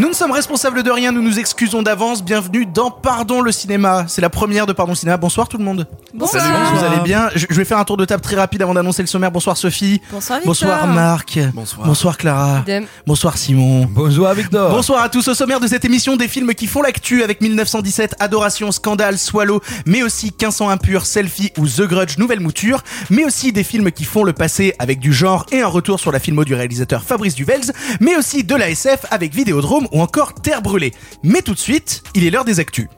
Nous 0.00 0.08
ne 0.08 0.14
sommes 0.14 0.32
responsables 0.32 0.82
de 0.82 0.90
rien, 0.90 1.12
nous 1.12 1.20
nous 1.20 1.38
excusons 1.38 1.82
d'avance. 1.82 2.24
Bienvenue 2.24 2.64
dans 2.64 2.90
Pardon 2.90 3.42
le 3.42 3.52
cinéma. 3.52 4.06
C'est 4.08 4.22
la 4.22 4.30
première 4.30 4.64
de 4.64 4.72
Pardon 4.72 4.92
le 4.92 4.96
cinéma. 4.96 5.18
Bonsoir 5.18 5.46
tout 5.46 5.58
le 5.58 5.64
monde. 5.64 5.86
Bonsoir. 6.14 6.42
Salut, 6.42 6.78
vous 6.78 6.84
allez 6.86 7.02
bien 7.02 7.28
je, 7.34 7.44
je 7.50 7.54
vais 7.54 7.66
faire 7.66 7.76
un 7.76 7.84
tour 7.84 7.98
de 7.98 8.06
table 8.06 8.22
très 8.22 8.34
rapide 8.34 8.62
avant 8.62 8.72
d'annoncer 8.72 9.02
le 9.02 9.08
sommaire. 9.08 9.30
Bonsoir 9.30 9.58
Sophie. 9.58 10.00
Bonsoir 10.10 10.38
Victor. 10.38 10.54
Bonsoir 10.54 10.86
Marc. 10.86 11.38
Bonsoir. 11.52 11.86
Bonsoir 11.86 12.16
Clara. 12.16 12.60
Idem. 12.60 12.86
Bonsoir 13.06 13.36
Simon. 13.36 13.86
Bonjour 13.90 14.26
Victor 14.30 14.70
Bonsoir 14.70 15.02
à 15.02 15.10
tous 15.10 15.28
au 15.28 15.34
sommaire 15.34 15.60
de 15.60 15.66
cette 15.66 15.84
émission 15.84 16.16
des 16.16 16.28
films 16.28 16.54
qui 16.54 16.66
font 16.66 16.80
l'actu 16.80 17.22
avec 17.22 17.42
1917, 17.42 18.14
Adoration, 18.20 18.72
Scandale, 18.72 19.18
Swallow, 19.18 19.60
mais 19.84 20.02
aussi 20.02 20.28
1500 20.28 20.70
impur, 20.70 21.04
Selfie 21.04 21.52
ou 21.58 21.68
The 21.68 21.82
Grudge, 21.82 22.16
nouvelle 22.16 22.40
mouture, 22.40 22.82
mais 23.10 23.26
aussi 23.26 23.52
des 23.52 23.64
films 23.64 23.92
qui 23.92 24.04
font 24.04 24.24
le 24.24 24.32
passé 24.32 24.74
avec 24.78 24.98
du 24.98 25.12
genre 25.12 25.44
et 25.52 25.60
un 25.60 25.68
retour 25.68 26.00
sur 26.00 26.10
la 26.10 26.20
filmo 26.20 26.46
du 26.46 26.54
réalisateur 26.54 27.02
Fabrice 27.02 27.34
Duvels, 27.34 27.70
mais 28.00 28.16
aussi 28.16 28.44
de 28.44 28.54
la 28.54 28.70
SF 28.70 29.00
avec 29.10 29.34
Vidéodrome 29.34 29.88
ou 29.92 30.00
encore 30.00 30.34
Terre 30.34 30.62
brûlée. 30.62 30.92
Mais 31.22 31.42
tout 31.42 31.54
de 31.54 31.58
suite, 31.58 32.02
il 32.14 32.26
est 32.26 32.30
l'heure 32.30 32.44
des 32.44 32.60
actus. 32.60 32.88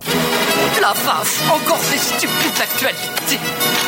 La 0.80 0.92
vache, 0.92 1.38
encore 1.48 1.78
ces 1.80 1.98
stupides 1.98 2.60
actualités. 2.60 3.38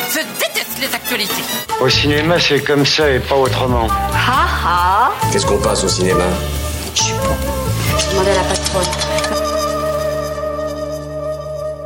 Je 0.09 0.19
déteste 0.39 0.77
les 0.79 0.93
actualités. 0.95 1.43
Au 1.81 1.89
cinéma, 1.89 2.39
c'est 2.39 2.61
comme 2.61 2.85
ça 2.85 3.09
et 3.09 3.19
pas 3.19 3.35
autrement. 3.35 3.87
Ha 3.87 4.47
ha 4.65 5.11
Qu'est-ce 5.31 5.45
qu'on 5.45 5.57
passe 5.59 5.83
au 5.83 5.89
cinéma? 5.89 6.23
Je 6.95 8.11
demandais 8.11 8.31
à 8.31 8.35
la 8.35 8.43
patronne. 8.43 9.34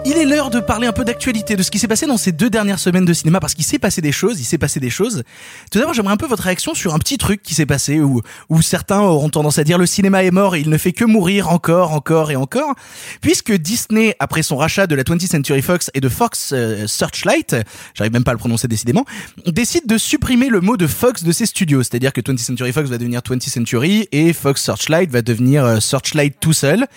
Il 0.05 0.17
est 0.17 0.25
l'heure 0.25 0.50
de 0.50 0.61
parler 0.61 0.88
un 0.88 0.94
peu 0.94 1.03
d'actualité, 1.03 1.58
de 1.58 1.61
ce 1.61 1.69
qui 1.69 1.78
s'est 1.78 1.88
passé 1.88 2.08
dans 2.08 2.17
ces 2.17 2.31
deux 2.31 2.50
dernières 2.50 2.80
semaines 2.80 3.03
de 3.03 3.11
cinéma, 3.11 3.42
parce 3.42 3.53
qu'il 3.53 3.66
s'est 3.66 3.80
passé 3.80 4.02
des 4.02 4.14
choses, 4.14 4.39
il 4.39 4.45
s'est 4.45 4.58
passé 4.58 4.80
des 4.80 4.89
choses. 4.89 5.23
Tout 5.72 5.78
d'abord, 5.78 5.94
j'aimerais 5.94 6.14
un 6.14 6.17
peu 6.17 6.25
votre 6.25 6.44
réaction 6.44 6.73
sur 6.73 6.94
un 6.95 7.00
petit 7.00 7.17
truc 7.17 7.44
qui 7.44 7.53
s'est 7.53 7.66
passé, 7.66 8.00
où, 8.00 8.22
où 8.47 8.61
certains 8.61 9.02
auront 9.02 9.30
tendance 9.30 9.59
à 9.59 9.66
dire 9.66 9.78
le 9.78 9.86
cinéma 9.86 10.23
est 10.23 10.31
mort 10.31 10.56
et 10.56 10.61
il 10.61 10.69
ne 10.69 10.78
fait 10.78 10.94
que 10.94 11.03
mourir 11.03 11.50
encore, 11.50 11.91
encore 11.91 12.31
et 12.31 12.38
encore, 12.38 12.75
puisque 13.19 13.52
Disney, 13.52 14.16
après 14.19 14.41
son 14.41 14.56
rachat 14.56 14.88
de 14.88 14.95
la 14.95 15.03
20th 15.03 15.28
Century 15.28 15.61
Fox 15.61 15.91
et 15.94 16.00
de 16.00 16.08
Fox 16.08 16.53
euh, 16.53 16.88
Searchlight, 16.88 17.58
j'arrive 17.94 18.13
même 18.13 18.23
pas 18.23 18.31
à 18.31 18.36
le 18.36 18.39
prononcer 18.39 18.69
décidément, 18.69 19.03
décide 19.45 19.86
de 19.86 19.97
supprimer 19.97 20.47
le 20.47 20.61
mot 20.61 20.78
de 20.78 20.88
Fox 20.88 21.23
de 21.23 21.31
ses 21.34 21.45
studios, 21.45 21.84
c'est-à-dire 21.84 22.13
que 22.13 22.22
20th 22.22 22.38
Century 22.38 22.72
Fox 22.72 22.89
va 22.89 22.97
devenir 22.97 23.19
20th 23.19 23.50
Century 23.50 24.08
et 24.13 24.31
Fox 24.31 24.63
Searchlight 24.63 25.11
va 25.11 25.22
devenir 25.22 25.66
euh, 25.66 25.80
Searchlight 25.81 26.39
tout 26.39 26.53
seul. 26.53 26.88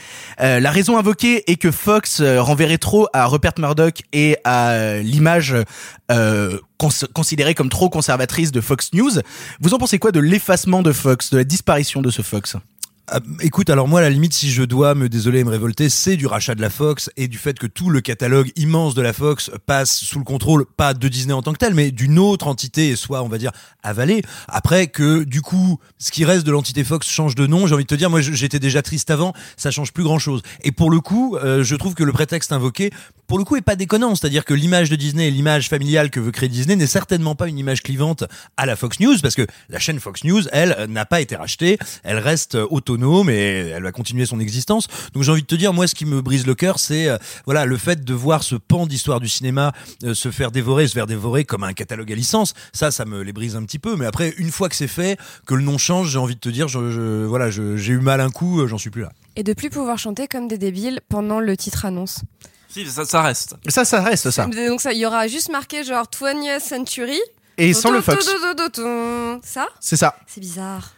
Euh, 0.40 0.60
la 0.60 0.70
raison 0.70 0.96
invoquée 0.96 1.50
est 1.50 1.56
que 1.56 1.72
Fox 1.72 2.22
renverrait 2.22 2.78
trop 2.78 3.01
à 3.12 3.26
Rupert 3.26 3.52
Murdoch 3.58 4.02
et 4.12 4.36
à 4.44 4.70
euh, 4.70 5.02
l'image 5.02 5.54
euh, 6.10 6.58
cons- 6.78 7.06
considérée 7.12 7.54
comme 7.54 7.68
trop 7.68 7.88
conservatrice 7.90 8.52
de 8.52 8.60
Fox 8.60 8.90
News. 8.92 9.12
Vous 9.60 9.74
en 9.74 9.78
pensez 9.78 9.98
quoi 9.98 10.12
de 10.12 10.20
l'effacement 10.20 10.82
de 10.82 10.92
Fox, 10.92 11.30
de 11.30 11.38
la 11.38 11.44
disparition 11.44 12.02
de 12.02 12.10
ce 12.10 12.22
Fox? 12.22 12.56
Ah, 13.08 13.18
écoute, 13.40 13.68
alors 13.68 13.88
moi, 13.88 13.98
à 13.98 14.02
la 14.02 14.10
limite, 14.10 14.32
si 14.32 14.52
je 14.52 14.62
dois 14.62 14.94
me 14.94 15.08
désoler 15.08 15.40
et 15.40 15.44
me 15.44 15.50
révolter, 15.50 15.88
c'est 15.88 16.16
du 16.16 16.28
rachat 16.28 16.54
de 16.54 16.60
la 16.60 16.70
Fox 16.70 17.10
et 17.16 17.26
du 17.26 17.36
fait 17.36 17.58
que 17.58 17.66
tout 17.66 17.90
le 17.90 18.00
catalogue 18.00 18.52
immense 18.54 18.94
de 18.94 19.02
la 19.02 19.12
Fox 19.12 19.50
passe 19.66 19.96
sous 19.96 20.20
le 20.20 20.24
contrôle, 20.24 20.66
pas 20.66 20.94
de 20.94 21.08
Disney 21.08 21.32
en 21.32 21.42
tant 21.42 21.52
que 21.52 21.58
tel, 21.58 21.74
mais 21.74 21.90
d'une 21.90 22.20
autre 22.20 22.46
entité 22.46 22.90
et 22.90 22.96
soit, 22.96 23.24
on 23.24 23.28
va 23.28 23.38
dire, 23.38 23.50
avalée. 23.82 24.22
Après 24.46 24.86
que, 24.86 25.24
du 25.24 25.42
coup, 25.42 25.80
ce 25.98 26.12
qui 26.12 26.24
reste 26.24 26.46
de 26.46 26.52
l'entité 26.52 26.84
Fox 26.84 27.08
change 27.08 27.34
de 27.34 27.44
nom, 27.48 27.66
j'ai 27.66 27.74
envie 27.74 27.82
de 27.82 27.88
te 27.88 27.96
dire, 27.96 28.08
moi, 28.08 28.20
j'étais 28.20 28.60
déjà 28.60 28.82
triste 28.82 29.10
avant, 29.10 29.32
ça 29.56 29.72
change 29.72 29.92
plus 29.92 30.04
grand 30.04 30.20
chose. 30.20 30.40
Et 30.62 30.70
pour 30.70 30.88
le 30.88 31.00
coup, 31.00 31.36
euh, 31.36 31.64
je 31.64 31.74
trouve 31.74 31.94
que 31.94 32.04
le 32.04 32.12
prétexte 32.12 32.52
invoqué, 32.52 32.92
pour 33.26 33.36
le 33.36 33.44
coup, 33.44 33.56
est 33.56 33.62
pas 33.62 33.76
déconnant. 33.76 34.14
C'est-à-dire 34.14 34.44
que 34.44 34.54
l'image 34.54 34.90
de 34.90 34.96
Disney 34.96 35.26
et 35.26 35.30
l'image 35.32 35.68
familiale 35.68 36.10
que 36.10 36.20
veut 36.20 36.30
créer 36.30 36.48
Disney 36.48 36.76
n'est 36.76 36.86
certainement 36.86 37.34
pas 37.34 37.48
une 37.48 37.58
image 37.58 37.82
clivante 37.82 38.24
à 38.56 38.64
la 38.64 38.76
Fox 38.76 39.00
News, 39.00 39.16
parce 39.20 39.34
que 39.34 39.46
la 39.70 39.80
chaîne 39.80 39.98
Fox 39.98 40.22
News, 40.22 40.42
elle, 40.52 40.86
n'a 40.88 41.04
pas 41.04 41.20
été 41.20 41.34
rachetée, 41.34 41.78
elle 42.04 42.18
reste 42.18 42.54
euh, 42.54 42.66
autonome 43.04 43.30
et 43.30 43.68
elle 43.74 43.82
va 43.82 43.92
continuer 43.92 44.26
son 44.26 44.40
existence. 44.40 44.86
Donc 45.12 45.22
j'ai 45.22 45.32
envie 45.32 45.42
de 45.42 45.46
te 45.46 45.54
dire, 45.54 45.72
moi, 45.72 45.86
ce 45.86 45.94
qui 45.94 46.04
me 46.04 46.20
brise 46.22 46.46
le 46.46 46.54
cœur, 46.54 46.78
c'est 46.78 47.08
euh, 47.08 47.18
voilà 47.46 47.64
le 47.64 47.76
fait 47.76 48.04
de 48.04 48.14
voir 48.14 48.42
ce 48.42 48.54
pan 48.54 48.86
d'histoire 48.86 49.20
du 49.20 49.28
cinéma 49.28 49.72
euh, 50.04 50.14
se 50.14 50.30
faire 50.30 50.50
dévorer, 50.50 50.86
se 50.88 50.92
faire 50.94 51.06
dévorer 51.06 51.44
comme 51.44 51.64
un 51.64 51.72
catalogue 51.72 52.10
à 52.12 52.14
licence. 52.14 52.54
Ça, 52.72 52.90
ça 52.90 53.04
me 53.04 53.22
les 53.22 53.32
brise 53.32 53.56
un 53.56 53.64
petit 53.64 53.78
peu. 53.78 53.96
Mais 53.96 54.06
après, 54.06 54.34
une 54.38 54.50
fois 54.50 54.68
que 54.68 54.74
c'est 54.76 54.88
fait, 54.88 55.18
que 55.46 55.54
le 55.54 55.62
nom 55.62 55.78
change, 55.78 56.10
j'ai 56.10 56.18
envie 56.18 56.34
de 56.34 56.40
te 56.40 56.48
dire, 56.48 56.68
je, 56.68 56.90
je- 56.90 57.24
voilà, 57.24 57.50
je- 57.50 57.76
j'ai 57.76 57.92
eu 57.92 57.98
mal 58.00 58.20
un 58.20 58.30
coup, 58.30 58.60
euh, 58.60 58.66
j'en 58.66 58.78
suis 58.78 58.90
plus 58.90 59.02
là. 59.02 59.12
Et 59.36 59.42
de 59.42 59.52
plus 59.52 59.70
pouvoir 59.70 59.98
chanter 59.98 60.28
comme 60.28 60.48
des 60.48 60.58
débiles 60.58 61.00
pendant 61.08 61.40
le 61.40 61.56
titre 61.56 61.84
annonce. 61.86 62.20
Si, 62.68 62.86
ça, 62.86 63.04
ça 63.04 63.22
reste. 63.22 63.54
Ça, 63.68 63.84
ça 63.84 64.02
reste 64.02 64.30
ça. 64.30 64.46
Donc 64.46 64.80
ça, 64.80 64.92
il 64.92 64.98
y 64.98 65.06
aura 65.06 65.26
juste 65.28 65.50
marqué 65.50 65.84
genre 65.84 66.06
20th 66.06 66.60
Century. 66.60 67.20
Et 67.58 67.74
sans 67.74 67.90
le 67.90 68.00
Fox. 68.00 68.26
Ça? 69.44 69.68
C'est 69.80 69.96
ça. 69.96 70.16
C'est 70.26 70.40
bizarre. 70.40 70.94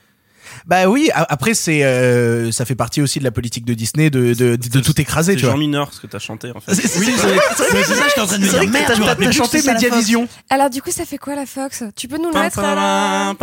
Bah 0.67 0.89
oui, 0.89 1.11
après 1.15 1.55
c'est 1.55 1.85
euh, 1.85 2.53
ça 2.53 2.65
fait 2.65 2.75
partie 2.75 3.03
aussi 3.03 3.19
de 3.19 3.25
la 3.25 3.31
politique 3.31 3.65
de 3.65 3.75
Disney 3.75 4.11
de, 4.11 4.35
de, 4.35 4.57
de, 4.57 4.81
tout 4.81 5.01
écraser, 5.01 5.37
tu 5.37 5.43
vois. 5.43 5.51
C'est 5.51 5.57
Jean 5.57 5.59
Mineur 5.59 5.93
ce 5.93 6.01
que 6.01 6.07
t'as 6.07 6.19
chanté 6.19 6.51
en 6.55 6.61
fait. 6.61 6.73
Oui, 6.73 6.81
c'est 6.83 7.95
ça, 7.95 8.09
j'étais 8.09 8.21
en 8.21 8.27
train 8.27 8.39
de 8.39 8.47
dire 8.47 8.69
merde, 8.69 8.93
t'as, 9.05 9.15
t'as 9.15 9.31
chanté 9.33 9.63
Mediavision. 9.63 10.29
Alors 10.51 10.71
du 10.71 10.83
coup, 10.83 10.91
ça 10.91 11.05
fait 11.05 11.19
quoi 11.19 11.35
la 11.35 11.47
Fox? 11.47 11.85
Tu 11.97 12.09
peux 12.09 12.19
nous 12.19 12.31
le 12.31 12.39
mettre 12.39 12.61
à 12.61 13.35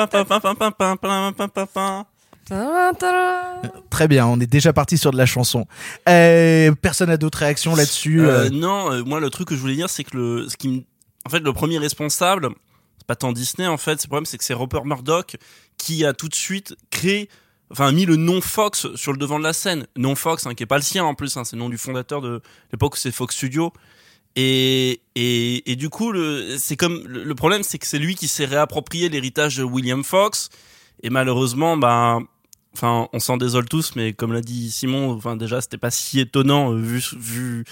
Très 3.89 4.07
bien, 4.07 4.25
on 4.27 4.39
est 4.39 4.47
déjà 4.47 4.73
parti 4.73 4.97
sur 4.97 5.11
de 5.11 5.17
la 5.17 5.25
chanson. 5.25 5.65
Euh, 6.09 6.73
personne 6.81 7.09
a 7.09 7.17
d'autres 7.17 7.39
réactions 7.39 7.75
là-dessus 7.75 8.21
euh, 8.21 8.45
euh 8.45 8.49
Non, 8.49 8.91
euh, 8.91 9.03
moi 9.03 9.19
le 9.19 9.29
truc 9.29 9.47
que 9.47 9.55
je 9.55 9.61
voulais 9.61 9.75
dire, 9.75 9.89
c'est 9.89 10.03
que 10.03 10.17
le, 10.17 10.49
ce 10.49 10.57
qui 10.57 10.85
en 11.25 11.29
fait, 11.29 11.39
le 11.39 11.53
premier 11.53 11.77
responsable, 11.77 12.49
c'est 12.97 13.07
pas 13.07 13.15
tant 13.15 13.31
Disney 13.31 13.67
en 13.67 13.77
fait, 13.77 14.03
le 14.03 14.07
problème 14.07 14.25
c'est 14.25 14.37
que 14.37 14.43
c'est 14.43 14.53
Rupert 14.53 14.85
Murdoch 14.85 15.37
qui 15.81 16.05
a 16.05 16.13
tout 16.13 16.29
de 16.29 16.35
suite 16.35 16.75
créé, 16.91 17.27
enfin 17.71 17.91
mis 17.91 18.05
le 18.05 18.15
nom 18.15 18.39
Fox 18.39 18.93
sur 18.93 19.11
le 19.11 19.17
devant 19.17 19.39
de 19.39 19.43
la 19.43 19.53
scène. 19.53 19.87
Nom 19.97 20.13
Fox, 20.13 20.45
hein, 20.45 20.53
qui 20.53 20.61
est 20.61 20.67
pas 20.67 20.77
le 20.77 20.83
sien 20.83 21.03
en 21.03 21.15
plus, 21.15 21.35
hein, 21.37 21.43
c'est 21.43 21.55
le 21.55 21.61
nom 21.61 21.69
du 21.69 21.79
fondateur 21.79 22.21
de 22.21 22.39
l'époque, 22.71 22.97
c'est 22.97 23.11
Fox 23.11 23.35
Studio. 23.35 23.73
Et, 24.35 25.01
et, 25.15 25.71
et 25.71 25.75
du 25.75 25.89
coup, 25.89 26.11
le, 26.11 26.55
c'est 26.59 26.77
comme 26.77 27.03
le, 27.07 27.35
problème, 27.35 27.63
c'est 27.63 27.79
que 27.79 27.87
c'est 27.87 27.97
lui 27.97 28.13
qui 28.15 28.27
s'est 28.27 28.45
réapproprié 28.45 29.09
l'héritage 29.09 29.57
de 29.57 29.63
William 29.63 30.03
Fox. 30.03 30.49
Et 31.01 31.09
malheureusement, 31.09 31.75
bah, 31.75 32.19
enfin, 32.75 33.09
on 33.11 33.19
s'en 33.19 33.37
désole 33.37 33.67
tous, 33.67 33.95
mais 33.95 34.13
comme 34.13 34.33
l'a 34.33 34.41
dit 34.41 34.69
Simon, 34.69 35.11
enfin 35.11 35.35
déjà, 35.35 35.61
c'était 35.61 35.79
pas 35.79 35.91
si 35.91 36.19
étonnant 36.19 36.71
euh, 36.71 36.79
vu 36.79 37.03
vu 37.17 37.65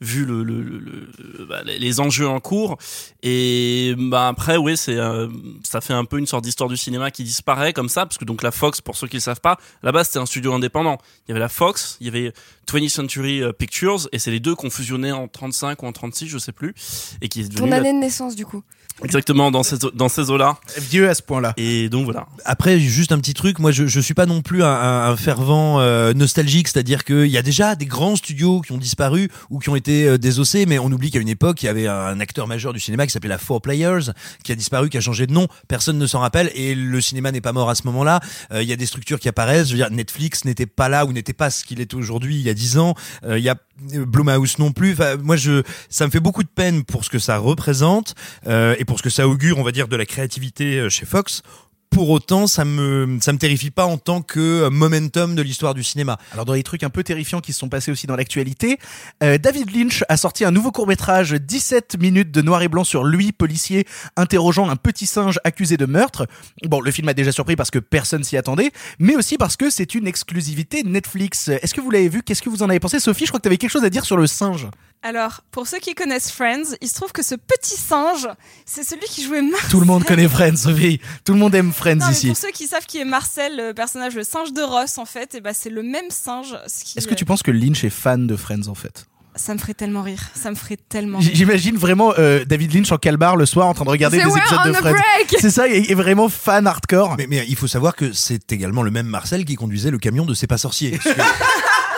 vu 0.00 0.24
le, 0.24 0.42
le, 0.44 0.60
le- 0.62 0.78
le- 0.80 1.46
bah, 1.46 1.62
les- 1.64 2.00
enjeux 2.00 2.28
en 2.28 2.40
cours. 2.40 2.76
Et 3.22 3.94
bah 3.96 4.28
après, 4.28 4.56
oui, 4.56 4.76
c'est 4.76 4.96
euh, 4.96 5.28
ça 5.64 5.80
fait 5.80 5.92
un 5.94 6.04
peu 6.04 6.18
une 6.18 6.26
sorte 6.26 6.44
d'histoire 6.44 6.68
du 6.68 6.76
cinéma 6.76 7.10
qui 7.10 7.24
disparaît 7.24 7.72
comme 7.72 7.88
ça, 7.88 8.04
parce 8.06 8.18
que 8.18 8.24
donc 8.24 8.42
la 8.42 8.50
Fox, 8.50 8.80
pour 8.80 8.96
ceux 8.96 9.08
qui 9.08 9.16
le 9.16 9.20
savent 9.22 9.40
pas, 9.40 9.58
là-bas 9.82 10.04
c'était 10.04 10.18
un 10.18 10.26
studio 10.26 10.52
indépendant. 10.52 10.98
Il 11.26 11.30
y 11.30 11.32
avait 11.32 11.40
la 11.40 11.48
Fox, 11.48 11.96
il 12.00 12.06
y 12.06 12.10
avait 12.10 12.32
20th 12.70 12.88
Century 12.90 13.42
euh, 13.42 13.52
Pictures, 13.52 14.08
et 14.12 14.18
c'est 14.18 14.30
les 14.30 14.40
deux 14.40 14.54
qu'on 14.54 14.70
fusionnait 14.70 15.12
en 15.12 15.28
35 15.28 15.82
ou 15.82 15.86
en 15.86 15.92
36, 15.92 16.28
je 16.28 16.38
sais 16.38 16.52
plus, 16.52 16.74
et 17.22 17.28
qui 17.28 17.40
est 17.40 17.44
devenu 17.44 17.60
Ton 17.60 17.66
la- 17.66 17.76
année 17.76 17.92
de 17.92 17.98
naissance 17.98 18.36
du 18.36 18.44
coup. 18.44 18.62
exactement 19.02 19.50
dans 19.50 19.62
ces 19.62 19.76
dans 19.94 20.08
ces 20.08 20.30
eaux-là. 20.30 20.58
Vieux 20.78 21.08
à 21.08 21.14
ce 21.14 21.22
point-là. 21.22 21.54
Et 21.56 21.88
donc 21.88 22.04
voilà. 22.04 22.26
Après, 22.44 22.78
juste 22.80 23.12
un 23.12 23.18
petit 23.18 23.34
truc, 23.34 23.58
moi 23.58 23.70
je, 23.72 23.86
je 23.86 24.00
suis 24.00 24.14
pas 24.14 24.26
non 24.26 24.42
plus 24.42 24.62
un, 24.62 24.68
un- 24.68 25.10
un 25.10 25.16
fervent 25.16 25.80
euh, 25.80 26.12
nostalgique, 26.14 26.68
c'est-à-dire 26.68 27.04
qu'il 27.04 27.26
y 27.28 27.38
a 27.38 27.42
déjà 27.42 27.74
des 27.76 27.86
grands 27.86 28.16
studios 28.16 28.60
qui 28.60 28.72
ont 28.72 28.78
disparu 28.78 29.30
ou 29.50 29.58
qui 29.58 29.68
ont 29.70 29.76
été 29.76 29.85
euh, 29.88 30.18
désossés, 30.18 30.66
mais 30.66 30.78
on 30.78 30.86
oublie 30.86 31.10
qu'à 31.10 31.20
une 31.20 31.28
époque, 31.28 31.62
il 31.62 31.66
y 31.66 31.68
avait 31.68 31.86
un 31.86 32.20
acteur 32.20 32.46
majeur 32.46 32.72
du 32.72 32.80
cinéma 32.80 33.06
qui 33.06 33.12
s'appelait 33.12 33.28
la 33.28 33.38
Four 33.38 33.60
Players, 33.62 34.10
qui 34.44 34.52
a 34.52 34.54
disparu, 34.54 34.88
qui 34.88 34.96
a 34.96 35.00
changé 35.00 35.26
de 35.26 35.32
nom, 35.32 35.48
personne 35.68 35.98
ne 35.98 36.06
s'en 36.06 36.20
rappelle, 36.20 36.50
et 36.54 36.74
le 36.74 37.00
cinéma 37.00 37.32
n'est 37.32 37.40
pas 37.40 37.52
mort 37.52 37.70
à 37.70 37.74
ce 37.74 37.82
moment-là. 37.86 38.20
Euh, 38.52 38.62
Il 38.62 38.68
y 38.68 38.72
a 38.72 38.76
des 38.76 38.86
structures 38.86 39.20
qui 39.20 39.28
apparaissent, 39.28 39.68
je 39.68 39.72
veux 39.72 39.78
dire, 39.78 39.90
Netflix 39.90 40.44
n'était 40.44 40.66
pas 40.66 40.88
là 40.88 41.06
ou 41.06 41.12
n'était 41.12 41.32
pas 41.32 41.50
ce 41.50 41.64
qu'il 41.64 41.80
est 41.80 41.94
aujourd'hui 41.94 42.36
il 42.36 42.42
y 42.42 42.50
a 42.50 42.54
dix 42.54 42.78
ans, 42.78 42.94
Euh, 43.24 43.38
il 43.38 43.44
y 43.44 43.48
a 43.48 43.56
Blumhouse 43.78 44.58
non 44.58 44.72
plus. 44.72 44.92
Enfin, 44.92 45.16
moi, 45.22 45.36
je, 45.36 45.62
ça 45.90 46.06
me 46.06 46.10
fait 46.10 46.20
beaucoup 46.20 46.42
de 46.42 46.48
peine 46.48 46.84
pour 46.84 47.04
ce 47.04 47.10
que 47.10 47.18
ça 47.18 47.38
représente 47.38 48.14
euh, 48.46 48.74
et 48.78 48.84
pour 48.84 48.98
ce 48.98 49.02
que 49.02 49.10
ça 49.10 49.28
augure, 49.28 49.58
on 49.58 49.62
va 49.62 49.72
dire, 49.72 49.88
de 49.88 49.96
la 49.96 50.06
créativité 50.06 50.88
chez 50.88 51.04
Fox. 51.04 51.42
Pour 51.90 52.10
autant, 52.10 52.46
ça 52.46 52.64
me 52.64 53.18
ça 53.20 53.32
me 53.32 53.38
terrifie 53.38 53.70
pas 53.70 53.86
en 53.86 53.96
tant 53.96 54.20
que 54.22 54.38
euh, 54.38 54.70
momentum 54.70 55.34
de 55.34 55.42
l'histoire 55.42 55.74
du 55.74 55.82
cinéma. 55.82 56.18
Alors 56.32 56.44
dans 56.44 56.52
les 56.52 56.62
trucs 56.62 56.82
un 56.82 56.90
peu 56.90 57.02
terrifiants 57.02 57.40
qui 57.40 57.52
se 57.52 57.58
sont 57.58 57.68
passés 57.68 57.90
aussi 57.90 58.06
dans 58.06 58.16
l'actualité, 58.16 58.78
euh, 59.22 59.38
David 59.38 59.74
Lynch 59.74 60.04
a 60.08 60.16
sorti 60.16 60.44
un 60.44 60.50
nouveau 60.50 60.72
court-métrage 60.72 61.32
17 61.32 61.98
minutes 61.98 62.30
de 62.30 62.42
noir 62.42 62.62
et 62.62 62.68
blanc 62.68 62.84
sur 62.84 63.04
lui, 63.04 63.32
policier, 63.32 63.86
interrogeant 64.16 64.68
un 64.68 64.76
petit 64.76 65.06
singe 65.06 65.40
accusé 65.44 65.76
de 65.76 65.86
meurtre. 65.86 66.26
Bon, 66.64 66.80
le 66.80 66.90
film 66.90 67.08
a 67.08 67.14
déjà 67.14 67.32
surpris 67.32 67.56
parce 67.56 67.70
que 67.70 67.78
personne 67.78 68.24
s'y 68.24 68.36
attendait, 68.36 68.72
mais 68.98 69.16
aussi 69.16 69.38
parce 69.38 69.56
que 69.56 69.70
c'est 69.70 69.94
une 69.94 70.06
exclusivité 70.06 70.82
Netflix. 70.82 71.48
Est-ce 71.48 71.74
que 71.74 71.80
vous 71.80 71.90
l'avez 71.90 72.08
vu? 72.08 72.22
Qu'est-ce 72.22 72.42
que 72.42 72.50
vous 72.50 72.62
en 72.62 72.68
avez 72.68 72.80
pensé? 72.80 73.00
Sophie, 73.00 73.24
je 73.24 73.30
crois 73.30 73.40
que 73.40 73.44
tu 73.44 73.48
avais 73.48 73.58
quelque 73.58 73.70
chose 73.70 73.84
à 73.84 73.90
dire 73.90 74.04
sur 74.04 74.16
le 74.16 74.26
singe. 74.26 74.68
Alors, 75.02 75.42
pour 75.52 75.68
ceux 75.68 75.78
qui 75.78 75.94
connaissent 75.94 76.32
Friends, 76.32 76.74
il 76.80 76.88
se 76.88 76.94
trouve 76.94 77.12
que 77.12 77.22
ce 77.22 77.36
petit 77.36 77.76
singe, 77.76 78.28
c'est 78.64 78.82
celui 78.82 79.06
qui 79.06 79.22
jouait 79.22 79.42
Marcel. 79.42 79.70
Tout 79.70 79.78
le 79.80 79.86
monde 79.86 80.04
connaît 80.04 80.28
Friends, 80.28 80.56
Sophie. 80.56 81.00
Tout 81.24 81.32
le 81.34 81.38
monde 81.38 81.54
aime 81.54 81.72
Friends 81.72 81.96
Non, 81.96 82.06
mais 82.08 82.12
ici. 82.12 82.26
pour 82.28 82.36
ceux 82.36 82.50
qui 82.50 82.66
savent 82.66 82.86
qui 82.86 82.98
est 82.98 83.04
Marcel, 83.04 83.56
le 83.56 83.72
personnage, 83.72 84.14
le 84.16 84.24
singe 84.24 84.52
de 84.52 84.62
Ross, 84.62 84.98
en 84.98 85.04
fait, 85.04 85.36
et 85.36 85.40
bah, 85.40 85.54
c'est 85.54 85.70
le 85.70 85.82
même 85.84 86.10
singe. 86.10 86.56
ce 86.66 86.82
qui, 86.84 86.98
Est-ce 86.98 87.06
que 87.06 87.14
tu 87.14 87.24
penses 87.24 87.42
que 87.44 87.52
Lynch 87.52 87.84
est 87.84 87.90
fan 87.90 88.26
de 88.26 88.34
Friends 88.36 88.66
en 88.68 88.74
fait? 88.74 89.06
Ça 89.38 89.52
me 89.52 89.58
ferait 89.58 89.74
tellement 89.74 90.00
rire. 90.00 90.22
Ça 90.34 90.48
me 90.50 90.54
ferait 90.56 90.78
tellement 90.88 91.18
rire. 91.18 91.30
J'imagine 91.34 91.76
vraiment 91.76 92.14
euh, 92.18 92.46
David 92.46 92.72
Lynch 92.74 92.90
en 92.90 92.96
calbar 92.96 93.36
le 93.36 93.44
soir 93.44 93.66
en 93.68 93.74
train 93.74 93.84
de 93.84 93.90
regarder 93.90 94.16
des 94.16 94.22
épisodes 94.22 94.60
on 94.64 94.68
de 94.68 94.70
a 94.70 94.78
Friends. 94.78 94.92
break 94.94 95.36
C'est 95.38 95.50
ça, 95.50 95.68
et, 95.68 95.90
et 95.90 95.94
vraiment 95.94 96.30
fan 96.30 96.66
hardcore. 96.66 97.16
Mais, 97.18 97.26
mais 97.28 97.44
il 97.46 97.54
faut 97.54 97.66
savoir 97.66 97.94
que 97.94 98.14
c'est 98.14 98.50
également 98.50 98.82
le 98.82 98.90
même 98.90 99.06
Marcel 99.06 99.44
qui 99.44 99.54
conduisait 99.54 99.90
le 99.90 99.98
camion 99.98 100.24
de 100.24 100.32
C'est 100.32 100.46
pas 100.46 100.56
sorcier. 100.56 100.98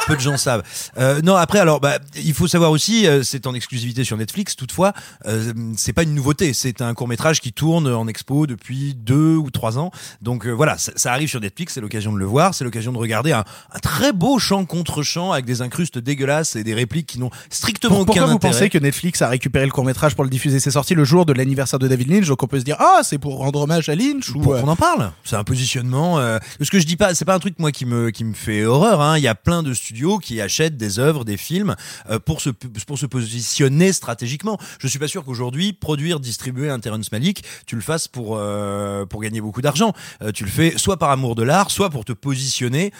Peu 0.09 0.17
de 0.17 0.21
gens 0.21 0.37
savent. 0.37 0.63
Euh, 0.97 1.21
non, 1.23 1.37
après, 1.37 1.59
alors, 1.59 1.81
bah, 1.81 1.99
il 2.17 2.35
faut 2.35 2.49
savoir 2.49 2.71
aussi, 2.71 3.07
euh, 3.07 3.23
c'est 3.23 3.47
en 3.47 3.55
exclusivité 3.55 4.05
sur 4.05 4.17
Netflix. 4.17 4.57
Toutefois, 4.57 4.93
euh, 5.27 5.53
c'est 5.77 5.93
pas 5.93 6.03
une 6.03 6.15
nouveauté. 6.15 6.53
C'est 6.55 6.81
un 6.83 6.95
court 6.95 7.09
métrage 7.09 7.41
qui 7.41 7.53
tourne 7.53 7.87
en 7.87 8.09
expo 8.09 8.47
depuis 8.47 8.95
deux 8.95 9.37
ou 9.37 9.51
trois 9.51 9.79
ans. 9.79 9.91
Donc 10.23 10.47
euh, 10.47 10.51
voilà, 10.53 10.79
ça, 10.79 10.93
ça 10.97 11.13
arrive 11.13 11.29
sur 11.29 11.41
Netflix. 11.41 11.75
C'est 11.75 11.81
l'occasion 11.81 12.13
de 12.13 12.19
le 12.19 12.25
voir. 12.25 12.55
C'est 12.55 12.65
l'occasion 12.65 12.93
de 12.93 12.99
regarder 12.99 13.33
un, 13.33 13.45
un 13.73 13.79
très 13.81 14.13
beau 14.13 14.39
chant 14.39 14.65
contre 14.65 15.03
chant 15.03 15.33
avec 15.33 15.45
des 15.45 15.61
incrustes 15.63 15.99
dégueulasses 15.99 16.57
et 16.57 16.65
des 16.65 16.75
répliques 16.75 17.07
qui 17.07 17.19
n'ont 17.19 17.31
strictement 17.51 17.97
Pour- 17.97 18.07
pourquoi 18.07 18.23
aucun 18.23 18.31
vous 18.31 18.37
intérêt. 18.37 18.53
pensez 18.55 18.71
que 18.71 18.79
Netflix 18.79 19.21
a 19.23 19.29
récupéré 19.29 19.67
le 19.67 19.73
court 19.73 19.85
métrage 19.85 20.15
pour 20.15 20.25
le 20.25 20.31
diffuser? 20.31 20.61
C'est 20.61 20.71
sorti 20.71 20.95
le 20.95 21.05
jour 21.05 21.27
de 21.27 21.33
l'anniversaire 21.33 21.79
de 21.79 21.87
David 21.89 22.09
Lynch, 22.11 22.27
donc 22.29 22.43
on 22.43 22.47
peut 22.47 22.59
se 22.61 22.65
dire 22.65 22.77
ah 22.79 23.01
c'est 23.03 23.19
pour 23.19 23.37
rendre 23.39 23.61
hommage 23.61 23.89
à 23.89 23.95
Lynch 23.95 24.31
ou 24.31 24.41
pour 24.41 24.55
euh, 24.55 24.61
qu'on 24.61 24.69
en 24.69 24.77
parle. 24.77 25.13
C'est 25.25 25.37
un 25.37 25.45
positionnement. 25.45 26.19
Euh, 26.19 26.39
ce 26.61 26.71
que 26.71 26.79
je 26.79 26.87
dis 26.87 26.97
pas, 26.97 27.15
c'est 27.15 27.25
pas 27.25 27.35
un 27.35 27.39
truc 27.41 27.59
moi 27.59 27.73
qui 27.73 27.85
me 27.85 28.11
qui 28.11 28.25
me 28.25 28.35
fait 28.35 28.65
horreur. 28.65 29.01
Hein. 29.03 29.19
Il 29.19 29.23
y 29.25 29.29
a 29.29 29.35
plein 29.35 29.63
de 29.63 29.75
studios 29.75 29.98
qui 30.23 30.41
achètent 30.41 30.77
des 30.77 30.99
œuvres, 30.99 31.25
des 31.25 31.37
films 31.37 31.75
euh, 32.09 32.19
pour 32.19 32.41
se 32.41 32.51
pour 32.51 32.99
se 32.99 33.07
positionner 33.07 33.93
stratégiquement. 33.93 34.59
Je 34.79 34.87
suis 34.87 34.99
pas 34.99 35.09
sûr 35.09 35.25
qu'aujourd'hui 35.25 35.73
produire, 35.73 36.21
distribuer 36.21 36.71
un 36.71 36.79
Terrence 36.79 37.11
Malick, 37.11 37.45
tu 37.67 37.75
le 37.75 37.83
fasses 37.83 38.07
pour 38.09 38.37
euh, 38.37 39.05
pour 39.07 39.21
gagner 39.21 39.41
beaucoup 39.41 39.61
d'argent. 39.61 39.93
Euh, 40.23 40.31
tu 40.33 40.45
le 40.45 40.51
fais 40.51 40.79
soit 40.79 40.99
par 40.99 41.11
amour 41.11 41.35
de 41.35 41.43
l'art, 41.43 41.71
soit 41.71 41.91
pour 41.91 42.05
te 42.05 42.13
positionner 42.13 42.93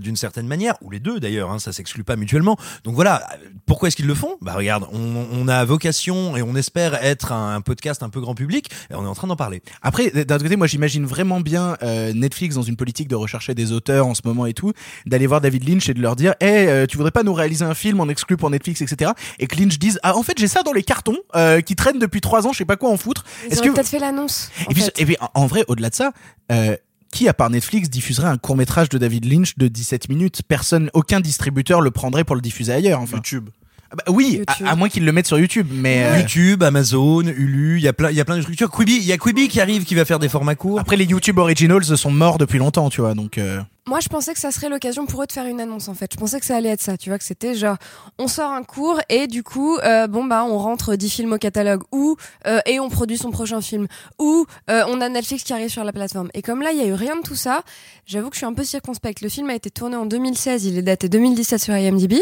d'une 0.00 0.16
certaine 0.16 0.46
manière, 0.46 0.74
ou 0.82 0.90
les 0.90 1.00
deux 1.00 1.18
d'ailleurs. 1.20 1.50
Hein, 1.50 1.58
ça 1.58 1.72
s'exclut 1.72 2.04
pas 2.04 2.16
mutuellement. 2.16 2.56
Donc 2.84 2.94
voilà. 2.94 3.26
Pourquoi 3.66 3.88
est-ce 3.88 3.96
qu'ils 3.96 4.06
le 4.06 4.14
font? 4.14 4.36
Bah 4.42 4.54
regarde, 4.54 4.86
on, 4.92 5.48
a 5.48 5.64
vocation 5.64 6.36
et 6.36 6.42
on 6.42 6.54
espère 6.54 6.94
être 7.02 7.32
un, 7.32 7.56
un 7.56 7.60
podcast 7.60 8.02
un 8.02 8.10
peu 8.10 8.20
grand 8.20 8.34
public 8.34 8.70
et 8.90 8.94
on 8.94 9.04
est 9.04 9.08
en 9.08 9.14
train 9.14 9.26
d'en 9.26 9.36
parler. 9.36 9.62
Après, 9.82 10.10
d'un 10.10 10.38
côté, 10.38 10.56
moi 10.56 10.66
j'imagine 10.66 11.06
vraiment 11.06 11.40
bien 11.40 11.76
Netflix 12.14 12.56
dans 12.56 12.62
une 12.62 12.76
politique 12.76 13.08
de 13.08 13.14
rechercher 13.14 13.54
des 13.54 13.72
auteurs 13.72 14.06
en 14.06 14.14
ce 14.14 14.22
moment 14.24 14.46
et 14.46 14.54
tout, 14.54 14.72
d'aller 15.06 15.26
voir 15.26 15.40
David 15.40 15.68
Lynch 15.68 15.88
et 15.88 15.94
de 15.94 16.00
leur 16.00 16.16
dire, 16.16 16.33
hey, 16.40 16.66
euh, 16.68 16.86
tu 16.86 16.96
voudrais 16.96 17.10
pas 17.12 17.22
nous 17.22 17.34
réaliser 17.34 17.64
un 17.64 17.74
film 17.74 18.00
en 18.00 18.08
exclu 18.08 18.36
pour 18.36 18.50
Netflix, 18.50 18.80
etc. 18.82 19.12
Et 19.38 19.46
que 19.46 19.56
Lynch 19.56 19.78
dise, 19.78 19.98
ah 20.02 20.16
en 20.16 20.22
fait 20.22 20.34
j'ai 20.38 20.48
ça 20.48 20.62
dans 20.62 20.72
les 20.72 20.82
cartons 20.82 21.18
euh, 21.34 21.60
qui 21.60 21.76
traînent 21.76 21.98
depuis 21.98 22.20
trois 22.20 22.46
ans, 22.46 22.52
je 22.52 22.58
sais 22.58 22.64
pas 22.64 22.76
quoi 22.76 22.90
en 22.90 22.96
foutre. 22.96 23.24
Ils 23.50 23.58
auraient 23.58 23.70
peut-être 23.70 23.88
fait 23.88 23.98
l'annonce. 23.98 24.50
Et 24.70 24.74
puis, 24.74 24.82
fait. 24.82 24.92
et 25.00 25.04
puis, 25.06 25.16
en- 25.34 25.46
vrai, 25.46 25.64
au-delà 25.68 25.90
de 25.90 25.94
ça, 25.94 26.12
euh, 26.52 26.76
qui 27.12 27.28
à 27.28 27.34
part 27.34 27.50
Netflix 27.50 27.88
diffuserait 27.90 28.28
un 28.28 28.38
court 28.38 28.56
métrage 28.56 28.88
de 28.88 28.98
David 28.98 29.24
Lynch 29.24 29.56
de 29.56 29.68
17 29.68 30.08
minutes? 30.08 30.42
Personne, 30.48 30.90
aucun 30.94 31.20
distributeur 31.20 31.80
le 31.80 31.90
prendrait 31.90 32.24
pour 32.24 32.34
le 32.36 32.42
diffuser 32.42 32.72
ailleurs. 32.72 33.00
Enfin. 33.00 33.16
YouTube. 33.18 33.50
Ah 33.92 33.96
bah 33.96 34.12
oui, 34.12 34.42
à, 34.64 34.70
à 34.70 34.74
moins 34.74 34.88
qu'ils 34.88 35.04
le 35.04 35.12
mettent 35.12 35.28
sur 35.28 35.38
YouTube, 35.38 35.68
mais 35.70 36.02
euh, 36.04 36.18
YouTube, 36.18 36.64
Amazon, 36.64 37.20
Hulu, 37.22 37.76
il 37.78 37.84
y 37.84 37.86
a 37.86 37.92
plein, 37.92 38.10
il 38.10 38.16
y 38.16 38.20
a 38.20 38.24
plein 38.24 38.36
de 38.36 38.40
structures. 38.42 38.68
Quibi, 38.68 38.96
il 38.96 39.04
y 39.04 39.12
a 39.12 39.18
Quibi 39.18 39.46
qui 39.46 39.60
arrive, 39.60 39.84
qui 39.84 39.94
va 39.94 40.04
faire 40.04 40.18
des 40.18 40.28
formats 40.28 40.56
courts. 40.56 40.80
après 40.80 40.96
les 40.96 41.04
YouTube 41.04 41.38
Originals 41.38 41.84
sont 41.84 42.10
morts 42.10 42.38
depuis 42.38 42.58
longtemps, 42.58 42.90
tu 42.90 43.02
vois. 43.02 43.14
Donc 43.14 43.38
euh, 43.38 43.60
Moi, 43.86 44.00
je 44.00 44.08
pensais 44.08 44.32
que 44.32 44.40
ça 44.40 44.50
serait 44.50 44.70
l'occasion 44.70 45.04
pour 45.04 45.22
eux 45.22 45.26
de 45.26 45.32
faire 45.32 45.44
une 45.44 45.60
annonce, 45.60 45.88
en 45.88 45.94
fait. 45.94 46.10
Je 46.10 46.16
pensais 46.16 46.40
que 46.40 46.46
ça 46.46 46.56
allait 46.56 46.70
être 46.70 46.80
ça, 46.80 46.96
tu 46.96 47.10
vois, 47.10 47.18
que 47.18 47.24
c'était 47.24 47.54
genre, 47.54 47.76
on 48.18 48.28
sort 48.28 48.50
un 48.50 48.62
cours 48.62 48.98
et 49.10 49.26
du 49.26 49.42
coup, 49.42 49.76
euh, 49.76 50.06
bon 50.06 50.24
bah, 50.24 50.42
on 50.48 50.56
rentre 50.56 50.94
10 50.96 51.10
films 51.10 51.32
au 51.34 51.38
catalogue 51.38 51.82
ou 51.92 52.16
euh, 52.46 52.60
et 52.64 52.80
on 52.80 52.88
produit 52.88 53.18
son 53.18 53.30
prochain 53.30 53.60
film 53.60 53.86
ou 54.18 54.46
euh, 54.70 54.84
on 54.88 55.02
a 55.02 55.10
Netflix 55.10 55.44
qui 55.44 55.52
arrive 55.52 55.68
sur 55.68 55.84
la 55.84 55.92
plateforme. 55.92 56.30
Et 56.32 56.40
comme 56.40 56.62
là, 56.62 56.72
il 56.72 56.78
y 56.78 56.80
a 56.80 56.86
eu 56.86 56.94
rien 56.94 57.16
de 57.16 57.20
tout 57.20 57.34
ça, 57.34 57.62
j'avoue 58.06 58.30
que 58.30 58.36
je 58.36 58.38
suis 58.38 58.46
un 58.46 58.54
peu 58.54 58.64
circonspecte. 58.64 59.20
Le 59.20 59.28
film 59.28 59.50
a 59.50 59.54
été 59.54 59.70
tourné 59.70 59.96
en 59.96 60.06
2016, 60.06 60.64
il 60.64 60.78
est 60.78 60.82
daté 60.82 61.10
2017 61.10 61.60
sur 61.60 61.76
IMDb. 61.76 62.14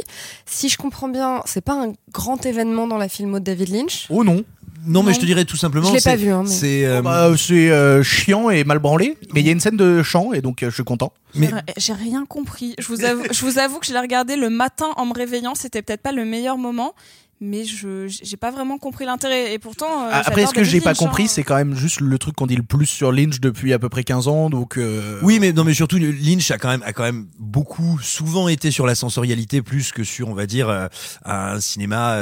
Si 0.47 0.69
je 0.69 0.77
comprends 0.77 1.09
bien, 1.09 1.43
c'est 1.45 1.65
pas 1.65 1.75
un 1.75 1.93
grand 2.13 2.45
événement 2.45 2.89
dans 2.89 2.99
la 2.99 3.09
filmo 3.09 3.39
de 3.39 3.45
David 3.45 3.69
Lynch. 3.69 4.09
oh 4.11 4.25
non. 4.25 4.45
Non, 4.87 5.03
mais 5.03 5.13
je 5.15 5.21
te 5.21 5.27
dirais 5.27 5.45
tout 5.45 5.57
simplement. 5.57 5.89
Je 5.89 5.95
l'ai 5.95 6.01
c'est- 6.01 6.11
pas 6.11 6.17
vu, 6.17 6.31
hein, 6.31 6.43
mais- 6.45 6.51
C'est. 6.51 6.85
euh, 6.87 7.03
Bah, 7.03 7.31
c'est 7.37 7.71
euh, 7.71 8.03
chiant 8.03 8.51
et 8.51 8.65
mal 8.65 8.79
branlé, 8.79 9.17
mais 9.35 9.41
il 9.41 9.47
y 9.47 9.49
a 9.49 9.53
une 9.53 9.61
scène 9.61 9.77
de 9.77 10.03
chant 10.03 10.33
et 10.33 10.41
donc 10.41 10.63
euh, 10.63 10.71
je 10.71 10.75
suis 10.75 10.85
content. 10.85 11.13
mais 11.35 11.51
J'ai 11.77 11.93
rien 11.93 12.25
compris. 12.27 12.75
Je 12.79 12.87
vous 12.89 13.05
avoue, 13.05 13.25
je 13.31 13.45
vous 13.45 13.59
avoue 13.59 13.79
que 13.79 13.87
je 13.87 13.93
l'ai 13.93 14.01
regardé 14.01 14.37
le 14.37 14.51
matin 14.51 14.87
en 14.97 15.07
me 15.07 15.13
réveillant. 15.15 15.55
C'était 15.55 15.83
peut-être 15.83 16.03
pas 16.03 16.13
le 16.13 16.25
meilleur 16.25 16.59
moment, 16.59 16.95
mais 17.41 17.65
je 17.65 18.07
j'ai 18.09 18.37
pas 18.37 18.51
vraiment 18.51 18.79
compris 18.79 19.05
l'intérêt. 19.05 19.53
Et 19.53 19.59
pourtant, 19.59 19.87
euh, 20.05 20.09
Ah, 20.13 20.23
Après, 20.27 20.47
ce 20.47 20.53
que 20.55 20.63
j'ai 20.65 20.81
pas 20.81 20.91
Lynch, 20.91 20.99
compris, 20.99 21.25
hein. 21.25 21.29
c'est 21.29 21.43
quand 21.43 21.57
même 21.57 21.75
juste 21.75 22.01
le 22.01 22.19
truc 22.19 22.35
qu'on 22.37 22.47
dit 22.47 22.57
le 22.57 22.63
plus 22.63 22.87
sur 22.87 23.11
Lynch 23.13 23.41
depuis 23.41 23.73
à 23.73 23.79
peu 23.79 23.89
près 23.89 24.05
15 24.05 24.29
ans, 24.29 24.49
donc. 24.51 24.77
euh, 24.79 25.19
Oui, 25.23 25.39
mais 25.41 25.53
non, 25.53 25.65
mais 25.65 25.75
surtout 25.75 25.99
Lynch 25.99 26.51
a 26.51 26.59
quand 26.59 26.69
même 26.69 26.83
a 26.85 26.93
quand 26.93 27.03
même 27.05 27.27
beaucoup 27.39 27.99
souvent 28.01 28.49
été 28.49 28.71
sur 28.71 28.87
la 28.87 28.95
sensorialité 28.95 29.61
plus 29.63 29.91
que 29.93 30.05
sur 30.05 30.29
on 30.29 30.35
va 30.35 30.47
dire 30.47 30.69
euh, 30.69 30.87
un 31.25 31.61
cinéma. 31.61 32.15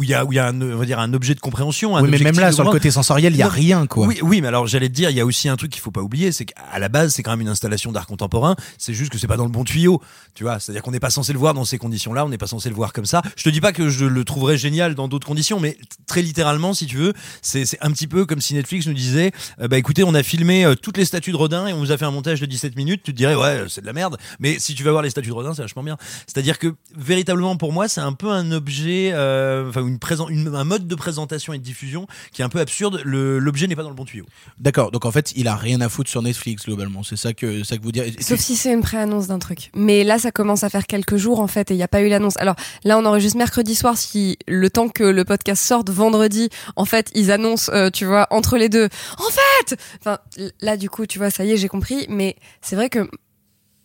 Où 0.00 0.02
il 0.02 0.08
y 0.08 0.14
a 0.14 0.24
où 0.24 0.32
il 0.32 0.36
y 0.36 0.38
a 0.38 0.46
un, 0.46 0.62
on 0.62 0.78
va 0.78 0.86
dire 0.86 0.98
un 0.98 1.12
objet 1.12 1.34
de 1.34 1.40
compréhension 1.40 1.94
un 1.94 2.02
Oui, 2.02 2.08
mais 2.10 2.18
même 2.18 2.38
là, 2.38 2.52
sur 2.52 2.64
le 2.64 2.70
côté 2.70 2.90
sensoriel, 2.90 3.34
il 3.34 3.36
y 3.36 3.42
a 3.42 3.46
Non, 3.46 3.52
rien, 3.52 3.86
quoi. 3.86 4.06
Oui, 4.06 4.18
oui, 4.22 4.40
mais 4.40 4.48
alors 4.48 4.66
j'allais 4.66 4.88
te 4.88 4.94
dire, 4.94 5.10
il 5.10 5.16
y 5.16 5.20
a 5.20 5.26
aussi 5.26 5.46
un 5.50 5.56
truc 5.56 5.70
qu'il 5.70 5.82
faut 5.82 5.90
pas 5.90 6.00
oublier, 6.00 6.32
c'est 6.32 6.46
qu'à 6.46 6.78
la 6.78 6.88
base, 6.88 7.12
c'est 7.12 7.22
quand 7.22 7.32
même 7.32 7.42
une 7.42 7.48
installation 7.48 7.92
d'art 7.92 8.06
contemporain. 8.06 8.56
C'est 8.78 8.94
juste 8.94 9.12
que 9.12 9.18
c'est 9.18 9.26
pas 9.26 9.36
dans 9.36 9.44
le 9.44 9.50
bon 9.50 9.62
tuyau, 9.62 10.00
tu 10.34 10.44
vois. 10.44 10.58
C'est-à-dire 10.58 10.82
qu'on 10.82 10.90
n'est 10.90 11.00
pas 11.00 11.10
censé 11.10 11.34
le 11.34 11.38
voir 11.38 11.52
dans 11.52 11.66
ces 11.66 11.76
conditions-là, 11.76 12.24
on 12.24 12.30
n'est 12.30 12.38
pas 12.38 12.46
censé 12.46 12.70
le 12.70 12.74
voir 12.74 12.94
comme 12.94 13.04
ça. 13.04 13.20
Je 13.36 13.44
te 13.44 13.50
dis 13.50 13.60
pas 13.60 13.72
que 13.72 13.90
je 13.90 14.06
le 14.06 14.24
trouverais 14.24 14.56
génial 14.56 14.94
dans 14.94 15.06
d'autres 15.06 15.26
conditions, 15.26 15.60
mais 15.60 15.76
très 16.06 16.22
littéralement, 16.22 16.72
si 16.72 16.86
tu 16.86 16.96
veux, 16.96 17.12
c'est 17.42 17.66
un 17.82 17.90
petit 17.90 18.06
peu 18.06 18.24
comme 18.24 18.40
si 18.40 18.54
Netflix 18.54 18.86
nous 18.86 18.94
disait, 18.94 19.32
euh, 19.60 19.68
bah 19.68 19.76
écoutez, 19.76 20.02
on 20.02 20.14
a 20.14 20.22
filmé 20.22 20.64
euh, 20.64 20.74
toutes 20.74 20.96
les 20.96 21.04
statues 21.04 21.32
de 21.32 21.36
Rodin 21.36 21.66
et 21.66 21.72
on 21.74 21.78
vous 21.78 21.92
a 21.92 21.98
fait 21.98 22.06
un 22.06 22.10
montage 22.10 22.40
de 22.40 22.46
17 22.46 22.76
minutes. 22.76 23.02
Tu 23.04 23.12
te 23.12 23.16
dirais, 23.16 23.34
ouais, 23.34 23.64
c'est 23.68 23.82
de 23.82 23.86
la 23.86 23.92
merde. 23.92 24.16
Mais 24.38 24.58
si 24.58 24.74
tu 24.74 24.82
vas 24.82 24.92
voir 24.92 25.02
les 25.02 25.10
statues 25.10 25.28
de 25.28 25.34
Rodin, 25.34 25.52
c'est 25.52 25.62
vachement 25.62 25.82
bien. 25.82 25.98
C'est-à-dire 26.26 26.58
que 26.58 26.74
véritablement 26.96 27.56
pour 27.56 27.72
moi, 27.72 27.88
c'est 27.88 28.00
un 28.00 28.12
peu 28.12 28.30
un 28.30 28.52
objet, 28.52 29.10
euh, 29.12 29.70
une 29.90 29.98
présent, 29.98 30.28
une- 30.28 30.54
un 30.54 30.64
mode 30.64 30.86
de 30.86 30.94
présentation 30.94 31.52
et 31.52 31.58
de 31.58 31.62
diffusion 31.62 32.06
qui 32.32 32.42
est 32.42 32.44
un 32.44 32.48
peu 32.48 32.60
absurde. 32.60 33.00
Le- 33.04 33.38
L'objet 33.38 33.66
n'est 33.66 33.76
pas 33.76 33.82
dans 33.82 33.88
le 33.90 33.94
bon 33.94 34.04
tuyau. 34.04 34.26
D'accord, 34.58 34.90
donc 34.90 35.04
en 35.04 35.10
fait, 35.10 35.32
il 35.36 35.48
a 35.48 35.56
rien 35.56 35.80
à 35.80 35.88
foutre 35.88 36.08
sur 36.10 36.22
Netflix, 36.22 36.64
globalement. 36.64 37.02
C'est 37.02 37.16
ça 37.16 37.32
que, 37.32 37.64
ça 37.64 37.76
que 37.76 37.82
vous 37.82 37.92
direz. 37.92 38.14
Sauf 38.20 38.38
si 38.40 38.56
c'est 38.56 38.72
une 38.72 38.80
pré-annonce 38.82 39.26
d'un 39.26 39.38
truc. 39.38 39.70
Mais 39.74 40.04
là, 40.04 40.18
ça 40.18 40.30
commence 40.30 40.64
à 40.64 40.70
faire 40.70 40.86
quelques 40.86 41.16
jours 41.16 41.40
en 41.40 41.46
fait, 41.46 41.70
et 41.70 41.74
il 41.74 41.76
n'y 41.78 41.82
a 41.82 41.88
pas 41.88 42.00
eu 42.02 42.08
l'annonce. 42.08 42.36
Alors 42.38 42.54
là, 42.84 42.98
on 42.98 43.04
enregistre 43.04 43.36
mercredi 43.38 43.74
soir. 43.74 43.96
Si 43.98 44.38
le 44.46 44.70
temps 44.70 44.88
que 44.88 45.04
le 45.04 45.24
podcast 45.24 45.62
sorte 45.64 45.90
vendredi, 45.90 46.48
en 46.76 46.84
fait, 46.84 47.10
ils 47.14 47.30
annoncent, 47.30 47.72
euh, 47.72 47.90
tu 47.90 48.04
vois, 48.04 48.26
entre 48.30 48.56
les 48.56 48.68
deux. 48.68 48.88
En 49.18 49.30
fait, 49.30 49.76
enfin 50.00 50.18
là, 50.60 50.76
du 50.76 50.88
coup, 50.90 51.06
tu 51.06 51.18
vois, 51.18 51.30
ça 51.30 51.44
y 51.44 51.50
est, 51.52 51.56
j'ai 51.56 51.68
compris. 51.68 52.06
Mais 52.08 52.36
c'est 52.62 52.76
vrai 52.76 52.88
que 52.88 53.08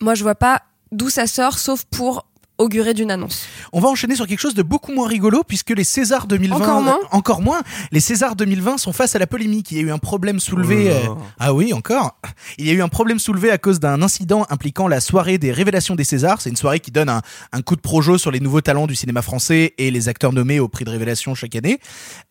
moi, 0.02 0.16
je 0.16 0.24
vois 0.24 0.36
pas 0.36 0.62
d'où 0.92 1.10
ça 1.10 1.28
sort, 1.28 1.58
sauf 1.60 1.84
pour 1.86 2.28
augurer 2.58 2.94
d'une 2.94 3.12
annonce. 3.12 3.48
On 3.74 3.80
va 3.80 3.90
enchaîner 3.90 4.16
sur 4.16 4.28
quelque 4.28 4.40
chose 4.40 4.56
de 4.56 4.64
beaucoup 4.64 4.92
moins 4.92 5.08
rigolo 5.08 5.44
puisque 5.48 5.72
les 5.72 5.84
Césars 5.84 6.28
2020 6.28 6.56
Encore 6.56 6.82
moins 6.82 7.00
encore 7.12 7.42
moins 7.42 7.62
les 7.92 8.00
Césars 8.00 8.36
2020 8.36 8.78
sont 8.78 8.94
face 8.94 9.16
à 9.16 9.20
la 9.20 9.28
polémique. 9.28 9.72
Il 9.72 9.78
y 9.78 9.80
a 9.80 9.84
eu 9.84 9.92
un 9.92 9.98
problème 9.98 10.40
soulevé 10.40 10.92
Oh 11.06 11.12
euh, 11.12 11.16
ah 11.40 11.54
oui 11.54 11.74
encore. 11.74 12.18
Il 12.58 12.66
y 12.66 12.70
a 12.70 12.74
eu 12.74 12.82
un 12.82 12.88
problème 12.88 13.20
soulevé 13.20 13.52
à 13.52 13.58
cause 13.58 13.80
d'un 13.80 14.02
incident 14.02 14.46
impliquant 14.50 14.88
la 14.88 15.00
soirée 15.00 15.38
des 15.38 15.52
révélations 15.52 15.96
des 15.96 16.04
Césars. 16.04 16.42
C'est 16.42 16.50
une 16.50 16.56
soirée 16.56 16.80
qui 16.80 16.92
donne 16.92 17.10
un, 17.10 17.22
un 17.52 17.62
coup 17.62 17.76
de 17.76 17.82
projo 17.82 18.18
sur 18.18 18.32
les 18.32 18.40
nouveaux 18.40 18.62
talents 18.62 18.88
du 18.88 18.96
cinéma 18.96 19.22
français 19.22 19.74
et 19.78 19.92
les 19.92 20.10
acteurs 20.10 20.34
nommés 20.34 20.60
au 20.60 20.68
prix 20.68 20.86
de 20.86 20.90
révélation 20.90 21.36
chaque 21.36 21.56
année. 21.56 21.80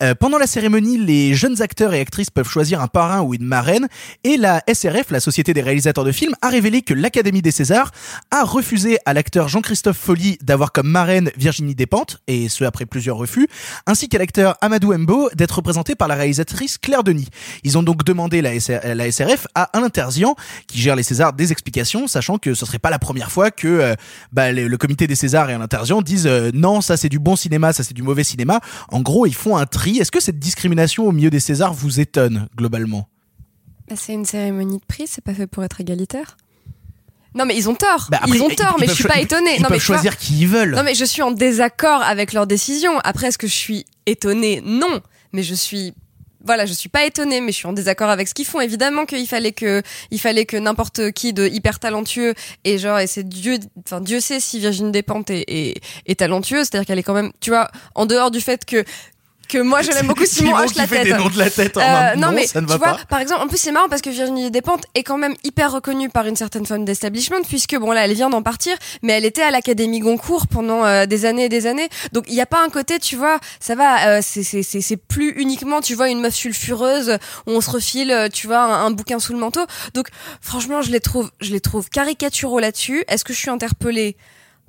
Euh, 0.03 0.15
pendant 0.15 0.39
la 0.39 0.47
cérémonie 0.47 0.99
les 0.99 1.35
jeunes 1.35 1.63
acteurs 1.63 1.95
et 1.95 2.01
actrices 2.01 2.31
peuvent 2.31 2.49
choisir 2.49 2.81
un 2.81 2.89
parrain 2.89 3.23
ou 3.23 3.35
une 3.35 3.45
marraine. 3.45 3.89
Et 4.25 4.37
la 4.37 4.63
SRF 4.73 5.11
la 5.11 5.21
Société 5.21 5.55
des 5.55 5.63
réalisateurs 5.63 6.05
de 6.05 6.13
films 6.13 6.35
a 6.43 6.49
révélé 6.49 6.83
que 6.83 6.95
l'Académie 6.95 7.43
des 7.43 7.51
Césars 7.51 7.91
a 8.31 8.45
refusé 8.45 8.99
à 9.05 9.15
l'acteur 9.15 9.49
Jean-Christophe 9.49 9.99
D'avoir 10.43 10.73
comme 10.73 10.89
marraine 10.89 11.31
Virginie 11.37 11.75
Despentes, 11.75 12.21
et 12.27 12.49
ce 12.49 12.65
après 12.65 12.87
plusieurs 12.87 13.17
refus, 13.17 13.49
ainsi 13.87 14.09
qu'à 14.09 14.19
l'acteur 14.19 14.57
Amadou 14.61 14.97
Mbo 14.97 15.31
d'être 15.35 15.57
représenté 15.57 15.95
par 15.95 16.09
la 16.09 16.15
réalisatrice 16.15 16.79
Claire 16.79 17.03
Denis. 17.03 17.29
Ils 17.63 17.77
ont 17.79 17.83
donc 17.83 18.05
demandé 18.05 18.43
la, 18.43 18.59
SR 18.59 18.81
la 18.95 19.11
SRF 19.11 19.47
à 19.55 19.65
Alain 19.77 19.89
Terzian, 19.89 20.37
qui 20.67 20.81
gère 20.81 20.97
les 20.97 21.03
Césars, 21.03 21.33
des 21.33 21.53
explications, 21.53 22.07
sachant 22.07 22.39
que 22.39 22.55
ce 22.55 22.65
serait 22.67 22.79
pas 22.79 22.91
la 22.91 22.99
première 22.99 23.31
fois 23.31 23.51
que 23.51 23.69
euh, 23.69 23.95
bah, 24.33 24.53
le, 24.53 24.69
le 24.69 24.77
comité 24.77 25.07
des 25.07 25.15
Césars 25.15 25.51
et 25.51 25.55
Alain 25.55 25.67
Terzian 25.67 26.03
disent 26.03 26.27
euh, 26.27 26.51
non, 26.55 26.81
ça 26.81 26.97
c'est 26.97 27.09
du 27.09 27.19
bon 27.19 27.37
cinéma, 27.37 27.73
ça 27.73 27.83
c'est 27.83 27.95
du 27.95 28.03
mauvais 28.03 28.25
cinéma. 28.25 28.61
En 28.89 29.01
gros, 29.01 29.27
ils 29.27 29.35
font 29.35 29.57
un 29.57 29.67
tri. 29.67 29.99
Est-ce 29.99 30.13
que 30.13 30.21
cette 30.21 30.39
discrimination 30.39 31.07
au 31.07 31.13
milieu 31.13 31.31
des 31.31 31.41
Césars 31.41 31.75
vous 31.75 32.01
étonne 32.01 32.49
globalement? 32.57 33.09
Bah, 33.89 33.97
c'est 33.97 34.15
une 34.15 34.25
cérémonie 34.25 34.79
de 34.79 34.85
prix, 34.85 35.07
c'est 35.07 35.23
pas 35.25 35.35
fait 35.35 35.47
pour 35.47 35.65
être 35.65 35.81
égalitaire. 35.81 36.37
Non 37.35 37.45
mais 37.47 37.57
ils 37.57 37.69
ont 37.69 37.75
tort, 37.75 38.09
Bah, 38.11 38.19
après, 38.23 38.37
ils 38.37 38.43
ont 38.43 38.49
tort, 38.49 38.75
ils 38.79 38.83
mais 38.83 38.87
je 38.87 38.93
suis 38.95 39.05
pas 39.05 39.19
étonnée. 39.21 39.57
ils 39.57 39.63
non, 39.63 39.69
mais 39.71 39.77
peuvent 39.77 39.87
vois- 39.87 39.97
choisir 39.97 40.17
qui 40.17 40.39
ils 40.41 40.49
veulent. 40.49 40.75
Non 40.75 40.83
mais 40.85 40.95
je 40.95 41.05
suis 41.05 41.23
en 41.23 41.31
désaccord 41.33 42.03
avec 42.03 42.33
leur 42.33 42.47
décision. 42.47 42.99
Après, 43.05 43.27
est-ce 43.29 43.39
que 43.39 43.47
je 43.49 43.55
suis 43.55 43.87
étonnée? 44.07 44.63
Non, 44.65 45.01
mais 45.33 45.43
je 45.43 45.55
suis 45.55 45.93
voilà, 46.47 46.67
je 46.67 46.75
suis 46.75 46.91
pas 46.91 47.07
étonnée, 47.07 47.41
mais 47.41 47.53
je 47.53 47.57
suis 47.57 47.67
en 47.67 47.73
désaccord 47.73 48.11
avec 48.11 48.29
ce 48.29 48.35
qu'ils 48.35 48.45
font. 48.45 48.61
Évidemment 48.61 49.07
qu'il 49.07 49.27
fallait 49.27 49.53
que, 49.53 49.81
il 50.11 50.21
fallait 50.21 50.45
que 50.45 50.59
n'importe 50.59 51.11
qui 51.13 51.33
de 51.33 51.47
hyper 51.49 51.79
talentueux 51.81 52.35
et 52.65 52.77
genre, 52.77 52.99
et 52.99 53.07
c'est 53.07 53.27
Dieu, 53.27 53.59
enfin 53.87 54.03
Dieu 54.03 54.21
sait 54.21 54.41
si 54.41 54.59
Virginie 54.61 54.93
Despentes 54.93 55.31
est, 55.31 55.45
est, 55.49 55.81
est 56.05 56.17
talentueuse, 56.21 56.67
c'est-à-dire 56.71 56.87
qu'elle 56.87 56.99
est 56.99 57.03
quand 57.03 57.15
même, 57.15 57.33
tu 57.41 57.49
vois, 57.49 57.71
en 57.95 58.05
dehors 58.05 58.31
du 58.31 58.43
fait 58.43 58.67
que 58.67 58.85
que 59.47 59.59
moi 59.59 59.83
je 59.83 59.91
l'aime 59.91 60.07
beaucoup 60.07 60.25
Simon, 60.27 60.51
Simon 60.51 60.65
hoche 60.65 60.73
qui 60.73 60.79
la 60.79 60.87
fait 60.87 60.97
tête. 60.97 61.05
des 61.05 61.13
noms 61.15 61.29
de 61.29 61.39
la 61.39 61.51
tête 61.51 61.77
en 61.77 61.81
Euh, 61.81 61.85
un- 61.85 62.15
non, 62.17 62.29
non, 62.29 62.33
mais 62.35 62.47
ça 62.47 62.61
ne 62.61 62.67
tu 62.67 62.73
va 62.73 62.79
vois, 62.79 62.87
pas. 62.95 63.01
par 63.09 63.21
exemple, 63.21 63.43
en 63.43 63.47
plus 63.49 63.59
c'est 63.59 63.73
marrant 63.73 63.89
parce 63.89 64.03
que 64.03 64.11
Virginie 64.11 64.51
Despentes 64.51 64.85
est 64.95 65.03
quand 65.03 65.19
même 65.19 65.35
hyper 65.45 65.73
reconnue 65.73 66.09
par 66.11 66.27
une 66.27 66.37
certaine 66.37 66.67
forme 66.67 66.85
d'establishment 66.85 67.43
puisque 67.49 67.77
bon 67.77 67.93
là 67.93 68.05
elle 68.05 68.15
vient 68.15 68.31
d'en 68.31 68.43
partir, 68.43 68.77
mais 69.03 69.13
elle 69.15 69.25
était 69.25 69.43
à 69.43 69.51
l'Académie 69.51 70.01
Goncourt 70.01 70.47
pendant 70.47 70.85
euh, 70.85 71.07
des 71.07 71.25
années 71.27 71.45
et 71.45 71.49
des 71.49 71.67
années. 71.67 71.89
Donc 72.13 72.25
il 72.29 72.35
n'y 72.35 72.41
a 72.41 72.47
pas 72.47 72.63
un 72.65 72.69
côté, 72.71 72.99
tu 72.99 73.17
vois, 73.17 73.39
ça 73.61 73.75
va, 73.75 74.09
euh, 74.09 74.21
c'est 74.23 74.43
c'est 74.43 74.63
c'est 74.63 74.81
c'est 74.81 74.97
plus 74.97 75.31
uniquement, 75.37 75.81
tu 75.81 75.95
vois, 75.95 76.09
une 76.09 76.21
meuf 76.21 76.35
sulfureuse 76.35 77.19
où 77.47 77.51
on 77.51 77.61
se 77.61 77.71
refile, 77.71 78.11
euh, 78.11 78.29
tu 78.29 78.47
vois, 78.47 78.59
un, 78.61 78.87
un 78.87 78.91
bouquin 78.91 79.19
sous 79.19 79.33
le 79.33 79.39
manteau. 79.39 79.65
Donc 79.95 80.09
franchement, 80.41 80.83
je 80.83 80.91
les 80.91 81.01
trouve, 81.01 81.31
je 81.41 81.51
les 81.53 81.61
trouve 81.61 81.89
caricaturaux 81.91 82.61
là-dessus. 82.61 83.05
Est-ce 83.09 83.25
que 83.25 83.33
je 83.33 83.39
suis 83.39 83.51
interpellée? 83.51 84.17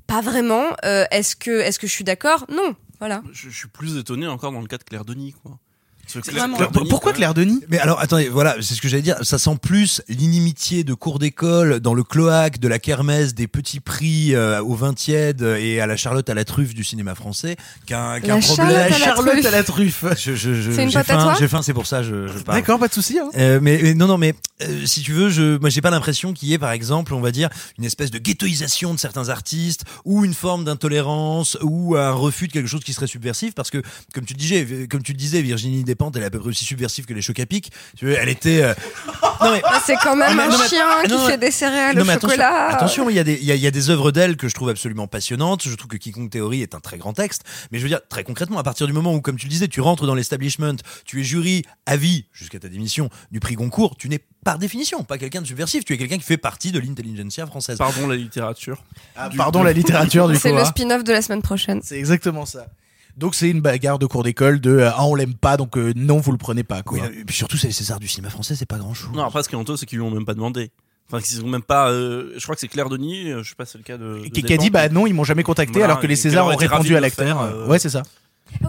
Pas 0.08 0.22
vraiment. 0.22 0.66
Euh, 0.86 1.06
est-ce 1.12 1.36
que 1.36 1.62
est-ce 1.62 1.80
que 1.80 1.88
je 1.88 1.92
suis 1.92 2.04
d'accord? 2.04 2.46
Non. 2.50 2.76
Voilà. 3.00 3.24
Je, 3.32 3.50
suis 3.50 3.68
plus 3.68 3.98
étonné 3.98 4.28
encore 4.28 4.52
dans 4.52 4.62
le 4.62 4.68
cas 4.68 4.78
de 4.78 4.84
Claire 4.84 5.06
Denis, 5.06 5.34
quoi. 5.34 5.60
Claire 6.06 6.48
Denis, 6.48 6.90
Pourquoi 6.90 7.14
Claire 7.14 7.34
Denis? 7.34 7.62
Mais 7.70 7.80
alors, 7.80 8.00
attendez, 8.00 8.30
voilà, 8.30 8.56
c'est 8.62 8.74
ce 8.76 8.82
que 8.82 8.88
j'allais 8.88 9.02
dire. 9.02 9.18
Ça 9.24 9.38
sent 9.38 9.58
plus 9.62 10.02
l'inimitié 10.08 10.84
de 10.84 10.94
cours 10.94 11.20
d'école 11.20 11.80
dans 11.80 11.94
le 11.94 12.04
cloaque 12.04 12.60
de 12.60 12.68
la 12.68 12.80
kermesse 12.80 13.34
des 13.34 13.48
petits 13.48 13.80
prix 13.80 14.34
euh, 14.36 14.62
au 14.62 14.76
20 14.76 14.94
tiède 14.94 15.42
et 15.42 15.80
à 15.82 15.88
la 15.88 15.98
Charlotte 15.98 16.30
à 16.30 16.34
la 16.34 16.46
truffe 16.46 16.74
du 16.74 16.84
cinéma 16.84 17.16
français 17.16 17.56
qu'un 17.86 18.20
La 18.20 18.20
problème. 18.20 18.42
Charlotte 18.42 18.76
à 18.78 18.90
la 18.90 18.98
Charlotte 18.98 19.32
truffe. 19.34 19.46
à 19.46 19.52
la 19.52 19.64
truffe. 19.64 20.06
Je, 20.18 20.36
je, 20.36 20.54
je, 20.54 20.72
C'est 20.72 20.84
une 20.84 20.90
j'ai 20.92 21.04
faim, 21.04 21.18
toi? 21.22 21.36
j'ai 21.40 21.48
faim, 21.48 21.62
c'est 21.62 21.74
pour 21.74 21.86
ça 21.88 22.02
je, 22.04 22.28
je 22.28 22.40
parle. 22.40 22.60
D'accord, 22.60 22.80
pas 22.80 22.88
de 22.88 22.94
souci. 22.94 23.20
Hein. 23.20 23.30
Euh, 23.38 23.60
mais, 23.62 23.80
mais 23.82 23.94
non, 23.94 24.08
non, 24.08 24.18
mais 24.18 24.34
euh, 24.64 24.86
si 24.86 25.02
tu 25.02 25.12
veux, 25.14 25.30
je, 25.30 25.58
moi, 25.60 25.70
j'ai 25.70 25.82
pas 25.82 25.90
l'impression 25.92 26.34
qu'il 26.34 26.50
y 26.50 26.54
ait, 26.54 26.58
par 26.58 26.72
exemple, 26.72 27.14
on 27.14 27.22
va 27.22 27.32
dire, 27.32 27.50
une 27.78 27.84
espèce 27.86 28.12
de 28.12 28.18
ghettoisation 28.18 28.94
de 28.94 29.00
certains 29.00 29.30
artistes 29.30 29.84
ou 30.06 30.24
une 30.26 30.34
forme 30.34 30.64
d'intolérance 30.66 31.58
ou 31.62 31.96
un 31.96 32.12
refus 32.12 32.48
de 32.48 32.54
quelque 32.54 32.68
chose 32.68 32.84
qui 32.84 32.94
serait 32.94 33.08
subversif, 33.08 33.54
parce 33.54 33.70
que, 33.70 33.82
comme 34.14 34.26
tu 34.26 34.34
le 34.34 34.40
disais, 34.40 34.88
comme 34.90 35.04
tu 35.04 35.14
disais, 35.14 35.42
Virginie 35.42 35.84
Elle 36.16 36.24
est 36.24 36.26
à 36.26 36.30
peu 36.30 36.40
près 36.40 36.50
aussi 36.50 36.66
subversive 36.66 37.06
que 37.06 37.14
les 37.14 37.22
chocs 37.22 37.40
à 37.40 37.46
pic. 37.46 37.72
Elle 38.02 38.30
était. 38.30 38.62
euh, 38.64 38.74
Non 39.42 39.52
mais. 39.52 39.62
Ah, 39.66 39.82
c'est 39.86 39.96
quand 39.98 40.16
même 40.16 40.38
Ah, 40.40 40.44
un 40.46 40.50
non, 40.50 40.58
mais- 40.58 40.68
chien 40.68 40.86
ah, 40.88 41.04
qui 41.04 41.12
non, 41.12 41.28
fait 41.28 41.38
des 41.38 41.52
céréales 41.52 41.98
Non, 41.98 42.04
au 42.04 42.20
chocolat. 42.20 42.70
attention, 42.70 43.10
il 43.10 43.16
y 43.16 43.20
a 43.20 43.24
des, 43.24 43.34
il 43.34 43.44
y 43.46 43.52
a, 43.52 43.56
il 43.56 43.62
y 43.62 43.68
a 43.68 43.72
des 43.72 43.90
œuvres 43.90 44.12
d'elle 44.12 44.38
que 44.38 44.48
je 44.48 44.54
trouve 44.56 44.70
absolument 44.70 45.08
passionnantes. 45.08 45.64
Je 45.68 45.76
trouve 45.76 45.90
que 45.90 45.98
Quiconque 45.98 46.30
Théorie 46.30 46.62
est 46.62 46.74
un 46.76 46.80
très 46.80 46.98
grand 46.98 47.14
texte. 47.14 47.44
Mais 47.72 47.78
je 47.80 47.84
veux 47.84 47.90
dire, 47.90 48.00
très 48.08 48.24
concrètement, 48.24 48.60
à 48.60 48.64
partir 48.64 48.88
du 48.88 48.94
moment 48.94 49.14
où, 49.14 49.22
comme 49.22 49.36
tu 49.38 49.46
le 49.46 49.50
disais, 49.52 49.68
tu 49.68 49.82
rentres 49.82 50.06
dans 50.06 50.16
l'establishment, 50.16 50.76
tu 51.06 51.20
es 51.22 51.24
jury 51.24 51.64
à 51.86 51.98
vie, 51.98 52.26
jusqu'à 52.34 52.60
ta 52.60 52.70
démission, 52.70 53.10
du 53.32 53.40
prix 53.40 53.56
Goncourt, 53.56 53.98
tu 53.98 54.10
n'es 54.10 54.20
par 54.44 54.60
définition 54.60 55.04
pas 55.04 55.18
quelqu'un 55.18 55.42
de 55.42 55.48
subversif. 55.48 55.84
Tu 55.86 55.94
es 55.94 55.98
quelqu'un 55.98 56.18
qui 56.18 56.24
fait 56.24 56.38
partie 56.38 56.72
de 56.72 56.80
l'intelligentsia 56.80 57.46
française. 57.48 57.78
Pardon 57.78 58.08
la 58.08 58.16
littérature. 58.16 58.84
Ah, 59.16 59.30
pardon 59.36 59.64
la 59.64 59.74
littérature 59.74 60.28
du 60.28 60.36
coup. 60.36 60.40
C'est 60.42 60.52
le 60.52 60.60
hein. 60.60 60.66
spin-off 60.66 61.04
de 61.04 61.12
la 61.12 61.22
semaine 61.22 61.42
prochaine. 61.42 61.82
C'est 61.84 61.98
exactement 61.98 62.46
ça. 62.46 62.68
Donc 63.18 63.34
c'est 63.36 63.50
une 63.50 63.62
bagarre 63.62 63.98
de 64.00 64.06
cours 64.06 64.24
d'école 64.24 64.60
de 64.60 64.72
euh, 64.72 64.90
ah 64.92 65.06
on 65.06 65.16
l'aime 65.16 65.36
pas 65.36 65.56
donc 65.58 65.78
euh, 65.78 65.94
non 65.96 66.18
vous 66.20 66.32
le 66.32 66.38
prenez 66.38 66.64
pas 66.64 66.84
quoi. 66.84 67.00
Oui, 67.00 67.06
et 67.22 67.24
puis 67.26 67.36
surtout, 67.36 67.56
c'est 67.58 67.68
les 67.68 67.74
Césars 67.74 68.00
du 68.00 68.08
cinéma 68.10 68.30
français, 68.30 68.56
c'est 68.56 68.66
pas 68.66 68.78
grand 68.78 68.94
chose. 68.94 69.12
Non, 69.14 69.24
après, 69.24 69.42
ce 69.44 69.48
qui 69.50 69.56
est 69.56 69.58
honteux, 69.58 69.78
c'est 69.78 69.86
qu'ils 69.86 70.00
lui 70.00 70.06
ont 70.06 70.12
même 70.12 70.26
pas 70.26 70.34
demandé. 70.34 70.72
Enfin, 71.08 71.22
qu'ils 71.22 71.42
ont 71.44 71.48
même 71.48 71.62
pas. 71.62 71.90
euh, 71.92 72.34
je 72.36 72.42
crois 72.44 72.56
que 72.56 72.62
c'est 72.62 72.68
Claire 72.68 72.90
Denis. 72.90 73.32
euh, 73.32 73.42
Je 73.44 73.50
sais 73.50 73.56
pas, 73.56 73.66
c'est 73.66 73.78
le 73.78 73.84
cas 73.84 73.98
de. 73.98 74.24
de 74.24 74.42
qui, 74.42 74.54
a 74.54 74.58
dit 74.58 74.70
bah 74.70 74.90
non 74.90 75.08
ils 75.08 75.14
m'ont 75.14 75.24
jamais 75.24 75.44
contacté 75.44 75.74
Voilà, 75.74 75.86
alors 75.94 76.00
que 76.02 76.08
les 76.08 76.16
Césars 76.16 76.46
ont 76.48 76.56
répondu 76.56 76.96
à 76.96 77.00
l'acteur. 77.00 77.42
euh, 77.42 77.52
euh, 77.54 77.68
Ouais 77.68 77.80
c'est 77.80 77.90
ça. 77.90 78.04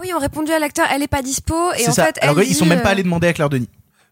Oui, 0.01 0.11
on 0.15 0.19
répondit 0.19 0.51
à 0.51 0.59
l'acteur, 0.59 0.85
elle 0.93 1.03
est 1.03 1.07
pas 1.07 1.21
dispo 1.21 1.55
et 1.77 1.87
en 1.87 1.91
ça. 1.91 2.05
fait, 2.05 2.17
alors 2.21 2.39
elle 2.39 2.47
ils 2.47 2.55
sont 2.55 2.65
même 2.65 2.81
pas 2.81 2.89
euh, 2.89 2.91
allés 2.93 3.03
demander 3.03 3.27
à 3.27 3.33
Claire 3.33 3.49
Denis. 3.49 3.69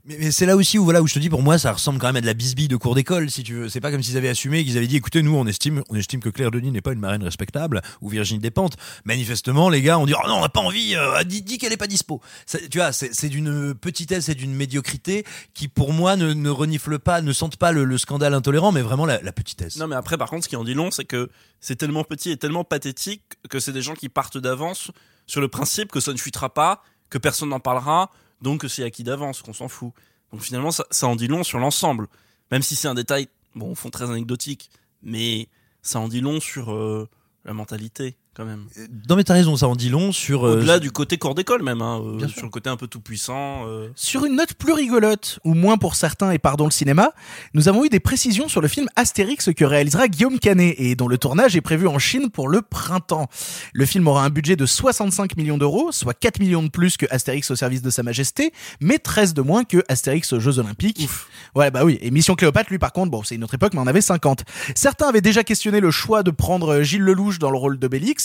Mais, 0.07 0.17
mais 0.19 0.31
c'est 0.31 0.45
là 0.45 0.55
aussi 0.55 0.77
où 0.77 0.83
voilà 0.83 1.01
où 1.01 1.07
je 1.07 1.13
te 1.15 1.19
dis 1.19 1.29
pour 1.29 1.41
moi 1.41 1.57
ça 1.57 1.71
ressemble 1.73 1.99
quand 1.99 2.07
même 2.07 2.15
à 2.17 2.21
de 2.21 2.25
la 2.25 2.33
bisbille 2.33 2.67
de 2.67 2.75
cours 2.77 2.93
d'école 2.95 3.31
si 3.31 3.43
tu 3.43 3.53
veux. 3.55 3.69
C'est 3.69 3.81
pas 3.81 3.89
comme 3.91 4.03
s'ils 4.03 4.17
avaient 4.17 4.29
assumé 4.29 4.63
qu'ils 4.63 4.77
avaient 4.77 4.85
dit 4.87 4.97
écoutez 4.97 5.21
nous 5.23 5.35
on 5.35 5.45
estime 5.47 5.83
on 5.89 5.95
estime 5.95 6.19
que 6.19 6.29
Claire 6.29 6.51
Denis 6.51 6.71
n'est 6.71 6.81
pas 6.81 6.93
une 6.93 6.99
marraine 6.99 7.23
respectable 7.23 7.81
ou 8.01 8.09
Virginie 8.09 8.39
Despentes. 8.39 8.75
Manifestement 9.03 9.69
les 9.69 9.81
gars 9.81 9.97
ont 9.97 10.05
dit 10.05 10.13
oh 10.13 10.27
non 10.27 10.35
on 10.37 10.41
n'a 10.41 10.49
pas 10.49 10.59
envie 10.61 10.95
euh, 10.95 11.23
dis, 11.23 11.41
dis 11.41 11.57
qu'elle 11.57 11.73
est 11.73 11.77
pas 11.77 11.87
dispo. 11.87 12.21
C'est- 12.45 12.69
tu 12.69 12.77
vois 12.77 12.91
c'est 12.91 13.13
c'est 13.13 13.29
d'une 13.29 13.73
petitesse 13.73 14.29
et 14.29 14.35
d'une 14.35 14.53
médiocrité 14.53 15.25
qui 15.53 15.67
pour 15.67 15.91
moi 15.93 16.15
ne, 16.15 16.33
ne 16.33 16.49
renifle 16.49 16.99
pas 16.99 17.21
ne 17.21 17.33
sentent 17.33 17.57
pas 17.57 17.71
le, 17.71 17.83
le 17.83 17.97
scandale 17.97 18.33
intolérant 18.33 18.71
mais 18.71 18.81
vraiment 18.81 19.05
la, 19.05 19.21
la 19.21 19.31
petitesse. 19.31 19.77
Non, 19.77 19.87
mais 19.87 19.95
après, 19.95 20.17
par 20.17 20.29
contre, 20.29 20.43
ce 20.43 20.49
qui 20.49 20.55
en 20.55 20.63
dit 20.63 20.73
long, 20.73 20.91
c'est 20.91 21.05
que 21.05 21.29
c'est 21.59 21.75
tellement 21.75 22.03
petit 22.03 22.29
et 22.31 22.37
tellement 22.37 22.63
pathétique 22.63 23.23
que 23.49 23.59
c'est 23.59 23.71
des 23.71 23.81
gens 23.81 23.93
qui 23.95 24.09
partent 24.09 24.37
d'avance 24.37 24.91
sur 25.27 25.41
le 25.41 25.47
principe 25.47 25.91
que 25.91 25.99
ça 25.99 26.11
ne 26.13 26.17
fuitera 26.17 26.53
pas, 26.53 26.83
que 27.09 27.17
personne 27.17 27.49
n'en 27.49 27.59
parlera, 27.59 28.11
donc 28.45 28.63
c'est 28.69 28.83
acquis 28.83 29.03
d'avance, 29.03 29.41
qu'on 29.41 29.53
s'en 29.53 29.67
fout. 29.67 29.91
Donc 30.31 30.41
finalement, 30.41 30.69
ça, 30.69 30.85
ça 30.91 31.07
en 31.07 31.15
dit 31.15 31.27
long 31.27 31.43
sur 31.43 31.57
l'ensemble. 31.57 32.07
Même 32.51 32.61
si 32.61 32.75
c'est 32.75 32.87
un 32.87 32.93
détail, 32.93 33.27
bon, 33.55 33.71
au 33.71 33.75
fond, 33.75 33.89
très 33.89 34.09
anecdotique, 34.09 34.69
mais 35.01 35.49
ça 35.81 35.99
en 35.99 36.07
dit 36.07 36.21
long 36.21 36.39
sur 36.39 36.71
euh, 36.71 37.09
la 37.43 37.53
mentalité, 37.53 38.15
quand 38.35 38.45
même. 38.45 38.65
non 39.09 39.15
mais 39.15 39.23
t'as 39.23 39.33
raison 39.33 39.55
ça 39.55 39.67
en 39.67 39.75
dit 39.75 39.89
long 39.89 40.11
sur 40.11 40.45
euh, 40.45 40.57
Au-delà 40.57 40.79
du 40.79 40.91
côté 40.91 41.17
corps 41.17 41.35
d'école, 41.35 41.63
même, 41.63 41.81
hein, 41.81 42.01
euh, 42.03 42.17
Bien 42.17 42.27
sûr. 42.27 42.37
sur 42.37 42.45
le 42.45 42.51
côté 42.51 42.69
un 42.69 42.77
peu 42.77 42.87
tout 42.87 42.99
puissant. 42.99 43.63
euh. 43.67 43.87
Sur 43.95 44.25
une 44.25 44.35
note 44.35 44.53
plus 44.55 44.73
rigolote, 44.73 45.39
ou 45.45 45.53
moins 45.53 45.77
pour 45.77 45.95
certains 45.95 46.31
et 46.31 46.37
pardon 46.39 46.65
le 46.65 46.71
cinéma, 46.71 47.11
nous 47.53 47.67
avons 47.69 47.85
eu 47.85 47.89
des 47.89 47.99
précisions 47.99 48.47
sur 48.49 48.61
le 48.61 48.67
film 48.67 48.87
Astérix 48.95 49.49
que 49.55 49.63
réalisera 49.65 50.07
Guillaume 50.07 50.39
Canet 50.39 50.75
et 50.77 50.95
dont 50.95 51.07
le 51.07 51.17
tournage 51.17 51.55
est 51.55 51.61
prévu 51.61 51.87
en 51.87 51.97
Chine 51.99 52.29
pour 52.29 52.47
le 52.49 52.61
printemps. 52.61 53.27
Le 53.73 53.85
film 53.85 54.07
aura 54.07 54.25
un 54.25 54.29
budget 54.29 54.55
de 54.55 54.65
65 54.65 55.37
millions 55.37 55.57
d'euros, 55.57 55.91
soit 55.91 56.13
4 56.13 56.39
millions 56.39 56.63
de 56.63 56.69
plus 56.69 56.97
que 56.97 57.05
Astérix 57.09 57.49
au 57.51 57.55
service 57.55 57.81
de 57.81 57.89
sa 57.89 58.03
majesté, 58.03 58.51
mais 58.81 58.99
13 58.99 59.33
de 59.33 59.41
moins 59.41 59.63
que 59.63 59.83
Astérix 59.87 60.33
aux 60.33 60.39
Jeux 60.39 60.59
Olympiques. 60.59 61.07
Ouais, 61.55 61.71
bah 61.71 61.85
oui. 61.85 61.97
Et 62.01 62.11
Mission 62.11 62.35
Cléopâtre, 62.35 62.69
lui, 62.69 62.79
par 62.79 62.91
contre, 62.91 63.11
bon, 63.11 63.23
c'est 63.23 63.35
une 63.35 63.43
autre 63.43 63.53
époque, 63.55 63.73
mais 63.73 63.79
on 63.79 63.87
avait 63.87 64.01
50. 64.01 64.43
Certains 64.75 65.07
avaient 65.07 65.21
déjà 65.21 65.43
questionné 65.43 65.79
le 65.79 65.91
choix 65.91 66.21
de 66.23 66.31
prendre 66.31 66.81
Gilles 66.81 67.01
Lelouch 67.01 67.39
dans 67.39 67.49
le 67.51 67.57
rôle 67.57 67.79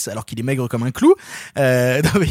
alors 0.07 0.25
qu'il 0.25 0.39
est 0.39 0.43
maigre 0.43 0.67
comme 0.67 0.83
un 0.83 0.91
clou. 0.91 1.15
Euh, 1.57 2.01
non, 2.13 2.19
mais, 2.19 2.27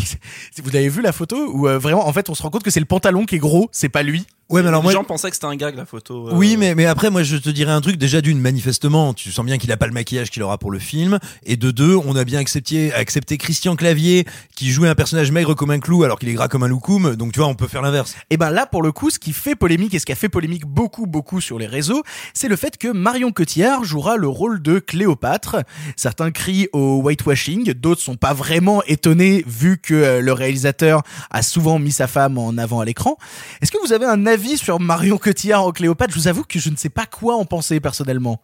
vous 0.62 0.76
avez 0.76 0.88
vu 0.88 1.02
la 1.02 1.12
photo 1.12 1.50
où 1.52 1.68
euh, 1.68 1.78
vraiment, 1.78 2.06
en 2.06 2.12
fait, 2.12 2.28
on 2.30 2.34
se 2.34 2.42
rend 2.42 2.50
compte 2.50 2.62
que 2.62 2.70
c'est 2.70 2.80
le 2.80 2.86
pantalon 2.86 3.26
qui 3.26 3.36
est 3.36 3.38
gros, 3.40 3.68
c'est 3.72 3.88
pas 3.88 4.02
lui. 4.02 4.26
Ouais 4.50 4.62
mais 4.62 4.68
alors 4.68 4.80
les 4.80 4.84
moi 4.84 4.92
gens 4.92 5.04
pensaient 5.04 5.30
que 5.30 5.36
c'était 5.36 5.46
un 5.46 5.56
gag, 5.56 5.76
la 5.76 5.86
photo. 5.86 6.28
euh. 6.28 6.32
Oui, 6.34 6.56
mais, 6.56 6.74
mais 6.74 6.86
après, 6.86 7.10
moi, 7.10 7.22
je 7.22 7.36
te 7.36 7.50
dirais 7.50 7.72
un 7.72 7.80
truc. 7.80 7.96
Déjà, 7.96 8.20
d'une, 8.20 8.38
manifestement, 8.40 9.14
tu 9.14 9.30
sens 9.32 9.44
bien 9.44 9.58
qu'il 9.58 9.70
a 9.72 9.76
pas 9.76 9.86
le 9.86 9.92
maquillage 9.92 10.30
qu'il 10.30 10.42
aura 10.42 10.58
pour 10.58 10.70
le 10.70 10.78
film. 10.78 11.18
Et 11.44 11.56
de 11.56 11.70
deux, 11.70 11.94
on 11.96 12.16
a 12.16 12.24
bien 12.24 12.38
accepté, 12.40 12.92
accepté 12.92 13.38
Christian 13.38 13.76
Clavier, 13.76 14.26
qui 14.56 14.70
jouait 14.70 14.88
un 14.88 14.94
personnage 14.94 15.30
maigre 15.32 15.54
comme 15.54 15.70
un 15.70 15.78
clou, 15.78 16.04
alors 16.04 16.18
qu'il 16.18 16.28
est 16.28 16.34
gras 16.34 16.48
comme 16.48 16.62
un 16.62 16.68
loukoum. 16.68 17.16
Donc, 17.16 17.32
tu 17.32 17.38
vois, 17.38 17.48
on 17.48 17.54
peut 17.54 17.68
faire 17.68 17.82
l'inverse. 17.82 18.14
Et 18.30 18.36
ben 18.36 18.50
là, 18.50 18.66
pour 18.66 18.82
le 18.82 18.92
coup, 18.92 19.10
ce 19.10 19.18
qui 19.18 19.32
fait 19.32 19.54
polémique 19.54 19.94
et 19.94 19.98
ce 19.98 20.06
qui 20.06 20.12
a 20.12 20.16
fait 20.16 20.28
polémique 20.28 20.66
beaucoup, 20.66 21.06
beaucoup 21.06 21.40
sur 21.40 21.58
les 21.58 21.66
réseaux, 21.66 22.02
c'est 22.34 22.48
le 22.48 22.56
fait 22.56 22.76
que 22.76 22.88
Marion 22.88 23.32
Cotillard 23.32 23.84
jouera 23.84 24.16
le 24.16 24.28
rôle 24.28 24.62
de 24.62 24.78
Cléopâtre. 24.78 25.56
Certains 25.96 26.30
crient 26.30 26.68
au 26.72 27.00
whitewashing, 27.02 27.72
d'autres 27.74 28.00
sont 28.00 28.16
pas 28.16 28.32
vraiment 28.32 28.82
étonnés 28.84 29.44
vu 29.46 29.78
que 29.78 29.94
euh, 29.94 30.20
le 30.20 30.32
réalisateur 30.32 31.02
a 31.30 31.42
souvent 31.42 31.78
mis 31.78 31.92
sa 31.92 32.06
femme 32.06 32.38
en 32.38 32.56
avant 32.58 32.80
à 32.80 32.84
l'écran. 32.84 33.16
Est-ce 33.60 33.70
que 33.70 33.78
vous 33.84 33.92
avez 33.92 34.06
un 34.06 34.26
avis 34.26 34.39
sur 34.56 34.80
Marion 34.80 35.18
Cotillard 35.18 35.64
en 35.64 35.72
Cléopâtre 35.72 36.12
Je 36.14 36.18
vous 36.18 36.28
avoue 36.28 36.44
que 36.44 36.58
je 36.58 36.70
ne 36.70 36.76
sais 36.76 36.88
pas 36.88 37.06
quoi 37.06 37.36
en 37.36 37.44
penser 37.44 37.80
personnellement. 37.80 38.40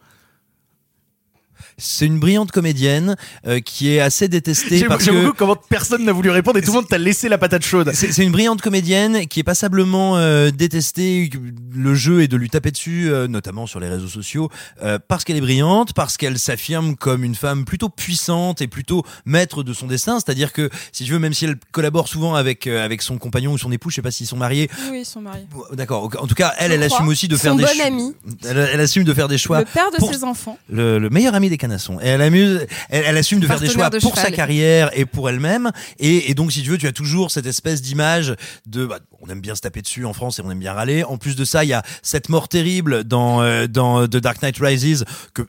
C'est 1.79 2.07
une 2.07 2.19
brillante 2.19 2.53
comédienne 2.53 3.17
euh, 3.47 3.61
qui 3.61 3.91
est 3.91 4.01
assez 4.01 4.29
détestée 4.29 4.79
J'aime 4.79 4.97
que 4.97 5.11
beaucoup 5.11 5.33
comment 5.37 5.57
personne 5.57 6.05
n'a 6.05 6.13
voulu 6.13 6.31
répondre 6.31 6.59
et 6.59 6.63
tout 6.63 6.71
le 6.73 6.77
monde 6.77 6.89
t'a 6.89 6.99
laissé 6.99 7.29
la 7.29 7.39
patate 7.39 7.65
chaude. 7.65 7.91
c'est 7.95 8.23
une 8.23 8.33
brillante 8.33 8.63
comédienne 8.63 9.27
qui 9.27 9.41
est 9.41 9.45
passablement 9.45 10.17
euh, 10.17 10.51
détestée. 10.51 11.31
Le 11.75 11.95
jeu 11.95 12.23
est 12.23 12.29
de 12.29 12.37
lui 12.37 12.49
taper 12.51 12.71
dessus, 12.71 13.11
euh, 13.11 13.27
notamment 13.29 13.67
sur 13.67 13.81
les 13.81 13.89
réseaux 13.89 14.09
sociaux, 14.09 14.51
euh, 14.83 14.99
parce 15.07 15.25
qu'elle 15.25 15.37
est 15.37 15.41
brillante, 15.43 15.93
parce 15.95 16.17
qu'elle 16.17 16.39
s'affirme 16.39 16.97
comme 16.97 17.25
une 17.25 17.35
femme 17.35 17.65
plutôt 17.65 17.89
puissante 17.89 18.61
et 18.63 18.67
plutôt 18.67 19.05
maître 19.25 19.63
de 19.63 19.73
son 19.73 19.87
destin. 19.87 20.19
C'est-à-dire 20.19 20.53
que, 20.53 20.71
si 20.93 21.05
tu 21.05 21.13
veux, 21.13 21.19
même 21.19 21.35
si 21.35 21.45
elle 21.45 21.57
collabore 21.73 22.09
souvent 22.09 22.35
avec 22.35 22.67
euh, 22.67 22.85
avec 22.85 23.03
son 23.03 23.19
compagnon 23.19 23.53
ou 23.53 23.59
son 23.59 23.71
époux, 23.73 23.91
je 23.91 23.97
sais 23.97 24.03
pas 24.03 24.11
s'ils 24.11 24.27
sont 24.27 24.37
mariés. 24.37 24.69
Oui, 24.91 25.01
ils 25.01 25.05
sont 25.05 25.21
mariés. 25.21 25.47
D'accord. 25.73 26.11
En 26.19 26.27
tout 26.27 26.35
cas, 26.35 26.55
elle, 26.59 26.71
Je 26.71 26.77
elle 26.77 26.87
crois. 26.87 26.99
assume 26.99 27.09
aussi 27.09 27.29
de 27.29 27.37
faire 27.37 27.53
Son 27.53 27.59
des. 27.59 27.65
bon 27.65 27.71
cho- 27.77 27.87
ami. 27.87 28.15
Elle, 28.45 28.69
elle 28.75 28.81
assume 28.81 29.05
de 29.05 29.15
faire 29.15 29.29
des 29.29 29.39
choix. 29.39 29.61
Le 29.61 29.65
père 29.67 29.91
de 29.91 29.97
pour- 29.97 30.13
ses 30.13 30.25
enfants. 30.25 30.59
le, 30.71 30.99
le 30.99 31.11
meilleur 31.11 31.35
ami 31.35 31.46
des 31.49 31.59
canassons. 31.59 31.99
Et 32.00 32.07
elle 32.07 32.23
amuse, 32.23 32.67
elle, 32.91 33.05
elle 33.07 33.17
assume 33.17 33.41
de 33.41 33.47
faire 33.47 33.61
des 33.61 33.69
choix 33.69 33.91
de 33.91 33.99
pour 33.99 34.17
sa 34.17 34.31
carrière 34.31 34.91
et 34.95 35.05
pour 35.05 35.29
elle-même. 35.29 35.71
Et, 35.99 36.31
et 36.31 36.35
donc, 36.35 36.53
si 36.53 36.62
tu 36.62 36.71
veux, 36.71 36.79
tu 36.79 36.87
as 36.87 36.93
toujours 36.93 37.31
cette 37.31 37.47
espèce 37.47 37.83
d'image 37.83 38.35
de, 38.67 38.87
bah, 38.87 38.99
on 39.21 39.29
aime 39.29 39.41
bien 39.41 39.55
se 39.55 39.61
taper 39.61 39.83
dessus 39.83 40.05
en 40.05 40.12
France 40.12 40.38
et 40.38 40.43
on 40.43 40.50
aime 40.50 40.59
bien 40.59 40.73
râler. 40.73 41.05
En 41.05 41.19
plus 41.19 41.37
de 41.37 41.45
ça, 41.45 41.65
il 41.65 41.69
y 41.69 41.75
a 41.75 41.83
cette 42.03 42.29
mort 42.29 42.49
terrible 42.49 43.05
dans 43.05 43.43
euh, 43.43 43.67
dans 43.67 44.07
The 44.07 44.17
Dark 44.17 44.43
Knight 44.43 44.59
Rises 44.59 45.05
que 45.35 45.43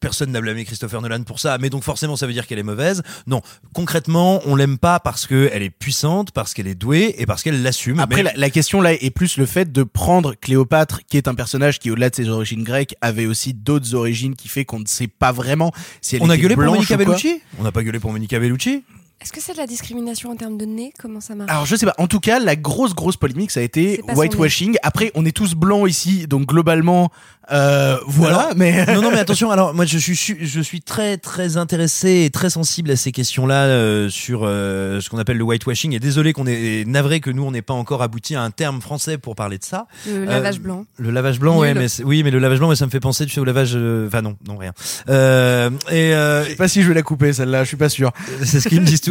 personne 0.00 0.32
n'a 0.32 0.40
blâmé 0.40 0.64
Christopher 0.64 1.00
Nolan 1.02 1.22
pour 1.22 1.38
ça, 1.40 1.58
mais 1.58 1.70
donc 1.70 1.84
forcément 1.84 2.16
ça 2.16 2.26
veut 2.26 2.32
dire 2.32 2.46
qu'elle 2.46 2.58
est 2.58 2.62
mauvaise. 2.64 3.02
Non, 3.26 3.42
concrètement, 3.74 4.40
on 4.46 4.56
l'aime 4.56 4.78
pas 4.78 4.98
parce 5.00 5.26
que 5.26 5.50
elle 5.52 5.62
est 5.62 5.70
puissante, 5.70 6.30
parce 6.32 6.54
qu'elle 6.54 6.66
est 6.66 6.74
douée 6.74 7.14
et 7.18 7.26
parce 7.26 7.42
qu'elle 7.42 7.62
l'assume. 7.62 8.00
Après, 8.00 8.22
Mais- 8.22 8.32
la, 8.32 8.32
la 8.36 8.50
question 8.50 8.80
là 8.80 8.92
est 8.94 9.10
plus 9.10 9.36
le 9.36 9.46
fait 9.46 9.70
de 9.70 9.82
prendre 9.82 10.34
Cléopâtre, 10.34 11.00
qui 11.08 11.16
est 11.16 11.28
un 11.28 11.34
personnage 11.34 11.78
qui, 11.78 11.90
au-delà 11.90 12.10
de 12.10 12.14
ses 12.16 12.28
origines 12.28 12.64
grecques, 12.64 12.94
avait 13.00 13.26
aussi 13.26 13.54
d'autres 13.54 13.94
origines 13.94 14.34
qui 14.34 14.48
fait 14.48 14.64
qu'on 14.64 14.80
ne 14.80 14.86
sait 14.86 15.06
pas 15.08 15.32
vraiment 15.32 15.72
si 16.00 16.16
elle 16.16 16.22
on 16.22 16.30
a 16.30 16.36
gueulé 16.36 16.54
pour 16.54 16.64
Monica. 16.64 16.96
Bellucci? 16.96 17.40
On 17.58 17.62
n'a 17.62 17.72
pas 17.72 17.82
gueulé 17.82 17.98
pour 18.00 18.10
Monica 18.12 18.38
Bellucci? 18.38 18.82
Est-ce 19.22 19.32
que 19.32 19.40
c'est 19.42 19.52
de 19.52 19.58
la 19.58 19.66
discrimination 19.66 20.30
en 20.30 20.36
termes 20.36 20.56
de 20.56 20.64
nez? 20.64 20.92
Comment 20.98 21.20
ça 21.20 21.34
marche? 21.34 21.50
Alors 21.50 21.66
je 21.66 21.76
sais 21.76 21.84
pas. 21.84 21.94
En 21.98 22.06
tout 22.06 22.20
cas, 22.20 22.38
la 22.38 22.56
grosse 22.56 22.94
grosse 22.94 23.16
polémique, 23.18 23.50
ça 23.50 23.60
a 23.60 23.62
été 23.62 24.00
whitewashing. 24.14 24.76
Après, 24.82 25.10
on 25.14 25.26
est 25.26 25.36
tous 25.36 25.54
blancs 25.54 25.88
ici, 25.90 26.26
donc 26.26 26.46
globalement, 26.46 27.10
euh, 27.52 27.98
voilà. 28.06 28.38
Alors, 28.40 28.52
mais 28.56 28.86
non, 28.94 29.02
non, 29.02 29.10
mais 29.10 29.18
attention. 29.26 29.50
Alors, 29.50 29.74
moi, 29.74 29.84
je 29.84 29.98
suis, 29.98 30.16
su- 30.16 30.38
je 30.40 30.60
suis 30.62 30.80
très, 30.80 31.18
très 31.18 31.58
intéressé 31.58 32.22
et 32.24 32.30
très 32.30 32.48
sensible 32.48 32.90
à 32.92 32.96
ces 32.96 33.12
questions-là 33.12 33.64
euh, 33.66 34.08
sur 34.08 34.40
euh, 34.44 35.00
ce 35.02 35.10
qu'on 35.10 35.18
appelle 35.18 35.36
le 35.36 35.44
whitewashing. 35.44 35.92
Et 35.94 35.98
désolé 35.98 36.32
qu'on 36.32 36.46
est 36.46 36.84
navré 36.86 37.20
que 37.20 37.28
nous, 37.30 37.42
on 37.42 37.50
n'ait 37.50 37.60
pas 37.60 37.74
encore 37.74 38.02
abouti 38.02 38.36
à 38.36 38.42
un 38.42 38.50
terme 38.50 38.80
français 38.80 39.18
pour 39.18 39.34
parler 39.36 39.58
de 39.58 39.64
ça. 39.64 39.86
Le 40.06 40.22
Euh, 40.22 40.24
lavage 40.26 40.60
blanc. 40.60 40.86
Le 40.98 41.10
lavage 41.10 41.38
blanc, 41.40 41.52
Nul. 41.56 41.60
ouais, 41.60 41.74
mais 41.74 41.86
oui, 42.04 42.22
mais 42.22 42.30
le 42.30 42.38
lavage 42.38 42.58
blanc, 42.58 42.70
mais 42.70 42.76
ça 42.76 42.86
me 42.86 42.90
fait 42.90 43.00
penser, 43.00 43.26
tu 43.26 43.32
sais, 43.32 43.40
au 43.40 43.44
lavage. 43.44 43.72
euh, 43.74 44.06
Enfin 44.06 44.22
non, 44.22 44.36
non 44.48 44.56
rien. 44.56 44.72
Euh, 45.10 45.68
et 45.90 46.14
euh, 46.14 46.44
je 46.44 46.50
sais 46.50 46.56
pas 46.56 46.68
si 46.68 46.82
je 46.82 46.88
vais 46.88 46.94
la 46.94 47.02
couper 47.02 47.34
celle-là. 47.34 47.64
Je 47.64 47.68
suis 47.68 47.76
pas 47.76 47.90
sûr. 47.90 48.12
c'est 48.44 48.60
ce 48.60 48.68
qu'ils 48.68 48.80
me 48.80 48.86
disent 48.86 49.00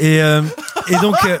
euh, 0.00 0.42
et 0.88 0.96
donc. 0.96 1.16
euh, 1.24 1.38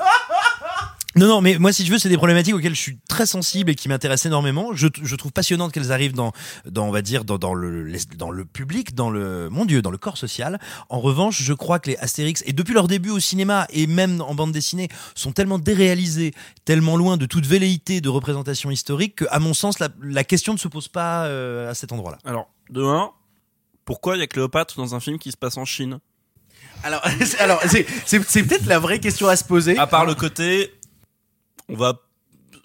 non, 1.16 1.28
non, 1.28 1.40
mais 1.40 1.56
moi, 1.56 1.72
si 1.72 1.82
tu 1.82 1.90
veux, 1.90 1.98
c'est 1.98 2.10
des 2.10 2.18
problématiques 2.18 2.54
auxquelles 2.54 2.74
je 2.74 2.80
suis 2.80 2.98
très 3.08 3.24
sensible 3.24 3.70
et 3.70 3.74
qui 3.74 3.88
m'intéressent 3.88 4.26
énormément. 4.26 4.74
Je, 4.74 4.86
trouve 5.16 5.32
passionnante 5.32 5.72
qu'elles 5.72 5.90
arrivent 5.90 6.12
dans, 6.12 6.32
dans, 6.66 6.86
on 6.86 6.90
va 6.90 7.00
dire, 7.00 7.24
dans, 7.24 7.54
le, 7.54 7.90
dans 8.18 8.30
le 8.30 8.44
public, 8.44 8.94
dans 8.94 9.08
le, 9.08 9.48
mon 9.48 9.64
Dieu, 9.64 9.80
dans 9.80 9.90
le 9.90 9.96
corps 9.96 10.18
social. 10.18 10.60
En 10.90 11.00
revanche, 11.00 11.40
je 11.42 11.54
crois 11.54 11.78
que 11.78 11.88
les 11.88 11.96
Astérix, 11.96 12.42
et 12.44 12.52
depuis 12.52 12.74
leur 12.74 12.86
début 12.86 13.08
au 13.08 13.18
cinéma 13.18 13.66
et 13.70 13.86
même 13.86 14.20
en 14.20 14.34
bande 14.34 14.52
dessinée, 14.52 14.88
sont 15.14 15.32
tellement 15.32 15.58
déréalisés, 15.58 16.34
tellement 16.66 16.98
loin 16.98 17.16
de 17.16 17.24
toute 17.24 17.46
velléité 17.46 18.02
de 18.02 18.10
représentation 18.10 18.70
historique 18.70 19.16
que, 19.16 19.24
à 19.30 19.38
mon 19.38 19.54
sens, 19.54 19.78
la, 19.78 19.88
la 20.02 20.22
question 20.22 20.52
ne 20.52 20.58
se 20.58 20.68
pose 20.68 20.88
pas 20.88 21.24
euh, 21.24 21.70
à 21.70 21.74
cet 21.74 21.92
endroit-là. 21.92 22.18
Alors, 22.26 22.50
de 22.68 22.82
un, 22.82 23.10
pourquoi 23.86 24.16
il 24.16 24.20
y 24.20 24.22
a 24.22 24.26
Cléopâtre 24.26 24.76
dans 24.76 24.94
un 24.94 25.00
film 25.00 25.18
qui 25.18 25.32
se 25.32 25.38
passe 25.38 25.56
en 25.56 25.64
Chine? 25.64 25.98
Alors, 26.84 27.02
c'est- 27.24 27.38
alors 27.38 27.60
c'est 28.06 28.42
peut-être 28.44 28.66
la 28.66 28.78
vraie 28.78 29.00
question 29.00 29.28
à 29.28 29.36
se 29.36 29.44
poser. 29.44 29.76
À 29.76 29.86
part 29.86 30.04
le 30.06 30.14
côté, 30.14 30.72
on 31.68 31.74
va 31.76 31.98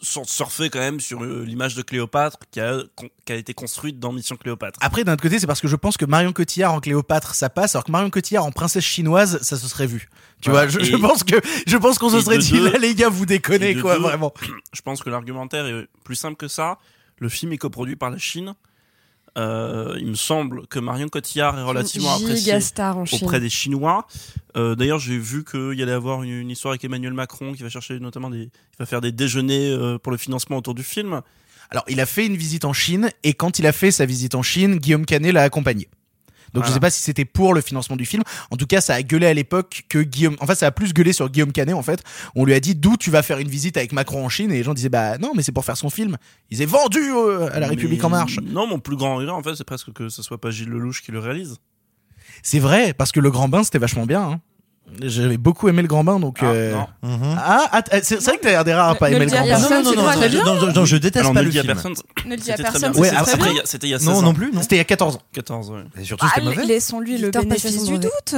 sur- 0.01 0.27
surfer 0.29 0.69
quand 0.69 0.79
même 0.79 0.99
sur 0.99 1.23
euh, 1.23 1.43
l'image 1.45 1.75
de 1.75 1.81
Cléopâtre 1.81 2.37
qui 2.51 2.59
a, 2.59 2.77
qui 3.25 3.31
a 3.33 3.35
été 3.35 3.53
construite 3.53 3.99
dans 3.99 4.11
Mission 4.11 4.35
Cléopâtre. 4.35 4.79
Après, 4.81 5.03
d'un 5.03 5.13
autre 5.13 5.21
côté, 5.23 5.39
c'est 5.39 5.47
parce 5.47 5.61
que 5.61 5.67
je 5.67 5.75
pense 5.75 5.97
que 5.97 6.05
Marion 6.05 6.33
Cotillard 6.33 6.73
en 6.73 6.79
Cléopâtre, 6.79 7.33
ça 7.35 7.49
passe, 7.49 7.75
alors 7.75 7.83
que 7.85 7.91
Marion 7.91 8.09
Cotillard 8.09 8.45
en 8.45 8.51
princesse 8.51 8.83
chinoise, 8.83 9.39
ça 9.41 9.57
se 9.57 9.67
serait 9.67 9.87
vu. 9.87 10.09
Tu 10.41 10.49
Voilà. 10.51 10.67
vois, 10.67 10.83
je, 10.83 10.95
pense 10.97 11.23
que 11.23 11.35
je 11.67 11.77
pense 11.77 11.97
qu'on 11.97 12.09
se 12.09 12.21
serait 12.21 12.37
dit 12.39 12.51
deux- 12.51 12.71
là, 12.71 12.77
les 12.79 12.93
gars, 12.95 13.09
vous 13.09 13.25
déconnez 13.25 13.75
quoi, 13.75 13.95
deux, 13.95 14.01
vraiment. 14.03 14.33
Je 14.73 14.81
pense 14.81 15.01
que 15.03 15.09
l'argumentaire 15.09 15.65
est 15.67 15.87
plus 16.03 16.15
simple 16.15 16.35
que 16.37 16.47
ça. 16.47 16.77
Le 17.19 17.29
film 17.29 17.51
est 17.53 17.57
coproduit 17.57 17.95
par 17.95 18.09
la 18.09 18.17
Chine. 18.17 18.55
Euh, 19.37 19.95
il 19.99 20.07
me 20.07 20.15
semble 20.15 20.67
que 20.67 20.77
Marion 20.79 21.07
Cotillard 21.07 21.57
est 21.57 21.63
relativement 21.63 22.15
appréciée 22.15 22.37
Gigastar 22.37 22.97
en 22.97 23.05
Chine. 23.05 23.19
auprès 23.21 23.39
des 23.39 23.49
Chinois. 23.49 24.05
Euh, 24.57 24.75
D'ailleurs, 24.75 24.99
j'ai 24.99 25.17
vu 25.17 25.45
qu'il 25.45 25.73
y 25.79 25.81
allait 25.81 25.91
avoir 25.93 26.23
une, 26.23 26.31
une 26.31 26.49
histoire 26.49 26.73
avec 26.73 26.83
Emmanuel 26.83 27.13
Macron 27.13 27.53
qui 27.53 27.63
va 27.63 27.69
chercher 27.69 27.99
notamment 27.99 28.29
des, 28.29 28.43
il 28.43 28.77
va 28.79 28.85
faire 28.85 28.99
des 28.99 29.13
déjeuners 29.13 29.69
euh, 29.69 29.97
pour 29.97 30.11
le 30.11 30.17
financement 30.17 30.57
autour 30.57 30.73
du 30.75 30.83
film. 30.83 31.21
Alors, 31.69 31.85
il 31.87 32.01
a 32.01 32.05
fait 32.05 32.25
une 32.25 32.35
visite 32.35 32.65
en 32.65 32.73
Chine, 32.73 33.09
et 33.23 33.33
quand 33.33 33.57
il 33.57 33.65
a 33.65 33.71
fait 33.71 33.91
sa 33.91 34.05
visite 34.05 34.35
en 34.35 34.43
Chine, 34.43 34.75
Guillaume 34.75 35.05
Canet 35.05 35.31
l'a 35.31 35.43
accompagné. 35.43 35.87
Donc 36.53 36.63
je 36.63 36.67
Voilà. 36.67 36.73
sais 36.73 36.79
pas 36.79 36.89
si 36.89 37.01
c'était 37.01 37.25
pour 37.25 37.53
le 37.53 37.61
financement 37.61 37.95
du 37.95 38.05
film. 38.05 38.23
En 38.49 38.57
tout 38.57 38.67
cas, 38.67 38.81
ça 38.81 38.95
a 38.95 39.01
gueulé 39.03 39.27
à 39.27 39.33
l'époque 39.33 39.83
que 39.89 39.99
Guillaume. 39.99 40.35
Enfin, 40.39 40.55
ça 40.55 40.67
a 40.67 40.71
plus 40.71 40.93
gueulé 40.93 41.13
sur 41.13 41.29
Guillaume 41.29 41.51
Canet 41.51 41.73
en 41.75 41.81
fait. 41.83 42.03
On 42.35 42.43
lui 42.45 42.53
a 42.53 42.59
dit 42.59 42.75
d'où 42.75 42.97
tu 42.97 43.09
vas 43.11 43.23
faire 43.23 43.37
une 43.39 43.47
visite 43.49 43.77
avec 43.77 43.91
Macron 43.93 44.25
en 44.25 44.29
Chine? 44.29 44.51
Et 44.51 44.55
les 44.55 44.63
gens 44.63 44.73
disaient 44.73 44.89
bah 44.89 45.17
non, 45.17 45.31
mais 45.35 45.43
c'est 45.43 45.51
pour 45.51 45.65
faire 45.65 45.77
son 45.77 45.89
film. 45.89 46.17
Ils 46.49 46.61
est 46.61 46.65
vendu 46.65 46.99
euh, 46.99 47.49
à 47.53 47.59
la 47.59 47.67
République 47.67 48.03
en 48.03 48.09
marche. 48.09 48.39
Non, 48.41 48.67
mon 48.67 48.79
plus 48.79 48.95
grand 48.97 49.15
regret, 49.15 49.31
en 49.31 49.43
fait, 49.43 49.55
c'est 49.55 49.63
presque 49.63 49.93
que 49.93 50.09
ce 50.09 50.21
soit 50.21 50.39
pas 50.41 50.51
Gilles 50.51 50.69
Lelouch 50.69 51.01
qui 51.03 51.11
le 51.11 51.19
réalise. 51.19 51.57
C'est 52.43 52.59
vrai 52.59 52.93
parce 52.93 53.11
que 53.11 53.19
le 53.19 53.29
Grand 53.31 53.47
Bain 53.49 53.63
c'était 53.63 53.77
vachement 53.79 54.05
bien. 54.05 54.21
hein. 54.23 54.41
J'avais 55.03 55.37
beaucoup 55.37 55.69
aimé 55.69 55.81
le 55.81 55.87
Grand 55.87 56.03
Bain 56.03 56.19
donc. 56.19 56.39
Ah, 56.41 56.45
euh, 56.47 56.73
non. 57.03 57.17
Ah, 57.37 57.69
ah, 57.71 57.81
c'est 58.03 58.03
c'est 58.03 58.25
vrai 58.25 58.37
que 58.37 58.43
t'as 58.43 58.49
l'air 58.49 58.63
des 58.65 58.73
rares 58.73 58.89
à 58.89 58.95
pas 58.95 59.09
aimer 59.09 59.19
le 59.25 59.31
Grand 59.31 59.39
Bain. 59.47 59.57
quoi, 59.61 59.81
non, 59.81 59.93
c'est 60.19 60.29
bien 60.29 60.43
non, 60.43 60.55
non, 60.55 60.73
non, 60.73 60.85
je 60.85 60.97
déteste 60.97 61.17
Alors, 61.23 61.33
pas 61.33 61.39
ne 61.41 61.45
le 61.45 61.51
film. 61.51 61.65
personne. 61.65 61.93
Ne 62.25 62.31
le 62.31 62.41
dis 62.41 62.51
à 62.51 62.57
personne. 62.57 62.97
Ouais, 62.97 63.09
après. 63.09 63.31
C'était 63.31 63.49
il 63.51 63.55
y 63.55 63.59
a- 63.59 63.61
c'était 63.65 63.87
il 63.87 63.89
y 63.91 63.93
a 63.93 63.99
16 63.99 64.07
Non, 64.09 64.15
ans. 64.17 64.21
non 64.21 64.33
plus, 64.33 64.51
non. 64.51 64.61
C'était 64.61 64.75
il 64.75 64.79
y 64.79 64.81
a 64.81 64.85
14 64.85 65.15
ans. 65.15 65.21
14, 65.33 65.71
ouais. 65.71 65.83
Et 65.99 66.03
surtout, 66.03 66.25
Ah, 66.27 66.31
c'était 66.35 66.45
mauvais. 66.45 66.65
laissons-lui 66.65 67.17
le 67.19 67.29
bénéfice 67.31 67.85
du 67.85 67.99
doute. 67.99 68.35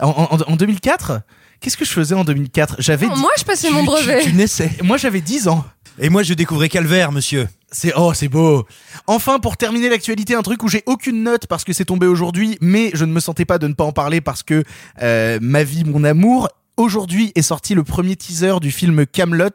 En, 0.00 0.08
en- 0.08 0.52
en 0.52 0.56
2004, 0.56 1.20
qu'est-ce 1.60 1.76
que 1.76 1.84
je 1.84 1.90
faisais 1.92 2.14
en 2.16 2.24
2004 2.24 2.76
J'avais 2.80 3.06
Non, 3.06 3.16
moi, 3.16 3.30
je 3.38 3.44
passais 3.44 3.70
mon 3.70 3.84
brevet. 3.84 4.22
Tu 4.24 4.32
naissais. 4.32 4.72
moi 4.82 4.96
j'avais 4.96 5.20
10 5.20 5.46
ans. 5.46 5.64
Et 5.98 6.08
moi, 6.08 6.22
je 6.22 6.34
découvrais 6.34 6.68
Calvaire, 6.68 7.12
monsieur. 7.12 7.48
C'est 7.70 7.92
oh, 7.96 8.12
c'est 8.14 8.28
beau. 8.28 8.66
Enfin, 9.06 9.38
pour 9.38 9.56
terminer 9.56 9.88
l'actualité, 9.88 10.34
un 10.34 10.42
truc 10.42 10.62
où 10.62 10.68
j'ai 10.68 10.82
aucune 10.86 11.22
note 11.22 11.46
parce 11.46 11.64
que 11.64 11.72
c'est 11.72 11.84
tombé 11.84 12.06
aujourd'hui, 12.06 12.58
mais 12.60 12.90
je 12.94 13.04
ne 13.04 13.12
me 13.12 13.20
sentais 13.20 13.44
pas 13.44 13.58
de 13.58 13.66
ne 13.66 13.74
pas 13.74 13.84
en 13.84 13.92
parler 13.92 14.20
parce 14.20 14.42
que 14.42 14.62
euh, 15.02 15.38
ma 15.40 15.64
vie, 15.64 15.84
mon 15.84 16.04
amour. 16.04 16.48
Aujourd'hui 16.78 17.32
est 17.34 17.42
sorti 17.42 17.74
le 17.74 17.84
premier 17.84 18.16
teaser 18.16 18.54
du 18.58 18.70
film 18.70 19.04
Camelot. 19.04 19.50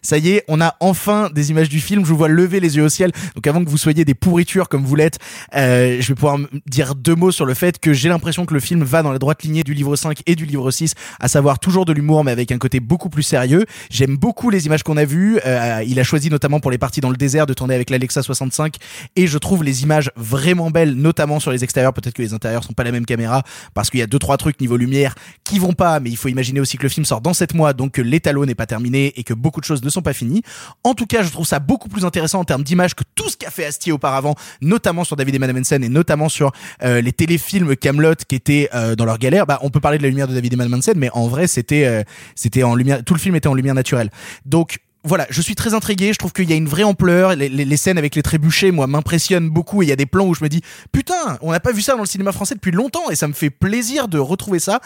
Ça 0.00 0.16
y 0.16 0.30
est, 0.30 0.44
on 0.48 0.58
a 0.62 0.74
enfin 0.80 1.28
des 1.28 1.50
images 1.50 1.68
du 1.68 1.80
film. 1.80 2.02
Je 2.02 2.08
vous 2.08 2.16
vois 2.16 2.28
lever 2.28 2.60
les 2.60 2.78
yeux 2.78 2.84
au 2.84 2.88
ciel. 2.88 3.12
Donc 3.34 3.46
avant 3.46 3.62
que 3.62 3.68
vous 3.68 3.76
soyez 3.76 4.06
des 4.06 4.14
pourritures 4.14 4.70
comme 4.70 4.82
vous 4.82 4.96
l'êtes, 4.96 5.18
euh, 5.54 5.98
je 6.00 6.08
vais 6.08 6.14
pouvoir 6.14 6.38
dire 6.66 6.94
deux 6.94 7.14
mots 7.14 7.30
sur 7.30 7.44
le 7.44 7.52
fait 7.52 7.78
que 7.78 7.92
j'ai 7.92 8.08
l'impression 8.08 8.46
que 8.46 8.54
le 8.54 8.60
film 8.60 8.84
va 8.84 9.02
dans 9.02 9.12
la 9.12 9.18
droite 9.18 9.42
lignée 9.42 9.64
du 9.64 9.74
livre 9.74 9.96
5 9.96 10.22
et 10.24 10.34
du 10.34 10.46
livre 10.46 10.70
6, 10.70 10.94
à 11.20 11.28
savoir 11.28 11.58
toujours 11.58 11.84
de 11.84 11.92
l'humour 11.92 12.24
mais 12.24 12.30
avec 12.30 12.50
un 12.52 12.58
côté 12.58 12.80
beaucoup 12.80 13.10
plus 13.10 13.22
sérieux. 13.22 13.66
J'aime 13.90 14.16
beaucoup 14.16 14.48
les 14.48 14.64
images 14.64 14.82
qu'on 14.82 14.96
a 14.96 15.04
vues. 15.04 15.40
Euh, 15.44 15.84
il 15.86 16.00
a 16.00 16.04
choisi 16.04 16.30
notamment 16.30 16.58
pour 16.58 16.70
les 16.70 16.78
parties 16.78 17.02
dans 17.02 17.10
le 17.10 17.18
désert 17.18 17.44
de 17.44 17.52
tourner 17.52 17.74
avec 17.74 17.90
l'Alexa 17.90 18.22
65 18.22 18.76
et 19.14 19.26
je 19.26 19.36
trouve 19.36 19.62
les 19.62 19.82
images 19.82 20.10
vraiment 20.16 20.70
belles, 20.70 20.94
notamment 20.94 21.38
sur 21.38 21.50
les 21.50 21.64
extérieurs. 21.64 21.92
Peut-être 21.92 22.14
que 22.14 22.22
les 22.22 22.32
intérieurs 22.32 22.64
sont 22.64 22.72
pas 22.72 22.84
la 22.84 22.92
même 22.92 23.04
caméra 23.04 23.42
parce 23.74 23.90
qu'il 23.90 24.00
y 24.00 24.02
a 24.02 24.06
deux 24.06 24.18
trois 24.18 24.38
trucs 24.38 24.58
niveau 24.58 24.78
lumière 24.78 25.14
qui 25.44 25.58
vont 25.58 25.74
pas, 25.74 26.00
mais 26.00 26.08
il 26.08 26.16
faut 26.16 26.28
imaginer 26.28 26.61
aussi 26.62 26.76
que 26.76 26.84
le 26.84 26.88
film 26.88 27.04
sort 27.04 27.20
dans 27.20 27.34
7 27.34 27.54
mois, 27.54 27.72
donc 27.72 27.92
que 27.92 28.02
l'étalon 28.02 28.44
n'est 28.44 28.54
pas 28.54 28.66
terminé 28.66 29.12
et 29.16 29.24
que 29.24 29.34
beaucoup 29.34 29.60
de 29.60 29.64
choses 29.64 29.82
ne 29.82 29.90
sont 29.90 30.02
pas 30.02 30.12
finies. 30.12 30.42
En 30.84 30.94
tout 30.94 31.06
cas, 31.06 31.22
je 31.22 31.30
trouve 31.30 31.46
ça 31.46 31.58
beaucoup 31.58 31.88
plus 31.88 32.04
intéressant 32.04 32.40
en 32.40 32.44
termes 32.44 32.62
d'image 32.62 32.94
que 32.94 33.04
tout 33.14 33.28
ce 33.28 33.36
qu'a 33.36 33.50
fait 33.50 33.64
Astier 33.64 33.92
auparavant, 33.92 34.34
notamment 34.60 35.04
sur 35.04 35.16
David 35.16 35.34
et 35.34 35.38
Madame 35.38 35.58
Hansen 35.58 35.84
et 35.84 35.88
notamment 35.88 36.28
sur 36.28 36.52
euh, 36.82 37.00
les 37.00 37.12
téléfilms 37.12 37.76
Camelot 37.76 38.14
qui 38.26 38.34
étaient 38.34 38.68
euh, 38.74 38.96
dans 38.96 39.04
leur 39.04 39.18
galère. 39.18 39.46
Bah, 39.46 39.58
on 39.62 39.70
peut 39.70 39.80
parler 39.80 39.98
de 39.98 40.02
la 40.02 40.08
lumière 40.08 40.28
de 40.28 40.34
David 40.34 40.52
et 40.52 40.56
Madame 40.56 40.74
Hansen, 40.74 40.94
mais 40.96 41.10
en 41.12 41.28
vrai, 41.28 41.46
c'était 41.46 41.84
euh, 41.84 42.02
c'était 42.34 42.62
en 42.62 42.74
lumière, 42.74 43.04
tout 43.04 43.14
le 43.14 43.20
film 43.20 43.36
était 43.36 43.48
en 43.48 43.54
lumière 43.54 43.74
naturelle. 43.74 44.10
Donc 44.46 44.78
voilà, 45.04 45.26
je 45.30 45.40
suis 45.42 45.54
très 45.54 45.74
intrigué. 45.74 46.12
Je 46.12 46.18
trouve 46.18 46.32
qu'il 46.32 46.48
y 46.48 46.52
a 46.52 46.56
une 46.56 46.68
vraie 46.68 46.84
ampleur. 46.84 47.34
Les, 47.34 47.48
les- 47.48 47.64
les 47.64 47.76
scènes 47.76 47.98
avec 47.98 48.14
les 48.14 48.22
trébuchets, 48.22 48.70
moi, 48.70 48.86
m'impressionnent 48.86 49.48
beaucoup. 49.50 49.82
Et 49.82 49.86
il 49.86 49.88
y 49.88 49.92
a 49.92 49.96
des 49.96 50.06
plans 50.06 50.26
où 50.26 50.34
je 50.34 50.42
me 50.44 50.48
dis, 50.48 50.60
putain, 50.92 51.38
on 51.40 51.50
n'a 51.50 51.60
pas 51.60 51.72
vu 51.72 51.82
ça 51.82 51.94
dans 51.94 52.00
le 52.00 52.06
cinéma 52.06 52.30
français 52.32 52.54
depuis 52.54 52.70
longtemps. 52.70 53.10
Et 53.10 53.16
ça 53.16 53.26
me 53.28 53.32
fait 53.32 53.50
plaisir 53.50 54.08
de 54.08 54.18
retrouver 54.18 54.58
ça. 54.60 54.80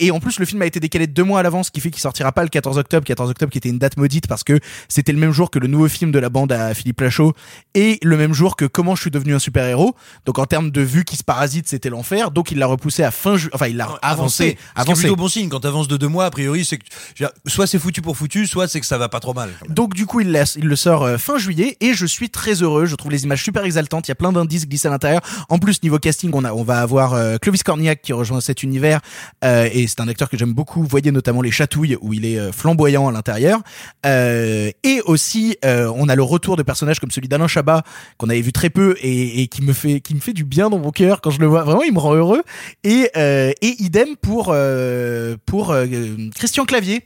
Et 0.00 0.10
en 0.10 0.18
plus, 0.20 0.38
le 0.40 0.44
film 0.46 0.60
a 0.62 0.66
été 0.66 0.80
décalé 0.80 1.06
de 1.06 1.12
deux 1.12 1.22
mois 1.24 1.40
à 1.40 1.42
l'avance, 1.42 1.66
ce 1.66 1.70
qui 1.70 1.80
fait 1.80 1.90
qu'il 1.90 2.00
sortira 2.00 2.32
pas 2.32 2.42
le 2.42 2.48
14 2.48 2.78
octobre. 2.78 3.06
14 3.06 3.30
octobre 3.30 3.52
qui 3.52 3.58
était 3.58 3.68
une 3.68 3.78
date 3.78 3.96
maudite 3.96 4.26
parce 4.26 4.42
que 4.44 4.58
c'était 4.88 5.12
le 5.12 5.18
même 5.18 5.32
jour 5.32 5.50
que 5.50 5.58
le 5.58 5.66
nouveau 5.68 5.88
film 5.88 6.10
de 6.12 6.18
la 6.18 6.28
bande 6.30 6.50
à 6.52 6.74
Philippe 6.74 7.00
Lachaud 7.00 7.32
et 7.74 7.98
le 8.02 8.16
même 8.16 8.32
jour 8.34 8.56
que 8.56 8.64
Comment 8.64 8.94
je 8.94 9.02
suis 9.02 9.10
devenu 9.10 9.34
un 9.34 9.38
super 9.38 9.64
héros. 9.66 9.94
Donc 10.26 10.38
en 10.38 10.46
termes 10.46 10.70
de 10.70 10.80
vue 10.80 11.04
qui 11.04 11.16
se 11.16 11.24
parasite, 11.24 11.68
c'était 11.68 11.90
l'enfer. 11.90 12.30
Donc 12.30 12.50
il 12.50 12.58
l'a 12.58 12.66
repoussé 12.66 13.02
à 13.02 13.10
fin 13.10 13.36
juin. 13.36 13.50
Enfin, 13.52 13.66
il 13.68 13.76
l'a 13.76 13.88
avancé. 14.02 14.56
Avancé. 14.74 15.02
plutôt 15.02 15.16
bon 15.16 15.28
signe 15.28 15.48
quand 15.48 15.60
t'avances 15.60 15.88
de 15.88 15.96
deux 15.96 16.08
mois, 16.08 16.24
a 16.24 16.30
priori, 16.30 16.64
c'est 16.64 16.78
que 16.78 16.84
soit 17.46 17.66
c'est 17.66 17.78
foutu 17.78 18.00
pour 18.02 18.16
foutu, 18.16 18.46
soit 18.46 18.66
c'est 18.68 18.80
que 18.80 18.86
ça 18.86 18.96
va 18.98 19.08
pas 19.08 19.20
trop 19.20 19.34
mal. 19.34 19.50
Donc 19.68 19.94
du 19.94 20.06
coup, 20.06 20.20
il, 20.20 20.30
la- 20.32 20.44
il 20.56 20.64
le 20.66 20.76
sort 20.76 21.02
euh, 21.04 21.18
fin 21.18 21.38
juillet 21.38 21.76
et 21.80 21.94
je 21.94 22.06
suis 22.06 22.30
très 22.30 22.54
heureux. 22.62 22.86
Je 22.86 22.94
trouve 22.96 23.10
les 23.12 23.24
images 23.24 23.42
super 23.42 23.64
exaltantes. 23.64 24.08
Il 24.08 24.10
y 24.10 24.12
a 24.12 24.16
plein 24.16 24.32
d'indices 24.32 24.66
glissés 24.68 24.88
à 24.88 24.90
l'intérieur. 24.90 25.20
En 25.48 25.58
plus, 25.58 25.82
niveau 25.82 25.98
casting, 25.98 26.30
on 26.32 26.44
a, 26.44 26.52
on 26.52 26.62
va 26.62 26.80
avoir 26.80 27.14
euh, 27.14 27.36
Clovis 27.38 27.62
Cornillac 27.62 28.02
qui 28.02 28.12
rejoint 28.12 28.40
cet 28.40 28.62
univers 28.62 29.00
euh, 29.44 29.68
et 29.72 29.86
c'est 29.86 30.00
un 30.00 30.08
acteur 30.08 30.28
que 30.30 30.36
j'aime 30.38 30.52
beaucoup. 30.52 30.80
Vous 30.82 30.88
voyez 30.88 31.12
notamment 31.12 31.42
les 31.42 31.50
chatouilles 31.50 31.96
où 32.00 32.12
il 32.12 32.24
est 32.24 32.38
euh, 32.38 32.52
flamboyant 32.52 33.08
à 33.08 33.12
l'intérieur. 33.12 33.60
Euh, 34.06 34.70
et 34.82 35.00
aussi, 35.04 35.56
euh, 35.64 35.92
on 35.94 36.08
a 36.08 36.16
le 36.16 36.22
retour 36.22 36.56
de 36.56 36.62
personnages 36.62 37.00
comme 37.00 37.10
celui 37.10 37.28
d'Alain 37.28 37.48
Chabat 37.48 37.82
qu'on 38.16 38.28
avait 38.30 38.40
vu 38.40 38.52
très 38.52 38.70
peu 38.70 38.96
et, 39.02 39.42
et 39.42 39.48
qui 39.48 39.62
me 39.62 39.72
fait, 39.72 40.00
qui 40.00 40.14
me 40.14 40.20
fait 40.20 40.32
du 40.32 40.44
bien 40.44 40.70
dans 40.70 40.78
mon 40.78 40.90
cœur 40.90 41.20
quand 41.20 41.30
je 41.30 41.40
le 41.40 41.46
vois. 41.46 41.64
Vraiment, 41.64 41.82
il 41.82 41.92
me 41.92 41.98
rend 41.98 42.14
heureux. 42.14 42.42
Et, 42.84 43.10
euh, 43.16 43.52
et 43.60 43.74
idem 43.82 44.16
pour 44.20 44.50
euh, 44.52 45.36
pour 45.46 45.70
euh, 45.72 45.86
Christian 46.34 46.64
Clavier. 46.64 47.04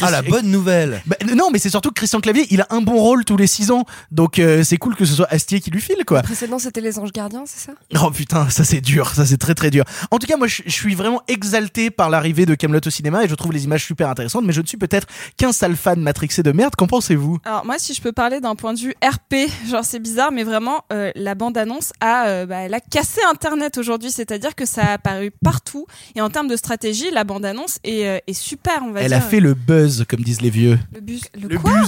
Ah, 0.00 0.10
la 0.10 0.22
bonne 0.22 0.50
nouvelle. 0.50 1.02
Bah, 1.06 1.16
non, 1.36 1.50
mais 1.52 1.58
c'est 1.58 1.70
surtout 1.70 1.91
que 1.92 1.98
Christian 1.98 2.20
Clavier, 2.20 2.46
il 2.50 2.60
a 2.60 2.66
un 2.70 2.80
bon 2.80 2.96
rôle 2.96 3.24
tous 3.24 3.36
les 3.36 3.46
6 3.46 3.70
ans. 3.70 3.84
Donc 4.10 4.38
euh, 4.38 4.62
c'est 4.64 4.76
cool 4.76 4.96
que 4.96 5.04
ce 5.04 5.14
soit 5.14 5.26
Astier 5.32 5.60
qui 5.60 5.70
lui 5.70 5.80
file, 5.80 6.04
quoi. 6.06 6.18
Le 6.18 6.24
précédent, 6.24 6.58
c'était 6.58 6.80
Les 6.80 6.98
Anges 6.98 7.12
Gardiens, 7.12 7.44
c'est 7.46 7.60
ça? 7.66 7.72
Oh 8.02 8.10
putain, 8.10 8.48
ça 8.50 8.64
c'est 8.64 8.80
dur, 8.80 9.10
ça 9.14 9.24
c'est 9.26 9.36
très 9.38 9.54
très 9.54 9.70
dur. 9.70 9.84
En 10.10 10.18
tout 10.18 10.26
cas, 10.26 10.36
moi 10.36 10.46
je 10.46 10.62
suis 10.66 10.94
vraiment 10.94 11.22
exalté 11.28 11.90
par 11.90 12.10
l'arrivée 12.10 12.46
de 12.46 12.54
Camelot 12.54 12.80
au 12.86 12.90
cinéma 12.90 13.24
et 13.24 13.28
je 13.28 13.34
trouve 13.34 13.52
les 13.52 13.64
images 13.64 13.84
super 13.84 14.08
intéressantes, 14.08 14.44
mais 14.44 14.52
je 14.52 14.60
ne 14.60 14.66
suis 14.66 14.76
peut-être 14.78 15.06
qu'un 15.36 15.52
sale 15.52 15.76
fan 15.76 16.00
matrixé 16.00 16.42
de 16.42 16.52
merde. 16.52 16.74
Qu'en 16.76 16.86
pensez-vous? 16.86 17.38
Alors 17.44 17.64
moi, 17.64 17.76
si 17.78 17.94
je 17.94 18.00
peux 18.02 18.12
parler 18.12 18.40
d'un 18.40 18.54
point 18.56 18.74
de 18.74 18.78
vue 18.78 18.94
RP, 19.04 19.50
genre 19.68 19.84
c'est 19.84 19.98
bizarre, 20.00 20.32
mais 20.32 20.44
vraiment 20.44 20.84
euh, 20.92 21.10
la 21.14 21.34
bande-annonce 21.34 21.92
a, 22.00 22.26
euh, 22.26 22.46
bah, 22.46 22.56
elle 22.58 22.74
a 22.74 22.80
cassé 22.80 23.20
Internet 23.30 23.78
aujourd'hui, 23.78 24.10
c'est-à-dire 24.10 24.54
que 24.54 24.64
ça 24.66 24.82
a 24.84 24.92
apparu 24.94 25.30
partout. 25.42 25.86
Et 26.14 26.20
en 26.20 26.30
termes 26.30 26.48
de 26.48 26.56
stratégie, 26.56 27.10
la 27.12 27.24
bande-annonce 27.24 27.78
est, 27.84 28.06
euh, 28.06 28.18
est 28.26 28.32
super, 28.32 28.82
on 28.84 28.92
va 28.92 29.00
Elle 29.02 29.08
dire. 29.08 29.18
a 29.18 29.20
fait 29.20 29.40
le 29.40 29.54
buzz, 29.54 30.04
comme 30.08 30.20
disent 30.20 30.40
les 30.40 30.50
vieux. 30.50 30.78
le 30.94 31.00
bus. 31.00 31.22
Le, 31.40 31.48
Le 31.48 31.58
quoi? 31.58 31.72
buzz, 31.80 31.81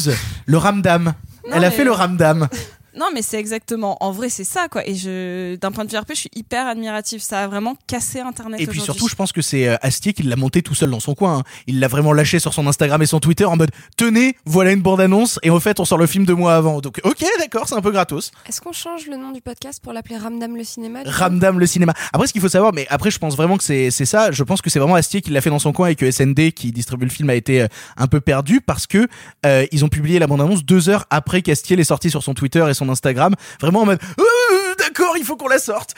le 0.47 0.57
ramdam. 0.59 1.05
Non, 1.05 1.13
Elle 1.57 1.65
a 1.65 1.71
mais- 1.71 1.77
fait 1.77 1.85
le 1.85 1.93
ramdam. 1.93 2.49
Non, 2.97 3.07
mais 3.13 3.23
c'est 3.23 3.39
exactement. 3.39 3.97
En 4.01 4.13
vrai, 4.13 4.29
c'est 4.29 4.45
ça, 4.45 4.69
quoi. 4.69 4.87
Et 4.89 4.95
je, 4.95 5.57
d'un 5.57 5.73
point 5.73 5.85
de 5.85 5.91
vue 5.91 5.97
RP, 5.99 6.11
je 6.11 6.21
suis 6.21 6.31
hyper 6.35 6.67
admiratif. 6.67 7.23
Ça 7.23 7.41
a 7.45 7.47
vraiment 7.49 7.77
cassé 7.87 8.21
Internet. 8.21 8.61
Et 8.61 8.67
puis 8.67 8.81
surtout, 8.81 9.09
je 9.09 9.15
pense 9.15 9.33
que 9.33 9.43
c'est 9.43 9.69
euh, 9.69 9.77
Astier 9.83 10.13
qui 10.13 10.23
l'a 10.23 10.37
monté 10.37 10.63
tout 10.63 10.75
seul 10.75 10.91
dans 10.91 11.01
son 11.01 11.15
coin. 11.15 11.39
hein. 11.39 11.43
Il 11.67 11.81
l'a 11.81 11.89
vraiment 11.89 12.13
lâché 12.13 12.39
sur 12.39 12.55
son 12.55 12.67
Instagram 12.67 13.03
et 13.03 13.07
son 13.07 13.21
Twitter 13.21 13.45
en 13.45 13.57
mode 13.57 13.71
tenez, 13.97 14.37
voilà 14.45 14.73
une 14.73 14.83
bande 14.83 15.01
annonce 15.01 15.39
et 15.43 15.51
en 15.51 15.61
fait 15.61 15.81
on 15.81 15.85
sort 15.85 15.99
le 15.99 16.07
film 16.07 16.25
deux 16.25 16.35
mois 16.35 16.55
avant. 16.57 16.81
Donc 16.81 17.01
ok, 17.05 17.25
d'accord, 17.39 17.69
c'est 17.69 17.75
un 17.75 17.81
peu 17.81 17.91
gratos. 17.91 18.31
Est-ce 18.49 18.61
qu'on 18.61 18.73
change 18.73 19.07
le 19.07 19.17
nom 19.17 19.33
du 19.33 19.41
podcast 19.41 19.81
pour 19.83 19.93
l'appeler 19.93 20.17
Ramdam 20.17 20.57
le 20.57 20.65
cinéma 20.65 21.01
Ramdam 21.05 21.59
le 21.59 21.67
cinéma. 21.67 21.95
Après, 22.13 22.27
ce 22.27 22.33
qu'il 22.33 22.43
faut 22.43 22.49
savoir, 22.49 22.73
mais 22.73 22.87
après, 22.91 23.11
je 23.11 23.19
pense 23.19 23.37
vraiment 23.37 23.57
que 23.57 23.65
c'est 23.65 23.91
c'est 23.91 24.07
ça. 24.07 24.31
Je 24.31 24.43
pense 24.43 24.63
que 24.63 24.71
c'est 24.71 24.79
vraiment 24.79 24.95
Astier 24.95 25.21
qui 25.21 25.31
l'a 25.31 25.41
fait 25.41 25.51
dans 25.51 25.59
son 25.59 25.73
coin 25.73 25.89
et 25.89 25.95
que 25.97 26.11
SND 26.11 26.53
qui 26.53 26.73
distribue 26.73 27.05
le 27.07 27.11
film 27.11 27.31
a 27.31 27.35
été 27.35 27.63
euh, 27.63 27.67
un 27.97 28.07
peu 28.07 28.21
perdu 28.21 28.61
parce 28.61 28.87
que 28.87 29.07
euh, 29.47 29.67
ils 29.73 29.85
ont 29.85 29.89
publié 29.89 30.19
la 30.19 30.27
bande 30.27 30.41
annonce 30.41 30.65
deux 30.65 30.89
heures 30.89 31.07
après 31.11 31.43
qu'Astier 31.43 31.77
l'ait 31.77 31.85
sorti 31.85 32.11
sur 32.11 32.23
son 32.23 32.35
Twitter 32.35 32.65
et 32.69 32.75
son 32.75 32.84
Instagram, 32.89 33.35
vraiment 33.61 33.83
en 33.83 33.87
mode 33.87 34.01
Euh, 34.19 34.75
d'accord, 34.79 35.17
il 35.17 35.25
faut 35.25 35.37
qu'on 35.37 35.49
la 35.49 35.59
sorte. 35.59 35.95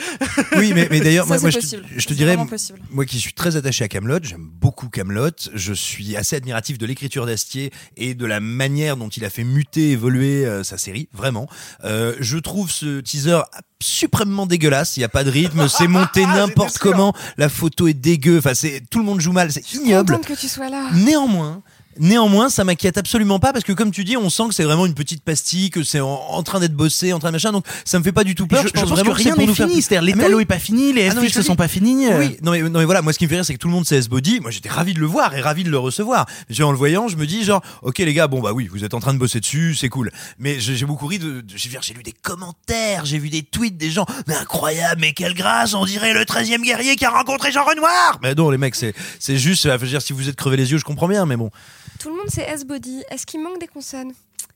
Oui, 0.56 0.72
mais, 0.74 0.88
mais 0.90 1.00
d'ailleurs, 1.00 1.26
moi, 1.26 1.36
je, 1.38 1.46
te- 1.48 1.54
possible. 1.54 1.84
je 1.94 2.06
te 2.06 2.14
dirais, 2.14 2.36
possible. 2.48 2.78
moi 2.90 3.04
qui 3.04 3.18
suis 3.20 3.32
très 3.32 3.56
attaché 3.56 3.84
à 3.84 3.88
Camelot, 3.88 4.18
j'aime 4.22 4.48
beaucoup 4.60 4.88
Camelot. 4.88 5.30
Je 5.54 5.72
suis 5.72 6.16
assez 6.16 6.36
admiratif 6.36 6.78
de 6.78 6.86
l'écriture 6.86 7.26
d'Astier 7.26 7.72
et 7.96 8.14
de 8.14 8.26
la 8.26 8.40
manière 8.40 8.96
dont 8.96 9.08
il 9.08 9.24
a 9.24 9.30
fait 9.30 9.44
muter, 9.44 9.90
évoluer 9.92 10.44
euh, 10.46 10.62
sa 10.62 10.78
série. 10.78 11.08
Vraiment, 11.12 11.48
euh, 11.84 12.14
je 12.20 12.38
trouve 12.38 12.70
ce 12.70 13.00
teaser 13.00 13.40
suprêmement 13.82 14.46
dégueulasse. 14.46 14.96
Il 14.96 15.00
y 15.00 15.04
a 15.04 15.08
pas 15.08 15.24
de 15.24 15.30
rythme, 15.30 15.68
c'est 15.68 15.86
monté 15.88 16.24
n'importe 16.26 16.68
J'étais 16.74 16.82
sûr. 16.82 16.92
comment. 16.92 17.12
La 17.36 17.48
photo 17.48 17.88
est 17.88 17.94
dégueu. 17.94 18.38
Enfin, 18.38 18.54
c'est 18.54 18.82
tout 18.90 18.98
le 18.98 19.04
monde 19.04 19.20
joue 19.20 19.32
mal. 19.32 19.52
C'est 19.52 19.74
ignoble. 19.74 20.18
Que 20.20 20.32
tu 20.38 20.48
sois 20.48 20.68
là. 20.70 20.88
Néanmoins, 20.94 21.62
néanmoins, 21.98 22.48
ça 22.48 22.64
m'inquiète 22.64 22.98
absolument 22.98 23.38
pas 23.38 23.52
parce 23.52 23.64
que 23.64 23.72
comme 23.72 23.90
tu 23.90 24.04
dis, 24.04 24.16
on 24.16 24.30
sent 24.30 24.44
que 24.48 24.54
c'est 24.54 24.64
vraiment 24.64 24.86
une 24.86 24.94
petite 24.94 25.22
pastille, 25.22 25.70
que 25.70 25.82
c'est 25.82 26.00
en, 26.00 26.08
en 26.08 26.42
train 26.42 26.60
d'être 26.60 26.74
bossé, 26.74 27.12
en 27.12 27.18
train 27.18 27.28
de 27.30 27.34
machin. 27.34 27.52
Donc 27.52 27.64
ça 27.84 27.98
me 27.98 28.04
fait 28.04 28.12
pas 28.12 28.24
du 28.24 28.34
tout 28.34 28.46
peur. 28.46 28.62
je, 28.62 28.68
je 28.68 28.72
pense 28.72 28.88
vraiment 28.88 29.12
que 29.12 29.16
rien 29.16 29.34
n'est 29.36 29.46
fini. 29.46 29.82
C'est-à-dire, 29.82 30.02
les 30.02 30.12
Ah, 30.14 30.22
talos 30.24 30.36
oui. 30.38 30.42
est 30.42 30.46
pas 30.46 30.58
fini, 30.58 30.92
les 30.92 31.08
Ah 31.08 31.12
FX 31.12 31.32
je 31.32 31.38
ne 31.38 31.44
sont 31.44 31.56
pas 31.56 31.68
finis. 31.68 32.06
euh. 32.06 32.18
Oui, 32.18 32.36
non 32.42 32.52
mais, 32.52 32.62
non 32.62 32.78
mais 32.78 32.84
voilà, 32.84 33.02
moi 33.02 33.12
ce 33.12 33.18
qui 33.18 33.24
me 33.24 33.28
fait 33.28 33.36
rire 33.36 33.44
c'est 33.44 33.54
que 33.54 33.58
tout 33.58 33.68
le 33.68 33.74
monde 33.74 33.86
sait 33.86 33.96
S-Body, 33.96 34.40
moi 34.40 34.50
j'étais 34.50 34.68
ravi 34.68 34.94
de 34.94 35.00
le 35.00 35.06
voir 35.06 35.34
et 35.34 35.40
ravi 35.40 35.64
de 35.64 35.70
le 35.70 35.78
recevoir. 35.78 36.26
Mais 36.48 36.62
en 36.62 36.70
le 36.72 36.78
voyant, 36.78 37.08
je 37.08 37.16
me 37.16 37.26
dis 37.26 37.44
genre, 37.44 37.62
ok 37.82 37.98
les 37.98 38.14
gars, 38.14 38.26
bon 38.28 38.40
bah 38.40 38.52
oui, 38.52 38.68
vous 38.70 38.84
êtes 38.84 38.94
en 38.94 39.00
train 39.00 39.14
de 39.14 39.18
bosser 39.18 39.40
dessus, 39.40 39.74
c'est 39.74 39.88
cool. 39.88 40.10
Mais 40.38 40.58
j'ai 40.60 40.84
beaucoup 40.86 41.06
ri 41.06 41.18
de, 41.18 41.40
de- 41.40 41.44
j'ai 41.56 41.94
lu 41.94 42.02
des 42.02 42.12
commentaires, 42.12 43.04
j'ai 43.04 43.18
vu 43.18 43.28
des 43.30 43.42
tweets 43.42 43.76
des 43.76 43.90
gens, 43.90 44.06
mais 44.26 44.34
incroyable, 44.34 45.00
mais 45.00 45.12
quelle 45.12 45.34
grâce, 45.34 45.74
on 45.74 45.84
dirait 45.84 46.14
le 46.14 46.22
13e 46.24 46.62
guerrier 46.62 46.96
qui 46.96 47.04
a 47.04 47.10
rencontré 47.10 47.52
Jean 47.52 47.64
Renoir. 47.64 48.18
Mais 48.22 48.34
non 48.34 48.50
les 48.50 48.58
mecs, 48.58 48.74
c'est 48.74 48.94
c'est 49.18 49.36
juste, 49.38 49.64
je 49.64 49.76
veux 49.76 49.86
dire 49.88 50.02
si 50.02 50.12
vous 50.12 50.28
êtes 50.28 50.36
crevé 50.36 50.56
les 50.56 50.70
yeux, 50.72 50.78
je 50.78 50.84
comprends 50.84 51.08
bien, 51.08 51.26
mais 51.26 51.36
bon, 51.36 51.50
Tout 51.98 52.08
le 52.10 52.16
monde 52.16 52.26
c'est 52.28 52.42
S-Body. 52.42 53.02
Est-ce 53.10 53.26
qu'il 53.26 53.42
manque 53.42 53.58
des 53.60 53.66
consonnes? 53.66 54.12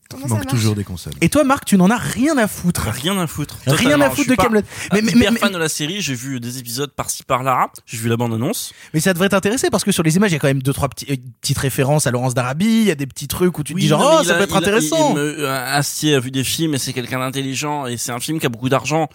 Comment 0.09 0.27
ça 0.27 0.33
manque 0.33 0.43
marche? 0.43 0.57
toujours 0.57 0.75
des 0.75 0.83
consoles. 0.83 1.13
Et 1.21 1.29
toi, 1.29 1.45
Marc, 1.45 1.63
tu 1.63 1.77
n'en 1.77 1.89
as 1.89 1.95
rien 1.95 2.37
à 2.37 2.45
foutre. 2.49 2.89
Rien 2.91 3.17
à 3.17 3.27
foutre. 3.27 3.57
Rien 3.65 4.01
à 4.01 4.09
foutre 4.09 4.29
de 4.29 4.35
Camelot. 4.35 4.59
Mais, 4.91 5.01
mais, 5.01 5.13
mais- 5.15 5.39
fan 5.39 5.53
de 5.53 5.57
la 5.57 5.69
série, 5.69 6.01
j'ai 6.01 6.15
vu 6.15 6.41
des 6.41 6.57
épisodes 6.57 6.91
par-ci 6.91 7.23
par-là, 7.23 7.69
j'ai 7.85 7.97
vu 7.97 8.09
la 8.09 8.17
bande-annonce. 8.17 8.73
mais 8.93 8.99
ça 8.99 9.13
devrait 9.13 9.29
t'intéresser 9.29 9.69
parce 9.69 9.85
que 9.85 9.93
sur 9.93 10.03
les 10.03 10.17
images, 10.17 10.31
il 10.31 10.33
y 10.33 10.35
a 10.35 10.39
quand 10.39 10.49
même 10.49 10.61
deux 10.61 10.73
trois 10.73 10.89
petits- 10.89 11.05
euh, 11.09 11.15
petites 11.39 11.57
références 11.59 12.07
à 12.07 12.11
Laurence 12.11 12.33
d'Arabie. 12.33 12.65
Il 12.65 12.83
y 12.83 12.91
a 12.91 12.95
des 12.95 13.07
petits 13.07 13.29
trucs 13.29 13.57
où 13.57 13.63
tu 13.63 13.73
te 13.73 13.79
dis 13.79 13.87
genre 13.87 14.01
non, 14.01 14.09
mais 14.09 14.15
oh 14.19 14.23
ça 14.25 14.33
a- 14.33 14.37
peut 14.37 14.43
être 14.43 14.49
il 14.51 14.55
a- 14.55 14.57
intéressant. 14.57 15.09
il 15.11 15.15
me- 15.15 15.39
euh, 15.45 15.75
Astier 15.77 16.15
a 16.15 16.19
vu 16.19 16.29
des 16.31 16.43
films 16.43 16.73
et 16.73 16.77
c'est 16.77 16.91
quelqu'un 16.91 17.19
d'intelligent 17.19 17.85
et 17.87 17.95
c'est 17.95 18.11
un 18.11 18.19
film 18.19 18.37
qui 18.41 18.45
a 18.45 18.49
beaucoup 18.49 18.67
d'argent. 18.67 19.07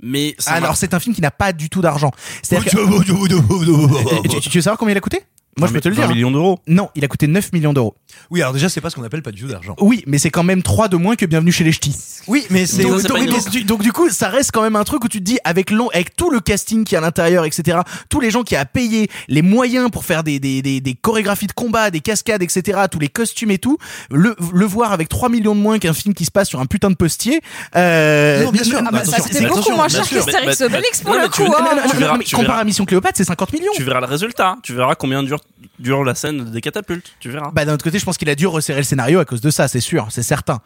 Mais 0.00 0.36
ça 0.38 0.52
m'a- 0.52 0.56
Alors 0.58 0.76
c'est 0.76 0.94
un 0.94 1.00
film 1.00 1.12
qui 1.14 1.22
n'a 1.22 1.32
pas 1.32 1.52
du 1.52 1.70
tout 1.70 1.80
d'argent. 1.80 2.12
C'est-à-dire 2.44 2.70
que- 2.70 4.22
tu, 4.28 4.40
tu- 4.40 4.48
tu 4.50 4.58
veux 4.58 4.62
savoir 4.62 4.78
combien 4.78 4.94
il 4.94 4.98
a 4.98 5.00
coûté? 5.00 5.24
Moi 5.58 5.68
je 5.68 5.72
peux 5.72 5.80
te 5.80 5.88
le 5.88 5.94
20 5.94 6.02
dire. 6.02 6.10
hein. 6.10 6.14
millions 6.14 6.30
d'euros. 6.30 6.58
Non, 6.66 6.90
il 6.94 7.04
a 7.04 7.08
coûté 7.08 7.26
9 7.26 7.52
millions 7.54 7.72
d'euros. 7.72 7.94
Oui, 8.30 8.42
alors 8.42 8.52
déjà 8.52 8.68
c'est 8.68 8.80
pas 8.82 8.90
ce 8.90 8.96
qu'on 8.96 9.04
appelle 9.04 9.22
pas 9.22 9.32
du 9.32 9.40
tout 9.42 9.48
d'argent. 9.48 9.74
Oui, 9.80 10.02
mais 10.06 10.18
c'est 10.18 10.30
quand 10.30 10.42
même 10.42 10.62
3 10.62 10.88
de 10.88 10.96
moins 10.96 11.16
que 11.16 11.24
Bienvenue 11.24 11.50
chez 11.52 11.64
les 11.64 11.72
Ch'tis. 11.72 11.96
Oui, 12.28 12.44
mais 12.50 12.66
c'est 12.66 12.82
Donc, 12.82 13.02
donc- 13.02 13.26
donc, 13.26 13.50
du, 13.50 13.64
donc, 13.64 13.82
du 13.82 13.92
coup, 13.92 14.10
ça 14.10 14.28
reste 14.28 14.50
quand 14.52 14.62
même 14.62 14.76
un 14.76 14.84
truc 14.84 15.04
où 15.04 15.08
tu 15.08 15.18
te 15.18 15.24
dis 15.24 15.38
avec 15.44 15.70
long, 15.70 15.88
avec 15.90 16.14
tout 16.16 16.28
le 16.30 16.40
casting 16.40 16.84
qui 16.84 16.94
est 16.94 16.98
à 16.98 17.00
l'intérieur, 17.00 17.44
etc. 17.44 17.78
Tous 18.10 18.20
les 18.20 18.30
gens 18.30 18.42
qui 18.42 18.54
a 18.56 18.64
payé 18.66 19.08
les 19.28 19.42
moyens 19.42 19.90
pour 19.90 20.04
faire 20.04 20.22
des, 20.24 20.38
des, 20.40 20.60
des, 20.60 20.80
des 20.80 20.94
chorégraphies 20.94 21.46
de 21.46 21.52
combat, 21.52 21.90
des 21.90 22.00
cascades, 22.00 22.42
etc. 22.42 22.80
Tous 22.90 22.98
les 22.98 23.08
costumes 23.08 23.50
et 23.50 23.58
tout, 23.58 23.78
le, 24.10 24.36
le 24.52 24.66
voir 24.66 24.92
avec 24.92 25.08
3 25.08 25.28
millions 25.30 25.54
de 25.54 25.60
moins 25.60 25.78
qu'un 25.78 25.94
film 25.94 26.14
qui 26.14 26.24
se 26.26 26.30
passe 26.30 26.48
sur 26.48 26.60
un 26.60 26.66
putain 26.66 26.90
de 26.90 26.96
postier. 26.96 27.40
Euh, 27.76 28.44
Non, 28.44 28.50
bien 28.50 28.64
sûr. 28.64 28.80
Ah 28.84 28.90
bah, 28.90 29.04
ça 29.04 29.18
mais 29.40 29.46
beaucoup 29.48 29.72
moins 29.72 29.88
cher 29.88 30.06
qu'Astérix 30.08 30.60
Obélix 30.60 31.00
pour 31.02 31.14
le 31.14 31.28
coup. 31.28 31.44
hein. 31.44 32.18
comparé 32.34 32.60
à 32.60 32.64
Mission 32.64 32.84
Cléopâtre, 32.84 33.14
c'est 33.16 33.24
50 33.24 33.52
millions. 33.52 33.72
Tu 33.74 33.82
verras 33.84 34.00
le 34.00 34.06
résultat. 34.06 34.56
Tu 34.62 34.74
verras 34.74 34.94
combien 34.96 35.22
dure, 35.22 35.40
dure 35.78 36.04
la 36.04 36.14
scène 36.14 36.50
des 36.50 36.60
catapultes. 36.60 37.14
Tu 37.20 37.30
verras. 37.30 37.50
Bah 37.52 37.64
d'un 37.64 37.74
autre 37.74 37.84
côté, 37.84 37.98
je 37.98 38.04
pense 38.04 38.18
qu'il 38.18 38.28
a 38.30 38.34
dû 38.34 38.46
resserrer 38.46 38.80
le 38.80 38.84
scénario 38.84 39.18
à 39.18 39.24
cause 39.24 39.40
de 39.40 39.50
ça, 39.50 39.68
c'est 39.68 39.80
sûr, 39.80 40.08
c'est 40.10 40.22
certain. 40.22 40.60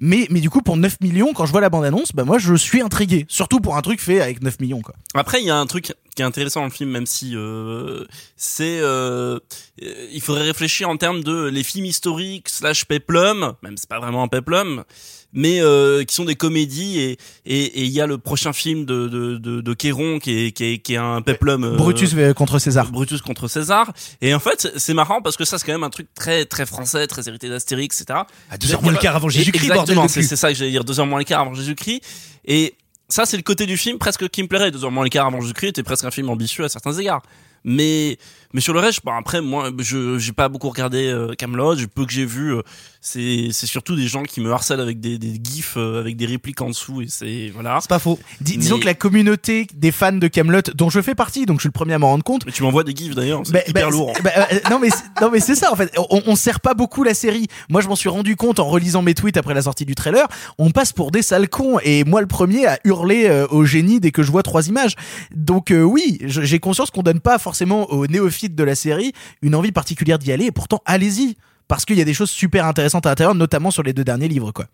Mais, 0.00 0.28
mais 0.30 0.40
du 0.40 0.48
coup, 0.48 0.62
pour 0.62 0.76
9 0.76 1.00
millions, 1.00 1.32
quand 1.34 1.44
je 1.44 1.50
vois 1.50 1.60
la 1.60 1.70
bande-annonce, 1.70 2.12
bah 2.12 2.24
moi 2.24 2.38
je 2.38 2.54
suis 2.54 2.80
intrigué. 2.80 3.26
Surtout 3.28 3.58
pour 3.58 3.76
un 3.76 3.82
truc 3.82 4.00
fait 4.00 4.20
avec 4.20 4.42
9 4.42 4.60
millions, 4.60 4.80
quoi. 4.80 4.94
Après, 5.14 5.40
il 5.40 5.46
y 5.46 5.50
a 5.50 5.56
un 5.56 5.66
truc 5.66 5.92
qui 6.14 6.22
est 6.22 6.24
intéressant 6.24 6.60
dans 6.60 6.66
le 6.66 6.72
film, 6.72 6.90
même 6.90 7.06
si 7.06 7.32
euh, 7.36 8.04
c'est, 8.36 8.80
euh, 8.80 9.38
euh, 9.82 10.08
il 10.12 10.20
faudrait 10.20 10.44
réfléchir 10.44 10.88
en 10.88 10.96
termes 10.96 11.22
de 11.22 11.44
les 11.44 11.62
films 11.62 11.84
historiques 11.86 12.48
slash 12.48 12.84
peplum, 12.84 13.54
même 13.62 13.76
c'est 13.76 13.88
pas 13.88 14.00
vraiment 14.00 14.22
un 14.22 14.28
peplum, 14.28 14.84
mais 15.32 15.60
euh, 15.60 16.04
qui 16.04 16.14
sont 16.14 16.24
des 16.24 16.36
comédies 16.36 16.98
et 17.00 17.18
et 17.44 17.64
et 17.80 17.84
il 17.84 17.90
y 17.92 18.00
a 18.00 18.06
le 18.06 18.16
prochain 18.18 18.52
film 18.52 18.84
de 18.86 19.08
de 19.08 19.36
de, 19.36 19.60
de 19.60 19.74
Kéron 19.74 20.18
qui 20.18 20.46
est 20.46 20.52
qui 20.52 20.64
est 20.64 20.78
qui 20.78 20.94
est 20.94 20.96
un 20.96 21.20
peplum. 21.22 21.64
euh, 21.64 21.76
Brutus 21.76 22.14
contre 22.34 22.58
César. 22.58 22.90
Brutus 22.90 23.20
contre 23.20 23.46
César. 23.46 23.92
Et 24.22 24.32
en 24.34 24.40
fait, 24.40 24.68
c'est- 24.76 24.94
marrant 24.94 25.20
parce 25.22 25.36
que 25.36 25.44
ça, 25.44 25.58
c'est 25.58 25.66
quand 25.66 25.72
même 25.72 25.84
un 25.84 25.90
truc 25.90 26.08
très 26.14 26.44
très 26.46 26.64
français, 26.66 27.06
très 27.06 27.28
hérité 27.28 27.48
d'Astérix, 27.48 28.00
etc. 28.00 28.20
À 28.50 28.56
deux 28.58 28.72
heures 28.72 28.82
moins 28.82 28.92
le 28.92 28.98
quart 28.98 29.14
avant 29.16 29.28
Jésus-Christ, 29.28 29.68
bordel 29.68 29.96
c'est 30.08 30.34
ça 30.36 30.48
que 30.48 30.54
j'allais 30.58 30.70
dire, 30.72 30.82
deux 30.84 30.98
heures 30.98 31.06
moins 31.06 31.18
le 31.18 31.24
quart 31.24 31.42
avant 31.42 31.54
Jésus-Christ. 31.54 32.00
Et 32.46 32.74
ça, 33.08 33.24
c'est 33.24 33.36
le 33.36 33.42
côté 33.42 33.66
du 33.66 33.76
film 33.76 33.98
presque 33.98 34.28
qui 34.28 34.42
me 34.42 34.48
plairait. 34.48 34.70
Deux 34.70 34.80
le 34.80 35.08
quart 35.08 35.26
avant 35.26 35.40
Jésus-Christ 35.40 35.68
était 35.68 35.82
presque 35.82 36.04
un 36.04 36.10
film 36.10 36.28
ambitieux 36.28 36.64
à 36.64 36.68
certains 36.68 36.92
égards. 36.92 37.22
Mais 37.64 38.18
mais 38.54 38.60
sur 38.60 38.72
le 38.72 38.80
reste, 38.80 39.00
bon, 39.04 39.12
après 39.12 39.40
moi, 39.40 39.70
je 39.78 40.18
j'ai 40.18 40.32
pas 40.32 40.48
beaucoup 40.48 40.68
regardé 40.68 41.06
euh, 41.08 41.34
Camelot. 41.36 41.76
Peu 41.94 42.04
que 42.06 42.12
j'ai 42.12 42.24
vu, 42.24 42.54
euh, 42.54 42.62
c'est 43.00 43.48
c'est 43.52 43.66
surtout 43.66 43.94
des 43.96 44.06
gens 44.08 44.22
qui 44.22 44.40
me 44.40 44.50
harcèlent 44.52 44.80
avec 44.80 45.00
des 45.00 45.18
des 45.18 45.40
gifs 45.42 45.74
euh, 45.76 46.00
avec 46.00 46.16
des 46.16 46.26
répliques 46.26 46.60
en 46.60 46.68
dessous 46.68 47.02
et 47.02 47.06
c'est 47.08 47.50
voilà. 47.54 47.78
C'est 47.80 47.88
pas 47.88 47.98
faux. 47.98 48.18
Dis- 48.40 48.52
Mais- 48.54 48.58
Disons 48.62 48.78
que 48.80 48.84
la 48.86 48.94
communauté 48.94 49.66
des 49.74 49.92
fans 49.92 50.12
de 50.12 50.28
Camelot, 50.28 50.62
dont 50.74 50.90
je 50.90 51.00
fais 51.00 51.14
partie, 51.14 51.46
donc 51.46 51.58
je 51.58 51.62
suis 51.62 51.68
le 51.68 51.72
premier 51.72 51.94
à 51.94 51.98
m'en 51.98 52.08
rendre 52.08 52.24
compte. 52.24 52.44
Mais 52.46 52.52
tu 52.52 52.62
m'envoies 52.62 52.84
des 52.84 52.94
gifs 52.94 53.14
d'ailleurs, 53.14 53.42
c'est 53.44 53.52
Bah, 53.52 53.60
hyper 53.66 53.86
bah, 53.86 53.90
lourd. 53.92 54.12
bah, 54.22 54.30
euh, 54.52 54.58
non 54.70 54.78
mais 54.78 54.88
non 55.20 55.30
mais 55.30 55.40
c'est 55.40 55.54
ça 55.54 55.72
en 55.72 55.76
fait. 55.76 55.92
On, 56.10 56.22
on 56.26 56.36
sert 56.36 56.60
pas 56.60 56.74
beaucoup 56.74 57.04
la 57.04 57.14
série. 57.14 57.46
Moi 57.68 57.80
je 57.80 57.88
m'en 57.88 57.96
suis 57.96 58.08
rendu 58.08 58.36
compte 58.36 58.58
en 58.60 58.68
relisant 58.68 59.02
mes 59.02 59.14
tweets 59.14 59.36
après 59.36 59.54
la 59.54 59.62
sortie 59.62 59.84
du 59.84 59.94
trailer. 59.94 60.26
On 60.58 60.70
passe 60.70 60.92
pour 60.92 61.10
des 61.10 61.22
sales 61.22 61.48
cons 61.48 61.78
et 61.82 62.04
moi 62.04 62.20
le 62.20 62.26
premier 62.26 62.66
à 62.66 62.78
hurler 62.84 63.26
euh, 63.28 63.46
au 63.50 63.64
génie 63.64 64.00
dès 64.00 64.10
que 64.10 64.22
je 64.22 64.30
vois 64.30 64.42
trois 64.42 64.68
images. 64.68 64.94
Donc 65.34 65.70
euh, 65.70 65.82
oui, 65.82 66.18
j'ai 66.24 66.58
conscience 66.58 66.90
qu'on 66.90 67.02
donne 67.02 67.20
pas 67.20 67.38
forcément 67.38 67.90
aux 67.92 68.06
néophytes 68.06 68.37
de 68.46 68.64
la 68.64 68.74
série 68.74 69.12
une 69.42 69.54
envie 69.54 69.72
particulière 69.72 70.18
d'y 70.18 70.32
aller. 70.32 70.46
Et 70.46 70.52
pourtant 70.52 70.82
allez-y 70.84 71.36
parce 71.66 71.84
qu'il 71.84 71.98
y 71.98 72.00
a 72.00 72.04
des 72.04 72.14
choses 72.14 72.30
super 72.30 72.64
intéressantes 72.64 73.06
à 73.06 73.10
l'intérieur, 73.10 73.34
notamment 73.34 73.70
sur 73.70 73.82
les 73.82 73.92
deux 73.92 74.04
derniers 74.04 74.28
livres 74.28 74.52
quoi. 74.52 74.66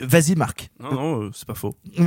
Vas-y 0.00 0.34
Marc. 0.34 0.70
Non 0.80 0.92
non, 0.92 1.22
euh, 1.22 1.30
c'est 1.34 1.46
pas 1.46 1.54
faux. 1.54 1.74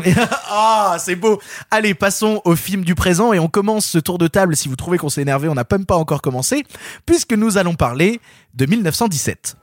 Ah, 0.56 0.98
c'est 1.00 1.16
beau. 1.16 1.40
Allez, 1.72 1.94
passons 1.94 2.42
au 2.46 2.56
film 2.56 2.84
du 2.84 2.96
présent 2.96 3.34
et 3.34 3.40
on 3.40 3.48
commence 3.48 3.86
ce 3.86 4.00
tour 4.00 4.18
de 4.18 4.28
table. 4.28 4.56
Si 4.56 4.68
vous 4.68 4.76
trouvez 4.76 4.98
qu'on 4.98 5.10
s'est 5.10 5.22
énervé, 5.22 5.48
on 5.48 5.54
n'a 5.54 5.66
même 5.70 5.86
pas 5.86 5.98
encore 5.98 6.22
commencé, 6.22 6.64
puisque 7.06 7.34
nous 7.34 7.58
allons 7.58 7.76
parler 7.76 8.20
de 8.54 8.66
1917. 8.66 9.58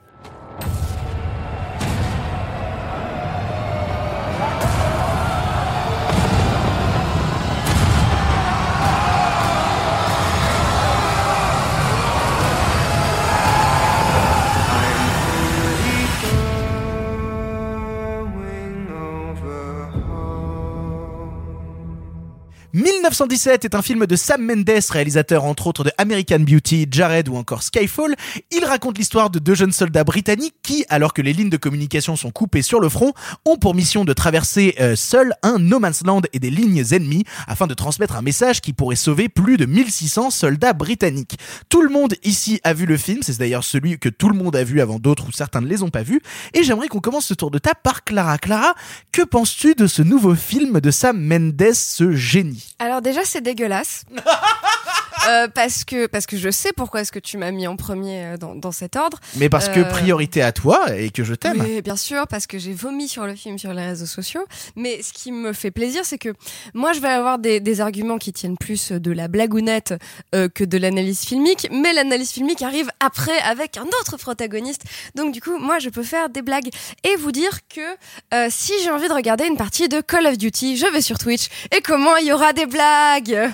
Milli 22.73 23.00
1917 23.01 23.65
est 23.65 23.73
un 23.73 23.81
film 23.81 24.05
de 24.05 24.15
Sam 24.15 24.45
Mendes, 24.45 24.69
réalisateur 24.91 25.43
entre 25.45 25.65
autres 25.65 25.83
de 25.83 25.91
American 25.97 26.41
Beauty, 26.41 26.87
Jared 26.91 27.29
ou 27.29 27.35
encore 27.35 27.63
Skyfall. 27.63 28.15
Il 28.51 28.63
raconte 28.63 28.99
l'histoire 28.99 29.31
de 29.31 29.39
deux 29.39 29.55
jeunes 29.55 29.71
soldats 29.71 30.03
britanniques 30.03 30.53
qui, 30.61 30.85
alors 30.87 31.11
que 31.11 31.23
les 31.23 31.33
lignes 31.33 31.49
de 31.49 31.57
communication 31.57 32.15
sont 32.15 32.29
coupées 32.29 32.61
sur 32.61 32.79
le 32.79 32.89
front, 32.89 33.13
ont 33.43 33.57
pour 33.57 33.73
mission 33.73 34.05
de 34.05 34.13
traverser 34.13 34.75
euh, 34.79 34.95
seuls 34.95 35.33
un 35.41 35.57
no 35.57 35.79
man's 35.79 36.03
land 36.05 36.21
et 36.31 36.37
des 36.37 36.51
lignes 36.51 36.83
ennemies 36.91 37.23
afin 37.47 37.65
de 37.65 37.73
transmettre 37.73 38.15
un 38.17 38.21
message 38.21 38.61
qui 38.61 38.71
pourrait 38.71 38.95
sauver 38.95 39.29
plus 39.29 39.57
de 39.57 39.65
1600 39.65 40.29
soldats 40.29 40.73
britanniques. 40.73 41.39
Tout 41.69 41.81
le 41.81 41.89
monde 41.89 42.13
ici 42.23 42.61
a 42.63 42.73
vu 42.73 42.85
le 42.85 42.97
film, 42.97 43.23
c'est 43.23 43.39
d'ailleurs 43.39 43.63
celui 43.63 43.97
que 43.97 44.09
tout 44.09 44.29
le 44.29 44.37
monde 44.37 44.55
a 44.55 44.63
vu 44.63 44.79
avant 44.79 44.99
d'autres 44.99 45.27
ou 45.27 45.31
certains 45.31 45.61
ne 45.61 45.67
les 45.67 45.81
ont 45.81 45.89
pas 45.89 46.03
vus. 46.03 46.21
Et 46.53 46.63
j'aimerais 46.63 46.87
qu'on 46.87 46.99
commence 46.99 47.25
ce 47.25 47.33
tour 47.33 47.49
de 47.49 47.57
table 47.57 47.79
par 47.81 48.03
Clara. 48.03 48.37
Clara, 48.37 48.75
que 49.11 49.23
penses-tu 49.23 49.73
de 49.73 49.87
ce 49.87 50.03
nouveau 50.03 50.35
film 50.35 50.79
de 50.79 50.91
Sam 50.91 51.19
Mendes, 51.19 51.73
ce 51.73 52.11
génie? 52.11 52.75
Déjà 52.99 53.23
c'est 53.23 53.41
dégueulasse. 53.41 54.03
euh, 55.29 55.47
parce 55.47 55.83
que 55.83 56.07
parce 56.07 56.25
que 56.25 56.37
je 56.37 56.49
sais 56.49 56.71
pourquoi 56.75 57.01
est-ce 57.01 57.11
que 57.11 57.19
tu 57.19 57.37
m'as 57.37 57.51
mis 57.51 57.67
en 57.67 57.75
premier 57.75 58.25
euh, 58.25 58.37
dans, 58.37 58.55
dans 58.55 58.71
cet 58.71 58.95
ordre. 58.95 59.19
Mais 59.35 59.49
parce 59.49 59.69
que 59.69 59.79
Euh, 59.79 59.83
priorité 59.85 60.41
à 60.41 60.51
toi 60.51 60.95
et 60.95 61.09
que 61.09 61.23
je 61.23 61.33
t'aime. 61.33 61.59
Oui, 61.59 61.81
bien 61.81 61.95
sûr, 61.95 62.27
parce 62.27 62.47
que 62.47 62.57
j'ai 62.59 62.73
vomi 62.73 63.07
sur 63.07 63.25
le 63.25 63.35
film 63.35 63.57
sur 63.57 63.73
les 63.73 63.85
réseaux 63.85 64.05
sociaux. 64.05 64.45
Mais 64.75 65.01
ce 65.01 65.11
qui 65.13 65.31
me 65.31 65.53
fait 65.53 65.71
plaisir, 65.71 66.05
c'est 66.05 66.17
que 66.17 66.29
moi, 66.73 66.93
je 66.93 66.99
vais 66.99 67.09
avoir 67.09 67.39
des, 67.39 67.59
des 67.59 67.81
arguments 67.81 68.17
qui 68.17 68.31
tiennent 68.33 68.57
plus 68.57 68.91
de 68.91 69.11
la 69.11 69.27
blagounette 69.27 69.93
euh, 70.35 70.49
que 70.49 70.63
de 70.63 70.77
l'analyse 70.77 71.21
filmique. 71.21 71.67
Mais 71.71 71.93
l'analyse 71.93 72.31
filmique 72.31 72.61
arrive 72.61 72.89
après 72.99 73.37
avec 73.39 73.77
un 73.77 73.87
autre 74.01 74.17
protagoniste. 74.17 74.83
Donc 75.15 75.33
du 75.33 75.41
coup, 75.41 75.57
moi, 75.57 75.79
je 75.79 75.89
peux 75.89 76.03
faire 76.03 76.29
des 76.29 76.41
blagues 76.41 76.69
et 77.03 77.15
vous 77.17 77.31
dire 77.31 77.59
que 77.67 78.49
si 78.49 78.73
j'ai 78.83 78.91
envie 78.91 79.07
de 79.07 79.13
regarder 79.13 79.45
une 79.45 79.57
partie 79.57 79.89
de 79.89 80.01
Call 80.01 80.27
of 80.27 80.37
Duty, 80.37 80.77
je 80.77 80.85
vais 80.87 81.01
sur 81.01 81.17
Twitch. 81.17 81.47
Et 81.75 81.81
comment 81.81 82.15
il 82.17 82.27
y 82.27 82.33
aura 82.33 82.53
des 82.53 82.65
blagues? 82.65 83.51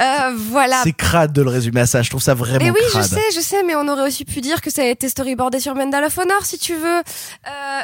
Euh, 0.00 0.32
Voilà. 0.50 0.80
C'est 0.84 0.92
crade 0.92 1.32
de 1.32 1.42
le 1.42 1.50
résumer 1.50 1.80
à 1.80 1.86
ça. 1.86 2.02
Je 2.02 2.10
trouve 2.10 2.22
ça 2.22 2.34
vraiment 2.34 2.64
Mais 2.64 2.70
oui, 2.70 2.80
crade. 2.90 3.02
je 3.02 3.08
sais, 3.08 3.30
je 3.34 3.40
sais, 3.40 3.62
mais 3.64 3.74
on 3.74 3.88
aurait 3.88 4.06
aussi 4.06 4.24
pu 4.24 4.40
dire 4.40 4.60
que 4.60 4.70
ça 4.70 4.82
a 4.82 4.86
été 4.86 5.08
storyboardé 5.08 5.58
sur 5.60 5.74
Mendal 5.74 6.04
of 6.04 6.16
Honor, 6.18 6.44
si 6.46 6.58
tu 6.58 6.74
veux. 6.76 6.98
Euh, 6.98 7.80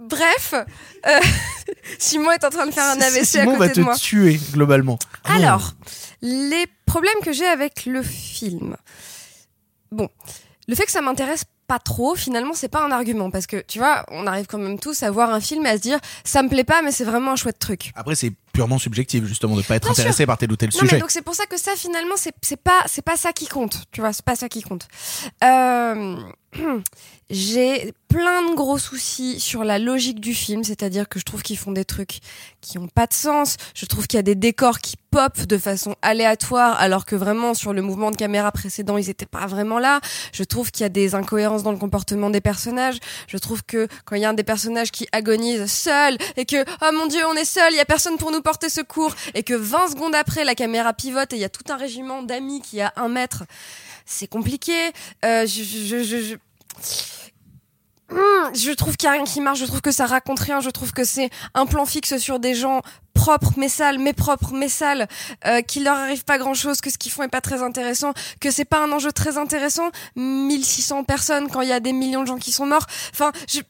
bref, 0.00 0.54
euh, 1.06 1.20
Simon 1.98 2.30
est 2.32 2.44
en 2.44 2.50
train 2.50 2.66
de 2.66 2.72
faire 2.72 2.84
un 2.90 3.00
AVC 3.00 3.24
Simon 3.24 3.54
à 3.54 3.58
va 3.58 3.66
côté 3.68 3.72
te 3.74 3.80
de 3.80 3.84
moi. 3.84 3.96
tuer 3.96 4.40
globalement. 4.52 4.98
Alors, 5.24 5.72
les 6.22 6.66
problèmes 6.86 7.20
que 7.24 7.32
j'ai 7.32 7.46
avec 7.46 7.86
le 7.86 8.02
film. 8.02 8.76
Bon, 9.90 10.08
le 10.68 10.74
fait 10.74 10.86
que 10.86 10.92
ça 10.92 11.02
m'intéresse 11.02 11.44
pas 11.72 11.78
trop, 11.78 12.14
finalement, 12.14 12.52
c'est 12.52 12.68
pas 12.68 12.84
un 12.84 12.90
argument 12.92 13.30
parce 13.30 13.46
que 13.46 13.64
tu 13.66 13.78
vois, 13.78 14.04
on 14.10 14.26
arrive 14.26 14.44
quand 14.46 14.58
même 14.58 14.78
tous 14.78 15.02
à 15.04 15.10
voir 15.10 15.30
un 15.32 15.40
film 15.40 15.64
et 15.64 15.70
à 15.70 15.76
se 15.78 15.80
dire 15.82 15.98
ça 16.22 16.42
me 16.42 16.50
plaît 16.50 16.64
pas, 16.64 16.82
mais 16.82 16.92
c'est 16.92 17.04
vraiment 17.04 17.30
un 17.32 17.36
chouette 17.36 17.58
truc. 17.58 17.92
Après, 17.94 18.14
c'est 18.14 18.30
purement 18.52 18.78
subjectif 18.78 19.24
justement 19.24 19.56
de 19.56 19.62
pas 19.62 19.76
être 19.76 19.84
Bien 19.84 19.92
intéressé 19.92 20.16
sûr. 20.18 20.26
par 20.26 20.36
tel 20.36 20.52
ou 20.52 20.56
tel 20.56 20.68
Non, 20.74 20.80
sujet. 20.80 20.96
mais 20.96 21.00
donc 21.00 21.10
c'est 21.10 21.22
pour 21.22 21.34
ça 21.34 21.46
que 21.46 21.56
ça 21.58 21.72
finalement 21.74 22.16
c'est 22.18 22.56
pas 22.62 22.80
c'est 22.84 23.00
pas 23.00 23.16
ça 23.16 23.32
qui 23.32 23.46
compte, 23.46 23.84
tu 23.90 24.02
vois, 24.02 24.12
c'est 24.12 24.24
pas 24.24 24.36
ça 24.36 24.50
qui 24.50 24.60
compte. 24.60 24.86
Euh, 25.42 26.16
j'ai 27.30 27.92
plein 28.08 28.50
de 28.50 28.54
gros 28.54 28.76
soucis 28.76 29.40
sur 29.40 29.64
la 29.64 29.78
logique 29.78 30.20
du 30.20 30.34
film, 30.34 30.64
c'est-à-dire 30.64 31.08
que 31.08 31.18
je 31.18 31.24
trouve 31.24 31.42
qu'ils 31.42 31.56
font 31.56 31.72
des 31.72 31.86
trucs 31.86 32.18
qui 32.60 32.76
ont 32.76 32.88
pas 32.88 33.06
de 33.06 33.14
sens. 33.14 33.56
Je 33.74 33.86
trouve 33.86 34.06
qu'il 34.06 34.18
y 34.18 34.20
a 34.20 34.22
des 34.22 34.34
décors 34.34 34.80
qui 34.80 34.96
pop 35.10 35.38
de 35.40 35.58
façon 35.58 35.94
aléatoire, 36.02 36.78
alors 36.80 37.06
que 37.06 37.16
vraiment 37.16 37.54
sur 37.54 37.72
le 37.72 37.80
mouvement 37.80 38.10
de 38.10 38.16
caméra 38.16 38.50
précédent 38.52 38.96
ils 38.98 39.08
étaient 39.08 39.26
pas 39.26 39.46
vraiment 39.46 39.78
là. 39.78 40.00
Je 40.32 40.44
trouve 40.44 40.70
qu'il 40.70 40.82
y 40.82 40.86
a 40.86 40.90
des 40.90 41.14
incohérences 41.14 41.62
dans 41.62 41.72
le 41.72 41.78
comportement 41.78 42.28
des 42.28 42.40
personnages. 42.40 42.98
Je 43.28 43.38
trouve 43.38 43.62
que 43.64 43.88
quand 44.04 44.16
il 44.16 44.22
y 44.22 44.24
a 44.24 44.30
un 44.30 44.34
des 44.34 44.42
personnages 44.42 44.90
qui 44.90 45.08
agonise 45.12 45.66
seul 45.66 46.18
et 46.36 46.44
que 46.44 46.64
oh 46.82 46.92
mon 46.92 47.06
dieu 47.06 47.20
on 47.28 47.34
est 47.34 47.46
seul, 47.46 47.72
il 47.72 47.76
y 47.76 47.80
a 47.80 47.86
personne 47.86 48.18
pour 48.18 48.30
nous 48.30 48.42
porter 48.42 48.68
secours 48.68 49.14
et 49.34 49.42
que 49.42 49.54
20 49.54 49.92
secondes 49.92 50.14
après 50.14 50.44
la 50.44 50.54
caméra 50.54 50.92
pivote 50.92 51.32
et 51.32 51.36
il 51.36 51.42
y 51.42 51.44
a 51.44 51.50
tout 51.50 51.64
un 51.70 51.76
régiment 51.76 52.22
d'amis 52.22 52.60
qui 52.60 52.80
à 52.80 52.92
un 52.96 53.08
mètre, 53.08 53.44
c'est 54.12 54.28
compliqué. 54.28 54.72
Euh, 55.24 55.46
je, 55.46 56.38
je, 58.54 58.72
trouve 58.72 58.96
qu'il 58.96 59.08
n'y 59.08 59.14
a 59.14 59.18
rien 59.18 59.24
qui 59.24 59.40
marche, 59.40 59.58
je 59.58 59.64
trouve 59.64 59.80
que 59.80 59.90
ça 59.90 60.06
raconte 60.06 60.40
rien, 60.40 60.60
je 60.60 60.70
trouve 60.70 60.92
que 60.92 61.04
c'est 61.04 61.30
un 61.54 61.66
plan 61.66 61.86
fixe 61.86 62.18
sur 62.18 62.38
des 62.38 62.54
gens 62.54 62.82
propres 63.14 63.54
mais 63.56 63.68
sales, 63.68 63.98
mais 63.98 64.12
propres 64.12 64.52
mais 64.52 64.68
sales, 64.68 65.08
euh, 65.46 65.62
qu'il 65.62 65.84
leur 65.84 65.96
arrive 65.96 66.24
pas 66.24 66.38
grand 66.38 66.54
chose, 66.54 66.80
que 66.80 66.90
ce 66.90 66.98
qu'ils 66.98 67.12
font 67.12 67.22
est 67.22 67.28
pas 67.28 67.40
très 67.40 67.62
intéressant, 67.62 68.12
que 68.40 68.50
c'est 68.50 68.64
pas 68.64 68.84
un 68.84 68.92
enjeu 68.92 69.12
très 69.12 69.38
intéressant, 69.38 69.90
1600 70.16 71.04
personnes 71.04 71.48
quand 71.48 71.62
il 71.62 71.68
y 71.68 71.72
a 71.72 71.80
des 71.80 71.92
millions 71.92 72.22
de 72.22 72.26
gens 72.28 72.38
qui 72.38 72.52
sont 72.52 72.66
morts, 72.66 72.86
enfin, 73.12 73.32
je... 73.48 73.60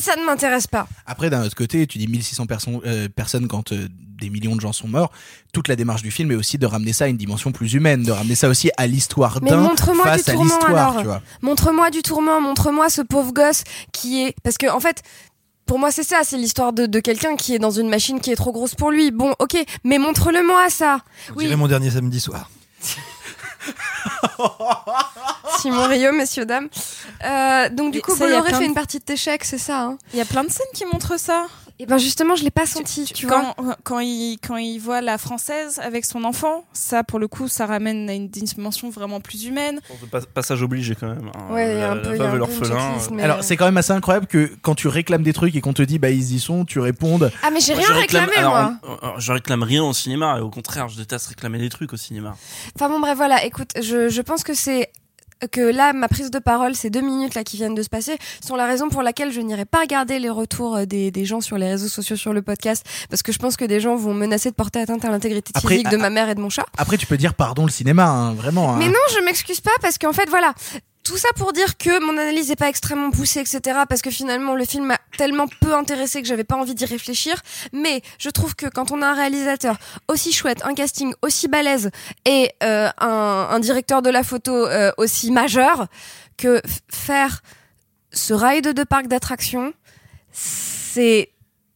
ça 0.00 0.16
ne 0.16 0.24
m'intéresse 0.24 0.66
pas. 0.66 0.86
Après, 1.06 1.30
d'un 1.30 1.44
autre 1.44 1.56
côté, 1.56 1.86
tu 1.86 1.98
dis 1.98 2.06
1600 2.06 2.46
perso- 2.46 2.82
euh, 2.84 3.08
personnes 3.08 3.48
quand 3.48 3.72
euh, 3.72 3.88
des 4.20 4.30
millions 4.30 4.54
de 4.56 4.60
gens 4.60 4.72
sont 4.72 4.86
morts. 4.88 5.10
Toute 5.52 5.66
la 5.68 5.76
démarche 5.76 6.02
du 6.02 6.10
film 6.10 6.30
est 6.32 6.36
aussi 6.36 6.58
de 6.58 6.66
ramener 6.66 6.92
ça 6.92 7.04
à 7.04 7.08
une 7.08 7.16
dimension 7.16 7.50
plus 7.52 7.72
humaine, 7.74 8.02
de 8.04 8.12
ramener 8.12 8.34
ça 8.36 8.48
aussi 8.48 8.70
à 8.76 8.86
l'histoire 8.86 9.40
d'un 9.40 9.56
montre-moi 9.56 10.04
du 10.04 10.10
face 10.10 10.28
à 10.28 10.32
tourment 10.32 10.54
l'histoire. 10.58 11.20
Montre-moi 11.42 11.90
du 11.90 12.02
tourment, 12.02 12.40
montre-moi 12.40 12.88
ce 12.90 13.02
pauvre 13.02 13.32
gosse 13.32 13.64
qui 13.92 14.22
est. 14.24 14.34
Parce 14.42 14.56
que, 14.58 14.70
en 14.70 14.80
fait. 14.80 15.02
Pour 15.66 15.78
moi, 15.78 15.92
c'est 15.92 16.02
ça, 16.02 16.22
c'est 16.24 16.36
l'histoire 16.36 16.72
de, 16.72 16.86
de 16.86 16.98
quelqu'un 16.98 17.36
qui 17.36 17.54
est 17.54 17.60
dans 17.60 17.70
une 17.70 17.88
machine 17.88 18.18
qui 18.18 18.32
est 18.32 18.34
trop 18.34 18.50
grosse 18.50 18.74
pour 18.74 18.90
lui. 18.90 19.12
Bon, 19.12 19.32
ok, 19.38 19.56
mais 19.84 19.98
montre-le-moi 19.98 20.68
ça. 20.68 20.98
On 21.30 21.34
Oui, 21.36 21.54
mon 21.54 21.68
dernier 21.68 21.92
samedi 21.92 22.18
soir. 22.18 22.50
Simon 25.60 25.86
Rio, 25.86 26.12
messieurs, 26.12 26.46
dames. 26.46 26.68
Euh, 27.24 27.68
donc, 27.68 27.92
du 27.92 28.00
coup, 28.00 28.16
Bolloré 28.16 28.50
fait 28.50 28.58
de- 28.60 28.64
une 28.64 28.74
partie 28.74 28.98
de 28.98 29.04
t'échec, 29.04 29.44
c'est 29.44 29.58
ça 29.58 29.82
hein? 29.82 29.98
Il 30.12 30.18
y 30.18 30.22
a 30.22 30.24
plein 30.24 30.42
de 30.44 30.50
scènes 30.50 30.66
qui 30.74 30.84
montrent 30.86 31.18
ça. 31.20 31.46
Et 31.82 31.86
ben, 31.86 31.96
justement, 31.96 32.36
je 32.36 32.44
l'ai 32.44 32.50
pas 32.50 32.66
senti, 32.66 33.04
tu, 33.06 33.26
vois. 33.26 33.54
quand, 33.56 33.74
quand, 33.84 33.98
il, 34.00 34.36
quand 34.46 34.58
il 34.58 34.78
voit 34.78 35.00
la 35.00 35.16
française 35.16 35.78
avec 35.82 36.04
son 36.04 36.24
enfant, 36.24 36.64
ça, 36.74 37.02
pour 37.04 37.18
le 37.18 37.26
coup, 37.26 37.48
ça 37.48 37.64
ramène 37.64 38.10
à 38.10 38.12
une 38.12 38.28
dimension 38.28 38.90
vraiment 38.90 39.20
plus 39.20 39.46
humaine. 39.46 39.80
Pas- 40.10 40.20
Passage 40.20 40.62
obligé 40.62 40.94
quand 40.94 41.08
même. 41.08 41.30
hein. 41.34 41.54
Ouais, 41.54 41.74
La- 41.74 41.92
un 41.92 41.94
la 41.94 42.00
peu- 42.02 42.16
veuve 42.16 42.36
l'orphelin, 42.36 42.76
euh, 42.76 43.08
mais- 43.12 43.22
Alors, 43.22 43.42
c'est 43.42 43.56
quand 43.56 43.64
même 43.64 43.78
assez 43.78 43.92
incroyable 43.92 44.26
que 44.26 44.50
quand 44.60 44.74
tu 44.74 44.88
réclames 44.88 45.22
des 45.22 45.32
trucs 45.32 45.56
et 45.56 45.62
qu'on 45.62 45.72
te 45.72 45.80
dit 45.82 45.98
bah 45.98 46.10
ils 46.10 46.34
y 46.34 46.38
sont, 46.38 46.66
tu 46.66 46.80
répondes. 46.80 47.32
Ah, 47.42 47.50
mais 47.50 47.60
j'ai 47.60 47.72
rien 47.72 47.86
réclame- 47.94 48.26
réclamé, 48.28 48.32
alors, 48.36 48.50
moi. 48.52 48.74
euh, 48.84 49.06
euh, 49.06 49.10
je 49.18 49.32
réclame 49.32 49.62
rien 49.62 49.82
au 49.82 49.94
cinéma 49.94 50.36
et 50.36 50.40
au 50.42 50.50
contraire, 50.50 50.88
je 50.88 50.98
déteste 50.98 51.28
réclamer 51.28 51.58
des 51.58 51.70
trucs 51.70 51.94
au 51.94 51.96
cinéma. 51.96 52.36
Enfin 52.76 52.90
bon 52.90 53.00
bref 53.00 53.16
voilà, 53.16 53.42
écoute, 53.46 53.70
je, 53.80 54.10
je 54.10 54.20
pense 54.20 54.44
que 54.44 54.52
c'est 54.52 54.90
que 55.50 55.60
là 55.60 55.92
ma 55.92 56.08
prise 56.08 56.30
de 56.30 56.38
parole, 56.38 56.74
ces 56.74 56.90
deux 56.90 57.00
minutes 57.00 57.34
là 57.34 57.44
qui 57.44 57.56
viennent 57.56 57.74
de 57.74 57.82
se 57.82 57.88
passer, 57.88 58.18
sont 58.44 58.56
la 58.56 58.66
raison 58.66 58.88
pour 58.88 59.02
laquelle 59.02 59.32
je 59.32 59.40
n'irai 59.40 59.64
pas 59.64 59.80
regarder 59.80 60.18
les 60.18 60.30
retours 60.30 60.76
euh, 60.76 60.84
des, 60.84 61.10
des 61.10 61.24
gens 61.24 61.40
sur 61.40 61.56
les 61.58 61.68
réseaux 61.68 61.88
sociaux 61.88 62.16
sur 62.16 62.32
le 62.32 62.42
podcast, 62.42 62.84
parce 63.08 63.22
que 63.22 63.32
je 63.32 63.38
pense 63.38 63.56
que 63.56 63.64
des 63.64 63.80
gens 63.80 63.96
vont 63.96 64.14
menacer 64.14 64.50
de 64.50 64.54
porter 64.54 64.80
atteinte 64.80 65.04
à 65.04 65.10
l'intégrité 65.10 65.52
physique 65.60 65.88
de 65.90 65.96
ma 65.96 66.10
mère 66.10 66.28
et 66.28 66.34
de 66.34 66.40
mon 66.40 66.50
chat. 66.50 66.66
Après, 66.78 66.96
tu 66.96 67.06
peux 67.06 67.16
dire 67.16 67.34
pardon 67.34 67.64
le 67.64 67.70
cinéma, 67.70 68.04
hein, 68.06 68.34
vraiment. 68.34 68.72
hein. 68.74 68.76
Mais 68.78 68.88
non, 68.88 68.94
je 69.14 69.24
m'excuse 69.24 69.60
pas 69.60 69.70
parce 69.80 69.98
qu'en 69.98 70.12
fait 70.12 70.28
voilà. 70.28 70.52
Tout 71.02 71.16
ça 71.16 71.28
pour 71.36 71.52
dire 71.52 71.78
que 71.78 72.04
mon 72.04 72.12
analyse 72.18 72.50
est 72.50 72.56
pas 72.56 72.68
extrêmement 72.68 73.10
poussée, 73.10 73.40
etc. 73.40 73.80
Parce 73.88 74.02
que 74.02 74.10
finalement 74.10 74.54
le 74.54 74.64
film 74.64 74.84
m'a 74.84 74.98
tellement 75.16 75.46
peu 75.60 75.74
intéressé 75.74 76.20
que 76.20 76.28
j'avais 76.28 76.44
pas 76.44 76.56
envie 76.56 76.74
d'y 76.74 76.84
réfléchir. 76.84 77.40
Mais 77.72 78.02
je 78.18 78.28
trouve 78.28 78.54
que 78.54 78.66
quand 78.66 78.92
on 78.92 79.00
a 79.02 79.06
un 79.06 79.14
réalisateur 79.14 79.78
aussi 80.08 80.32
chouette, 80.32 80.64
un 80.64 80.74
casting 80.74 81.14
aussi 81.22 81.48
balèze 81.48 81.90
et 82.26 82.52
euh, 82.62 82.88
un, 82.98 83.58
directeur 83.60 84.02
de 84.02 84.10
la 84.10 84.22
photo 84.22 84.52
euh, 84.52 84.92
aussi 84.98 85.30
majeur, 85.30 85.86
que 86.36 86.60
faire 86.92 87.42
ce 88.12 88.34
ride 88.34 88.72
de 88.72 88.84
parc 88.84 89.06
d'attractions, 89.06 89.72
c'est 90.32 91.30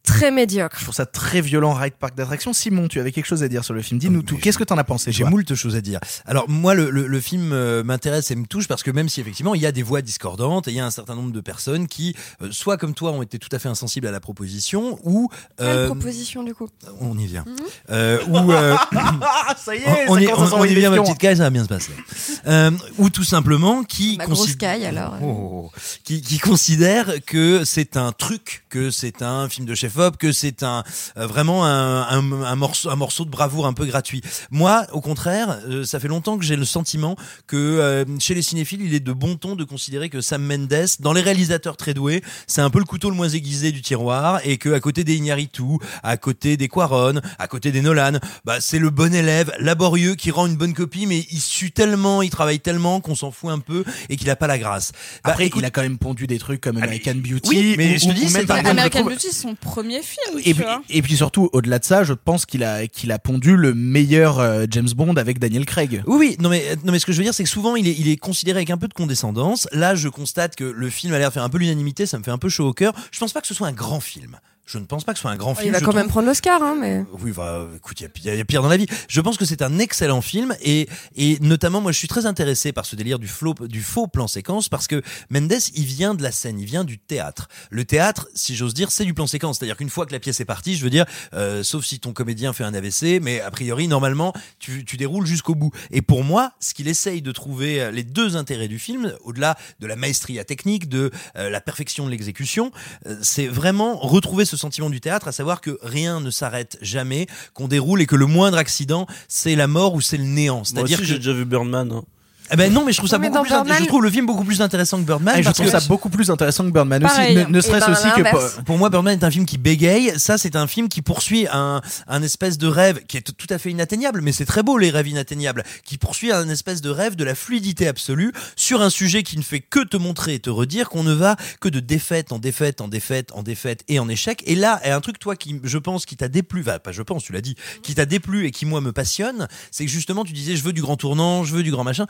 très 0.04 0.30
médiocre. 0.30 0.76
Je 0.78 0.84
trouve 0.84 0.94
ça 0.94 1.06
très 1.06 1.40
violent, 1.40 1.72
Ride 1.74 1.94
Park 1.98 2.14
d'attraction. 2.14 2.52
Simon, 2.52 2.86
tu 2.88 3.00
avais 3.00 3.10
quelque 3.10 3.26
chose 3.26 3.42
à 3.42 3.48
dire 3.48 3.64
sur 3.64 3.74
le 3.74 3.82
film. 3.82 3.98
Dis-nous 3.98 4.22
tout. 4.22 4.36
Qu'est-ce 4.36 4.58
que 4.58 4.64
t'en 4.64 4.78
as 4.78 4.84
pensé 4.84 5.10
J'ai 5.12 5.24
moult 5.24 5.52
choses 5.54 5.74
à 5.76 5.80
dire. 5.80 5.98
Alors 6.26 6.48
moi, 6.48 6.74
le, 6.74 6.90
le- 6.90 7.06
le 7.06 7.20
film 7.20 7.52
euh, 7.52 7.82
m'intéresse 7.82 8.30
et 8.30 8.36
me 8.36 8.46
touche 8.46 8.68
parce 8.68 8.82
que 8.82 8.90
même 8.90 9.08
si 9.08 9.20
effectivement 9.20 9.54
il 9.54 9.60
y 9.62 9.66
a 9.66 9.72
des 9.72 9.82
voix 9.82 10.02
discordantes 10.02 10.68
et 10.68 10.72
il 10.72 10.76
y 10.76 10.80
a 10.80 10.86
un 10.86 10.90
certain 10.90 11.14
nombre 11.14 11.32
de 11.32 11.40
personnes 11.40 11.86
qui, 11.88 12.14
euh, 12.42 12.48
soit 12.52 12.76
comme 12.76 12.94
toi, 12.94 13.12
ont 13.12 13.22
été 13.22 13.38
tout 13.38 13.48
à 13.52 13.58
fait 13.58 13.68
insensibles 13.68 14.06
à 14.06 14.10
la 14.12 14.20
proposition, 14.20 14.98
ou 15.04 15.28
Quelle 15.56 15.66
euh, 15.66 15.86
proposition 15.86 16.42
du 16.42 16.54
coup 16.54 16.68
on 17.00 17.16
y 17.18 17.26
vient, 17.26 17.44
Mhm. 17.46 17.56
euh, 17.90 18.18
ou 18.28 18.50
ça 19.56 19.74
y 19.74 19.78
est, 19.78 20.08
on, 20.08 20.14
ça 20.14 20.20
y, 20.20 20.26
on- 20.28 20.52
on 20.60 20.62
vient 20.64 20.90
ma 20.90 21.00
petite 21.02 21.18
caille, 21.18 21.36
ça 21.38 21.44
va 21.44 21.50
bien 21.50 21.64
se 21.64 21.68
passer. 21.68 21.92
Euh, 22.46 22.70
ou 22.98 23.08
tout 23.08 23.24
simplement 23.24 23.84
qui 23.84 24.18
Ma 24.18 24.26
grosse 24.26 24.56
caille, 24.56 24.84
alors. 24.84 25.14
Oh, 25.22 25.70
qui, 26.04 26.20
qui 26.20 26.38
considère 26.38 27.10
que 27.24 27.64
c'est 27.64 27.96
un 27.96 28.12
truc, 28.12 28.66
que 28.68 28.90
c'est 28.90 29.22
un 29.22 29.48
film 29.48 29.66
de 29.66 29.74
que 30.18 30.32
c'est 30.32 30.62
un 30.62 30.82
euh, 31.16 31.26
vraiment 31.26 31.64
un, 31.64 32.02
un, 32.02 32.32
un 32.42 32.56
morceau, 32.56 32.90
un 32.90 32.96
morceau 32.96 33.24
de 33.24 33.30
bravoure 33.30 33.66
un 33.66 33.72
peu 33.72 33.84
gratuit. 33.86 34.20
Moi, 34.50 34.86
au 34.92 35.00
contraire, 35.00 35.58
euh, 35.68 35.84
ça 35.84 36.00
fait 36.00 36.08
longtemps 36.08 36.36
que 36.38 36.44
j'ai 36.44 36.56
le 36.56 36.64
sentiment 36.64 37.16
que 37.46 37.56
euh, 37.56 38.04
chez 38.18 38.34
les 38.34 38.42
cinéphiles, 38.42 38.82
il 38.82 38.94
est 38.94 39.00
de 39.00 39.12
bon 39.12 39.36
ton 39.36 39.54
de 39.56 39.64
considérer 39.64 40.08
que 40.10 40.20
Sam 40.20 40.42
Mendes, 40.44 40.86
dans 41.00 41.12
les 41.12 41.20
réalisateurs 41.22 41.76
très 41.76 41.94
doués, 41.94 42.22
c'est 42.46 42.60
un 42.60 42.70
peu 42.70 42.78
le 42.78 42.84
couteau 42.84 43.10
le 43.10 43.16
moins 43.16 43.28
aiguisé 43.28 43.72
du 43.72 43.82
tiroir 43.82 44.40
et 44.44 44.56
que 44.58 44.72
à 44.72 44.80
côté 44.80 45.04
des 45.04 45.16
Iñárritu, 45.16 45.62
à 46.02 46.16
côté 46.16 46.56
des 46.56 46.68
Quaron, 46.68 47.20
à 47.38 47.46
côté 47.48 47.70
des 47.72 47.80
Nolan, 47.80 48.18
bah 48.44 48.60
c'est 48.60 48.78
le 48.78 48.90
bon 48.90 49.14
élève 49.14 49.52
laborieux 49.58 50.14
qui 50.14 50.30
rend 50.30 50.46
une 50.46 50.56
bonne 50.56 50.74
copie, 50.74 51.06
mais 51.06 51.26
il 51.30 51.40
sue 51.40 51.70
tellement, 51.70 52.22
il 52.22 52.30
travaille 52.30 52.60
tellement 52.60 53.00
qu'on 53.00 53.14
s'en 53.14 53.30
fout 53.30 53.50
un 53.50 53.58
peu 53.60 53.84
et 54.08 54.16
qu'il 54.16 54.28
a 54.30 54.36
pas 54.36 54.46
la 54.46 54.58
grâce. 54.58 54.92
Bah, 55.24 55.30
Après, 55.32 55.46
écoute, 55.46 55.62
il 55.62 55.64
a 55.66 55.70
quand 55.70 55.82
même 55.82 55.98
pondu 55.98 56.26
des 56.26 56.38
trucs 56.38 56.60
comme 56.60 56.76
American 56.78 57.14
Beauty. 57.16 57.48
oui, 57.48 57.74
mais 57.76 57.94
ou- 57.94 57.98
je 57.98 58.08
te 58.08 58.12
dis, 58.12 58.28
c'est 58.28 58.50
American 58.50 59.04
Beauty, 59.04 59.32
son 59.32 59.54
premier 59.54 59.83
film, 60.02 60.38
Et 60.38 60.42
tu 60.42 60.54
puis, 60.54 60.64
vois. 60.64 60.82
et 60.90 61.02
puis 61.02 61.16
surtout, 61.16 61.48
au-delà 61.52 61.78
de 61.78 61.84
ça, 61.84 62.04
je 62.04 62.12
pense 62.12 62.46
qu'il 62.46 62.64
a, 62.64 62.86
qu'il 62.86 63.12
a 63.12 63.18
pondu 63.18 63.56
le 63.56 63.74
meilleur 63.74 64.38
euh, 64.38 64.64
James 64.70 64.88
Bond 64.94 65.14
avec 65.16 65.38
Daniel 65.38 65.64
Craig. 65.66 66.02
Oui, 66.06 66.16
oui, 66.18 66.36
non 66.40 66.48
mais, 66.48 66.76
non 66.84 66.92
mais 66.92 66.98
ce 66.98 67.06
que 67.06 67.12
je 67.12 67.18
veux 67.18 67.24
dire, 67.24 67.34
c'est 67.34 67.44
que 67.44 67.48
souvent 67.50 67.76
il 67.76 67.88
est, 67.88 67.94
il 67.98 68.08
est 68.08 68.16
considéré 68.16 68.58
avec 68.58 68.70
un 68.70 68.76
peu 68.78 68.88
de 68.88 68.94
condescendance. 68.94 69.68
Là, 69.72 69.94
je 69.94 70.08
constate 70.08 70.56
que 70.56 70.64
le 70.64 70.90
film 70.90 71.12
a 71.14 71.18
l'air 71.18 71.28
de 71.28 71.34
faire 71.34 71.42
un 71.44 71.48
peu 71.50 71.58
l'unanimité, 71.58 72.06
ça 72.06 72.18
me 72.18 72.24
fait 72.24 72.30
un 72.30 72.38
peu 72.38 72.48
chaud 72.48 72.68
au 72.68 72.72
cœur. 72.72 72.92
Je 73.12 73.18
pense 73.20 73.32
pas 73.32 73.40
que 73.40 73.46
ce 73.46 73.54
soit 73.54 73.68
un 73.68 73.72
grand 73.72 74.00
film. 74.00 74.38
Je 74.66 74.78
ne 74.78 74.86
pense 74.86 75.04
pas 75.04 75.12
que 75.12 75.18
ce 75.18 75.22
soit 75.22 75.30
un 75.30 75.36
grand 75.36 75.54
film. 75.54 75.68
Il 75.68 75.72
va 75.72 75.78
quand 75.80 75.84
trouve. 75.86 75.96
même 75.96 76.08
prendre 76.08 76.26
l'Oscar, 76.26 76.62
hein, 76.62 76.74
mais. 76.80 77.04
Oui, 77.20 77.32
bah, 77.32 77.66
écoute, 77.76 78.00
il 78.00 78.04
y, 78.04 78.28
a- 78.30 78.32
il 78.34 78.38
y 78.38 78.40
a 78.40 78.44
pire 78.46 78.62
dans 78.62 78.68
la 78.68 78.78
vie. 78.78 78.86
Je 79.08 79.20
pense 79.20 79.36
que 79.36 79.44
c'est 79.44 79.60
un 79.60 79.78
excellent 79.78 80.22
film 80.22 80.56
et, 80.62 80.88
et 81.16 81.38
notamment, 81.40 81.80
moi, 81.82 81.92
je 81.92 81.98
suis 81.98 82.08
très 82.08 82.24
intéressé 82.24 82.72
par 82.72 82.86
ce 82.86 82.96
délire 82.96 83.18
du, 83.18 83.28
flow, 83.28 83.52
du 83.60 83.82
faux 83.82 84.06
plan 84.06 84.26
séquence 84.26 84.70
parce 84.70 84.86
que 84.86 85.02
Mendes, 85.28 85.52
il 85.74 85.84
vient 85.84 86.14
de 86.14 86.22
la 86.22 86.32
scène, 86.32 86.58
il 86.58 86.64
vient 86.66 86.84
du 86.84 86.98
théâtre. 86.98 87.48
Le 87.70 87.84
théâtre, 87.84 88.28
si 88.34 88.56
j'ose 88.56 88.72
dire, 88.72 88.90
c'est 88.90 89.04
du 89.04 89.12
plan 89.12 89.26
séquence. 89.26 89.58
C'est-à-dire 89.58 89.76
qu'une 89.76 89.90
fois 89.90 90.06
que 90.06 90.12
la 90.12 90.18
pièce 90.20 90.40
est 90.40 90.44
partie, 90.46 90.76
je 90.76 90.82
veux 90.84 90.90
dire, 90.90 91.04
euh, 91.34 91.62
sauf 91.62 91.84
si 91.84 92.00
ton 92.00 92.12
comédien 92.14 92.52
fait 92.54 92.64
un 92.64 92.72
AVC, 92.72 93.20
mais 93.20 93.40
a 93.42 93.50
priori, 93.50 93.86
normalement, 93.86 94.32
tu, 94.58 94.84
tu 94.86 94.96
déroules 94.96 95.26
jusqu'au 95.26 95.54
bout. 95.54 95.72
Et 95.90 96.00
pour 96.00 96.24
moi, 96.24 96.52
ce 96.60 96.72
qu'il 96.72 96.88
essaye 96.88 97.20
de 97.20 97.32
trouver 97.32 97.82
euh, 97.82 97.90
les 97.90 98.02
deux 98.02 98.36
intérêts 98.36 98.68
du 98.68 98.78
film, 98.78 99.12
au-delà 99.24 99.56
de 99.80 99.86
la 99.86 99.96
maestria 99.96 100.44
technique, 100.44 100.88
de 100.88 101.10
euh, 101.36 101.50
la 101.50 101.60
perfection 101.60 102.06
de 102.06 102.10
l'exécution, 102.10 102.70
euh, 103.06 103.18
c'est 103.22 103.46
vraiment 103.46 103.98
retrouver 103.98 104.44
ce 104.46 104.53
sentiment 104.56 104.90
du 104.90 105.00
théâtre, 105.00 105.28
à 105.28 105.32
savoir 105.32 105.60
que 105.60 105.78
rien 105.82 106.20
ne 106.20 106.30
s'arrête 106.30 106.78
jamais, 106.80 107.26
qu'on 107.52 107.68
déroule 107.68 108.00
et 108.00 108.06
que 108.06 108.16
le 108.16 108.26
moindre 108.26 108.58
accident, 108.58 109.06
c'est 109.28 109.56
la 109.56 109.66
mort 109.66 109.94
ou 109.94 110.00
c'est 110.00 110.16
le 110.16 110.24
néant. 110.24 110.64
C'est-à-dire 110.64 110.98
que 110.98 111.04
j'ai 111.04 111.16
déjà 111.18 111.32
vu 111.32 111.44
Birdman. 111.44 111.90
hein. 111.92 112.04
Eh 112.52 112.56
ben 112.56 112.72
non, 112.72 112.84
mais 112.84 112.92
je 112.92 112.98
trouve 112.98 113.08
ça 113.08 113.18
Mais 113.18 113.28
beaucoup 113.28 113.38
dans 113.38 113.42
plus 113.42 113.52
int- 113.52 113.64
Birdman- 113.64 113.78
je 113.82 113.86
trouve 113.88 114.02
le 114.02 114.10
film 114.10 114.26
beaucoup 114.26 114.44
plus 114.44 114.60
intéressant 114.60 114.98
que 114.98 115.04
Birdman 115.06 115.32
Ah, 115.34 115.38
et 115.38 115.42
je 115.42 115.46
parce 115.46 115.56
trouve 115.56 115.66
que 115.66 115.72
ça 115.80 115.86
beaucoup 115.88 116.10
plus 116.10 116.30
intéressant 116.30 116.64
que 116.64 116.70
Birdman 116.70 117.00
Pareil. 117.02 117.36
aussi. 117.38 117.46
Ne, 117.46 117.50
ne 117.52 117.58
Et 117.58 117.62
serait-ce 117.62 117.86
ben, 117.86 117.92
aussi 117.92 118.10
que 118.14 118.22
l'inverse. 118.22 118.60
pour- 118.66 118.76
moi, 118.78 118.90
Birdman 118.90 119.18
est 119.18 119.24
un 119.24 119.30
film 119.30 119.46
qui 119.46 119.56
bégaye. 119.58 120.12
Ça, 120.18 120.36
c'est 120.38 120.54
un 120.56 120.66
film 120.66 120.88
qui 120.88 121.00
poursuit 121.02 121.46
un, 121.50 121.80
un 122.06 122.22
espèce 122.22 122.58
de 122.58 122.66
rêve 122.66 123.00
qui 123.06 123.16
est 123.16 123.22
tout 123.22 123.46
à 123.50 123.58
fait 123.58 123.70
inatteignable, 123.70 124.20
mais 124.20 124.32
c'est 124.32 124.44
très 124.44 124.62
beau 124.62 124.76
les 124.78 124.90
rêves 124.90 125.08
inatteignables, 125.08 125.64
qui 125.84 125.96
poursuit 125.98 126.32
un 126.32 126.48
espèce 126.48 126.80
de 126.82 126.90
rêve 126.90 127.16
de 127.16 127.24
la 127.24 127.34
fluidité 127.34 127.88
absolue 127.88 128.32
sur 128.56 128.82
un 128.82 128.90
sujet 128.90 129.22
qui 129.22 129.36
ne 129.38 129.42
fait 129.42 129.60
que 129.60 129.80
te 129.82 129.96
montrer 129.96 130.34
et 130.34 130.38
te 130.38 130.50
redire 130.50 130.90
qu'on 130.90 131.02
ne 131.04 131.12
va 131.14 131.36
que 131.60 131.68
de 131.70 131.80
défaite 131.80 132.30
en 132.32 132.38
défaite 132.38 132.80
en 132.82 132.88
défaite 132.88 133.30
en 133.34 133.42
défaite 133.42 133.84
et 133.88 133.98
en 133.98 134.08
échec. 134.08 134.42
Et 134.46 134.54
là, 134.54 134.80
est 134.84 134.90
un 134.90 135.00
truc 135.00 135.18
toi 135.18 135.34
qui, 135.34 135.60
je 135.64 135.78
pense, 135.78 136.04
qui 136.06 136.16
t'a 136.16 136.28
déplu, 136.28 136.60
va 136.62 136.78
pas 136.78 136.92
je 136.92 137.02
pense, 137.02 137.24
tu 137.24 137.32
l'as 137.32 137.40
dit, 137.40 137.56
qui 137.82 137.94
t'a 137.94 138.04
déplu 138.06 138.46
et 138.46 138.50
qui 138.50 138.66
moi 138.66 138.80
me 138.82 138.92
passionne, 138.92 139.48
c'est 139.70 139.84
que 139.86 139.90
justement 139.90 140.24
tu 140.24 140.32
disais 140.34 140.56
je 140.56 140.62
veux 140.62 140.72
du 140.74 140.82
grand 140.82 140.96
tournant, 140.96 141.42
je 141.44 141.54
veux 141.54 141.62
du 141.62 141.70
grand 141.70 141.84
machin. 141.84 142.06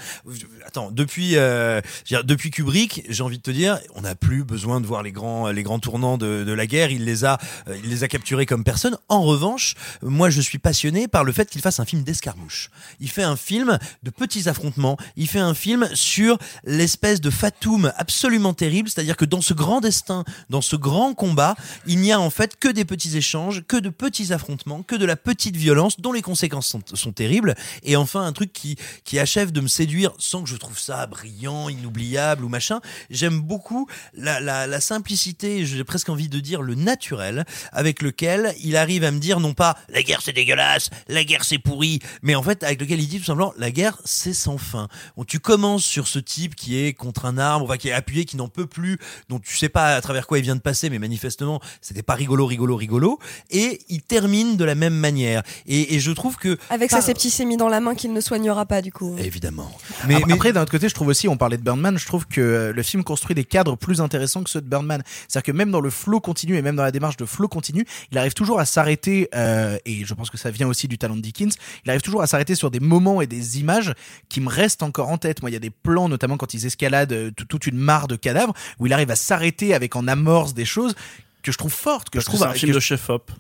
Attends, 0.67 0.91
depuis 0.91 1.37
euh, 1.37 1.83
depuis 2.25 2.51
Kubrick, 2.51 3.03
j'ai 3.11 3.23
envie 3.23 3.37
de 3.37 3.43
te 3.43 3.51
dire, 3.51 3.79
on 3.95 4.01
n'a 4.03 4.15
plus 4.15 4.43
besoin 4.43 4.81
de 4.81 4.87
voir 4.87 5.03
les 5.03 5.13
grands 5.13 5.51
les 5.51 5.63
grands 5.63 5.79
tournants 5.79 6.17
de, 6.17 6.45
de 6.45 6.53
la 6.53 6.67
guerre. 6.67 6.91
Il 6.91 7.05
les 7.05 7.27
a 7.27 7.39
euh, 7.69 7.77
il 7.85 7.91
les 7.91 8.05
a 8.05 8.09
capturés 8.09 8.47
comme 8.47 8.65
personne. 8.65 8.97
En 9.11 9.23
revanche, 9.23 9.75
moi 10.01 10.31
je 10.31 10.41
suis 10.41 10.59
passionné 10.59 11.09
par 11.09 11.25
le 11.25 11.33
fait 11.33 11.51
qu'il 11.51 11.61
fasse 11.61 11.79
un 11.79 11.85
film 11.85 12.05
d'escarmouche. 12.05 12.71
Il 13.01 13.11
fait 13.11 13.23
un 13.23 13.37
film 13.37 13.79
de 14.03 14.11
petits 14.11 14.49
affrontements. 14.49 14.97
Il 15.17 15.29
fait 15.29 15.41
un 15.41 15.53
film 15.53 15.91
sur 15.93 16.39
l'espèce 16.65 17.21
de 17.21 17.29
fatum 17.29 17.93
absolument 17.97 18.55
terrible, 18.55 18.89
c'est-à-dire 18.89 19.19
que 19.19 19.27
dans 19.27 19.43
ce 19.43 19.53
grand 19.53 19.83
destin, 19.83 20.25
dans 20.49 20.63
ce 20.63 20.77
grand 20.77 21.13
combat, 21.13 21.55
il 21.87 21.99
n'y 21.99 22.13
a 22.13 22.21
en 22.21 22.31
fait 22.31 22.57
que 22.59 22.69
des 22.69 22.87
petits 22.87 23.19
échanges, 23.19 23.63
que 23.69 23.77
de 23.77 23.91
petits 23.91 24.33
affrontements, 24.33 24.83
que 24.83 24.97
de 24.97 25.05
la 25.05 25.17
petite 25.17 25.57
violence 25.57 26.01
dont 26.01 26.13
les 26.13 26.23
conséquences 26.23 26.69
sont, 26.69 26.81
sont 26.95 27.13
terribles. 27.13 27.55
Et 27.83 27.97
enfin 27.97 28.23
un 28.23 28.33
truc 28.33 28.55
qui 28.55 28.77
qui 29.05 29.19
achève 29.19 29.53
de 29.53 29.61
me 29.61 29.69
séduire 29.69 30.14
sans 30.19 30.43
que 30.43 30.49
je 30.49 30.57
trouve 30.57 30.79
ça 30.79 31.07
brillant, 31.07 31.69
inoubliable 31.69 32.45
ou 32.45 32.49
machin. 32.49 32.81
J'aime 33.11 33.41
beaucoup 33.41 33.87
la, 34.15 34.41
la, 34.41 34.67
la 34.67 34.81
simplicité, 34.81 35.67
j'ai 35.67 35.85
presque 35.85 36.09
envie 36.09 36.29
de 36.29 36.41
dire 36.41 36.63
le 36.63 36.75
naturel, 36.75 37.45
avec 37.73 38.03
lequel 38.03 38.55
il 38.63 38.77
arrive 38.77 39.05
à 39.05 39.11
me 39.11 39.19
dire 39.19 39.41
non 39.41 39.55
pas 39.55 39.77
la 39.89 40.03
guerre 40.03 40.21
c'est 40.23 40.33
dégueulasse, 40.33 40.91
la 41.09 41.25
guerre 41.25 41.45
c'est 41.45 41.59
pourri, 41.59 42.01
mais 42.23 42.35
en 42.35 42.43
fait 42.43 42.63
avec 42.63 42.81
lequel 42.81 43.01
il 43.01 43.09
dit 43.09 43.19
tout 43.19 43.25
simplement 43.25 43.53
la 43.59 43.71
guerre 43.71 43.99
c'est 44.05 44.35
sans 44.35 44.59
fin. 44.59 44.89
Bon, 45.17 45.25
tu 45.25 45.41
commences 45.41 45.85
sur 45.85 46.07
ce 46.09 46.19
type 46.19 46.55
qui 46.55 46.79
est 46.79 46.93
contre 46.93 47.25
un 47.27 47.39
arbre, 47.39 47.65
enfin 47.67 47.77
qui 47.77 47.89
est 47.89 47.93
appuyé, 47.93 48.25
qui 48.25 48.37
n'en 48.37 48.49
peut 48.49 48.67
plus, 48.67 48.99
dont 49.29 49.39
tu 49.39 49.57
sais 49.57 49.69
pas 49.69 49.95
à 49.97 50.01
travers 50.01 50.27
quoi 50.27 50.39
il 50.39 50.43
vient 50.43 50.57
de 50.57 50.61
passer, 50.61 50.91
mais 50.91 50.99
manifestement 50.99 51.61
c'était 51.81 52.03
pas 52.03 52.15
rigolo, 52.15 52.47
rigolo, 52.47 52.77
rigolo, 52.77 53.19
et 53.51 53.81
il 53.89 54.03
termine 54.03 54.57
de 54.57 54.65
la 54.65 54.75
même 54.75 54.95
manière. 54.95 55.43
Et, 55.67 55.95
et 55.95 56.01
je 56.01 56.11
trouve 56.13 56.37
que 56.37 56.59
Avec 56.71 56.91
par- 56.91 57.01
sa 57.01 57.07
septicémie 57.07 57.57
dans 57.57 57.69
la 57.69 57.81
main 57.81 57.95
qu'il 57.95 58.13
ne 58.13 58.21
soignera 58.21 58.67
pas, 58.67 58.83
du 58.83 58.93
coup. 58.93 59.17
évidemment. 59.19 59.71
Mais, 60.09 60.17
après, 60.33 60.53
d'un 60.53 60.63
autre 60.63 60.71
côté, 60.71 60.89
je 60.89 60.95
trouve 60.95 61.09
aussi, 61.09 61.29
on 61.29 61.37
parlait 61.37 61.57
de 61.57 61.63
Birdman, 61.63 61.97
je 61.99 62.07
trouve 62.07 62.27
que 62.27 62.41
euh, 62.41 62.73
le 62.73 62.83
film 62.83 63.05
construit 63.05 63.35
des 63.35 63.45
cadres 63.45 63.77
plus 63.77 64.01
intéressants 64.01 64.43
que 64.43 64.51
ceux 64.51 64.61
de 64.61 64.69
Birdman. 64.69 65.03
C'est-à-dire 65.29 65.53
que 65.53 65.57
même 65.57 65.71
dans 65.71 65.81
le 65.81 65.91
flow 65.91 66.21
continu 66.21 66.57
et 66.57 66.63
même 66.63 66.77
dans 66.77 66.83
la 66.83 66.91
démarche 66.93 67.17
de 67.17 67.25
flow 67.25 67.49
continu, 67.49 67.87
il 68.13 68.19
arrive 68.19 68.35
toujours 68.35 68.61
à 68.61 68.65
s'arrêter, 68.65 69.29
euh, 69.35 69.79
et 69.85 70.05
je 70.05 70.15
pense 70.15 70.31
que 70.31 70.37
ça 70.39 70.51
vient 70.51 70.67
aussi 70.69 70.89
du 70.89 70.99
talent 70.99 71.17
de 71.17 71.21
Dickens, 71.21 71.55
il 71.85 71.91
arrive 71.91 72.03
toujours 72.03 72.23
à 72.23 72.27
s'arrêter 72.27 72.55
sur 72.55 72.71
des 72.71 72.81
moments 72.81 73.21
et 73.21 73.27
des 73.27 73.59
images 73.61 73.93
qui 74.29 74.41
me 74.41 74.49
restent 74.49 74.83
encore 74.83 75.09
en 75.09 75.19
tête. 75.19 75.43
Moi, 75.43 75.51
il 75.51 75.55
y 75.55 75.57
a 75.57 75.61
des 75.61 75.71
plans, 75.71 76.09
notamment 76.09 76.37
quand 76.37 76.55
ils 76.55 76.67
escaladent 76.67 77.13
euh, 77.13 77.31
tout- 77.37 77.45
toute 77.47 77.67
une 77.67 77.79
mare 77.79 78.09
de 78.09 78.17
cadavres, 78.17 78.55
où 78.79 78.87
il 78.87 78.93
arrive 78.93 79.11
à 79.11 79.17
s'arrêter 79.17 79.75
avec 79.75 79.97
en 79.97 80.07
amorce 80.09 80.55
des 80.55 80.65
choses 80.65 80.95
que 81.43 81.53
je 81.53 81.59
trouve 81.59 81.73
fortes, 81.75 82.09
que 82.11 82.19
Parce 82.19 82.25
je 82.27 82.31
que 82.31 82.37
trouve 82.37 82.47
c'est 82.47 82.51
un 82.51 82.59
film 82.59 82.73
que 82.73 82.77
de 82.77 82.81
chef-op. 82.81 83.31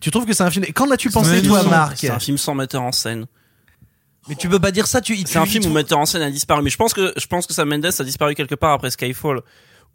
Tu 0.00 0.10
trouves 0.10 0.26
que 0.26 0.32
c'est 0.32 0.42
un 0.42 0.50
film 0.50 0.66
Qu'en 0.74 0.90
as-tu 0.90 1.10
pensé, 1.10 1.42
toi, 1.42 1.62
Marc 1.70 1.96
C'est 1.98 2.10
un 2.10 2.18
film 2.18 2.36
sans 2.36 2.54
metteur 2.56 2.82
en 2.82 2.90
scène. 2.92 3.26
Mais 4.28 4.34
tu 4.36 4.48
peux 4.48 4.60
pas 4.60 4.70
dire 4.70 4.86
ça. 4.86 5.00
Tu, 5.00 5.16
C'est 5.26 5.38
un 5.38 5.46
film 5.46 5.64
où 5.64 5.68
le 5.68 5.74
metteur 5.74 5.98
en 5.98 6.06
scène 6.06 6.22
a 6.22 6.30
disparu. 6.30 6.62
Mais 6.62 6.70
je 6.70 6.76
pense 6.76 6.94
que 6.94 7.12
je 7.16 7.26
pense 7.26 7.46
que 7.46 7.52
Sam 7.52 7.68
Mendes 7.68 7.86
a 7.98 8.04
disparu 8.04 8.34
quelque 8.34 8.54
part 8.54 8.72
après 8.72 8.90
Skyfall, 8.90 9.42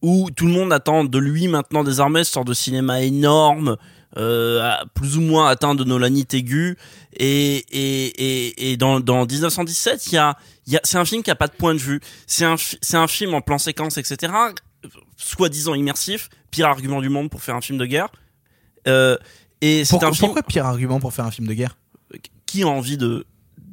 où 0.01 0.29
tout 0.31 0.45
le 0.47 0.51
monde 0.53 0.73
attend 0.73 1.05
de 1.05 1.17
lui 1.17 1.47
maintenant 1.47 1.83
désormais 1.83 2.23
ce 2.23 2.33
sort 2.33 2.45
de 2.45 2.53
cinéma 2.53 3.01
énorme, 3.01 3.77
euh, 4.17 4.69
plus 4.93 5.17
ou 5.17 5.21
moins 5.21 5.47
atteint 5.47 5.75
de 5.75 5.83
nolanite 5.83 6.33
aiguë. 6.33 6.77
Et 7.15 7.57
et 7.71 8.05
et, 8.47 8.71
et 8.71 8.77
dans 8.77 8.99
dans 8.99 9.25
1917, 9.25 10.07
il 10.07 10.13
y 10.13 10.17
a 10.17 10.37
il 10.65 10.73
y 10.73 10.77
a 10.77 10.81
c'est 10.83 10.97
un 10.97 11.05
film 11.05 11.23
qui 11.23 11.31
a 11.31 11.35
pas 11.35 11.47
de 11.47 11.53
point 11.55 11.73
de 11.73 11.79
vue. 11.79 12.01
C'est 12.25 12.45
un 12.45 12.55
c'est 12.57 12.97
un 12.97 13.07
film 13.07 13.33
en 13.33 13.41
plan 13.41 13.57
séquence 13.57 13.97
etc. 13.97 14.33
Soi-disant 15.15 15.73
immersif, 15.73 16.29
pire 16.51 16.67
argument 16.67 17.01
du 17.01 17.09
monde 17.09 17.29
pour 17.29 17.41
faire 17.41 17.55
un 17.55 17.61
film 17.61 17.77
de 17.77 17.85
guerre. 17.85 18.09
Euh, 18.87 19.17
et 19.61 19.85
c'est 19.85 19.91
Pourquoi, 19.91 20.09
un 20.09 20.13
film 20.13 20.27
pourquoi 20.27 20.43
pire 20.43 20.65
argument 20.65 20.99
pour 20.99 21.13
faire 21.13 21.25
un 21.25 21.31
film 21.31 21.47
de 21.47 21.53
guerre? 21.53 21.77
Qui 22.45 22.63
a 22.63 22.67
envie 22.67 22.97
de 22.97 23.25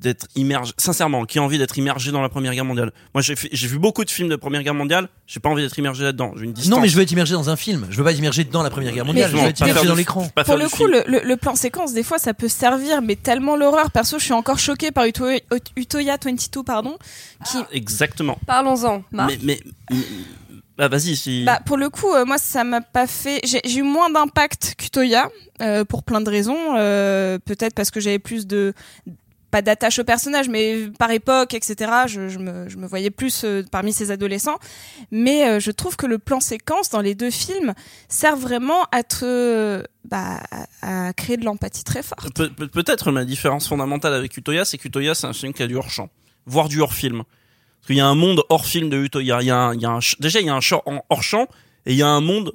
d'être 0.04 0.26
immergé 0.36 0.72
sincèrement 0.78 1.24
qui 1.24 1.38
a 1.38 1.42
envie 1.42 1.58
d'être 1.58 1.76
immergé 1.76 2.12
dans 2.12 2.22
la 2.22 2.28
première 2.28 2.54
guerre 2.54 2.64
mondiale 2.64 2.92
moi 3.14 3.22
j'ai 3.22 3.66
vu 3.66 3.78
beaucoup 3.78 4.04
de 4.04 4.10
films 4.10 4.28
de 4.28 4.36
première 4.36 4.62
guerre 4.62 4.74
mondiale 4.74 5.08
j'ai 5.26 5.40
pas 5.40 5.48
envie 5.48 5.62
d'être 5.62 5.78
immergé 5.78 6.04
là-dedans 6.04 6.32
j'ai 6.36 6.44
une 6.44 6.52
distance 6.52 6.70
Non, 6.70 6.80
mais 6.80 6.88
je 6.88 6.96
veux 6.96 7.02
être 7.02 7.10
immergé 7.12 7.32
dans 7.34 7.48
un 7.50 7.56
film. 7.56 7.86
Je 7.90 7.96
veux 7.96 8.04
pas 8.04 8.12
être 8.12 8.18
immergé 8.18 8.44
dans 8.44 8.62
la 8.62 8.70
Première 8.70 8.92
Guerre 8.92 9.04
mondiale. 9.04 9.30
je 9.30 9.36
veux 9.36 9.42
être 9.48 9.60
immergé 9.60 9.86
dans 9.86 9.94
l'écran. 9.94 10.28
Pour 10.44 10.56
le 10.56 10.68
coup, 10.68 10.86
le, 10.86 11.34
plan 11.36 11.54
séquence, 11.56 11.92
des 11.92 12.02
fois, 12.02 12.18
ça 12.18 12.34
peut 12.34 12.48
servir, 12.48 13.02
mais 13.02 13.16
tellement 13.16 13.56
l'horreur. 13.56 13.90
Perso, 13.90 14.18
je 14.18 14.24
suis 14.24 14.32
encore 14.32 14.58
choquée 14.58 14.90
par 14.90 15.06
Uto- 15.06 15.40
Utoya 15.76 16.16
22, 16.22 16.62
pardon. 16.62 16.96
Qui, 17.50 17.58
exactement 17.72 18.38
Parlons-en, 18.46 19.02
Marc. 19.12 19.30
mais 19.30 19.38
mais 19.42 19.60
mais- 19.90 19.96
bah 20.76 20.88
vas-y 20.88 21.14
si 21.14 21.44
bah, 21.44 21.60
pour 21.64 21.76
le 21.76 21.88
coup, 21.88 22.12
euh, 22.12 22.24
moi, 22.24 22.36
ça 22.38 22.64
m'a 22.64 22.80
pas 22.80 23.06
fait. 23.06 23.40
J'ai 23.44 23.60
j'ai 23.64 23.78
eu 23.78 23.82
moins 23.82 24.10
d'impact 24.10 24.74
qu'Utoya, 24.76 25.30
euh, 25.62 25.84
pour 25.84 26.02
plein 26.02 26.20
de 26.20 26.28
raisons. 26.30 26.76
Euh, 26.76 27.38
Peut-être 27.44 27.74
parce 27.74 27.90
que 27.90 28.00
j'avais 28.00 28.18
plus 28.18 28.46
de 28.46 28.74
pas 29.54 29.62
d'attache 29.62 30.00
au 30.00 30.04
personnage, 30.04 30.48
mais 30.48 30.88
par 30.98 31.12
époque, 31.12 31.54
etc. 31.54 31.92
Je, 32.08 32.28
je, 32.28 32.40
me, 32.40 32.68
je 32.68 32.76
me 32.76 32.88
voyais 32.88 33.10
plus 33.10 33.44
euh, 33.44 33.62
parmi 33.70 33.92
ces 33.92 34.10
adolescents. 34.10 34.58
Mais 35.12 35.46
euh, 35.46 35.60
je 35.60 35.70
trouve 35.70 35.94
que 35.94 36.06
le 36.06 36.18
plan 36.18 36.40
séquence 36.40 36.90
dans 36.90 37.00
les 37.00 37.14
deux 37.14 37.30
films 37.30 37.72
sert 38.08 38.36
vraiment 38.36 38.82
à 38.90 39.04
te, 39.04 39.84
bah, 40.04 40.40
à, 40.82 41.12
créer 41.12 41.36
de 41.36 41.44
l'empathie 41.44 41.84
très 41.84 42.02
forte. 42.02 42.34
Pe- 42.34 42.48
pe- 42.48 42.66
peut-être 42.66 43.12
ma 43.12 43.24
différence 43.24 43.68
fondamentale 43.68 44.12
avec 44.14 44.36
Utoya 44.36 44.64
c'est 44.64 44.76
qu'Utoya 44.76 45.14
c'est 45.14 45.28
un 45.28 45.32
film 45.32 45.52
qui 45.52 45.62
a 45.62 45.68
du 45.68 45.76
hors 45.76 45.88
champ 45.90 46.08
voire 46.46 46.68
du 46.68 46.80
hors 46.80 46.92
film 46.92 47.22
parce 47.22 47.86
qu'il 47.86 47.96
y 47.96 48.00
a 48.00 48.06
un 48.06 48.14
monde 48.16 48.42
hors 48.48 48.66
film 48.66 48.90
de 48.90 48.98
Utoya 48.98 49.40
il 49.40 49.46
y 49.46 49.50
a 49.52 49.56
un, 49.56 49.74
il 49.74 49.80
y 49.80 49.86
a 49.86 49.90
un 49.90 50.00
déjà 50.18 50.40
il 50.40 50.46
y 50.46 50.50
a 50.50 50.54
un 50.54 50.60
hors 51.10 51.22
champ 51.22 51.46
et 51.86 51.92
il 51.92 51.96
y 51.96 52.02
a 52.02 52.08
un 52.08 52.20
monde 52.20 52.52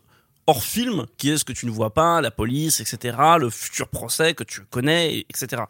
hors 0.47 0.63
film 0.63 1.05
qui 1.17 1.29
est 1.29 1.37
ce 1.37 1.45
que 1.45 1.53
tu 1.53 1.65
ne 1.65 1.71
vois 1.71 1.93
pas 1.93 2.19
la 2.19 2.31
police 2.31 2.81
etc 2.81 3.17
le 3.39 3.49
futur 3.49 3.87
procès 3.87 4.33
que 4.33 4.43
tu 4.43 4.61
connais 4.69 5.15
et- 5.15 5.25
etc 5.29 5.63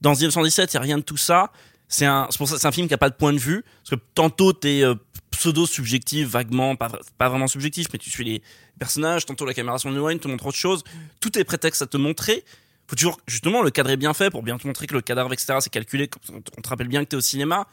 dans 0.00 0.12
1917 0.12 0.72
il 0.72 0.74
y 0.74 0.78
a 0.78 0.80
rien 0.80 0.98
de 0.98 1.02
tout 1.02 1.16
ça. 1.16 1.52
C'est 1.88 2.04
un 2.06 2.28
pour 2.36 2.48
ça 2.48 2.58
c'est 2.58 2.66
un 2.66 2.72
film 2.72 2.86
qui 2.88 2.94
a 2.94 2.98
pas 2.98 3.10
de 3.10 3.14
point 3.14 3.32
de 3.32 3.38
vue 3.38 3.64
parce 3.82 3.90
que 4.00 4.06
tantôt 4.14 4.52
t'es 4.52 4.82
euh, 4.82 4.94
pseudo 5.30 5.66
subjectif 5.66 6.28
vaguement 6.28 6.76
pas 6.76 6.88
vra- 6.88 7.00
pas 7.16 7.28
vraiment 7.28 7.46
subjectif 7.46 7.86
mais 7.92 7.98
tu 7.98 8.10
suis 8.10 8.24
les 8.24 8.42
personnages 8.78 9.24
tantôt 9.26 9.44
la 9.46 9.54
caméra 9.54 9.78
s'éloigne 9.78 10.18
te 10.18 10.28
montre 10.28 10.46
autre 10.46 10.56
chose. 10.58 10.84
Tout 11.20 11.38
est 11.38 11.44
prétexte 11.44 11.80
à 11.82 11.86
te 11.86 11.96
montrer. 11.96 12.44
Faut 12.88 12.96
toujours 12.96 13.18
justement 13.26 13.62
le 13.62 13.70
cadre 13.70 13.90
est 13.90 13.96
bien 13.96 14.12
fait 14.14 14.30
pour 14.30 14.42
bien 14.42 14.58
te 14.58 14.66
montrer 14.66 14.86
que 14.86 14.94
le 14.94 15.00
cadavre 15.00 15.32
etc 15.32 15.56
c'est 15.60 15.70
calculé 15.70 16.10
on 16.32 16.40
te- 16.40 16.68
rappelle 16.68 16.88
bien 16.88 17.02
que 17.04 17.08
t'es 17.10 17.16
au 17.16 17.20
cinéma. 17.22 17.66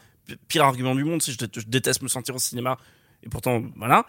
Pire 0.48 0.64
argument 0.64 0.94
du 0.94 1.04
monde 1.04 1.22
si 1.22 1.32
je, 1.32 1.38
je 1.60 1.66
déteste 1.66 2.02
me 2.02 2.08
sentir 2.08 2.34
au 2.34 2.38
cinéma 2.38 2.78
et 3.22 3.28
pourtant 3.28 3.62
voilà. 3.76 4.06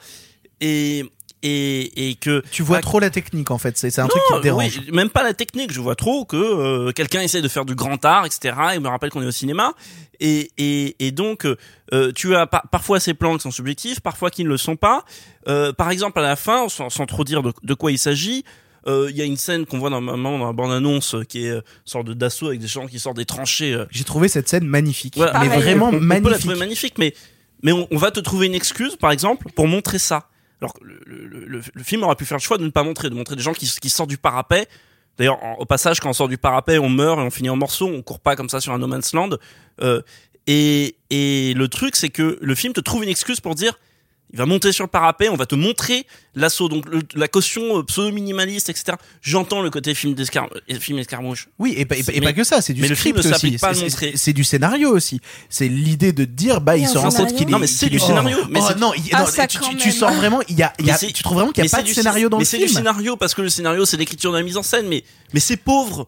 Et 0.61 1.05
et 1.43 2.09
et 2.09 2.15
que 2.15 2.43
Tu 2.51 2.63
vois 2.63 2.79
trop 2.81 2.99
la 2.99 3.09
technique 3.09 3.51
en 3.51 3.57
fait, 3.57 3.77
c'est 3.77 3.89
c'est 3.89 4.01
un 4.01 4.07
truc 4.07 4.21
qui 4.27 4.33
te 4.35 4.41
dérange. 4.41 4.79
oui, 4.85 4.91
même 4.91 5.09
pas 5.09 5.23
la 5.23 5.33
technique. 5.33 5.71
Je 5.71 5.79
vois 5.81 5.95
trop 5.95 6.25
que 6.25 6.35
euh, 6.37 6.91
quelqu'un 6.91 7.21
essaie 7.21 7.41
de 7.41 7.47
faire 7.47 7.65
du 7.65 7.75
grand 7.75 8.03
art, 8.05 8.25
etc. 8.25 8.55
Et 8.75 8.79
me 8.79 8.87
rappelle 8.87 9.09
qu'on 9.09 9.21
est 9.21 9.27
au 9.27 9.31
cinéma. 9.31 9.73
Et, 10.19 10.51
et, 10.57 10.95
et 11.05 11.11
donc, 11.11 11.45
euh, 11.93 12.11
tu 12.13 12.35
as 12.35 12.47
par- 12.47 12.67
parfois 12.69 12.99
ces 12.99 13.13
plans 13.13 13.35
qui 13.37 13.43
sont 13.43 13.51
subjectifs, 13.51 13.99
parfois 13.99 14.31
qui 14.31 14.43
ne 14.43 14.49
le 14.49 14.57
sont 14.57 14.75
pas. 14.75 15.05
Euh, 15.47 15.73
par 15.73 15.91
exemple, 15.91 16.17
à 16.19 16.23
la 16.23 16.35
fin, 16.35 16.67
sans, 16.69 16.89
sans 16.89 17.05
trop 17.05 17.23
dire 17.23 17.43
de, 17.43 17.53
de 17.61 17.73
quoi 17.75 17.91
il 17.91 17.99
s'agit, 17.99 18.43
euh, 18.87 19.07
il 19.11 19.15
y 19.17 19.21
a 19.21 19.25
une 19.25 19.37
scène 19.37 19.65
qu'on 19.67 19.77
voit 19.77 19.91
dans, 19.91 20.01
dans 20.01 20.37
la 20.45 20.53
bande-annonce 20.53 21.13
euh, 21.13 21.23
qui 21.23 21.45
est 21.45 21.49
euh, 21.51 21.57
une 21.57 21.61
sorte 21.85 22.07
de 22.07 22.13
d'assaut 22.13 22.47
avec 22.47 22.59
des 22.61 22.67
gens 22.67 22.87
qui 22.87 22.97
sortent 22.99 23.17
des 23.17 23.25
tranchées. 23.25 23.73
euh, 23.73 23.85
J'ai 23.91 24.05
trouvé 24.05 24.27
cette 24.27 24.49
scène 24.49 24.65
magnifique, 24.65 25.17
voilà. 25.17 25.33
mais 25.39 25.47
Pareil. 25.49 25.61
vraiment 25.61 25.85
on, 25.85 25.89
on 25.89 25.91
peut 25.91 25.99
la 25.99 26.05
magnifique. 26.07 26.39
trouver 26.39 26.55
magnifique, 26.55 26.93
mais 26.97 27.13
mais 27.63 27.71
on, 27.73 27.87
on 27.91 27.97
va 27.97 28.09
te 28.11 28.19
trouver 28.19 28.47
une 28.47 28.55
excuse, 28.55 28.95
par 28.95 29.11
exemple, 29.11 29.47
pour 29.55 29.67
montrer 29.67 29.99
ça. 29.99 30.29
Alors 30.61 30.73
le, 30.81 30.99
le, 31.05 31.45
le, 31.45 31.61
le 31.73 31.83
film 31.83 32.03
aurait 32.03 32.15
pu 32.15 32.25
faire 32.25 32.37
le 32.37 32.41
choix 32.41 32.57
de 32.57 32.63
ne 32.63 32.69
pas 32.69 32.83
montrer, 32.83 33.09
de 33.09 33.15
montrer 33.15 33.35
des 33.35 33.43
gens 33.43 33.53
qui, 33.53 33.67
qui 33.67 33.89
sortent 33.89 34.09
du 34.09 34.17
parapet. 34.17 34.67
D'ailleurs, 35.17 35.39
au 35.59 35.65
passage, 35.65 35.99
quand 35.99 36.09
on 36.09 36.13
sort 36.13 36.27
du 36.27 36.37
parapet, 36.37 36.77
on 36.77 36.89
meurt 36.89 37.19
et 37.19 37.23
on 37.23 37.29
finit 37.31 37.49
en 37.49 37.55
morceaux. 37.55 37.87
On 37.87 38.01
court 38.01 38.19
pas 38.19 38.35
comme 38.35 38.49
ça 38.49 38.61
sur 38.61 38.73
un 38.73 38.77
no 38.77 38.87
man's 38.87 39.13
land. 39.13 39.31
Euh, 39.81 40.01
et, 40.45 40.95
et 41.09 41.53
le 41.55 41.67
truc, 41.67 41.95
c'est 41.95 42.09
que 42.09 42.37
le 42.39 42.55
film 42.55 42.73
te 42.73 42.81
trouve 42.81 43.03
une 43.03 43.09
excuse 43.09 43.39
pour 43.39 43.55
dire 43.55 43.79
il 44.33 44.37
va 44.37 44.45
monter 44.45 44.71
sur 44.73 44.83
le 44.83 44.89
parapet, 44.89 45.29
on 45.29 45.35
va 45.37 45.45
te 45.45 45.55
montrer 45.55 46.05
l'assaut, 46.35 46.67
donc 46.67 46.85
le- 46.89 47.01
la 47.15 47.27
caution 47.29 47.79
euh, 47.79 47.83
pseudo-minimaliste, 47.83 48.69
etc. 48.69 48.97
J'entends 49.21 49.61
le 49.61 49.69
côté 49.69 49.95
film 49.95 50.13
d'escar- 50.15 50.49
euh, 50.69 50.79
film 50.79 50.99
escarmouche. 50.99 51.47
Oui, 51.59 51.73
et 51.77 51.85
pas, 51.85 51.95
et 51.95 52.03
pas- 52.03 52.11
et 52.13 52.19
Mais- 52.19 52.25
pas 52.27 52.33
que 52.33 52.43
ça, 52.43 52.61
c'est 52.61 52.73
du 52.73 52.81
mais 52.81 52.89
le 52.89 52.95
film 52.95 53.15
script 53.15 53.25
ne 53.29 53.33
s'applique 53.33 53.53
aussi. 53.55 53.61
pas 53.61 53.73
C'est- 53.73 53.83
le 53.85 53.89
c'est-. 53.89 54.17
C'est 54.17 54.33
du 54.33 54.43
scénario 54.43 54.89
aussi. 54.89 55.21
C'est 55.49 55.67
l'idée 55.69 56.11
de 56.11 56.25
dire, 56.25 56.59
bah, 56.61 56.75
il 56.77 56.85
un 56.85 56.87
se 56.87 56.97
rend 56.97 57.05
compte 57.05 57.13
scénario. 57.13 57.37
qu'il 57.37 57.47
est. 57.47 57.51
Non, 57.51 57.59
mais 57.59 57.67
c'est 57.67 57.89
du 57.89 57.99
scénario, 57.99 58.37
mais 58.49 58.59
Oh, 58.61 58.65
c'est- 58.67 58.75
non, 58.79 58.93
il- 58.95 59.03
Ah, 59.13 59.21
non, 59.21 59.25
ça, 59.27 59.47
tu, 59.47 59.59
tu- 59.59 59.75
tu 59.77 59.87
même. 59.87 59.95
sens 59.97 60.15
vraiment, 60.15 60.41
il 60.49 60.57
y 60.57 60.63
a, 60.63 60.73
il 60.79 60.85
y 60.85 60.89
a- 60.89 60.93
Mais 60.93 60.99
c'est- 60.99 61.11
tu 61.13 61.23
trouves 61.23 61.37
vraiment 61.37 61.51
qu'il 61.53 61.63
n'y 61.63 61.69
mais 61.69 61.73
a 61.73 61.77
pas 61.77 61.83
c'est 61.85 61.89
de 61.89 61.95
scénario 61.95 62.29
dans 62.29 62.37
mais 62.37 62.43
le 62.43 62.45
c'est 62.49 62.57
film. 62.57 62.67
du 62.69 62.73
scénario 62.75 63.15
parce 63.15 63.33
que 63.33 63.41
le 63.41 63.49
scénario 63.49 63.85
c'est 63.85 63.97
l'écriture 63.97 64.31
de 64.33 64.37
la 64.37 64.43
mise 64.43 64.57
en 64.57 64.63
scène, 64.63 64.87
mais 64.87 65.03
mais 65.33 65.39
c'est 65.39 65.57
pauvre. 65.57 66.07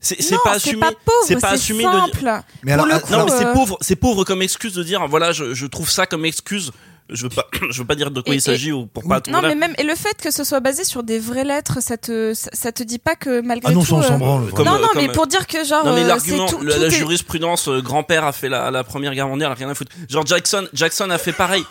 C'est 0.00 0.22
c'est 0.22 0.36
pas 0.44 0.60
c'est 0.60 0.68
assumé. 0.70 0.80
pas 0.80 0.92
pauvre, 0.92 1.24
C'est 1.26 1.34
pas 1.40 1.48
c'est 1.48 1.54
assumé 1.56 1.84
de. 1.84 1.90
simple. 1.90 2.42
Mais 2.62 2.70
alors, 2.72 2.86
le 2.86 3.00
coup, 3.00 3.10
Non, 3.12 3.24
mais 3.24 3.32
c'est 3.32 3.46
euh, 3.46 3.52
pauvre, 3.52 3.76
c'est 3.80 3.96
pauvre 3.96 4.22
comme 4.24 4.42
excuse 4.42 4.72
de 4.74 4.84
dire 4.84 5.04
voilà, 5.08 5.32
je, 5.32 5.54
je 5.54 5.66
trouve 5.66 5.90
ça 5.90 6.06
comme 6.06 6.24
excuse. 6.24 6.70
Je 7.10 7.22
veux 7.24 7.28
pas, 7.30 7.46
je 7.70 7.78
veux 7.78 7.86
pas 7.86 7.94
dire 7.94 8.10
de 8.10 8.20
quoi 8.20 8.32
Et- 8.34 8.36
il 8.36 8.40
s'agit 8.42 8.72
ou 8.72 8.86
pour 8.86 9.02
pas. 9.08 9.20
tout- 9.20 9.30
Non, 9.30 9.40
mais 9.42 9.54
même 9.54 9.74
et 9.78 9.82
le 9.82 9.94
fait 9.94 10.20
que 10.22 10.30
ce 10.30 10.44
soit 10.44 10.60
basé 10.60 10.84
sur 10.84 11.02
des 11.02 11.18
vraies 11.18 11.44
lettres, 11.44 11.82
ça 11.82 11.96
te 11.96 12.34
ça, 12.34 12.50
ça 12.52 12.72
te 12.72 12.82
dit 12.82 12.98
pas 12.98 13.14
que 13.16 13.40
malgré 13.40 13.70
Ah 13.70 13.74
non, 13.74 13.80
tout. 13.80 13.86
ça 13.86 13.94
on 13.94 14.00
euh, 14.02 14.08
s'en 14.08 14.18
branle. 14.18 14.50
Comme- 14.52 14.66
non, 14.66 14.74
euh, 14.74 14.78
non, 14.80 14.88
comme- 14.92 15.02
mais 15.06 15.12
pour 15.12 15.26
dire 15.26 15.46
que 15.46 15.64
genre 15.64 15.84
Non 15.84 15.94
mais 15.94 16.04
euh, 16.04 16.08
l'argument, 16.08 16.46
tout, 16.46 16.62
la, 16.62 16.74
tout 16.74 16.80
la 16.80 16.86
est- 16.86 16.90
jurisprudence, 16.90 17.68
euh, 17.68 17.80
grand-père 17.80 18.24
a 18.24 18.32
fait 18.32 18.48
la, 18.48 18.70
la 18.70 18.84
première 18.84 19.14
guerre 19.14 19.28
mondiale, 19.28 19.52
rien 19.56 19.68
à 19.70 19.74
foutre. 19.74 19.92
Genre 20.08 20.26
Jackson, 20.26 20.66
Jackson 20.72 21.08
a 21.10 21.18
fait 21.18 21.32
pareil. 21.32 21.64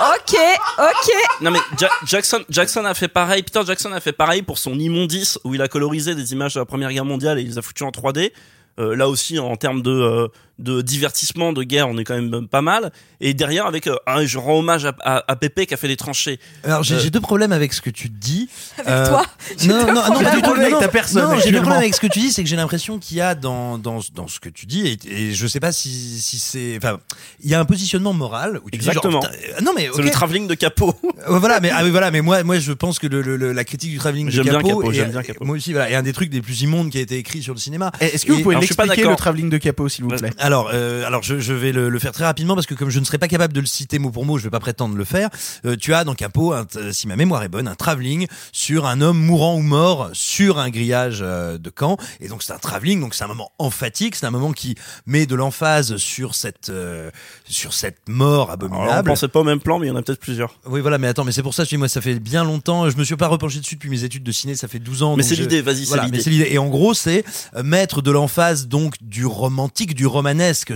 Ok, 0.00 0.36
ok. 0.78 1.12
Non 1.40 1.50
mais 1.50 1.60
Ja- 1.78 1.88
Jackson, 2.06 2.40
Jackson 2.50 2.84
a 2.84 2.94
fait 2.94 3.08
pareil. 3.08 3.42
Peter 3.42 3.60
Jackson 3.66 3.92
a 3.92 4.00
fait 4.00 4.12
pareil 4.12 4.42
pour 4.42 4.58
son 4.58 4.78
immondice 4.78 5.38
où 5.44 5.54
il 5.54 5.62
a 5.62 5.68
colorisé 5.68 6.14
des 6.14 6.32
images 6.32 6.54
de 6.54 6.60
la 6.60 6.66
Première 6.66 6.90
Guerre 6.92 7.04
mondiale 7.04 7.38
et 7.38 7.42
il 7.42 7.48
les 7.48 7.58
a 7.58 7.62
foutues 7.62 7.84
en 7.84 7.90
3D. 7.90 8.32
Euh, 8.80 8.96
là 8.96 9.08
aussi, 9.08 9.38
en 9.38 9.54
termes 9.56 9.82
de, 9.82 9.90
euh, 9.92 10.26
de 10.58 10.82
divertissement, 10.82 11.52
de 11.52 11.62
guerre, 11.64 11.88
on 11.88 11.98
est 11.98 12.04
quand 12.04 12.14
même 12.20 12.46
pas 12.48 12.62
mal. 12.62 12.92
Et 13.20 13.34
derrière, 13.34 13.66
avec, 13.66 13.86
euh, 13.86 13.96
un- 14.06 14.24
je 14.24 14.38
rends 14.38 14.58
hommage 14.58 14.84
à, 14.84 14.94
à, 15.00 15.24
à 15.32 15.36
Pépé 15.36 15.66
qui 15.66 15.74
a 15.74 15.76
fait 15.76 15.88
des 15.88 15.96
tranchées. 15.96 16.38
Alors 16.62 16.82
j'ai 16.82 16.94
Euh, 16.94 16.98
j'ai 17.00 17.10
deux 17.10 17.20
problèmes 17.20 17.52
avec 17.52 17.72
ce 17.72 17.80
que 17.80 17.90
tu 17.90 18.08
dis. 18.08 18.48
Avec 18.78 18.88
Euh, 18.88 19.08
toi. 19.08 19.26
Non, 19.66 19.86
non, 19.86 19.92
non, 19.94 20.22
pas 20.22 20.36
du 20.36 20.42
tout. 20.42 20.50
avec 20.52 20.70
non, 20.72 20.80
personne, 20.92 21.30
Non, 21.34 21.38
j'ai 21.40 21.50
deux 21.50 21.58
problèmes 21.60 21.80
avec 21.80 21.94
ce 21.94 22.00
que 22.00 22.06
tu 22.06 22.20
dis, 22.20 22.32
c'est 22.32 22.42
que 22.44 22.48
j'ai 22.48 22.56
l'impression 22.56 22.98
qu'il 22.98 23.16
y 23.16 23.20
a 23.20 23.34
dans, 23.34 23.78
dans, 23.78 23.98
dans 24.14 24.28
ce 24.28 24.38
que 24.40 24.48
tu 24.48 24.66
dis, 24.66 24.86
et, 24.86 24.98
et 25.08 25.32
je 25.34 25.46
sais 25.46 25.60
pas 25.60 25.72
si, 25.72 25.90
si 26.20 26.38
c'est, 26.38 26.76
enfin, 26.76 26.98
il 27.42 27.50
y 27.50 27.54
a 27.54 27.60
un 27.60 27.64
positionnement 27.64 28.12
moral. 28.12 28.60
Où 28.64 28.70
tu 28.70 28.78
dis 28.78 28.84
genre, 28.84 28.94
Exactement. 29.04 29.24
euh, 29.24 29.60
non 29.62 29.72
mais 29.74 29.88
C'est 29.92 29.98
ok. 30.00 30.04
le 30.04 30.10
travelling 30.10 30.46
de 30.46 30.54
Capot. 30.54 30.94
Euh, 31.28 31.38
voilà, 31.38 31.58
mais 31.60 31.70
ah 31.72 31.80
oui, 31.82 31.90
voilà, 31.90 32.10
mais 32.10 32.20
moi, 32.20 32.42
moi, 32.44 32.58
je 32.58 32.72
pense 32.72 32.98
que 32.98 33.06
le, 33.06 33.22
le- 33.22 33.36
le- 33.36 33.52
la 33.52 33.64
critique 33.64 33.90
du 33.90 33.98
travelling 33.98 34.30
de 34.30 34.42
Capot, 34.42 34.68
Capot, 34.80 34.92
j'aime 34.92 35.10
bien 35.10 35.22
Capot. 35.22 35.44
moi 35.44 35.56
aussi, 35.56 35.72
voilà, 35.72 35.90
est 35.90 35.94
un 35.94 36.02
des 36.02 36.12
trucs 36.12 36.32
les 36.32 36.42
plus 36.42 36.60
immondes 36.62 36.90
qui 36.90 36.98
a 36.98 37.00
été 37.00 37.16
écrit 37.16 37.42
sur 37.42 37.54
le 37.54 37.58
cinéma. 37.60 37.90
Est-ce 38.00 38.24
que 38.24 38.32
vous 38.32 38.38
Et- 38.38 38.42
pouvez 38.42 38.56
m'expliquer 38.56 39.02
le 39.04 39.16
travelling 39.16 39.50
de 39.50 39.58
Capot, 39.58 39.88
s'il 39.88 40.04
vous 40.04 40.10
Ouais. 40.10 40.16
plaît? 40.18 40.30
Alors, 40.44 40.70
euh, 40.74 41.06
alors 41.06 41.22
je, 41.22 41.38
je 41.40 41.54
vais 41.54 41.72
le, 41.72 41.88
le 41.88 41.98
faire 41.98 42.12
très 42.12 42.24
rapidement 42.26 42.54
parce 42.54 42.66
que 42.66 42.74
comme 42.74 42.90
je 42.90 43.00
ne 43.00 43.04
serais 43.06 43.16
pas 43.16 43.28
capable 43.28 43.54
de 43.54 43.60
le 43.60 43.66
citer 43.66 43.98
mot 43.98 44.10
pour 44.10 44.26
mot, 44.26 44.36
je 44.36 44.44
vais 44.44 44.50
pas 44.50 44.60
prétendre 44.60 44.94
le 44.94 45.04
faire. 45.06 45.30
Euh, 45.64 45.74
tu 45.74 45.94
as 45.94 46.04
dans 46.04 46.14
Capot, 46.14 46.52
un 46.52 46.66
si 46.92 47.08
ma 47.08 47.16
mémoire 47.16 47.42
est 47.44 47.48
bonne, 47.48 47.66
un 47.66 47.74
travelling 47.74 48.26
sur 48.52 48.84
un 48.84 49.00
homme 49.00 49.16
mourant 49.16 49.54
ou 49.56 49.62
mort 49.62 50.10
sur 50.12 50.58
un 50.58 50.68
grillage 50.68 51.20
euh, 51.22 51.56
de 51.56 51.70
camp. 51.70 51.96
Et 52.20 52.28
donc 52.28 52.42
c'est 52.42 52.52
un 52.52 52.58
travelling, 52.58 53.00
donc 53.00 53.14
c'est 53.14 53.24
un 53.24 53.28
moment 53.28 53.52
emphatique, 53.58 54.16
c'est 54.16 54.26
un 54.26 54.30
moment 54.30 54.52
qui 54.52 54.74
met 55.06 55.24
de 55.24 55.34
l'emphase 55.34 55.96
sur 55.96 56.34
cette 56.34 56.68
euh, 56.68 57.10
sur 57.48 57.72
cette 57.72 58.06
mort 58.06 58.50
Alors, 58.50 58.58
on 58.70 58.74
abominable. 58.76 59.08
pensait 59.08 59.28
pas 59.28 59.40
au 59.40 59.44
même 59.44 59.60
plan, 59.60 59.78
mais 59.78 59.86
il 59.86 59.88
y 59.88 59.92
en 59.92 59.96
a 59.96 60.02
peut-être 60.02 60.20
plusieurs. 60.20 60.56
Oui, 60.66 60.82
voilà, 60.82 60.98
mais 60.98 61.08
attends, 61.08 61.24
mais 61.24 61.32
c'est 61.32 61.42
pour 61.42 61.54
ça, 61.54 61.64
je 61.64 61.70
dis, 61.70 61.78
moi, 61.78 61.88
ça 61.88 62.02
fait 62.02 62.18
bien 62.20 62.44
longtemps, 62.44 62.90
je 62.90 62.98
me 62.98 63.04
suis 63.04 63.16
pas 63.16 63.28
repenché 63.28 63.60
dessus 63.60 63.76
depuis 63.76 63.88
mes 63.88 64.04
études 64.04 64.22
de 64.22 64.32
ciné, 64.32 64.54
ça 64.56 64.68
fait 64.68 64.78
12 64.78 65.04
ans. 65.04 65.16
Mais 65.16 65.22
c'est 65.22 65.36
l'idée, 65.36 65.62
vas-y, 65.62 65.84
Voilà, 65.86 66.02
c'est 66.02 66.10
mais 66.10 66.18
l'idée. 66.18 66.22
c'est 66.22 66.30
l'idée. 66.30 66.48
Et 66.50 66.58
en 66.58 66.68
gros, 66.68 66.92
c'est 66.92 67.24
mettre 67.62 68.02
de 68.02 68.10
l'emphase 68.10 68.68
donc 68.68 68.96
du 69.00 69.24
romantique, 69.24 69.94
du 69.94 70.04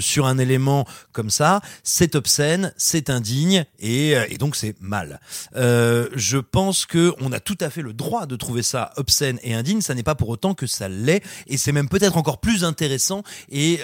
sur 0.00 0.26
un 0.26 0.38
élément 0.38 0.86
comme 1.12 1.30
ça. 1.30 1.60
C'est 1.82 2.14
obscène, 2.14 2.72
c'est 2.76 3.10
indigne 3.10 3.64
et, 3.78 4.16
euh, 4.16 4.26
donc 4.38 4.56
c'est 4.56 4.80
mal. 4.80 5.20
Euh, 5.56 6.08
je 6.14 6.38
pense 6.38 6.86
que 6.86 7.12
on 7.20 7.32
a 7.32 7.40
tout 7.40 7.58
à 7.60 7.70
fait 7.70 7.82
le 7.82 7.92
droit 7.92 8.26
de 8.26 8.36
trouver 8.36 8.62
ça 8.62 8.92
obscène 8.96 9.38
et 9.42 9.54
indigne. 9.54 9.80
Ça 9.80 9.94
n'est 9.94 10.02
pas 10.02 10.14
pour 10.14 10.28
autant 10.28 10.54
que 10.54 10.66
ça 10.66 10.88
l'est 10.88 11.22
et 11.46 11.56
c'est 11.56 11.72
même 11.72 11.88
peut-être 11.88 12.16
encore 12.16 12.40
plus 12.40 12.64
intéressant 12.64 13.22
et 13.50 13.80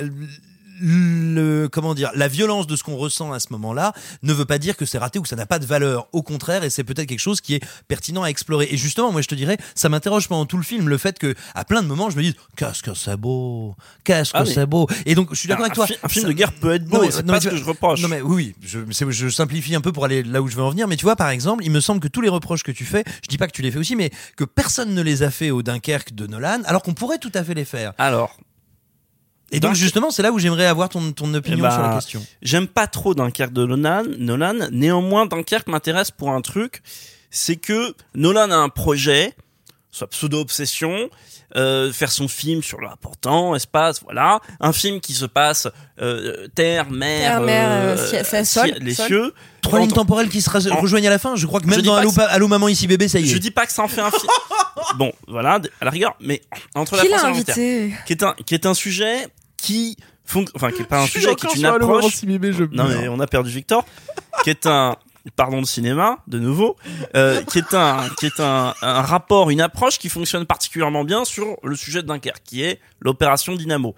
le 0.81 1.69
comment 1.71 1.95
dire 1.95 2.11
la 2.15 2.29
violence 2.29 2.67
de 2.67 2.77
ce 2.77 2.83
qu'on 2.83 2.97
ressent 2.97 3.33
à 3.33 3.41
ce 3.41 3.49
moment-là 3.53 3.93
ne 4.23 4.33
veut 4.33 4.45
pas 4.45 4.59
dire 4.59 4.77
que 4.77 4.85
c'est 4.85 4.99
raté 4.99 5.19
ou 5.19 5.23
que 5.23 5.29
ça 5.29 5.37
n'a 5.37 5.47
pas 5.47 5.59
de 5.59 5.67
valeur. 5.67 6.09
Au 6.13 6.23
contraire 6.23 6.65
et 6.65 6.71
c'est 6.71 6.85
peut-être 6.85 7.07
quelque 7.09 7.19
chose 7.21 7.41
qui 7.41 7.55
est 7.55 7.65
pertinent 7.89 8.23
à 8.23 8.29
explorer. 8.29 8.69
Et 8.71 8.77
justement 8.77 9.13
moi 9.13 9.23
je 9.23 9.29
te 9.29 9.35
dirais 9.35 9.57
ça 9.75 9.89
m'interroge 9.89 10.29
pendant 10.29 10.47
tout 10.47 10.57
le 10.57 10.63
film 10.63 10.89
le 10.89 10.99
fait 10.99 11.19
que 11.19 11.35
à 11.55 11.65
plein 11.65 11.83
de 11.83 11.87
moments 11.87 12.11
je 12.11 12.17
me 12.17 12.23
dis 12.23 12.35
qu'est-ce 12.57 12.83
que 12.83 12.95
c'est 12.95 13.17
beau 13.17 13.75
qu'est-ce 14.05 14.33
que 14.33 14.39
Ah, 14.39 14.45
mais- 14.45 14.53
c'est 14.53 14.67
beau. 14.67 14.87
Et 15.07 15.15
donc 15.15 15.29
je 15.33 15.39
suis 15.39 15.49
d'accord 15.49 15.65
avec 15.65 15.75
toi. 15.75 15.87
fi- 15.87 15.97
un 16.03 16.09
film 16.09 16.23
Ça- 16.23 16.29
de 16.29 16.33
guerre 16.35 16.53
peut 16.53 16.75
être 16.75 16.85
beau, 16.85 16.97
Non, 16.99 17.03
mais- 17.05 17.11
c'est 17.11 17.23
pas 17.25 17.33
mais 17.35 17.41
ce 17.41 17.49
que 17.49 17.57
je 17.57 17.65
reproche. 17.65 18.01
non 18.01 18.09
mais 18.09 18.21
oui, 18.21 18.55
je, 18.63 18.81
je 19.11 19.29
simplifie 19.29 19.75
un 19.75 19.81
peu 19.81 19.93
pour 19.93 20.05
aller 20.05 20.23
là 20.23 20.43
où 20.43 20.49
je 20.49 20.57
veux 20.57 20.63
en 20.63 20.71
venir, 20.71 20.89
mais 20.89 20.97
tu 20.97 21.05
vois 21.05 21.17
par 21.17 21.29
exemple, 21.31 21.65
il 21.65 21.71
me 21.71 21.81
semble 21.81 22.01
que 22.01 22.09
tous 22.09 22.21
les 22.21 22.29
reproches 22.29 22.63
que 22.63 22.73
tu 22.73 22.85
fais, 22.85 23.05
je 23.23 23.29
dis 23.29 23.39
pas 23.39 23.47
que 23.47 23.53
tu 23.53 23.63
les 23.63 23.71
fais 23.71 23.79
aussi, 23.79 23.97
mais 23.97 24.11
que 24.37 24.45
personne 24.45 24.95
ne 24.95 25.03
les 25.03 25.23
a 25.23 25.31
fait 25.31 25.51
au 25.51 25.63
Dunkerque 25.63 26.15
de 26.15 26.27
Nolan, 26.27 26.61
alors 26.65 26.83
qu'on 26.83 26.95
pourrait 26.95 27.19
tout 27.19 27.33
à 27.35 27.45
fait 27.45 27.55
les 27.55 27.65
faire. 27.65 27.93
Alors, 27.99 28.37
Et 29.51 29.61
donc 29.61 29.73
Dunkerque- 29.73 29.77
justement, 29.79 30.11
c'est 30.11 30.23
là 30.23 30.33
où 30.33 30.39
j'aimerais 30.39 30.67
avoir 30.67 30.89
ton, 30.89 31.13
ton 31.13 31.33
opinion 31.35 31.59
Eh 31.59 31.63
ben, 31.63 31.71
sur 31.71 31.83
la 31.83 31.95
question. 31.95 32.25
J'aime 32.43 32.67
pas 32.67 32.87
trop 32.87 33.15
Dunkerque 33.15 33.53
de 33.53 33.65
Nolan, 33.67 34.03
Nolan. 34.19 34.69
Néanmoins, 34.73 35.27
Dunkerque 35.27 35.69
m'intéresse 35.69 36.11
pour 36.11 36.31
un 36.31 36.41
truc, 36.41 36.83
c'est 37.31 37.57
que 37.57 37.95
Nolan 38.15 38.51
a 38.51 38.57
un 38.57 38.69
projet, 38.69 39.35
soit 39.95 40.09
pseudo-obsession, 40.09 41.09
euh, 41.57 41.93
faire 41.93 42.11
son 42.11 42.27
film 42.27 42.63
sur 42.65 42.81
l'important, 42.81 43.55
espace, 43.55 44.03
voilà. 44.03 44.41
Un 44.59 44.73
film 44.73 45.01
qui 45.01 45.13
se 45.13 45.25
passe 45.25 45.69
euh, 46.01 46.49
terre, 46.57 46.91
mer, 46.91 47.31
Terre, 47.31 47.41
mer, 47.43 47.69
euh, 47.71 47.97
ciel- 48.11 48.25
sol, 48.27 48.45
ciel- 48.45 48.79
les 48.83 48.95
sol. 48.95 49.07
cieux. 49.07 49.35
Trois 49.63 49.79
lignes 49.79 49.93
temporelles 49.93 50.29
qui 50.29 50.43
se 50.43 50.51
en- 50.51 50.81
rejoignent 50.81 51.07
à 51.07 51.11
la 51.11 51.19
fin. 51.21 51.37
Je 51.37 51.47
crois 51.47 51.61
que 51.61 51.67
même 51.67 51.81
dans 51.83 51.95
Allô, 51.95 52.49
maman 52.49 52.67
ici 52.69 52.87
bébé, 52.89 53.07
ça 53.07 53.21
y 53.21 53.25
est. 53.25 53.27
Je 53.29 53.39
dis 53.39 53.53
pas 53.53 53.67
que 53.67 53.73
ça 53.73 53.83
en 53.85 53.89
fait 53.89 54.01
un 54.01 54.11
film. 54.11 54.25
bon, 54.99 55.13
voilà, 55.29 55.61
à 55.81 55.85
la 55.85 55.91
rigueur, 55.93 56.17
mais 56.21 56.43
entre 56.75 56.97
la 56.97 57.03
Qui 57.03 57.09
France 57.11 57.23
l'a 57.23 57.29
et 57.29 57.31
l'Angleterre, 57.31 57.55
invité 57.57 57.95
qui 58.07 58.13
est 58.15 58.23
un 58.25 58.35
qui 58.45 58.55
est 58.55 58.67
un 58.67 58.75
sujet 58.75 59.29
qui 59.57 59.97
enfin 60.55 60.73
qui 60.73 60.83
est 60.83 60.87
pas 60.87 61.03
un 61.03 61.07
Je 61.07 61.13
sujet 61.13 61.35
qui 61.37 61.47
est 61.47 61.55
une 61.55 61.63
maman, 61.63 61.77
approche 61.77 62.15
si 62.15 62.27
bébé, 62.27 62.53
je 62.53 62.65
non 62.73 62.89
mais 62.89 63.07
on 63.09 63.21
a 63.21 63.27
perdu 63.27 63.51
Victor 63.51 63.85
qui 64.43 64.51
est 64.51 64.67
un 64.67 64.97
pardon 65.31 65.61
de 65.61 65.67
cinéma 65.67 66.19
de 66.27 66.39
nouveau 66.39 66.77
euh, 67.17 67.43
qui 67.43 67.59
est 67.59 67.75
un 67.75 68.09
qui 68.19 68.27
est 68.27 68.41
un, 68.41 68.75
un 68.83 69.03
rapport 69.03 69.51
une 69.51 69.61
approche 69.61 69.99
qui 69.99 70.09
fonctionne 70.09 70.47
particulièrement 70.47 71.05
bien 71.05 71.25
sur 71.25 71.57
le 71.63 71.77
sujet 71.77 72.03
de 72.03 72.07
Dunkerque 72.07 72.43
qui 72.45 72.63
est 72.63 72.81
l'opération 73.01 73.55
Dynamo. 73.55 73.95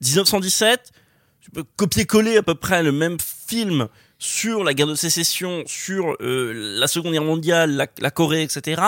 1917 0.00 0.92
tu 1.40 1.50
peux 1.50 1.64
copier-coller 1.76 2.36
à 2.36 2.42
peu 2.42 2.54
près 2.54 2.82
le 2.82 2.92
même 2.92 3.18
film 3.20 3.88
sur 4.18 4.64
la 4.64 4.74
guerre 4.74 4.86
de 4.86 4.94
sécession 4.94 5.62
sur 5.66 6.16
euh, 6.20 6.52
la 6.78 6.86
seconde 6.88 7.12
guerre 7.12 7.22
mondiale 7.22 7.72
la, 7.72 7.86
la 8.00 8.10
Corée 8.10 8.42
etc 8.42 8.82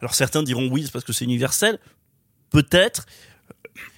alors 0.00 0.14
certains 0.14 0.42
diront 0.42 0.68
oui 0.70 0.84
c'est 0.84 0.92
parce 0.92 1.04
que 1.04 1.12
c'est 1.12 1.24
universel. 1.24 1.78
Peut-être. 2.50 3.06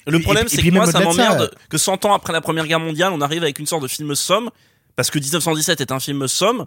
Le 0.06 0.20
problème 0.20 0.48
c'est 0.48 0.62
que 0.62 0.70
moi 0.70 0.86
ça 0.86 1.00
m'emmerde 1.00 1.50
que 1.68 1.78
100 1.78 2.04
ans 2.04 2.14
après 2.14 2.32
la 2.32 2.40
première 2.40 2.66
guerre 2.66 2.80
mondiale 2.80 3.12
on 3.12 3.20
arrive 3.20 3.42
avec 3.42 3.58
une 3.58 3.66
sorte 3.66 3.82
de 3.82 3.88
film 3.88 4.14
somme 4.14 4.50
parce 4.96 5.10
que 5.10 5.18
1917 5.18 5.80
est 5.80 5.92
un 5.92 6.00
film 6.00 6.28
somme 6.28 6.66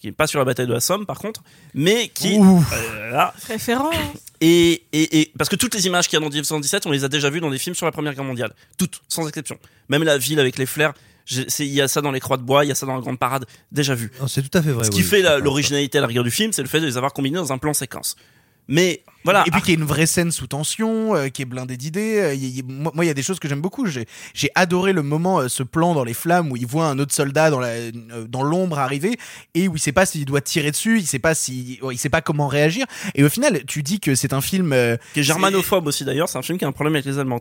qui 0.00 0.08
est 0.08 0.12
pas 0.12 0.26
sur 0.26 0.38
la 0.38 0.44
bataille 0.44 0.66
de 0.66 0.72
la 0.72 0.80
Somme 0.80 1.06
par 1.06 1.18
contre 1.18 1.42
mais 1.74 2.08
qui 2.08 2.38
Ouh. 2.38 2.64
euh, 2.72 3.10
là, 3.12 3.34
Référent. 3.46 3.90
et, 4.40 4.82
et, 4.92 5.20
et 5.20 5.32
parce 5.38 5.48
que 5.50 5.56
toutes 5.56 5.74
les 5.74 5.86
images 5.86 6.08
qu'il 6.08 6.16
y 6.18 6.22
a 6.22 6.24
dans 6.24 6.28
1917, 6.30 6.86
on 6.86 6.90
les 6.90 7.04
a 7.04 7.08
déjà 7.08 7.30
vues 7.30 7.40
dans 7.40 7.50
des 7.50 7.58
films 7.58 7.74
sur 7.76 7.86
la 7.86 7.92
Première 7.92 8.14
Guerre 8.14 8.24
mondiale, 8.24 8.52
toutes, 8.78 9.02
sans 9.08 9.28
exception. 9.28 9.58
Même 9.88 10.02
la 10.02 10.18
ville 10.18 10.40
avec 10.40 10.58
les 10.58 10.66
flares, 10.66 10.94
il 11.30 11.66
y 11.66 11.80
a 11.80 11.86
ça 11.86 12.00
dans 12.00 12.10
les 12.10 12.18
Croix 12.20 12.38
de 12.38 12.42
Bois, 12.42 12.64
il 12.64 12.68
y 12.68 12.72
a 12.72 12.74
ça 12.74 12.86
dans 12.86 12.94
la 12.96 13.00
Grande 13.00 13.18
Parade, 13.18 13.44
déjà 13.70 13.94
vu. 13.94 14.10
Non, 14.20 14.26
C'est 14.26 14.42
tout 14.42 14.56
à 14.58 14.62
fait 14.62 14.72
vrai. 14.72 14.84
Ce 14.84 14.88
oui, 14.90 14.96
qui 14.96 15.02
oui, 15.02 15.06
fait 15.08 15.38
l'originalité 15.40 15.98
à 15.98 16.00
la 16.00 16.06
rigueur 16.08 16.24
du 16.24 16.30
film, 16.30 16.52
c'est 16.52 16.62
le 16.62 16.68
fait 16.68 16.80
de 16.80 16.86
les 16.86 16.96
avoir 16.96 17.12
combinés 17.12 17.36
dans 17.36 17.52
un 17.52 17.58
plan 17.58 17.72
séquence. 17.74 18.16
Mais 18.66 19.02
voilà. 19.24 19.44
Et 19.46 19.50
puis 19.50 19.60
qu'il 19.60 19.70
y 19.70 19.72
ait 19.72 19.78
une 19.80 19.84
vraie 19.84 20.06
scène 20.06 20.30
sous 20.30 20.46
tension, 20.46 21.14
euh, 21.14 21.28
qui 21.28 21.42
est 21.42 21.44
blindée 21.44 21.76
d'idées. 21.76 22.18
euh, 22.20 22.34
y 22.34 22.58
y 22.58 22.62
moi, 22.62 22.92
il 23.04 23.06
y 23.06 23.10
a 23.10 23.14
des 23.14 23.22
choses 23.22 23.38
que 23.38 23.48
j'aime 23.48 23.60
beaucoup. 23.60 23.86
J'ai, 23.86 24.06
j'ai 24.34 24.50
adoré 24.54 24.92
le 24.92 25.02
moment, 25.02 25.40
euh, 25.40 25.48
ce 25.48 25.62
plan 25.62 25.94
dans 25.94 26.04
les 26.04 26.14
flammes 26.14 26.50
où 26.52 26.56
il 26.56 26.66
voit 26.66 26.86
un 26.86 26.98
autre 26.98 27.14
soldat 27.14 27.50
dans, 27.50 27.60
la, 27.60 27.68
euh, 27.68 27.90
dans 28.28 28.42
l'ombre 28.42 28.78
arriver 28.78 29.16
et 29.54 29.68
où 29.68 29.76
il 29.76 29.78
sait 29.80 29.92
pas 29.92 30.06
s'il 30.06 30.24
doit 30.24 30.40
tirer 30.40 30.70
dessus, 30.70 30.98
il 31.00 31.06
sait 31.06 31.18
pas 31.18 31.34
si, 31.34 31.78
ouais, 31.82 31.94
il 31.94 31.98
sait 31.98 32.08
pas 32.08 32.20
comment 32.22 32.48
réagir. 32.48 32.86
Et 33.14 33.24
au 33.24 33.28
final, 33.28 33.62
tu 33.66 33.82
dis 33.82 34.00
que 34.00 34.14
c'est 34.14 34.32
un 34.32 34.40
film. 34.40 34.72
euh, 34.72 34.96
qui 35.14 35.20
est 35.20 35.22
germanophobe 35.22 35.86
aussi 35.86 36.04
d'ailleurs, 36.04 36.28
c'est 36.28 36.38
un 36.38 36.42
film 36.42 36.58
qui 36.58 36.64
a 36.64 36.68
un 36.68 36.72
problème 36.72 36.94
avec 36.94 37.04
les 37.06 37.18
Allemands. 37.18 37.40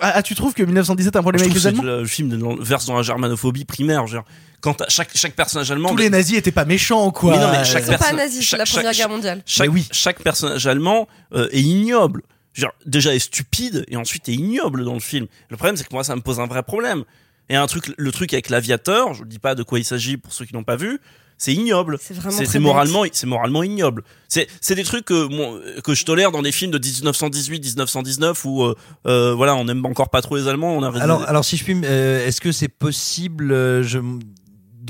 Ah, 0.00 0.12
ah, 0.16 0.22
tu 0.22 0.34
trouves 0.34 0.54
que 0.54 0.62
1917 0.62 1.16
a 1.16 1.18
un 1.18 1.22
problème 1.22 1.40
Je 1.40 1.44
avec 1.44 1.54
les 1.54 1.58
que 1.58 1.62
c'est 1.62 1.68
Allemands 1.68 1.82
le 1.82 2.00
le 2.00 2.06
film 2.06 2.28
de- 2.28 2.62
verse 2.62 2.86
dans 2.86 2.96
la 2.96 3.02
germanophobie 3.02 3.64
primaire. 3.64 4.06
Genre, 4.06 4.24
quand 4.60 4.82
chaque, 4.88 5.10
chaque 5.14 5.34
personnage 5.34 5.70
allemand. 5.70 5.90
Tous 5.90 5.96
les 5.96 6.10
nazis 6.10 6.36
étaient 6.38 6.50
pas 6.50 6.64
méchants, 6.64 7.10
quoi. 7.10 7.32
Mais 7.36 7.38
non, 7.44 7.50
mais 7.52 7.64
chaque 7.64 7.84
Ils 7.86 7.92
sont 7.92 7.98
pas 7.98 8.12
nazis, 8.12 8.38
c'est 8.38 8.42
chaque- 8.44 8.58
la 8.60 8.64
Première 8.66 8.84
chaque- 8.92 8.96
Guerre 8.96 9.08
mondiale. 9.08 9.42
chaque, 9.46 9.68
Mais 9.68 9.72
oui. 9.74 9.88
chaque 9.92 10.22
personnage 10.22 10.66
allemand 10.66 11.06
euh, 11.32 11.48
est 11.50 11.62
ignoble. 11.62 12.22
Genre, 12.52 12.72
déjà 12.86 13.14
est 13.14 13.18
stupide 13.18 13.84
et 13.88 13.96
ensuite 13.96 14.28
est 14.28 14.34
ignoble 14.34 14.84
dans 14.84 14.94
le 14.94 15.00
film. 15.00 15.26
Le 15.48 15.56
problème, 15.56 15.76
c'est 15.76 15.84
que 15.84 15.92
moi, 15.92 16.04
ça 16.04 16.14
me 16.14 16.20
pose 16.20 16.40
un 16.40 16.46
vrai 16.46 16.62
problème. 16.62 17.04
Et 17.48 17.56
un 17.56 17.66
truc, 17.66 17.92
le 17.96 18.12
truc 18.12 18.32
avec 18.32 18.48
l'aviateur, 18.48 19.12
je 19.14 19.24
ne 19.24 19.28
dis 19.28 19.38
pas 19.38 19.54
de 19.54 19.62
quoi 19.62 19.78
il 19.78 19.84
s'agit 19.84 20.16
pour 20.16 20.32
ceux 20.32 20.44
qui 20.44 20.54
n'ont 20.54 20.64
pas 20.64 20.76
vu, 20.76 21.00
c'est 21.36 21.52
ignoble. 21.52 21.98
C'est 22.00 22.58
moralement, 22.58 23.04
c'est 23.12 23.26
moralement 23.26 23.62
ignoble. 23.62 24.02
C'est 24.28 24.46
c'est 24.60 24.74
des 24.74 24.84
trucs 24.84 25.04
que 25.04 25.80
que 25.80 25.94
je 25.94 26.04
tolère 26.04 26.30
dans 26.30 26.42
des 26.42 26.52
films 26.52 26.70
de 26.70 26.78
1918, 26.78 27.60
1919 27.60 28.44
où 28.44 28.62
euh, 28.62 28.74
euh, 29.06 29.34
voilà, 29.34 29.54
on 29.56 29.66
aime 29.68 29.84
encore 29.84 30.10
pas 30.10 30.22
trop 30.22 30.36
les 30.36 30.48
Allemands. 30.48 30.76
On 30.76 30.82
a 30.82 31.00
Alors, 31.00 31.28
alors 31.28 31.44
si 31.44 31.56
je 31.56 31.64
puis, 31.64 31.76
euh, 31.84 32.26
est-ce 32.26 32.40
que 32.40 32.52
c'est 32.52 32.68
possible 32.68 33.52
euh, 33.52 33.82
je... 33.82 33.98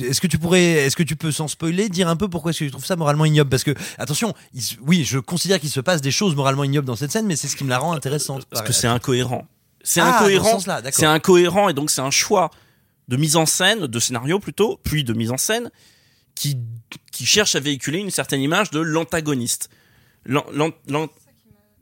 Est-ce 0.03 0.21
que 0.21 0.27
tu 0.27 0.39
pourrais, 0.39 0.63
est-ce 0.65 0.97
que 0.97 1.03
tu 1.03 1.17
peux 1.17 1.31
sans 1.33 1.47
spoiler 1.49 1.89
dire 1.89 2.09
un 2.09 2.17
peu 2.17 2.29
pourquoi 2.29 2.51
est-ce 2.51 2.61
que 2.61 2.65
tu 2.65 2.71
trouves 2.71 2.85
ça 2.87 2.97
moralement 2.97 3.25
ignoble? 3.25 3.51
Parce 3.51 3.65
que 3.65 3.75
attention, 3.99 4.35
il 4.53 4.63
oui, 4.83 5.05
je 5.05 5.19
considère 5.19 5.61
qu'il 5.61 5.71
se 5.71 5.81
passe 5.81 6.01
des 6.01 6.11
choses 6.11 6.35
moralement 6.35 6.65
ignobles 6.65 6.87
dans 6.87 6.97
cette 6.97 7.13
scène, 7.13 7.27
mais 7.27 7.37
c'est 7.37 7.49
ce 7.49 7.57
qui 7.57 7.65
me 7.65 7.69
la 7.71 7.79
rend 7.79 7.93
intéressante. 7.93 8.45
parce 8.47 8.63
que 8.67 8.73
c'est 8.73 8.87
incohérent. 8.89 9.47
C'est 9.83 10.01
Ah, 10.01 10.17
incohérent. 10.17 10.59
C'est 10.91 11.05
incohérent 11.07 11.69
et 11.69 11.75
donc 11.75 11.91
c'est 11.91 12.01
un 12.01 12.11
choix 12.11 12.51
de 13.09 13.17
mise 13.17 13.37
en 13.37 13.45
scène, 13.47 13.87
de 13.87 13.99
scénario 14.01 14.39
plutôt, 14.41 14.81
puis 14.83 15.05
de 15.05 15.13
mise 15.13 15.31
en 15.31 15.37
scène 15.37 15.71
qui 16.35 16.57
qui 17.13 17.27
cherche 17.27 17.55
à 17.55 17.61
véhiculer 17.61 17.99
une 17.99 18.11
certaine 18.11 18.41
image 18.41 18.71
de 18.71 18.81
l'antagoniste. 18.81 19.69
L'an- 20.25 20.47
l'an- 20.53 20.73
l'an- 20.89 21.09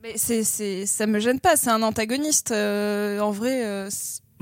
Mais 0.03 0.15
c'est, 0.17 0.43
c'est, 0.43 0.85
ça 0.85 1.07
me 1.07 1.21
gêne 1.21 1.39
pas, 1.41 1.57
c'est 1.57 1.71
un 1.71 1.83
antagoniste. 1.83 2.51
euh, 2.51 3.21
en 3.21 3.31
vrai, 3.31 3.65
euh, 3.65 3.89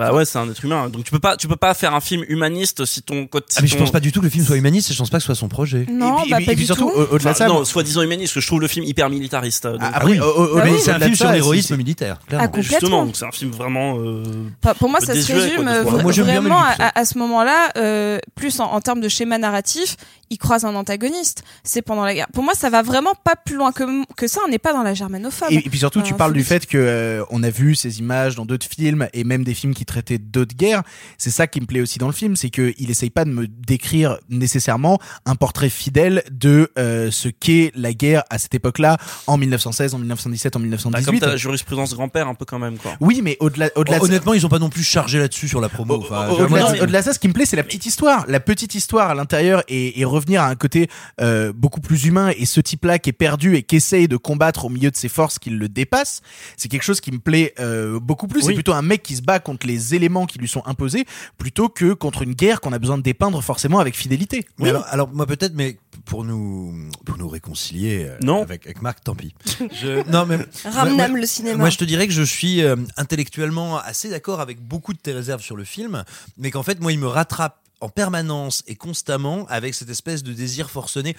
Bah 0.01 0.12
ouais, 0.14 0.24
c'est 0.24 0.38
un 0.38 0.51
être 0.51 0.64
humain. 0.64 0.88
Donc 0.88 1.05
tu 1.05 1.11
peux 1.11 1.18
pas, 1.18 1.36
tu 1.36 1.46
peux 1.46 1.57
pas 1.57 1.74
faire 1.74 1.94
un 1.94 2.01
film 2.01 2.24
humaniste 2.28 2.84
si 2.84 3.03
ton 3.03 3.26
côté. 3.26 3.46
Ah 3.57 3.61
mais 3.62 3.68
je 3.68 3.76
pense 3.76 3.90
pas 3.90 4.01
du 4.01 4.11
tout 4.12 4.20
que 4.20 4.24
le 4.24 4.30
film 4.30 4.44
soit 4.44 4.57
humaniste, 4.57 4.90
et 4.90 4.94
je 4.94 4.98
pense 4.98 5.11
pas 5.11 5.18
que 5.18 5.22
ce 5.22 5.26
soit 5.26 5.34
son 5.34 5.48
projet. 5.48 5.86
non, 5.90 6.18
et 6.18 6.22
puis, 6.22 6.30
bah 6.30 6.36
et 6.36 6.40
puis- 6.40 6.46
pas 6.46 6.53
et 6.53 6.57
puis 6.57 6.62
du 6.62 6.66
surtout, 6.66 6.90
tout. 6.90 6.96
au- 6.98 7.14
au-delà 7.14 7.32
de 7.32 7.36
ça, 7.36 7.46
non, 7.48 7.64
soi-disant 7.64 8.03
humaniste, 8.03 8.34
que 8.34 8.40
je 8.40 8.46
trouve 8.46 8.61
le 8.61 8.68
film 8.68 8.84
hyper 8.86 9.09
militariste. 9.11 9.66
donc- 9.66 9.78
Ah, 9.82 9.90
après, 9.94 10.12
oui. 10.12 10.20
au- 10.20 10.22
Bah 10.22 10.51
au-delà 10.53 10.64
oui. 10.72 10.78
c'est 10.82 10.90
un 10.92 10.98
film 11.01 11.14
sur 11.14 11.30
l'héroïsme 11.30 11.76
militaire, 11.76 12.18
clairement. 12.26 12.44
Ah, 12.44 12.48
complètement. 12.48 12.78
Justement, 12.80 13.05
donc 13.07 13.16
c'est 13.16 13.26
un 13.26 13.32
film 13.32 13.51
vraiment. 13.51 13.98
euh, 13.98 14.22
Enfin, 14.64 14.74
pour 14.74 14.88
moi, 14.88 15.01
ça 15.01 15.14
se 15.14 15.26
quoi, 15.26 15.34
résume 15.42 15.68
euh. 15.68 15.82
Moi, 15.84 15.92
vraiment 16.12 16.59
à, 16.61 16.70
Gibson. 16.70 16.84
à- 16.84 16.98
à 17.01 17.05
ce 17.05 17.18
moment-là, 17.18 17.70
euh, 17.76 18.18
plus 18.34 18.59
en, 18.61 18.64
en 18.72 18.80
termes 18.80 19.01
de 19.01 19.09
schéma 19.09 19.38
narratif, 19.38 19.96
il 20.31 20.39
croise 20.39 20.64
un 20.64 20.74
antagoniste. 20.74 21.43
C'est 21.64 21.83
pendant 21.83 22.05
la 22.05 22.14
guerre. 22.14 22.28
Pour 22.33 22.43
moi, 22.45 22.55
ça 22.55 22.70
va 22.70 22.83
vraiment 22.83 23.14
pas 23.24 23.35
plus 23.37 23.57
loin 23.57 23.72
que, 23.72 23.85
que 24.14 24.26
ça. 24.28 24.41
On 24.47 24.49
n'est 24.51 24.59
pas 24.59 24.72
dans 24.72 24.83
la 24.83 24.95
germanophobe. 24.95 25.49
Et, 25.51 25.57
et 25.57 25.61
puis 25.70 25.78
surtout, 25.78 26.03
tu 26.03 26.14
Euh, 26.14 26.16
parles 26.16 26.33
du 26.33 26.45
fait 26.45 26.66
que 26.66 26.78
euh, 26.78 27.24
on 27.31 27.43
a 27.43 27.51
vu 27.51 27.74
ces 27.74 27.99
images 27.99 28.35
dans 28.37 28.45
d'autres 28.47 28.66
films 28.66 29.09
et 29.12 29.24
même 29.24 29.45
des 29.45 29.55
films 29.55 29.74
qui 29.74 29.85
traitaient 29.85 30.18
d'autres 30.18 30.55
guerres. 30.57 30.83
C'est 31.18 31.31
ça 31.31 31.47
qui 31.47 31.61
me 31.61 31.66
plaît 31.66 31.81
aussi 31.81 31.99
dans 31.99 32.07
le 32.07 32.12
film, 32.12 32.37
c'est 32.37 32.51
que 32.51 32.72
il 32.78 32.91
essaye 32.91 33.11
pas 33.11 33.24
de 33.24 33.31
me 33.31 33.47
décrire 33.47 34.18
nécessairement 34.28 34.99
un 35.26 35.35
portrait 35.35 35.68
fidèle 35.70 36.22
de 36.31 36.70
euh, 36.78 37.11
ce 37.11 37.28
qu'est 37.28 37.72
la 37.74 37.93
guerre 37.93 38.22
à 38.31 38.39
cette 38.39 38.55
époque-là, 38.55 38.97
en 39.26 39.37
1916, 39.37 39.95
en 39.95 39.99
1917, 39.99 40.57
en 40.57 40.61
bah, 40.61 40.62
comme 40.62 40.81
1918. 40.91 41.20
la 41.26 41.37
jurisprudence 41.37 41.95
grand-père 41.95 42.28
un 42.28 42.35
peu 42.35 42.45
quand 42.45 42.59
même 42.59 42.78
quoi. 42.78 42.93
oui, 43.01 43.20
mais 43.22 43.37
au-delà, 43.41 43.68
au-delà 43.76 43.97
de 43.99 44.03
ça- 44.03 44.07
Honnêtement, 44.07 44.35
ils 44.35 44.47
ont 44.47 44.49
pas 44.49 44.59
non 44.59 44.70
plus 44.70 44.83
chargé 44.85 45.18
là-dessus 45.18 45.49
sur 45.49 45.61
la 45.61 45.68
promo. 45.68 45.95
Au- 45.95 45.99
au- 45.99 46.43
Au-delà 46.45 46.68
de- 46.68 46.72
mais- 46.72 46.81
au-delà 46.83 47.01
de 47.01 47.05
ça, 47.05 47.12
ce 47.12 47.18
qui 47.18 47.28
me 47.28 47.33
plaît, 47.33 47.47
c'est 47.47 47.57
la 47.57 47.62
petite 47.64 47.87
histoire. 47.87 48.24
La 48.28 48.41
petite 48.41 48.74
histoire 48.74 49.11
à 49.11 49.14
l'intérieur 49.14 49.62
et, 49.68 50.01
et 50.01 50.05
revenir 50.21 50.43
à 50.43 50.47
un 50.49 50.55
côté 50.55 50.89
euh, 51.21 51.53
beaucoup 51.53 51.81
plus 51.81 52.05
humain. 52.05 52.33
Et 52.37 52.47
ce 52.47 52.61
type-là 52.61 52.99
qui 52.99 53.11
est 53.11 53.14
perdu 53.14 53.57
et 53.57 53.62
qui 53.62 53.77
essaye 53.77 54.07
de 54.09 54.16
combattre 54.16 54.64
au 54.64 54.68
milieu 54.68 54.91
de 54.91 54.97
ses 54.97 55.09
forces 55.09 55.39
qui 55.39 55.51
le 55.51 55.68
dépassent, 55.68 56.23
c'est 56.57 56.68
quelque 56.68 56.83
chose 56.85 57.01
qui 57.01 57.11
me 57.12 57.18
plaît 57.18 57.55
euh, 57.59 57.99
beaucoup 57.99 58.29
plus. 58.29 58.41
C'est 58.43 58.49
Oui. 58.49 58.55
plutôt 58.55 58.73
un 58.75 58.83
mec 58.83 59.03
qui 59.03 59.16
se 59.16 59.23
bat 59.23 59.41
contre 59.41 59.66
les 59.66 59.95
éléments 59.95 60.27
qui 60.27 60.39
lui 60.39 60.49
sont 60.49 60.62
imposés 60.66 61.05
plutôt 61.39 61.68
que 61.68 61.93
contre 61.95 62.23
une 62.23 62.35
guerre 62.35 62.61
qu'on 62.61 62.73
a 62.73 62.79
besoin 62.79 62.97
de 62.99 63.03
dépeindre 63.03 63.43
forcément 63.43 63.79
avec 63.81 63.97
fidélité. 63.97 64.45
Mais 64.59 64.68
alors, 64.71 64.85
alors, 64.91 65.09
moi 65.12 65.27
peut-être, 65.27 65.55
mais 65.55 65.79
pour 66.05 66.25
nous 66.25 66.89
pour 67.05 67.18
nous 67.18 67.29
réconcilier 67.29 68.07
euh, 68.09 68.16
Non. 68.23 68.43
avec 68.43 68.64
avec 68.66 68.83
Marc, 68.83 69.03
tant 69.03 69.14
pis. 69.14 69.35
Je, 69.83 70.09
non 70.11 70.27
mais 70.27 70.39
Ramnam 70.64 71.11
moi- 71.12 71.21
le 71.21 71.27
cinéma. 71.27 71.57
Moi, 71.59 71.71
je 71.71 71.79
te 71.79 71.85
dirais 71.85 72.07
que 72.07 72.12
je 72.12 72.23
suis 72.23 72.62
euh, 72.62 72.77
intellectuellement 72.97 73.79
assez 73.79 74.09
d'accord 74.11 74.41
avec 74.41 74.61
beaucoup 74.61 74.93
de 74.93 74.99
tes 74.99 75.12
réserves 75.12 75.43
sur 75.43 75.57
le 75.57 75.64
film, 75.64 76.05
mais 76.39 76.51
qu'en 76.51 76.62
fait, 76.62 76.81
moi, 76.81 76.93
il 76.93 76.99
me 76.99 77.07
rattrape 77.07 77.59
en 77.81 77.89
permanence 77.89 78.62
et 78.66 78.76
constamment 78.76 79.47
avec 79.49 79.74
cette 79.74 79.91
espèce 79.91 80.22
de 80.22 80.33
désir 80.33 80.70
forcené 80.70 81.16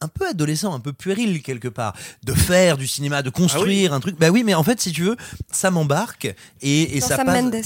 un 0.00 0.08
peu 0.08 0.26
adolescent, 0.28 0.74
un 0.74 0.80
peu 0.80 0.92
puéril 0.92 1.42
quelque 1.42 1.68
part, 1.68 1.94
de 2.24 2.32
faire 2.32 2.76
du 2.76 2.88
cinéma, 2.88 3.22
de 3.22 3.30
construire 3.30 3.92
un 3.92 4.00
truc. 4.00 4.18
Bah 4.18 4.30
oui, 4.30 4.42
mais 4.44 4.54
en 4.54 4.64
fait, 4.64 4.80
si 4.80 4.90
tu 4.92 5.04
veux, 5.04 5.16
ça 5.52 5.70
m'embarque 5.70 6.34
et, 6.60 6.96
et 6.96 7.00
Dans 7.00 7.06
ça 7.06 7.16
Sam 7.16 7.26
passe. 7.26 7.42
Mendes. 7.42 7.62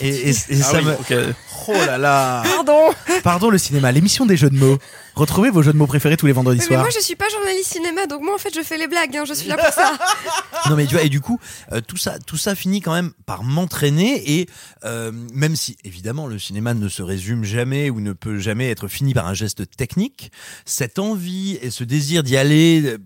Et, 0.00 0.08
et- 0.08 0.30
et 0.30 0.34
Ah 0.60 0.64
ça 0.64 0.78
oui, 0.78 0.84
me. 0.86 1.34
Oh 1.66 1.72
là 1.72 1.96
là 1.98 2.42
Pardon. 2.44 2.90
Pardon 3.22 3.48
le 3.50 3.56
cinéma, 3.58 3.90
l'émission 3.92 4.26
des 4.26 4.36
jeux 4.36 4.50
de 4.50 4.56
mots. 4.56 4.78
Retrouvez 5.14 5.48
vos 5.50 5.62
jeux 5.62 5.72
de 5.72 5.78
mots 5.78 5.86
préférés 5.86 6.16
tous 6.16 6.26
les 6.26 6.32
vendredis 6.32 6.58
Mais, 6.58 6.64
mais 6.64 6.74
soirs. 6.74 6.80
moi, 6.80 6.90
je 6.94 7.00
suis 7.02 7.14
pas 7.14 7.28
journaliste 7.30 7.72
cinéma, 7.72 8.06
donc 8.06 8.20
moi, 8.22 8.34
en 8.34 8.38
fait, 8.38 8.52
je 8.54 8.60
fais 8.62 8.76
les 8.76 8.88
blagues. 8.88 9.16
hein, 9.16 9.24
je 9.26 9.32
suis 9.32 9.48
là 9.48 9.56
pour 9.56 9.72
ça. 9.72 9.92
Non 10.70 10.76
mais 10.76 10.86
tu 10.86 10.94
vois 10.94 11.02
et 11.04 11.10
du 11.10 11.20
coup 11.20 11.38
euh, 11.72 11.82
tout 11.86 11.98
ça 11.98 12.18
tout 12.18 12.38
ça 12.38 12.54
finit 12.54 12.80
quand 12.80 12.94
même 12.94 13.12
par 13.26 13.44
m'entraîner 13.44 14.38
et 14.38 14.48
euh, 14.86 15.12
même 15.34 15.56
si 15.56 15.76
évidemment 15.84 16.26
le 16.26 16.38
cinéma 16.38 16.72
ne 16.72 16.88
se 16.88 17.02
résume 17.02 17.44
jamais 17.44 17.90
ou 17.90 18.00
ne 18.00 18.14
peut 18.14 18.38
jamais 18.38 18.70
être 18.70 18.88
fini 18.88 19.12
par 19.12 19.26
un 19.26 19.34
geste 19.34 19.76
technique 19.76 20.32
cette 20.64 20.98
envie 20.98 21.58
et 21.60 21.70
ce 21.70 21.84
désir 21.84 22.22
d'y 22.22 22.38
aller 22.38 22.82
euh, 22.86 22.96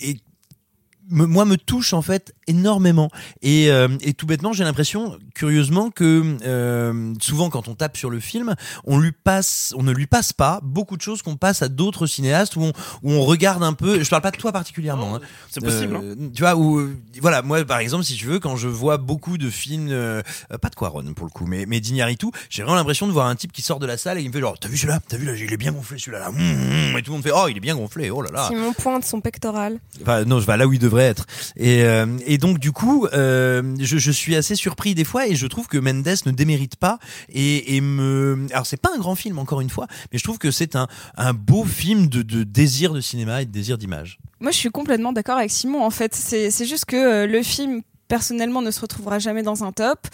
et 0.00 0.16
me- 1.10 1.26
moi 1.26 1.44
me 1.44 1.56
touche 1.56 1.92
en 1.92 2.02
fait 2.02 2.34
énormément 2.46 3.10
et, 3.42 3.70
euh, 3.70 3.88
et 4.00 4.14
tout 4.14 4.26
bêtement 4.26 4.52
j'ai 4.52 4.64
l'impression 4.64 5.18
curieusement 5.34 5.90
que 5.90 6.36
euh, 6.44 7.12
souvent 7.20 7.50
quand 7.50 7.68
on 7.68 7.74
tape 7.74 7.96
sur 7.96 8.10
le 8.10 8.20
film 8.20 8.54
on 8.84 8.98
lui 8.98 9.12
passe 9.12 9.72
on 9.76 9.82
ne 9.82 9.92
lui 9.92 10.06
passe 10.06 10.32
pas 10.32 10.60
beaucoup 10.62 10.96
de 10.96 11.02
choses 11.02 11.22
qu'on 11.22 11.36
passe 11.36 11.62
à 11.62 11.68
d'autres 11.68 12.06
cinéastes 12.06 12.56
où 12.56 12.62
on, 12.62 12.72
où 13.02 13.12
on 13.12 13.22
regarde 13.24 13.62
un 13.62 13.72
peu 13.74 14.02
je 14.02 14.08
parle 14.10 14.22
pas 14.22 14.30
de 14.30 14.36
toi 14.36 14.52
particulièrement 14.52 15.16
hein, 15.16 15.20
C'est 15.50 15.62
possible. 15.62 15.96
hein. 15.96 16.00
euh, 16.02 16.14
tu 16.34 16.42
vois, 16.42 16.56
ou 16.56 16.78
euh, 16.78 16.96
voilà, 17.20 17.42
moi 17.42 17.64
par 17.64 17.78
exemple, 17.78 18.04
si 18.04 18.14
tu 18.14 18.26
veux, 18.26 18.38
quand 18.38 18.56
je 18.56 18.68
vois 18.68 18.96
beaucoup 18.98 19.38
de 19.38 19.50
films, 19.50 19.88
euh, 19.90 20.22
pas 20.60 20.68
de 20.68 20.74
Quaron 20.74 21.12
pour 21.14 21.26
le 21.26 21.30
coup, 21.30 21.46
mais 21.46 21.66
mais 21.66 21.80
d'Iñárritu, 21.80 22.26
j'ai 22.50 22.62
vraiment 22.62 22.76
l'impression 22.76 23.06
de 23.06 23.12
voir 23.12 23.26
un 23.26 23.34
type 23.36 23.52
qui 23.52 23.62
sort 23.62 23.78
de 23.78 23.86
la 23.86 23.96
salle 23.96 24.18
et 24.18 24.22
il 24.22 24.28
me 24.28 24.32
fait 24.32 24.40
genre, 24.40 24.58
t'as 24.58 24.68
vu 24.68 24.76
celui-là, 24.76 25.00
t'as 25.08 25.16
vu 25.16 25.26
là, 25.26 25.32
il 25.34 25.52
est 25.52 25.56
bien 25.56 25.72
gonflé 25.72 25.98
celui-là, 25.98 26.18
là. 26.20 26.28
Hum, 26.28 26.36
hum, 26.36 26.96
et 26.98 27.02
tout 27.02 27.10
le 27.10 27.16
monde 27.16 27.22
fait, 27.22 27.32
oh, 27.34 27.46
il 27.48 27.56
est 27.56 27.60
bien 27.60 27.74
gonflé, 27.76 28.10
oh 28.10 28.22
là 28.22 28.30
là. 28.32 28.48
Simon 28.48 28.72
pointe 28.72 29.04
son 29.04 29.20
pectoral. 29.20 29.78
Enfin, 30.02 30.24
non, 30.24 30.40
je 30.40 30.46
vais 30.46 30.56
là 30.56 30.66
où 30.66 30.72
il 30.72 30.78
devrait 30.78 30.97
être. 31.02 31.26
Et, 31.56 31.82
euh, 31.82 32.06
et 32.26 32.38
donc, 32.38 32.58
du 32.58 32.72
coup, 32.72 33.06
euh, 33.12 33.74
je, 33.80 33.98
je 33.98 34.10
suis 34.10 34.36
assez 34.36 34.54
surpris 34.54 34.94
des 34.94 35.04
fois 35.04 35.26
et 35.26 35.34
je 35.34 35.46
trouve 35.46 35.68
que 35.68 35.78
Mendes 35.78 36.06
ne 36.26 36.30
démérite 36.30 36.76
pas 36.76 36.98
et, 37.28 37.76
et 37.76 37.80
me. 37.80 38.46
Alors, 38.52 38.66
c'est 38.66 38.80
pas 38.80 38.90
un 38.94 38.98
grand 38.98 39.14
film, 39.14 39.38
encore 39.38 39.60
une 39.60 39.70
fois, 39.70 39.86
mais 40.12 40.18
je 40.18 40.24
trouve 40.24 40.38
que 40.38 40.50
c'est 40.50 40.76
un, 40.76 40.88
un 41.16 41.34
beau 41.34 41.64
film 41.64 42.08
de, 42.08 42.22
de 42.22 42.42
désir 42.42 42.92
de 42.92 43.00
cinéma 43.00 43.42
et 43.42 43.46
de 43.46 43.52
désir 43.52 43.78
d'image. 43.78 44.18
Moi, 44.40 44.52
je 44.52 44.56
suis 44.56 44.70
complètement 44.70 45.12
d'accord 45.12 45.38
avec 45.38 45.50
Simon. 45.50 45.82
En 45.84 45.90
fait, 45.90 46.14
c'est 46.14 46.66
juste 46.66 46.84
que 46.84 46.96
euh, 46.96 47.26
le 47.26 47.42
film 47.42 47.82
personnellement 48.08 48.62
ne 48.62 48.70
se 48.70 48.80
retrouvera 48.80 49.18
jamais 49.18 49.42
dans 49.42 49.64
un 49.64 49.72
top 49.72 50.06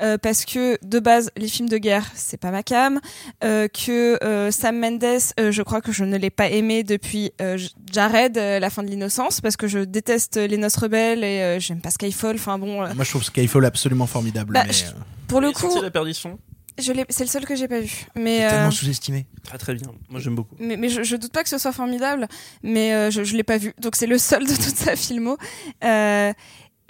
euh, 0.00 0.18
parce 0.18 0.44
que 0.44 0.78
de 0.82 0.98
base 0.98 1.30
les 1.36 1.48
films 1.48 1.68
de 1.68 1.78
guerre 1.78 2.06
c'est 2.14 2.36
pas 2.38 2.50
ma 2.50 2.62
cam 2.62 3.00
euh, 3.44 3.68
que 3.68 4.18
euh, 4.24 4.50
Sam 4.50 4.78
Mendes 4.78 5.04
euh, 5.38 5.52
je 5.52 5.62
crois 5.62 5.80
que 5.80 5.92
je 5.92 6.04
ne 6.04 6.16
l'ai 6.16 6.30
pas 6.30 6.48
aimé 6.48 6.82
depuis 6.82 7.32
euh, 7.40 7.58
Jared 7.92 8.36
euh, 8.38 8.58
la 8.58 8.70
fin 8.70 8.82
de 8.82 8.88
l'innocence 8.88 9.40
parce 9.40 9.56
que 9.56 9.66
je 9.68 9.80
déteste 9.80 10.36
les 10.36 10.56
noces 10.56 10.76
rebelles 10.76 11.22
et 11.24 11.40
euh, 11.42 11.60
j'aime 11.60 11.80
pas 11.80 11.90
Skyfall 11.90 12.36
enfin 12.36 12.58
bon 12.58 12.82
euh, 12.82 12.92
Moi 12.94 13.04
je 13.04 13.10
trouve 13.10 13.22
Skyfall 13.24 13.64
absolument 13.66 14.06
formidable. 14.06 14.54
Bah, 14.54 14.64
mais, 14.66 14.72
je- 14.72 14.86
euh, 14.86 14.90
pour 15.28 15.40
le 15.40 15.52
coup 15.52 15.80
la 15.80 15.90
perdition? 15.90 16.38
je 16.82 16.90
l'ai 16.90 17.04
c'est 17.10 17.24
le 17.24 17.28
seul 17.28 17.44
que 17.44 17.54
j'ai 17.54 17.68
pas 17.68 17.80
vu 17.80 18.06
mais 18.16 18.38
C'est 18.38 18.44
euh, 18.46 18.50
tellement 18.50 18.70
sous-estimé. 18.70 19.26
Très 19.44 19.58
très 19.58 19.74
bien. 19.74 19.88
Moi 20.08 20.20
j'aime 20.20 20.34
beaucoup. 20.36 20.56
mais, 20.58 20.78
mais 20.78 20.88
je, 20.88 21.02
je 21.02 21.16
doute 21.16 21.32
pas 21.32 21.42
que 21.42 21.50
ce 21.50 21.58
soit 21.58 21.72
formidable, 21.72 22.28
mais 22.62 22.94
euh, 22.94 23.10
je, 23.10 23.24
je 23.24 23.36
l'ai 23.36 23.42
pas 23.42 23.58
vu, 23.58 23.74
donc 23.78 23.94
c'est 23.94 24.06
le 24.06 24.16
seul 24.16 24.46
de 24.46 24.54
toute 24.54 24.76
sa 24.76 24.96
filmo. 24.96 25.36
Euh, 25.84 26.32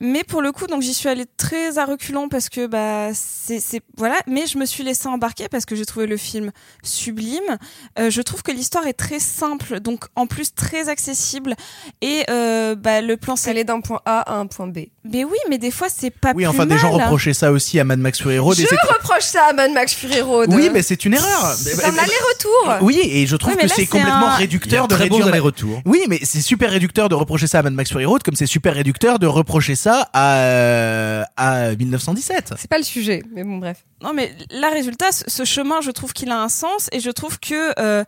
mais 0.05 0.24
pour 0.24 0.42
le 0.42 0.53
coup, 0.53 0.66
donc 0.66 0.82
j'y 0.82 0.92
suis 0.92 1.09
allée 1.09 1.24
très 1.38 1.78
à 1.78 1.84
reculons 1.86 2.28
parce 2.28 2.48
que 2.50 2.66
bah 2.66 3.09
c'est 3.14 3.61
c'est 3.61 3.80
voilà, 3.96 4.16
mais 4.26 4.46
je 4.46 4.59
me 4.59 4.66
suis 4.66 4.82
laissée 4.84 5.07
embarquer 5.09 5.48
parce 5.48 5.64
que 5.64 5.76
j'ai 5.76 5.86
trouvé 5.86 6.07
le 6.07 6.16
film 6.16 6.50
sublime. 6.82 7.57
Euh, 7.98 8.11
je 8.11 8.20
trouve 8.20 8.42
que 8.42 8.50
l'histoire 8.53 8.86
est 8.86 8.92
très 8.92 9.18
simple, 9.20 9.80
donc 9.80 10.05
en 10.16 10.26
plus 10.26 10.55
très 10.55 10.88
accessible 10.88 11.55
et 12.00 12.24
euh, 12.30 12.74
bah 12.74 13.00
le 13.00 13.16
plan 13.16 13.36
c'est 13.36 13.50
Aller 13.50 13.64
d'un 13.64 13.80
point 13.80 14.00
A 14.07 14.20
à 14.20 14.36
un 14.38 14.46
point 14.46 14.66
B. 14.66 14.78
mais 15.05 15.24
oui, 15.24 15.36
mais 15.50 15.59
des 15.59 15.70
fois 15.70 15.88
c'est 15.94 16.11
pas 16.11 16.30
Oui, 16.34 16.44
plus 16.44 16.46
enfin 16.48 16.66
des 16.66 16.78
gens 16.78 16.90
reprochaient 16.90 17.34
ça 17.34 17.53
aussi 17.53 17.78
à 17.78 17.84
Mad 17.84 17.98
Max 17.98 18.20
Fury 18.20 18.38
Road. 18.38 18.59
et 18.59 18.62
Je 18.66 18.94
reproche 18.94 19.24
ça 19.24 19.44
à 19.50 19.53
Mad 19.53 19.72
Max 19.72 19.94
Fury 19.94 20.20
Road. 20.22 20.48
Oui, 20.53 20.70
mais 20.72 20.82
c'est 20.82 21.05
une 21.05 21.14
erreur. 21.14 21.55
C'est 21.57 21.84
un 21.84 21.96
aller-retour. 21.98 22.74
Oui, 22.82 22.98
et 23.05 23.26
je 23.26 23.36
trouve 23.36 23.55
Oui, 23.55 23.62
que 23.62 23.68
c'est 23.68 23.86
complètement 23.86 24.28
un- 24.28 24.34
réducteur 24.34 24.88
de 24.88 24.94
très 24.94 25.05
réduire. 25.05 25.26
allers-retours. 25.26 25.80
Oui, 25.84 26.03
mais 26.09 26.18
c'est 26.22 26.40
super 26.40 26.70
réducteur 26.70 27.09
de 27.09 27.14
reprocher 27.14 27.46
ça 27.46 27.59
à 27.59 27.62
Mad 27.62 27.74
Max 27.74 27.90
Fury 27.90 28.05
Road, 28.07 28.22
comme 28.22 28.34
c'est 28.36 28.46
super 28.46 28.74
réducteur 28.74 29.18
de 29.18 29.26
reprocher 29.26 29.74
ça 29.74 29.91
à 30.12 30.36
euh, 30.38 31.24
à 31.36 31.74
1917. 31.74 32.55
C'est 32.57 32.70
pas 32.70 32.78
le 32.78 32.84
sujet, 32.84 33.22
mais 33.32 33.45
bon, 33.45 33.59
bref. 33.59 33.84
Non, 34.03 34.12
mais 34.12 34.32
là, 34.51 34.70
résultat, 34.70 35.12
ce, 35.12 35.24
ce 35.28 35.45
chemin, 35.45 35.80
je 35.80 35.90
trouve 35.90 36.12
qu'il 36.12 36.30
a 36.30 36.40
un 36.40 36.49
sens 36.49 36.88
et 36.93 37.01
je 37.01 37.11
trouve 37.11 37.38
que 37.38 37.72
euh, 37.78 38.05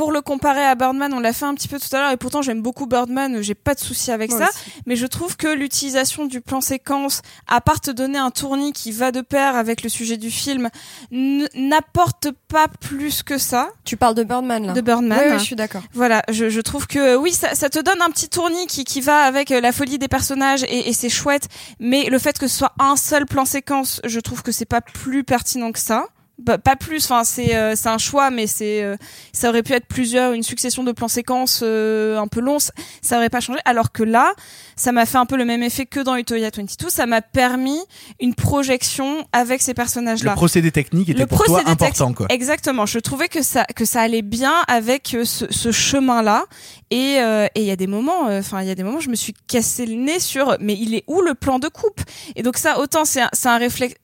pour 0.00 0.12
le 0.12 0.22
comparer 0.22 0.64
à 0.64 0.74
Birdman, 0.76 1.12
on 1.12 1.20
l'a 1.20 1.34
fait 1.34 1.44
un 1.44 1.52
petit 1.54 1.68
peu 1.68 1.78
tout 1.78 1.94
à 1.94 2.00
l'heure 2.00 2.10
et 2.10 2.16
pourtant 2.16 2.40
j'aime 2.40 2.62
beaucoup 2.62 2.86
Birdman, 2.86 3.42
j'ai 3.42 3.54
pas 3.54 3.74
de 3.74 3.80
souci 3.80 4.10
avec 4.10 4.30
Moi 4.30 4.38
ça. 4.38 4.48
aussi. 4.48 4.70
Mais 4.86 4.96
je 4.96 5.04
trouve 5.06 5.36
que 5.36 5.46
l'utilisation 5.46 6.24
du 6.24 6.40
plan 6.40 6.62
séquence, 6.62 7.20
à 7.46 7.60
part 7.60 7.82
te 7.82 7.90
donner 7.90 8.16
un 8.16 8.30
tournis 8.30 8.72
qui 8.72 8.92
va 8.92 9.12
de 9.12 9.20
pair 9.20 9.56
avec 9.56 9.82
le 9.82 9.90
sujet 9.90 10.16
du 10.16 10.30
film, 10.30 10.70
n'apporte 11.10 12.28
pas 12.48 12.66
plus 12.68 13.22
que 13.22 13.36
ça 13.36 13.68
Tu 13.84 13.98
parles 13.98 14.14
de 14.14 14.22
Birdman, 14.24 14.68
là. 14.68 14.72
de 14.72 14.80
Birdman. 14.80 15.18
Oui, 15.22 15.32
oui, 15.32 15.38
je 15.38 15.44
suis 15.44 15.56
d'accord. 15.56 15.82
Voilà, 15.92 16.22
je, 16.30 16.48
je 16.48 16.60
trouve 16.62 16.86
que 16.86 17.16
oui, 17.16 17.32
ça, 17.34 17.54
ça 17.54 17.68
te 17.68 17.78
donne 17.78 18.00
un 18.00 18.08
petit 18.08 18.30
tournis 18.30 18.66
qui, 18.68 18.84
qui 18.84 19.02
va 19.02 19.18
avec 19.24 19.50
euh, 19.50 19.60
la 19.60 19.70
folie 19.70 19.98
des 19.98 20.08
personnages 20.08 20.62
et, 20.62 20.88
et 20.88 20.94
c'est 20.94 21.10
chouette. 21.10 21.48
Mais 21.78 22.04
le 22.08 22.18
fait 22.18 22.38
que 22.38 22.48
ce 22.48 22.56
soit 22.56 22.72
un 22.78 22.96
seul 22.96 23.26
plan 23.26 23.44
séquence, 23.44 24.00
je 24.06 24.18
trouve 24.20 24.42
que 24.42 24.50
c'est 24.50 24.64
pas 24.64 24.80
plus 24.80 25.24
pertinent 25.24 25.72
que 25.72 25.78
ça. 25.78 26.06
Bah, 26.42 26.58
pas 26.58 26.76
plus. 26.76 27.04
Enfin, 27.04 27.24
c'est 27.24 27.54
euh, 27.54 27.74
c'est 27.76 27.88
un 27.88 27.98
choix, 27.98 28.30
mais 28.30 28.46
c'est 28.46 28.82
euh, 28.82 28.96
ça 29.32 29.48
aurait 29.50 29.62
pu 29.62 29.72
être 29.72 29.86
plusieurs, 29.86 30.32
une 30.32 30.42
succession 30.42 30.82
de 30.84 30.92
plans 30.92 31.08
séquences 31.08 31.60
euh, 31.62 32.18
un 32.18 32.26
peu 32.28 32.40
longs. 32.40 32.58
Ça- 33.02 33.16
aurait 33.16 33.28
pas 33.30 33.40
changé. 33.40 33.58
Alors 33.64 33.92
que 33.92 34.02
là, 34.02 34.32
ça 34.76 34.92
m'a 34.92 35.04
fait 35.06 35.18
un 35.18 35.26
peu 35.26 35.36
le 35.36 35.44
même 35.44 35.62
effet 35.62 35.84
que 35.86 36.00
dans 36.00 36.16
Utopia 36.16 36.50
22. 36.54 36.88
Ça 36.88 37.04
m'a 37.06 37.20
permis 37.22 37.78
une 38.20 38.34
projection 38.34 39.26
avec 39.32 39.60
ces 39.62 39.74
personnages-là. 39.74 40.30
Le 40.32 40.36
procédé 40.36 40.70
technique 40.72 41.08
était 41.10 41.18
Le 41.20 41.26
pour 41.26 41.44
toi 41.44 41.60
important, 41.66 42.12
quoi. 42.14 42.26
Exactement. 42.30 42.86
Je 42.86 42.98
trouvais 42.98 43.28
que 43.28 43.42
ça 43.42 43.64
que 43.76 43.84
ça 43.84 44.00
allait 44.00 44.22
bien 44.22 44.54
avec 44.68 45.14
euh, 45.14 45.24
ce, 45.24 45.44
ce 45.50 45.70
chemin-là. 45.72 46.44
Et 46.90 47.18
euh, 47.20 47.46
et 47.54 47.60
il 47.60 47.66
y 47.66 47.70
a 47.70 47.76
des 47.76 47.86
moments, 47.86 48.28
euh, 48.28 48.40
enfin 48.40 48.62
il 48.62 48.68
y 48.68 48.70
a 48.70 48.74
des 48.74 48.82
moments, 48.82 49.00
je 49.00 49.10
me 49.10 49.14
suis 49.14 49.34
cassé 49.46 49.86
le 49.86 49.94
nez 49.94 50.18
sur. 50.20 50.56
Mais 50.60 50.74
il 50.74 50.94
est 50.94 51.04
où 51.06 51.20
le 51.20 51.34
plan 51.34 51.58
de 51.58 51.68
coupe? 51.68 52.00
Et 52.36 52.42
donc 52.42 52.56
ça, 52.56 52.78
autant 52.80 53.04
c'est 53.04 53.20
un, 53.22 53.28
c'est 53.32 53.48
un 53.48 53.58
réflexe. 53.58 53.94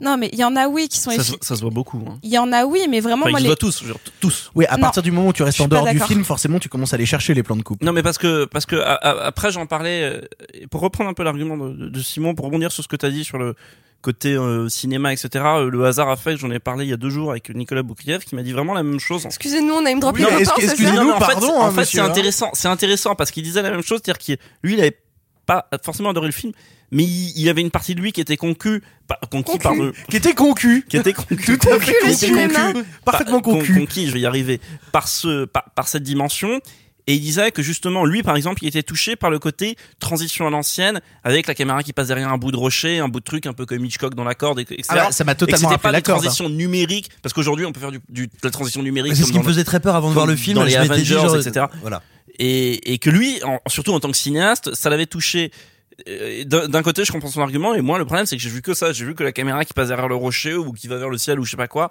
Non, 0.00 0.16
mais 0.16 0.28
il 0.32 0.38
y 0.38 0.44
en 0.44 0.56
a 0.56 0.66
oui 0.66 0.88
qui 0.88 0.98
sont. 0.98 1.10
Ça, 1.12 1.22
se- 1.22 1.32
ça 1.40 1.54
se 1.56 1.60
voit 1.60 1.70
beaucoup. 1.70 1.81
Hein. 2.08 2.18
Il 2.22 2.30
y 2.30 2.38
en 2.38 2.52
a 2.52 2.64
oui, 2.64 2.86
mais 2.88 3.00
vraiment 3.00 3.22
Enfin, 3.22 3.30
moi 3.30 3.40
ils 3.40 3.42
se 3.42 3.48
les. 3.48 3.48
voient 3.48 3.56
tous, 3.56 3.84
genre, 3.84 3.98
tous. 4.20 4.50
Oui, 4.54 4.64
à 4.68 4.76
Non. 4.76 4.82
partir 4.82 5.02
du 5.02 5.10
moment 5.10 5.28
où 5.28 5.32
tu 5.32 5.42
restes 5.42 5.60
en 5.60 5.68
dehors 5.68 5.86
du 5.86 6.00
film, 6.00 6.24
forcément, 6.24 6.58
tu 6.58 6.68
commences 6.68 6.92
à 6.92 6.96
aller 6.96 7.06
chercher 7.06 7.34
les 7.34 7.42
plans 7.42 7.56
de 7.56 7.62
coupe. 7.62 7.82
Non, 7.82 7.92
mais 7.92 8.02
parce 8.02 8.18
que 8.18 8.44
parce 8.44 8.66
que 8.66 8.76
après 8.76 9.50
j'en 9.50 9.66
parlais 9.66 10.02
euh, 10.02 10.20
et 10.54 10.66
pour 10.66 10.80
reprendre 10.80 11.10
un 11.10 11.14
peu 11.14 11.22
l'argument 11.22 11.56
de, 11.56 12.00
Simon 12.00 12.34
pour 12.34 12.46
rebondir 12.46 12.72
sur 12.72 12.82
ce 12.82 12.88
que 12.88 12.96
tu 12.96 13.06
as 13.06 13.10
dit 13.10 13.24
sur 13.24 13.38
le 13.38 13.54
côté 14.00 14.34
euh, 14.34 14.68
cinéma 14.68 15.12
etc. 15.12 15.28
euh, 15.34 15.70
le 15.70 15.84
hasard 15.86 16.08
a 16.10 16.16
fait 16.16 16.34
que 16.34 16.40
j'en 16.40 16.50
ai 16.50 16.58
parlé 16.58 16.84
il 16.84 16.90
y 16.90 16.92
a 16.92 16.96
deux 16.96 17.10
jours 17.10 17.30
avec 17.30 17.54
Nicolas 17.54 17.84
Boukrieff 17.84 18.24
qui 18.24 18.34
m'a 18.34 18.42
dit 18.42 18.52
vraiment 18.52 18.74
la 18.74 18.82
même 18.82 18.98
chose. 18.98 19.24
Excusez-nous, 19.24 19.72
on 19.72 19.86
a 19.86 19.90
une 19.90 20.00
drop 20.00 20.16
Oui, 20.16 20.24
excusez-nous, 20.58 21.16
pardon, 21.18 21.52
en 21.52 21.66
hein, 21.66 21.70
fait, 21.70 21.84
c'est 21.84 22.00
hein. 22.00 22.06
intéressant, 22.06 22.50
c'est 22.52 22.68
intéressant 22.68 23.14
parce 23.14 23.30
qu'il 23.30 23.44
disait 23.44 23.62
la 23.62 23.70
même 23.70 23.82
chose, 23.82 24.00
c'est-à-dire 24.02 24.18
qu'il 24.18 24.38
lui 24.64 24.74
il 24.74 24.80
avait 24.80 24.98
pas 25.46 25.68
forcément 25.84 26.10
adoré 26.10 26.26
le 26.26 26.32
film, 26.32 26.52
mais 26.92 27.02
il, 27.02 27.32
il 27.36 27.48
avait 27.48 27.60
une 27.62 27.70
partie 27.72 27.94
de 27.96 28.00
lui 28.00 28.12
qui 28.12 28.20
était 28.20 28.36
conquue, 28.36 28.82
pas, 29.08 29.18
conquis 29.30 29.52
Conquis. 29.52 29.58
par 29.58 29.74
le, 29.74 29.92
Qui 30.08 30.16
était 30.18 30.34
concu. 30.34 30.84
qui 30.88 30.96
était 30.96 31.12
conquis, 31.12 31.36
Tout 31.36 31.68
à 31.70 31.80
fait 31.80 31.92
concu. 32.00 32.14
cinéma. 32.14 32.72
Parfaitement 33.04 33.40
concu. 33.40 33.74
conquis, 33.74 34.06
je 34.06 34.12
vais 34.12 34.20
y 34.20 34.26
arriver, 34.26 34.60
par 34.92 35.08
ce, 35.08 35.44
par, 35.46 35.64
par 35.74 35.88
cette 35.88 36.04
dimension. 36.04 36.60
Et 37.08 37.14
il 37.14 37.20
disait 37.20 37.50
que 37.50 37.62
justement, 37.62 38.04
lui, 38.04 38.22
par 38.22 38.36
exemple, 38.36 38.62
il 38.62 38.68
était 38.68 38.84
touché 38.84 39.16
par 39.16 39.28
le 39.28 39.40
côté 39.40 39.74
transition 39.98 40.46
à 40.46 40.50
l'ancienne, 40.50 41.00
avec 41.24 41.48
la 41.48 41.54
caméra 41.56 41.82
qui 41.82 41.92
passe 41.92 42.06
derrière 42.06 42.28
un 42.32 42.38
bout 42.38 42.52
de 42.52 42.56
rocher, 42.56 43.00
un 43.00 43.08
bout 43.08 43.18
de 43.18 43.24
truc, 43.24 43.46
un 43.46 43.52
peu 43.52 43.66
comme 43.66 43.84
Hitchcock 43.84 44.14
dans 44.14 44.22
la 44.22 44.36
corde, 44.36 44.60
et- 44.60 44.62
etc. 44.62 44.82
Ah 44.90 44.94
bah, 44.94 45.10
ça 45.10 45.24
m'a 45.24 45.34
totalement 45.34 45.70
rappelé 45.70 45.82
pas 45.82 45.90
la 45.90 46.00
corde. 46.00 46.18
hein. 46.18 46.22
transition 46.22 46.48
numérique, 46.48 47.08
parce 47.20 47.32
qu'aujourd'hui, 47.32 47.66
on 47.66 47.72
peut 47.72 47.80
faire 47.80 47.90
du, 47.90 47.98
du- 48.08 48.28
de 48.28 48.32
la 48.44 48.50
transition 48.50 48.84
numérique. 48.84 49.16
C'est 49.16 49.24
ce 49.24 49.32
qui 49.32 49.38
me 49.40 49.42
faisait 49.42 49.64
très 49.64 49.80
peur 49.80 49.96
avant 49.96 50.10
de 50.10 50.14
voir 50.14 50.26
le 50.26 50.36
film. 50.36 50.54
dans 50.54 50.62
les 50.64 50.76
Avengers, 50.76 51.04
genre, 51.04 51.36
etc. 51.36 51.66
Voilà. 51.80 52.02
et, 52.38 52.92
et 52.92 52.98
que 52.98 53.10
lui, 53.10 53.40
en- 53.42 53.58
surtout 53.66 53.92
en 53.94 53.98
tant 53.98 54.10
que 54.12 54.16
cinéaste, 54.16 54.72
ça 54.74 54.88
l'avait 54.88 55.06
touché. 55.06 55.50
D'un 56.46 56.82
côté, 56.82 57.04
je 57.04 57.12
comprends 57.12 57.28
son 57.30 57.40
argument, 57.42 57.74
et 57.74 57.80
moi, 57.80 57.98
le 57.98 58.04
problème, 58.04 58.26
c'est 58.26 58.36
que 58.36 58.42
j'ai 58.42 58.48
vu 58.50 58.62
que 58.62 58.74
ça. 58.74 58.92
J'ai 58.92 59.04
vu 59.04 59.14
que 59.14 59.22
la 59.22 59.32
caméra 59.32 59.64
qui 59.64 59.72
passe 59.74 59.88
derrière 59.88 60.08
le 60.08 60.14
rocher 60.14 60.54
ou 60.54 60.72
qui 60.72 60.88
va 60.88 60.96
vers 60.96 61.10
le 61.10 61.18
ciel 61.18 61.38
ou 61.38 61.44
je 61.44 61.50
sais 61.52 61.56
pas 61.56 61.68
quoi. 61.68 61.90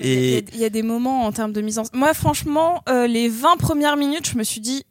Il 0.00 0.06
y 0.06 0.10
a- 0.10 0.38
Et 0.38 0.44
il 0.54 0.60
y, 0.60 0.64
a 0.64 0.70
des 0.70 0.82
moments 0.82 1.24
en 1.26 1.32
termes 1.32 1.52
de 1.52 1.60
mise 1.60 1.78
en 1.78 1.82
Moi, 1.92 2.14
franchement, 2.14 2.82
euh, 2.88 3.06
les 3.06 3.28
20 3.28 3.56
premières 3.58 3.96
minutes, 3.96 4.28
je 4.30 4.38
me 4.38 4.44
suis 4.44 4.60
dit, 4.60 4.84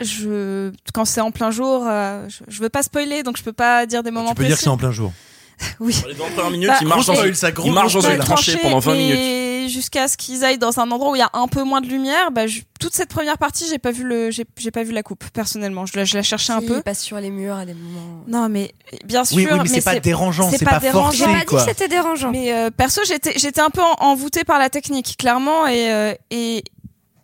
je 0.00 0.72
quand 0.94 1.04
c'est 1.04 1.20
en 1.20 1.30
plein 1.30 1.50
jour, 1.50 1.86
euh, 1.86 2.26
je, 2.28 2.42
je 2.48 2.60
veux 2.62 2.68
pas 2.68 2.82
spoiler, 2.82 3.22
donc 3.22 3.36
je 3.36 3.42
peux 3.42 3.52
pas 3.52 3.86
dire 3.86 4.02
des 4.02 4.10
moments 4.10 4.30
Tu 4.30 4.36
peux 4.36 4.44
dire 4.44 4.56
que 4.56 4.62
c'est 4.62 4.68
en 4.68 4.76
plein 4.78 4.92
jour. 4.92 5.12
Oui. 5.80 5.94
dans 6.02 6.08
les 6.08 6.14
20 6.14 6.24
premières 6.34 6.50
minutes, 6.50 6.68
Bah, 6.68 6.78
il 6.82 6.86
marche 6.88 7.04
gros 7.06 7.12
dans, 7.14 7.18
spoil, 7.20 7.36
ça, 7.36 7.50
gros 7.52 7.66
il 7.68 7.72
marche 7.72 7.92
dans 7.94 8.00
une 8.00 8.18
tranchée 8.18 8.56
pendant 8.58 8.78
20 8.78 8.94
minutes. 8.94 9.70
jusqu'à 9.70 10.06
ce 10.08 10.16
qu'ils 10.16 10.44
aillent 10.44 10.58
dans 10.58 10.78
un 10.80 10.90
endroit 10.90 11.10
où 11.12 11.16
il 11.16 11.18
y 11.18 11.22
a 11.22 11.30
un 11.32 11.48
peu 11.48 11.62
moins 11.62 11.80
de 11.80 11.86
lumière, 11.88 12.30
bah, 12.30 12.46
je- 12.46 12.60
toute 12.78 12.94
cette 12.94 13.08
première 13.08 13.36
partie, 13.38 13.64
j'ai 13.68 13.78
pas 13.78 13.90
vu 13.90 14.04
le, 14.04 14.30
j'ai 14.30 14.44
j'ai 14.58 14.70
pas 14.70 14.82
vu 14.84 14.92
la 14.92 15.02
coupe 15.02 15.24
personnellement. 15.32 15.86
Je 15.86 15.96
la, 15.96 16.04
je 16.04 16.16
la 16.16 16.22
cherchais 16.22 16.52
un 16.52 16.60
peu. 16.60 16.82
Passe 16.82 17.00
sur 17.00 17.18
les 17.18 17.30
murs 17.30 17.56
à 17.56 17.64
des 17.66 17.74
moments. 17.74 18.24
Non, 18.28 18.48
mais 18.48 18.74
bien 19.04 19.24
sûr. 19.24 19.36
Oui, 19.38 19.48
oui, 19.50 19.58
mais 19.62 19.68
c'est 19.68 19.80
pas 19.82 19.98
dérangeant, 19.98 20.50
c'est 20.50 20.64
pas 20.64 20.78
forcé, 20.80 21.18
J'ai 21.18 21.24
pas 21.24 21.38
dit 21.40 21.44
quoi. 21.46 21.62
que 21.64 21.68
c'était 21.70 21.88
dérangeant. 21.88 22.30
Mais 22.30 22.52
euh, 22.52 22.70
perso, 22.70 23.00
j'étais 23.06 23.38
j'étais 23.38 23.60
un 23.60 23.70
peu 23.70 23.80
en- 23.82 23.96
envoûtée 24.10 24.44
par 24.44 24.58
la 24.58 24.68
technique, 24.70 25.16
clairement, 25.18 25.66
et 25.66 25.90
euh, 25.90 26.14
et 26.30 26.62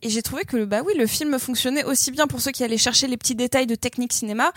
et 0.05 0.11
j'ai 0.11 0.23
trouvé 0.23 0.45
que 0.45 0.65
bah 0.65 0.81
oui, 0.85 0.95
le 0.99 1.07
film 1.07 1.39
fonctionnait 1.39 1.85
aussi 1.85 2.11
bien 2.11 2.27
pour 2.27 2.41
ceux 2.41 2.51
qui 2.51 2.65
allaient 2.65 2.77
chercher 2.77 3.07
les 3.07 3.17
petits 3.17 3.37
détails 3.37 3.67
de 3.69 3.77
technique 3.77 4.13
cinéma 4.13 4.51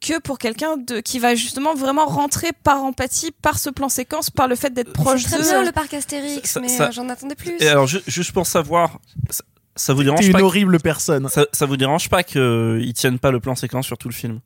que 0.00 0.20
pour 0.20 0.38
quelqu'un 0.38 0.76
de 0.76 1.00
qui 1.00 1.18
va 1.18 1.34
justement 1.34 1.74
vraiment 1.74 2.06
rentrer 2.06 2.50
par 2.62 2.82
empathie, 2.84 3.32
par 3.42 3.58
ce 3.58 3.70
plan 3.70 3.88
séquence, 3.88 4.30
par 4.30 4.46
le 4.48 4.54
fait 4.56 4.70
d'être 4.70 4.92
proche 4.92 5.24
Très 5.24 5.38
de. 5.38 5.42
bien 5.42 5.64
le 5.64 5.72
parc 5.72 5.92
Astérix, 5.94 6.50
Ça- 6.50 6.60
mais 6.60 6.68
ça- 6.68 6.88
euh, 6.88 6.92
j'en 6.92 7.08
attendais 7.08 7.34
plus. 7.34 7.56
Et 7.60 7.68
alors, 7.68 7.86
ju- 7.86 8.00
juste 8.06 8.32
pour 8.32 8.46
savoir, 8.46 9.00
ça, 9.30 9.42
ça 9.76 9.94
vous 9.94 10.04
dérange 10.04 10.24
une 10.26 10.32
pas 10.32 10.38
que- 10.38 10.44
horrible 10.44 10.78
personne. 10.80 11.28
ça, 11.28 11.46
ça 11.52 11.66
vous 11.66 11.76
dérange 11.76 12.08
pas 12.08 12.22
qu'ils 12.22 12.92
tiennent 12.94 13.18
pas 13.18 13.30
le 13.30 13.40
plan 13.40 13.54
séquence 13.54 13.86
sur 13.86 13.98
tout 13.98 14.08
le 14.08 14.14
film? 14.14 14.40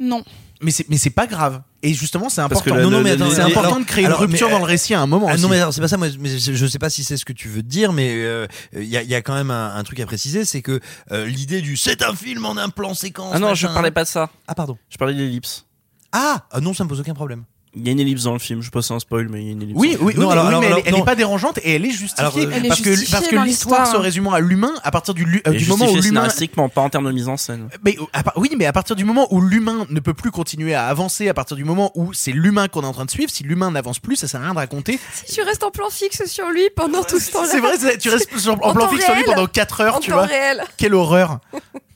Non. 0.00 0.22
Mais 0.60 0.70
c'est, 0.70 0.88
mais 0.88 0.96
c'est 0.98 1.10
pas 1.10 1.26
grave. 1.26 1.62
Et 1.84 1.94
justement, 1.94 2.28
c'est 2.28 2.40
Parce 2.48 2.60
que 2.62 2.70
important. 2.70 2.74
la- 2.76 2.82
non, 2.82 2.90
non, 2.90 2.98
le- 2.98 3.04
mais 3.04 3.16
le- 3.16 3.22
attends, 3.24 3.34
c'est 3.34 3.40
important 3.40 3.60
alors- 3.68 3.78
de 3.80 3.84
créer 3.84 4.04
alors, 4.06 4.22
une 4.24 4.26
rupture 4.30 4.48
mais, 4.48 4.52
dans 4.54 4.58
le 4.58 4.64
récit 4.64 4.94
à 4.94 5.00
un 5.00 5.06
moment 5.06 5.26
Ah 5.30 5.34
aussi. 5.34 5.42
non 5.42 5.48
mais 5.48 5.60
alors, 5.60 5.72
c'est 5.72 5.80
pas 5.80 5.86
ça 5.86 5.96
moi 5.96 6.08
mais 6.18 6.36
je 6.38 6.66
sais 6.66 6.78
pas 6.80 6.90
si 6.90 7.04
c'est 7.04 7.16
ce 7.16 7.24
que 7.24 7.32
tu 7.32 7.48
veux 7.48 7.62
dire 7.62 7.92
mais 7.92 8.14
euh, 8.16 8.48
il 8.74 8.82
y, 8.84 8.96
a, 8.96 9.02
y 9.04 9.14
a 9.14 9.22
quand 9.22 9.34
même 9.34 9.52
un, 9.52 9.76
un 9.76 9.82
truc 9.84 10.00
à 10.00 10.06
préciser 10.06 10.44
c'est 10.44 10.60
que 10.60 10.80
euh, 11.12 11.26
l'idée 11.26 11.60
du 11.60 11.76
c'est 11.76 12.02
un 12.02 12.14
film 12.16 12.44
en 12.46 12.56
un 12.56 12.68
plan 12.68 12.94
séquence 12.94 13.30
Ah 13.32 13.38
non, 13.38 13.54
je 13.54 13.68
parlais 13.68 13.92
pas 13.92 14.02
de 14.02 14.08
ça. 14.08 14.28
ah 14.48 14.56
pardon 14.56 14.76
Je 14.90 14.96
parlais 14.96 15.14
de 15.14 15.20
l'ellipse. 15.20 15.66
ah 16.10 16.46
ah, 16.50 16.60
non 16.60 16.74
ça 16.74 16.82
me 16.82 16.88
pose 16.88 16.98
aucun 16.98 17.14
problème 17.14 17.44
Il 17.74 17.84
y 17.86 17.88
a 17.90 17.92
une 17.92 18.00
ellipse 18.00 18.24
dans 18.24 18.32
le 18.32 18.38
film. 18.38 18.62
Je 18.62 18.70
passe 18.70 18.90
un 18.90 18.98
spoil, 18.98 19.28
mais 19.28 19.40
il 19.42 19.46
y 19.46 19.48
a 19.50 19.52
une 19.52 19.62
ellipse. 19.62 19.78
Oui, 19.78 19.92
dans 19.94 19.98
le 20.00 20.04
oui, 20.06 20.12
film. 20.12 20.24
oui, 20.24 20.24
Non, 20.24 20.26
mais, 20.28 20.32
alors- 20.32 20.44
oui, 20.44 20.48
alors- 20.48 20.60
mais 20.60 20.66
elle, 20.66 20.72
alors, 20.72 20.84
elle 20.86 20.94
est 20.94 20.98
non. 20.98 21.04
pas 21.04 21.14
dérangeante 21.14 21.58
et 21.58 21.74
elle 21.74 21.84
est 21.84 21.90
justifiée 21.90 22.14
Alors, 22.18 22.36
euh, 22.38 22.50
Elle 22.54 22.64
est 22.64 22.68
parce 22.68 22.80
que 22.80 23.10
parce 23.10 23.28
que 23.28 23.36
l'histoire 23.44 23.86
se 23.86 23.96
résumant 23.96 24.32
à 24.32 24.40
l'humain 24.40 24.72
à 24.82 24.90
partir 24.90 25.14
du, 25.14 25.42
euh, 25.46 25.50
du 25.52 25.66
moment 25.66 25.84
où 25.84 25.88
l'humain 25.88 26.02
scénaristiquement, 26.02 26.68
pas 26.68 26.80
en 26.80 26.88
termes 26.90 27.06
de 27.06 27.12
mise 27.12 27.28
en 27.28 27.36
scène. 27.36 27.68
mais 27.84 27.96
à 28.12 28.22
oui, 28.38 28.50
mais 28.56 28.66
à 28.66 28.72
partir 28.72 28.96
du 28.96 29.04
moment 29.04 29.26
où 29.30 29.40
l'humain 29.40 29.86
ne 29.90 30.00
peut 30.00 30.14
plus 30.14 30.30
continuer 30.30 30.74
à 30.74 30.86
avancer, 30.88 31.28
à 31.28 31.34
partir 31.34 31.56
du 31.56 31.64
moment 31.64 31.92
où 31.94 32.12
c'est 32.12 32.32
l'humain 32.32 32.68
qu'on 32.68 32.82
est 32.82 32.86
en 32.86 32.92
train 32.92 33.04
de 33.04 33.10
suivre, 33.10 33.30
si 33.30 33.42
l'humain 33.44 33.70
n'avance 33.70 33.98
plus, 33.98 34.16
ça 34.16 34.28
sert 34.28 34.40
à 34.40 34.44
rien 34.44 34.54
de 34.54 34.58
raconter. 34.58 34.98
Si 35.12 35.34
tu 35.34 35.42
restes 35.42 35.62
en 35.62 35.70
plan 35.70 35.90
fixe 35.90 36.24
sur 36.26 36.48
lui 36.50 36.62
pendant 36.74 37.02
tout 37.04 37.18
ce 37.20 37.30
temps-là. 37.32 37.48
C'est 37.50 37.60
vrai, 37.60 37.98
tu 37.98 38.08
restes 38.08 38.28
en 38.48 38.72
plan 38.72 38.88
fixe 38.88 39.04
sur 39.04 39.14
lui 39.14 39.24
pendant 39.24 39.46
4 39.46 39.80
heures, 39.82 39.96
En 39.96 40.00
tu 40.00 40.10
temps 40.10 40.16
vois. 40.16 40.26
réel. 40.26 40.64
Quelle 40.76 40.94
horreur. 40.94 41.40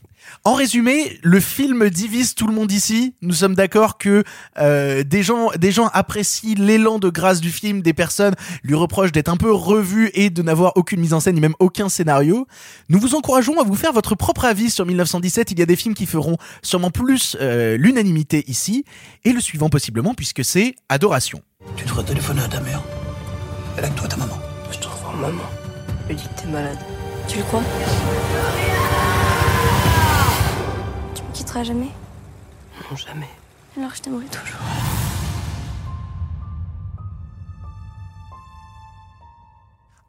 En 0.45 0.55
résumé, 0.55 1.21
le 1.23 1.39
film 1.39 1.89
divise 1.89 2.35
tout 2.35 2.49
le 2.49 2.53
monde 2.53 2.73
ici. 2.73 3.15
Nous 3.23 3.35
sommes 3.35 3.55
d'accord 3.55 3.97
que 3.97 4.25
euh, 4.59 5.05
des 5.05 5.23
gens, 5.23 5.51
des 5.57 5.71
gens 5.71 5.89
apprécient 5.93 6.57
l'élan 6.59 6.99
de 6.99 7.11
grâce 7.11 7.41
du 7.41 7.51
film, 7.51 7.81
des 7.81 7.93
personnes 7.93 8.35
lui 8.65 8.75
reprochent 8.75 9.13
d'être 9.13 9.29
un 9.29 9.37
peu 9.37 9.53
revu 9.53 10.11
et 10.15 10.31
de 10.31 10.43
n'avoir 10.43 10.73
aucune 10.77 10.99
mise 10.99 11.15
en 11.15 11.21
scène, 11.21 11.37
ni 11.37 11.41
même 11.41 11.55
aucun 11.61 11.89
scénario. 11.89 12.49
Nous 12.89 12.99
vous 12.99 13.15
encourageons 13.15 13.61
à 13.61 13.63
vous 13.63 13.77
faire 13.77 13.93
votre 13.93 14.17
propre 14.17 14.45
avis 14.45 14.69
sur 14.69 14.85
1917. 14.85 15.53
Il 15.53 15.61
y 15.61 15.63
a 15.63 15.67
des 15.67 15.77
films 15.77 15.95
qui 15.95 16.07
feront 16.07 16.39
sûrement 16.61 16.91
plus 16.91 17.37
euh, 17.41 17.77
l'unanimité 17.77 18.43
ici, 18.49 18.85
et 19.25 19.33
le 19.33 19.41
suivant 19.41 19.69
possiblement 19.69 20.13
puisque 20.13 20.45
c'est 20.45 20.75
Adoration. 20.89 21.41
Tu 21.77 21.85
devrais 21.85 22.03
téléphoner 22.03 22.43
à 22.43 22.49
ta 22.49 22.61
mère. 22.61 22.83
Elle 23.79 23.85
aime 23.85 23.95
toi, 23.95 24.09
ta 24.09 24.17
maman. 24.17 24.39
Je 24.73 24.79
te 24.79 24.89
revois 24.89 25.15
maman. 25.21 25.45
Elle 26.09 26.17
dit 26.17 26.25
que 26.25 26.43
t'es 26.43 26.49
malade. 26.49 26.79
Tu 27.29 27.39
le 27.39 27.45
crois 27.45 27.63
Jamais? 31.61 31.93
Non, 32.91 32.97
jamais. 32.97 33.29
Alors 33.77 33.95
je 33.95 34.01
t'aimerai 34.03 34.25
toujours. 34.25 34.59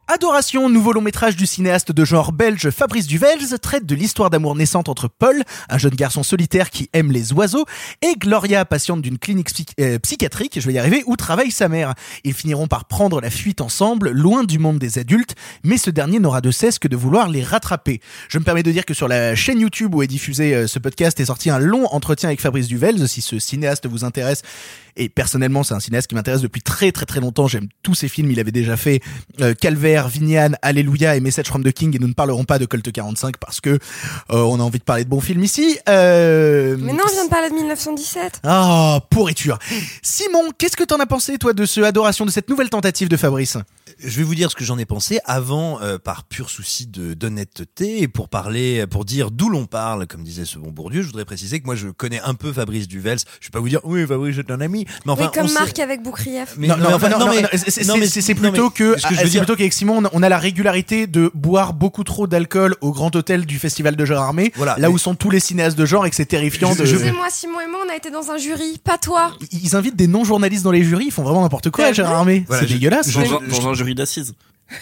Adoration, 0.06 0.68
nouveau 0.68 0.92
long 0.92 1.00
métrage 1.00 1.34
du 1.34 1.46
cinéaste 1.46 1.90
de 1.90 2.04
genre 2.04 2.32
belge 2.32 2.68
Fabrice 2.68 3.06
Duvels, 3.06 3.58
traite 3.62 3.86
de 3.86 3.94
l'histoire 3.94 4.28
d'amour 4.28 4.54
naissante 4.54 4.90
entre 4.90 5.08
Paul, 5.08 5.42
un 5.70 5.78
jeune 5.78 5.94
garçon 5.94 6.22
solitaire 6.22 6.68
qui 6.68 6.90
aime 6.92 7.10
les 7.10 7.32
oiseaux, 7.32 7.64
et 8.02 8.12
Gloria, 8.18 8.66
patiente 8.66 9.00
d'une 9.00 9.18
clinique 9.18 9.48
euh, 9.80 9.98
psychiatrique, 9.98 10.60
je 10.60 10.66
vais 10.66 10.74
y 10.74 10.78
arriver, 10.78 11.02
où 11.06 11.16
travaille 11.16 11.50
sa 11.50 11.70
mère. 11.70 11.94
Ils 12.22 12.34
finiront 12.34 12.66
par 12.66 12.84
prendre 12.84 13.22
la 13.22 13.30
fuite 13.30 13.62
ensemble, 13.62 14.10
loin 14.10 14.44
du 14.44 14.58
monde 14.58 14.78
des 14.78 14.98
adultes, 14.98 15.36
mais 15.64 15.78
ce 15.78 15.88
dernier 15.88 16.18
n'aura 16.18 16.42
de 16.42 16.50
cesse 16.50 16.78
que 16.78 16.86
de 16.86 16.96
vouloir 16.96 17.30
les 17.30 17.42
rattraper. 17.42 18.02
Je 18.28 18.38
me 18.38 18.44
permets 18.44 18.62
de 18.62 18.72
dire 18.72 18.84
que 18.84 18.92
sur 18.92 19.08
la 19.08 19.34
chaîne 19.34 19.58
YouTube 19.58 19.94
où 19.94 20.02
est 20.02 20.06
diffusé 20.06 20.54
euh, 20.54 20.66
ce 20.66 20.78
podcast 20.78 21.18
est 21.18 21.26
sorti 21.26 21.48
un 21.48 21.58
long 21.58 21.86
entretien 21.86 22.28
avec 22.28 22.42
Fabrice 22.42 22.68
Duvels, 22.68 23.08
si 23.08 23.22
ce 23.22 23.38
cinéaste 23.38 23.86
vous 23.86 24.04
intéresse. 24.04 24.42
Et 24.96 25.08
personnellement, 25.08 25.64
c'est 25.64 25.74
un 25.74 25.80
cinéaste 25.80 26.08
qui 26.08 26.14
m'intéresse 26.14 26.42
depuis 26.42 26.62
très 26.62 26.92
très 26.92 27.06
très 27.06 27.20
longtemps. 27.20 27.48
J'aime 27.48 27.68
tous 27.82 27.94
ses 27.94 28.08
films. 28.08 28.30
Il 28.30 28.38
avait 28.38 28.52
déjà 28.52 28.76
fait 28.76 29.00
euh, 29.40 29.54
Vignane, 30.02 30.56
Alléluia 30.62 31.16
et 31.16 31.20
Message 31.20 31.46
from 31.46 31.62
the 31.62 31.72
King. 31.72 31.94
Et 31.94 31.98
nous 31.98 32.08
ne 32.08 32.12
parlerons 32.12 32.44
pas 32.44 32.58
de 32.58 32.66
Colt 32.66 32.90
45 32.90 33.36
parce 33.38 33.60
que 33.60 33.70
euh, 33.70 33.78
on 34.30 34.58
a 34.60 34.62
envie 34.62 34.78
de 34.78 34.84
parler 34.84 35.04
de 35.04 35.08
bons 35.08 35.20
films 35.20 35.42
ici. 35.44 35.78
Euh... 35.88 36.76
Mais 36.80 36.92
non, 36.92 37.04
on 37.06 37.12
vient 37.12 37.24
de 37.24 37.30
parler 37.30 37.50
de 37.50 37.54
1917. 37.54 38.40
Ah, 38.44 39.00
pourriture. 39.10 39.58
Simon, 40.02 40.50
qu'est-ce 40.58 40.76
que 40.76 40.84
t'en 40.84 40.98
as 41.00 41.06
pensé, 41.06 41.38
toi, 41.38 41.52
de 41.52 41.64
ce 41.64 41.80
adoration, 41.80 42.26
de 42.26 42.30
cette 42.30 42.48
nouvelle 42.48 42.70
tentative 42.70 43.08
de 43.08 43.16
Fabrice? 43.16 43.56
Je 43.98 44.16
vais 44.18 44.24
vous 44.24 44.34
dire 44.34 44.50
ce 44.50 44.56
que 44.56 44.64
j'en 44.64 44.76
ai 44.78 44.84
pensé 44.86 45.20
avant, 45.24 45.80
euh, 45.80 45.98
par 45.98 46.24
pur 46.24 46.50
souci 46.50 46.86
de 46.86 47.14
d'honnêteté 47.14 48.02
et 48.02 48.08
pour 48.08 48.28
parler, 48.28 48.86
pour 48.88 49.04
dire 49.04 49.30
d'où 49.30 49.48
l'on 49.48 49.66
parle, 49.66 50.06
comme 50.08 50.24
disait 50.24 50.44
ce 50.44 50.58
bon 50.58 50.70
Bourdieu. 50.72 51.02
Je 51.02 51.06
voudrais 51.06 51.24
préciser 51.24 51.60
que 51.60 51.66
moi 51.66 51.76
je 51.76 51.88
connais 51.88 52.20
un 52.20 52.34
peu 52.34 52.52
Fabrice 52.52 52.88
Duvels. 52.88 53.18
Je 53.40 53.46
vais 53.46 53.50
pas 53.52 53.60
vous 53.60 53.68
dire 53.68 53.78
oui 53.84 54.04
Fabrice 54.06 54.34
c'est 54.36 54.50
un 54.50 54.60
ami, 54.60 54.84
mais 55.06 55.12
enfin 55.12 55.24
oui, 55.26 55.30
comme 55.32 55.44
on 55.44 55.48
sait- 55.48 55.54
Marc 55.54 55.78
avec 55.78 56.02
Boukrieff. 56.02 56.54
Mais, 56.58 56.66
non, 56.66 56.76
mais 56.76 56.82
non, 56.84 56.94
enfin, 56.94 57.08
non, 57.08 57.18
non, 57.20 57.26
non, 57.26 57.32
mais- 57.34 57.42
non, 57.42 57.48
c'est- 57.52 57.70
c'est 57.70 57.84
non, 57.86 57.96
mais- 57.96 58.06
c'est- 58.08 58.20
c'est 58.20 58.34
non, 58.34 58.42
mais 58.42 58.50
plutôt 58.50 58.70
que, 58.70 58.98
ce 58.98 59.06
que 59.06 59.14
je 59.14 59.22
veux 59.22 59.28
dire- 59.28 59.42
plutôt 59.42 59.54
qu'avec 59.56 59.72
Simon, 59.84 59.94
finalement 60.00 60.08
on 60.12 60.16
a, 60.16 60.20
on 60.20 60.22
a 60.22 60.28
la 60.28 60.38
régularité 60.38 61.06
de 61.06 61.30
boire 61.34 61.74
beaucoup 61.74 62.04
trop 62.04 62.26
d'alcool 62.26 62.74
au 62.80 62.92
grand 62.92 63.14
hôtel 63.14 63.44
du 63.46 63.58
festival 63.58 63.96
de 63.96 64.04
genre 64.04 64.22
armé, 64.22 64.52
Voilà, 64.56 64.76
là 64.78 64.88
mais- 64.88 64.94
où 64.94 64.98
sont 64.98 65.14
tous 65.14 65.30
les 65.30 65.40
cinéastes 65.40 65.76
de 65.78 65.84
genre 65.86 66.06
et 66.06 66.10
que 66.10 66.16
c'est 66.16 66.24
terrifiant. 66.26 66.74
de... 66.74 66.80
Excusez-moi, 66.80 67.26
Simon 67.30 67.60
et 67.60 67.66
moi, 67.68 67.80
on 67.86 67.90
a 67.92 67.96
été 67.96 68.10
dans 68.10 68.30
un 68.30 68.38
jury, 68.38 68.80
pas 68.82 68.98
toi. 68.98 69.32
Ils 69.52 69.76
invitent 69.76 69.96
des 69.96 70.06
non-journalistes 70.06 70.64
dans 70.64 70.70
les 70.70 70.82
jurys, 70.84 71.06
ils 71.06 71.12
font 71.12 71.22
vraiment 71.22 71.42
n'importe 71.42 71.70
quoi, 71.70 71.88
C'est 71.88 71.94
Gérard 71.94 72.14
Armé. 72.14 72.44
Voilà, 72.48 72.62
c'est 72.66 72.72
dégueulasse. 72.72 73.08
Dans 73.12 73.68
un 73.68 73.74
jury 73.74 73.94
d'assises. 73.94 74.34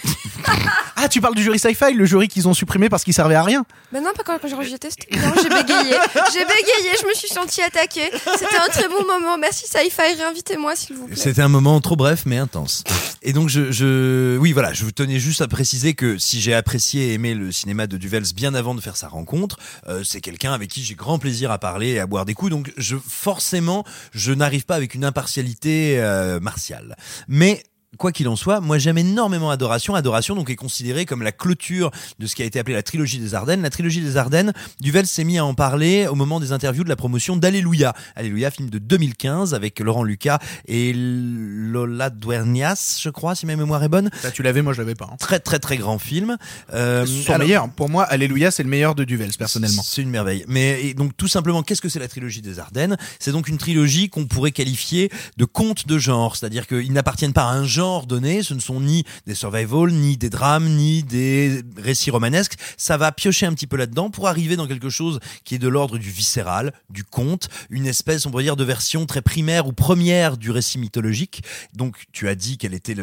Ah, 0.95 1.09
tu 1.09 1.19
parles 1.19 1.35
du 1.35 1.43
jury 1.43 1.59
sci-fi, 1.59 1.93
le 1.93 2.05
jury 2.05 2.27
qu'ils 2.29 2.47
ont 2.47 2.53
supprimé 2.53 2.87
parce 2.87 3.03
qu'il 3.03 3.13
servait 3.13 3.35
à 3.35 3.43
rien. 3.43 3.65
Mais 3.91 3.99
non, 3.99 4.11
pas 4.15 4.23
quand, 4.23 4.35
étais. 4.37 4.89
c'était- 4.89 5.17
Non, 5.17 5.33
j'ai 5.35 5.49
bégayé. 5.49 5.95
J'ai 6.31 6.45
bégayé, 6.45 6.91
je 7.01 7.07
me 7.07 7.13
suis 7.13 7.27
sentie 7.27 7.61
attaquée. 7.61 8.09
C'était 8.37 8.57
un 8.57 8.67
très 8.69 8.87
bon 8.87 9.05
moment. 9.05 9.37
Merci 9.37 9.65
Sci-Fi, 9.67 10.15
réinvitez-moi 10.17 10.75
s'il 10.77 10.95
vous 10.95 11.07
plaît. 11.07 11.15
C'était 11.17 11.41
un 11.41 11.49
moment 11.49 11.81
trop 11.81 11.97
bref 11.97 12.23
mais 12.25 12.37
intense. 12.37 12.83
Et 13.21 13.33
donc 13.33 13.49
je, 13.49 13.71
je, 13.71 14.37
oui 14.37 14.53
voilà, 14.53 14.71
je 14.71 14.85
vous 14.85 14.91
tenais 14.91 15.19
juste 15.19 15.41
à 15.41 15.47
préciser 15.47 15.93
que 15.93 16.17
si 16.17 16.39
j'ai 16.39 16.53
apprécié 16.53 17.09
et 17.09 17.13
aimé 17.13 17.33
le 17.33 17.51
cinéma 17.51 17.85
de 17.87 17.97
Duvels 17.97 18.33
bien 18.33 18.53
avant 18.53 18.75
de 18.75 18.81
faire 18.81 18.95
sa 18.95 19.07
rencontre, 19.09 19.57
euh, 19.87 20.03
c'est 20.05 20.21
quelqu'un 20.21 20.53
avec 20.53 20.69
qui 20.69 20.83
j'ai 20.83 20.95
grand 20.95 21.19
plaisir 21.19 21.51
à 21.51 21.57
parler 21.57 21.89
et 21.89 21.99
à 21.99 22.05
boire 22.05 22.23
des 22.25 22.33
coups. 22.33 22.51
Donc 22.51 22.71
je 22.77 22.95
forcément, 22.95 23.83
je 24.13 24.31
n'arrive 24.31 24.65
pas 24.65 24.75
avec 24.75 24.93
une 24.95 25.03
impartialité 25.03 25.95
euh, 25.99 26.39
martiale. 26.39 26.95
Mais 27.27 27.63
Quoi 27.97 28.11
qu'il 28.11 28.27
en 28.27 28.35
soit, 28.35 28.59
moi 28.59 28.77
j'aime 28.79 28.97
énormément 28.97 29.49
Adoration. 29.51 29.93
Adoration 29.95 30.35
donc 30.35 30.49
est 30.49 30.55
considérée 30.55 31.05
comme 31.05 31.21
la 31.21 31.31
clôture 31.31 31.91
de 32.19 32.25
ce 32.27 32.35
qui 32.35 32.41
a 32.41 32.45
été 32.45 32.57
appelé 32.59 32.73
la 32.75 32.81
trilogie 32.83 33.19
des 33.19 33.35
Ardennes. 33.35 33.61
La 33.61 33.69
trilogie 33.69 34.01
des 34.01 34.17
Ardennes, 34.17 34.51
Duvel 34.81 35.05
s'est 35.05 35.23
mis 35.23 35.37
à 35.37 35.45
en 35.45 35.53
parler 35.53 36.07
au 36.07 36.15
moment 36.15 36.39
des 36.39 36.51
interviews 36.51 36.83
de 36.83 36.89
la 36.89 36.95
promotion 36.95 37.35
d'Alléluia. 37.37 37.93
Alléluia, 38.15 38.49
film 38.51 38.69
de 38.69 38.79
2015 38.79 39.53
avec 39.53 39.79
Laurent 39.79 40.03
Lucas 40.03 40.39
et 40.67 40.91
Lola 40.95 42.09
Duernias, 42.09 42.99
je 43.01 43.09
crois, 43.09 43.35
si 43.35 43.45
ma 43.45 43.55
mémoire 43.55 43.83
est 43.83 43.89
bonne. 43.89 44.09
Ça, 44.21 44.31
tu 44.31 44.41
l'avais, 44.43 44.61
moi 44.63 44.73
je 44.73 44.79
l'avais 44.81 44.95
pas. 44.95 45.09
hein. 45.11 45.15
Très 45.19 45.39
très 45.39 45.59
très 45.59 45.77
grand 45.77 45.99
film. 45.99 46.37
Euh, 46.73 47.05
Son 47.05 47.33
alors- 47.33 47.47
meilleur. 47.47 47.69
Pour 47.69 47.89
moi, 47.89 48.03
Alléluia, 48.05 48.49
c'est 48.51 48.63
le 48.63 48.69
meilleur 48.69 48.95
de 48.95 49.03
Duvels, 49.03 49.31
personnellement. 49.37 49.83
c'est 49.85 50.01
une 50.01 50.09
merveille. 50.09 50.45
Mais 50.47 50.83
et 50.83 50.93
donc 50.93 51.15
tout 51.15 51.27
simplement, 51.27 51.61
qu'est-ce 51.63 51.81
que 51.81 51.89
c'est 51.89 51.99
la 51.99 52.07
trilogie 52.07 52.41
des 52.41 52.57
Ardennes? 52.59 52.97
C'est 53.19 53.31
donc 53.31 53.47
une 53.47 53.57
trilogie 53.57 54.09
qu'on 54.09 54.25
pourrait 54.25 54.51
qualifier 54.51 55.11
de 55.37 55.45
contes 55.45 55.87
de 55.87 55.97
genre, 55.99 56.35
c'est-à-dire 56.35 56.65
qu'ils 56.67 56.91
n'appartiennent 56.93 57.33
pas 57.33 57.43
à 57.43 57.51
un 57.53 57.65
genre 57.65 57.82
donné. 58.07 58.43
Ce 58.43 58.53
ne 58.53 58.59
sont 58.59 58.79
ni 58.79 59.03
des 59.27 59.35
survival, 59.35 59.91
ni 59.91 60.17
des 60.17 60.29
drames, 60.29 60.67
ni 60.69 61.03
des 61.03 61.61
récits 61.77 62.11
romanesques. 62.11 62.55
Ça 62.77 62.97
va 62.97 63.11
piocher 63.11 63.45
un 63.45 63.53
petit 63.53 63.67
peu 63.67 63.77
là-dedans 63.77 64.09
pour 64.09 64.27
arriver 64.27 64.55
dans 64.55 64.67
quelque 64.67 64.89
chose 64.89 65.19
qui 65.43 65.55
est 65.55 65.59
de 65.59 65.67
l'ordre 65.67 65.97
du 65.97 66.09
viscéral, 66.09 66.73
du 66.89 67.03
conte, 67.03 67.49
une 67.69 67.85
espèce, 67.85 68.25
on 68.25 68.31
pourrait 68.31 68.43
dire, 68.43 68.55
de 68.55 68.63
version 68.63 69.05
très 69.05 69.21
primaire 69.21 69.67
ou 69.67 69.73
première 69.73 70.37
du 70.37 70.51
récit 70.51 70.77
mythologique. 70.79 71.43
Donc 71.73 72.05
tu 72.11 72.27
as 72.27 72.35
dit 72.35 72.57
quelles 72.57 72.73
étaient, 72.73 72.95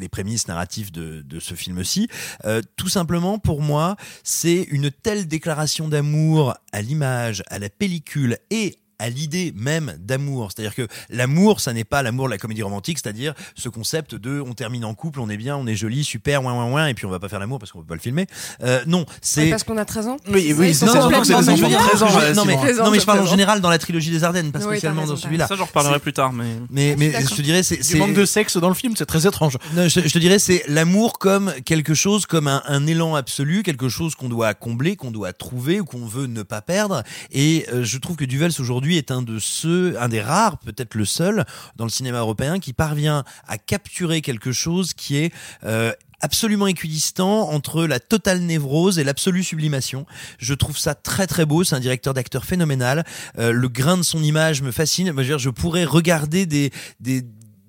les 0.00 0.08
prémices 0.08 0.48
narratives 0.48 0.92
de, 0.92 1.22
de 1.22 1.40
ce 1.40 1.54
film-ci. 1.54 2.08
Euh, 2.44 2.62
tout 2.76 2.88
simplement, 2.88 3.38
pour 3.38 3.60
moi, 3.60 3.96
c'est 4.22 4.66
une 4.70 4.90
telle 4.90 5.26
déclaration 5.26 5.88
d'amour 5.88 6.54
à 6.72 6.82
l'image, 6.82 7.42
à 7.48 7.58
la 7.58 7.68
pellicule 7.68 8.38
et 8.50 8.78
à 8.98 9.08
l'idée 9.08 9.52
même 9.56 9.94
d'amour. 9.98 10.50
C'est-à-dire 10.54 10.74
que 10.74 10.86
l'amour, 11.10 11.60
ça 11.60 11.72
n'est 11.72 11.84
pas 11.84 12.02
l'amour 12.02 12.26
de 12.26 12.30
la 12.32 12.38
comédie 12.38 12.62
romantique, 12.62 12.98
c'est-à-dire 13.02 13.34
ce 13.54 13.68
concept 13.68 14.14
de 14.14 14.40
on 14.40 14.54
termine 14.54 14.84
en 14.84 14.94
couple, 14.94 15.20
on 15.20 15.28
est 15.30 15.36
bien, 15.36 15.56
on 15.56 15.66
est 15.66 15.74
joli, 15.76 16.04
super, 16.04 16.42
ouin, 16.44 16.54
ouin, 16.54 16.70
ouin, 16.72 16.86
et 16.88 16.94
puis 16.94 17.06
on 17.06 17.10
va 17.10 17.18
pas 17.18 17.28
faire 17.28 17.38
l'amour 17.40 17.58
parce 17.58 17.72
qu'on 17.72 17.80
peut 17.80 17.86
pas 17.86 17.94
le 17.94 18.00
filmer. 18.00 18.26
Euh, 18.62 18.82
non, 18.86 19.04
c'est... 19.22 19.44
Ouais, 19.44 19.50
parce 19.50 19.64
qu'on 19.64 19.76
a 19.76 19.84
13 19.84 20.08
ans. 20.08 20.16
Oui, 20.28 20.54
oui, 20.56 20.74
c'est 20.74 20.86
Non, 20.86 20.92
ça, 20.92 20.98
non, 21.00 21.10
non, 21.10 21.18
mais 21.18 21.24
je 21.24 21.32
enfants 21.34 21.52
veux 21.56 21.62
de 21.62 21.66
dire, 21.68 21.78
13 21.78 22.02
ans. 22.02 22.08
je- 22.08 22.34
non, 22.34 22.44
mais, 22.44 22.52
Simon. 22.52 22.62
Présent, 22.62 22.84
non, 22.84 22.90
mais 22.90 23.00
je 23.00 23.06
parle 23.06 23.20
en 23.20 23.26
général 23.26 23.60
dans 23.60 23.70
la 23.70 23.78
trilogie 23.78 24.10
des 24.10 24.24
Ardennes, 24.24 24.52
pas 24.52 24.60
spécialement 24.60 25.06
dans 25.06 25.16
celui-là. 25.16 25.46
Ça, 25.46 25.56
j'en 25.56 25.64
reparlerai 25.66 25.98
plus 26.00 26.12
tard, 26.12 26.32
mais. 26.32 26.46
Mais, 26.70 26.94
mais 26.98 27.12
je 27.12 27.34
te 27.34 27.42
dirais, 27.42 27.62
c'est... 27.62 27.78
Manque 27.98 28.14
de 28.14 28.24
sexe 28.24 28.56
dans 28.56 28.68
le 28.68 28.74
film, 28.74 28.94
c'est 28.96 29.06
très 29.06 29.26
étrange. 29.26 29.56
Non, 29.74 29.88
je, 29.88 30.00
je 30.00 30.08
te 30.12 30.18
dirais, 30.18 30.38
c'est 30.38 30.62
l'amour 30.68 31.18
comme 31.18 31.52
quelque 31.64 31.94
chose, 31.94 32.26
comme 32.26 32.46
un, 32.48 32.62
un 32.66 32.86
élan 32.86 33.14
absolu, 33.16 33.62
quelque 33.62 33.88
chose 33.88 34.14
qu'on 34.14 34.28
doit 34.28 34.54
combler, 34.54 34.96
qu'on 34.96 35.10
doit 35.10 35.32
trouver 35.32 35.80
ou 35.80 35.84
qu'on 35.84 36.06
veut 36.06 36.26
ne 36.26 36.42
pas 36.42 36.62
perdre. 36.62 37.02
Et 37.32 37.66
euh, 37.72 37.82
je 37.84 37.98
trouve 37.98 38.16
que 38.16 38.24
Duvels 38.24 38.52
aujourd'hui 38.58 38.87
est 38.96 39.10
un 39.10 39.22
de 39.22 39.38
ceux, 39.38 40.00
un 40.00 40.08
des 40.08 40.20
rares, 40.20 40.58
peut-être 40.58 40.94
le 40.94 41.04
seul, 41.04 41.44
dans 41.76 41.84
le 41.84 41.90
cinéma 41.90 42.18
européen 42.18 42.58
qui 42.58 42.72
parvient 42.72 43.24
à 43.46 43.58
capturer 43.58 44.20
quelque 44.20 44.52
chose 44.52 44.94
qui 44.94 45.16
est 45.16 45.32
euh, 45.64 45.92
absolument 46.20 46.66
équidistant 46.66 47.50
entre 47.50 47.84
la 47.84 48.00
totale 48.00 48.40
névrose 48.40 48.98
et 48.98 49.04
l'absolue 49.04 49.44
sublimation. 49.44 50.06
Je 50.38 50.54
trouve 50.54 50.78
ça 50.78 50.94
très 50.94 51.26
très 51.26 51.44
beau. 51.46 51.64
C'est 51.64 51.76
un 51.76 51.80
directeur 51.80 52.14
d'acteur 52.14 52.44
phénoménal. 52.44 53.04
Euh, 53.38 53.52
le 53.52 53.68
grain 53.68 53.96
de 53.96 54.02
son 54.02 54.22
image 54.22 54.62
me 54.62 54.72
fascine. 54.72 55.08
Je, 55.08 55.12
veux 55.12 55.24
dire, 55.24 55.38
je 55.38 55.50
pourrais 55.50 55.84
regarder 55.84 56.46
des 56.46 56.70
des 57.00 57.24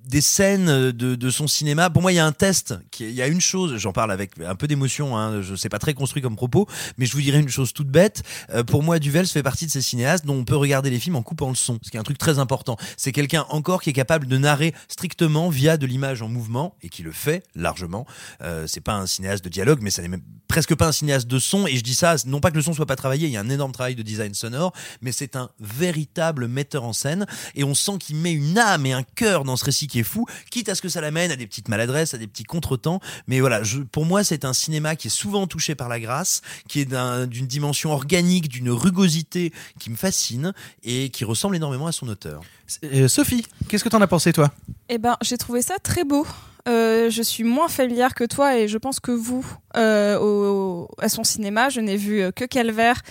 des 0.09 0.21
scènes 0.21 0.91
de, 0.91 1.15
de 1.15 1.29
son 1.29 1.47
cinéma. 1.47 1.89
Pour 1.89 2.01
moi, 2.01 2.11
il 2.11 2.15
y 2.15 2.19
a 2.19 2.25
un 2.25 2.31
test. 2.31 2.73
Il 2.99 3.11
y 3.11 3.21
a 3.21 3.27
une 3.27 3.41
chose, 3.41 3.77
j'en 3.77 3.93
parle 3.93 4.11
avec 4.11 4.31
un 4.43 4.55
peu 4.55 4.67
d'émotion, 4.67 5.15
hein, 5.15 5.41
je 5.41 5.55
sais 5.55 5.69
pas 5.69 5.77
très 5.77 5.93
construit 5.93 6.21
comme 6.21 6.35
propos, 6.35 6.67
mais 6.97 7.05
je 7.05 7.13
vous 7.13 7.21
dirais 7.21 7.39
une 7.39 7.49
chose 7.49 7.73
toute 7.73 7.89
bête. 7.89 8.23
Euh, 8.49 8.63
pour 8.63 8.81
moi, 8.81 8.97
Duvels 8.97 9.27
fait 9.27 9.43
partie 9.43 9.67
de 9.67 9.71
ces 9.71 9.81
cinéastes 9.81 10.25
dont 10.25 10.35
on 10.35 10.45
peut 10.45 10.55
regarder 10.55 10.89
les 10.89 10.99
films 10.99 11.15
en 11.15 11.21
coupant 11.21 11.49
le 11.49 11.55
son, 11.55 11.77
ce 11.83 11.91
qui 11.91 11.97
est 11.97 11.99
un 11.99 12.03
truc 12.03 12.17
très 12.17 12.39
important. 12.39 12.75
C'est 12.97 13.11
quelqu'un 13.11 13.45
encore 13.49 13.81
qui 13.83 13.91
est 13.91 13.93
capable 13.93 14.25
de 14.25 14.37
narrer 14.37 14.73
strictement 14.87 15.49
via 15.49 15.77
de 15.77 15.85
l'image 15.85 16.23
en 16.23 16.27
mouvement 16.27 16.75
et 16.81 16.89
qui 16.89 17.03
le 17.03 17.11
fait 17.11 17.43
largement. 17.53 18.07
Euh, 18.41 18.65
c'est 18.67 18.81
pas 18.81 18.95
un 18.95 19.05
cinéaste 19.05 19.43
de 19.43 19.49
dialogue, 19.49 19.79
mais 19.81 19.91
ça 19.91 20.01
n'est 20.01 20.07
même 20.07 20.23
presque 20.47 20.73
pas 20.75 20.87
un 20.87 20.91
cinéaste 20.91 21.27
de 21.27 21.37
son. 21.37 21.67
Et 21.67 21.77
je 21.77 21.83
dis 21.83 21.95
ça, 21.95 22.15
non 22.25 22.39
pas 22.39 22.49
que 22.49 22.55
le 22.55 22.63
son 22.63 22.73
soit 22.73 22.87
pas 22.87 22.95
travaillé, 22.95 23.27
il 23.27 23.33
y 23.33 23.37
a 23.37 23.41
un 23.41 23.49
énorme 23.49 23.71
travail 23.71 23.95
de 23.95 24.01
design 24.01 24.33
sonore, 24.33 24.73
mais 25.01 25.11
c'est 25.11 25.35
un 25.35 25.51
véritable 25.59 26.47
metteur 26.47 26.83
en 26.83 26.93
scène 26.93 27.27
et 27.55 27.63
on 27.63 27.75
sent 27.75 27.99
qu'il 27.99 28.15
met 28.15 28.33
une 28.33 28.57
âme 28.57 28.85
et 28.85 28.93
un 28.93 29.03
cœur 29.03 29.43
dans 29.43 29.55
ce 29.55 29.65
récit 29.65 29.87
qui 29.87 29.98
est 29.99 30.03
fou, 30.03 30.25
quitte 30.49 30.69
à 30.69 30.75
ce 30.75 30.81
que 30.81 30.89
ça 30.89 31.01
l'amène 31.01 31.31
à 31.31 31.35
des 31.35 31.45
petites 31.47 31.67
maladresses, 31.67 32.13
à 32.13 32.17
des 32.17 32.27
petits 32.27 32.43
contretemps. 32.43 32.99
Mais 33.27 33.39
voilà, 33.39 33.63
je, 33.63 33.79
pour 33.79 34.05
moi, 34.05 34.23
c'est 34.23 34.45
un 34.45 34.53
cinéma 34.53 34.95
qui 34.95 35.07
est 35.07 35.11
souvent 35.11 35.47
touché 35.47 35.75
par 35.75 35.89
la 35.89 35.99
grâce, 35.99 36.41
qui 36.67 36.79
est 36.81 36.85
d'un- 36.85 37.27
d'une 37.27 37.47
dimension 37.47 37.91
organique, 37.91 38.47
d'une 38.49 38.69
rugosité 38.71 39.53
qui 39.79 39.89
me 39.89 39.95
fascine 39.95 40.53
et 40.83 41.09
qui 41.09 41.25
ressemble 41.25 41.55
énormément 41.55 41.87
à 41.87 41.91
son 41.91 42.07
auteur. 42.07 42.41
Euh, 42.83 43.07
Sophie, 43.07 43.45
qu'est-ce 43.67 43.83
que 43.83 43.89
t'en 43.89 44.01
as 44.01 44.07
pensé, 44.07 44.33
toi? 44.33 44.51
Eh 44.89 44.97
ben, 44.97 45.17
j'ai 45.21 45.37
trouvé 45.37 45.61
ça 45.61 45.75
très 45.81 46.03
beau. 46.03 46.25
Euh, 46.67 47.09
je 47.09 47.21
suis 47.23 47.43
moins 47.43 47.67
familière 47.67 48.13
que 48.13 48.25
toi 48.25 48.57
et 48.57 48.67
je 48.67 48.77
pense 48.77 48.99
que 48.99 49.11
vous 49.11 49.45
euh, 49.77 50.19
au- 50.19 50.89
à 50.99 51.09
son 51.09 51.23
cinéma. 51.23 51.69
Je 51.69 51.79
n'ai 51.79 51.95
vu 51.97 52.21
que 52.35 52.45
Calvaire, 52.45 53.01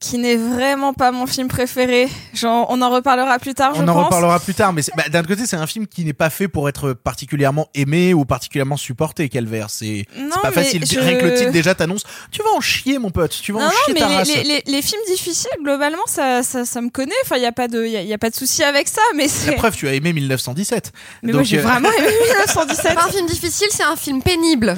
qui 0.00 0.18
n'est 0.18 0.36
vraiment 0.36 0.92
pas 0.94 1.10
mon 1.10 1.26
film 1.26 1.48
préféré. 1.48 2.08
Genre, 2.32 2.66
on 2.70 2.80
en 2.82 2.90
reparlera 2.90 3.38
plus 3.40 3.54
tard. 3.54 3.74
je 3.74 3.80
On 3.82 3.88
en 3.88 3.94
pense. 3.94 4.04
reparlera 4.04 4.38
plus 4.38 4.54
tard, 4.54 4.72
mais 4.72 4.82
bah, 4.96 5.04
d'un 5.10 5.20
autre 5.20 5.28
côté, 5.28 5.44
c'est 5.44 5.56
un 5.56 5.66
film 5.66 5.86
qui 5.88 6.04
n'est 6.04 6.12
pas 6.12 6.30
fait 6.30 6.46
pour 6.46 6.68
être 6.68 6.92
particulièrement 6.92 7.68
aimé 7.74 8.14
ou 8.14 8.24
particulièrement 8.24 8.76
supporté, 8.76 9.28
Calvaire. 9.28 9.70
C'est 9.70 10.06
pas 10.42 10.52
facile. 10.52 10.84
je- 10.86 11.00
Rien 11.00 11.18
que 11.18 11.24
le 11.26 11.34
titre 11.34 11.50
déjà 11.50 11.74
t'annonce, 11.74 12.04
tu 12.30 12.42
vas 12.42 12.50
en 12.56 12.60
chier, 12.60 12.98
mon 12.98 13.10
pote, 13.10 13.36
tu 13.42 13.52
vas 13.52 13.58
Non, 13.60 13.66
en 13.66 13.68
non, 13.70 13.74
chier 13.86 13.94
mais 13.94 14.00
ta 14.00 14.08
les, 14.08 14.14
race. 14.16 14.28
les, 14.28 14.42
les- 14.44 14.62
les 14.66 14.82
films 14.82 15.00
difficiles, 15.08 15.50
globalement, 15.62 16.02
ça, 16.06 16.42
ça, 16.44 16.64
ça 16.64 16.80
me 16.80 16.90
connaît. 16.90 17.12
Enfin, 17.24 17.36
il 17.36 17.42
y 17.42 17.46
a 17.46 17.52
pas 17.52 17.66
de, 17.66 17.84
il 17.84 17.90
y 17.92 17.96
a, 17.96 18.02
y 18.02 18.12
a 18.14 18.18
pas 18.18 18.30
de 18.30 18.34
souci 18.36 18.62
avec 18.62 18.86
ça. 18.88 19.02
Mais 19.16 19.24
La 19.24 19.28
c'est. 19.28 19.52
preuve, 19.56 19.74
tu 19.74 19.88
as 19.88 19.94
aimé 19.94 20.12
1917. 20.12 20.92
Mais 21.24 21.32
moi, 21.32 21.40
Donc, 21.42 21.48
j'ai 21.50 21.58
euh, 21.58 21.62
vraiment 21.62 21.90
aimé 21.90 22.06
1917. 22.06 22.78
C'est 22.88 22.94
pas 22.94 23.04
un 23.04 23.08
film 23.10 23.26
difficile, 23.26 23.68
c'est 23.70 23.82
un 23.82 23.96
film 23.96 24.22
pénible. 24.22 24.76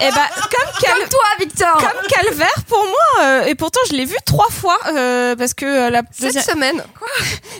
Et 0.00 0.10
bah, 0.10 0.28
comme 0.36 0.72
Cal- 0.80 0.92
Comme 0.98 1.08
toi, 1.08 1.24
Victor. 1.40 1.76
comme 1.78 2.06
Calvaire 2.08 2.64
pour 2.68 2.84
moi 2.84 3.24
euh, 3.24 3.44
et 3.46 3.54
pourtant 3.56 3.80
je 3.90 3.96
l'ai 3.96 4.04
vu 4.04 4.14
trois 4.36 4.50
fois 4.50 4.78
euh, 4.94 5.34
parce 5.36 5.54
que 5.54 5.64
euh, 5.66 5.90
la 5.90 6.02
Cette 6.12 6.26
deuxième 6.34 6.42
semaine. 6.44 6.82
Quoi? 6.98 7.08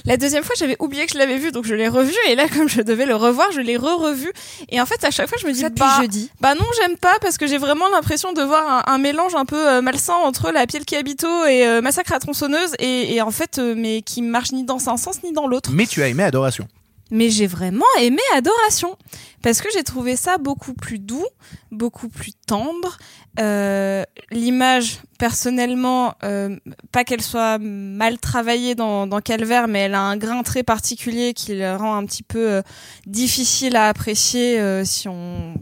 La 0.05 0.17
deuxième 0.17 0.45
fois 0.45 0.55
j'avais 0.59 0.77
oublié 0.79 1.07
que 1.07 1.13
je 1.13 1.19
l'avais 1.19 1.39
vu 1.39 1.51
donc 1.53 1.65
je 1.65 1.75
l'ai 1.75 1.89
revu 1.89 2.15
et 2.29 2.35
là 2.35 2.47
comme 2.55 2.69
je 2.69 2.83
devais 2.83 3.07
le 3.07 3.15
revoir 3.17 3.51
je 3.53 3.61
l'ai 3.61 3.77
re-revu 3.77 4.33
et 4.69 4.81
en 4.81 4.87
fait 4.87 5.03
à 5.05 5.11
chaque 5.11 5.29
fois 5.29 5.39
je 5.41 5.47
me 5.47 5.53
dis 5.53 5.61
Ça 5.61 5.69
depuis 5.69 5.81
bah 5.81 5.97
jeudi. 6.01 6.31
bah 6.41 6.55
non 6.55 6.65
j'aime 6.81 6.97
pas 6.97 7.19
parce 7.21 7.39
que 7.39 7.47
j'ai 7.47 7.59
vraiment 7.59 7.89
l'impression 7.89 8.33
de 8.33 8.43
voir 8.43 8.89
un, 8.89 8.93
un 8.95 8.99
mélange 8.99 9.35
un 9.35 9.45
peu 9.45 9.69
euh, 9.69 9.81
malsain 9.83 10.15
entre 10.15 10.51
la 10.53 10.67
piel 10.67 10.85
qui 10.85 10.97
habito 10.97 11.27
et 11.47 11.67
euh, 11.67 11.81
massacre 11.81 12.13
à 12.13 12.19
tronçonneuse 12.19 12.73
et, 12.79 13.15
et 13.15 13.23
en 13.23 13.31
fait 13.31 13.59
euh, 13.59 13.75
mais 13.77 14.03
qui 14.03 14.23
marche 14.23 14.53
ni 14.53 14.65
dans 14.65 14.89
un 14.89 14.97
sens 14.97 15.23
ni 15.25 15.33
dans 15.33 15.47
l'autre 15.47 15.71
Mais 15.73 15.87
tu 15.87 16.03
as 16.03 16.09
aimé 16.09 16.23
Adoration. 16.25 16.67
Mais 17.11 17.31
j'ai 17.31 17.47
vraiment 17.47 17.85
aimé 18.01 18.21
Adoration 18.35 18.97
parce 19.43 19.61
que 19.61 19.69
j'ai 19.73 19.85
trouvé 19.85 20.17
ça 20.17 20.39
beaucoup 20.39 20.75
plus 20.75 20.99
doux, 20.99 21.27
beaucoup 21.71 22.09
plus 22.09 22.33
tendre. 22.47 22.99
Euh, 23.39 24.03
L'image, 24.31 25.01
personnellement, 25.19 26.15
euh, 26.25 26.57
pas 26.91 27.05
qu'elle 27.05 27.23
soit 27.23 27.59
mal 27.59 28.19
travaillée 28.19 28.75
dans, 28.75 29.07
dans 29.07 29.21
Calvaire, 29.21 29.69
mais 29.69 29.81
elle 29.81 29.95
a 29.95 30.01
un 30.01 30.17
grain 30.17 30.43
très 30.43 30.63
particulier 30.63 31.33
qui 31.33 31.55
le 31.55 31.77
rend 31.77 31.95
un 31.97 32.05
petit 32.07 32.25
peu 32.25 32.51
euh, 32.51 32.63
difficile 33.07 33.77
à 33.77 33.89
apprécier 33.89 34.85
si 34.85 35.09
on. 35.09 35.55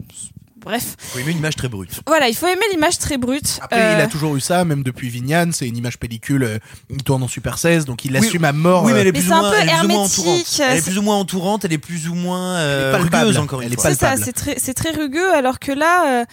Bref, 0.65 0.95
Faut 0.97 1.19
aimer 1.19 1.31
une 1.31 1.37
image 1.37 1.55
très 1.55 1.69
brute. 1.69 1.91
voilà, 2.07 2.27
il 2.27 2.35
faut 2.35 2.47
aimer 2.47 2.65
l'image 2.71 2.97
très 2.97 3.17
brute. 3.17 3.59
Après, 3.61 3.79
Euh, 3.79 3.93
il 3.97 4.01
a 4.01 4.07
toujours 4.07 4.35
eu 4.35 4.41
ça, 4.41 4.65
même 4.65 4.81
depuis 4.83 5.09
Vignan, 5.09 5.51
c'est 5.53 5.67
une 5.67 5.77
image 5.77 5.97
pellicule, 5.99 6.43
euh, 6.43 6.57
il 6.89 7.03
tourne 7.03 7.21
en 7.23 7.27
Super 7.27 7.57
16, 7.59 7.85
donc 7.85 8.03
il 8.03 8.11
Oui, 8.11 8.19
l'assume 8.19 8.43
à 8.45 8.51
mort. 8.51 8.83
Oui, 8.83 8.91
mais 8.93 9.01
elle 9.01 9.07
euh, 9.07 9.09
est 9.09 9.11
Mais 9.13 9.19
plus 9.19 9.29
ou 9.29 9.33
un 9.33 9.39
moins, 9.41 9.51
peu 9.51 9.57
elle 9.61 9.69
est 9.69 9.71
plus 9.71 9.83
ou 9.83 9.87
moins 9.87 9.95
hermétique, 9.99 10.19
entourante. 10.19 10.59
Elle 10.59 10.77
est 10.77 10.81
plus 10.81 10.97
ou 10.97 11.01
moins 11.03 11.15
entourante, 11.17 11.65
elle 11.65 11.73
est 11.73 11.77
plus 11.77 12.07
ou 12.09 12.15
moins 12.15 12.55
euh, 12.55 12.89
Elle 12.93 12.95
est 12.95 12.99
palpable. 13.03 13.23
rugueuse 13.27 13.37
encore 13.37 13.61
une 13.61 13.73
fois. 13.75 13.89
C'est 13.91 13.99
ça, 13.99 14.15
c'est 14.17 14.33
très, 14.33 14.57
c'est 14.59 14.73
très 14.73 14.91
rugueux, 14.91 15.31
alors 15.33 15.59
que 15.59 15.71
là, 15.71 16.21
euh, 16.21 16.25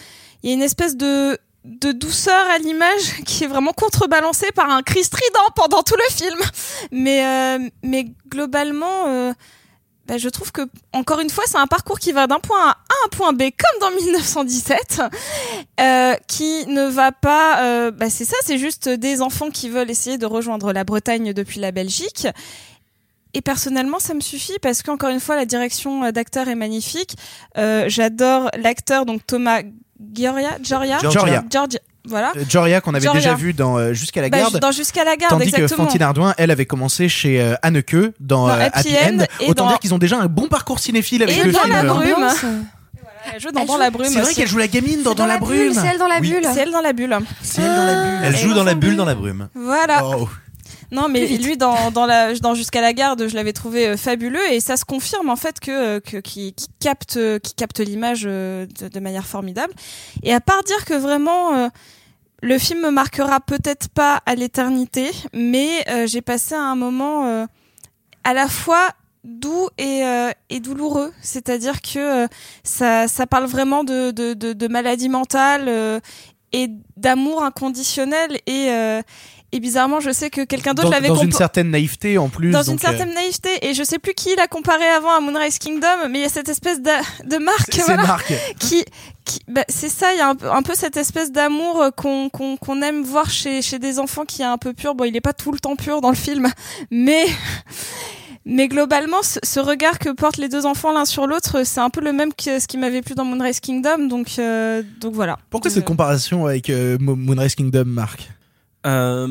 il 0.43 0.49
y 0.49 0.53
a 0.53 0.57
une 0.57 0.63
espèce 0.63 0.97
de 0.97 1.39
de 1.65 1.93
douceur 1.93 2.45
à 2.53 2.59
l'image 2.59 3.13
qui 3.25 3.45
est 3.45 3.47
vraiment 3.47 3.73
contrebalancée 3.73 4.51
par 4.53 4.69
un 4.69 4.83
cri 4.83 5.05
strident 5.05 5.47
pendant 5.55 5.83
tout 5.83 5.95
le 5.95 6.13
film. 6.15 6.41
Mais 6.91 7.25
euh, 7.25 7.69
mais 7.85 8.07
globalement, 8.29 9.07
euh, 9.07 9.33
bah, 10.07 10.19
je 10.19 10.29
trouve 10.29 10.51
que 10.53 10.63
encore 10.93 11.21
une 11.21 11.31
fois 11.31 11.45
c'est 11.47 11.59
un 11.59 11.67
parcours 11.69 11.99
qui 12.01 12.13
va 12.13 12.27
d'un 12.27 12.41
point 12.41 12.59
A 12.61 12.71
à 12.71 12.95
un 13.07 13.09
point 13.11 13.33
B 13.33 13.43
comme 13.43 13.81
dans 13.81 13.91
1917 13.97 15.01
euh, 15.81 16.15
qui 16.27 16.67
ne 16.67 16.87
va 16.87 17.13
pas 17.13 17.63
euh, 17.63 17.91
bah, 17.91 18.11
c'est 18.11 18.25
ça 18.25 18.37
c'est 18.45 18.59
juste 18.59 18.89
des 18.89 19.23
enfants 19.23 19.51
qui 19.51 19.69
veulent 19.69 19.91
essayer 19.91 20.19
de 20.19 20.27
rejoindre 20.27 20.73
la 20.73 20.85
Bretagne 20.85 21.33
depuis 21.33 21.61
la 21.61 21.71
Belgique. 21.73 22.27
Et 23.35 23.41
personnellement 23.41 23.99
ça 23.99 24.13
me 24.13 24.21
suffit 24.21 24.59
parce 24.61 24.83
qu'encore 24.83 25.09
une 25.11 25.21
fois 25.21 25.37
la 25.37 25.47
direction 25.47 26.05
euh, 26.05 26.11
d'acteur 26.11 26.49
est 26.49 26.55
magnifique. 26.57 27.17
Euh, 27.57 27.85
j'adore 27.89 28.51
l'acteur 28.59 29.07
donc 29.07 29.27
Thomas 29.27 29.63
Gioria 30.15 30.59
Gioria? 30.63 30.99
Gioria. 30.99 31.45
Georgia- 31.49 31.81
voilà 32.05 32.33
Euh, 32.37 32.45
Joria 32.49 32.81
qu'on 32.81 32.95
avait 32.95 33.05
Joria. 33.05 33.21
déjà 33.21 33.35
vu 33.35 33.53
dans 33.53 33.79
euh, 33.79 33.93
Jusqu'à 33.93 34.21
la 34.23 34.29
Bah, 34.29 34.39
garde. 34.39 34.59
dans 34.59 34.73
Jusqu'à 34.73 35.05
la 35.05 35.17
garde 35.17 35.31
Tandis 35.33 35.51
que 35.53 35.57
exactement 35.57 35.85
Fantine 35.87 36.03
Ardouin, 36.03 36.35
elle 36.39 36.51
avait 36.51 36.67
commencé 36.67 37.09
chez 37.09 37.41
euh, 37.41 37.55
Anneke 37.63 37.95
dans, 38.21 38.47
Dans 38.47 38.49
euh, 38.51 38.61
Happy 38.73 38.95
Happy, 38.95 38.97
End 39.15 39.19
End. 39.21 39.25
et 39.41 39.49
Autant 39.51 39.65
dans- 39.65 39.71
dire 39.71 39.79
qu'ils 39.79 39.95
ont 39.95 39.99
déjà 39.99 40.19
un 40.19 40.27
bon 40.27 40.49
parcours 40.49 40.79
cinéphile 40.81 41.23
avec 41.23 41.37
Et 41.39 41.43
le 41.45 41.53
dans 41.53 41.61
film. 41.61 41.73
la 41.75 41.83
brume. 41.85 42.27
Elle 43.35 43.41
joue 43.41 43.53
dans, 43.53 43.65
dans 43.65 43.77
la 43.77 43.91
brume 43.91 44.09
C'est 44.09 44.15
vrai 44.15 44.23
aussi. 44.23 44.35
qu'elle 44.35 44.49
joue 44.49 44.59
la 44.59 44.67
gamine 44.67 45.03
dans 45.05 45.15
Dans 45.15 45.27
la 45.27 45.39
brume. 45.39 45.57
bulle, 45.69 45.75
C'est 45.75 45.87
elle 45.87 45.99
dans 45.99 46.09
la 46.09 46.19
Oui. 46.21 46.29
bulle. 46.33 46.45
c'est 46.53 46.61
elle 46.61 46.73
dans 46.73 46.81
la 46.81 46.93
bulle 46.93 47.17
C'est 47.43 47.63
elle 47.63 47.69
dans 47.77 47.85
la 47.87 47.95
bulle. 48.05 48.21
Elle 48.25 48.37
joue 48.37 48.53
dans 48.55 48.65
la 48.65 48.75
bulle 48.75 48.97
dans 48.97 49.05
la 49.05 49.15
brume. 49.15 49.49
voilà 49.55 50.05
Oh. 50.05 50.29
Non, 50.93 51.09
mais 51.09 51.27
lui 51.27 51.57
dans 51.57 51.91
dans 51.91 52.05
la 52.05 52.35
dans 52.35 52.55
jusqu'à 52.55 52.83
la 52.83 52.93
garde, 52.93 53.27
je 53.27 53.35
l'avais 53.35 53.55
trouvé 53.55 53.89
euh, 53.89 53.97
fabuleux 53.97 54.53
et 54.53 54.61
ça 54.61 54.77
se 54.77 54.85
confirme 54.85 55.31
en 55.31 55.37
fait 55.37 55.59
que 55.59 55.71
euh, 55.71 56.01
que 56.01 56.19
qui, 56.19 56.53
qui 56.53 56.69
capte 56.81 57.17
euh, 57.17 57.39
qui 57.39 57.55
capte 57.55 57.81
l'image 57.81 58.23
de, 58.23 58.69
de 58.93 59.01
manière 59.01 59.27
formidable. 59.27 59.73
Et 60.23 60.35
à 60.35 60.41
part 60.41 60.63
dire 60.65 60.85
que 60.85 60.93
vraiment 60.93 61.55
euh, 61.55 61.69
le 62.43 62.59
film 62.59 62.83
me 62.83 62.91
marquera 62.91 63.41
peut-être 63.41 63.89
pas 63.89 64.21
à 64.27 64.35
l'éternité, 64.35 65.11
mais 65.33 65.69
euh, 65.89 66.07
j'ai 66.07 66.21
passé 66.21 66.55
un 66.55 66.75
moment 66.75 67.25
euh, 67.27 67.47
à 68.25 68.35
la 68.35 68.47
fois 68.47 68.91
doux 69.25 69.69
et, 69.79 70.05
euh, 70.05 70.31
et 70.51 70.61
douloureux. 70.61 71.13
C'est-à-dire 71.23 71.81
que 71.81 72.25
euh, 72.25 72.27
ça, 72.65 73.09
ça 73.09 73.27
parle 73.27 73.47
vraiment 73.47 73.83
de, 73.83 74.11
de, 74.11 74.35
de, 74.35 74.53
de 74.53 74.69
maladie 74.69 75.09
mentale 75.09 75.67
euh, 75.69 76.01
et 76.53 76.69
d'amour 76.97 77.43
inconditionnel. 77.45 78.39
Et, 78.47 78.71
euh, 78.71 79.01
et 79.53 79.61
bizarrement, 79.61 80.01
je 80.01 80.11
sais 80.11 80.31
que 80.31 80.45
quelqu'un 80.45 80.73
d'autre 80.75 80.91
l'avait 80.91 81.09
dans 81.09 81.17
une 81.17 81.31
certaine 81.33 81.71
naïveté 81.71 82.17
en 82.19 82.29
plus. 82.29 82.51
dans 82.51 82.63
une 82.63 82.77
donc, 82.77 82.85
euh, 82.85 82.89
certaine 82.89 83.15
naïveté. 83.15 83.51
Et 83.63 83.75
je 83.75 83.83
sais 83.83 83.99
plus 83.99 84.15
qui 84.15 84.35
l'a 84.37 84.47
comparé 84.47 84.87
avant 84.87 85.11
à 85.15 85.21
Moonrise 85.21 85.59
Kingdom, 85.59 86.09
mais 86.11 86.21
il 86.21 86.23
y 86.23 86.25
a 86.25 86.29
cette 86.31 86.49
espèce 86.49 86.81
d'a- 86.81 87.01
de 87.25 87.37
marque. 87.37 87.79
voilà 87.87 88.03
Marc. 88.03 88.33
qui, 88.59 88.85
qui 89.25 89.41
bah, 89.49 89.65
c'est 89.69 89.89
ça 89.91 90.13
il 90.15 90.19
y 90.19 90.21
a 90.21 90.29
un 90.31 90.35
peu, 90.35 90.51
un 90.51 90.63
peu 90.63 90.73
cette 90.75 90.97
espèce 90.97 91.31
d'amour 91.31 91.81
euh, 91.83 91.91
qu'on 91.91 92.29
qu'on 92.31 92.57
qu'on 92.57 92.83
aime 92.83 93.03
voir 93.03 93.31
chez 93.31 93.63
chez 93.63 93.79
des 93.79 93.99
enfants 93.99 94.25
qui 94.25 94.43
est 94.43 94.47
un 94.47 94.59
peu 94.59 94.73
pur 94.73 94.95
bon 94.95 95.05
il 95.05 95.15
est 95.15 95.21
pas 95.21 95.33
tout 95.33 95.53
le 95.53 95.59
temps 95.61 95.77
pur 95.77 96.01
dans 96.01 96.09
le 96.11 96.17
film 96.17 96.49
mais 96.91 97.27
mais 98.45 98.67
globalement 98.69 99.23
ce, 99.23 99.39
ce 99.45 99.61
regard 99.61 99.99
que 100.01 100.09
portent 100.11 100.39
les 100.39 100.49
deux 100.49 100.67
enfants 100.67 100.93
l'un 100.93 101.05
sur 101.05 101.27
l'autre 101.29 101.63
c'est 101.65 101.81
un 101.81 101.91
peu 101.91 102.01
le 102.01 102.13
même 102.13 102.33
que 102.35 102.59
ce 102.59 102.67
qui 102.67 102.79
m'avait 102.79 103.03
plu 103.03 103.15
dans 103.15 103.25
Moonrise 103.25 103.61
Kingdom 103.61 104.09
donc 104.09 104.27
euh, 104.39 104.83
donc 105.01 105.15
voilà 105.15 105.39
Pourquoi 105.51 105.71
Euh, 105.71 105.75
cette 105.75 105.85
comparaison 105.85 106.47
avec 106.47 106.69
euh, 106.71 106.97
Mo- 107.01 107.15
Moonrise 107.17 107.55
Kingdom, 107.55 107.85
Marc? 107.87 108.29
Euh, 108.87 109.27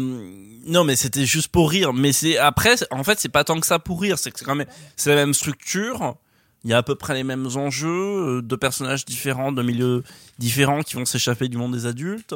non, 0.66 0.84
mais 0.84 0.96
c'était 0.96 1.26
juste 1.26 1.50
pour 1.50 1.70
rire. 1.70 1.94
Mais 1.94 2.12
c'est 2.14 2.38
après, 2.38 2.76
en 2.92 3.04
fait, 3.04 3.20
c'est 3.20 3.30
pas 3.30 3.44
tant 3.44 3.60
que 3.60 3.66
ça 3.68 3.80
pour 3.80 4.02
rire. 4.02 4.18
C'est 4.20 4.32
que 4.32 4.40
c'est 4.40 4.46
quand 4.46 4.56
même, 4.56 4.68
c'est 4.96 5.10
la 5.10 5.16
même 5.16 5.34
structure. 5.34 6.16
Il 6.64 6.70
y 6.70 6.74
a 6.74 6.78
à 6.78 6.84
peu 6.84 6.94
près 6.96 7.16
les 7.16 7.24
mêmes 7.24 7.48
enjeux, 7.56 7.90
euh, 8.38 8.42
deux 8.42 8.58
personnages 8.58 9.04
différents, 9.04 9.52
de 9.52 9.64
milieux 9.64 10.04
différents 10.38 10.82
qui 10.82 10.96
vont 10.96 11.06
s'échapper 11.06 11.48
du 11.48 11.58
monde 11.58 11.74
des 11.74 11.88
adultes, 11.88 12.36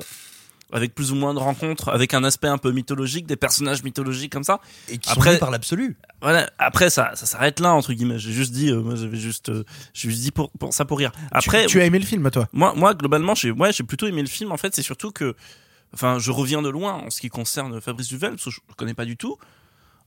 avec 0.73 0.95
plus 0.95 1.11
ou 1.11 1.15
moins 1.15 1.35
de 1.35 1.39
rencontres, 1.39 1.89
avec 1.89 2.15
un 2.15 2.23
aspect 2.23 2.47
un 2.47 2.57
peu 2.57 2.71
mythologique, 2.71 3.27
des 3.27 3.35
personnages 3.35 3.83
mythologiques 3.83 4.31
comme 4.31 4.43
ça. 4.43 4.59
Et 4.89 4.97
qui 4.97 5.11
Après- 5.11 5.33
sont 5.33 5.39
par 5.39 5.51
l'absolu. 5.51 5.95
Voilà. 6.23 6.49
Après, 6.57 6.89
ça, 6.89 7.11
ça 7.13 7.27
s'arrête 7.27 7.59
là 7.59 7.71
entre 7.75 7.93
guillemets. 7.93 8.17
J'ai 8.17 8.31
juste 8.31 8.51
dit, 8.51 8.71
euh, 8.71 8.81
moi, 8.81 8.95
j'avais 8.95 9.15
juste, 9.17 9.49
euh, 9.49 9.63
j'ai 9.93 10.09
juste 10.09 10.23
dit 10.23 10.31
pour, 10.31 10.49
pour 10.53 10.73
ça 10.73 10.85
pour 10.85 10.97
rire. 10.97 11.11
Après, 11.31 11.61
tu, 11.67 11.73
tu 11.73 11.81
as 11.81 11.85
aimé 11.85 11.99
le 11.99 12.05
film, 12.05 12.27
toi? 12.31 12.47
Moi, 12.51 12.73
moi, 12.75 12.95
globalement, 12.95 13.35
j'ai, 13.35 13.51
ouais, 13.51 13.71
j'ai 13.73 13.83
plutôt 13.83 14.07
aimé 14.07 14.21
le 14.23 14.27
film. 14.27 14.51
En 14.51 14.57
fait, 14.57 14.73
c'est 14.75 14.81
surtout 14.81 15.11
que, 15.11 15.35
enfin, 15.95 16.19
je 16.19 16.31
reviens 16.31 16.61
de 16.61 16.69
loin 16.69 16.93
en 16.93 17.09
ce 17.09 17.19
qui 17.19 17.29
concerne 17.29 17.81
Fabrice 17.81 18.07
Duvel, 18.07 18.35
que 18.35 18.49
je 18.51 18.59
le 18.67 18.75
connais 18.75 18.93
pas 18.93 19.05
du 19.05 19.17
tout. 19.17 19.37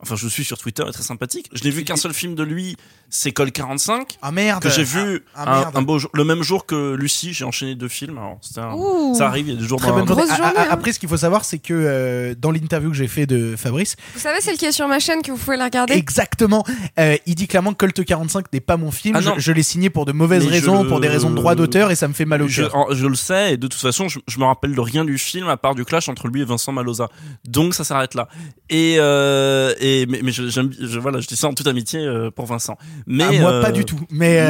Enfin, 0.00 0.14
je 0.14 0.24
le 0.24 0.30
suis 0.30 0.44
sur 0.44 0.58
Twitter, 0.58 0.84
il 0.86 0.90
est 0.90 0.92
très 0.92 1.02
sympathique. 1.02 1.50
Je 1.52 1.64
n'ai 1.64 1.70
vu 1.70 1.82
qu'un 1.82 1.96
seul 1.96 2.12
film 2.14 2.36
de 2.36 2.44
lui, 2.44 2.76
c'est 3.10 3.32
Col 3.32 3.50
45, 3.50 4.18
Ah 4.22 4.30
merde 4.30 4.62
que 4.62 4.70
j'ai 4.70 4.84
vu 4.84 5.24
Ah, 5.34 5.42
ah, 5.44 5.50
un, 5.56 5.58
merde. 5.60 5.76
un 5.76 5.82
beau 5.82 5.98
jour, 5.98 6.08
le 6.14 6.22
même 6.24 6.42
jour 6.44 6.66
que 6.66 6.94
Lucie. 6.94 7.32
J'ai 7.32 7.44
enchaîné 7.44 7.74
deux 7.74 7.88
films. 7.88 8.16
Alors, 8.16 8.38
c'était 8.40 8.60
un- 8.60 8.74
Ouh. 8.74 9.14
ça 9.16 9.26
arrive, 9.26 9.48
il 9.48 9.54
y 9.54 9.56
a 9.56 9.60
des 9.60 9.66
jours 9.66 9.80
Très 9.80 9.88
dans 9.88 9.96
bonne 9.98 10.06
journée. 10.06 10.22
Ah, 10.30 10.36
journée, 10.36 10.52
hein. 10.56 10.66
Après, 10.70 10.92
ce 10.92 11.00
qu'il 11.00 11.08
faut 11.08 11.16
savoir, 11.16 11.44
c'est 11.44 11.58
que 11.58 11.74
euh, 11.74 12.34
dans 12.38 12.52
l'interview 12.52 12.90
que 12.90 12.96
j'ai 12.96 13.08
fait 13.08 13.26
de 13.26 13.56
Fabrice, 13.56 13.96
Vous 14.14 14.20
savez, 14.20 14.40
celle 14.40 14.56
qui 14.56 14.66
est 14.66 14.72
sur 14.72 14.86
ma 14.86 15.00
chaîne 15.00 15.20
que 15.22 15.32
vous 15.32 15.36
pouvez 15.38 15.56
la 15.56 15.64
regarder. 15.64 15.94
exactement, 15.94 16.64
euh, 17.00 17.16
il 17.26 17.34
dit 17.34 17.48
clairement 17.48 17.72
que 17.72 17.78
Colt 17.84 18.04
45 18.04 18.52
n'est 18.52 18.60
pas 18.60 18.76
mon 18.76 18.92
film. 18.92 19.16
Ah 19.16 19.20
je 19.20 19.30
je 19.40 19.52
l'ai 19.52 19.62
signé 19.64 19.90
pour 19.90 20.04
de 20.04 20.12
mauvaises 20.12 20.44
Mais 20.44 20.50
raisons, 20.52 20.82
le- 20.84 20.88
pour 20.88 21.00
des 21.00 21.08
raisons 21.08 21.30
de 21.30 21.34
droit 21.34 21.56
d'auteur, 21.56 21.90
et 21.90 21.96
ça 21.96 22.06
me 22.06 22.12
fait 22.12 22.24
mal 22.24 22.42
au 22.42 22.46
je, 22.48 22.62
cœur. 22.62 22.94
je 22.94 23.06
le 23.06 23.14
sais, 23.16 23.54
et 23.54 23.56
de 23.56 23.66
toute 23.66 23.80
façon, 23.80 24.06
je, 24.08 24.20
je 24.28 24.38
me 24.38 24.44
rappelle 24.44 24.74
de 24.76 24.80
rien 24.80 25.04
du 25.04 25.18
film 25.18 25.48
à 25.48 25.56
part 25.56 25.74
du 25.74 25.84
clash 25.84 26.08
entre 26.08 26.28
lui 26.28 26.42
et 26.42 26.44
Vincent 26.44 26.70
Maloza. 26.70 27.08
Donc 27.48 27.74
ça 27.74 27.82
s'arrête 27.82 28.14
là. 28.14 28.28
Et, 28.70 28.96
euh, 28.98 29.74
et 29.80 29.87
mais, 30.08 30.20
mais 30.22 30.32
je, 30.32 30.98
voilà, 30.98 31.20
je 31.20 31.26
dis 31.26 31.36
ça 31.36 31.46
en 31.48 31.54
toute 31.54 31.66
amitié 31.66 32.00
euh, 32.00 32.30
pour 32.30 32.46
Vincent. 32.46 32.76
Mais 33.06 33.24
Ah, 33.24 33.32
moi, 33.32 33.52
euh, 33.52 33.62
pas 33.62 33.70
du 33.72 33.84
tout. 33.84 34.00
Mais, 34.10 34.40
euh, 34.40 34.48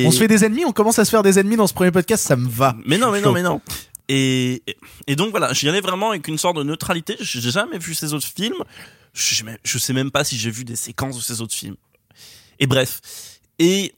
mais- 0.00 0.06
on 0.06 0.10
se 0.10 0.18
fait 0.18 0.28
des 0.28 0.44
ennemis, 0.44 0.64
on 0.64 0.72
commence 0.72 0.98
à 0.98 1.04
se 1.04 1.10
faire 1.10 1.22
des 1.22 1.38
ennemis 1.38 1.56
dans 1.56 1.66
ce 1.66 1.74
premier 1.74 1.90
podcast, 1.90 2.24
ça 2.26 2.36
me 2.36 2.48
va. 2.48 2.76
Mais 2.86 2.98
non, 2.98 3.10
mais 3.10 3.20
non, 3.20 3.32
mais 3.32 3.42
non. 3.42 3.60
Et, 4.08 4.62
et- 4.66 4.76
et 5.06 5.16
donc 5.16 5.30
voilà, 5.30 5.52
j'y 5.52 5.68
allais 5.68 5.80
vraiment 5.82 6.10
avec 6.10 6.26
une 6.28 6.38
sorte 6.38 6.56
de 6.56 6.62
neutralité. 6.62 7.16
J'ai 7.20 7.40
jamais 7.50 7.78
vu 7.78 7.94
ces 7.94 8.14
autres 8.14 8.26
films. 8.26 8.62
Je, 9.12 9.44
je 9.64 9.78
sais 9.78 9.92
même 9.92 10.10
pas 10.10 10.24
si 10.24 10.36
j'ai 10.38 10.50
vu 10.50 10.64
des 10.64 10.76
séquences 10.76 11.16
de 11.16 11.22
ces 11.22 11.40
autres 11.42 11.54
films. 11.54 11.76
Et 12.58 12.66
bref. 12.66 13.00
Et 13.58 13.94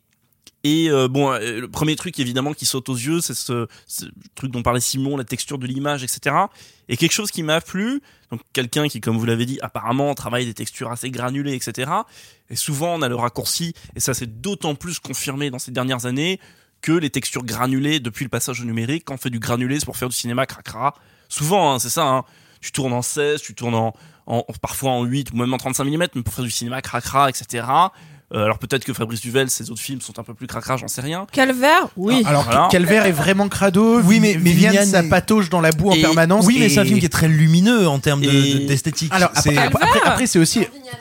et 0.62 0.90
euh, 0.90 1.08
bon, 1.08 1.30
euh, 1.32 1.60
le 1.62 1.68
premier 1.68 1.96
truc 1.96 2.18
évidemment 2.18 2.52
qui 2.52 2.66
saute 2.66 2.88
aux 2.90 2.94
yeux, 2.94 3.20
c'est 3.22 3.32
ce, 3.34 3.66
ce 3.86 4.04
truc 4.34 4.50
dont 4.50 4.62
parlait 4.62 4.80
Simon, 4.80 5.16
la 5.16 5.24
texture 5.24 5.56
de 5.58 5.66
l'image, 5.66 6.02
etc. 6.04 6.36
Et 6.90 6.96
quelque 6.98 7.12
chose 7.12 7.30
qui 7.30 7.42
m'a 7.42 7.60
plu, 7.62 8.02
donc 8.30 8.40
quelqu'un 8.52 8.88
qui, 8.88 9.00
comme 9.00 9.18
vous 9.18 9.26
l'avez 9.26 9.46
dit, 9.46 9.58
apparemment 9.60 10.14
travaille 10.14 10.46
des 10.46 10.54
textures 10.54 10.90
assez 10.90 11.10
granulées, 11.10 11.54
etc. 11.54 11.90
Et 12.48 12.56
souvent 12.56 12.94
on 12.94 13.02
a 13.02 13.08
le 13.08 13.16
raccourci, 13.16 13.74
et 13.96 14.00
ça 14.00 14.14
c'est 14.14 14.40
d'autant 14.40 14.74
plus 14.74 14.98
confirmé 14.98 15.50
dans 15.50 15.58
ces 15.58 15.72
dernières 15.72 16.06
années, 16.06 16.40
que 16.80 16.92
les 16.92 17.10
textures 17.10 17.44
granulées 17.44 18.00
depuis 18.00 18.24
le 18.24 18.30
passage 18.30 18.60
au 18.60 18.64
numérique. 18.64 19.04
Quand 19.04 19.14
on 19.14 19.18
fait 19.18 19.30
du 19.30 19.38
granulé, 19.38 19.78
c'est 19.78 19.84
pour 19.84 19.96
faire 19.96 20.08
du 20.08 20.16
cinéma 20.16 20.46
cracra. 20.46 20.94
Souvent, 21.28 21.74
hein, 21.74 21.78
c'est 21.78 21.90
ça. 21.90 22.06
Hein. 22.06 22.24
Tu 22.60 22.72
tournes 22.72 22.92
en 22.92 23.02
16, 23.02 23.42
tu 23.42 23.54
tournes 23.54 23.74
en, 23.74 23.94
en 24.26 24.44
parfois 24.60 24.92
en 24.92 25.04
8 25.04 25.32
ou 25.32 25.36
même 25.36 25.52
en 25.52 25.58
35 25.58 25.84
mm, 25.84 26.06
mais 26.14 26.22
pour 26.22 26.32
faire 26.32 26.44
du 26.44 26.50
cinéma 26.50 26.80
cracra, 26.82 27.28
etc. 27.28 27.66
Euh, 28.32 28.44
alors 28.44 28.58
peut-être 28.58 28.84
que 28.84 28.92
Fabrice 28.92 29.20
Duvel, 29.20 29.50
ses 29.50 29.70
autres 29.70 29.80
films 29.80 30.00
sont 30.00 30.18
un 30.18 30.22
peu 30.22 30.34
plus 30.34 30.46
cracra, 30.46 30.76
j'en 30.76 30.86
sais 30.88 31.00
rien. 31.00 31.26
Calvaire 31.32 31.88
oui 31.96 32.22
Alors, 32.26 32.44
Voilà. 32.44 32.68
Calvaire 32.70 33.06
est 33.06 33.12
vraiment 33.12 33.48
crado. 33.48 34.00
Oui, 34.02 34.20
mais- 34.20 34.34
mais 34.40 34.50
Viviane, 34.52 34.86
ça 34.86 35.02
patauge 35.02 35.50
dans 35.50 35.60
la 35.60 35.72
boue 35.72 35.90
en 35.90 35.96
permanence. 36.00 36.46
Oui, 36.46 36.56
mais 36.60 36.68
c'est 36.68 36.78
un 36.80 36.84
film 36.84 37.00
qui 37.00 37.06
est 37.06 37.10
très 37.10 37.26
lumineux 37.28 37.88
en 37.88 37.98
termes 37.98 38.20
de- 38.22 38.30
Et- 38.30 38.54
de- 38.60 38.66
d'esthétique. 38.68 39.12
Alors 39.12 39.30
après, 39.34 39.42
C'est- 39.54 39.58
après, 40.04 40.26
c'est 40.26 40.38
aussi 40.38 40.60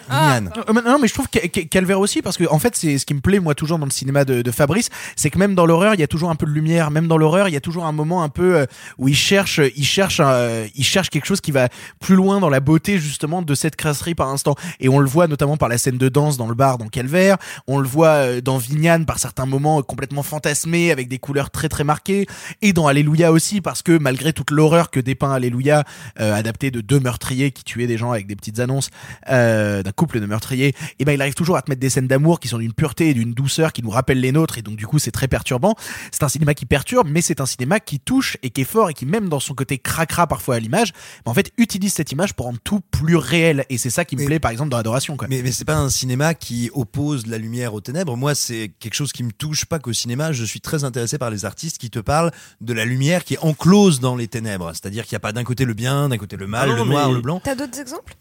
Viviane. 0.10 0.52
Euh, 0.58 0.74
mais 0.74 0.82
Non, 0.82 0.98
mais 1.00 1.08
je 1.08 1.14
trouve 1.14 1.28
Calvaire 1.30 2.00
aussi, 2.00 2.22
parce 2.24 2.36
que 2.38 2.46
en 2.50 2.58
fait, 2.58 2.76
c'est 2.76 2.98
ce 2.98 3.06
qui 3.06 3.14
me 3.14 3.20
plaît 3.22 3.40
moi 3.40 3.54
toujours 3.54 3.78
dans 3.78 3.86
le 3.86 3.92
cinéma 3.92 4.26
de, 4.26 4.42
de 4.42 4.52
Fabrice, 4.52 4.90
c'est 5.16 5.30
que 5.30 5.38
même 5.38 5.54
dans 5.54 5.66
l'horreur, 5.68 5.94
il 5.94 6.00
y 6.00 6.04
a 6.04 6.08
toujours 6.08 6.32
un 6.32 6.36
peu 6.36 6.46
de 6.48 6.52
lumière. 6.52 6.90
Même 6.90 7.08
dans 7.08 7.18
l'horreur, 7.18 7.48
il 7.48 7.54
y 7.54 7.58
a 7.58 7.62
toujours 7.62 7.86
un 7.86 7.92
moment 7.92 8.24
un 8.24 8.30
peu 8.30 8.56
euh, 8.56 8.66
où 8.98 9.08
il 9.08 9.16
cherche, 9.16 9.62
il 9.76 9.86
cherche, 9.86 10.20
euh, 10.24 10.66
il 10.76 10.84
cherche 10.84 11.10
quelque 11.12 11.26
chose 11.26 11.42
qui 11.42 11.52
va 11.52 11.70
plus 12.00 12.16
loin 12.16 12.40
dans 12.40 12.50
la 12.50 12.60
beauté 12.60 12.98
justement 12.98 13.44
de 13.44 13.54
cette 13.56 13.76
crasserie 13.76 14.16
par 14.16 14.30
instant. 14.30 14.56
Et 14.80 14.90
on 14.90 14.98
le 15.00 15.08
voit 15.08 15.28
notamment 15.28 15.58
par 15.58 15.70
la 15.70 15.78
scène 15.78 15.98
de 16.00 16.10
danse 16.10 16.38
dans 16.38 16.48
le 16.48 16.56
bar 16.56 16.80
dans 16.80 16.88
Calvaire. 16.88 17.19
On 17.68 17.80
le 17.80 17.88
voit 17.88 18.08
euh, 18.08 18.42
dans 18.42 18.58
Vignane 18.58 19.06
par 19.06 19.20
certains 19.20 19.46
moments 19.46 19.80
euh, 19.80 19.82
complètement 19.82 20.24
fantasmés 20.24 20.92
avec 20.92 21.08
des 21.08 21.20
couleurs 21.20 21.50
très 21.50 21.70
très 21.70 21.84
marquées. 21.84 22.26
Et 22.62 22.74
dans 22.74 22.88
Alléluia 22.88 23.32
aussi 23.32 23.62
parce 23.62 23.82
que 23.82 23.98
malgré 23.98 24.34
toute 24.34 24.52
l'horreur 24.52 24.90
que 24.92 25.00
dépeint 25.00 25.32
Alléluia, 25.32 25.84
euh, 26.20 26.34
adapté 26.34 26.72
de 26.72 26.82
deux 26.82 27.00
meurtriers 27.00 27.52
qui 27.52 27.64
tuaient 27.64 27.88
des 27.88 27.98
gens 27.98 28.12
avec 28.12 28.28
des 28.28 28.36
petites 28.36 28.60
annonces 28.60 28.90
euh, 29.30 29.84
d'un 29.84 29.92
couple 29.92 30.20
de 30.20 30.26
meurtriers, 30.26 30.74
et 31.00 31.06
ben 31.06 31.14
il 31.14 31.22
arrive 31.22 31.34
toujours 31.36 31.58
à 31.58 31.62
te 31.62 31.70
mettre 31.72 31.82
des 31.82 31.90
scènes 31.90 32.08
d'amour 32.08 32.40
qui 32.40 32.48
sont 32.48 32.58
d'une 32.58 32.74
pureté 32.74 33.10
et 33.10 33.14
d'une 33.14 33.34
douceur 33.34 33.74
qui 33.74 33.84
nous 33.84 33.90
rappellent 33.90 34.20
les 34.22 34.32
nôtres 34.32 34.58
et 34.58 34.62
donc 34.62 34.76
du 34.76 34.88
coup 34.88 35.00
c'est 35.00 35.12
très 35.12 35.28
perturbant. 35.28 35.76
C'est 36.12 36.24
un 36.24 36.30
cinéma 36.30 36.54
qui 36.54 36.66
perturbe, 36.66 37.08
mais 37.10 37.22
c'est 37.22 37.42
un 37.42 37.46
cinéma 37.46 37.80
qui 37.80 38.00
touche 38.00 38.38
et 38.44 38.50
qui 38.50 38.62
est 38.62 38.66
fort 38.66 38.90
et 38.90 38.94
qui 38.94 39.06
même 39.06 39.30
dans 39.30 39.40
son 39.40 39.54
côté 39.54 39.78
cracra 39.78 40.28
parfois 40.28 40.56
à 40.56 40.60
l'image, 40.60 40.94
en 41.26 41.34
fait 41.34 41.52
utilise 41.58 41.94
cette 41.94 42.12
image 42.12 42.34
pour 42.34 42.46
rendre 42.46 42.60
tout 42.64 42.82
plus 42.92 43.16
réel 43.16 43.66
et 43.70 43.78
c'est 43.78 43.90
ça 43.90 44.06
qui 44.06 44.16
me 44.16 44.22
Mais- 44.22 44.26
plaît 44.28 44.40
par 44.40 44.52
exemple 44.52 44.70
dans 44.70 44.78
Adoration 44.78 45.18
quoi. 45.18 45.28
Mais, 45.30 45.42
mais 45.44 45.52
c'est 45.52 45.66
pas 45.66 45.78
un 45.78 45.90
cinéma 45.90 46.34
qui 46.34 46.70
oppose 46.74 47.09
la 47.28 47.38
lumière 47.38 47.74
aux 47.74 47.82
ténèbres. 47.82 48.16
Moi, 48.18 48.36
c'est 48.36 48.72
quelque 48.80 48.94
chose 48.94 49.12
qui 49.12 49.24
me 49.24 49.32
touche 49.32 49.66
pas 49.66 49.80
qu'au 49.80 49.94
cinéma. 49.94 50.32
Je 50.32 50.44
suis 50.44 50.62
très 50.62 50.84
intéressé 50.84 51.18
par 51.18 51.30
les 51.30 51.46
artistes 51.46 51.78
qui 51.78 51.90
te 51.90 52.00
parlent 52.00 52.32
de 52.62 52.74
la 52.74 52.86
lumière 52.86 53.24
qui 53.24 53.36
est 53.36 53.40
enclose 53.40 54.00
dans 54.00 54.16
les 54.16 54.28
ténèbres. 54.28 54.72
C'est-à-dire 54.74 55.06
qu'il 55.06 55.14
n'y 55.14 55.18
a 55.18 55.22
pas 55.22 55.32
d'un 55.32 55.44
côté 55.44 55.66
le 55.66 55.74
bien, 55.74 56.10
d'un 56.10 56.18
côté 56.18 56.38
le 56.38 56.48
mal, 56.48 56.70
Ah 56.72 56.76
non, 56.76 56.84
le 56.86 56.90
noir, 56.92 57.08
mais- 57.10 57.16
le 57.16 57.22
blanc. 57.22 57.42
T'as 57.44 57.56
d'autres 57.56 57.80
exemples? 57.80 58.16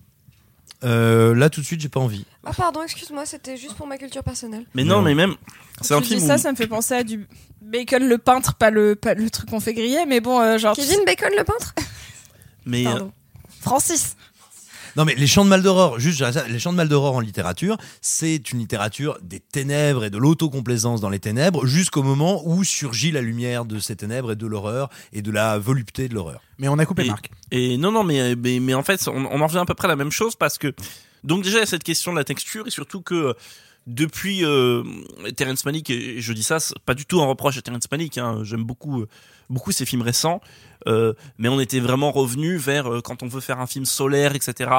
Euh, 0.85 1.35
là, 1.35 1.51
tout 1.51 1.61
de 1.61 1.67
suite, 1.67 1.81
j'ai 1.81 1.89
pas 1.89 1.99
envie. 2.01 2.25
Ah 2.45 2.53
pardon, 2.57 2.83
excuse-moi, 2.83 3.27
c'était 3.27 3.57
juste 3.57 3.75
pour 3.75 3.87
ma 3.89 3.99
culture 3.99 4.23
personnelle. 4.23 4.65
Mais 4.75 4.85
non, 4.85 4.97
Non. 4.97 5.03
mais 5.03 5.15
même, 5.15 5.35
c'est 5.81 5.95
un 5.95 6.01
tu 6.01 6.15
dis 6.15 6.21
ça, 6.21 6.37
où- 6.37 6.39
ça 6.39 6.53
me 6.53 6.57
fait 6.57 6.69
penser 6.69 6.95
à 6.95 7.03
du 7.03 7.27
Bacon 7.61 8.07
le 8.09 8.17
peintre, 8.19 8.55
pas 8.55 8.71
le, 8.71 8.95
pas 8.95 9.15
le 9.15 9.29
truc 9.29 9.51
qu'on 9.51 9.59
fait 9.59 9.75
griller, 9.75 10.07
mais 10.07 10.21
bon, 10.21 10.41
euh, 10.41 10.57
genre. 10.57 10.77
tu 10.77 10.83
Kevin 10.83 11.01
Bacon 11.05 11.31
le 11.37 11.43
peintre? 11.43 11.75
Mais 12.65 12.87
euh, 12.87 12.91
Pardon. 12.91 13.13
Francis. 13.61 14.17
Non 14.99 15.05
mais 15.05 15.15
les 15.15 15.29
chants 15.29 15.45
de 15.45 15.49
Maldoror, 15.49 16.01
juste 16.01 16.21
les 16.49 16.59
chants 16.59 16.73
de 16.73 16.77
Maldoror 16.77 17.15
en 17.15 17.21
littérature, 17.21 17.77
c'est 18.01 18.51
une 18.51 18.59
littérature 18.59 19.17
des 19.23 19.39
ténèbres 19.39 20.05
et 20.05 20.11
de 20.11 20.19
l'autocomplaisance 20.19 21.01
dans 21.01 21.09
les 21.09 21.21
ténèbres 21.21 21.67
jusqu'au 21.67 22.03
moment 22.03 22.43
où 22.45 22.65
surgit 22.65 23.13
la 23.13 23.21
lumière 23.21 23.65
de 23.65 23.79
ces 23.79 23.95
ténèbres 23.95 24.33
et 24.33 24.35
de 24.35 24.45
l'horreur 24.45 24.91
et 25.13 25.23
de 25.23 25.31
la 25.31 25.57
volupté 25.57 26.09
de 26.09 26.15
l'horreur. 26.15 26.41
Mais 26.59 26.67
on 26.67 26.81
a 26.81 26.85
coupé 26.85 27.05
Et- 27.05 27.09
Marc. 27.11 27.31
Et 27.53 27.77
non, 27.77 27.93
non, 27.93 28.03
mais, 28.03 28.35
mais, 28.35 28.59
mais 28.59 28.75
en 28.75 28.83
fait, 28.83 29.07
on, 29.07 29.25
on 29.27 29.41
en 29.41 29.47
revient 29.47 29.59
à 29.59 29.65
peu 29.65 29.75
près 29.75 29.87
à 29.87 29.91
la 29.91 29.95
même 29.95 30.11
chose 30.11 30.35
parce 30.35 30.59
que, 30.59 30.75
donc 31.23 31.45
déjà, 31.45 31.59
il 31.59 31.61
y 31.61 31.63
a 31.63 31.67
cette 31.67 31.85
question 31.85 32.11
de 32.11 32.19
la 32.19 32.25
texture 32.25 32.67
et 32.67 32.71
surtout 32.71 33.01
que 33.01 33.37
depuis 33.87 34.45
euh, 34.45 34.83
Terrence 35.37 35.65
Malick, 35.65 35.91
et 35.91 36.21
je 36.21 36.33
dis 36.33 36.43
ça, 36.43 36.59
pas 36.85 36.95
du 36.95 37.07
tout 37.07 37.21
un 37.23 37.27
reproche 37.27 37.57
à 37.57 37.63
Terrence 37.63 37.89
Malick, 37.91 38.19
hein, 38.19 38.41
j'aime 38.43 38.65
beaucoup, 38.65 39.03
euh, 39.03 39.09
beaucoup 39.51 39.73
ses 39.73 39.87
films 39.87 40.03
récents, 40.03 40.41
euh, 40.87 41.15
mais 41.39 41.49
on 41.49 41.61
était 41.61 41.81
vraiment 41.81 42.13
revenu 42.13 42.57
vers 42.57 42.93
euh, 42.93 43.01
quand 43.01 43.23
on 43.23 43.29
veut 43.29 43.41
faire 43.41 43.61
un 43.61 43.67
film 43.67 43.85
solaire, 43.85 44.35
etc. 44.35 44.71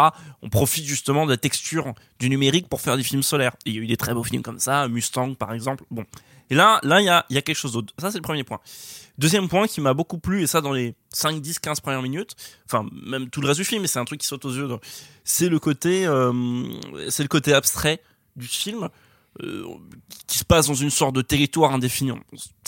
On 0.41 0.49
profite 0.49 0.85
justement 0.85 1.25
de 1.25 1.31
la 1.31 1.37
texture 1.37 1.93
du 2.19 2.29
numérique 2.29 2.67
pour 2.67 2.81
faire 2.81 2.97
des 2.97 3.03
films 3.03 3.23
solaires. 3.23 3.55
Il 3.65 3.73
y 3.73 3.77
a 3.77 3.81
eu 3.81 3.87
des 3.87 3.97
très 3.97 4.13
beaux 4.13 4.23
films 4.23 4.43
comme 4.43 4.59
ça, 4.59 4.87
Mustang 4.87 5.35
par 5.35 5.53
exemple. 5.53 5.83
Bon, 5.91 6.05
et 6.49 6.55
là, 6.55 6.79
là, 6.83 6.99
il 7.01 7.05
y 7.05 7.09
a, 7.09 7.25
y 7.29 7.37
a 7.37 7.41
quelque 7.41 7.57
chose 7.57 7.73
d'autre. 7.73 7.93
Ça, 7.99 8.11
c'est 8.11 8.17
le 8.17 8.23
premier 8.23 8.43
point. 8.43 8.59
Deuxième 9.17 9.49
point 9.49 9.67
qui 9.67 9.81
m'a 9.81 9.93
beaucoup 9.93 10.17
plu, 10.17 10.43
et 10.43 10.47
ça 10.47 10.61
dans 10.61 10.71
les 10.71 10.95
5, 11.11 11.41
10, 11.41 11.59
15 11.59 11.81
premières 11.81 12.01
minutes, 12.01 12.35
enfin 12.65 12.87
même 13.05 13.29
tout 13.29 13.41
le 13.41 13.47
reste 13.47 13.59
du 13.59 13.65
film, 13.65 13.81
mais 13.81 13.87
c'est 13.87 13.99
un 13.99 14.05
truc 14.05 14.21
qui 14.21 14.27
saute 14.27 14.45
aux 14.45 14.53
yeux, 14.53 14.69
c'est 15.25 15.49
le 15.49 15.59
côté, 15.59 16.07
euh, 16.07 16.31
c'est 17.09 17.23
le 17.23 17.27
côté 17.27 17.53
abstrait 17.53 18.01
du 18.37 18.47
film, 18.47 18.87
euh, 19.43 19.63
qui 20.27 20.37
se 20.37 20.43
passe 20.43 20.67
dans 20.67 20.73
une 20.75 20.89
sorte 20.89 21.15
de 21.15 21.21
territoire 21.21 21.73
indéfini. 21.73 22.11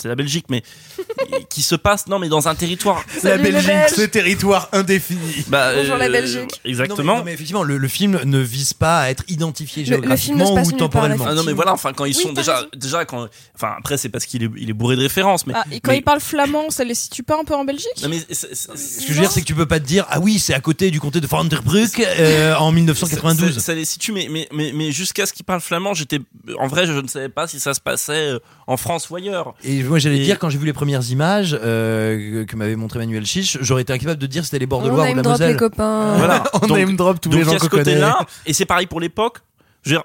C'est 0.00 0.08
la 0.08 0.14
Belgique, 0.16 0.46
mais 0.48 0.62
qui 1.50 1.62
se 1.62 1.74
passe, 1.74 2.06
non 2.08 2.18
mais 2.18 2.28
dans 2.28 2.48
un 2.48 2.54
territoire. 2.54 3.04
La 3.16 3.20
Salut 3.20 3.44
les 3.44 3.50
Belgique, 3.52 3.72
ce 3.94 4.02
territoire 4.02 4.68
indéfini. 4.72 5.44
Bah, 5.48 5.74
Bonjour 5.74 5.96
la 5.96 6.06
euh, 6.06 6.10
Belgique. 6.10 6.60
Exactement. 6.64 7.02
Non 7.04 7.12
mais, 7.12 7.18
non, 7.18 7.24
mais 7.26 7.32
effectivement, 7.34 7.62
le, 7.62 7.76
le 7.78 7.88
film 7.88 8.20
ne 8.24 8.38
vise 8.38 8.72
pas 8.72 9.00
à 9.00 9.10
être 9.10 9.22
identifié 9.28 9.84
géographiquement 9.84 10.54
ou 10.62 10.72
temporellement. 10.72 11.24
Ah 11.28 11.34
non 11.34 11.44
mais 11.44 11.52
voilà, 11.52 11.72
enfin 11.72 11.92
quand 11.92 12.04
ils 12.04 12.16
Oui, 12.16 12.22
sont 12.22 12.32
déjà, 12.32 12.56
raison. 12.56 12.68
déjà 12.74 13.04
quand, 13.04 13.28
enfin 13.54 13.74
après 13.78 13.96
c'est 13.96 14.08
parce 14.08 14.26
qu'il 14.26 14.42
est, 14.42 14.50
il 14.56 14.70
est 14.70 14.74
bourré 14.74 14.96
de 14.96 15.02
références, 15.02 15.46
mais. 15.46 15.52
Ah, 15.56 15.64
et 15.70 15.80
quand 15.80 15.92
mais- 15.92 15.98
il 15.98 16.02
parle 16.02 16.20
flamand, 16.20 16.70
ça 16.70 16.84
les 16.84 16.94
situe 16.94 17.22
pas 17.22 17.38
un 17.38 17.44
peu 17.44 17.54
en 17.54 17.64
Belgique 17.64 17.88
Non, 18.02 18.08
mais 18.08 18.18
c'est- 18.30 18.54
c'est- 18.54 18.76
Ce 18.76 19.00
que 19.00 19.08
je 19.08 19.12
veux 19.14 19.20
dire, 19.20 19.30
c'est 19.30 19.40
que 19.42 19.46
tu 19.46 19.54
peux 19.54 19.66
pas 19.66 19.78
te 19.80 19.86
dire, 19.86 20.06
ah 20.08 20.18
oui, 20.20 20.38
c'est 20.38 20.54
à 20.54 20.60
côté 20.60 20.90
du 20.90 21.00
comté 21.00 21.20
de 21.20 21.26
Vanderbruck 21.26 22.00
euh, 22.00 22.54
en 22.56 22.70
Ça, 22.70 22.74
1992. 22.74 23.54
ça- 23.54 23.60
ça 23.60 23.74
les 23.74 23.84
situe, 23.84 24.12
mais, 24.12 24.28
mais, 24.30 24.48
mais, 24.52 24.72
mais 24.74 24.90
jusqu'à 24.92 25.26
ce 25.26 25.32
qu'ils 25.32 25.44
parlent 25.44 25.60
flamand, 25.60 25.94
j'étais, 25.94 26.18
en 26.58 26.66
vrai, 26.66 26.86
je 26.86 26.92
ne 26.92 27.06
savais 27.08 27.28
pas 27.28 27.46
si 27.46 27.60
ça 27.60 27.74
se 27.74 27.80
passait 27.80 28.32
euh, 28.34 28.38
en 28.66 28.76
France 28.76 29.10
ou 29.10 29.16
ailleurs. 29.16 29.54
Et 29.64 29.82
moi 29.82 29.98
j'allais 29.98 30.18
Et- 30.18 30.24
dire 30.24 30.38
quand 30.38 30.48
j'ai 30.50 30.58
vu 30.58 30.66
les 30.66 30.72
premières 30.72 31.08
images 31.10 31.56
euh, 31.62 32.44
que 32.44 32.56
m'avait 32.56 32.76
montré 32.76 32.98
Manuel 32.98 33.26
Chiche, 33.26 33.58
j'aurais 33.60 33.82
été 33.82 33.92
incapable 33.92 34.20
de 34.20 34.26
dire 34.26 34.42
si 34.42 34.50
c'était 34.50 34.58
les 34.60 34.66
bords 34.66 34.82
de 34.82 34.88
On 34.90 34.94
Loire 34.94 35.10
ou 35.10 35.14
la 35.14 35.22
drop 35.22 35.40
les 35.40 35.56
copains. 35.56 36.16
Voilà. 36.16 36.44
On 36.54 36.66
Donc- 36.66 36.78
name 36.78 36.96
drop 36.96 37.20
tous 37.20 37.28
Donc 37.30 37.38
les 37.40 37.44
gens 37.44 37.52
qu'on 37.58 37.68
connaît. 37.68 37.82
côté-là, 37.84 38.18
et 38.46 38.52
c'est 38.52 38.66
pareil 38.66 38.86
pour 38.86 39.00
l'époque. 39.00 39.38
Je 39.82 39.96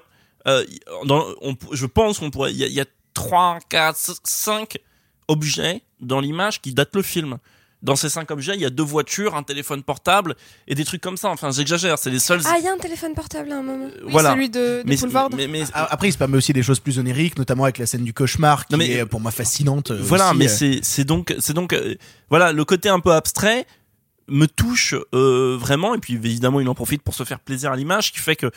euh, 0.46 0.64
dans, 1.04 1.24
on- 1.42 1.56
je 1.72 1.86
pense 1.86 2.18
qu'on 2.20 2.30
pourrait, 2.30 2.52
il 2.52 2.56
y, 2.62 2.72
y 2.72 2.80
a 2.80 2.84
3, 3.14 3.58
4, 3.68 3.96
5 4.24 4.78
objets 5.26 5.82
dans 6.00 6.20
l'image 6.20 6.60
qui 6.60 6.72
datent 6.72 6.94
le 6.94 7.02
film. 7.02 7.38
Dans 7.80 7.94
ces 7.94 8.08
cinq 8.08 8.30
objets, 8.32 8.54
il 8.54 8.60
y 8.60 8.64
a 8.64 8.70
deux 8.70 8.82
voitures, 8.82 9.36
un 9.36 9.44
téléphone 9.44 9.84
portable 9.84 10.34
et 10.66 10.74
des 10.74 10.84
trucs 10.84 11.00
comme 11.00 11.16
ça. 11.16 11.28
Enfin, 11.30 11.52
j'exagère, 11.52 11.96
c'est 11.96 12.10
les 12.10 12.18
seuls. 12.18 12.40
Ah, 12.44 12.56
il 12.58 12.64
y 12.64 12.68
a 12.68 12.72
un 12.72 12.78
téléphone 12.78 13.14
portable 13.14 13.52
à 13.52 13.58
un 13.58 13.62
moment. 13.62 13.86
Oui, 14.02 14.10
voilà. 14.10 14.32
celui 14.32 14.50
de, 14.50 14.58
de 14.58 14.82
mais, 14.84 14.96
Boulevard. 14.96 15.28
mais, 15.36 15.46
mais- 15.46 15.62
Après, 15.72 16.08
il 16.08 16.12
se 16.12 16.18
permet 16.18 16.36
aussi 16.36 16.52
des 16.52 16.64
choses 16.64 16.80
plus 16.80 16.98
oniriques, 16.98 17.38
notamment 17.38 17.62
avec 17.62 17.78
la 17.78 17.86
scène 17.86 18.02
du 18.02 18.12
cauchemar, 18.12 18.66
qui 18.66 18.72
Non, 18.72 18.78
mais- 18.78 18.90
est 18.90 19.06
pour 19.06 19.20
moi 19.20 19.30
fascinante. 19.30 19.92
euh, 19.92 19.98
voilà, 20.02 20.30
aussi, 20.30 20.38
mais 20.38 20.46
euh. 20.46 20.48
c'est 20.56 20.80
c'est 20.82 21.04
donc 21.04 21.34
c'est 21.38 21.52
donc 21.54 21.72
euh, 21.72 21.94
voilà 22.30 22.50
le 22.52 22.64
côté 22.64 22.88
un 22.88 22.98
peu 22.98 23.12
abstrait 23.12 23.64
me 24.26 24.46
touche 24.46 24.94
euh, 25.14 25.56
vraiment 25.58 25.94
et 25.94 25.98
puis 25.98 26.14
évidemment 26.14 26.60
il 26.60 26.68
en 26.68 26.74
profite 26.74 27.02
pour 27.02 27.14
se 27.14 27.22
faire 27.24 27.38
plaisir 27.40 27.70
à 27.72 27.76
l'image, 27.76 28.12
qui 28.12 28.18
fait 28.18 28.36
que 28.36 28.50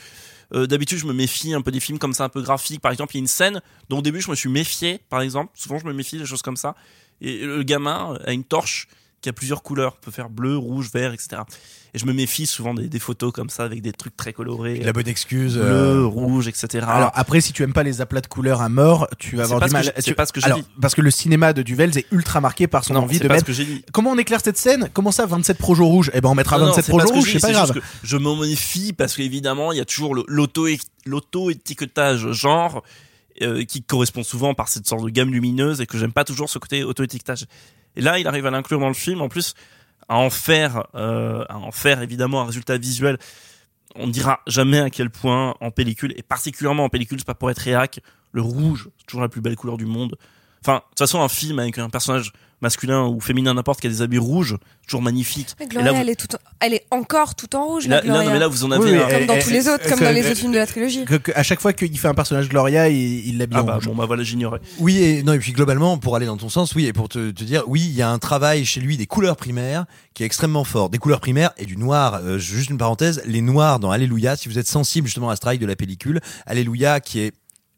euh, 0.53 0.65
d'habitude 0.65 0.97
je 0.97 1.05
me 1.05 1.13
méfie 1.13 1.53
un 1.53 1.61
peu 1.61 1.69
des 1.71 1.79
films 1.79 1.99
comme 1.99 2.13
ça 2.13 2.23
un 2.25 2.29
peu 2.29 2.41
graphiques. 2.41 2.81
Par 2.81 2.91
exemple, 2.91 3.13
il 3.15 3.19
y 3.19 3.21
a 3.21 3.23
une 3.23 3.27
scène 3.27 3.61
dont 3.87 3.99
au 3.99 4.01
début 4.01 4.19
je 4.19 4.31
me 4.31 4.35
suis 4.35 4.49
méfié, 4.49 4.99
par 5.09 5.21
exemple. 5.21 5.51
Souvent 5.53 5.77
je 5.77 5.85
me 5.85 5.93
méfie 5.93 6.17
des 6.17 6.25
choses 6.25 6.41
comme 6.41 6.57
ça. 6.57 6.75
Et 7.21 7.45
le 7.45 7.61
gamin 7.63 8.17
a 8.25 8.33
une 8.33 8.43
torche 8.43 8.87
qui 9.21 9.29
a 9.29 9.33
plusieurs 9.33 9.61
couleurs, 9.63 9.95
peut 9.97 10.11
faire 10.11 10.29
bleu, 10.29 10.57
rouge, 10.57 10.89
vert, 10.93 11.13
etc. 11.13 11.41
Et 11.93 11.99
je 11.99 12.05
me 12.05 12.13
méfie 12.13 12.45
souvent 12.47 12.73
des, 12.73 12.87
des 12.87 12.99
photos 12.99 13.31
comme 13.31 13.49
ça 13.49 13.63
avec 13.63 13.81
des 13.81 13.91
trucs 13.91 14.15
très 14.17 14.33
colorés, 14.33 14.79
La 14.79 14.93
bonne 14.93 15.07
excuse. 15.07 15.53
bleu, 15.55 15.63
euh, 15.63 16.05
rouge, 16.05 16.47
etc. 16.47 16.85
Alors 16.87 17.11
après, 17.13 17.39
si 17.41 17.53
tu 17.53 17.63
aimes 17.63 17.73
pas 17.73 17.83
les 17.83 18.01
aplats 18.01 18.21
de 18.21 18.27
couleurs 18.27 18.61
à 18.61 18.69
mort, 18.69 19.07
tu 19.19 19.35
vas 19.35 19.43
avoir 19.43 19.61
du 19.61 19.71
mal. 19.71 19.91
c'est 19.95 20.01
tu- 20.03 20.15
pas 20.15 20.25
ce 20.25 20.33
que 20.33 20.41
j'ai 20.41 20.51
dit. 20.53 20.63
Parce 20.81 20.95
que 20.95 21.01
le 21.01 21.11
cinéma 21.11 21.53
de 21.53 21.61
Duvels 21.61 21.97
est 21.97 22.07
ultra 22.11 22.41
marqué 22.41 22.67
par 22.67 22.83
son 22.83 22.95
non, 22.95 23.01
envie 23.01 23.19
de 23.19 23.27
pas 23.27 23.35
mettre. 23.35 23.45
ce 23.45 23.51
que 23.51 23.53
j'ai 23.53 23.65
dit. 23.65 23.85
Comment 23.93 24.11
on 24.11 24.17
éclaire 24.17 24.41
cette 24.43 24.57
scène? 24.57 24.89
Comment 24.93 25.11
ça, 25.11 25.25
27 25.27 25.57
projets 25.57 25.83
rouges? 25.83 26.11
Eh 26.13 26.21
ben, 26.21 26.29
on 26.29 26.35
mettra 26.35 26.57
Non, 26.57 26.65
non, 26.65 26.69
27 26.71 26.85
c'est 26.85 26.91
pas 26.91 26.97
projets 26.97 27.07
ce 27.07 27.13
que 27.13 27.17
rouges, 27.19 27.27
je 27.33 27.39
c'est 27.39 27.47
pas 27.47 27.51
grave. 27.53 27.81
je 28.03 28.17
me 28.17 28.41
méfie 28.49 28.93
parce 28.93 29.15
qu'évidemment, 29.15 29.71
il 29.71 29.77
y 29.77 29.81
a 29.81 29.85
toujours 29.85 30.15
l'auto-étiquetage 30.27 32.31
genre 32.31 32.83
euh, 33.41 33.63
qui 33.65 33.81
correspond 33.83 34.23
souvent 34.23 34.53
par 34.53 34.67
cette 34.67 34.87
sorte 34.87 35.03
de 35.03 35.09
gamme 35.09 35.31
lumineuse 35.31 35.81
et 35.81 35.85
que 35.85 35.97
j'aime 35.97 36.11
pas 36.13 36.23
toujours 36.23 36.49
ce 36.49 36.59
côté 36.59 36.83
auto-étiquetage. 36.83 37.45
Et 37.95 38.01
là, 38.01 38.19
il 38.19 38.27
arrive 38.27 38.45
à 38.45 38.51
l'inclure 38.51 38.79
dans 38.79 38.87
le 38.87 38.93
film. 38.93 39.21
En 39.21 39.29
plus, 39.29 39.53
à 40.11 40.17
en 40.17 40.29
faire, 40.29 40.87
euh, 40.95 41.45
à 41.47 41.57
en 41.57 41.71
faire 41.71 42.01
évidemment 42.01 42.41
un 42.41 42.45
résultat 42.45 42.77
visuel. 42.77 43.17
On 43.95 44.07
ne 44.07 44.11
dira 44.11 44.41
jamais 44.45 44.79
à 44.79 44.89
quel 44.89 45.09
point 45.09 45.55
en 45.59 45.71
pellicule 45.71 46.13
et 46.17 46.23
particulièrement 46.23 46.85
en 46.85 46.89
pellicule, 46.89 47.19
c'est 47.19 47.25
pas 47.25 47.33
pour 47.33 47.49
être 47.51 47.59
réac, 47.59 47.99
le 48.31 48.41
rouge, 48.41 48.89
c'est 48.97 49.05
toujours 49.05 49.21
la 49.21 49.29
plus 49.29 49.41
belle 49.41 49.55
couleur 49.55 49.77
du 49.77 49.85
monde. 49.85 50.17
Enfin, 50.61 50.75
de 50.75 50.89
toute 50.89 50.99
façon, 50.99 51.21
un 51.21 51.29
film 51.29 51.59
avec 51.59 51.77
un 51.77 51.89
personnage 51.89 52.33
masculin 52.61 53.05
ou 53.07 53.19
féminin 53.19 53.53
n'importe 53.53 53.81
qui 53.81 53.87
a 53.87 53.89
des 53.89 54.01
habits 54.01 54.17
rouges, 54.17 54.57
toujours 54.87 55.01
magnifique. 55.01 55.55
Mais 55.59 55.65
Et 55.65 55.69
Gloria, 55.69 55.91
là, 55.91 55.97
vous- 55.97 56.01
elle 56.03 56.09
est 56.09 56.15
tout, 56.15 56.35
en- 56.35 56.39
elle 56.59 56.73
est 56.73 56.85
encore 56.91 57.35
tout 57.35 57.55
en 57.55 57.65
rouge. 57.65 57.87
Là, 57.87 57.97
la 57.97 58.01
là, 58.01 58.03
Gloria. 58.07 58.23
non, 58.25 58.33
mais 58.33 58.39
là, 58.39 58.47
vous 58.47 58.63
en 58.63 58.71
avez 58.71 58.91
Oui, 58.91 58.97
un. 58.97 59.09
comme 59.09 59.25
dans 59.25 59.39
tous 59.39 59.49
les 59.49 59.67
autres, 59.67 59.89
comme 59.89 59.99
dans 59.99 60.11
les 60.11 60.25
autres 60.25 60.37
films 60.37 60.51
de 60.51 60.57
la 60.57 60.67
trilogie. 60.67 61.05
Que- 61.05 61.15
que 61.15 61.31
à 61.35 61.43
chaque 61.43 61.59
fois 61.61 61.73
qu'il 61.73 61.97
fait 61.97 62.07
un 62.07 62.13
personnage 62.13 62.49
Gloria, 62.49 62.89
il, 62.89 63.27
il 63.27 63.37
l'habille 63.37 63.57
Ah 63.59 63.63
en 63.63 63.65
bah 63.65 63.75
rouge. 63.75 63.85
bon 63.87 63.95
bah 63.95 64.05
voilà 64.05 64.23
j'ignorais. 64.23 64.59
Oui 64.79 64.97
et 65.01 65.23
non 65.23 65.33
et 65.33 65.39
puis 65.39 65.51
globalement 65.53 65.97
pour 65.97 66.15
aller 66.15 66.25
dans 66.25 66.37
ton 66.37 66.49
sens 66.49 66.75
oui 66.75 66.85
et 66.85 66.93
pour 66.93 67.09
te, 67.09 67.31
te 67.31 67.43
dire 67.43 67.63
oui 67.67 67.81
il 67.81 67.95
y 67.95 68.01
a 68.01 68.09
un 68.09 68.19
travail 68.19 68.65
chez 68.65 68.79
lui 68.79 68.97
des 68.97 69.05
couleurs 69.07 69.35
primaires 69.37 69.85
qui 70.13 70.23
est 70.23 70.25
extrêmement 70.25 70.63
fort 70.63 70.89
des 70.89 70.97
couleurs 70.97 71.19
primaires 71.21 71.51
et 71.57 71.65
du 71.65 71.77
noir 71.77 72.15
euh, 72.23 72.37
juste 72.37 72.69
une 72.69 72.77
parenthèse 72.77 73.21
les 73.25 73.41
noirs 73.41 73.79
dans 73.79 73.91
Alléluia 73.91 74.35
si 74.35 74.49
vous 74.49 74.59
êtes 74.59 74.67
sensible 74.67 75.07
justement 75.07 75.29
à 75.29 75.35
ce 75.35 75.41
travail 75.41 75.57
de 75.59 75.65
la 75.65 75.75
pellicule 75.75 76.19
Alléluia 76.45 76.99
qui 76.99 77.19
est 77.21 77.31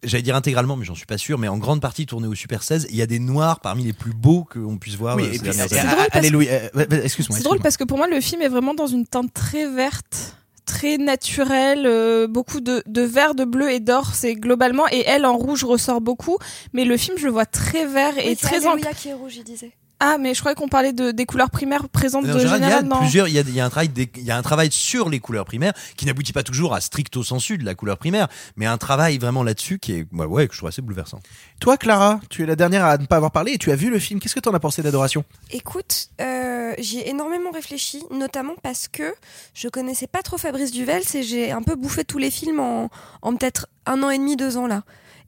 J'allais 0.04 0.24
dire 0.24 0.36
intégralement, 0.36 0.76
mais 0.76 0.86
j'en 0.86 0.96
suis 0.96 1.06
pas 1.06 1.18
sûr, 1.18 1.38
mais 1.38 1.48
en 1.48 1.58
grande 1.58 1.82
partie 1.82 2.06
tourné 2.06 2.28
au 2.28 2.36
Super 2.36 2.64
16, 2.64 2.88
il 2.90 2.96
y 2.96 3.02
a 3.02 3.06
des 3.06 3.20
noirs 3.20 3.60
parmi 3.60 3.84
les 3.84 3.94
plus 3.94 4.14
beaux 4.14 4.44
qu'on 4.44 4.78
puisse 4.78 4.96
voir. 4.96 5.16
Oui, 5.16 5.24
et 5.24 5.34
ces 5.34 5.40
puis, 5.40 5.50
dernières 5.50 5.74
années. 5.74 6.30
drôle 6.30 6.46
euh. 6.50 7.08
C'est 7.08 7.44
drôle 7.44 7.60
parce 7.60 7.78
que 7.78 7.84
pour 7.84 7.98
moi, 7.98 8.08
le 8.08 8.22
film 8.22 8.42
est 8.42 8.50
vraiment 8.50 8.74
dans 8.74 8.88
une 8.88 9.06
teinte 9.06 9.34
très 9.34 9.68
verte, 9.68 10.38
très 10.66 10.98
naturelle, 10.98 11.86
euh, 11.86 12.28
beaucoup 12.28 12.62
de, 12.62 12.84
de 12.86 13.02
vert, 13.02 13.36
de 13.36 13.46
bleu 13.46 13.72
et 13.72 13.80
d'or, 13.80 14.14
c'est 14.14 14.36
globalement, 14.36 14.86
et 14.92 15.04
elle 15.06 15.26
en 15.26 15.38
rouge 15.38 15.64
ressort 15.64 16.02
beaucoup, 16.02 16.38
mais 16.74 16.86
le 16.86 16.98
film, 16.98 17.18
je 17.18 17.26
le 17.26 17.32
vois 17.32 17.46
très 17.46 17.86
vert 17.86 18.18
et 18.18 18.30
Oui, 18.30 18.38
c'est 18.40 18.48
très 18.48 18.68
en... 18.68 18.74
Alléluia 18.74 18.94
qui 18.94 19.10
est 19.10 19.14
rouge, 19.14 19.36
il 19.38 19.44
disait. 19.44 19.72
Ah, 20.06 20.18
mais 20.20 20.34
je 20.34 20.40
croyais 20.42 20.54
qu'on 20.56 20.68
parlait 20.68 20.92
de, 20.92 21.12
des 21.12 21.26
couleurs 21.26 21.50
primaires 21.50 21.88
présentes 21.88 22.26
En 22.26 22.34
de 22.34 22.38
général, 22.40 22.62
il 22.62 22.68
y 22.70 22.72
a 22.74 22.82
non. 22.82 23.00
plusieurs, 23.00 23.30
il 23.30 23.36
y 23.36 23.40
a, 23.40 23.42
il 23.42 23.54
y 23.56 23.62
a 23.62 23.66
un 23.66 23.70
travail, 23.70 23.88
des- 23.88 24.12
il 24.18 24.24
y 24.24 24.32
a 24.32 24.38
un 24.38 24.42
travail 24.42 24.70
sur 24.70 25.10
les 25.10 25.22
couleurs 25.22 25.46
primaires 25.46 25.72
qui 25.96 26.06
n'aboutit 26.06 26.34
pas 26.34 26.44
toujours 26.44 26.74
à 26.74 26.82
stricto 26.82 27.24
sensu 27.24 27.58
de 27.58 27.64
la 27.64 27.74
couleur 27.74 27.98
primaire, 27.98 28.28
mais 28.58 28.66
un 28.66 28.78
travail 28.78 29.18
vraiment 29.18 29.44
là-dessus 29.44 29.80
qui 29.80 29.94
est, 29.94 30.06
ouais, 30.12 30.26
ouais, 30.26 30.48
que 30.50 30.54
je 30.54 30.60
trouve 30.60 30.68
assez 30.68 30.82
bouleversant. 30.82 31.22
Toi, 31.62 31.78
Clara, 31.78 32.20
tu 32.30 32.44
es 32.44 32.46
la 32.46 32.58
dernière 32.58 32.84
à 32.84 32.98
ne 32.98 33.06
pas 33.06 33.16
avoir 33.16 33.32
parlé 33.32 33.54
et 33.54 33.58
tu 33.58 33.72
as 33.72 33.76
vu 33.78 33.90
le 33.90 33.98
film. 33.98 34.20
Qu'est-ce 34.20 34.36
que 34.36 34.42
t'en 34.42 34.54
as 34.54 34.60
pensé 34.60 34.82
d'Adoration? 34.82 35.24
Écoute, 35.52 36.10
euh, 36.20 36.74
j'y 36.80 37.00
ai 37.00 37.10
énormément 37.10 37.52
réfléchi, 37.52 38.04
notamment 38.12 38.56
parce 38.62 38.90
que 38.90 39.14
je 39.54 39.70
connaissais 39.70 40.08
pas 40.08 40.22
trop 40.22 40.38
Fabrice 40.38 40.72
Duvels 40.74 41.04
et 41.14 41.24
j'ai 41.24 41.52
un 41.54 41.62
peu 41.62 41.76
bouffé 41.76 42.04
tous 42.04 42.18
les 42.18 42.30
films 42.30 42.60
en, 42.60 42.90
en 43.22 43.36
peut-être 43.38 43.68
un 43.86 44.04
an 44.04 44.10
et 44.10 44.18
demi, 44.18 44.36
deux 44.36 44.58
ans 44.58 44.68
là. 44.68 44.84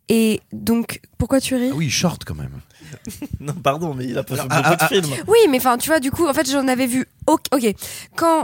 Et 0.07 0.41
donc, 0.51 1.01
pourquoi 1.17 1.41
tu 1.41 1.55
ris? 1.55 1.69
Ah 1.71 1.76
oui, 1.76 1.89
short 1.89 2.23
quand 2.26 2.36
même. 2.36 2.59
Non 3.39 3.53
pardon 3.53 3.93
mais 3.93 4.05
il 4.05 4.17
a 4.17 4.23
pas 4.23 4.36
fait 4.36 4.41
ah, 4.49 4.61
beaucoup 4.61 4.77
ah, 4.79 4.88
de 4.89 4.95
films. 5.01 5.13
Oui, 5.27 5.38
mais 5.49 5.57
enfin, 5.57 5.77
tu 5.77 5.89
vois, 5.89 5.99
du 5.99 6.11
coup, 6.11 6.27
en 6.27 6.33
fait, 6.33 6.49
j'en 6.49 6.67
avais 6.67 6.88
vu. 6.88 7.05
Ok, 7.27 7.45
ok. 7.53 7.73
quand 8.15 8.43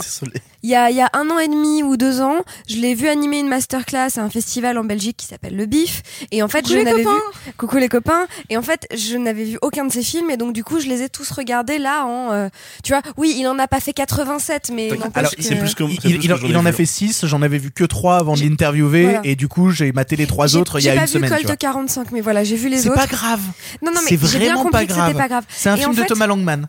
il 0.64 0.70
y 0.70 0.76
a, 0.76 0.90
il 0.90 0.96
y 0.96 1.02
a 1.02 1.10
un 1.14 1.30
an 1.30 1.38
et 1.40 1.48
demi 1.48 1.84
ou 1.84 1.98
deux 1.98 2.20
ans, 2.22 2.44
je 2.68 2.78
l'ai 2.78 2.96
vu 2.96 3.08
animer 3.08 3.40
une 3.40 3.48
masterclass 3.48 4.18
à 4.18 4.22
un 4.22 4.30
festival 4.30 4.78
en 4.80 4.84
Belgique 4.84 5.18
qui 5.18 5.28
s'appelle 5.28 5.56
Le 5.56 5.66
Bif. 5.68 6.02
Et 6.32 6.42
en 6.42 6.48
fait, 6.48 6.62
Coucou 6.62 6.74
je 6.74 6.78
les 6.80 6.84
n'avais 6.86 6.98
vu. 7.00 7.04
copains 7.06 7.52
Coucou 7.58 7.78
les 7.78 7.90
copains. 7.90 8.28
Et 8.50 8.58
en 8.58 8.62
fait, 8.64 8.88
je 8.96 9.18
n'avais 9.18 9.44
vu 9.44 9.58
aucun 9.62 9.86
de 9.86 9.92
ses 9.92 10.02
films. 10.04 10.30
Et 10.32 10.38
donc, 10.38 10.54
du 10.54 10.64
coup, 10.64 10.80
je 10.80 10.88
les 10.88 11.02
ai 11.04 11.10
tous 11.10 11.30
regardés 11.32 11.78
là 11.78 12.06
en. 12.06 12.32
euh, 12.32 12.50
tu 12.84 12.92
vois, 12.94 13.02
oui, 13.18 13.36
il 13.38 13.46
en 13.48 13.60
a 13.60 13.68
pas 13.68 13.80
fait 13.80 13.94
87, 13.94 14.72
mais. 14.74 14.90
Alors, 15.14 15.32
que- 15.32 15.42
c'est 15.44 15.56
plus 15.56 15.76
que 15.76 15.84
Il, 15.84 16.00
c'est 16.02 16.10
il- 16.10 16.16
plus 16.18 16.26
il 16.26 16.28
que 16.30 16.34
en- 16.34 16.38
il 16.48 16.56
a 16.56 16.72
vu. 16.72 16.78
fait 16.78 16.86
6, 16.86 17.26
j'en 17.28 17.42
avais 17.42 17.58
vu 17.60 17.72
que 17.72 17.84
3 17.84 18.18
avant 18.18 18.34
de 18.34 18.38
J'ai- 18.40 18.50
l'interviewer 18.50 19.04
voilà. 19.04 19.22
et 19.24 19.36
du 19.36 19.48
coup 19.48 19.70
j'ai 19.72 19.92
maté 19.92 20.16
les 20.16 20.26
trois 20.28 20.48
J'ai- 20.48 20.58
autres 20.58 20.80
il 20.80 20.86
y 20.86 20.90
a 20.90 20.92
j'ai 20.92 20.96
une 20.98 21.02
pas 21.02 21.08
semaine. 21.08 21.24
vu 21.30 21.30
tu 21.30 21.36
Colt 21.36 21.48
vois. 21.48 21.56
45, 21.58 22.12
mais 22.12 22.22
voilà, 22.22 22.44
j'ai 22.44 22.56
vu 22.56 22.70
les 22.70 22.80
C'est 22.80 22.90
autres. 22.90 23.00
pas 23.00 23.08
grave. 23.08 23.40
Non, 23.82 23.92
non, 23.92 24.00
mais 24.04 24.10
C'est 24.10 24.10
j'ai 24.10 24.31
vraiment 24.40 24.64
compris 24.64 24.72
pas 24.72 24.86
grave. 24.86 25.08
c'était 25.08 25.20
pas 25.20 25.28
grave. 25.28 25.46
C'est 25.50 25.70
un 25.70 25.76
Et 25.76 25.80
film 25.80 25.92
en 25.92 25.94
de 25.94 26.04
Thomas 26.04 26.28
Langman. 26.28 26.68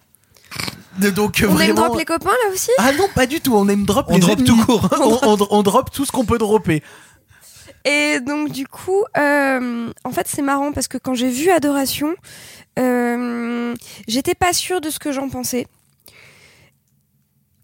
Donc 0.99 1.43
On 1.49 1.53
vraiment. 1.53 1.87
drop 1.87 1.99
les 1.99 2.05
copains 2.05 2.31
là 2.31 2.53
aussi 2.53 2.71
Ah 2.79 2.93
non, 2.93 3.07
pas 3.15 3.27
du 3.27 3.41
tout. 3.41 3.55
On 3.55 3.67
aime 3.69 3.85
drop 3.87 4.07
On 4.09 4.15
les 4.15 4.21
drop 4.21 4.33
ennemis. 4.39 4.47
tout 4.49 4.65
court. 4.67 4.89
on, 5.01 5.19
on- 5.41 5.47
on 5.51 5.63
drop 5.63 5.91
tout 5.91 6.05
ce 6.05 6.13
qu'on 6.13 6.25
peut 6.27 6.39
dropper. 6.39 6.83
Et 7.85 8.21
donc 8.21 8.51
du 8.51 8.67
coup, 8.67 9.03
euh, 9.17 9.91
en 10.05 10.11
fait 10.13 10.29
c'est 10.29 10.43
marrant 10.43 10.71
parce 10.73 10.89
que 10.89 10.99
quand 10.99 11.15
j'ai 11.15 11.31
vu 11.31 11.51
Adoration, 11.51 12.15
euh, 12.79 13.75
j'étais 14.07 14.35
pas 14.35 14.53
sûre 14.53 14.81
de 14.81 14.91
ce 14.91 14.99
que 14.99 15.13
j'en 15.13 15.29
pensais. 15.29 15.67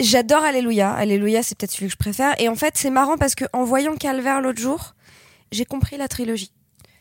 J'adore 0.01 0.43
Alléluia. 0.45 0.93
Alléluia, 0.93 1.43
c'est 1.43 1.57
peut-être 1.59 1.73
celui 1.73 1.87
que 1.87 1.93
je 1.93 1.97
préfère. 1.99 2.35
Et 2.41 2.49
en 2.49 2.55
fait, 2.55 2.75
c'est 2.77 2.91
marrant 2.91 3.17
parce 3.17 3.35
que 3.35 3.45
en 3.53 3.65
voyant 3.65 3.97
Calvaire 3.97 4.41
l'autre 4.41 4.61
jour, 4.61 4.95
j'ai 5.53 5.65
compris 5.65 5.97
la 5.97 6.09
trilogie. 6.09 6.53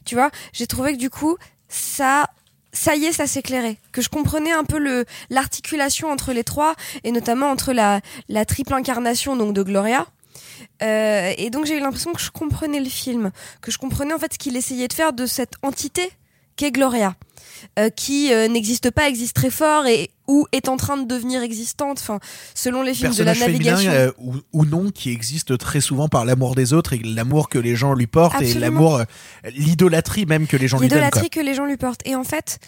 Tu 0.06 0.16
vois, 0.16 0.32
j'ai 0.54 0.68
trouvé 0.68 0.94
que 0.94 0.98
du 0.98 1.10
coup, 1.10 1.38
ça, 1.70 2.28
ça 2.78 2.96
y 2.96 3.06
est, 3.06 3.12
ça 3.12 3.28
s'éclairait. 3.28 3.78
Que 3.92 4.02
je 4.02 4.10
comprenais 4.10 4.52
un 4.52 4.64
peu 4.64 4.78
le 4.78 5.06
l'articulation 5.30 6.10
entre 6.10 6.32
les 6.32 6.44
trois 6.44 6.76
et 7.04 7.12
notamment 7.12 7.50
entre 7.50 7.74
la 7.74 8.02
la 8.30 8.46
triple 8.46 8.74
incarnation 8.74 9.36
donc 9.36 9.54
de 9.54 9.64
Gloria. 9.64 10.06
Euh, 10.82 11.34
et 11.38 11.50
donc 11.50 11.66
j'ai 11.66 11.78
eu 11.78 11.80
l'impression 11.80 12.14
que 12.14 12.22
je 12.22 12.32
comprenais 12.32 12.80
le 12.80 12.90
film, 12.90 13.32
que 13.62 13.72
je 13.72 13.78
comprenais 13.78 14.14
en 14.14 14.20
fait 14.20 14.34
ce 14.34 14.38
qu'il 14.38 14.56
essayait 14.56 14.88
de 14.88 14.94
faire 14.94 15.14
de 15.14 15.26
cette 15.26 15.54
entité 15.64 16.12
qu'est 16.56 16.72
Gloria, 16.72 17.16
euh, 17.80 17.90
qui 17.90 18.34
euh, 18.34 18.48
n'existe 18.48 18.92
pas, 18.92 19.08
existe 19.08 19.36
très 19.36 19.50
fort 19.50 19.86
et 19.88 20.12
ou 20.28 20.46
est 20.52 20.68
en 20.68 20.78
train 20.78 20.98
de 20.98 21.06
devenir 21.06 21.42
existante. 21.42 22.00
Enfin, 22.00 22.20
selon 22.54 22.82
les 22.82 22.94
films 22.94 23.14
de 23.14 23.24
la 23.24 23.34
Personnage 23.34 23.54
féminin 23.54 23.72
navigation. 23.76 23.92
euh, 23.92 24.12
ou, 24.20 24.36
ou 24.54 24.66
non 24.66 24.92
qui 24.92 25.12
existe 25.12 25.58
très 25.58 25.82
souvent 25.82 26.10
par 26.10 26.26
l'amour 26.26 26.56
des 26.56 26.74
autres 26.74 26.94
et 26.94 27.00
l'amour 27.00 27.50
que 27.50 27.58
les 27.58 27.76
gens 27.76 27.94
lui 27.94 28.08
portent 28.08 28.42
et 28.42 28.54
l'amour, 28.54 28.98
euh, 28.98 29.04
l'idolâtrie 29.56 30.26
même 30.26 30.48
que 30.48 30.58
les 30.58 30.68
gens 30.68 30.80
lui 30.80 30.88
donnent. 30.88 31.00
L'idolâtrie 31.00 31.30
que 31.30 31.40
les 31.40 31.54
gens 31.54 31.66
lui 31.66 31.78
portent. 31.78 32.02
Et 32.06 32.16
en 32.16 32.24
fait, 32.24 32.60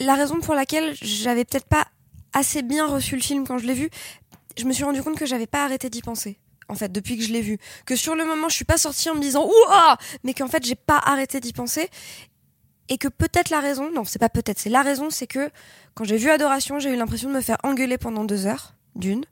la 0.00 0.14
raison 0.14 0.40
pour 0.40 0.54
laquelle 0.54 0.94
j'avais 1.00 1.44
peut-être 1.44 1.66
pas 1.66 1.86
assez 2.32 2.62
bien 2.62 2.86
reçu 2.86 3.16
le 3.16 3.22
film 3.22 3.46
quand 3.46 3.58
je 3.58 3.66
l'ai 3.66 3.74
vu, 3.74 3.88
je 4.58 4.64
me 4.64 4.72
suis 4.72 4.84
rendu 4.84 5.02
compte 5.02 5.16
que 5.16 5.26
j'avais 5.26 5.46
pas 5.46 5.64
arrêté 5.64 5.88
d'y 5.88 6.02
penser. 6.02 6.38
En 6.70 6.74
fait, 6.74 6.92
depuis 6.92 7.16
que 7.16 7.24
je 7.24 7.32
l'ai 7.32 7.40
vu, 7.40 7.56
que 7.86 7.96
sur 7.96 8.14
le 8.14 8.26
moment, 8.26 8.50
je 8.50 8.56
suis 8.56 8.66
pas 8.66 8.76
sortie 8.76 9.08
en 9.08 9.14
me 9.14 9.22
disant 9.22 9.46
ouah, 9.46 9.96
mais 10.22 10.34
qu'en 10.34 10.48
fait, 10.48 10.66
j'ai 10.66 10.74
pas 10.74 10.98
arrêté 10.98 11.40
d'y 11.40 11.54
penser, 11.54 11.88
et 12.88 12.98
que 12.98 13.08
peut-être 13.08 13.50
la 13.50 13.60
raison, 13.60 13.90
non, 13.94 14.04
c'est 14.04 14.18
pas 14.18 14.28
peut-être, 14.28 14.58
c'est 14.58 14.70
la 14.70 14.82
raison, 14.82 15.10
c'est 15.10 15.26
que 15.26 15.50
quand 15.94 16.04
j'ai 16.04 16.16
vu 16.16 16.30
Adoration, 16.30 16.78
j'ai 16.78 16.92
eu 16.92 16.96
l'impression 16.96 17.28
de 17.28 17.34
me 17.34 17.40
faire 17.40 17.58
engueuler 17.64 17.98
pendant 17.98 18.24
deux 18.24 18.46
heures, 18.46 18.74
d'une, 18.96 19.24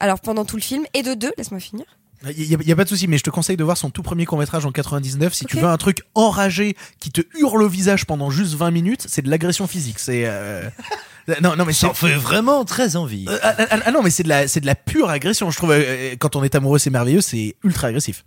alors 0.00 0.20
pendant 0.20 0.44
tout 0.44 0.56
le 0.56 0.62
film, 0.62 0.84
et 0.94 1.02
de 1.02 1.14
deux, 1.14 1.32
laisse-moi 1.38 1.60
finir. 1.60 1.84
Il 2.30 2.42
y, 2.50 2.54
a- 2.54 2.58
il 2.62 2.66
y 2.68 2.72
a 2.72 2.76
pas 2.76 2.84
de 2.84 2.88
souci, 2.88 3.06
mais 3.06 3.18
je 3.18 3.22
te 3.22 3.28
conseille 3.28 3.58
de 3.58 3.64
voir 3.64 3.76
son 3.76 3.90
tout 3.90 4.02
premier 4.02 4.24
court 4.24 4.38
métrage 4.38 4.64
en 4.64 4.72
99. 4.72 5.34
Si 5.34 5.44
tu 5.44 5.58
veux 5.58 5.64
un 5.68 5.76
truc 5.76 5.98
enragé 6.14 6.74
qui 6.98 7.10
te 7.10 7.20
hurle 7.38 7.62
au 7.62 7.68
visage 7.68 8.06
pendant 8.06 8.30
juste 8.30 8.54
20 8.54 8.70
minutes, 8.70 9.04
c'est 9.10 9.20
de 9.20 9.28
l'agression 9.28 9.66
physique. 9.66 9.98
C'est 9.98 10.22
euh, 10.24 10.62
non, 11.42 11.54
non, 11.54 11.66
mais 11.66 11.74
Ça 11.74 11.92
fait 11.92 12.14
vraiment 12.14 12.64
très 12.64 12.96
envie. 12.96 13.26
Euh, 13.28 13.38
ah, 13.42 13.54
ah, 13.58 13.66
ah, 13.84 13.90
non, 13.90 14.00
mais 14.02 14.08
c'est 14.08 14.22
de 14.22 14.30
la, 14.30 14.48
c'est 14.48 14.60
de 14.60 14.66
la 14.66 14.74
pure 14.74 15.10
agression. 15.10 15.50
Je 15.50 15.56
trouve 15.58 15.72
euh, 15.72 16.14
quand 16.18 16.34
on 16.34 16.42
est 16.42 16.54
amoureux, 16.54 16.78
c'est 16.78 16.88
merveilleux, 16.88 17.20
c'est 17.20 17.56
ultra 17.62 17.88
agressif. 17.88 18.24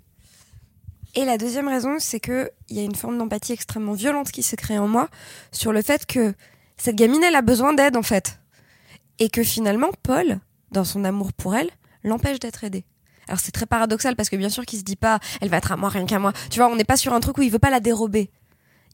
Et 1.18 1.26
la 1.26 1.40
deuxième 1.40 1.68
raison, 1.68 1.96
c'est 1.98 2.20
que 2.20 2.52
il 2.70 2.78
y 2.78 2.80
a 2.80 2.84
une 2.84 2.94
forme 2.94 3.18
d'empathie 3.18 3.52
extrêmement 3.52 3.94
violente 3.94 4.30
qui 4.30 4.44
s'est 4.44 4.56
créée 4.56 4.78
en 4.78 4.88
moi 4.88 5.10
sur 5.52 5.74
le 5.74 5.82
fait 5.82 6.06
que 6.06 6.36
cette 6.78 6.96
gamine, 6.96 7.24
elle 7.24 7.36
a 7.36 7.42
besoin 7.42 7.74
d'aide 7.74 7.98
en 7.98 8.04
fait, 8.04 8.40
et 9.18 9.28
que 9.28 9.42
finalement 9.42 9.90
Paul, 10.04 10.40
dans 10.72 10.84
son 10.84 11.04
amour 11.04 11.34
pour 11.34 11.56
elle, 11.56 11.72
l'empêche 12.04 12.38
d'être 12.38 12.64
aidée. 12.64 12.86
Alors 13.28 13.40
c'est 13.40 13.52
très 13.52 13.66
paradoxal 13.66 14.16
parce 14.16 14.30
que 14.30 14.36
bien 14.36 14.50
sûr 14.50 14.64
qu'il 14.64 14.78
se 14.78 14.84
dit 14.84 14.96
pas, 14.96 15.20
elle 15.42 15.50
va 15.50 15.58
être 15.58 15.72
à 15.72 15.76
moi 15.76 15.90
rien 15.90 16.06
qu'à 16.06 16.20
moi. 16.20 16.34
Tu 16.52 16.60
vois, 16.60 16.70
on 16.70 16.76
n'est 16.76 16.84
pas 16.84 16.98
sur 16.98 17.16
un 17.16 17.20
truc 17.20 17.40
où 17.40 17.42
il 17.42 17.50
veut 17.50 17.58
pas 17.58 17.72
la 17.72 17.80
dérober, 17.80 18.30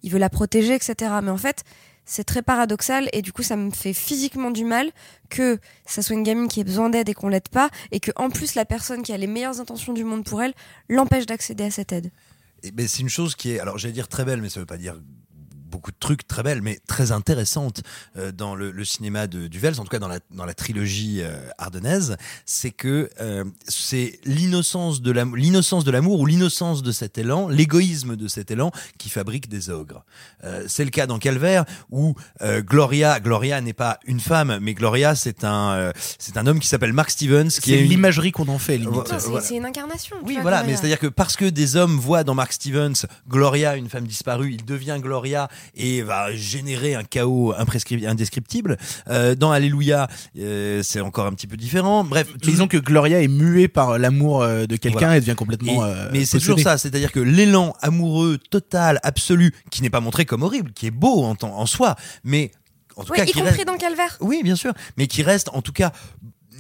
il 0.01 0.09
veut 0.09 0.17
la 0.17 0.29
protéger, 0.29 0.75
etc. 0.75 1.11
Mais 1.21 1.29
en 1.29 1.35
fait, 1.35 1.65
c'est 2.05 2.23
très 2.23 2.41
paradoxal 2.41 3.09
et 3.13 3.21
du 3.21 3.31
coup 3.31 3.43
ça 3.43 3.55
me 3.55 3.71
fait 3.71 3.93
physiquement 3.93 4.51
du 4.51 4.65
mal 4.65 4.91
que 5.29 5.59
ça 5.85 6.01
soit 6.01 6.15
une 6.15 6.23
gamine 6.23 6.47
qui 6.47 6.59
ait 6.59 6.63
besoin 6.63 6.89
d'aide 6.89 7.09
et 7.09 7.13
qu'on 7.13 7.29
l'aide 7.29 7.49
pas 7.49 7.69
et 7.91 7.99
que 7.99 8.11
en 8.15 8.29
plus 8.29 8.55
la 8.55 8.65
personne 8.65 9.03
qui 9.03 9.13
a 9.13 9.17
les 9.17 9.27
meilleures 9.27 9.59
intentions 9.59 9.93
du 9.93 10.03
monde 10.03 10.25
pour 10.25 10.41
elle 10.41 10.53
l'empêche 10.89 11.25
d'accéder 11.25 11.65
à 11.65 11.71
cette 11.71 11.91
aide. 11.91 12.11
C'est 12.61 12.99
une 12.99 13.09
chose 13.09 13.35
qui 13.35 13.51
est, 13.51 13.59
alors 13.59 13.77
j'allais 13.77 13.93
dire 13.93 14.07
très 14.07 14.23
belle, 14.23 14.41
mais 14.41 14.49
ça 14.49 14.59
veut 14.59 14.65
pas 14.65 14.77
dire 14.77 14.95
beaucoup 15.73 15.91
de 15.91 15.97
trucs 15.99 16.27
très 16.27 16.43
belles, 16.43 16.61
mais 16.61 16.79
très 16.87 17.11
intéressantes 17.11 17.81
euh, 18.17 18.31
dans 18.31 18.53
le, 18.55 18.71
le 18.71 18.85
cinéma 18.85 19.25
de 19.27 19.47
Duvels, 19.47 19.79
en 19.79 19.83
tout 19.83 19.89
cas 19.89 19.99
dans 19.99 20.07
la, 20.07 20.19
dans 20.31 20.45
la 20.45 20.53
trilogie 20.53 21.21
euh, 21.21 21.35
ardennaise, 21.57 22.15
c'est 22.45 22.69
que 22.71 23.09
euh, 23.19 23.43
c'est 23.67 24.19
l'innocence 24.25 25.01
de 25.01 25.11
l'amour, 25.11 25.35
l'innocence 25.37 25.83
de 25.83 25.91
l'amour 25.91 26.19
ou 26.19 26.25
l'innocence 26.27 26.83
de 26.83 26.91
cet 26.91 27.17
élan, 27.17 27.47
l'égoïsme 27.47 28.15
de 28.15 28.27
cet 28.27 28.51
élan 28.51 28.71
qui 28.99 29.09
fabrique 29.09 29.49
des 29.49 29.69
ogres. 29.71 30.05
Euh, 30.43 30.63
c'est 30.67 30.85
le 30.85 30.91
cas 30.91 31.07
dans 31.07 31.17
Calvaire 31.17 31.65
où 31.89 32.13
euh, 32.41 32.61
Gloria, 32.61 33.19
Gloria 33.19 33.59
n'est 33.61 33.73
pas 33.73 33.99
une 34.05 34.19
femme, 34.19 34.59
mais 34.61 34.73
Gloria 34.75 35.15
c'est 35.15 35.43
un, 35.43 35.71
euh, 35.71 35.91
c'est 36.19 36.37
un 36.37 36.45
homme 36.45 36.59
qui 36.59 36.67
s'appelle 36.67 36.93
Mark 36.93 37.09
Stevens, 37.09 37.49
qui 37.49 37.61
C'est 37.61 37.71
est 37.71 37.81
une- 37.83 37.89
l'imagerie 37.89 38.31
qu'on 38.31 38.47
en 38.47 38.59
fait, 38.59 38.77
limite. 38.77 39.07
C'est 39.07 39.29
voilà. 39.29 39.49
une 39.51 39.65
incarnation. 39.65 40.15
tu 40.19 40.25
Oui, 40.27 40.33
vois, 40.33 40.43
voilà, 40.43 40.63
mais 40.63 40.75
c'est-à-dire 40.75 40.99
que 40.99 41.07
parce 41.07 41.35
que 41.35 41.45
des 41.45 41.75
hommes 41.75 41.97
voient 41.97 42.23
dans 42.23 42.35
Mark 42.35 42.53
Stevens 42.53 42.93
Gloria, 43.27 43.75
une 43.75 43.89
femme 43.89 44.05
disparue, 44.07 44.51
il 44.53 44.65
devient 44.65 44.99
Gloria 45.01 45.47
et 45.75 46.01
va 46.01 46.33
générer 46.35 46.95
un 46.95 47.03
chaos 47.03 47.53
indescriptible. 47.57 48.77
Euh, 49.09 49.35
dans 49.35 49.51
Alléluia, 49.51 50.07
euh, 50.39 50.81
c'est 50.83 50.99
encore 51.01 51.25
un 51.25 51.33
petit 51.33 51.47
peu 51.47 51.57
différent. 51.57 52.03
Bref, 52.03 52.27
disons 52.37 52.67
que 52.67 52.77
Gloria 52.77 53.21
est 53.21 53.27
muée 53.27 53.67
par 53.67 53.97
l'amour 53.99 54.41
euh, 54.41 54.65
de 54.65 54.75
quelqu'un 54.75 54.99
Voilà. 54.99 55.17
et 55.17 55.19
devient 55.21 55.35
complètement. 55.35 55.85
Et- 55.85 55.89
euh, 55.89 56.09
mais 56.11 56.25
c'est 56.25 56.39
toujours 56.39 56.59
ça, 56.59 56.77
c'est-à-dire 56.77 57.11
que 57.11 57.19
l'élan 57.19 57.73
amoureux 57.81 58.37
total, 58.49 58.99
absolu, 59.03 59.53
qui 59.71 59.81
n'est 59.81 59.89
pas 59.89 59.99
montré 60.01 60.25
comme 60.25 60.43
horrible, 60.43 60.71
qui 60.73 60.87
est 60.87 60.91
beau 60.91 61.23
en, 61.23 61.65
soi, 61.65 61.95
mais 62.23 62.51
en 62.95 63.03
tout 63.03 63.11
Oui, 63.13 63.17
cas 63.17 63.25
y 63.25 63.31
compris 63.31 63.49
reste- 63.49 63.65
dans 63.65 63.77
Calvaire. 63.77 64.17
oui, 64.21 64.41
bien 64.43 64.55
sûr, 64.55 64.73
mais 64.97 65.07
qui 65.07 65.23
reste 65.23 65.49
en 65.53 65.61
tout 65.61 65.73
cas 65.73 65.91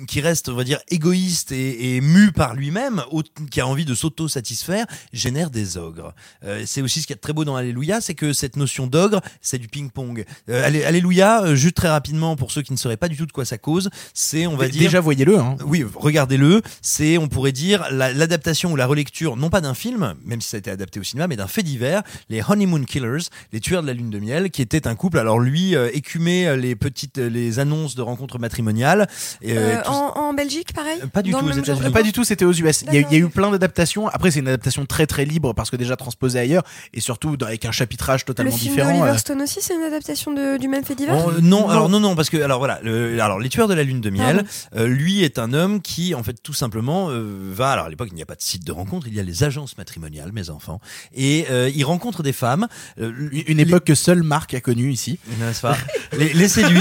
qui 0.07 0.21
reste, 0.21 0.49
on 0.49 0.55
va 0.55 0.63
dire, 0.63 0.79
égoïste 0.89 1.51
et, 1.51 1.95
et 1.95 2.01
mu 2.01 2.31
par 2.31 2.55
lui-même, 2.55 3.03
qui 3.51 3.61
a 3.61 3.67
envie 3.67 3.85
de 3.85 3.95
s'auto-satisfaire, 3.95 4.85
génère 5.11 5.49
des 5.49 5.77
ogres. 5.77 6.13
Euh, 6.43 6.63
c'est 6.65 6.81
aussi 6.81 7.01
ce 7.01 7.07
qu'il 7.07 7.13
y 7.13 7.17
a 7.17 7.17
de 7.17 7.21
très 7.21 7.33
beau 7.33 7.45
dans 7.45 7.55
Alléluia, 7.55 8.01
c'est 8.01 8.13
que 8.15 8.33
cette 8.33 8.55
notion 8.55 8.87
d'ogre, 8.87 9.21
c'est 9.41 9.57
du 9.57 9.67
ping-pong. 9.67 10.25
Euh, 10.49 10.65
Allé- 10.65 10.83
Alléluia, 10.83 11.43
euh, 11.43 11.55
juste 11.55 11.75
très 11.75 11.89
rapidement, 11.89 12.35
pour 12.35 12.51
ceux 12.51 12.61
qui 12.61 12.71
ne 12.73 12.77
sauraient 12.77 12.97
pas 12.97 13.07
du 13.09 13.17
tout 13.17 13.25
de 13.25 13.31
quoi 13.31 13.45
ça 13.45 13.57
cause, 13.57 13.89
c'est, 14.13 14.47
on 14.47 14.55
va 14.55 14.67
dire... 14.67 14.81
Déjà, 14.81 14.99
voyez-le. 14.99 15.37
Hein. 15.39 15.57
Oui, 15.65 15.83
regardez-le. 15.95 16.61
C'est, 16.81 17.17
on 17.17 17.27
pourrait 17.27 17.51
dire, 17.51 17.85
la- 17.91 18.13
l'adaptation 18.13 18.71
ou 18.71 18.75
la 18.75 18.85
relecture, 18.85 19.35
non 19.35 19.49
pas 19.49 19.61
d'un 19.61 19.73
film, 19.73 20.15
même 20.25 20.41
si 20.41 20.49
ça 20.49 20.57
a 20.57 20.59
été 20.59 20.71
adapté 20.71 20.99
au 20.99 21.03
cinéma, 21.03 21.27
mais 21.27 21.35
d'un 21.35 21.47
fait 21.47 21.63
divers, 21.63 22.03
les 22.29 22.41
Honeymoon 22.47 22.83
Killers, 22.83 23.27
les 23.51 23.59
tueurs 23.59 23.81
de 23.81 23.87
la 23.87 23.93
lune 23.93 24.09
de 24.09 24.19
miel, 24.19 24.51
qui 24.51 24.61
était 24.61 24.87
un 24.87 24.95
couple. 24.95 25.17
Alors 25.19 25.39
lui 25.39 25.75
euh, 25.75 25.89
écumait 25.93 26.47
euh, 26.47 26.55
les 26.55 26.75
petites, 26.75 27.17
les 27.17 27.59
annonces 27.59 27.95
de 27.95 28.01
rencontres 28.01 28.39
matrimoniales. 28.39 29.07
Et, 29.41 29.57
euh, 29.57 29.81
en, 29.93 30.17
en 30.29 30.33
Belgique, 30.33 30.73
pareil 30.73 30.99
Pas 31.11 31.21
du 31.21 31.31
Dans 31.31 31.39
tout 31.39 31.47
le 31.47 31.87
aux 31.87 31.91
Pas 31.91 32.03
du 32.03 32.11
tout, 32.11 32.23
c'était 32.23 32.45
aux 32.45 32.51
US. 32.53 32.83
Il 32.87 32.93
y, 32.93 32.97
a, 32.97 33.01
D'accord, 33.01 33.11
il 33.13 33.17
y 33.19 33.21
a 33.21 33.25
eu 33.25 33.29
plein 33.29 33.51
d'adaptations. 33.51 34.07
Après, 34.07 34.31
c'est 34.31 34.39
une 34.39 34.47
adaptation 34.47 34.85
très 34.85 35.05
très 35.07 35.25
libre 35.25 35.53
parce 35.53 35.69
que 35.69 35.75
déjà 35.75 35.95
transposée 35.95 36.39
ailleurs 36.39 36.63
et 36.93 36.99
surtout 37.01 37.37
dans- 37.37 37.45
avec 37.47 37.65
un 37.65 37.71
chapitrage 37.71 38.21
Le 38.21 38.25
totalement 38.25 38.51
film 38.55 38.71
différent. 38.73 38.89
d'Oliver 38.91 39.09
euh. 39.09 39.17
Stone 39.17 39.41
aussi, 39.41 39.59
c'est 39.61 39.75
une 39.75 39.83
adaptation 39.83 40.33
de- 40.33 40.57
du 40.57 40.67
même 40.67 40.83
fait 40.83 40.95
divers 40.95 41.15
Bon, 41.15 41.29
euh, 41.29 41.39
non, 41.41 41.69
alors 41.69 41.89
non, 41.89 41.99
non, 41.99 42.15
parce 42.15 42.29
que 42.29 42.37
alors 42.37 42.59
voilà, 42.59 42.79
le- 42.83 43.21
alors 43.21 43.39
les 43.39 43.49
tueurs 43.49 43.67
de 43.67 43.73
la 43.73 43.83
lune 43.83 44.01
de 44.01 44.09
miel, 44.09 44.45
euh, 44.75 44.87
lui 44.87 45.23
est 45.23 45.39
un 45.39 45.53
homme 45.53 45.81
qui 45.81 46.15
en 46.15 46.23
fait 46.23 46.35
tout 46.41 46.53
simplement 46.53 47.09
euh, 47.09 47.51
va. 47.53 47.71
Alors 47.71 47.85
à 47.85 47.89
l'époque 47.89 48.09
il 48.11 48.15
n'y 48.15 48.21
a 48.21 48.25
pas 48.25 48.35
de 48.35 48.41
site 48.41 48.65
de 48.65 48.71
rencontre, 48.71 49.07
il 49.07 49.13
y 49.15 49.19
a 49.19 49.23
les 49.23 49.43
agences 49.43 49.77
matrimoniales, 49.77 50.31
mes 50.33 50.49
enfants, 50.49 50.79
et 51.15 51.45
euh, 51.51 51.69
il 51.73 51.83
rencontre 51.85 52.23
des 52.23 52.33
femmes. 52.33 52.67
euh, 52.99 53.11
Une 53.47 53.59
époque 53.59 53.83
que 53.85 53.95
seule 53.95 54.23
Marc 54.23 54.53
a 54.53 54.61
connue 54.61 54.91
ici. 54.91 55.19
n'est-ce 55.39 55.61
pas? 55.61 55.77
Les, 56.17 56.33
les 56.33 56.47
séduit. 56.47 56.79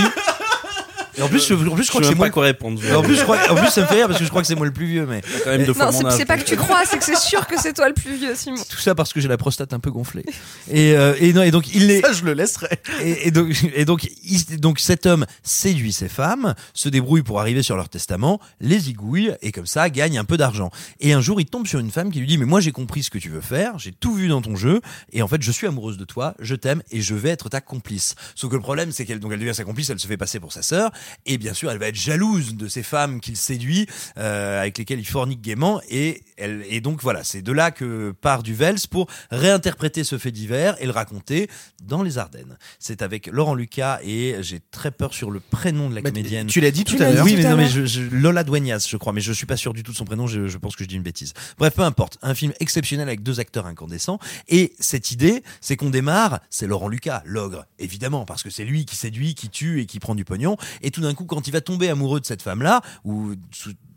Et 1.16 1.22
en 1.22 1.28
plus, 1.28 1.46
je, 1.46 1.54
en 1.54 1.74
plus, 1.74 1.84
je 1.84 1.88
crois 1.90 2.00
Je 2.00 2.06
que 2.08 2.12
c'est 2.12 2.12
pas 2.12 2.16
moi. 2.18 2.30
quoi 2.30 2.42
répondre. 2.44 2.82
Et 2.84 2.94
En 2.94 3.02
plus, 3.02 3.16
je 3.16 3.22
crois, 3.22 3.38
en 3.50 3.54
plus, 3.54 3.68
ça 3.68 3.82
me 3.82 3.86
fait 3.86 3.94
rire 3.96 4.06
parce 4.06 4.18
que 4.18 4.24
je 4.24 4.30
crois 4.30 4.40
que 4.42 4.48
c'est 4.48 4.54
moi 4.54 4.66
le 4.66 4.72
plus 4.72 4.86
vieux, 4.86 5.06
mais 5.06 5.20
quand 5.44 5.50
même 5.50 5.64
deux 5.64 5.74
fois 5.74 5.90
Non, 5.92 6.10
c'est 6.10 6.24
pas 6.24 6.38
que 6.38 6.44
tu 6.44 6.56
crois, 6.56 6.82
c'est 6.86 6.98
que 6.98 7.04
c'est 7.04 7.18
sûr 7.18 7.46
que 7.46 7.60
c'est 7.60 7.72
toi 7.74 7.88
le 7.88 7.94
plus 7.94 8.14
vieux, 8.16 8.34
Simon. 8.34 8.56
tout 8.68 8.78
ça 8.78 8.94
parce 8.94 9.12
que 9.12 9.20
j'ai 9.20 9.28
la 9.28 9.36
prostate 9.36 9.72
un 9.72 9.78
peu 9.80 9.90
gonflée. 9.90 10.24
Et, 10.70 10.96
euh, 10.96 11.14
et 11.20 11.32
non, 11.32 11.42
et 11.42 11.50
donc 11.50 11.74
il 11.74 11.90
est. 11.90 12.00
Ça, 12.00 12.12
je 12.12 12.24
le 12.24 12.32
laisserai. 12.32 12.78
Et, 13.02 13.28
et 13.28 13.30
donc, 13.30 13.54
et 13.74 13.84
donc, 13.84 14.08
il- 14.24 14.60
donc 14.60 14.78
cet 14.80 15.06
homme 15.06 15.26
séduit 15.42 15.92
ces 15.92 16.08
femmes, 16.08 16.54
se 16.74 16.88
débrouille 16.88 17.22
pour 17.22 17.40
arriver 17.40 17.62
sur 17.62 17.76
leur 17.76 17.88
testament, 17.88 18.40
les 18.60 18.78
zigouille 18.80 19.32
et 19.42 19.52
comme 19.52 19.66
ça 19.66 19.90
gagne 19.90 20.18
un 20.18 20.24
peu 20.24 20.36
d'argent. 20.36 20.70
Et 21.00 21.12
un 21.12 21.20
jour, 21.20 21.40
il 21.40 21.46
tombe 21.46 21.66
sur 21.66 21.78
une 21.78 21.90
femme 21.90 22.10
qui 22.10 22.20
lui 22.20 22.26
dit 22.26 22.38
mais 22.38 22.46
moi 22.46 22.60
j'ai 22.60 22.72
compris 22.72 23.02
ce 23.02 23.10
que 23.10 23.18
tu 23.18 23.28
veux 23.28 23.40
faire, 23.40 23.78
j'ai 23.78 23.92
tout 23.92 24.14
vu 24.14 24.28
dans 24.28 24.40
ton 24.42 24.56
jeu 24.56 24.80
et 25.12 25.22
en 25.22 25.28
fait 25.28 25.42
je 25.42 25.52
suis 25.52 25.66
amoureuse 25.66 25.98
de 25.98 26.04
toi, 26.04 26.34
je 26.38 26.54
t'aime 26.54 26.82
et 26.90 27.00
je 27.00 27.14
vais 27.14 27.30
être 27.30 27.48
ta 27.48 27.60
complice. 27.60 28.14
Sauf 28.34 28.50
que 28.50 28.56
le 28.56 28.62
problème 28.62 28.92
c'est 28.92 29.04
qu'elle 29.04 29.20
donc 29.20 29.32
elle 29.32 29.40
devient 29.40 29.54
sa 29.54 29.64
complice, 29.64 29.90
elle 29.90 29.98
se 29.98 30.06
fait 30.06 30.16
passer 30.16 30.40
pour 30.40 30.52
sa 30.52 30.62
sœur 30.62 30.90
et 31.26 31.38
bien 31.38 31.54
sûr 31.54 31.70
elle 31.70 31.78
va 31.78 31.88
être 31.88 31.94
jalouse 31.96 32.54
de 32.54 32.68
ces 32.68 32.82
femmes 32.82 33.20
qu'il 33.20 33.36
séduit, 33.36 33.86
euh, 34.18 34.60
avec 34.60 34.78
lesquelles 34.78 35.00
il 35.00 35.06
fornique 35.06 35.40
gaiement 35.40 35.80
et 35.88 36.22
elle 36.36 36.64
et 36.68 36.80
donc 36.80 37.02
voilà 37.02 37.24
c'est 37.24 37.42
de 37.42 37.52
là 37.52 37.70
que 37.70 38.12
part 38.20 38.42
Duvels 38.42 38.76
pour 38.90 39.06
réinterpréter 39.30 40.04
ce 40.04 40.18
fait 40.18 40.30
divers 40.30 40.76
et 40.80 40.86
le 40.86 40.92
raconter 40.92 41.48
dans 41.82 42.02
les 42.02 42.18
Ardennes. 42.18 42.56
C'est 42.78 43.02
avec 43.02 43.26
Laurent 43.26 43.54
Lucas 43.54 43.98
et 44.04 44.36
j'ai 44.40 44.60
très 44.70 44.90
peur 44.92 45.12
sur 45.14 45.30
le 45.30 45.40
prénom 45.40 45.90
de 45.90 45.94
la 45.96 46.00
Bah, 46.02 46.10
comédienne. 46.10 46.46
tu 46.46 46.60
l'as 46.60 46.70
dit 46.70 46.84
tout 46.84 46.96
à 47.00 47.10
l'heure. 47.10 47.24
Oui, 47.24 47.34
mais 47.36 47.42
non, 47.44 47.56
mais 47.56 47.64
l'heure. 47.64 47.72
je, 47.72 47.86
je- 47.86 48.02
Lola 48.02 48.44
Dueñas, 48.44 48.86
je 48.88 48.96
crois, 48.96 49.12
mais 49.12 49.20
je 49.20 49.32
suis 49.32 49.46
pas 49.46 49.56
sûr 49.56 49.72
du 49.74 49.82
tout 49.82 49.90
de 49.92 49.96
son 49.96 50.04
prénom. 50.04 50.26
Je, 50.28 50.46
je 50.46 50.58
pense 50.58 50.76
que 50.76 50.84
je 50.84 50.88
dis 50.88 50.94
une 50.94 51.02
bêtise. 51.02 51.32
Bref, 51.58 51.74
peu 51.74 51.82
importe. 51.82 52.18
Un 52.22 52.34
film 52.34 52.52
exceptionnel 52.60 53.08
avec 53.08 53.22
deux 53.24 53.40
acteurs 53.40 53.66
incandescents. 53.66 54.18
Et 54.48 54.72
cette 54.78 55.10
idée, 55.10 55.42
c'est 55.60 55.76
qu'on 55.76 55.90
démarre, 55.90 56.40
c'est 56.50 56.66
Laurent 56.68 56.88
Lucas, 56.88 57.22
l'ogre, 57.24 57.66
évidemment, 57.80 58.24
parce 58.24 58.42
que 58.44 58.50
c'est 58.50 58.64
lui 58.64 58.84
qui 58.84 58.94
séduit, 58.96 59.34
qui 59.34 59.48
tue 59.50 59.80
et 59.80 59.86
qui 59.86 59.98
prend 59.98 60.14
du 60.14 60.24
pognon. 60.24 60.56
Et 60.82 60.90
tout 60.92 61.00
d'un 61.00 61.14
coup, 61.14 61.24
quand 61.24 61.48
il 61.48 61.50
va 61.50 61.60
tomber 61.60 61.88
amoureux 61.88 62.20
de 62.20 62.26
cette 62.26 62.42
femme-là, 62.42 62.80
ou 63.04 63.34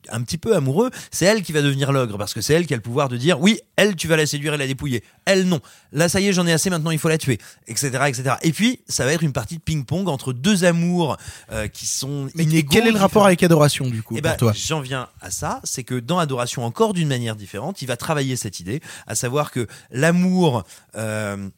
un 0.10 0.22
petit 0.22 0.38
peu 0.38 0.56
amoureux, 0.56 0.89
c'est 1.12 1.26
elle 1.26 1.41
qui 1.41 1.52
va 1.52 1.62
devenir 1.62 1.91
l'ogre 1.91 2.18
parce 2.18 2.34
que 2.34 2.41
c'est 2.41 2.54
elle 2.54 2.66
qui 2.66 2.74
a 2.74 2.78
le 2.78 2.82
pouvoir 2.82 3.10
de 3.10 3.18
dire 3.18 3.39
oui, 3.39 3.60
elle 3.76 3.96
tu 3.96 4.08
vas 4.08 4.18
la 4.18 4.26
séduire 4.26 4.54
et 4.54 4.58
la 4.58 4.68
dépouiller, 4.68 5.04
elle 5.26 5.48
non. 5.48 5.60
Là 5.91 6.10
ça 6.10 6.20
y 6.20 6.28
est, 6.28 6.34
j'en 6.34 6.46
ai 6.48 6.54
assez, 6.54 6.70
maintenant 6.70 6.91
il 6.91 7.00
faut 7.00 7.10
la 7.10 7.18
tuer, 7.18 7.39
etc., 7.68 7.89
etc. 8.08 8.36
Et 8.41 8.51
puis 8.51 8.82
ça 8.88 9.05
va 9.05 9.13
être 9.13 9.24
une 9.24 9.34
partie 9.34 9.58
de 9.58 9.62
ping-pong 9.62 10.08
entre 10.08 10.34
deux 10.34 10.63
amours 10.63 11.17
euh, 11.51 11.67
qui 11.67 11.86
sont 11.86 12.30
Mais 12.36 12.43
inégaux, 12.43 12.70
quel 12.72 12.88
est 12.88 12.92
le 12.92 13.00
rapport 13.00 13.26
avec 13.26 13.42
Adoration 13.43 13.88
du 13.88 14.04
coup 14.04 14.16
Eh 14.17 14.22
pour 14.22 14.32
ben, 14.32 14.38
toi? 14.38 14.54
J'en 14.55 14.82
viens 14.82 15.09
à 15.22 15.32
ça, 15.32 15.62
c'est 15.63 15.84
que 15.84 15.96
dans 15.96 16.20
Adoration, 16.20 16.66
encore 16.66 16.93
d'une 16.93 17.08
manière 17.08 17.36
différente, 17.36 17.82
il 17.82 17.88
va 17.88 17.97
travailler 17.97 18.36
cette 18.36 18.59
idée, 18.59 18.82
à 19.08 19.16
savoir 19.16 19.51
que 19.51 19.67
l'amour 19.92 20.63
euh, 20.96 21.50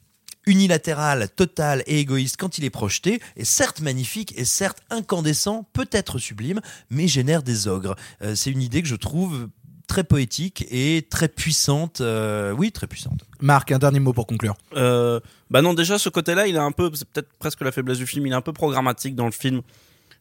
unilatéral, 0.48 1.30
total 1.36 1.84
et 1.86 2.00
égoïste 2.00 2.38
quand 2.38 2.58
il 2.58 2.66
est 2.66 2.70
projeté 2.72 3.20
est 3.36 3.44
certes 3.44 3.82
magnifique 3.82 4.34
et 4.38 4.46
certes 4.46 4.80
incandescent, 4.90 5.68
peut-être 5.74 6.18
sublime, 6.18 6.60
mais 6.90 7.08
génère 7.08 7.44
des 7.44 7.68
ogres. 7.68 7.96
Euh, 8.24 8.34
c'est 8.36 8.50
une 8.52 8.62
idée 8.64 8.82
que 8.82 8.88
je 8.88 8.96
trouve 8.96 9.50
très 9.88 10.04
poétique 10.04 10.66
et 10.70 11.06
très 11.10 11.28
puissante. 11.30 12.02
euh, 12.02 12.52
oui, 12.52 12.72
très 12.72 12.88
puissante. 12.88 13.22
Marc, 13.40 13.72
un 13.72 13.78
dernier 13.80 14.00
mot 14.00 14.12
pour 14.14 14.26
conclure. 14.28 14.56
Euh, 14.76 15.20
bah 15.50 15.62
non, 15.62 15.74
déjà 15.74 15.98
ce 16.00 16.10
côté-là, 16.10 16.48
il 16.48 16.56
est 16.56 16.60
un 16.60 16.72
peu, 16.72 16.90
c'est 16.94 17.08
peut-être 17.08 17.30
presque 17.40 17.62
la 17.62 17.72
faiblesse 17.72 17.98
du 18.00 18.08
film, 18.08 18.26
il 18.28 18.34
est 18.34 18.36
un 18.36 18.42
peu 18.42 18.52
programmatique 18.54 19.16
dans 19.16 19.26
le 19.28 19.32
film. 19.32 19.62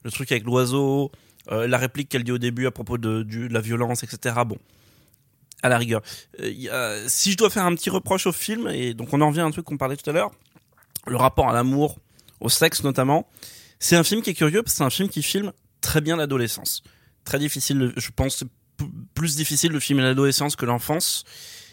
Le 0.04 0.10
truc 0.12 0.30
avec 0.30 0.44
l'oiseau, 0.44 1.10
euh, 1.50 1.66
la 1.66 1.78
réplique 1.78 2.08
qu'elle 2.08 2.22
dit 2.22 2.30
au 2.32 2.38
début 2.38 2.66
à 2.66 2.70
propos 2.70 2.96
de, 2.98 3.22
du- 3.24 3.48
de 3.48 3.54
la 3.54 3.60
violence, 3.60 4.04
etc. 4.04 4.36
Bon, 4.46 4.58
à 5.62 5.68
la 5.68 5.78
rigueur. 5.78 6.02
Euh, 6.40 7.04
si 7.08 7.32
je 7.32 7.36
dois 7.36 7.50
faire 7.50 7.64
un 7.64 7.74
petit 7.74 7.90
reproche 7.90 8.26
au 8.26 8.32
film, 8.32 8.68
et 8.68 8.94
donc 8.94 9.12
on 9.12 9.20
en 9.20 9.28
revient 9.28 9.40
à 9.40 9.44
un 9.44 9.50
truc 9.50 9.64
qu'on 9.64 9.78
parlait 9.78 9.96
tout 9.96 10.08
à 10.08 10.12
l'heure, 10.12 10.30
le 11.06 11.16
rapport 11.16 11.48
à 11.48 11.52
l'amour, 11.52 11.98
au 12.40 12.48
sexe 12.48 12.82
notamment, 12.82 13.28
c'est 13.78 13.96
un 13.96 14.04
film 14.04 14.22
qui 14.22 14.30
est 14.30 14.34
curieux 14.34 14.62
parce 14.62 14.74
que 14.74 14.78
c'est 14.78 14.84
un 14.84 14.90
film 14.90 15.08
qui 15.08 15.22
filme 15.22 15.52
très 15.80 16.00
bien 16.00 16.16
l'adolescence. 16.16 16.82
Très 17.24 17.38
difficile, 17.38 17.92
je 17.96 18.10
pense, 18.14 18.44
plus 19.14 19.36
difficile 19.36 19.72
de 19.72 19.80
filmer 19.80 20.02
l'adolescence 20.02 20.56
que 20.56 20.66
l'enfance. 20.66 21.24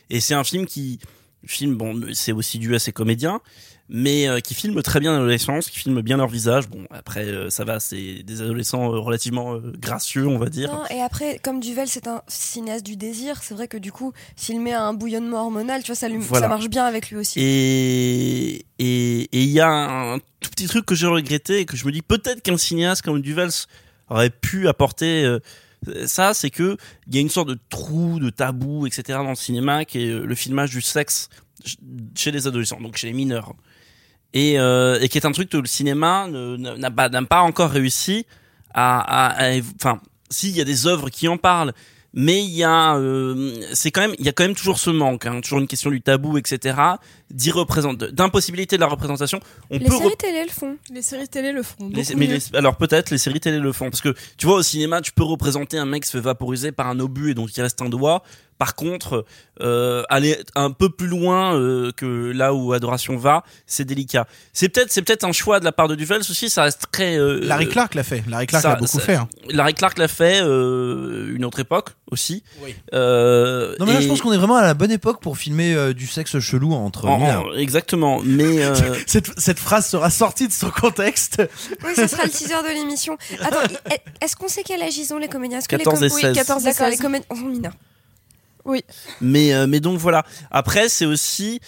Et 0.10 0.20
c'est 0.20 0.34
un 0.34 0.44
film 0.44 0.66
qui 0.66 1.00
filme, 1.46 1.76
bon, 1.76 2.02
c'est 2.14 2.32
aussi 2.32 2.60
dû 2.60 2.76
à 2.76 2.80
ses 2.80 2.94
comédiens, 2.94 3.42
mais 3.90 4.28
euh, 4.28 4.40
qui 4.40 4.54
filme 4.54 4.82
très 4.82 5.00
bien 5.00 5.12
l'adolescence, 5.14 5.70
qui 5.70 5.78
filme 5.80 6.02
bien 6.02 6.18
leur 6.18 6.28
visage. 6.30 6.68
Bon, 6.70 6.86
après, 6.90 7.26
euh, 7.26 7.50
ça 7.50 7.64
va, 7.66 7.80
c'est 7.80 8.24
des 8.24 8.42
adolescents 8.42 8.94
euh, 8.94 8.98
relativement 9.00 9.58
gracieux, 9.80 10.26
on 10.28 10.38
va 10.38 10.48
dire. 10.50 10.72
Non, 10.74 10.84
et 10.90 11.02
après, 11.02 11.40
comme 11.44 11.60
Duvel, 11.60 11.88
c'est 11.88 12.08
un 12.08 12.22
cinéaste 12.28 12.86
du 12.86 12.96
désir, 12.96 13.42
c'est 13.44 13.54
vrai 13.54 13.68
que 13.68 13.78
du 13.78 13.92
coup, 13.92 14.14
filmer 14.38 14.74
un 14.74 14.94
bouillonnement 14.94 15.42
hormonal, 15.44 15.82
tu 15.84 15.88
vois, 15.88 15.96
ça, 15.96 16.08
lui, 16.10 16.18
Voilà. 16.20 16.46
ça 16.46 16.50
marche 16.50 16.70
bien 16.70 16.86
avec 16.86 17.10
lui 17.10 17.18
aussi. 17.18 17.40
Et 17.40 18.66
et 18.80 19.22
et 19.32 19.44
il 19.44 19.50
y 19.50 19.60
a 19.60 19.70
un 19.70 20.20
tout 20.40 20.50
petit 20.50 20.68
truc 20.68 20.86
que 20.86 20.96
j'ai 20.96 21.08
regretté 21.08 21.60
et 21.60 21.66
que 21.66 21.78
je 21.78 21.86
me 21.86 21.92
dis 21.92 22.02
peut-être 22.02 22.42
qu'un 22.42 22.58
cinéaste 22.58 23.02
comme 23.04 23.22
Duvels 23.22 23.50
aurait 24.10 24.30
pu 24.30 24.68
apporter 24.68 25.38
ça, 26.06 26.34
c'est 26.34 26.50
que 26.50 26.78
il 27.08 27.16
y 27.16 27.18
a 27.18 27.22
une 27.22 27.30
sorte 27.30 27.50
de 27.50 27.58
trou, 27.70 28.20
de 28.20 28.30
tabou, 28.30 28.88
etc. 28.88 29.04
dans 29.20 29.30
le 29.30 29.36
cinéma 29.36 29.84
qui 29.84 30.04
est 30.04 30.12
le 30.14 30.36
filmage 30.36 30.70
du 30.72 30.82
sexe 30.82 31.28
ch- 31.66 31.78
chez 32.16 32.32
les 32.32 32.48
adolescents, 32.48 32.80
donc 32.80 32.96
chez 32.96 33.08
les 33.08 33.14
mineurs, 33.14 33.54
et 34.34 34.60
euh, 34.60 35.00
et 35.02 35.10
qui 35.10 35.18
est 35.18 35.26
un 35.26 35.32
truc 35.32 35.50
que 35.50 35.58
le 35.58 35.66
cinéma 35.68 36.28
n'a 36.28 37.22
pas 37.26 37.42
encore 37.42 37.70
réussi 37.72 38.26
à, 38.74 39.00
à, 39.00 39.28
à 39.28 39.50
év- 39.52 39.74
enfin 39.76 40.00
s'il 40.30 40.56
y 40.56 40.62
a 40.62 40.66
des 40.66 40.88
œuvres 40.88 41.10
qui 41.10 41.28
en 41.28 41.38
parlent 41.38 41.74
mais 42.16 42.44
il 42.44 42.52
y 42.52 42.64
a 42.64 42.96
euh, 42.96 43.54
c'est 43.74 43.90
quand 43.92 44.02
même 44.02 44.14
il 44.20 44.26
y 44.26 44.30
a 44.30 44.32
quand 44.34 44.44
même 44.44 44.56
toujours 44.56 44.78
ce 44.80 44.90
manque 44.92 45.26
hein, 45.26 45.42
toujours 45.42 45.60
une 45.60 45.68
question 45.68 45.90
du 45.92 46.02
tabou 46.02 46.38
etc 46.38 46.76
d'impossibilité 48.14 48.76
de 48.76 48.82
la 48.82 48.88
représentation 48.88 49.40
on 49.70 49.78
Les 49.80 49.86
peut 49.86 49.98
séries 49.98 50.18
télé 50.18 50.44
le 50.44 50.50
font. 50.52 50.78
Les 50.92 51.02
séries 51.02 51.28
télé 51.28 51.52
le 51.52 51.64
font. 51.64 51.90
les- 51.92 52.16
mais 52.16 52.28
les- 52.28 52.56
alors 52.56 52.76
peut-être 52.78 53.10
les 53.12 53.18
séries 53.18 53.40
télé 53.40 53.60
le 53.60 53.72
font 53.72 53.90
parce 53.90 54.02
que 54.02 54.14
tu 54.38 54.46
vois 54.46 54.56
au 54.58 54.64
cinéma 54.64 55.02
tu 55.02 55.12
peux 55.12 55.24
représenter 55.24 55.78
un 55.78 55.86
mec 55.86 56.04
qui 56.04 56.10
se 56.10 56.18
fait 56.18 56.24
vaporiser 56.24 56.72
par 56.72 56.88
un 56.88 57.00
obus 57.00 57.32
et 57.32 57.34
donc 57.34 57.56
il 57.56 57.62
reste 57.62 57.82
un 57.82 57.90
doigt 57.90 58.24
par 58.64 58.76
contre 58.76 59.26
euh, 59.60 60.04
aller 60.08 60.38
un 60.56 60.72
peu 60.72 60.90
plus 60.90 61.08
loin 61.08 61.54
euh, 61.54 61.92
que 61.92 62.32
là 62.32 62.54
où 62.54 62.72
Adoration 62.72 63.18
va 63.18 63.44
c'est 63.68 63.84
délicat 63.84 64.26
c'est 64.54 64.70
peut-être 64.70 64.90
c'est 64.90 65.02
peut-être 65.02 65.26
un 65.26 65.34
choix 65.34 65.60
de 65.60 65.66
la 65.66 65.74
part 65.74 65.90
de 65.90 65.96
Duvels 65.96 66.22
aussi 66.22 66.50
ça 66.50 66.64
reste 66.64 66.84
très 66.92 67.18
euh, 67.18 67.40
Larry 67.42 67.68
Clark 67.68 67.94
l'a 67.94 68.04
fait. 68.04 68.24
Larry 68.28 68.48
Clark 68.48 68.64
ça- 68.64 68.70
l'a 68.70 68.76
beaucoup 68.78 69.00
ça- 69.00 69.06
fait. 69.06 69.16
hein. 69.16 69.28
Larry 69.50 69.74
Clark 69.74 69.98
l'a 69.98 70.08
fait 70.08 70.40
euh, 70.42 71.36
une 71.36 71.44
autre 71.44 71.60
époque 71.60 71.90
aussi. 72.10 72.44
Euh, 72.94 73.76
Non 73.80 73.86
mais 73.86 73.94
là, 73.94 74.02
je 74.02 74.08
pense 74.08 74.22
qu'on 74.22 74.32
est 74.34 74.38
vraiment 74.38 74.56
à 74.56 74.62
la 74.62 74.74
bonne 74.76 74.92
époque 74.92 75.20
pour 75.22 75.38
filmer 75.38 75.74
euh, 75.74 75.94
du 75.94 76.08
sexe 76.08 76.40
chelou 76.40 76.74
entre 76.74 77.06
en- 77.08 77.18
mineurs. 77.18 77.48
en- 77.48 77.54
exactement, 77.56 78.22
mais 78.24 78.64
euh, 78.64 78.74
Cette, 79.08 79.38
cette 79.40 79.60
phrase 79.60 79.88
sera 79.88 80.10
sortie 80.10 80.48
de 80.48 80.54
son 80.54 80.70
contexte. 80.70 81.42
Oui, 81.84 81.92
ce 81.96 82.08
sera 82.08 82.24
le 82.24 82.30
teaser 82.30 82.54
de 82.64 82.74
l'émission. 82.74 83.18
Attends, 83.42 83.64
i- 83.92 84.24
est-ce 84.24 84.36
qu'on 84.36 84.48
sait 84.48 84.64
quel 84.64 84.82
âge 84.82 84.98
ils 84.98 85.14
ont 85.14 85.18
les 85.18 85.28
comédiens? 85.28 85.58
Est-ce 85.60 85.68
que 85.68 85.76
les 85.76 85.84
14 85.84 86.04
et 86.04 86.10
com- 86.10 86.20
16. 86.20 86.30
Oui, 86.30 86.36
14 86.36 86.62
et 86.62 86.66
D'accord, 86.66 86.88
16. 86.88 86.98
les 86.98 87.04
comédiens 87.04 87.28
sont 87.36 87.42
mineurs. 87.46 87.74
Mais 89.22 89.54
euh, 89.54 89.68
mais 89.68 89.80
donc 89.80 89.98
voilà. 90.00 90.24
Après, 90.52 90.90
c'est 90.90 91.06
aussi 91.06 91.60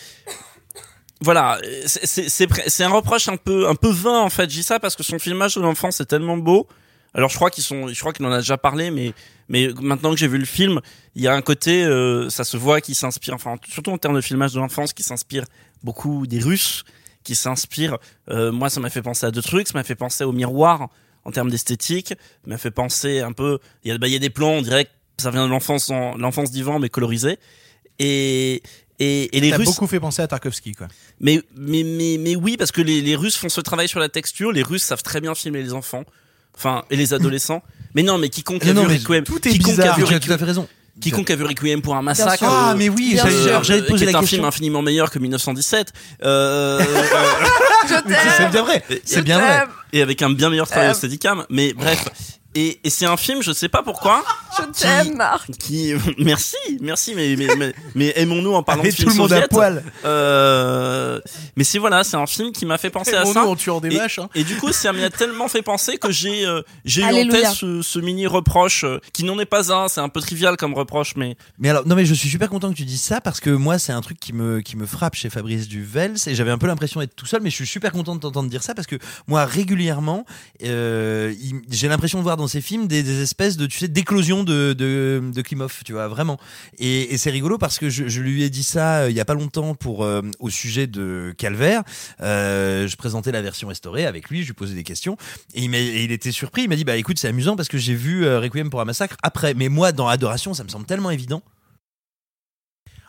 voilà, 1.22 1.60
c'est- 1.86 2.84
un 2.84 2.90
reproche 2.90 3.28
un 3.30 3.38
peu 3.38 3.68
un 3.68 3.76
peu 3.76 3.90
vain 3.90 4.20
en 4.22 4.30
fait. 4.30 4.48
Dis 4.48 4.64
ça 4.64 4.80
parce 4.80 4.96
que 4.96 5.04
son 5.04 5.18
filmage 5.20 5.56
de 5.56 5.62
l'enfance 5.62 6.00
est 6.02 6.06
tellement 6.06 6.38
beau. 6.38 6.68
Alors 7.14 7.30
je 7.30 7.36
crois 7.36 7.50
qu'ils 7.50 7.64
sont, 7.64 7.88
je 7.88 8.00
crois 8.00 8.12
qu'il 8.12 8.26
en 8.26 8.32
a 8.32 8.40
déjà 8.40 8.58
parlé, 8.58 8.92
mais 8.92 9.14
mais 9.48 9.70
maintenant 9.82 10.12
que 10.12 10.18
j'ai 10.18 10.28
vu 10.28 10.38
le 10.38 10.46
film, 10.46 10.82
il 11.16 11.22
y 11.24 11.28
a 11.28 11.34
un 11.34 11.42
côté, 11.42 11.84
euh, 11.86 12.30
ça 12.30 12.44
se 12.44 12.58
voit, 12.58 12.82
qui 12.82 12.94
s'inspire, 12.96 13.34
enfin 13.36 13.56
surtout 13.70 13.92
en 13.92 13.98
termes 13.98 14.16
de 14.16 14.22
filmage 14.22 14.54
de 14.54 14.60
l'enfance, 14.60 14.92
qui 14.92 15.04
s'inspire 15.04 15.46
beaucoup 15.84 16.28
des 16.28 16.40
Russes, 16.40 16.84
qui 17.24 17.36
s'inspire. 17.36 17.98
euh, 18.30 18.52
moi, 18.52 18.70
ça 18.70 18.80
m'a 18.82 18.90
fait 18.90 19.02
penser 19.02 19.26
à 19.26 19.32
deux 19.32 19.42
trucs. 19.42 19.68
Ça 19.68 19.74
m'a 19.76 19.84
fait 19.84 19.96
penser 19.96 20.24
au 20.26 20.32
miroir 20.34 20.90
en 21.24 21.32
termes 21.32 21.50
d'esthétique. 21.50 22.14
M'a 22.46 22.58
fait 22.58 22.72
penser 22.72 23.22
un 23.22 23.32
peu. 23.32 23.60
Il 23.84 23.92
y 23.92 23.92
a, 23.92 23.98
bah, 23.98 24.08
y 24.08 24.16
a 24.16 24.20
des 24.20 24.30
plans, 24.30 24.50
on 24.50 24.62
dirait 24.62 24.88
ça 25.18 25.32
vient 25.32 25.46
de 25.46 25.50
l'enfance, 25.52 25.90
en- 25.90 26.16
l'enfance 26.18 26.52
d'Ivan, 26.52 26.80
mais 26.80 26.90
colorisé. 26.90 27.38
Et 28.00 28.62
et, 29.00 29.36
et 29.38 29.42
les 29.42 29.50
T'as 29.50 29.58
Russes. 29.58 29.66
beaucoup 29.66 29.88
fait 29.88 30.00
penser 30.00 30.22
à 30.22 30.28
Tarkovsky, 30.28 30.72
quoi. 30.72 30.88
Mais, 31.20 31.42
mais, 31.58 31.84
mais, 31.84 32.18
mais 32.18 32.38
oui, 32.38 32.56
parce 32.56 32.72
que 32.72 32.82
les, 32.82 33.02
les 33.02 33.16
Russes 33.18 33.36
font 33.36 33.50
ce 33.50 33.60
travail 33.60 33.90
sur 33.90 34.00
la 34.00 34.08
texture. 34.08 34.54
Les 34.54 34.64
Russes 34.64 34.84
savent 34.84 35.04
très 35.04 35.20
bien 35.20 35.36
filmer 35.36 35.62
les 35.62 35.74
enfants. 35.74 36.06
Enfin, 36.58 36.86
et 36.90 36.96
les 36.96 37.14
adolescents. 37.14 37.62
mais 37.94 38.04
non, 38.04 38.18
mais 38.18 38.30
quiconque 38.30 38.66
a 38.66 38.74
Non, 38.74 38.86
vu 38.86 38.96
Requiem. 38.96 39.26
tout 39.26 39.46
est 39.48 39.52
quiconque 39.52 39.72
bizarre. 39.76 39.96
A 39.96 39.98
vu 39.98 40.06
Tu 40.06 40.14
as 40.14 40.20
tout 40.22 40.32
à 40.32 40.38
fait 40.38 40.46
raison. 40.46 40.66
Quiconque 41.02 41.30
a 41.30 41.36
vu 41.36 41.44
Requiem 41.44 41.82
pour 41.82 41.94
un 41.98 42.02
massacre. 42.02 42.42
Ah 42.48 42.72
euh, 42.72 42.76
mais 42.78 42.88
oui, 42.88 43.10
Bien 43.16 43.26
j'allais 43.64 43.82
te 43.82 43.86
qui 43.88 43.92
poser 43.92 44.06
la 44.06 44.12
un 44.18 44.22
question. 44.22 44.38
film 44.38 44.46
infiniment 44.46 44.82
meilleur 44.82 45.12
que 45.12 45.20
1917. 45.20 45.92
Euh, 46.24 46.80
euh, 46.80 46.84
c'est- 47.86 47.98
c'est 48.38 48.50
bien 48.50 48.62
vrai. 48.64 48.84
C'est 49.04 49.22
bien 49.24 49.40
vrai. 49.40 49.64
et 49.92 50.02
avec 50.02 50.22
un 50.22 50.30
bien 50.30 50.50
meilleur 50.50 50.68
travail 50.70 50.88
Euh. 50.88 50.92
au 50.92 50.96
Steadicam. 50.96 51.46
Mais 51.50 51.74
bref. 51.74 52.06
Et, 52.56 52.80
et 52.84 52.90
c'est 52.90 53.06
un 53.06 53.18
film, 53.18 53.44
je 53.44 53.52
sais 53.52 53.68
pas 53.68 53.84
pourquoi, 53.84 54.24
Je 54.58 54.64
t'aime, 54.80 55.16
Marc. 55.16 55.52
qui, 55.60 55.94
merci, 56.18 56.56
merci, 56.82 57.14
mais, 57.14 57.36
mais, 57.36 57.48
mais, 57.58 57.74
mais 57.96 58.14
aimons-nous 58.16 58.54
en 58.54 58.64
parlant 58.64 58.82
de 58.84 58.90
tout 58.90 58.96
film 58.96 59.10
le 59.12 59.18
monde 59.18 59.34
à 59.34 59.48
poil. 59.48 59.84
Euh, 60.06 61.20
mais 61.58 61.66
c'est 61.66 61.80
voilà, 61.80 62.04
c'est 62.06 62.16
un 62.16 62.26
film 62.26 62.52
qui 62.54 62.66
m'a 62.66 62.78
fait 62.78 62.90
penser 62.90 63.14
à 63.14 63.22
Aimons-nous 63.24 63.34
ça. 63.34 63.46
en 63.46 63.56
tuant 63.56 63.82
des 63.82 63.94
et, 63.94 63.98
vaches, 63.98 64.20
hein. 64.20 64.30
et 64.36 64.46
du 64.46 64.56
coup, 64.56 64.72
ça 64.72 64.94
m'y 64.94 65.04
a 65.04 65.10
tellement 65.10 65.50
fait 65.50 65.62
penser 65.62 65.98
que 65.98 66.12
j'ai 66.12 66.46
euh, 66.46 66.62
j'ai 66.86 67.02
eu 67.02 67.28
en 67.28 67.30
tête 67.30 67.48
ce, 67.48 67.82
ce 67.82 68.00
mini 68.00 68.26
reproche 68.26 68.86
euh, 68.86 69.00
qui 69.12 69.26
n'en 69.26 69.38
est 69.40 69.46
pas 69.46 69.74
un. 69.74 69.88
C'est 69.90 70.02
un 70.02 70.10
peu 70.10 70.22
trivial 70.22 70.56
comme 70.56 70.74
reproche, 70.74 71.16
mais 71.18 71.36
Mais 71.60 71.70
alors, 71.70 71.86
non 71.86 71.96
mais 71.96 72.06
je 72.06 72.14
suis 72.14 72.30
super 72.30 72.50
content 72.50 72.70
que 72.72 72.78
tu 72.78 72.86
dises 72.86 73.04
ça 73.04 73.20
parce 73.20 73.40
que 73.42 73.50
moi 73.50 73.80
c'est 73.80 73.92
un 73.92 74.02
truc 74.02 74.20
qui 74.20 74.32
me 74.32 74.62
qui 74.62 74.78
me 74.78 74.86
frappe 74.86 75.16
chez 75.16 75.30
Fabrice 75.30 75.68
Duvels 75.68 76.16
et 76.28 76.36
j'avais 76.36 76.52
un 76.52 76.58
peu 76.58 76.68
l'impression 76.68 77.02
d'être 77.02 77.16
tout 77.16 77.26
seul 77.26 77.42
mais 77.42 77.50
je 77.50 77.56
suis 77.56 77.68
super 77.68 77.92
content 77.92 78.16
de 78.16 78.22
t'entendre 78.22 78.50
dire 78.50 78.64
ça 78.64 78.74
parce 78.74 78.88
que 78.88 78.96
moi 79.28 79.46
régulièrement 79.46 80.26
euh, 80.64 81.34
j'ai 81.70 81.88
l'impression 81.88 82.20
de 82.20 82.24
voir 82.24 82.38
dans 82.38 82.45
ces 82.48 82.62
films 82.62 82.88
des, 82.88 83.22
espèces 83.22 83.58
de 83.58 83.66
tu 83.66 83.78
sais 83.80 83.88
d'éclosion 83.88 84.44
de, 84.44 84.74
de 84.74 85.22
de 85.34 85.42
Klimov 85.42 85.82
tu 85.86 85.94
vois 85.94 86.08
vraiment. 86.08 86.40
Et, 86.80 87.18
c'est 87.18 87.30
rigolo 87.30 87.58
parce 87.58 87.80
que 87.80 87.90
je, 87.90 88.22
lui 88.22 88.44
ai 88.44 88.50
dit 88.50 88.64
ça 88.64 89.02
euh, 89.02 89.10
il 89.10 89.16
y 89.16 89.20
a 89.20 89.26
pas 89.26 89.34
longtemps 89.34 89.76
pour 89.76 90.04
euh, 90.04 90.22
au 90.40 90.50
sujet 90.50 90.88
de 90.88 91.34
Calvaire 91.38 91.84
Euh, 92.22 92.88
je 92.88 92.96
présentais 92.96 93.32
la 93.32 93.42
version 93.42 93.68
restaurée 93.68 94.06
avec 94.06 94.30
lui 94.30 94.42
je 94.42 94.48
lui 94.48 94.54
posais 94.54 94.76
des 94.76 94.84
questions. 94.84 95.18
Et 95.54 95.64
il, 95.64 95.74
et 95.76 96.04
il 96.04 96.12
était 96.12 96.32
surpris 96.32 96.64
il 96.64 96.70
m'a 96.70 96.76
dit 96.76 96.84
bah 96.84 96.98
écoute 96.98 97.20
c'est 97.20 97.28
amusant 97.28 97.56
parce 97.56 97.70
que 97.70 97.78
j'ai 97.78 97.96
vu 97.96 98.28
Requiem 98.28 98.70
pour 98.70 98.82
un 98.82 98.86
massacre 98.86 99.18
après. 99.24 99.54
Mais 99.54 99.70
moi 99.70 99.92
dans 99.92 100.08
Adoration 100.08 100.54
ça 100.54 100.64
me 100.64 100.70
semble 100.70 100.86
tellement 100.86 101.12
évident 101.12 101.42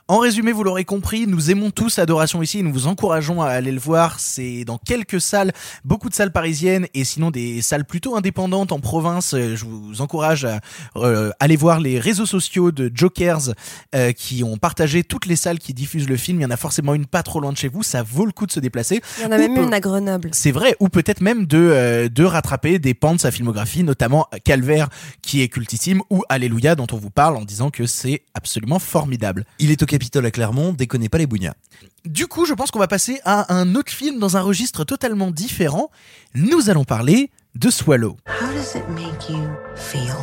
En 0.08 0.18
résumé, 0.18 0.52
vous 0.52 0.62
l'aurez 0.62 0.84
compris, 0.84 1.26
nous 1.26 1.50
aimons 1.50 1.72
tous 1.72 1.98
Adoration 1.98 2.40
ici, 2.40 2.62
nous 2.62 2.72
vous 2.72 2.86
encourageons 2.86 3.42
à 3.42 3.48
aller 3.48 3.72
le 3.72 3.80
voir. 3.80 4.20
C'est 4.20 4.64
dans 4.64 4.78
quelques 4.78 5.20
salles, 5.20 5.50
beaucoup 5.84 6.08
de 6.08 6.14
salles 6.14 6.30
parisiennes 6.30 6.86
et 6.94 7.02
sinon 7.02 7.32
des 7.32 7.60
salles 7.60 7.84
plutôt 7.84 8.14
indépendantes 8.14 8.70
en 8.70 8.78
province. 8.78 9.34
Euh, 9.34 9.56
Je 9.56 9.64
vous 9.64 10.02
encourage 10.02 10.44
à 10.44 10.60
euh, 10.94 11.32
aller 11.40 11.56
voir 11.56 11.80
les 11.80 11.98
réseaux 11.98 12.24
sociaux 12.24 12.70
de 12.70 12.88
Jokers 12.94 13.52
euh, 13.96 14.12
qui 14.12 14.44
ont 14.44 14.58
partagé 14.58 15.02
toutes 15.02 15.26
les 15.26 15.34
salles 15.34 15.58
qui 15.58 15.74
diffusent 15.74 16.08
le 16.08 16.16
film. 16.16 16.38
Il 16.38 16.44
y 16.44 16.46
en 16.46 16.52
a 16.52 16.56
forcément 16.56 16.94
une 16.94 17.06
pas 17.06 17.24
trop 17.24 17.40
loin 17.40 17.50
de 17.50 17.58
chez 17.58 17.66
vous, 17.66 17.82
ça 17.82 18.04
vaut 18.04 18.26
le 18.26 18.32
coup 18.32 18.46
de 18.46 18.52
se 18.52 18.60
déplacer. 18.60 19.02
Il 19.18 19.24
y 19.24 19.26
en 19.26 19.32
a 19.32 19.38
Ou 19.38 19.40
même 19.40 19.56
une 19.56 19.74
à 19.74 19.80
Grenoble. 19.80 20.28
C'est 20.30 20.52
vrai, 20.52 20.76
ou 20.78 20.88
peut-être 20.88 21.20
même 21.20 21.46
de, 21.46 21.58
euh, 21.58 22.08
de 22.08 22.22
rattraper 22.22 22.78
des 22.78 22.94
pans 22.94 23.16
de 23.16 23.20
sa 23.20 23.32
filmographie, 23.32 23.82
notamment 23.82 24.28
Calvaire 24.44 24.88
qui 25.20 25.42
est 25.42 25.48
cultissime, 25.48 26.00
ou 26.10 26.22
Alléluia 26.28 26.76
dont 26.76 26.86
on 26.92 26.96
vous 26.96 27.10
parle 27.10 27.36
en 27.36 27.44
disant 27.44 27.70
que 27.70 27.86
c'est 27.86 28.22
absolument 28.34 28.78
formidable. 28.78 29.44
Il 29.58 29.72
est 29.72 29.82
Capitole 29.96 30.26
à 30.26 30.30
Clermont, 30.30 30.74
déconnez 30.74 31.08
pas 31.08 31.16
les 31.16 31.26
bougnats. 31.26 31.54
Du 32.04 32.26
coup, 32.26 32.44
je 32.44 32.52
pense 32.52 32.70
qu'on 32.70 32.78
va 32.78 32.86
passer 32.86 33.18
à 33.24 33.54
un 33.54 33.74
autre 33.74 33.90
film 33.90 34.18
dans 34.18 34.36
un 34.36 34.42
registre 34.42 34.84
totalement 34.84 35.30
différent. 35.30 35.90
Nous 36.34 36.68
allons 36.68 36.84
parler 36.84 37.30
de 37.54 37.70
Swallow. 37.70 38.18
How 38.28 38.52
does 38.52 38.74
it 38.74 38.86
make 38.90 39.30
you 39.30 39.48
feel? 39.74 40.14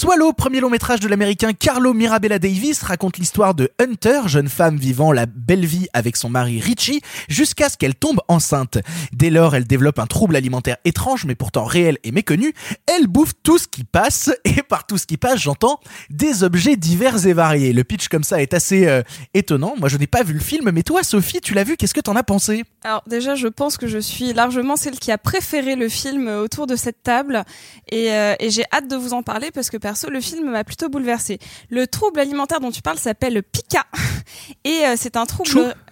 Swallow, 0.00 0.32
premier 0.32 0.60
long 0.60 0.70
métrage 0.70 1.00
de 1.00 1.08
l'américain 1.08 1.52
Carlo 1.52 1.92
Mirabella 1.92 2.38
Davis, 2.38 2.82
raconte 2.82 3.18
l'histoire 3.18 3.54
de 3.54 3.70
Hunter, 3.78 4.22
jeune 4.28 4.48
femme 4.48 4.78
vivant 4.78 5.12
la 5.12 5.26
belle 5.26 5.66
vie 5.66 5.88
avec 5.92 6.16
son 6.16 6.30
mari 6.30 6.58
Richie, 6.58 7.02
jusqu'à 7.28 7.68
ce 7.68 7.76
qu'elle 7.76 7.94
tombe 7.94 8.18
enceinte. 8.26 8.78
Dès 9.12 9.28
lors, 9.28 9.54
elle 9.54 9.66
développe 9.66 9.98
un 9.98 10.06
trouble 10.06 10.36
alimentaire 10.36 10.78
étrange, 10.86 11.26
mais 11.26 11.34
pourtant 11.34 11.64
réel 11.64 11.98
et 12.02 12.12
méconnu. 12.12 12.54
Elle 12.86 13.08
bouffe 13.08 13.32
tout 13.42 13.58
ce 13.58 13.68
qui 13.68 13.84
passe, 13.84 14.30
et 14.46 14.62
par 14.62 14.86
tout 14.86 14.96
ce 14.96 15.06
qui 15.06 15.18
passe, 15.18 15.38
j'entends 15.38 15.80
des 16.08 16.44
objets 16.44 16.76
divers 16.76 17.26
et 17.26 17.34
variés. 17.34 17.74
Le 17.74 17.84
pitch 17.84 18.08
comme 18.08 18.24
ça 18.24 18.40
est 18.40 18.54
assez 18.54 18.86
euh, 18.86 19.02
étonnant. 19.34 19.74
Moi, 19.78 19.90
je 19.90 19.98
n'ai 19.98 20.06
pas 20.06 20.22
vu 20.22 20.32
le 20.32 20.40
film, 20.40 20.70
mais 20.70 20.82
toi, 20.82 21.02
Sophie, 21.02 21.42
tu 21.42 21.52
l'as 21.52 21.64
vu, 21.64 21.76
qu'est-ce 21.76 21.92
que 21.92 22.00
t'en 22.00 22.16
as 22.16 22.22
pensé? 22.22 22.64
Alors 22.84 23.02
déjà, 23.06 23.34
je 23.34 23.48
pense 23.48 23.76
que 23.76 23.86
je 23.86 23.98
suis 23.98 24.32
largement 24.32 24.76
celle 24.76 24.98
qui 24.98 25.12
a 25.12 25.18
préféré 25.18 25.76
le 25.76 25.90
film 25.90 26.26
autour 26.26 26.66
de 26.66 26.74
cette 26.74 27.02
table 27.02 27.44
et, 27.92 28.10
euh, 28.12 28.34
et 28.40 28.48
j'ai 28.48 28.64
hâte 28.72 28.88
de 28.88 28.96
vous 28.96 29.12
en 29.12 29.22
parler 29.22 29.50
parce 29.50 29.68
que 29.68 29.76
perso, 29.90 30.08
le 30.08 30.20
film 30.20 30.50
m'a 30.50 30.62
plutôt 30.62 30.88
bouleversée. 30.88 31.38
Le 31.68 31.86
trouble 31.86 32.20
alimentaire 32.20 32.60
dont 32.60 32.70
tu 32.70 32.82
parles 32.82 32.98
s'appelle 32.98 33.42
Pika 33.42 33.84
et 34.64 34.86
euh, 34.86 34.94
c'est 34.96 35.16
un 35.16 35.26
trouble... 35.26 35.74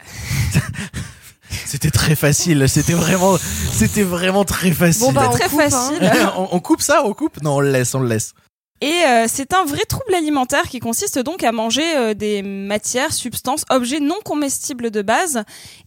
C'était 1.65 1.91
très 1.91 2.15
facile, 2.15 2.67
c'était 2.69 2.93
vraiment, 2.95 3.37
c'était 3.73 4.03
vraiment 4.03 4.45
très 4.45 4.71
facile. 4.71 5.03
Bon 5.07 5.13
bah, 5.13 5.29
très 5.29 5.49
facile. 5.49 5.99
on, 6.37 6.49
on 6.53 6.61
coupe 6.61 6.81
ça, 6.81 7.03
on 7.05 7.13
coupe? 7.13 7.43
Non, 7.43 7.57
on 7.57 7.61
le 7.61 7.71
laisse, 7.71 7.95
on 7.95 8.01
le 8.01 8.09
laisse. 8.09 8.35
Et 8.81 9.03
euh, 9.07 9.27
c'est 9.29 9.53
un 9.55 9.65
vrai 9.65 9.85
trouble 9.89 10.15
alimentaire 10.15 10.63
qui 10.69 10.79
consiste 10.79 11.19
donc 11.19 11.43
à 11.43 11.53
manger 11.53 11.97
euh, 11.97 12.15
des 12.15 12.43
matières, 12.43 13.13
substances, 13.13 13.65
objets 13.71 14.01
non 14.01 14.19
comestibles 14.25 14.91
de 14.91 15.03
base. 15.03 15.43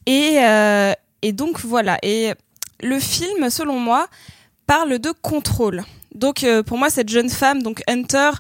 Et, 0.06 0.40
euh, 0.40 0.94
et 1.22 1.32
donc 1.32 1.62
voilà. 1.62 1.98
Et 2.04 2.34
le 2.82 3.00
film, 3.00 3.50
selon 3.50 3.80
moi, 3.80 4.08
parle 4.68 5.00
de 5.00 5.12
contrôle. 5.22 5.84
Donc 6.14 6.44
euh, 6.44 6.64
pour 6.64 6.78
moi, 6.78 6.90
cette 6.90 7.10
jeune 7.10 7.30
femme, 7.30 7.62
donc 7.64 7.82
Hunter, 7.88 8.32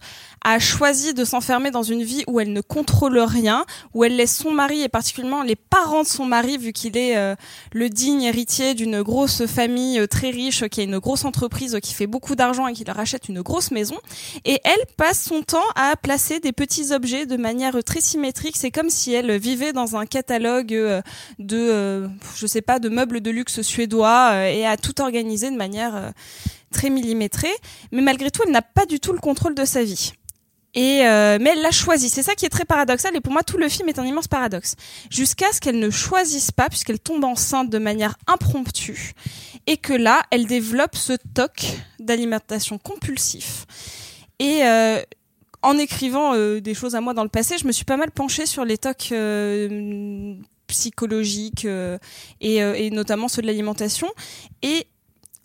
a 0.43 0.57
choisi 0.57 1.13
de 1.13 1.23
s'enfermer 1.23 1.69
dans 1.69 1.83
une 1.83 2.01
vie 2.01 2.23
où 2.25 2.39
elle 2.39 2.51
ne 2.51 2.61
contrôle 2.61 3.19
rien, 3.19 3.63
où 3.93 4.03
elle 4.03 4.15
laisse 4.15 4.35
son 4.35 4.51
mari 4.51 4.81
et 4.81 4.89
particulièrement 4.89 5.43
les 5.43 5.55
parents 5.55 6.01
de 6.01 6.07
son 6.07 6.25
mari, 6.25 6.57
vu 6.57 6.73
qu'il 6.73 6.97
est 6.97 7.15
euh, 7.15 7.35
le 7.73 7.89
digne 7.89 8.23
héritier 8.23 8.73
d'une 8.73 9.03
grosse 9.03 9.45
famille 9.45 9.99
euh, 9.99 10.07
très 10.07 10.31
riche, 10.31 10.67
qui 10.69 10.81
a 10.81 10.83
une 10.83 10.97
grosse 10.97 11.25
entreprise, 11.25 11.77
qui 11.83 11.93
fait 11.93 12.07
beaucoup 12.07 12.35
d'argent 12.35 12.65
et 12.67 12.73
qui 12.73 12.83
leur 12.83 12.99
achète 12.99 13.29
une 13.29 13.41
grosse 13.41 13.69
maison. 13.69 13.97
Et 14.43 14.59
elle 14.63 14.83
passe 14.97 15.23
son 15.23 15.43
temps 15.43 15.59
à 15.75 15.95
placer 15.95 16.39
des 16.39 16.51
petits 16.51 16.91
objets 16.91 17.27
de 17.27 17.37
manière 17.37 17.83
très 17.83 18.01
symétrique. 18.01 18.57
C'est 18.57 18.71
comme 18.71 18.89
si 18.89 19.13
elle 19.13 19.37
vivait 19.37 19.73
dans 19.73 19.95
un 19.95 20.05
catalogue 20.05 20.73
euh, 20.73 21.01
de, 21.39 21.57
euh, 21.57 22.07
je 22.35 22.47
sais 22.47 22.61
pas, 22.61 22.79
de 22.79 22.89
meubles 22.89 23.21
de 23.21 23.31
luxe 23.31 23.61
suédois 23.61 24.31
euh, 24.33 24.45
et 24.45 24.65
à 24.65 24.77
tout 24.77 25.01
organiser 25.01 25.49
de 25.51 25.55
manière 25.55 26.13
très 26.71 26.89
millimétrée. 26.89 27.53
Mais 27.91 28.01
malgré 28.01 28.31
tout, 28.31 28.41
elle 28.45 28.51
n'a 28.51 28.61
pas 28.61 28.85
du 28.85 28.99
tout 28.99 29.13
le 29.13 29.19
contrôle 29.19 29.55
de 29.55 29.65
sa 29.65 29.83
vie. 29.83 30.13
Et 30.73 31.01
euh, 31.05 31.37
mais 31.41 31.51
elle 31.51 31.61
l'a 31.61 31.71
choisi. 31.71 32.09
C'est 32.09 32.23
ça 32.23 32.35
qui 32.35 32.45
est 32.45 32.49
très 32.49 32.65
paradoxal. 32.65 33.15
Et 33.15 33.19
pour 33.19 33.33
moi, 33.33 33.43
tout 33.43 33.57
le 33.57 33.67
film 33.67 33.89
est 33.89 33.99
un 33.99 34.05
immense 34.05 34.27
paradoxe. 34.27 34.75
Jusqu'à 35.09 35.51
ce 35.51 35.59
qu'elle 35.59 35.79
ne 35.79 35.89
choisisse 35.89 36.51
pas, 36.51 36.69
puisqu'elle 36.69 36.99
tombe 36.99 37.23
enceinte 37.23 37.69
de 37.69 37.77
manière 37.77 38.15
impromptue, 38.27 39.13
et 39.67 39.77
que 39.77 39.93
là, 39.93 40.21
elle 40.31 40.45
développe 40.45 40.95
ce 40.95 41.13
toc 41.33 41.65
d'alimentation 41.99 42.77
compulsif. 42.77 43.65
Et 44.39 44.63
euh, 44.63 45.01
en 45.61 45.77
écrivant 45.77 46.33
euh, 46.33 46.61
des 46.61 46.73
choses 46.73 46.95
à 46.95 47.01
moi 47.01 47.13
dans 47.13 47.23
le 47.23 47.29
passé, 47.29 47.57
je 47.57 47.67
me 47.67 47.71
suis 47.71 47.85
pas 47.85 47.97
mal 47.97 48.11
penchée 48.11 48.45
sur 48.45 48.63
les 48.63 48.77
tocs 48.77 49.13
psychologiques 50.67 51.67
et, 52.39 52.55
et 52.55 52.89
notamment 52.91 53.27
ceux 53.27 53.41
de 53.41 53.47
l'alimentation. 53.47 54.07
Et 54.63 54.87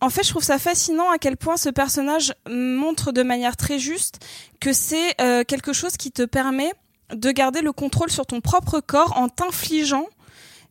en 0.01 0.11
fait, 0.11 0.23
je 0.25 0.31
trouve 0.31 0.43
ça 0.45 0.59
fascinant 0.59 1.11
à 1.11 1.19
quel 1.19 1.37
point 1.37 1.57
ce 1.57 1.69
personnage 1.71 2.35
montre 2.51 3.13
de 3.13 3.23
manière 3.23 3.57
très 3.57 3.79
juste 3.79 4.19
que 4.61 4.73
c'est 4.73 5.15
euh, 5.21 5.43
quelque 5.45 5.73
chose 5.73 5.97
qui 5.97 6.11
te 6.13 6.23
permet 6.23 6.71
de 7.15 7.31
garder 7.31 7.63
le 7.63 7.73
contrôle 7.73 8.11
sur 8.11 8.27
ton 8.27 8.41
propre 8.41 8.81
corps 8.81 9.17
en 9.17 9.29
t'infligeant 9.29 10.07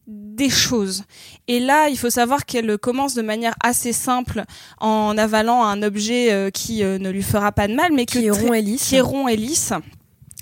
des 0.08 0.50
choses. 0.52 1.04
Et 1.48 1.60
là, 1.60 1.90
il 1.90 1.98
faut 1.98 2.12
savoir 2.12 2.46
qu'elle 2.46 2.78
commence 2.78 3.16
de 3.16 3.24
manière 3.24 3.56
assez 3.64 3.94
simple 3.94 4.44
en 4.80 5.18
avalant 5.18 5.64
un 5.66 5.82
objet 5.82 6.32
euh, 6.32 6.52
qui 6.52 6.84
euh, 6.84 7.00
ne 7.00 7.10
lui 7.10 7.24
fera 7.24 7.52
pas 7.52 7.68
de 7.68 7.74
mal, 7.74 7.92
mais 7.94 8.06
que 8.06 8.20
Qui 8.20 8.26
est 8.28 8.32
rond 8.32 8.54
et 8.54 8.62
lisse. 8.62 8.84
qui 8.90 8.96
est 8.98 9.02
rond 9.02 9.28
et 9.28 9.36
lisse. 9.36 9.74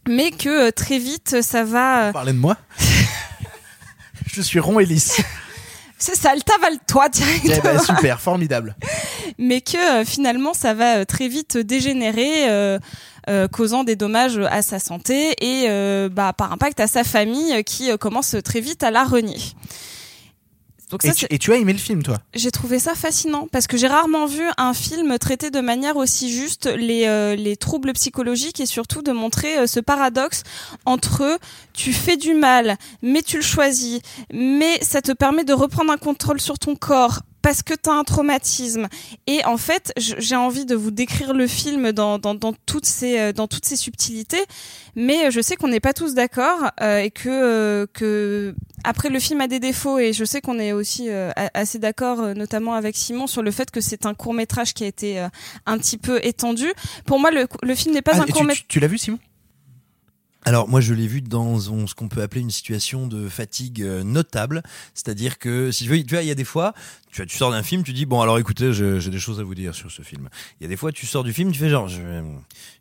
Mais 0.09 0.31
que 0.31 0.67
euh, 0.67 0.71
très 0.71 0.97
vite, 0.99 1.41
ça 1.41 1.63
va. 1.63 2.09
euh, 2.09 2.11
Parlez 2.11 2.33
de 2.33 2.37
moi. 2.39 2.57
Je 4.25 4.41
suis 4.41 4.59
rond 4.59 4.79
et 4.79 4.85
lisse. 4.85 5.21
C'est 6.05 6.17
ça, 6.17 6.31
elle 6.33 6.43
t'avale 6.43 6.79
toi 6.85 7.05
Eh 7.07 7.17
directement. 7.17 7.75
ben, 7.75 7.79
super, 7.79 8.19
formidable. 8.19 8.75
mais 9.37 9.61
que 9.61 10.01
euh, 10.01 10.03
finalement 10.03 10.53
ça 10.53 10.73
va 10.73 10.97
euh, 10.97 11.05
très 11.05 11.29
vite 11.29 11.55
dégénérer, 11.55 12.49
euh, 12.49 12.77
euh, 13.29 13.47
causant 13.47 13.85
des 13.85 13.95
dommages 13.95 14.37
à 14.51 14.61
sa 14.61 14.79
santé 14.79 15.33
et 15.39 15.67
euh, 15.69 16.09
bah, 16.09 16.33
par 16.33 16.51
impact 16.51 16.81
à 16.81 16.87
sa 16.87 17.05
famille 17.05 17.53
euh, 17.53 17.61
qui 17.61 17.89
euh, 17.89 17.95
commence 17.95 18.35
très 18.43 18.59
vite 18.59 18.83
à 18.83 18.91
la 18.91 19.05
renier. 19.05 19.37
Donc 20.93 21.03
Et 21.05 21.07
ça, 21.07 21.13
tu, 21.15 21.21
c'est- 21.21 21.33
et 21.33 21.39
tu 21.39 21.51
as 21.51 21.55
aimé 21.57 21.73
le 21.73 21.79
film, 21.79 22.03
toi? 22.03 22.19
J'ai 22.35 22.51
trouvé 22.51 22.77
ça 22.77 22.93
fascinant 22.93 23.47
parce 23.51 23.65
que 23.65 23.77
j'ai 23.77 23.87
rarement 23.87 24.27
vu 24.27 24.43
un 24.57 24.75
film 24.75 25.17
traiter 25.17 25.49
de 25.49 25.59
manière 25.59 25.97
aussi 25.97 26.31
juste 26.31 26.67
les, 26.67 27.07
euh, 27.07 27.35
les 27.35 27.57
troubles 27.57 27.93
psychologiques 27.93 28.59
et 28.59 28.67
surtout 28.67 29.01
de 29.01 29.11
montrer 29.11 29.57
euh, 29.57 29.65
ce 29.65 29.79
paradoxe 29.79 30.43
entre 30.85 31.39
tu 31.73 31.93
fais 31.93 32.15
du 32.15 32.35
mal, 32.35 32.77
mais 33.01 33.23
tu 33.23 33.37
le 33.37 33.41
choisis, 33.41 34.01
mais 34.31 34.77
ça 34.83 35.01
te 35.01 35.11
permet 35.13 35.43
de 35.43 35.53
reprendre 35.53 35.91
un 35.91 35.97
contrôle 35.97 36.39
sur 36.39 36.59
ton 36.59 36.75
corps 36.75 37.21
parce 37.43 37.61
que 37.61 37.75
tu 37.75 37.89
as 37.89 37.93
un 37.93 38.03
traumatisme. 38.03 38.87
Et 39.27 39.45
en 39.45 39.57
fait, 39.57 39.93
j'ai 39.97 40.35
envie 40.35 40.65
de 40.65 40.73
vous 40.75 40.89
décrire 40.89 41.33
le 41.35 41.45
film 41.45 41.91
dans, 41.91 42.17
dans, 42.17 42.33
dans, 42.33 42.53
toutes, 42.65 42.87
ces, 42.87 43.19
euh, 43.19 43.33
dans 43.33 43.47
toutes 43.47 43.65
ces 43.65 43.75
subtilités, 43.75 44.43
mais 44.95 45.27
euh, 45.27 45.29
je 45.31 45.41
sais 45.41 45.55
qu'on 45.55 45.67
n'est 45.67 45.79
pas 45.79 45.93
tous 45.93 46.15
d'accord 46.15 46.71
euh, 46.81 46.99
et 46.99 47.11
que, 47.11 47.29
euh, 47.29 47.85
que 47.93 48.55
après 48.83 49.09
le 49.09 49.19
film 49.19 49.41
a 49.41 49.47
des 49.47 49.59
défauts 49.59 49.99
et 49.99 50.13
je 50.13 50.25
sais 50.25 50.41
qu'on 50.41 50.57
est 50.57 50.71
aussi 50.71 51.09
euh, 51.09 51.29
assez 51.53 51.77
d'accord, 51.79 52.33
notamment 52.33 52.73
avec 52.73 52.95
Simon, 52.95 53.27
sur 53.27 53.43
le 53.43 53.51
fait 53.51 53.69
que 53.69 53.81
c'est 53.81 54.05
un 54.07 54.13
court 54.15 54.33
métrage 54.33 54.73
qui 54.73 54.83
a 54.85 54.87
été 54.87 55.19
un 55.65 55.77
petit 55.77 55.97
peu 55.97 56.19
étendu. 56.25 56.67
Pour 57.05 57.19
moi, 57.19 57.29
le, 57.29 57.45
le 57.61 57.75
film 57.75 57.93
n'est 57.93 58.01
pas 58.01 58.13
Ah, 58.15 58.21
un 58.21 58.25
court 58.25 58.43
métrage. 58.43 58.61
tu- 58.61 58.67
Tu 58.67 58.79
l'as 58.79 58.87
vu, 58.87 58.97
Simon? 58.97 59.19
Alors 60.45 60.67
moi 60.67 60.81
je 60.81 60.93
l'ai 60.93 61.07
vu 61.07 61.21
dans 61.21 61.57
ce 61.57 61.93
qu'on 61.95 62.09
peut 62.09 62.21
appeler 62.21 62.41
une 62.41 62.51
situation 62.51 63.07
de 63.07 63.29
fatigue 63.29 63.81
notable, 63.81 64.61
c'est-à-dire 64.93 65.39
que 65.39 65.71
si 65.71 65.85
tu 65.85 65.89
veux, 65.89 66.03
tu 66.03 66.15
vois, 66.15 66.21
il 66.21 66.27
y 66.27 66.31
a 66.31 66.35
des 66.35 66.43
fois, 66.43 66.73
tu, 67.13 67.25
tu 67.27 67.37
sors 67.37 67.51
d'un 67.51 67.63
film, 67.63 67.83
tu 67.83 67.93
dis 67.93 68.05
bon 68.05 68.21
alors 68.21 68.39
écoutez, 68.39 68.73
j'ai 68.73 68.99
des 69.09 69.19
choses 69.19 69.39
à 69.39 69.43
vous 69.43 69.55
dire 69.55 69.75
sur 69.75 69.91
ce 69.91 70.01
film. 70.01 70.29
Il 70.59 70.63
y 70.63 70.65
a 70.65 70.69
des 70.69 70.77
fois 70.77 70.91
tu 70.91 71.05
sors 71.05 71.23
du 71.23 71.33
film, 71.33 71.51
tu 71.51 71.59
fais 71.59 71.69
genre 71.69 71.87
je, 71.87 72.01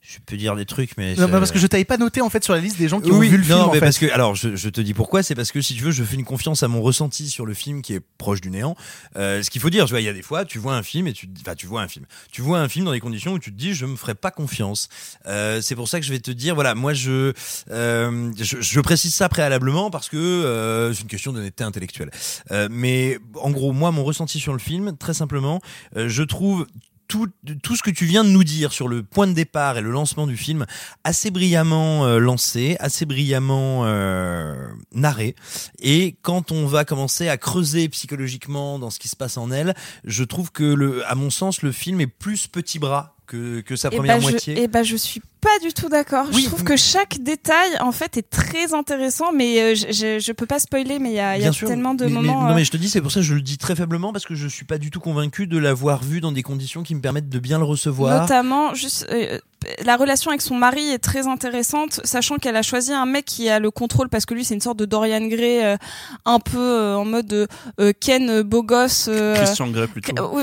je 0.00 0.18
peux 0.26 0.36
dire 0.36 0.56
des 0.56 0.64
trucs 0.64 0.96
mais 0.96 1.14
Non, 1.14 1.28
bah, 1.28 1.38
parce 1.38 1.52
que 1.52 1.58
je 1.58 1.66
t'avais 1.66 1.84
pas 1.84 1.96
noté 1.98 2.20
en 2.20 2.30
fait 2.30 2.42
sur 2.42 2.54
la 2.54 2.60
liste 2.60 2.78
des 2.78 2.88
gens 2.88 3.00
qui 3.00 3.10
oui, 3.10 3.16
ont 3.28 3.30
vu 3.30 3.36
le 3.36 3.42
non, 3.42 3.44
film. 3.44 3.58
en 3.60 3.66
mais 3.68 3.74
fait. 3.74 3.80
parce 3.80 3.98
que 3.98 4.10
alors 4.12 4.34
je, 4.34 4.56
je 4.56 4.68
te 4.68 4.80
dis 4.80 4.94
pourquoi, 4.94 5.22
c'est 5.22 5.34
parce 5.34 5.52
que 5.52 5.60
si 5.60 5.74
tu 5.74 5.82
veux, 5.82 5.90
je 5.90 6.02
fais 6.02 6.16
une 6.16 6.24
confiance 6.24 6.62
à 6.62 6.68
mon 6.68 6.82
ressenti 6.82 7.28
sur 7.28 7.46
le 7.46 7.54
film 7.54 7.82
qui 7.82 7.94
est 7.94 8.00
proche 8.18 8.40
du 8.40 8.50
néant. 8.50 8.74
Euh, 9.16 9.42
ce 9.42 9.50
qu'il 9.50 9.60
faut 9.60 9.70
dire, 9.70 9.84
tu 9.84 9.90
vois, 9.90 10.00
il 10.00 10.04
y 10.04 10.08
a 10.08 10.12
des 10.12 10.22
fois, 10.22 10.44
tu 10.44 10.58
vois 10.58 10.74
un 10.76 10.82
film 10.82 11.06
et 11.06 11.12
tu, 11.12 11.28
enfin, 11.40 11.54
tu 11.54 11.66
vois 11.66 11.82
un 11.82 11.88
film, 11.88 12.06
tu 12.30 12.42
vois 12.42 12.58
un 12.60 12.68
film 12.68 12.84
dans 12.86 12.92
des 12.92 13.00
conditions 13.00 13.32
où 13.34 13.38
tu 13.38 13.52
te 13.52 13.56
dis, 13.58 13.74
je 13.74 13.86
me 13.86 13.96
ferai 13.96 14.14
pas 14.14 14.30
confiance. 14.30 14.88
Euh, 15.26 15.60
c'est 15.60 15.74
pour 15.76 15.88
ça 15.88 16.00
que 16.00 16.06
je 16.06 16.12
vais 16.12 16.20
te 16.20 16.30
dire, 16.30 16.54
voilà, 16.54 16.74
moi 16.74 16.94
je, 16.94 17.32
euh, 17.70 18.32
je, 18.40 18.60
je 18.60 18.80
précise 18.80 19.14
ça 19.14 19.28
préalablement 19.28 19.90
parce 19.90 20.08
que 20.08 20.16
euh, 20.16 20.92
c'est 20.94 21.02
une 21.02 21.08
question 21.08 21.32
d'honnêteté 21.32 21.64
intellectuelle. 21.64 22.10
Euh, 22.50 22.68
mais 22.70 23.18
en 23.40 23.50
gros, 23.50 23.72
moi, 23.72 23.90
mon 23.92 24.04
ressenti 24.04 24.21
sur 24.26 24.52
le 24.52 24.58
film, 24.58 24.96
très 24.96 25.14
simplement, 25.14 25.60
euh, 25.96 26.08
je 26.08 26.22
trouve 26.22 26.66
tout, 27.08 27.28
tout 27.62 27.76
ce 27.76 27.82
que 27.82 27.90
tu 27.90 28.06
viens 28.06 28.24
de 28.24 28.30
nous 28.30 28.44
dire 28.44 28.72
sur 28.72 28.88
le 28.88 29.02
point 29.02 29.26
de 29.26 29.34
départ 29.34 29.76
et 29.76 29.82
le 29.82 29.90
lancement 29.90 30.26
du 30.26 30.36
film 30.38 30.64
assez 31.04 31.30
brillamment 31.30 32.06
euh, 32.06 32.18
lancé, 32.18 32.76
assez 32.80 33.04
brillamment 33.04 33.82
euh, 33.84 34.66
narré. 34.94 35.34
Et 35.80 36.16
quand 36.22 36.52
on 36.52 36.66
va 36.66 36.86
commencer 36.86 37.28
à 37.28 37.36
creuser 37.36 37.90
psychologiquement 37.90 38.78
dans 38.78 38.88
ce 38.88 38.98
qui 38.98 39.08
se 39.08 39.16
passe 39.16 39.36
en 39.36 39.50
elle, 39.50 39.74
je 40.04 40.24
trouve 40.24 40.52
que, 40.52 40.64
le, 40.64 41.06
à 41.06 41.14
mon 41.14 41.28
sens, 41.28 41.60
le 41.60 41.72
film 41.72 42.00
est 42.00 42.06
plus 42.06 42.46
petit 42.46 42.78
bras 42.78 43.14
que, 43.32 43.60
que 43.62 43.76
sa 43.76 43.88
Eh 43.90 43.96
première 43.96 44.16
ben, 44.18 44.22
je, 44.26 44.30
moitié. 44.30 44.54
eh 44.62 44.68
ben, 44.68 44.82
je 44.82 44.94
suis 44.96 45.22
pas 45.40 45.58
du 45.60 45.72
tout 45.72 45.88
d'accord. 45.88 46.26
Oui, 46.32 46.42
je 46.42 46.46
trouve 46.48 46.62
que 46.62 46.76
chaque 46.76 47.18
détail, 47.20 47.70
en 47.80 47.90
fait, 47.90 48.16
est 48.16 48.28
très 48.30 48.74
intéressant, 48.74 49.32
mais 49.32 49.60
euh, 49.60 49.74
je, 49.74 49.86
je, 49.90 50.18
je 50.20 50.32
peux 50.32 50.46
pas 50.46 50.58
spoiler, 50.60 50.98
mais 51.00 51.10
il 51.10 51.14
y 51.16 51.18
a, 51.20 51.36
il 51.36 51.42
y 51.42 51.46
a 51.46 51.50
tellement 51.50 51.94
de 51.94 52.04
Mais- 52.04 52.10
mais- 52.10 52.16
moments. 52.20 52.42
non, 52.42 52.50
euh, 52.50 52.54
mais 52.54 52.64
je 52.64 52.70
te 52.70 52.76
dis, 52.76 52.88
c'est 52.88 53.00
pour 53.00 53.10
ça 53.10 53.20
que 53.20 53.26
je 53.26 53.34
le 53.34 53.40
dis 53.40 53.58
très 53.58 53.74
faiblement 53.74 54.12
parce 54.12 54.24
que 54.26 54.34
je 54.36 54.46
suis 54.46 54.64
pas 54.64 54.78
du 54.78 54.90
tout 54.90 55.00
convaincu 55.00 55.46
de 55.48 55.58
l'avoir 55.58 56.02
vu 56.04 56.20
dans 56.20 56.30
des 56.30 56.42
conditions 56.44 56.82
qui 56.84 56.94
me 56.94 57.00
permettent 57.00 57.28
de 57.30 57.38
bien 57.40 57.58
le 57.58 57.64
recevoir. 57.64 58.20
Notamment, 58.20 58.74
juste, 58.74 59.06
euh, 59.10 59.38
la 59.84 59.96
relation 59.96 60.30
avec 60.30 60.42
son 60.42 60.54
mari 60.54 60.90
est 60.90 60.98
très 60.98 61.26
intéressante, 61.26 62.00
sachant 62.04 62.36
qu'elle 62.36 62.56
a 62.56 62.62
choisi 62.62 62.92
un 62.92 63.06
mec 63.06 63.24
qui 63.24 63.48
a 63.48 63.58
le 63.58 63.70
contrôle 63.72 64.08
parce 64.08 64.26
que 64.26 64.34
lui, 64.34 64.44
c'est 64.44 64.54
une 64.54 64.60
sorte 64.60 64.78
de 64.78 64.84
Dorian 64.84 65.26
Gray, 65.26 65.64
euh, 65.64 65.76
un 66.24 66.38
peu 66.38 66.58
euh, 66.58 66.96
en 66.96 67.04
mode 67.04 67.48
euh, 67.80 67.92
Ken 67.98 68.42
beau 68.42 68.62
gosse. 68.62 69.06
euh, 69.08 69.34
Christian 69.36 69.68
Grey 69.68 69.88
plutôt. 69.88 70.12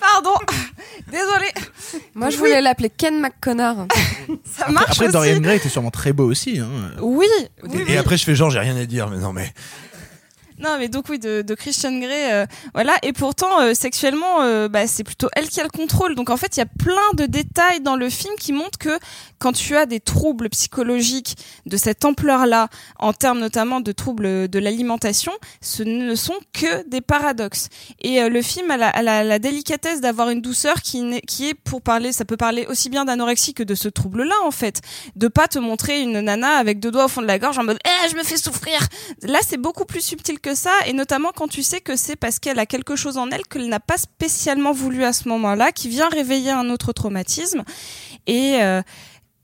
Pardon. 0.00 0.34
Désolée. 1.10 1.52
Moi, 2.14 2.30
je 2.30 2.34
Oui. 2.36 2.40
voulais 2.40 2.60
l'appeler 2.60 2.90
Ken 2.90 3.20
McConnor. 3.20 3.86
Ça 4.44 4.68
marche 4.68 4.90
Après, 4.90 5.04
aussi. 5.04 5.12
Dorian 5.12 5.40
Gray 5.40 5.56
était 5.56 5.68
sûrement 5.68 5.90
très 5.90 6.12
beau 6.12 6.24
aussi. 6.24 6.58
Hein. 6.58 6.68
Oui. 7.00 7.26
oui, 7.62 7.80
Et 7.80 7.84
oui. 7.84 7.96
après, 7.96 8.16
je 8.16 8.24
fais 8.24 8.34
genre, 8.34 8.50
j'ai 8.50 8.58
rien 8.58 8.76
à 8.76 8.84
dire, 8.86 9.08
mais 9.08 9.18
non, 9.18 9.32
mais. 9.32 9.52
Non, 10.58 10.76
mais 10.78 10.88
donc 10.88 11.06
oui, 11.08 11.18
de, 11.18 11.42
Christian 11.54 11.98
Grey, 11.98 12.32
euh, 12.32 12.46
voilà. 12.74 12.96
Et 13.02 13.12
pourtant, 13.12 13.60
euh, 13.60 13.74
sexuellement, 13.74 14.42
euh, 14.42 14.68
bah, 14.68 14.86
c'est 14.86 15.04
plutôt 15.04 15.28
elle 15.34 15.48
qui 15.48 15.60
a 15.60 15.64
le 15.64 15.70
contrôle. 15.70 16.14
Donc 16.14 16.30
en 16.30 16.36
fait, 16.36 16.56
il 16.56 16.60
y 16.60 16.62
a 16.62 16.66
plein 16.66 17.12
de 17.14 17.26
détails 17.26 17.80
dans 17.80 17.96
le 17.96 18.08
film 18.08 18.34
qui 18.38 18.52
montrent 18.52 18.78
que 18.78 18.98
quand 19.38 19.52
tu 19.52 19.76
as 19.76 19.86
des 19.86 20.00
troubles 20.00 20.48
psychologiques 20.50 21.36
de 21.66 21.76
cette 21.76 22.04
ampleur-là, 22.04 22.68
en 22.98 23.12
termes 23.12 23.38
notamment 23.38 23.80
de 23.80 23.92
troubles 23.92 24.48
de 24.48 24.58
l'alimentation, 24.58 25.32
ce 25.60 25.82
ne 25.82 26.14
sont 26.14 26.38
que 26.52 26.88
des 26.88 27.00
paradoxes. 27.00 27.68
Et 28.00 28.26
le 28.28 28.42
film 28.42 28.70
a 28.70 28.76
la, 29.02 29.38
délicatesse 29.38 30.00
d'avoir 30.00 30.30
une 30.30 30.40
douceur 30.40 30.80
qui 30.80 31.04
est 31.42 31.54
pour 31.54 31.82
parler, 31.82 32.12
ça 32.12 32.24
peut 32.24 32.36
parler 32.36 32.66
aussi 32.68 32.88
bien 32.88 33.04
d'anorexie 33.04 33.52
que 33.52 33.62
de 33.62 33.74
ce 33.74 33.88
trouble-là 33.88 34.34
en 34.44 34.50
fait, 34.50 34.80
de 35.16 35.28
pas 35.28 35.48
te 35.48 35.58
montrer 35.58 36.00
une 36.00 36.20
nana 36.20 36.56
avec 36.56 36.80
deux 36.80 36.90
doigts 36.90 37.04
au 37.04 37.08
fond 37.08 37.22
de 37.22 37.26
la 37.26 37.38
gorge 37.38 37.58
en 37.58 37.64
mode, 37.64 37.78
eh, 37.84 38.08
je 38.08 38.16
me 38.16 38.22
fais 38.22 38.36
souffrir. 38.36 38.78
Là, 39.22 39.38
c'est 39.46 39.56
beaucoup 39.56 39.84
plus 39.84 40.00
subtil 40.00 40.40
que 40.40 40.45
ça, 40.54 40.70
et 40.86 40.92
notamment 40.92 41.32
quand 41.34 41.48
tu 41.48 41.62
sais 41.62 41.80
que 41.80 41.96
c'est 41.96 42.16
parce 42.16 42.38
qu'elle 42.38 42.58
a 42.58 42.66
quelque 42.66 42.96
chose 42.96 43.18
en 43.18 43.30
elle 43.30 43.42
qu'elle 43.44 43.68
n'a 43.68 43.80
pas 43.80 43.96
spécialement 43.96 44.72
voulu 44.72 45.04
à 45.04 45.12
ce 45.12 45.28
moment-là, 45.28 45.72
qui 45.72 45.88
vient 45.88 46.08
réveiller 46.08 46.50
un 46.50 46.70
autre 46.70 46.92
traumatisme. 46.92 47.64
Et 48.26 48.56
euh, 48.60 48.82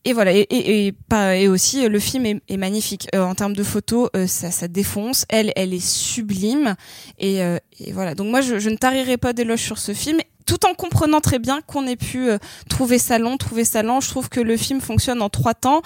et 0.04 0.14
voilà, 0.14 0.32
et, 0.32 0.40
et, 0.50 0.88
et, 0.88 0.94
et 1.36 1.48
aussi 1.48 1.88
le 1.88 1.98
film 2.00 2.26
est, 2.26 2.56
magnifique 2.56 3.06
Euh, 3.14 3.22
en 3.22 3.36
termes 3.36 3.54
de 3.54 3.62
photos, 3.62 4.10
euh, 4.16 4.26
ça, 4.26 4.50
ça 4.50 4.66
défonce. 4.66 5.24
Elle, 5.28 5.52
elle 5.54 5.72
est 5.72 5.86
sublime, 5.86 6.74
et, 7.18 7.38
et 7.38 7.92
voilà. 7.92 8.16
Donc 8.16 8.28
moi, 8.28 8.40
je, 8.40 8.68
ne 8.68 8.76
tarirai 8.76 9.16
pas 9.16 9.32
d'éloges 9.32 9.62
sur 9.62 9.78
ce 9.78 9.94
film, 9.94 10.18
tout 10.44 10.66
en 10.66 10.74
comprenant 10.74 11.20
très 11.20 11.38
bien 11.38 11.60
qu'on 11.60 11.86
ait 11.86 11.94
pu 11.96 12.30
trouver 12.68 12.98
ça 12.98 13.18
long, 13.18 13.36
trouver 13.36 13.64
ça 13.64 13.84
lent. 13.84 14.00
Je 14.00 14.08
trouve 14.08 14.28
que 14.28 14.40
le 14.40 14.56
film 14.56 14.80
fonctionne 14.80 15.22
en 15.22 15.28
trois 15.28 15.54
temps. 15.54 15.82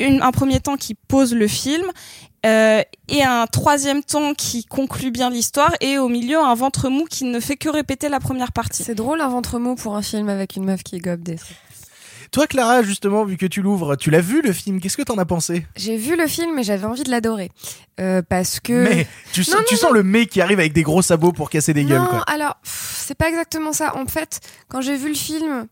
Une, 0.00 0.22
un 0.22 0.32
premier 0.32 0.60
temps 0.60 0.76
qui 0.76 0.94
pose 0.94 1.34
le 1.34 1.46
film, 1.48 1.84
euh, 2.46 2.82
et 3.08 3.22
un 3.22 3.46
troisième 3.46 4.02
temps 4.02 4.34
qui 4.34 4.64
conclut 4.64 5.10
bien 5.10 5.30
l'histoire, 5.30 5.72
et 5.80 5.98
au 5.98 6.08
milieu 6.08 6.38
un 6.38 6.54
ventre 6.54 6.88
mou 6.88 7.04
qui 7.08 7.24
ne 7.24 7.40
fait 7.40 7.56
que 7.56 7.68
répéter 7.68 8.08
la 8.08 8.20
première 8.20 8.52
partie. 8.52 8.82
C'est 8.84 8.94
drôle 8.94 9.20
un 9.20 9.28
ventre 9.28 9.58
mou 9.58 9.76
pour 9.76 9.96
un 9.96 10.02
film 10.02 10.28
avec 10.28 10.56
une 10.56 10.64
meuf 10.64 10.82
qui 10.82 10.98
gobe 10.98 11.22
des 11.22 11.36
trucs. 11.36 11.56
Toi, 12.32 12.48
Clara, 12.48 12.82
justement, 12.82 13.24
vu 13.24 13.36
que 13.36 13.46
tu 13.46 13.62
l'ouvres, 13.62 13.94
tu 13.94 14.10
l'as 14.10 14.20
vu 14.20 14.42
le 14.42 14.52
film 14.52 14.80
Qu'est-ce 14.80 14.96
que 14.96 15.02
t'en 15.02 15.16
as 15.18 15.24
pensé? 15.24 15.64
J'ai 15.76 15.96
vu 15.96 16.16
le 16.16 16.26
film 16.26 16.58
et 16.58 16.64
j'avais 16.64 16.84
envie 16.84 17.04
de 17.04 17.10
l'adorer. 17.10 17.52
Euh, 18.00 18.22
parce 18.28 18.58
que... 18.58 18.72
Mais 18.88 19.06
tu, 19.32 19.44
sens, 19.44 19.54
Non, 19.54 19.60
tu 19.68 19.74
non, 19.74 19.80
sens 19.80 19.92
le 19.92 20.02
mec 20.02 20.30
qui 20.30 20.40
arrive 20.40 20.58
avec 20.58 20.72
des 20.72 20.82
gros 20.82 21.00
sabots 21.00 21.30
pour 21.30 21.48
casser 21.48 21.72
des 21.72 21.84
gueules, 21.84 22.00
Non, 22.00 22.08
quoi. 22.08 22.22
alors, 22.26 22.56
c'est 22.64 23.14
pas 23.16 23.28
exactement 23.28 23.72
ça. 23.72 23.96
En 23.96 24.06
fait, 24.06 24.40
quand 24.68 24.80
j'ai 24.80 24.96
vu 24.96 25.10
le 25.10 25.14
film, 25.14 25.68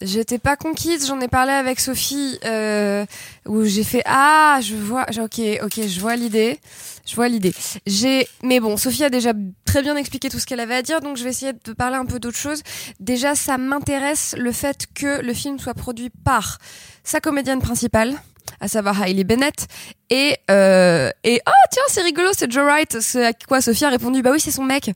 j'étais 0.00 0.38
pas 0.38 0.56
conquise. 0.56 1.06
J'en 1.06 1.20
ai 1.20 1.28
parlé 1.28 1.52
avec 1.52 1.80
Sophie, 1.80 2.38
euh, 2.44 3.04
où 3.46 3.64
j'ai 3.64 3.84
fait 3.84 4.02
ah, 4.04 4.58
je 4.62 4.74
vois, 4.74 5.06
ok, 5.10 5.40
ok, 5.62 5.86
je 5.86 6.00
vois 6.00 6.16
l'idée, 6.16 6.58
je 7.06 7.14
vois 7.14 7.28
l'idée. 7.28 7.54
J'ai, 7.86 8.26
mais 8.42 8.60
bon, 8.60 8.76
Sophie 8.76 9.04
a 9.04 9.10
déjà 9.10 9.32
très 9.64 9.82
bien 9.82 9.96
expliqué 9.96 10.28
tout 10.28 10.38
ce 10.38 10.46
qu'elle 10.46 10.60
avait 10.60 10.76
à 10.76 10.82
dire, 10.82 11.00
donc 11.00 11.16
je 11.16 11.24
vais 11.24 11.30
essayer 11.30 11.52
de 11.52 11.72
parler 11.72 11.96
un 11.96 12.06
peu 12.06 12.18
d'autre 12.18 12.38
chose. 12.38 12.62
Déjà, 13.00 13.34
ça 13.34 13.58
m'intéresse 13.58 14.34
le 14.38 14.52
fait 14.52 14.86
que 14.94 15.20
le 15.22 15.34
film 15.34 15.58
soit 15.58 15.74
produit 15.74 16.10
par 16.10 16.58
sa 17.02 17.20
comédienne 17.20 17.60
principale 17.60 18.14
à 18.60 18.68
savoir 18.68 19.02
Hailey 19.02 19.24
Bennett 19.24 19.66
et 20.10 20.36
euh, 20.50 21.10
et 21.24 21.40
oh 21.46 21.50
tiens 21.70 21.82
c'est 21.88 22.02
rigolo 22.02 22.28
c'est 22.32 22.50
Joe 22.50 22.64
Wright 22.64 23.00
c'est 23.00 23.26
à 23.26 23.32
quoi 23.32 23.60
Sophie 23.60 23.84
a 23.84 23.88
répondu 23.88 24.22
bah 24.22 24.30
oui 24.32 24.40
c'est 24.40 24.50
son 24.50 24.64
mec 24.64 24.92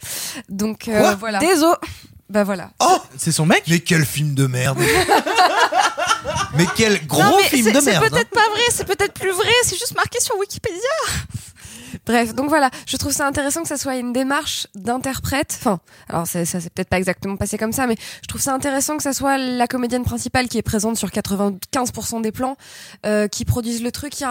donc 0.49 0.89
euh, 0.89 1.15
voilà 1.19 1.39
Désolé. 1.39 1.75
Bah 2.31 2.45
voilà 2.45 2.71
Oh 2.81 2.99
C'est 3.17 3.33
son 3.33 3.47
mec 3.47 3.63
Mais 3.69 3.81
quel 3.81 4.05
film 4.05 4.35
de 4.35 4.47
merde 4.47 4.79
Mais 6.55 6.67
quel 6.77 7.07
gros 7.07 7.23
Non, 7.23 7.37
mais 7.39 7.49
film 7.49 7.65
c'est- 7.67 7.73
de 7.73 7.81
C'est 7.81 7.91
merde 7.93 8.05
hein. 8.05 8.09
peut-être 8.11 8.31
pas 8.31 8.49
vrai, 8.51 8.63
c'est 8.71 8.85
peut-être 8.87 9.15
plus 9.15 9.31
vrai, 9.33 9.53
c'est 9.65 9.79
juste 9.79 9.95
marqué 9.95 10.19
sur 10.21 10.37
Wikipédia. 10.39 10.79
Bref, 12.09 12.35
donc 12.35 12.49
voilà, 12.49 12.71
je 12.87 12.97
trouve 12.97 13.13
ça 13.13 13.27
intéressant 13.27 13.61
que 13.61 13.69
ça 13.69 13.77
soit 13.77 13.97
une 13.97 14.15
démarche 14.15 14.67
d'interprète. 14.75 15.55
Enfin, 15.61 15.79
alors 16.09 16.27
ça, 16.27 16.47
ça 16.47 16.59
s'est 16.59 16.71
peut-être 16.71 16.89
pas 16.89 16.97
exactement 16.97 17.37
passé 17.37 17.59
comme 17.59 17.73
ça, 17.73 17.87
mais 17.87 17.97
je 18.23 18.27
trouve 18.29 18.41
ça 18.41 18.55
intéressant 18.55 18.97
que 18.97 19.03
ça 19.03 19.13
soit 19.13 19.37
la 19.37 19.67
comédienne 19.67 20.05
principale 20.05 20.49
qui 20.49 20.57
est 20.57 20.63
présente 20.63 20.97
sur 20.97 21.11
95% 21.11 22.23
des 22.23 22.33
plans, 22.33 22.57
euh, 23.05 23.29
qui 23.29 23.45
produise 23.45 23.83
le 23.83 23.93
truc. 23.93 24.19
Il 24.21 24.23
y, 24.23 24.25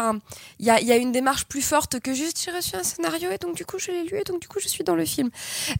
a 0.72 0.80
il 0.82 0.88
y, 0.88 0.91
a, 0.91 0.98
une 0.98 1.12
démarche 1.12 1.45
plus 1.45 1.62
forte 1.62 1.99
que 1.99 2.16
juste 2.16 2.41
j'ai 2.44 2.49
reçu 2.49 2.76
un 2.76 2.82
scénario 2.82 3.30
et 3.30 3.38
donc 3.38 3.56
du 3.56 3.64
coup 3.64 3.78
je 3.78 3.91
l'ai 3.91 4.06
lu 4.06 4.18
et 4.18 4.24
donc 4.24 4.41
du 4.41 4.48
coup 4.48 4.60
je 4.60 4.68
suis 4.68 4.84
dans 4.84 4.95
le 4.95 5.06
film. 5.06 5.30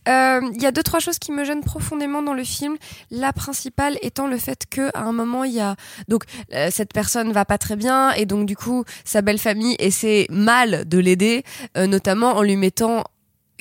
Euh, 0.08 0.42
Il 0.54 0.62
y 0.62 0.68
a 0.68 0.72
deux 0.72 0.84
trois 0.84 1.00
choses 1.00 1.18
qui 1.18 1.32
me 1.32 1.46
gênent 1.46 1.64
profondément 1.64 2.22
dans 2.22 2.36
le 2.36 2.44
film. 2.44 2.78
La 3.10 3.34
principale 3.34 3.98
étant 4.04 4.28
le 4.28 4.38
fait 4.38 4.66
que 4.70 4.92
à 4.94 5.02
un 5.02 5.14
moment 5.14 5.46
il 5.46 5.54
y 5.54 5.62
a 5.62 5.76
donc 6.08 6.26
euh, 6.54 6.70
cette 6.72 6.94
personne 6.94 7.32
va 7.32 7.44
pas 7.44 7.58
très 7.58 7.76
bien 7.76 8.12
et 8.12 8.28
donc 8.28 8.46
du 8.46 8.56
coup 8.56 8.84
sa 9.04 9.24
belle 9.24 9.40
famille 9.40 9.76
essaie 9.80 10.28
mal 10.30 10.88
de 10.88 11.00
l'aider, 11.00 11.44
notamment 11.88 12.34
en 12.34 12.44
lui 12.44 12.56
mettant 12.56 13.04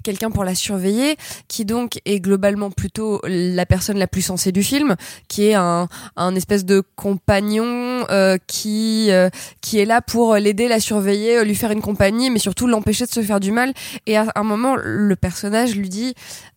quelqu'un 0.06 0.30
pour 0.30 0.44
la 0.44 0.54
surveiller, 0.54 1.16
qui 1.48 1.64
donc 1.64 2.00
est 2.04 2.20
globalement 2.20 2.70
plutôt 2.70 3.20
la 3.24 3.66
personne 3.66 3.98
la 3.98 4.06
plus 4.06 4.22
sensée 4.22 4.52
du 4.52 4.62
film, 4.62 4.94
qui 5.26 5.46
est 5.46 5.54
un, 5.54 5.88
un 6.14 6.34
espèce 6.36 6.64
de 6.64 6.82
compagnon 6.94 8.06
euh, 8.10 8.38
qui 8.46 9.08
euh, 9.10 9.30
qui 9.60 9.80
est 9.80 9.84
là 9.84 10.00
pour 10.00 10.36
l'aider, 10.36 10.68
la 10.68 10.78
surveiller, 10.78 11.38
euh, 11.38 11.44
lui 11.44 11.56
faire 11.56 11.72
une 11.72 11.82
compagnie, 11.82 12.30
mais 12.30 12.38
surtout 12.38 12.68
l'empêcher 12.68 13.04
de 13.06 13.10
se 13.10 13.22
faire 13.22 13.40
du 13.40 13.50
mal. 13.50 13.72
Et 14.06 14.16
à 14.16 14.26
un 14.36 14.44
moment, 14.44 14.76
le 14.76 15.16
personnage 15.16 15.74
lui 15.74 15.88
dit 15.88 16.14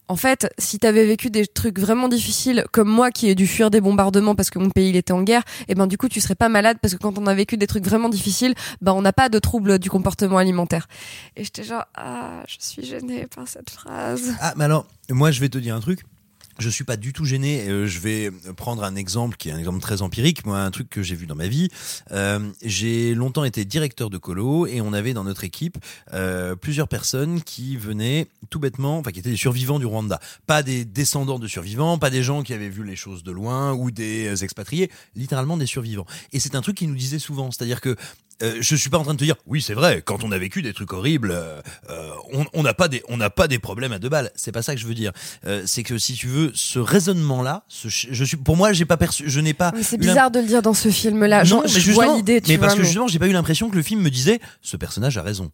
en 0.09 0.15
fait, 0.15 0.51
si 0.57 0.79
t'avais 0.79 1.05
vécu 1.05 1.29
des 1.29 1.45
trucs 1.45 1.79
vraiment 1.79 2.07
difficiles, 2.07 2.65
comme 2.71 2.89
moi 2.89 3.11
qui 3.11 3.29
ai 3.29 3.35
dû 3.35 3.45
fuir 3.45 3.69
des 3.69 3.79
bombardements 3.79 4.35
parce 4.35 4.49
que 4.49 4.57
mon 4.57 4.71
pays 4.71 4.97
était 4.97 5.13
en 5.13 5.21
guerre, 5.21 5.43
et 5.67 5.75
ben 5.75 5.85
du 5.85 5.97
coup 5.97 6.09
tu 6.09 6.19
serais 6.19 6.35
pas 6.35 6.49
malade 6.49 6.77
parce 6.81 6.95
que 6.95 6.99
quand 6.99 7.17
on 7.19 7.27
a 7.27 7.33
vécu 7.35 7.57
des 7.57 7.67
trucs 7.67 7.85
vraiment 7.85 8.09
difficiles, 8.09 8.55
ben 8.81 8.93
on 8.93 9.03
n'a 9.03 9.13
pas 9.13 9.29
de 9.29 9.37
troubles 9.37 9.77
du 9.77 9.89
comportement 9.89 10.39
alimentaire. 10.39 10.87
Et 11.37 11.43
j'étais 11.43 11.63
genre 11.63 11.85
ah, 11.95 12.43
je 12.47 12.55
suis 12.59 12.83
gênée 12.83 13.27
par 13.27 13.47
cette 13.47 13.69
phrase. 13.69 14.33
Ah, 14.41 14.53
mais 14.57 14.63
alors, 14.63 14.87
moi, 15.11 15.29
je 15.31 15.39
vais 15.39 15.49
te 15.49 15.59
dire 15.59 15.75
un 15.75 15.79
truc. 15.79 15.99
Je 16.59 16.69
suis 16.69 16.83
pas 16.83 16.97
du 16.97 17.13
tout 17.13 17.23
gêné. 17.23 17.69
Euh, 17.69 17.87
je 17.87 17.99
vais 17.99 18.31
prendre 18.57 18.83
un 18.83 18.95
exemple 18.95 19.37
qui 19.37 19.47
est 19.47 19.53
un 19.53 19.57
exemple 19.57 19.79
très 19.79 20.01
empirique. 20.01 20.45
Moi, 20.45 20.59
un 20.59 20.71
truc 20.71 20.89
que 20.89 21.01
j'ai 21.01 21.15
vu 21.15 21.25
dans 21.25 21.35
ma 21.35 21.47
vie. 21.47 21.69
Euh, 22.11 22.51
j'ai 22.61 23.15
longtemps 23.15 23.45
été 23.45 23.63
directeur 23.63 24.09
de 24.09 24.17
colo 24.17 24.67
et 24.67 24.81
on 24.81 24.91
avait 24.91 25.13
dans 25.13 25.23
notre 25.23 25.45
équipe 25.45 25.77
euh, 26.13 26.55
plusieurs 26.55 26.89
personnes 26.89 27.41
qui 27.41 27.77
venaient 27.77 28.27
tout 28.49 28.59
bêtement, 28.59 28.99
enfin 28.99 29.11
qui 29.11 29.19
étaient 29.19 29.29
des 29.29 29.37
survivants 29.37 29.79
du 29.79 29.85
Rwanda. 29.85 30.19
Pas 30.47 30.61
des 30.61 30.83
descendants 30.83 31.39
de 31.39 31.47
survivants, 31.47 31.97
pas 31.97 32.09
des 32.09 32.23
gens 32.23 32.43
qui 32.43 32.53
avaient 32.53 32.67
vu 32.67 32.83
les 32.83 32.97
choses 32.97 33.23
de 33.23 33.31
loin 33.31 33.71
ou 33.73 33.89
des 33.89 34.43
expatriés, 34.43 34.91
littéralement 35.15 35.55
des 35.55 35.65
survivants. 35.65 36.05
Et 36.33 36.41
c'est 36.41 36.55
un 36.55 36.61
truc 36.61 36.75
qu'ils 36.75 36.89
nous 36.89 36.95
disaient 36.95 37.19
souvent, 37.19 37.51
c'est-à-dire 37.51 37.79
que 37.79 37.95
euh, 38.41 38.57
je 38.61 38.75
suis 38.75 38.89
pas 38.89 38.97
en 38.97 39.03
train 39.03 39.13
de 39.13 39.19
te 39.19 39.23
dire 39.23 39.35
oui 39.47 39.61
c'est 39.61 39.73
vrai 39.73 40.01
quand 40.03 40.23
on 40.23 40.31
a 40.31 40.37
vécu 40.37 40.61
des 40.61 40.73
trucs 40.73 40.93
horribles 40.93 41.31
euh, 41.31 41.61
euh, 41.89 42.09
on 42.33 42.45
on 42.53 42.63
n'a 42.63 42.73
pas 42.73 42.87
des 42.87 43.03
on 43.09 43.17
n'a 43.17 43.29
pas 43.29 43.47
des 43.47 43.59
problèmes 43.59 43.91
à 43.91 43.99
deux 43.99 44.09
balles 44.09 44.31
c'est 44.35 44.51
pas 44.51 44.61
ça 44.61 44.73
que 44.75 44.79
je 44.81 44.87
veux 44.87 44.93
dire 44.93 45.11
Euh, 45.45 45.63
c'est 45.65 45.83
que 45.83 45.97
si 45.97 46.13
tu 46.13 46.27
veux 46.27 46.51
ce 46.55 46.79
raisonnement 46.79 47.41
là 47.41 47.63
ce, 47.67 47.87
je 47.89 48.23
suis 48.23 48.37
pour 48.37 48.55
moi 48.57 48.71
j'ai 48.73 48.85
pas 48.85 48.97
perçu 48.97 49.23
je 49.27 49.39
n'ai 49.39 49.53
pas 49.53 49.71
Mais 49.75 49.83
c'est 49.83 49.97
bizarre 49.97 50.31
de 50.31 50.39
le 50.39 50.45
dire 50.47 50.61
dans 50.61 50.73
ce 50.73 50.89
film-là. 50.89 51.43
non, 51.43 51.63
Je, 51.65 51.73
mais 51.75 51.79
je 51.81 51.91
vois 51.91 52.15
l'idée, 52.15 52.41
mais 52.47 52.55
vois. 52.57 52.67
parce 52.67 52.77
que 52.79 52.83
justement 52.83 53.07
j'ai 53.07 53.19
pas 53.19 53.27
eu 53.27 53.33
l'impression 53.33 53.69
que 53.69 53.75
le 53.75 53.83
film 53.83 54.01
me 54.01 54.09
disait 54.09 54.39
ce 54.61 54.77
personnage 54.77 55.17
a 55.17 55.21
raison 55.21 55.51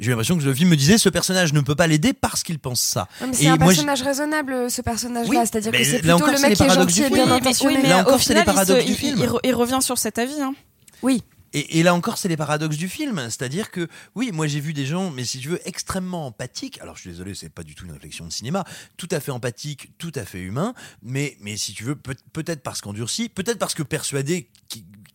j'ai 0.00 0.06
eu 0.06 0.10
l'impression 0.10 0.36
que 0.36 0.42
le 0.42 0.52
film 0.52 0.70
me 0.70 0.76
disait 0.76 0.98
ce 0.98 1.08
personnage 1.08 1.52
ne 1.52 1.60
peut 1.60 1.76
pas 1.76 1.86
l'aider 1.86 2.12
parce 2.14 2.42
qu'il 2.42 2.58
pense 2.58 2.80
ça 2.80 3.06
c'est 3.32 3.46
un 3.46 3.56
moi, 3.56 3.66
personnage 3.68 4.02
raisonnable, 4.02 4.68
ce 4.68 4.82
personnage-là. 4.82 5.30
Oui, 5.30 5.36
C'est-à-dire 5.42 5.70
que 5.70 5.84
c'est 5.84 5.98
plutôt 6.00 6.14
encore, 6.16 6.32
le 6.32 6.40
mec 6.40 6.54
qui 6.56 6.62
est 6.64 6.68
gentil 6.70 7.02
et 7.04 7.10
bien 7.10 7.26
Oui, 7.26 7.30
intentionné. 7.32 7.76
oui, 7.76 7.80
mais 7.84 7.88
Là 7.90 7.98
encore, 8.00 8.18
c'est 8.18 8.24
final, 8.34 8.38
les 8.40 8.44
paradoxes 8.52 8.80
il, 8.82 8.86
du 8.86 8.92
il- 8.92 8.96
film. 8.98 9.26
il 9.44 9.54
revient 9.54 9.78
sur 9.82 9.96
cet 9.98 10.18
avis. 10.18 10.40
Hein. 10.40 10.54
Oui. 11.02 11.22
Et, 11.56 11.84
là 11.84 11.94
encore, 11.94 12.18
c'est 12.18 12.28
les 12.28 12.36
paradoxes 12.36 12.76
du 12.76 12.88
film. 12.88 13.20
C'est-à-dire 13.30 13.70
que, 13.70 13.88
oui, 14.16 14.32
moi 14.32 14.48
j'ai 14.48 14.58
vu 14.58 14.72
des 14.72 14.86
gens, 14.86 15.10
mais 15.10 15.24
si 15.24 15.38
tu 15.38 15.48
veux, 15.50 15.60
extrêmement 15.66 16.26
empathiques. 16.26 16.80
Alors 16.80 16.96
je 16.96 17.02
suis 17.02 17.10
désolé, 17.10 17.34
c'est 17.34 17.48
pas 17.48 17.62
du 17.62 17.76
tout 17.76 17.84
une 17.84 17.92
réflexion 17.92 18.26
de 18.26 18.32
cinéma. 18.32 18.64
Tout 18.96 19.08
à 19.12 19.20
fait 19.20 19.30
empathique, 19.30 19.92
tout 19.96 20.12
à 20.16 20.24
fait 20.24 20.40
humain. 20.40 20.74
Mais, 21.02 21.36
mais 21.40 21.56
si 21.56 21.72
tu 21.72 21.84
veux, 21.84 21.94
peut- 21.94 22.16
peut-être 22.32 22.62
parce 22.62 22.80
qu'endurci, 22.80 23.28
peut-être 23.28 23.58
parce 23.58 23.74
que 23.74 23.84
persuadé 23.84 24.50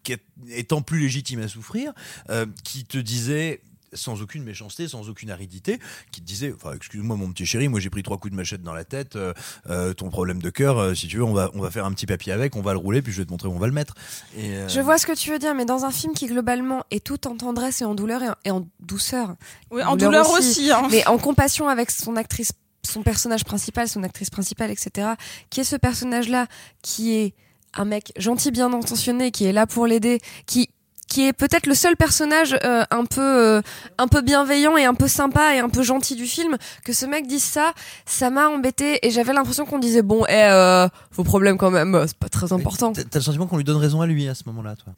qu'étant 0.03 0.81
plus 0.81 0.99
légitime 1.01 1.41
à 1.41 1.49
souffrir, 1.49 1.91
euh, 2.29 2.45
qui 2.63 2.85
te 2.85 2.97
disait 2.97 3.61
sans 3.93 4.21
aucune 4.21 4.43
méchanceté, 4.43 4.87
sans 4.87 5.09
aucune 5.09 5.31
aridité, 5.31 5.79
qui 6.11 6.21
te 6.21 6.25
disait, 6.25 6.53
enfin, 6.55 6.73
excuse-moi 6.75 7.15
mon 7.17 7.31
petit 7.31 7.45
chéri, 7.45 7.67
moi 7.67 7.79
j'ai 7.79 7.89
pris 7.89 8.03
trois 8.03 8.17
coups 8.17 8.31
de 8.31 8.35
machette 8.37 8.61
dans 8.63 8.73
la 8.73 8.85
tête, 8.85 9.15
euh, 9.15 9.33
euh, 9.69 9.93
ton 9.93 10.09
problème 10.09 10.41
de 10.41 10.49
cœur, 10.49 10.77
euh, 10.77 10.93
si 10.93 11.07
tu 11.07 11.17
veux, 11.17 11.23
on 11.23 11.33
va, 11.33 11.49
on 11.53 11.61
va 11.61 11.71
faire 11.71 11.85
un 11.85 11.91
petit 11.93 12.05
papier 12.05 12.31
avec, 12.33 12.55
on 12.55 12.61
va 12.61 12.73
le 12.73 12.79
rouler, 12.79 13.01
puis 13.01 13.11
je 13.11 13.19
vais 13.19 13.25
te 13.25 13.31
montrer 13.31 13.47
où 13.47 13.53
on 13.53 13.59
va 13.59 13.67
le 13.67 13.73
mettre. 13.73 13.95
Et, 14.37 14.51
euh, 14.55 14.67
Je 14.67 14.79
vois 14.81 14.97
ce 14.97 15.05
que 15.05 15.13
tu 15.15 15.29
veux 15.31 15.39
dire, 15.39 15.55
mais 15.55 15.65
dans 15.65 15.85
un 15.85 15.91
film 15.91 16.13
qui 16.13 16.27
globalement 16.27 16.83
est 16.91 17.03
tout 17.03 17.27
en 17.27 17.35
tendresse 17.35 17.81
et 17.81 17.85
en 17.85 17.95
douleur 17.95 18.21
et 18.23 18.29
en, 18.29 18.35
et 18.45 18.51
en 18.51 18.67
douceur. 18.79 19.35
Oui, 19.71 19.83
en 19.83 19.95
douleur 19.95 20.29
aussi. 20.31 20.71
hein. 20.71 20.87
Mais 20.91 21.05
en 21.07 21.17
compassion 21.17 21.67
avec 21.67 21.91
son 21.91 22.15
actrice, 22.15 22.51
son 22.85 23.03
personnage 23.03 23.43
principal, 23.43 23.87
son 23.87 24.03
actrice 24.03 24.29
principale, 24.29 24.71
etc. 24.71 25.09
Qui 25.49 25.61
est 25.61 25.63
ce 25.63 25.75
personnage-là, 25.75 26.47
qui 26.81 27.13
est 27.15 27.33
un 27.75 27.85
mec 27.85 28.11
gentil, 28.17 28.51
bien 28.51 28.73
intentionné, 28.73 29.31
qui 29.31 29.45
est 29.45 29.51
là 29.53 29.67
pour 29.67 29.85
l'aider, 29.85 30.19
qui 30.47 30.69
qui 31.09 31.27
est 31.27 31.33
peut-être 31.33 31.65
le 31.65 31.73
seul 31.73 31.97
personnage 31.97 32.55
euh, 32.63 32.83
un 32.91 33.03
peu 33.05 33.21
euh, 33.21 33.61
un 33.97 34.07
peu 34.07 34.21
bienveillant 34.21 34.77
et 34.77 34.85
un 34.85 34.93
peu 34.93 35.07
sympa 35.07 35.55
et 35.55 35.59
un 35.59 35.69
peu 35.69 35.81
gentil 35.83 36.15
du 36.15 36.25
film 36.25 36.55
que 36.85 36.93
ce 36.93 37.05
mec 37.05 37.27
dise 37.27 37.43
ça 37.43 37.73
ça 38.05 38.29
m'a 38.29 38.47
embêté 38.47 39.05
et 39.05 39.11
j'avais 39.11 39.33
l'impression 39.33 39.65
qu'on 39.65 39.79
disait 39.79 40.03
bon 40.03 40.23
eh 40.29 40.33
euh, 40.33 40.87
vos 41.11 41.23
problèmes 41.23 41.57
quand 41.57 41.71
même 41.71 41.95
euh, 41.95 42.05
c'est 42.07 42.17
pas 42.17 42.29
très 42.29 42.53
important. 42.53 42.93
T'as 42.93 43.03
le 43.19 43.21
sentiment 43.21 43.47
qu'on 43.47 43.57
lui 43.57 43.63
donne 43.63 43.77
raison 43.77 44.01
à 44.01 44.07
lui 44.07 44.27
à 44.29 44.35
ce 44.35 44.43
moment-là, 44.47 44.75
toi? 44.75 44.93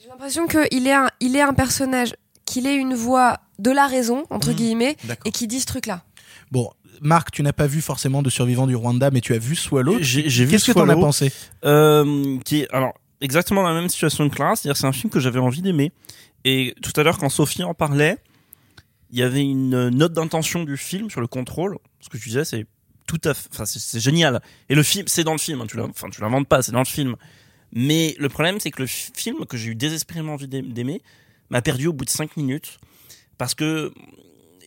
J'ai 0.00 0.08
l'impression 0.08 0.46
qu'il 0.46 0.86
est 0.86 0.92
un 0.92 1.08
il 1.20 1.36
est 1.36 1.42
un 1.42 1.54
personnage 1.54 2.14
qu'il 2.44 2.66
ait 2.66 2.76
une 2.76 2.94
voix 2.94 3.38
de 3.58 3.70
la 3.70 3.86
raison 3.86 4.24
entre 4.30 4.50
Mmh, 4.50 4.54
guillemets 4.54 4.96
et 5.24 5.32
qui 5.32 5.46
dit 5.48 5.60
ce 5.60 5.66
truc 5.66 5.86
là 5.86 6.02
Bon, 6.50 6.70
Marc, 7.02 7.30
tu 7.32 7.42
n'as 7.42 7.52
pas 7.52 7.66
vu 7.66 7.80
forcément 7.82 8.22
de 8.22 8.30
survivants 8.30 8.66
du 8.66 8.74
Rwanda, 8.76 9.10
mais 9.10 9.20
tu 9.20 9.34
as 9.34 9.38
vu 9.38 9.54
Swallow. 9.54 9.98
J'ai 10.00 10.22
vu 10.44 10.52
Qu'est-ce 10.52 10.66
que 10.66 10.72
t'en 10.72 10.88
as 10.88 10.94
pensé? 10.94 11.32
Euh, 11.64 12.38
qui 12.44 12.60
est 12.60 12.68
alors 12.72 12.94
exactement 13.20 13.62
la 13.62 13.74
même 13.74 13.88
situation 13.88 14.28
que 14.28 14.34
Clara, 14.34 14.56
c'est-à-dire 14.56 14.76
c'est 14.76 14.86
un 14.86 14.92
film 14.92 15.10
que 15.10 15.20
j'avais 15.20 15.38
envie 15.40 15.62
d'aimer. 15.62 15.92
Et 16.44 16.74
tout 16.82 16.92
à 16.96 17.02
l'heure 17.02 17.18
quand 17.18 17.28
Sophie 17.28 17.62
en 17.64 17.74
parlait, 17.74 18.16
il 19.10 19.18
y 19.18 19.22
avait 19.22 19.40
une 19.42 19.88
note 19.90 20.12
d'intention 20.12 20.64
du 20.64 20.76
film 20.76 21.10
sur 21.10 21.20
le 21.20 21.26
contrôle. 21.26 21.78
Ce 22.00 22.08
que 22.08 22.16
tu 22.18 22.28
disais, 22.28 22.44
c'est 22.44 22.66
tout 23.06 23.20
à 23.24 23.34
fait, 23.34 23.48
enfin 23.52 23.64
c'est- 23.66 24.00
génial. 24.00 24.40
Et 24.68 24.74
le 24.74 24.82
film, 24.82 25.06
c'est 25.08 25.24
dans 25.24 25.32
le 25.32 25.38
film. 25.38 25.60
hein, 25.62 25.66
tu 25.66 26.20
l'inventes 26.20 26.46
pas, 26.46 26.62
c'est 26.62 26.72
dans 26.72 26.78
le 26.80 26.84
film. 26.84 27.16
Mais 27.72 28.14
le 28.18 28.28
problème, 28.28 28.60
c'est 28.60 28.70
que 28.70 28.82
le 28.82 28.86
fi- 28.86 29.10
film 29.14 29.44
que 29.46 29.56
j'ai 29.56 29.70
eu 29.70 29.74
désespérément 29.74 30.34
envie 30.34 30.48
d'aim- 30.48 30.62
d'aimer 30.72 31.02
m'a 31.50 31.62
perdu 31.62 31.86
au 31.86 31.92
bout 31.92 32.04
de 32.04 32.10
5 32.10 32.36
minutes 32.36 32.78
parce 33.38 33.54
que 33.54 33.92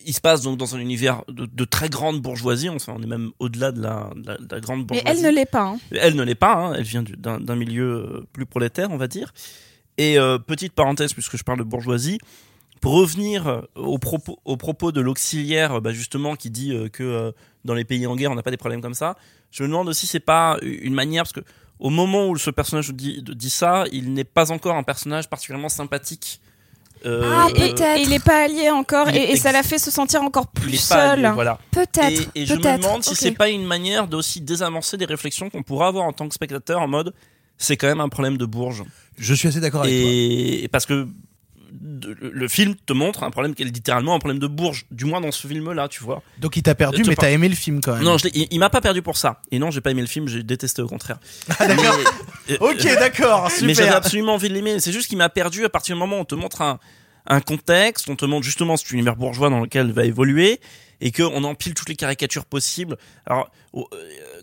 il 0.06 0.14
se 0.14 0.22
passe 0.22 0.42
donc 0.42 0.58
dans 0.58 0.76
un 0.76 0.80
univers 0.80 1.24
de, 1.28 1.46
de 1.46 1.66
très 1.66 1.90
grande 1.90 2.22
bourgeoisie. 2.22 2.70
Enfin, 2.70 2.94
on 2.98 3.02
est 3.02 3.08
même 3.08 3.32
au-delà 3.40 3.72
de 3.72 3.82
la, 3.82 4.10
de 4.16 4.28
la- 4.28 4.38
de 4.38 4.48
la 4.56 4.60
grande 4.60 4.80
Mais 4.80 4.86
bourgeoisie. 4.86 5.20
elle 5.20 5.22
ne 5.32 5.36
l'est 5.36 5.46
pas. 5.46 5.64
hein. 5.64 5.80
Elle 5.92 6.16
ne 6.16 6.24
l'est 6.24 6.36
pas, 6.36 6.54
hein, 6.56 6.74
elle 6.74 6.84
vient 6.84 7.04
du- 7.04 7.16
d'un 7.18 7.56
milieu 7.56 7.84
euh, 7.94 8.28
plus 8.34 8.46
prolétaire, 8.46 8.90
on 8.92 8.98
va 8.98 9.08
dire. 9.08 9.34
Et 9.98 10.18
euh, 10.18 10.38
petite 10.38 10.74
parenthèse, 10.74 11.14
puisque 11.14 11.38
je 11.38 11.44
parle 11.44 11.60
de 11.60 11.64
bourgeoisie, 11.64 12.18
pour 12.80 12.94
revenir 12.94 13.48
euh, 13.48 13.62
au 13.76 13.98
propos, 14.00 14.40
au 14.46 14.58
propos 14.58 14.92
de 14.92 15.02
l'auxiliaire, 15.02 15.82
bah, 15.82 15.92
justement, 15.92 16.36
qui 16.36 16.50
dit 16.50 16.74
euh, 16.74 16.90
que 16.90 17.04
euh, 17.04 17.32
dans 17.66 17.74
les 17.76 17.86
pays 17.86 18.08
en 18.08 18.16
guerre, 18.16 18.32
on 18.32 18.36
n'a 18.36 18.42
pas 18.44 18.52
des 18.52 18.58
problèmes 18.58 18.82
comme 18.82 18.96
ça, 18.96 19.16
je 19.52 19.64
me 19.64 19.68
demande 19.68 19.88
aussi 19.90 20.02
si 20.02 20.08
c'est 20.08 20.20
pas 20.20 20.58
une 20.62 20.94
manière, 20.94 21.24
parce 21.24 21.34
que 21.34 21.42
au 21.80 21.90
moment 21.90 22.28
où 22.30 22.38
ce 22.38 22.50
personnage 22.52 22.90
dit, 22.92 23.22
dit 23.24 23.50
ça, 23.50 23.84
il 23.92 24.14
n'est 24.14 24.24
pas 24.24 24.52
encore 24.52 24.76
un 24.76 24.84
personnage 24.84 25.30
particulièrement 25.30 25.70
sympathique. 25.70 26.40
Euh, 27.06 27.22
Ah, 27.34 27.48
peut-être. 27.54 27.82
Et 27.98 28.02
il 28.04 28.14
est 28.14 28.24
pas 28.24 28.46
allié 28.46 28.70
encore, 28.70 29.10
et, 29.10 29.32
et 29.32 29.36
ça 29.36 29.52
l'a 29.52 29.64
fait 29.64 29.80
se 29.80 29.90
sentir 29.92 30.22
encore 30.22 30.46
il 30.58 30.62
plus 30.62 30.74
est 30.76 30.90
pas 30.90 31.10
seul. 31.10 31.26
allié, 31.26 31.34
voilà. 31.34 31.60
Peut-être, 31.72 32.30
Et, 32.36 32.42
et 32.42 32.46
je 32.46 32.54
me 32.54 32.60
demande 32.78 33.04
si 33.04 33.12
ok. 33.12 33.16
c'est 33.20 33.32
pas 33.32 33.50
une 33.50 33.66
manière 33.66 34.08
d'aussi 34.08 34.40
désamorcer 34.42 34.98
des 34.98 35.06
réflexions 35.06 35.50
qu'on 35.50 35.64
pourrait 35.64 35.88
avoir 35.88 36.06
en 36.06 36.14
tant 36.14 36.28
que 36.28 36.34
spectateur 36.36 36.80
en 36.82 36.88
mode 36.88 37.14
c'est 37.58 37.78
quand 37.78 37.88
même 37.88 38.02
un 38.02 38.10
problème 38.10 38.38
de 38.38 38.46
bourge. 38.46 38.84
Je 39.18 39.34
suis 39.36 39.48
assez 39.48 39.60
d'accord 39.60 39.82
avec 39.82 39.94
et 39.94 40.68
parce 40.72 40.88
que 40.88 41.08
de- 41.72 42.18
le, 42.20 42.48
film 42.48 42.76
te 42.86 42.94
montre 42.94 43.24
un 43.24 43.32
problème 43.32 43.56
qui 43.56 43.62
est 43.64 43.66
littéralement 43.66 44.14
un 44.14 44.20
problème 44.20 44.40
de 44.40 44.48
bourge, 44.48 44.86
du 44.92 45.06
moins 45.06 45.22
dans 45.22 45.32
ce 45.32 45.48
film-là, 45.48 45.88
tu 45.88 46.04
vois. 46.04 46.22
Donc 46.40 46.58
il 46.58 46.64
t'a 46.64 46.76
perdu, 46.76 47.02
Te 47.02 47.08
mais 47.10 47.16
par- 47.16 47.24
t'as 47.24 47.32
aimé 47.32 47.48
le 47.50 47.56
film 47.56 47.80
quand 47.82 47.94
même. 47.96 48.04
Non, 48.04 48.18
je 48.18 48.28
il, 48.34 48.48
il 48.52 48.60
m'a 48.60 48.70
pas 48.70 48.82
perdu 48.82 49.02
pour 49.02 49.18
ça. 49.18 49.42
Et 49.52 49.60
non, 49.60 49.72
j'ai 49.72 49.82
pas 49.82 49.92
aimé 49.92 50.02
le 50.02 50.08
film, 50.08 50.28
j'ai 50.28 50.44
détesté 50.44 50.82
au 50.82 50.88
contraire. 50.88 51.20
Ah, 51.60 51.68
d'accord. 51.68 51.98
Mais- 52.50 52.58
Ok, 52.60 52.84
d'accord, 52.84 53.50
super. 53.50 53.66
Mais 53.68 53.74
j'avais 53.74 53.90
absolument 53.90 54.34
envie 54.36 54.50
de 54.50 54.54
l'aimer. 54.54 54.80
C'est 54.80 54.92
juste 54.92 55.08
qu'il 55.08 55.18
m'a 55.18 55.30
perdu 55.30 55.64
à 55.66 55.70
partir 55.70 55.96
du 55.96 56.00
moment 56.00 56.18
où 56.18 56.22
on 56.22 56.26
te 56.26 56.36
montre 56.36 56.62
un, 56.62 56.80
un 57.28 57.40
contexte, 57.42 58.10
on 58.10 58.16
te 58.16 58.26
montre 58.26 58.44
justement 58.46 58.76
cet 58.78 58.92
univers 58.92 59.16
bourgeois 59.16 59.50
dans 59.50 59.60
lequel 59.62 59.88
il 59.88 59.94
va 59.94 60.06
évoluer 60.06 60.60
et 61.04 61.12
qu'on 61.12 61.44
empile 61.44 61.74
toutes 61.74 61.90
les 61.90 61.96
caricatures 61.96 62.46
possibles. 62.46 62.96
Alors, 63.26 63.50
euh, 63.76 63.82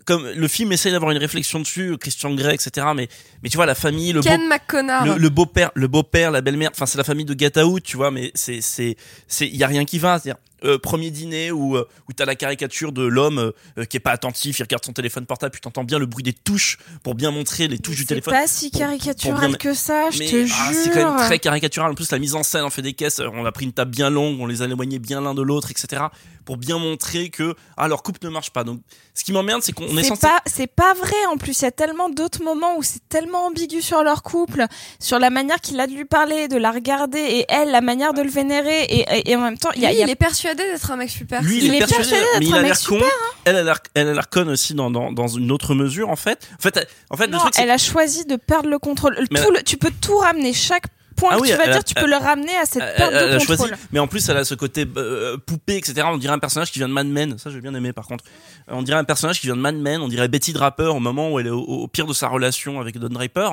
comme 0.09 0.27
le 0.27 0.47
film 0.47 0.71
essaie 0.71 0.89
d'avoir 0.89 1.11
une 1.11 1.19
réflexion 1.19 1.59
dessus, 1.59 1.95
Christian 1.99 2.33
Grey, 2.33 2.55
etc. 2.55 2.87
Mais, 2.95 3.07
mais 3.43 3.49
tu 3.49 3.57
vois, 3.57 3.67
la 3.67 3.75
famille, 3.75 4.11
le 4.11 4.21
beau, 4.21 4.27
Ken 4.27 4.47
McConnard 4.47 5.05
le, 5.05 5.17
le 5.17 5.29
beau-père, 5.29 5.69
le 5.75 5.87
beau-père, 5.87 6.31
la 6.31 6.41
belle-mère, 6.41 6.71
enfin 6.73 6.87
c'est 6.87 6.97
la 6.97 7.03
famille 7.03 7.25
de 7.25 7.39
Get 7.39 7.59
Out, 7.59 7.83
tu 7.83 7.95
vois, 7.95 8.09
mais 8.09 8.31
c'est 8.33 8.59
c'est 8.61 8.95
c'est 9.27 9.47
il 9.47 9.55
y 9.55 9.63
a 9.63 9.67
rien 9.67 9.85
qui 9.85 9.99
va, 9.99 10.17
c'est-à-dire 10.17 10.41
euh, 10.63 10.77
premier 10.77 11.11
dîner 11.11 11.51
où 11.51 11.75
euh, 11.77 11.87
où 12.07 12.13
t'as 12.13 12.25
la 12.25 12.35
caricature 12.35 12.91
de 12.91 13.03
l'homme 13.03 13.51
euh, 13.77 13.85
qui 13.85 13.97
est 13.97 13.99
pas 13.99 14.11
attentif, 14.11 14.59
il 14.59 14.63
regarde 14.63 14.83
son 14.85 14.93
téléphone 14.93 15.25
portable, 15.25 15.51
puis 15.51 15.61
t'entends 15.61 15.83
bien 15.83 15.99
le 15.99 16.05
bruit 16.05 16.23
des 16.23 16.33
touches 16.33 16.77
pour 17.03 17.15
bien 17.15 17.31
montrer 17.31 17.67
les 17.67 17.79
touches 17.79 17.95
du 17.97 18.01
C'est 18.03 18.07
téléphone. 18.07 18.33
pas 18.33 18.47
si 18.47 18.71
caricatural 18.71 19.39
pour 19.39 19.47
bien- 19.49 19.57
que 19.57 19.73
ça, 19.73 20.09
je 20.11 20.19
mais, 20.19 20.27
te 20.29 20.35
ah, 20.43 20.45
jure. 20.71 20.81
c'est 20.83 20.89
quand 20.91 21.15
même 21.15 21.25
très 21.25 21.39
caricatural. 21.39 21.91
En 21.91 21.95
plus, 21.95 22.11
la 22.11 22.19
mise 22.19 22.35
en 22.35 22.43
scène 22.43 22.63
en 22.63 22.69
fait 22.69 22.81
des 22.81 22.93
caisses. 22.93 23.19
On 23.19 23.45
a 23.45 23.51
pris 23.51 23.65
une 23.65 23.73
table 23.73 23.91
bien 23.91 24.09
longue, 24.09 24.39
on 24.39 24.45
les 24.47 24.61
a 24.61 24.65
éloignés 24.65 24.99
bien 24.99 25.21
l'un 25.21 25.33
de 25.33 25.41
l'autre, 25.41 25.71
etc. 25.71 26.03
Pour 26.45 26.57
bien 26.57 26.79
montrer 26.79 27.29
que 27.29 27.53
ah, 27.77 27.87
leur 27.87 28.01
couple 28.03 28.19
ne 28.23 28.29
marche 28.29 28.49
pas. 28.51 28.63
Donc, 28.63 28.79
ce 29.13 29.23
qui 29.23 29.31
m'emmerde, 29.31 29.61
c'est 29.61 29.71
qu'on 29.73 29.85
est, 29.97 30.01
C'est 30.03 30.09
censé. 30.09 30.21
pas, 30.21 30.41
c'est 30.45 30.67
pas 30.67 30.93
vrai 30.95 31.13
en 31.31 31.37
plus. 31.37 31.59
Il 31.61 31.63
y 31.63 31.67
a 31.67 31.71
tellement 31.71 32.09
d'autres 32.09 32.43
moments 32.43 32.77
où 32.77 32.83
c'est 32.83 33.07
tellement 33.07 33.45
ambigu 33.47 33.81
sur 33.81 34.03
leur 34.03 34.23
couple, 34.23 34.65
sur 34.99 35.19
la 35.19 35.29
manière 35.29 35.59
qu'il 35.61 35.79
a 35.79 35.85
de 35.87 35.91
lui 35.93 36.05
parler, 36.05 36.47
de 36.47 36.57
la 36.57 36.71
regarder, 36.71 37.19
et 37.19 37.45
elle, 37.49 37.69
la 37.71 37.81
manière 37.81 38.13
de 38.13 38.21
le 38.21 38.29
vénérer, 38.29 38.83
et, 38.83 39.05
et, 39.19 39.31
et 39.31 39.35
en 39.35 39.41
même 39.41 39.57
temps, 39.57 39.69
il 39.75 39.81
y 39.81 39.85
a, 39.85 39.89
Lui, 39.89 39.95
il 39.97 39.99
y 39.99 40.03
a- 40.03 40.05
il 40.07 40.09
est 40.09 40.15
persuadé 40.55 40.71
d'être 40.73 40.91
un 40.91 40.95
mec 40.97 41.09
super 41.09 41.41
Lui, 41.43 41.57
il, 41.57 41.63
Il 41.65 41.73
est, 41.73 41.77
est 41.77 41.79
persuadé, 41.79 42.09
persuadé 42.09 42.25
mais 42.33 42.39
d'être 42.39 42.49
il 42.49 42.53
un 42.53 42.57
a 42.57 42.61
mec 42.61 42.69
l'air 42.69 42.77
con. 42.79 42.95
super, 42.95 43.07
hein. 43.07 43.33
Elle, 43.45 43.55
a 43.57 43.63
l'air- 43.63 43.79
elle 43.93 44.07
a 44.09 44.13
l'air 44.13 44.29
conne 44.29 44.49
aussi 44.49 44.73
dans, 44.73 44.89
dans, 44.91 45.11
dans 45.11 45.27
une 45.27 45.51
autre 45.51 45.75
mesure, 45.75 46.09
en 46.09 46.15
fait. 46.15 46.47
En 46.57 46.61
fait, 46.61 46.87
en 47.09 47.17
fait 47.17 47.25
le 47.27 47.33
non, 47.33 47.39
truc, 47.39 47.53
c'est 47.55 47.61
elle 47.63 47.71
a 47.71 47.77
choisi 47.77 48.25
de 48.25 48.35
perdre 48.35 48.69
le 48.69 48.79
contrôle. 48.79 49.15
Tout 49.15 49.25
elle- 49.35 49.53
le- 49.57 49.63
tu 49.63 49.77
peux 49.77 49.91
tout 50.01 50.17
ramener, 50.17 50.53
chaque 50.53 50.85
point 51.15 51.31
Ah 51.33 51.35
que 51.37 51.41
oui, 51.41 51.49
tu 51.49 51.55
vas 51.57 51.63
a- 51.63 51.71
dire, 51.73 51.83
tu 51.83 51.93
peux 51.95 52.03
elle- 52.05 52.09
le 52.11 52.15
ramener 52.17 52.55
à 52.55 52.65
cette 52.65 52.81
Elle- 52.81 52.95
perte 52.95 53.11
elle 53.13 53.33
de 53.33 53.37
contrôle. 53.45 53.57
choisi, 53.67 53.73
mais 53.91 53.99
en 53.99 54.07
plus 54.07 54.27
elle 54.29 54.37
a 54.37 54.45
ce 54.45 54.55
côté 54.55 54.85
euh, 54.97 55.37
poupée, 55.37 55.75
etc. 55.77 56.03
On 56.05 56.17
dirait 56.17 56.33
un 56.33 56.39
personnage 56.39 56.71
qui 56.71 56.79
vient 56.79 56.87
de 56.87 56.93
Mad 56.93 57.07
Men. 57.07 57.37
Ça, 57.37 57.49
j'ai 57.49 57.59
bien 57.61 57.73
aimé 57.75 57.91
par 57.93 58.07
contre. 58.07 58.23
Euh, 58.69 58.73
On 58.75 58.81
dirait 58.83 58.97
un 58.99 59.03
personnage 59.03 59.39
qui 59.41 59.47
vient 59.47 59.55
de 59.57 59.61
Mad 59.61 59.75
Men. 59.75 60.01
On 60.01 60.07
dirait 60.07 60.27
Betty 60.29 60.53
Draper 60.53 60.95
au 60.95 60.99
moment 60.99 61.31
où 61.31 61.39
elle 61.39 61.47
est 61.47 61.51
au, 61.51 61.59
au 61.61 61.87
pire 61.87 62.05
de 62.05 62.13
sa 62.13 62.27
relation 62.29 62.79
avec 62.79 62.97
Don 62.97 63.09
Draper. 63.09 63.49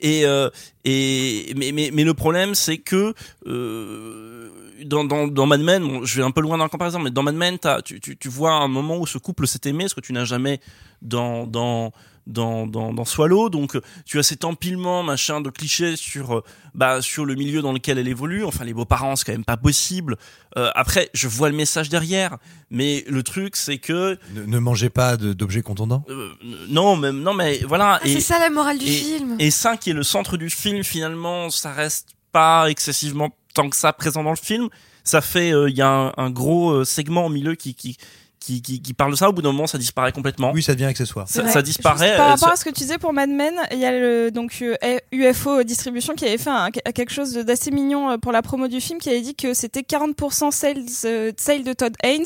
Et, 0.00 0.26
euh, 0.26 0.50
et 0.84 1.52
mais, 1.56 1.70
mais, 1.70 1.90
mais 1.92 2.02
le 2.02 2.14
problème, 2.14 2.56
c'est 2.56 2.78
que 2.78 3.14
euh, 3.46 4.50
dans, 4.84 5.04
dans, 5.04 5.26
dans 5.28 5.46
Mad 5.46 5.60
Men, 5.60 5.82
bon, 5.82 6.04
je 6.04 6.16
vais 6.16 6.26
un 6.26 6.30
peu 6.30 6.40
loin 6.40 6.58
dans 6.58 6.64
la 6.64 6.70
comparaison, 6.70 6.98
mais 6.98 7.10
dans 7.10 7.22
Mad 7.22 7.34
Men, 7.36 7.58
tu, 7.84 8.00
tu, 8.00 8.16
tu 8.16 8.28
vois 8.28 8.52
un 8.52 8.68
moment 8.68 8.98
où 8.98 9.06
ce 9.06 9.18
couple 9.18 9.46
s'est 9.46 9.60
aimé, 9.64 9.88
ce 9.88 9.94
que 9.94 10.00
tu 10.00 10.12
n'as 10.12 10.24
jamais 10.24 10.60
dans 11.02 11.46
dans 11.46 11.92
dans, 12.26 12.66
dans, 12.66 12.92
dans 12.94 13.04
Swallow. 13.04 13.50
Donc, 13.50 13.78
tu 14.06 14.18
as 14.18 14.22
cet 14.22 14.44
empilement, 14.44 15.02
machin, 15.02 15.42
de 15.42 15.50
clichés 15.50 15.94
sur, 15.96 16.38
euh, 16.38 16.44
bah, 16.74 17.02
sur 17.02 17.26
le 17.26 17.34
milieu 17.34 17.60
dans 17.60 17.72
lequel 17.72 17.98
elle 17.98 18.08
évolue. 18.08 18.44
Enfin, 18.44 18.64
les 18.64 18.72
beaux-parents, 18.72 19.14
c'est 19.16 19.26
quand 19.26 19.32
même 19.32 19.44
pas 19.44 19.58
possible. 19.58 20.16
Euh, 20.56 20.70
après, 20.74 21.10
je 21.12 21.28
vois 21.28 21.50
le 21.50 21.54
message 21.54 21.90
derrière. 21.90 22.38
Mais 22.70 23.04
le 23.08 23.22
truc, 23.22 23.56
c'est 23.56 23.76
que, 23.76 24.18
Ne, 24.34 24.44
ne 24.46 24.58
mangez 24.58 24.88
pas 24.88 25.18
d'objets 25.18 25.60
contondants. 25.60 26.02
euh, 26.08 26.30
non, 26.68 26.96
mais, 26.96 27.12
non, 27.12 27.34
mais 27.34 27.58
voilà. 27.68 28.00
Ah, 28.02 28.06
c'est 28.06 28.20
ça 28.20 28.38
la 28.38 28.48
morale 28.48 28.78
du 28.78 28.86
et, 28.86 28.90
film. 28.90 29.36
Et 29.38 29.50
ça, 29.50 29.76
qui 29.76 29.90
est 29.90 29.94
le 29.94 30.02
centre 30.02 30.38
du 30.38 30.48
film, 30.48 30.82
finalement, 30.82 31.50
ça 31.50 31.72
reste 31.72 32.14
pas 32.32 32.70
excessivement 32.70 33.30
tant 33.54 33.70
que 33.70 33.76
ça 33.76 33.92
présent 33.92 34.22
dans 34.22 34.30
le 34.30 34.36
film. 34.36 34.68
Ça 35.04 35.20
fait, 35.20 35.52
euh, 35.52 35.68
il 35.70 35.76
y 35.76 35.82
a 35.82 35.88
un, 35.88 36.12
un 36.16 36.30
gros 36.30 36.70
euh, 36.70 36.84
segment 36.84 37.26
au 37.26 37.28
milieu 37.28 37.54
qui, 37.54 37.74
qui, 37.74 37.96
qui, 38.40 38.60
qui, 38.62 38.80
qui 38.82 38.92
parle 38.94 39.10
de 39.12 39.16
ça. 39.16 39.28
Au 39.28 39.32
bout 39.32 39.40
d'un 39.42 39.52
moment, 39.52 39.66
ça 39.66 39.78
disparaît 39.78 40.12
complètement. 40.12 40.50
Oui, 40.52 40.62
ça 40.62 40.72
devient 40.74 40.84
accessoire. 40.86 41.26
Ça, 41.28 41.62
disparaît. 41.62 42.06
Juste 42.08 42.16
par 42.16 42.26
euh, 42.26 42.30
rapport 42.30 42.48
à 42.50 42.56
ce 42.56 42.64
que 42.64 42.70
tu 42.70 42.80
disais 42.80 42.98
pour 42.98 43.12
Mad 43.14 43.28
Men, 43.30 43.54
il 43.72 43.78
y 43.78 43.84
a 43.86 43.92
le 43.92 44.30
donc 44.30 44.58
euh, 44.62 44.74
UFO 45.12 45.62
Distribution 45.62 46.14
qui 46.14 46.24
avait 46.26 46.36
fait 46.38 46.50
un- 46.50 46.70
quelque 46.70 47.12
chose 47.12 47.32
d'assez 47.34 47.70
mignon 47.70 48.18
pour 48.18 48.32
la 48.32 48.42
promo 48.42 48.66
du 48.68 48.80
film, 48.80 48.98
qui 48.98 49.08
avait 49.10 49.20
dit 49.22 49.34
que 49.34 49.52
c'était 49.54 49.80
40% 49.82 50.50
sales, 50.50 50.84
euh, 51.04 51.32
sales 51.38 51.64
de 51.64 51.72
Todd 51.74 51.94
Haynes, 52.02 52.24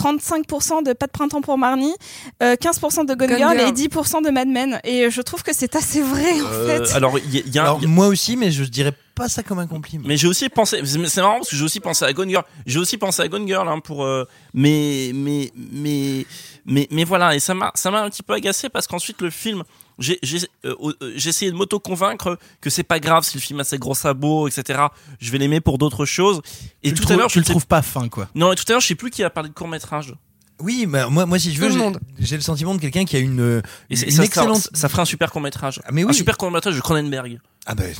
35% 0.00 0.82
de 0.84 0.92
Pas 0.92 1.06
de 1.06 1.12
printemps 1.12 1.40
pour 1.40 1.58
Marnie, 1.58 1.94
euh, 2.42 2.54
15% 2.56 3.04
de 3.06 3.14
Gone, 3.14 3.28
Gone 3.28 3.36
Girl, 3.38 3.56
Girl. 3.58 3.68
et 3.68 3.72
10% 3.72 4.22
de 4.24 4.30
Mad 4.30 4.48
Men. 4.48 4.80
Et 4.84 5.10
je 5.10 5.20
trouve 5.22 5.42
que 5.42 5.52
c'est 5.54 5.74
assez 5.76 6.02
vrai 6.02 6.40
en 6.40 6.46
euh, 6.46 6.84
fait. 6.86 6.94
alors, 6.94 7.18
il 7.18 7.34
y, 7.34 7.38
a- 7.38 7.42
y 7.54 7.58
a 7.58 7.76
moi 7.86 8.06
aussi, 8.08 8.36
mais 8.36 8.50
je 8.50 8.64
dirais 8.64 8.92
pas 9.22 9.28
ça 9.28 9.42
comme 9.44 9.58
un 9.60 9.66
compliment. 9.68 10.04
Mais 10.06 10.16
j'ai 10.16 10.26
aussi 10.26 10.48
pensé, 10.48 10.80
c'est 10.84 11.20
marrant 11.20 11.36
parce 11.36 11.50
que 11.50 11.56
j'ai 11.56 11.62
aussi 11.64 11.78
pensé 11.80 12.04
à 12.04 12.12
Gone 12.12 12.28
Girl. 12.28 12.44
J'ai 12.66 12.78
aussi 12.80 12.98
pensé 12.98 13.22
à 13.22 13.28
Gone 13.28 13.46
Girl 13.46 13.68
hein, 13.68 13.78
pour, 13.78 14.04
euh, 14.04 14.24
mais, 14.52 15.12
mais, 15.14 15.52
mais, 15.56 16.26
mais, 16.66 16.88
mais 16.90 17.04
voilà. 17.04 17.34
Et 17.36 17.40
ça 17.40 17.54
m'a, 17.54 17.70
ça 17.76 17.90
m'a 17.92 18.02
un 18.02 18.10
petit 18.10 18.22
peu 18.24 18.32
agacé 18.34 18.68
parce 18.68 18.86
qu'ensuite 18.88 19.20
le 19.22 19.30
film, 19.30 19.62
j'ai, 20.00 20.18
j'ai, 20.24 20.38
euh, 20.64 20.74
euh, 21.02 21.12
j'ai 21.14 21.28
essayé 21.28 21.50
de 21.52 21.56
m'auto-convaincre 21.56 22.36
que 22.60 22.68
c'est 22.70 22.82
pas 22.82 22.98
grave 22.98 23.22
si 23.24 23.36
le 23.36 23.40
film 23.42 23.60
a 23.60 23.64
ses 23.64 23.78
gros 23.78 23.94
sabots, 23.94 24.48
etc. 24.48 24.80
Je 25.20 25.30
vais 25.30 25.38
l'aimer 25.38 25.60
pour 25.60 25.78
d'autres 25.78 26.04
choses. 26.04 26.40
Et 26.82 26.92
tu 26.92 27.00
tout 27.02 27.12
à 27.12 27.16
l'heure, 27.16 27.28
tu 27.28 27.34
je 27.34 27.38
le 27.40 27.44
sais- 27.44 27.52
trouves 27.52 27.66
pas 27.68 27.82
fin, 27.82 28.08
quoi. 28.08 28.28
Non, 28.34 28.52
et 28.52 28.56
tout 28.56 28.64
à 28.68 28.72
l'heure, 28.72 28.80
je 28.80 28.88
sais 28.88 28.94
plus 28.96 29.10
qui 29.10 29.22
a 29.22 29.30
parlé 29.30 29.48
de 29.50 29.54
court 29.54 29.68
métrage. 29.68 30.14
Oui, 30.60 30.86
mais 30.88 31.08
moi, 31.10 31.26
moi, 31.26 31.38
si 31.38 31.52
je 31.52 31.60
veux, 31.60 31.70
j'ai- 32.18 32.36
le 32.36 32.42
sentiment 32.42 32.74
de 32.74 32.80
quelqu'un 32.80 33.04
qui 33.04 33.16
a 33.16 33.18
une, 33.18 33.40
euh, 33.40 33.62
Et, 33.90 33.96
c'est- 33.96 34.06
une 34.06 34.12
ça, 34.12 34.24
excellente. 34.24 34.56
ça, 34.58 34.70
ça 34.74 34.88
ferait 34.88 35.02
un 35.02 35.06
super 35.06 35.30
court 35.32 35.40
métrage. 35.40 35.80
Ah, 35.84 35.90
mais 35.92 36.02
Un 36.02 36.06
oui. 36.08 36.14
super 36.14 36.36
court 36.36 36.50
métrage 36.50 36.74
de 36.76 36.80
Cronenberg. 36.80 37.40
Ah 37.66 37.74
ben, 37.74 37.92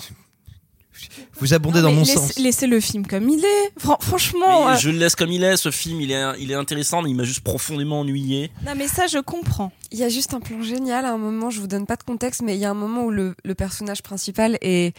vous 1.40 1.54
abondez 1.54 1.80
Non, 1.80 1.88
dans 1.88 1.92
mon 1.94 2.04
laisse- 2.04 2.14
sens. 2.14 2.38
Laissez 2.38 2.66
le 2.66 2.80
film 2.80 3.06
comme 3.06 3.28
il 3.28 3.44
est. 3.44 3.72
Fran- 3.78 3.98
franchement, 4.00 4.66
Mais 4.68 4.74
euh, 4.74 4.78
je 4.78 4.90
le 4.90 4.98
laisse 4.98 5.14
comme 5.16 5.30
il 5.30 5.44
est. 5.44 5.56
Ce 5.56 5.70
film, 5.70 6.00
il 6.00 6.10
est, 6.12 6.22
il 6.38 6.50
est 6.50 6.54
intéressant, 6.54 7.02
mais 7.02 7.10
il 7.10 7.14
m'a 7.16 7.24
juste 7.24 7.40
profondément 7.40 8.00
ennuyé. 8.00 8.50
non 8.66 8.72
mais 8.76 8.88
ça 8.88 9.06
je 9.06 9.18
comprends. 9.18 9.72
Il 9.90 9.98
y 9.98 10.04
a 10.04 10.08
juste 10.08 10.32
un 10.34 10.40
plan 10.40 10.62
génial 10.62 11.04
à 11.04 11.12
un 11.12 11.18
moment, 11.18 11.50
je 11.50 11.60
vous 11.60 11.66
donne 11.66 11.86
pas 11.86 11.96
de 11.96 12.02
contexte, 12.02 12.42
mais 12.42 12.54
il 12.56 12.60
y 12.60 12.64
a 12.64 12.70
un 12.70 12.74
moment 12.74 13.04
où 13.04 13.10
le, 13.10 13.34
le 13.44 13.54
personnage 13.54 14.02
principal 14.02 14.56
est, 14.62 14.94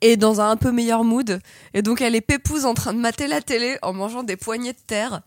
est 0.00 0.16
dans 0.16 0.40
un 0.40 0.50
un 0.50 0.56
peu 0.56 0.72
meilleur 0.72 1.04
mood. 1.04 1.40
Et 1.74 1.82
donc 1.82 2.00
elle 2.00 2.16
est 2.16 2.20
pépouse 2.20 2.64
en 2.64 2.74
train 2.74 2.92
de 2.94 2.98
mater 2.98 3.28
la 3.28 3.40
télé 3.40 3.78
en 3.82 3.92
mangeant 3.92 4.24
des 4.24 4.36
poignées 4.36 4.72
de 4.72 4.78
terre. 4.86 5.20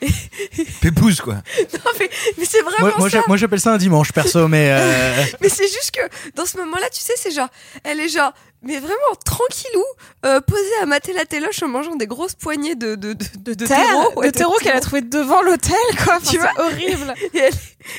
Pépouze, 0.80 1.20
quoi. 1.20 1.34
Non 1.74 1.90
mais, 2.00 2.10
mais 2.38 2.44
c'est 2.44 2.60
vraiment 2.62 2.76
Moi, 2.80 2.94
moi, 2.98 3.10
ça. 3.10 3.22
moi, 3.28 3.36
j'appelle 3.36 3.60
ça 3.60 3.72
un 3.74 3.78
dimanche, 3.78 4.12
perso, 4.12 4.48
mais 4.48 4.68
euh, 4.72 5.24
Mais 5.40 5.48
c'est 5.48 5.66
juste 5.68 5.90
que 5.92 6.00
dans 6.34 6.46
ce 6.46 6.56
moment-là, 6.58 6.88
tu 6.92 7.00
sais, 7.00 7.12
c'est 7.16 7.30
genre, 7.30 7.48
elle 7.84 8.00
est 8.00 8.08
genre 8.08 8.32
mais 8.62 8.78
vraiment 8.78 8.96
tranquillou, 9.24 9.84
euh, 10.24 10.40
posé 10.40 10.62
à 10.82 10.86
mater 10.86 11.12
la 11.12 11.24
téloche 11.24 11.62
en 11.62 11.68
mangeant 11.68 11.96
des 11.96 12.06
grosses 12.06 12.34
poignées 12.34 12.74
de 12.74 12.94
de 12.94 13.12
de, 13.12 13.24
de, 13.38 13.54
de 13.54 13.66
Terre, 13.66 13.78
terreau, 13.86 14.12
ouais, 14.20 14.26
de 14.26 14.30
terreau 14.36 14.54
qu'elle 14.60 14.76
a 14.76 14.80
trouvé 14.80 15.00
devant 15.02 15.42
l'hôtel, 15.42 15.74
quoi. 16.04 16.18
Tu 16.20 16.30
tu 16.32 16.38
vois 16.38 16.50
horrible. 16.58 17.14
Et, 17.34 17.38
elle- 17.38 17.52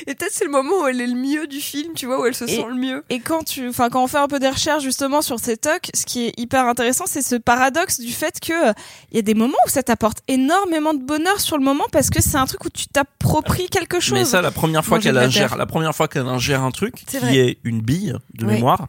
et 0.06 0.14
peut-être 0.14 0.32
c'est 0.32 0.46
le 0.46 0.50
moment 0.50 0.80
où 0.82 0.86
elle 0.86 0.98
est 1.02 1.06
le 1.06 1.14
mieux 1.14 1.46
du 1.46 1.60
film, 1.60 1.92
tu 1.94 2.06
vois, 2.06 2.18
où 2.18 2.24
elle 2.24 2.34
se 2.34 2.44
Et- 2.44 2.56
sent 2.56 2.64
le 2.68 2.74
mieux. 2.74 3.04
Et 3.10 3.20
quand 3.20 3.44
tu, 3.44 3.68
enfin, 3.68 3.90
quand 3.90 4.02
on 4.02 4.06
fait 4.06 4.16
un 4.18 4.28
peu 4.28 4.38
des 4.38 4.48
recherches 4.48 4.82
justement 4.82 5.20
sur 5.20 5.38
ces 5.38 5.58
tocs, 5.58 5.90
ce 5.92 6.06
qui 6.06 6.26
est 6.26 6.32
hyper 6.40 6.64
intéressant, 6.66 7.04
c'est 7.06 7.20
ce 7.20 7.34
paradoxe 7.36 8.00
du 8.00 8.10
fait 8.12 8.40
que 8.40 8.70
euh, 8.70 8.72
il 9.12 9.16
y 9.16 9.18
a 9.18 9.22
des 9.22 9.34
moments 9.34 9.58
où 9.66 9.68
ça 9.68 9.82
t'apporte 9.82 10.18
énormément 10.26 10.94
de 10.94 11.02
bonheur 11.02 11.38
sur 11.38 11.58
le 11.58 11.64
moment 11.64 11.84
parce 11.92 12.08
que 12.08 12.22
c'est 12.22 12.38
un 12.38 12.46
truc 12.46 12.64
où 12.64 12.70
tu 12.70 12.86
t'appropries 12.86 13.68
quelque 13.68 14.00
chose. 14.00 14.14
Mais 14.14 14.24
ça, 14.24 14.40
la 14.40 14.50
première 14.50 14.84
fois 14.86 14.98
qu'elle 14.98 15.18
ingère, 15.18 15.54
la 15.58 15.66
première 15.66 15.94
fois 15.94 16.08
qu'elle 16.08 16.26
ingère 16.28 16.62
un 16.62 16.70
truc 16.70 16.94
qui 17.06 17.18
vrai. 17.18 17.36
est 17.36 17.58
une 17.64 17.82
bille 17.82 18.14
de 18.38 18.46
Oui. 18.46 18.54
mémoire, 18.54 18.88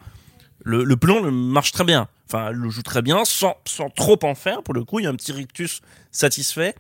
le, 0.66 0.84
le 0.84 0.98
plan 0.98 1.22
le 1.22 1.32
marche 1.32 1.72
très 1.72 1.86
bien. 1.86 2.10
Enfin, 2.28 2.50
le 2.50 2.70
joue 2.70 2.82
très 2.82 3.04
bien, 3.04 3.24
sans, 3.24 3.56
sans 3.66 3.90
trop 3.90 4.20
en 4.24 4.34
faire. 4.36 4.64
Pour 4.64 4.74
le 4.74 4.84
coup, 4.84 5.00
il 5.00 5.04
y 5.04 5.06
a 5.06 5.12
un 5.12 5.16
petit 5.16 5.32
rictus 5.32 5.82
satisfait. 6.12 6.76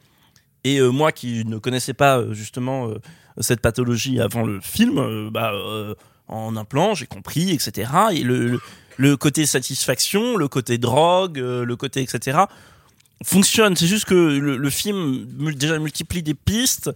Et 0.63 0.79
euh, 0.79 0.89
moi, 0.89 1.11
qui 1.11 1.45
ne 1.45 1.59
connaissais 1.59 1.93
pas 1.93 2.17
euh, 2.17 2.33
justement 2.33 2.89
euh, 2.89 2.95
cette 3.39 3.61
pathologie 3.61 4.19
avant 4.19 4.41
le 4.41 4.59
film, 4.59 4.97
euh, 4.97 5.29
bah, 5.31 5.51
euh, 5.53 5.93
en 6.27 6.57
un 6.57 6.65
plan, 6.65 6.95
j'ai 6.95 7.05
compris, 7.05 7.51
etc. 7.51 7.91
Et 8.11 8.23
le, 8.23 8.47
le, 8.47 8.59
le 8.97 9.17
côté 9.17 9.45
satisfaction, 9.45 10.35
le 10.35 10.47
côté 10.47 10.79
drogue, 10.79 11.37
le 11.37 11.75
côté 11.75 12.01
etc. 12.01 12.39
fonctionne. 13.23 13.75
C'est 13.75 13.85
juste 13.85 14.05
que 14.05 14.15
le, 14.15 14.57
le 14.57 14.69
film 14.71 15.27
déjà 15.53 15.77
multiplie 15.77 16.23
des 16.23 16.33
pistes. 16.33 16.89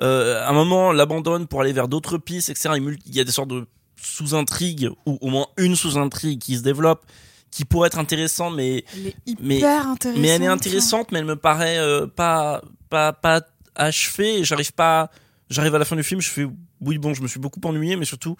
À 0.00 0.48
un 0.48 0.52
moment, 0.52 0.90
l'abandonne 0.90 1.46
pour 1.46 1.60
aller 1.60 1.72
vers 1.72 1.86
d'autres 1.86 2.18
pistes, 2.18 2.48
etc. 2.48 2.70
Il 3.06 3.14
y 3.14 3.20
a 3.20 3.24
des 3.24 3.30
sortes 3.30 3.50
de 3.50 3.66
sous-intrigues 4.02 4.90
ou 5.06 5.18
au 5.20 5.28
moins 5.28 5.46
une 5.56 5.76
sous-intrigue 5.76 6.40
qui 6.40 6.56
se 6.56 6.62
développe, 6.62 7.04
qui 7.50 7.64
pourrait 7.64 7.88
être 7.88 7.98
intéressante, 7.98 8.54
mais 8.54 8.84
Elle 8.96 9.06
est 9.08 9.16
mais 9.40 9.62
intéressante. 9.62 10.20
mais 10.20 10.28
elle 10.28 10.42
est 10.42 10.46
intéressante, 10.46 11.12
mais 11.12 11.18
elle 11.18 11.24
me 11.24 11.36
paraît 11.36 11.78
euh, 11.78 12.06
pas 12.06 12.62
pas 12.90 13.12
pas 13.12 13.42
achevée. 13.74 14.44
J'arrive 14.44 14.72
pas. 14.72 15.10
J'arrive 15.50 15.74
à 15.74 15.78
la 15.78 15.84
fin 15.84 15.96
du 15.96 16.02
film, 16.02 16.20
je 16.20 16.30
fais 16.30 16.46
oui 16.80 16.98
bon, 16.98 17.14
je 17.14 17.22
me 17.22 17.28
suis 17.28 17.40
beaucoup 17.40 17.60
ennuyé, 17.64 17.96
mais 17.96 18.04
surtout. 18.04 18.36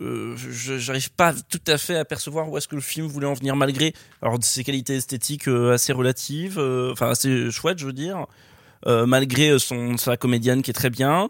Euh, 0.00 0.34
j'arrive 0.78 1.10
pas 1.10 1.34
tout 1.34 1.60
à 1.66 1.76
fait 1.76 1.96
à 1.96 2.06
percevoir 2.06 2.48
où 2.48 2.56
est-ce 2.56 2.66
que 2.66 2.74
le 2.74 2.80
film 2.80 3.06
voulait 3.06 3.26
en 3.26 3.34
venir 3.34 3.56
malgré 3.56 3.92
alors 4.22 4.38
ses 4.40 4.64
qualités 4.64 4.96
esthétiques 4.96 5.48
euh, 5.48 5.74
assez 5.74 5.92
relatives 5.92 6.58
euh, 6.58 6.92
enfin 6.92 7.10
assez 7.10 7.50
chouettes 7.50 7.78
je 7.78 7.84
veux 7.84 7.92
dire 7.92 8.24
euh, 8.86 9.04
malgré 9.04 9.58
son 9.58 9.98
sa 9.98 10.16
comédienne 10.16 10.62
qui 10.62 10.70
est 10.70 10.74
très 10.74 10.88
bien 10.88 11.28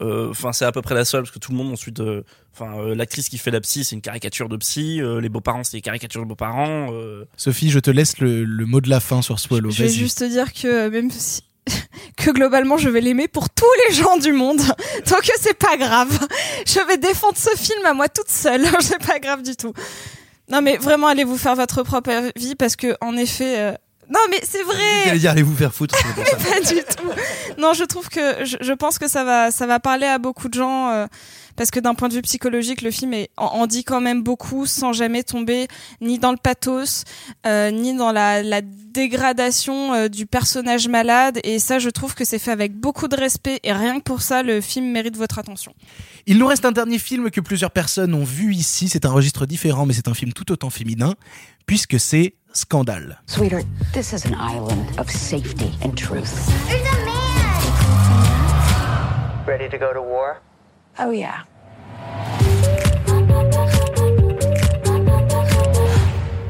Euh, 0.00 0.30
enfin 0.30 0.52
c'est 0.54 0.64
à 0.64 0.72
peu 0.72 0.80
près 0.80 0.94
la 0.94 1.04
seule 1.04 1.22
parce 1.22 1.32
que 1.32 1.38
tout 1.38 1.52
le 1.52 1.58
monde 1.58 1.70
ensuite 1.70 2.00
euh, 2.00 2.22
enfin 2.54 2.78
euh, 2.78 2.94
l'actrice 2.94 3.28
qui 3.28 3.36
fait 3.36 3.50
la 3.50 3.60
psy 3.60 3.84
c'est 3.84 3.94
une 3.94 4.00
caricature 4.00 4.48
de 4.48 4.56
psy 4.56 5.02
euh, 5.02 5.20
les 5.20 5.28
beaux-parents 5.28 5.64
c'est 5.64 5.76
des 5.76 5.82
caricatures 5.82 6.22
de 6.22 6.26
beaux-parents 6.28 6.88
euh, 6.92 7.26
Sophie, 7.36 7.70
je 7.70 7.78
te 7.78 7.90
laisse 7.90 8.18
le, 8.18 8.44
le 8.44 8.64
mot 8.64 8.80
de 8.80 8.88
la 8.88 9.00
fin 9.00 9.20
sur 9.20 9.38
Swallow. 9.38 9.70
Je 9.70 9.82
vais 9.82 9.90
juste 9.90 10.20
te 10.20 10.24
dire 10.24 10.54
que 10.54 10.88
même 10.88 11.10
si 11.10 11.42
que 12.16 12.30
globalement 12.30 12.78
je 12.78 12.88
vais 12.88 13.02
l'aimer 13.02 13.28
pour 13.28 13.50
tous 13.50 13.66
les 13.86 13.94
gens 13.94 14.16
du 14.16 14.32
monde, 14.32 14.60
tant 15.04 15.18
que 15.18 15.32
c'est 15.38 15.58
pas 15.58 15.76
grave. 15.76 16.18
Je 16.66 16.86
vais 16.88 16.96
défendre 16.96 17.36
ce 17.36 17.54
film 17.56 17.84
à 17.84 17.92
moi 17.92 18.08
toute 18.08 18.30
seule, 18.30 18.64
c'est 18.80 19.04
pas 19.06 19.18
grave 19.18 19.42
du 19.42 19.56
tout. 19.56 19.74
Non 20.48 20.62
mais 20.62 20.78
vraiment 20.78 21.08
allez 21.08 21.24
vous 21.24 21.36
faire 21.36 21.54
votre 21.54 21.82
propre 21.82 22.10
avis 22.10 22.54
parce 22.54 22.76
que 22.76 22.96
en 23.02 23.14
effet 23.18 23.58
euh, 23.58 23.74
non 24.10 24.20
mais 24.30 24.40
c'est 24.42 24.62
vrai. 24.62 25.16
Dire 25.18 25.30
allez 25.30 25.42
vous 25.42 25.56
faire 25.56 25.72
foutre. 25.72 25.96
ça. 25.96 26.36
pas 26.36 26.60
du 26.60 26.80
tout. 26.80 27.60
Non, 27.60 27.72
je 27.72 27.84
trouve 27.84 28.08
que 28.08 28.44
je, 28.44 28.56
je 28.60 28.72
pense 28.72 28.98
que 28.98 29.08
ça 29.08 29.24
va 29.24 29.50
ça 29.50 29.66
va 29.66 29.78
parler 29.80 30.06
à 30.06 30.18
beaucoup 30.18 30.48
de 30.48 30.54
gens 30.54 30.88
euh, 30.88 31.06
parce 31.56 31.70
que 31.70 31.80
d'un 31.80 31.94
point 31.94 32.08
de 32.08 32.14
vue 32.14 32.22
psychologique, 32.22 32.82
le 32.82 32.90
film 32.90 33.14
est, 33.14 33.30
en, 33.36 33.46
en 33.46 33.66
dit 33.66 33.84
quand 33.84 34.00
même 34.00 34.22
beaucoup 34.22 34.66
sans 34.66 34.92
jamais 34.92 35.22
tomber 35.22 35.68
ni 36.00 36.18
dans 36.18 36.32
le 36.32 36.36
pathos 36.36 37.04
euh, 37.46 37.70
ni 37.70 37.94
dans 37.94 38.10
la, 38.12 38.42
la 38.42 38.60
dégradation 38.62 39.94
euh, 39.94 40.08
du 40.08 40.26
personnage 40.26 40.88
malade 40.88 41.38
et 41.44 41.58
ça 41.58 41.78
je 41.78 41.88
trouve 41.88 42.14
que 42.14 42.24
c'est 42.24 42.38
fait 42.38 42.50
avec 42.50 42.74
beaucoup 42.74 43.08
de 43.08 43.16
respect 43.16 43.60
et 43.62 43.72
rien 43.72 43.98
que 43.98 44.04
pour 44.04 44.22
ça 44.22 44.42
le 44.42 44.60
film 44.60 44.90
mérite 44.90 45.16
votre 45.16 45.38
attention. 45.38 45.74
Il 46.26 46.38
nous 46.38 46.46
reste 46.46 46.64
un 46.64 46.72
dernier 46.72 46.98
film 46.98 47.30
que 47.30 47.40
plusieurs 47.40 47.72
personnes 47.72 48.14
ont 48.14 48.24
vu 48.24 48.54
ici. 48.54 48.88
C'est 48.88 49.04
un 49.06 49.10
registre 49.10 49.44
différent, 49.44 49.86
mais 49.86 49.92
c'est 49.92 50.06
un 50.06 50.14
film 50.14 50.32
tout 50.32 50.52
autant 50.52 50.70
féminin, 50.70 51.14
puisque 51.66 51.98
c'est 51.98 52.34
Scandale. 52.52 53.20
Sweetheart, 53.26 53.66
this 53.92 54.12
is 54.12 54.24
an 54.26 54.34
island 54.34 54.98
of 54.98 55.10
safety 55.10 55.72
and 55.82 55.96
truth. 55.96 56.48
Ready 59.46 59.68
to 59.68 59.78
go 59.78 59.92
to 59.92 60.02
war? 60.02 60.40
Oh, 60.98 61.10
yeah. 61.10 61.44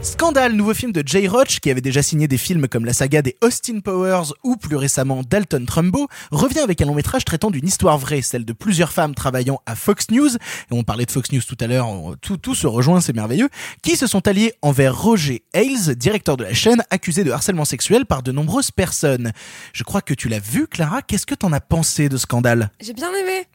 Scandale, 0.03 0.55
nouveau 0.55 0.75
film 0.75 0.91
de 0.91 1.01
Jay 1.07 1.29
Roach, 1.29 1.61
qui 1.61 1.71
avait 1.71 1.81
déjà 1.81 2.03
signé 2.03 2.27
des 2.27 2.37
films 2.37 2.67
comme 2.67 2.85
la 2.85 2.93
saga 2.93 3.23
des 3.23 3.37
Austin 3.41 3.79
Powers 3.79 4.35
ou 4.43 4.57
plus 4.57 4.75
récemment 4.75 5.23
Dalton 5.23 5.65
Trumbo, 5.65 6.09
revient 6.33 6.59
avec 6.59 6.81
un 6.83 6.87
long 6.87 6.95
métrage 6.97 7.25
traitant 7.25 7.53
d'une 7.53 7.69
histoire 7.69 7.99
vraie, 7.99 8.21
celle 8.21 8.45
de 8.45 8.53
plusieurs 8.53 8.91
femmes 8.91 9.15
travaillant 9.15 9.61
à 9.65 9.77
Fox 9.77 10.11
News, 10.11 10.35
et 10.35 10.73
on 10.73 10.83
parlait 10.83 11.07
de 11.07 11.13
Fox 11.13 11.31
News 11.31 11.43
tout 11.47 11.57
à 11.61 11.69
l'heure, 11.69 11.87
tout, 12.21 12.37
tout 12.37 12.57
se 12.57 12.67
rejoint, 12.67 13.01
c'est 13.01 13.15
merveilleux, 13.15 13.49
qui 13.83 13.95
se 13.95 14.09
sont 14.09 14.27
alliés 14.27 14.55
envers 14.61 15.01
Roger 15.01 15.45
Ailes, 15.53 15.95
directeur 15.95 16.37
de 16.37 16.43
la 16.43 16.53
chaîne, 16.53 16.83
accusé 16.91 17.23
de 17.23 17.31
harcèlement 17.31 17.65
sexuel 17.65 18.05
par 18.05 18.25
de 18.25 18.33
nombreuses 18.33 18.73
personnes. 18.73 19.31
Je 19.73 19.85
crois 19.85 20.03
que 20.03 20.15
tu 20.15 20.29
l'as 20.29 20.41
vu, 20.41 20.67
Clara, 20.67 21.03
qu'est-ce 21.03 21.27
que 21.27 21.37
t'en 21.37 21.53
as 21.53 21.61
pensé 21.61 22.09
de 22.09 22.17
Scandale? 22.17 22.73
J'ai 22.81 22.93
bien 22.93 23.11
aimé. 23.15 23.47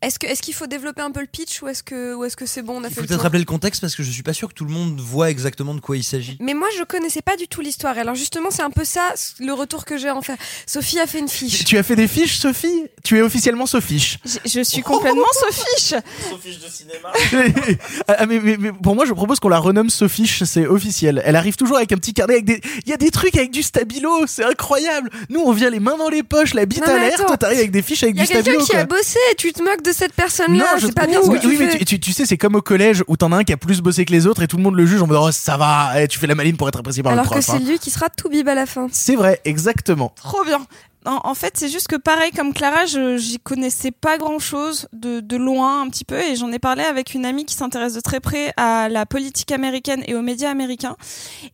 Est-ce 0.00 0.18
que 0.18 0.26
est-ce 0.26 0.40
qu'il 0.42 0.54
faut 0.54 0.66
développer 0.66 1.02
un 1.02 1.10
peu 1.10 1.20
le 1.20 1.26
pitch 1.26 1.60
ou 1.62 1.68
est-ce 1.68 1.82
que 1.82 2.14
ou 2.14 2.24
est-ce 2.24 2.36
que 2.36 2.46
c'est 2.46 2.62
bon 2.62 2.78
on 2.80 2.84
a 2.84 2.88
Il 2.88 2.94
fait 2.94 3.00
faut 3.02 3.06
peut-être 3.06 3.20
rappeler 3.22 3.40
le 3.40 3.44
contexte 3.44 3.80
parce 3.80 3.94
que 3.94 4.02
je 4.02 4.10
suis 4.10 4.22
pas 4.22 4.32
sûr 4.32 4.48
que 4.48 4.54
tout 4.54 4.64
le 4.64 4.70
monde 4.72 4.98
voit 5.00 5.28
exactement 5.30 5.74
de 5.74 5.80
quoi 5.80 5.96
il 5.96 6.04
s'agit. 6.04 6.38
Mais 6.40 6.54
moi, 6.54 6.68
je 6.78 6.84
connaissais 6.84 7.20
pas 7.22 7.36
du 7.36 7.46
tout 7.48 7.60
l'histoire. 7.60 7.98
Alors 7.98 8.14
justement, 8.14 8.50
c'est 8.50 8.62
un 8.62 8.70
peu 8.70 8.84
ça 8.84 9.12
le 9.40 9.52
retour 9.52 9.84
que 9.84 9.98
j'ai 9.98 10.08
à 10.08 10.16
en 10.16 10.22
faire. 10.22 10.36
Sophie 10.66 10.98
a 10.98 11.06
fait 11.06 11.18
une 11.18 11.28
fiche. 11.28 11.64
Tu 11.64 11.76
as 11.76 11.82
fait 11.82 11.96
des 11.96 12.08
fiches, 12.08 12.36
Sophie? 12.38 12.84
Tu 13.04 13.18
es 13.18 13.22
officiellement 13.22 13.66
Sophiche. 13.66 14.18
Je, 14.24 14.38
je 14.48 14.62
suis 14.62 14.82
complètement 14.82 15.26
Sophiche. 15.32 15.94
Sophie 16.30 16.56
de 16.58 16.68
cinéma 16.70 17.12
Ah, 18.08 18.26
mais, 18.26 18.40
mais- 18.40 18.56
mais 18.58 18.72
pour 18.72 18.94
moi, 18.94 19.04
je 19.04 19.12
propose 19.12 19.40
qu'on 19.40 19.48
la 19.48 19.58
renomme 19.58 19.90
Sophiche, 19.90 20.42
c'est 20.44 20.66
officiel. 20.66 21.22
Elle 21.24 21.36
arrive 21.36 21.56
toujours 21.56 21.76
avec 21.76 21.92
un 21.92 21.96
petit 21.96 22.14
carnet 22.14 22.34
avec 22.34 22.44
des. 22.44 22.60
Il 22.86 22.90
y 22.90 22.92
a 22.92 22.96
des 22.96 23.10
trucs 23.10 23.36
avec 23.36 23.50
du 23.50 23.62
stabilo, 23.62 24.26
c'est 24.26 24.44
incroyable. 24.44 25.10
Nous, 25.28 25.40
on 25.40 25.52
vient 25.52 25.70
les 25.70 25.80
mains 25.80 25.96
dans 25.96 26.08
les 26.08 26.22
poches, 26.22 26.54
la 26.54 26.66
bite 26.66 26.86
Non, 26.86 26.94
à 26.94 26.98
l'air. 26.98 27.16
Toi, 27.26 27.36
t'arrives 27.36 27.58
avec 27.58 27.70
des 27.70 27.82
fiches 27.82 28.02
avec 28.04 28.14
Il 28.16 28.18
y 28.18 28.22
a 28.22 28.26
du 28.26 28.32
quelqu'un 28.32 28.50
stabilo. 28.60 28.64
qui 28.66 28.76
a 28.76 28.84
bossé 28.86 29.18
et 29.30 29.34
tu 29.36 29.52
te 29.52 29.62
moques 29.62 29.81
de 29.82 29.92
cette 29.92 30.14
personne-là. 30.14 30.64
je- 30.78 30.86
C'est 30.86 30.94
pas 30.94 31.06
bien 31.06 31.22
ce 31.22 31.28
oui, 31.28 31.36
que 31.36 31.40
tu 31.42 31.46
oui, 31.48 31.56
mais 31.58 31.70
fais. 31.70 31.78
tu, 31.78 31.84
tu- 31.84 32.00
tu 32.00 32.12
sais, 32.12 32.24
c'est 32.26 32.36
comme 32.38 32.54
au 32.54 32.62
collège 32.62 33.02
où 33.08 33.16
t'en 33.16 33.32
as 33.32 33.36
un 33.38 33.44
qui 33.44 33.52
a 33.52 33.56
plus 33.56 33.80
bossé 33.80 34.04
que 34.04 34.12
les 34.12 34.26
autres 34.26 34.42
et 34.42 34.46
tout 34.48 34.56
le 34.56 34.62
monde 34.62 34.76
le 34.76 34.86
juge 34.86 35.02
en 35.02 35.06
mode 35.06 35.18
oh, 35.20 35.30
ça 35.32 35.56
va, 35.56 36.00
eh, 36.02 36.08
tu 36.08 36.18
fais 36.18 36.26
la 36.26 36.34
maline 36.34 36.56
pour 36.56 36.68
être 36.68 36.78
apprécié 36.78 37.02
par 37.02 37.12
Alors 37.12 37.24
le 37.24 37.28
que 37.28 37.34
prof. 37.34 37.44
c'est 37.44 37.52
hein. 37.52 37.68
lui 37.68 37.78
qui 37.78 37.90
sera 37.90 38.08
tout 38.08 38.28
bib 38.28 38.48
à 38.48 38.54
la 38.54 38.66
fin. 38.66 38.88
C'est 38.92 39.16
vrai, 39.16 39.40
exactement. 39.44 40.12
Trop 40.16 40.44
bien. 40.44 40.60
En, 41.04 41.34
fait, 41.34 41.54
c'est 41.56 41.68
juste 41.68 41.88
que 41.88 41.96
pareil 41.96 42.30
comme 42.30 42.54
Clara, 42.54 42.86
je 42.86 43.16
j'y 43.16 43.38
connaissais 43.38 43.90
pas 43.90 44.18
grand 44.18 44.38
chose 44.38 44.88
de, 44.92 45.20
de 45.20 45.36
loin 45.36 45.82
un 45.82 45.88
petit 45.88 46.04
peu 46.04 46.20
et 46.20 46.36
j'en 46.36 46.52
ai 46.52 46.58
parlé 46.58 46.84
avec 46.84 47.14
une 47.14 47.26
amie 47.26 47.44
qui 47.44 47.54
s'intéresse 47.54 47.94
de 47.94 48.00
très 48.00 48.20
près 48.20 48.52
à 48.56 48.88
la 48.88 49.04
politique 49.04 49.50
américaine 49.50 50.04
et 50.06 50.14
aux 50.14 50.22
médias 50.22 50.50
américains 50.50 50.96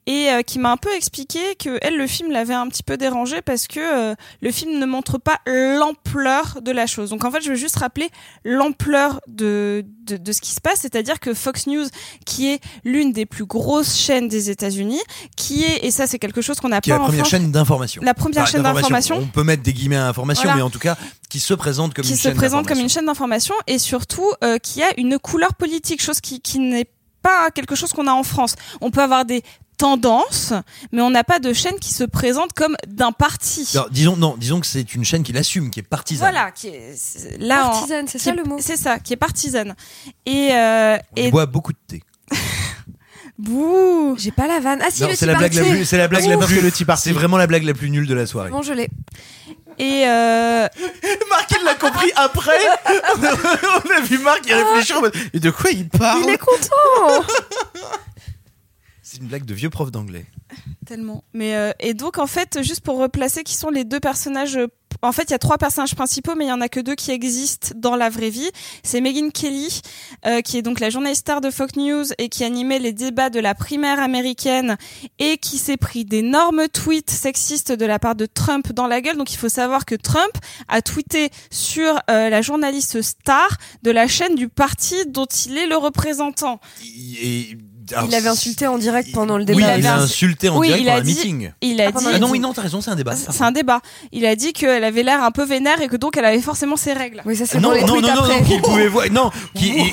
et 0.07 0.31
euh, 0.31 0.43
qui 0.43 0.59
m'a 0.59 0.71
un 0.71 0.77
peu 0.77 0.95
expliqué 0.95 1.39
que 1.59 1.79
elle 1.81 1.97
le 1.97 2.07
film 2.07 2.31
l'avait 2.31 2.55
un 2.55 2.69
petit 2.69 2.83
peu 2.83 2.97
dérangé 2.97 3.41
parce 3.41 3.67
que 3.67 3.81
euh, 3.81 4.15
le 4.43 4.51
film 4.51 4.79
ne 4.79 4.87
montre 4.87 5.19
pas 5.19 5.39
l'ampleur 5.47 6.61
de 6.61 6.71
la 6.71 6.87
chose. 6.87 7.11
Donc 7.11 7.25
en 7.25 7.31
fait, 7.31 7.41
je 7.41 7.51
veux 7.51 7.57
juste 7.57 7.77
rappeler 7.77 8.11
l'ampleur 8.45 9.21
de, 9.29 9.85
de 10.09 10.17
de 10.17 10.33
ce 10.33 10.41
qui 10.41 10.53
se 10.53 10.61
passe, 10.61 10.81
c'est-à-dire 10.81 11.21
que 11.21 11.35
Fox 11.35 11.67
News, 11.67 11.87
qui 12.25 12.49
est 12.53 12.61
l'une 12.85 13.13
des 13.13 13.27
plus 13.27 13.45
grosses 13.45 13.97
chaînes 13.97 14.29
des 14.29 14.51
États-Unis, 14.51 15.01
qui 15.37 15.65
est 15.65 15.85
et 15.85 15.91
ça 15.91 16.07
c'est 16.07 16.19
quelque 16.19 16.41
chose 16.43 16.59
qu'on 16.61 16.69
n'a 16.71 16.81
Qui 16.81 16.91
est 16.91 16.93
pas 16.93 16.99
la 16.99 17.03
en 17.03 17.07
première 17.07 17.21
France, 17.27 17.31
chaîne 17.31 17.51
d'information. 17.53 18.03
La 18.05 18.15
première 18.15 18.47
chaîne 18.47 18.63
d'information. 18.63 19.17
On 19.19 19.27
peut 19.27 19.45
mettre 19.45 19.63
des 19.63 19.73
guillemets 19.73 19.97
à 19.97 20.09
information, 20.09 20.43
Voilà. 20.45 20.57
mais 20.57 20.63
en 20.63 20.71
tout 20.71 20.79
cas, 20.79 20.97
qui 21.29 21.41
se 21.41 21.55
présente 21.55 21.95
comme 21.95 22.05
qui 22.05 22.11
une 22.13 22.17
se 22.17 22.23
chaîne 22.23 22.35
présente 22.35 22.67
comme 22.67 22.77
d'information. 22.77 22.83
une 22.85 22.89
chaîne 22.91 23.07
d'information 23.07 23.55
et 23.67 23.79
surtout 23.79 24.33
euh, 24.45 24.59
qui 24.59 24.83
a 24.83 24.89
une 24.97 25.19
couleur 25.19 25.55
politique, 25.55 26.03
chose 26.03 26.21
qui, 26.21 26.41
qui 26.41 26.59
n'est 26.59 26.87
pas 27.29 27.51
quelque 27.51 27.75
chose 27.75 27.93
qu'on 27.93 28.07
a 28.07 28.13
en 28.13 28.23
France. 28.23 28.55
On 28.81 28.91
peut 28.91 29.03
avoir 29.03 29.25
des 29.25 29.43
tendances, 29.77 30.53
mais 30.93 31.03
on 31.03 31.11
n'a 31.11 31.23
pas 31.25 31.39
de 31.39 31.53
chaîne 31.53 31.77
qui 31.81 31.93
se 31.95 32.03
présente 32.05 32.53
comme 32.53 32.75
d'un 32.89 33.13
parti. 33.13 33.69
Alors, 33.75 33.91
disons, 33.91 34.17
non, 34.17 34.37
disons 34.37 34.59
que 34.61 34.67
c'est 34.67 34.95
une 34.95 35.05
chaîne 35.05 35.23
qui 35.23 35.33
l'assume, 35.33 35.71
qui 35.71 35.79
est 35.81 35.85
partisane. 35.85 36.31
Voilà, 36.33 36.51
qui 36.51 36.69
est 36.69 36.95
là 37.39 37.67
en- 37.67 37.71
Partisane, 37.71 38.07
c'est 38.09 38.19
ça 38.19 38.31
est- 38.31 38.35
le 38.35 38.43
mot 38.45 38.57
C'est 38.61 38.77
ça, 38.77 38.99
qui 38.99 39.13
est 39.13 39.17
partisane. 39.17 39.77
Et 40.27 40.51
euh, 40.53 40.97
On 41.17 41.21
et 41.21 41.31
boit 41.31 41.47
beaucoup 41.47 41.73
de 41.73 41.79
thé. 41.87 42.03
bouh, 43.39 44.17
J'ai 44.19 44.33
pas 44.33 44.47
la 44.49 44.59
vanne. 44.61 44.81
Ah 44.83 44.89
si, 44.91 45.03
Non, 45.03 45.09
le 45.11 45.15
c'est 45.15 45.27
la 45.27 45.35
blague 45.37 45.55
la 45.55 45.63
plus, 45.65 45.85
c'est 45.85 45.97
la 45.99 46.09
blague 46.09 46.23
Ouf. 46.25 46.29
la 46.31 46.37
Parce 46.39 46.51
plus, 46.51 46.59
que 46.61 46.65
le 46.65 46.73
Tea 46.73 46.85
Party. 46.85 47.03
c'est 47.05 47.13
vraiment 47.13 47.37
la 47.37 47.47
blague 47.47 47.63
la 47.65 47.75
plus 47.75 47.91
nulle 47.91 48.07
de 48.07 48.15
la 48.15 48.27
soirée. 48.27 48.51
Bon, 48.51 48.63
je 48.63 48.73
l'ai. 48.73 48.89
Et 49.79 50.05
euh, 50.07 50.69
Marc, 51.31 51.55
il 51.59 51.65
l'a 51.65 51.75
compris 51.75 52.11
après. 52.17 52.59
on 53.17 53.91
a 53.91 54.01
vu 54.01 54.19
Marc 54.19 54.47
y 54.47 54.53
réfléchir 54.53 54.99
en 54.99 55.01
mode 55.03 55.17
mais 55.33 55.41
de 55.41 55.51
quoi 55.51 55.71
il 55.71 55.89
parle? 55.89 56.23
Il 56.25 56.31
est 56.31 56.39
content. 56.39 57.25
C'est 59.19 59.25
une 59.25 59.31
blague 59.31 59.45
de 59.47 59.55
vieux 59.55 59.69
prof 59.69 59.91
d'anglais. 59.91 60.27
Tellement. 60.87 61.25
Mais 61.33 61.57
euh, 61.57 61.73
et 61.81 61.93
donc 61.93 62.19
en 62.19 62.29
fait, 62.29 62.63
juste 62.63 62.83
pour 62.83 62.99
replacer, 62.99 63.43
qui 63.43 63.55
sont 63.55 63.69
les 63.69 63.85
deux 63.85 63.99
personnages 63.99 64.57
euh, 64.57 64.69
En 65.03 65.11
fait, 65.11 65.25
il 65.25 65.31
y 65.33 65.35
a 65.35 65.39
trois 65.39 65.59
personnages 65.59 65.97
principaux, 65.97 66.37
mais 66.37 66.45
il 66.45 66.49
y 66.49 66.53
en 66.53 66.61
a 66.61 66.69
que 66.69 66.79
deux 66.79 66.95
qui 66.95 67.11
existent 67.11 67.71
dans 67.75 67.97
la 67.97 68.11
vraie 68.11 68.31
vie. 68.31 68.49
C'est 68.85 69.01
Megyn 69.01 69.31
Kelly, 69.31 69.83
euh, 70.25 70.41
qui 70.41 70.57
est 70.57 70.63
donc 70.63 70.79
la 70.79 70.89
journaliste 70.89 71.23
star 71.23 71.41
de 71.41 71.51
Fox 71.51 71.75
News 71.75 72.05
et 72.19 72.29
qui 72.29 72.45
animait 72.45 72.79
les 72.79 72.93
débats 72.93 73.29
de 73.29 73.41
la 73.41 73.55
primaire 73.57 74.01
américaine 74.01 74.77
et 75.19 75.37
qui 75.37 75.59
s'est 75.59 75.77
pris 75.77 76.05
d'énormes 76.05 76.69
tweets 76.69 77.11
sexistes 77.11 77.73
de 77.73 77.85
la 77.85 77.99
part 77.99 78.15
de 78.15 78.27
Trump 78.27 78.73
dans 78.73 78.87
la 78.87 79.01
gueule. 79.01 79.17
Donc 79.17 79.33
il 79.33 79.37
faut 79.37 79.49
savoir 79.51 79.85
que 79.85 79.97
Trump 79.97 80.33
a 80.69 80.81
tweeté 80.81 81.31
sur 81.51 82.01
euh, 82.09 82.31
la 82.31 82.41
journaliste 82.41 83.03
star 83.03 83.49
de 83.83 83.91
la 83.91 84.07
chaîne 84.07 84.37
du 84.37 84.49
parti 84.49 84.95
dont 85.09 85.27
il 85.27 85.59
est 85.59 85.67
le 85.67 85.77
représentant. 85.77 86.61
Et- 86.85 87.59
alors, 87.93 88.07
Il 88.09 88.15
avait 88.15 88.29
insulté 88.29 88.67
en 88.67 88.79
direct 88.79 89.11
pendant 89.13 89.37
le 89.39 89.45
Oui, 89.45 89.57
débat. 89.57 89.77
il 89.79 89.87
a 89.87 89.97
insulté 89.97 90.49
en 90.49 90.59
Oui, 90.59 90.69
direct 90.69 90.85
pendant 90.87 90.99
un 90.99 91.03
dit- 91.03 91.15
meeting. 91.15 91.51
Il 91.63 91.81
a 91.81 91.89
Ah, 91.89 91.99
dit. 91.99 92.07
Ah 92.15 92.19
non, 92.19 92.31
oui, 92.31 92.39
non, 92.41 92.53
t'as 92.53 92.63
raison, 92.63 92.81
c'est 92.81 92.91
un 92.91 92.97
débat. 92.97 93.15
C'est 93.17 93.43
un 93.43 93.53
débat. 93.53 93.81
Il 94.13 94.27
a 94.27 94.37
dit 94.37 94.53
qu'elle 94.53 94.85
avait 94.85 95.03
l'air 95.03 95.23
un 95.23 95.31
peu 95.31 95.45
vénère 95.45 95.81
et 95.81 95.89
que 95.89 95.97
donc 95.97 96.17
elle 96.17 96.25
avait 96.25 96.41
forcément 96.41 96.77
ses 96.77 96.93
règles. 96.93 97.23
Oui, 97.25 97.37
ça 97.37 97.47
c'est 97.47 97.59
Non, 97.61 97.71
non, 97.75 97.87
non, 97.87 98.01
non, 98.01 98.09
après. 98.09 98.41
non, 98.41 98.45
qu'il 98.47 98.61
pouvait 98.63 98.89
voir. 98.89 99.07
Non, 99.11 99.31
il, 99.55 99.63
il 99.67 99.83
a, 99.83 99.87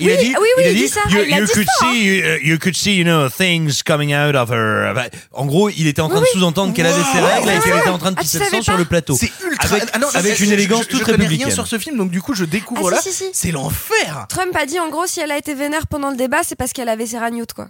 il 0.00 0.10
a 0.10 0.14
Oui, 0.14 0.18
dit. 0.18 0.34
oui, 0.40 0.46
oui, 0.56 0.62
il 0.62 0.66
a 0.66 0.72
dit. 0.72 0.74
dit 0.82 0.88
ça, 0.88 1.00
You, 1.08 1.46
could 1.46 1.64
ça, 1.66 1.86
hein. 1.86 1.92
see, 1.92 2.04
you, 2.04 2.22
you 2.42 2.58
could 2.58 2.74
see, 2.76 2.96
you 2.96 3.04
know, 3.04 3.28
things 3.28 3.82
coming 3.84 4.14
out 4.14 4.34
of 4.34 4.50
her. 4.50 4.92
En 5.32 5.46
gros, 5.46 5.68
il 5.70 5.86
était 5.86 6.00
en 6.02 6.08
train 6.08 6.20
de 6.20 6.26
sous-entendre 6.26 6.74
qu'elle 6.74 6.86
avait 6.86 7.02
ses 7.12 7.20
règles 7.20 7.48
et 7.50 7.60
qu'elle 7.60 7.78
était 7.78 7.88
en 7.90 7.98
train 7.98 8.10
de 8.12 8.16
Ah, 8.18 8.22
pisser 8.22 8.38
le 8.38 8.44
sang 8.46 8.62
sur 8.62 8.76
le 8.76 8.84
plateau. 8.84 9.16
C'est 9.18 9.30
ultra. 9.44 9.76
Avec, 9.76 9.88
Ah 9.94 10.44
une 10.44 10.52
élégance 10.52 10.88
toute 10.88 11.02
républicaine. 11.02 11.46
rien 11.46 11.54
sur 11.54 11.66
ce 11.66 11.78
film, 11.78 11.96
donc 11.96 12.10
du 12.10 12.20
coup, 12.22 12.34
je 12.34 12.44
découvre 12.44 12.88
Ah, 12.92 12.96
là. 12.96 13.00
C'est 13.32 13.50
l'enfer. 13.52 14.26
Trump 14.28 14.54
a 14.56 14.66
dit 14.66 14.78
en 14.80 14.88
gros 14.88 15.06
si 15.06 15.20
elle 15.20 15.30
a 15.30 15.36
été 15.38 15.54
vénère 15.54 15.86
pendant 15.86 16.10
le 16.10 16.16
débat, 16.16 16.38
c'est 16.44 16.56
parce 16.56 16.72
qu'elle 16.72 16.88
avait 16.88 17.06
ses 17.06 17.18
quoi. 17.54 17.68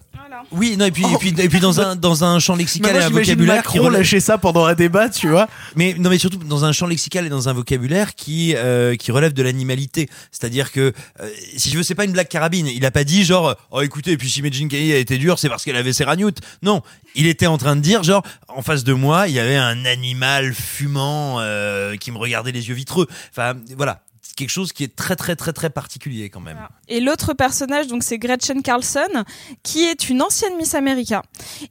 Oui, 0.52 0.76
non, 0.76 0.85
et 0.85 0.90
puis, 0.90 1.05
et 1.05 1.16
puis, 1.18 1.35
et 1.39 1.48
puis 1.48 1.59
dans 1.60 1.80
un, 1.80 1.97
dans 1.97 2.22
un 2.22 2.39
champ 2.39 2.55
lexical 2.55 2.93
Moi, 2.93 3.01
et 3.01 3.05
un 3.05 3.09
vocabulaire 3.09 3.62
qui 3.62 3.68
Macron 3.78 3.86
relève- 3.86 4.01
lâcher 4.01 4.20
ça 4.20 4.36
pendant 4.39 4.66
un 4.66 4.74
débat, 4.74 5.09
tu 5.09 5.28
vois. 5.28 5.48
Mais 5.74 5.94
non, 5.98 6.10
mais 6.10 6.18
surtout 6.18 6.36
dans 6.39 6.64
un 6.64 6.72
champ 6.72 6.86
lexical 6.86 7.24
et 7.26 7.28
dans 7.28 7.48
un 7.48 7.52
vocabulaire 7.52 8.14
qui 8.14 8.55
euh, 8.56 8.94
qui 8.97 9.10
relève 9.10 9.32
de 9.32 9.43
l'animalité. 9.43 10.09
C'est-à-dire 10.30 10.70
que 10.70 10.93
euh, 11.20 11.30
si 11.56 11.70
je 11.70 11.78
veux, 11.78 11.82
c'est 11.82 11.94
pas 11.94 12.05
une 12.05 12.12
blague 12.12 12.28
carabine. 12.28 12.66
Il 12.66 12.85
a 12.85 12.90
pas 12.90 13.05
dit 13.05 13.24
genre 13.24 13.56
oh 13.70 13.80
écoutez, 13.80 14.12
et 14.12 14.16
puis 14.16 14.28
si 14.28 14.43
Megyn 14.43 14.68
Kelly 14.68 14.93
a 14.93 14.98
été 14.98 15.16
dure, 15.18 15.39
c'est 15.39 15.48
parce 15.48 15.64
qu'elle 15.64 15.76
avait 15.76 15.93
ses 15.94 16.05
ragnoutes. 16.05 16.39
Non, 16.62 16.82
il 17.14 17.26
était 17.26 17.47
en 17.47 17.56
train 17.59 17.74
de 17.76 17.80
dire 17.80 18.02
genre 18.02 18.22
en 18.48 18.62
face 18.62 18.85
de 18.85 18.93
moi, 18.93 19.28
il 19.28 19.35
y 19.35 19.39
avait 19.40 19.56
un 19.56 19.85
animal 19.86 20.52
fumant 20.55 21.36
euh, 21.40 21.97
qui 21.97 22.10
me 22.12 22.18
regardait 22.18 22.52
les 22.52 22.68
yeux 22.68 22.74
vitreux. 22.74 23.06
Enfin 23.30 23.55
voilà, 23.76 24.02
c'est 24.28 24.36
quelque 24.36 24.50
chose 24.50 24.74
qui 24.74 24.84
est 24.84 24.94
très 24.94 25.16
très 25.16 25.36
très 25.36 25.55
très 25.55 25.70
particulier 25.70 26.28
quand 26.28 26.40
même. 26.40 26.59
Et 26.86 27.00
l'autre 27.00 27.32
personnage, 27.32 27.86
donc 27.86 28.02
c'est 28.02 28.18
Gretchen 28.18 28.60
Carlson, 28.60 29.24
qui 29.62 29.84
est 29.84 30.10
une 30.10 30.20
ancienne 30.20 30.55
Miss 30.59 30.74
America 30.74 31.22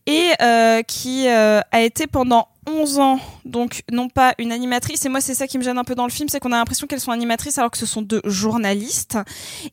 et 0.07 0.31
euh, 0.41 0.81
qui 0.81 1.27
euh, 1.27 1.61
a 1.71 1.81
été 1.81 2.07
pendant 2.07 2.47
11 2.65 2.97
ans, 2.97 3.19
donc 3.45 3.83
non 3.91 4.09
pas 4.09 4.33
une 4.39 4.51
animatrice, 4.51 5.05
et 5.05 5.09
moi 5.09 5.21
c'est 5.21 5.35
ça 5.35 5.45
qui 5.45 5.59
me 5.59 5.63
gêne 5.63 5.77
un 5.77 5.83
peu 5.83 5.93
dans 5.93 6.07
le 6.07 6.11
film, 6.11 6.29
c'est 6.29 6.39
qu'on 6.39 6.51
a 6.51 6.57
l'impression 6.57 6.87
qu'elles 6.87 6.99
sont 6.99 7.11
animatrices 7.11 7.59
alors 7.59 7.69
que 7.69 7.77
ce 7.77 7.85
sont 7.85 8.01
deux 8.01 8.21
journalistes, 8.25 9.19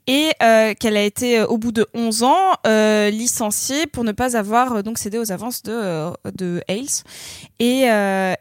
et 0.07 0.33
euh, 0.43 0.75
qu'elle 0.79 0.99
a 0.99 1.03
été 1.03 1.43
au 1.43 1.57
bout 1.57 1.73
de 1.73 1.87
11 1.95 2.23
ans 2.23 2.53
licenciée 3.11 3.87
pour 3.87 4.05
ne 4.05 4.13
pas 4.13 4.37
avoir 4.37 4.83
donc 4.83 4.99
cédé 4.99 5.19
aux 5.19 5.33
avances 5.33 5.63
de, 5.63 6.13
de 6.35 6.63
Hales. 6.69 7.03
Et, 7.59 7.87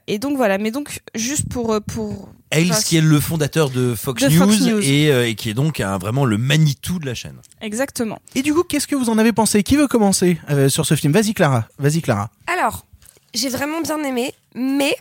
et 0.07 0.19
donc 0.19 0.35
voilà, 0.35 0.57
mais 0.57 0.71
donc 0.71 0.99
juste 1.15 1.47
pour... 1.47 1.79
pour 1.81 2.27
Ailes, 2.53 2.71
qui 2.85 2.97
est 2.97 3.01
le 3.01 3.19
fondateur 3.19 3.69
de 3.69 3.95
Fox, 3.95 4.21
De 4.23 4.29
News, 4.29 4.39
Fox 4.45 4.59
News. 4.61 4.79
Et, 4.83 5.11
euh, 5.11 5.27
et 5.27 5.35
qui 5.35 5.49
est 5.49 5.53
donc 5.53 5.79
un- 5.79 5.97
vraiment 5.97 6.25
le 6.25 6.37
Manitou 6.37 6.99
de 6.99 7.05
la 7.05 7.13
chaîne. 7.15 7.37
Exactement. 7.61 8.19
Et 8.35 8.41
du 8.41 8.53
coup, 8.53 8.63
qu'est-ce 8.63 8.87
que 8.87 8.95
vous 8.95 9.09
en 9.09 9.17
avez 9.17 9.33
pensé? 9.33 9.63
Qui 9.63 9.75
veut 9.75 9.87
commencer 9.87 10.39
euh, 10.49 10.69
sur 10.69 10.85
ce 10.85 10.95
film? 10.95 11.11
Vas-y, 11.13 11.33
Clara. 11.33 11.67
Vas-y, 11.79 12.01
Clara. 12.01 12.29
Alors, 12.47 12.85
j'ai 13.33 13.49
vraiment 13.49 13.81
bien 13.81 14.03
aimé, 14.03 14.33
mais 14.55 14.95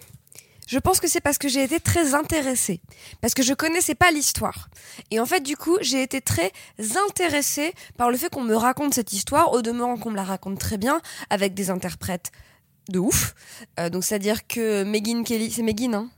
je 0.69 0.79
pense 0.79 1.01
que 1.01 1.09
c'est 1.09 1.21
parce 1.21 1.37
que 1.39 1.49
j'ai 1.49 1.63
été 1.65 1.81
très 1.81 2.15
intéressée. 2.15 2.81
Parce 3.21 3.35
que 3.35 3.43
je 3.43 3.53
connaissais 3.53 3.95
pas 3.95 4.11
l'histoire. 4.11 4.71
Et 5.11 5.21
en 5.21 5.27
fait, 5.27 5.41
du 5.41 5.57
coup, 5.57 5.77
j'ai 5.83 6.03
été 6.03 6.21
très 6.23 6.51
intéressée 7.09 7.75
par 7.99 8.11
le 8.11 8.17
fait 8.17 8.31
qu'on 8.31 8.43
me 8.45 8.55
raconte 8.57 8.95
cette 8.95 9.13
histoire, 9.13 9.53
au 9.53 9.61
demeurant 9.63 9.97
qu'on 9.99 10.11
me 10.11 10.17
la 10.17 10.25
raconte 10.25 10.59
très 10.59 10.79
bien, 10.79 11.01
avec 11.31 11.53
des 11.55 11.69
interprètes 11.71 12.31
de 12.89 12.99
ouf. 12.99 13.35
Euh, 13.79 13.91
donc, 13.91 14.03
c'est-à-dire 14.05 14.47
que 14.47 14.83
Megyn 14.85 15.23
Kelly, 15.25 15.51
c'est 15.51 15.63
Megyn, 15.63 15.93
hein? 15.95 16.09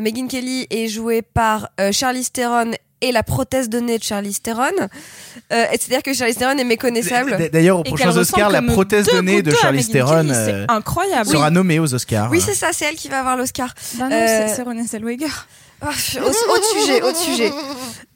Megyn 0.00 0.26
Kelly 0.28 0.66
est 0.70 0.88
jouée 0.88 1.22
par 1.22 1.68
euh, 1.80 1.92
Charlize 1.92 2.32
Theron 2.32 2.70
et 3.00 3.10
la 3.12 3.22
prothèse 3.24 3.68
de 3.68 3.80
nez 3.80 3.98
de 3.98 4.02
Charlize 4.04 4.40
Theron. 4.40 4.62
Euh, 4.80 5.64
c'est-à-dire 5.72 6.02
que 6.04 6.14
Charlize 6.14 6.36
Theron 6.36 6.56
est 6.56 6.64
méconnaissable. 6.64 7.36
D'ailleurs, 7.52 7.80
aux 7.80 7.82
prochains 7.82 8.16
Oscars, 8.16 8.50
la 8.50 8.62
prothèse 8.62 9.06
de 9.06 9.20
nez 9.20 9.42
de 9.42 9.50
Charlize 9.50 9.88
Theron 9.90 10.28
euh, 10.30 10.66
incroyable. 10.68 11.28
sera 11.28 11.50
nommée 11.50 11.78
aux 11.80 11.92
Oscars. 11.92 12.30
Oui, 12.30 12.40
c'est 12.40 12.54
ça, 12.54 12.68
c'est 12.72 12.84
elle 12.84 12.94
qui 12.94 13.08
va 13.08 13.18
avoir 13.18 13.36
l'Oscar. 13.36 13.74
Non, 13.98 14.08
Euh, 14.10 14.46
c'est- 14.54 14.62
Renée 14.62 14.84
Zellweger. 14.86 15.46
Ah, 15.84 15.88
au, 15.88 16.28
autre 16.28 16.80
sujet, 16.80 17.02
autre 17.02 17.18
sujet. 17.18 17.50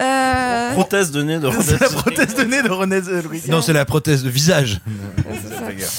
Euh, 0.00 0.72
Prothèse 0.74 1.10
de 1.10 1.22
nez 1.24 1.40
de 1.40 1.50
C'est 1.62 1.80
la 1.80 1.88
Renée 1.88 1.96
prothèse 2.00 2.34
de 2.36 2.42
nez 2.44 2.62
de 2.62 2.70
Renée 2.70 3.00
Zellweger. 3.00 3.50
Non, 3.50 3.60
c'est 3.60 3.72
la 3.72 3.84
prothèse 3.84 4.22
de 4.22 4.30
visage. 4.30 4.80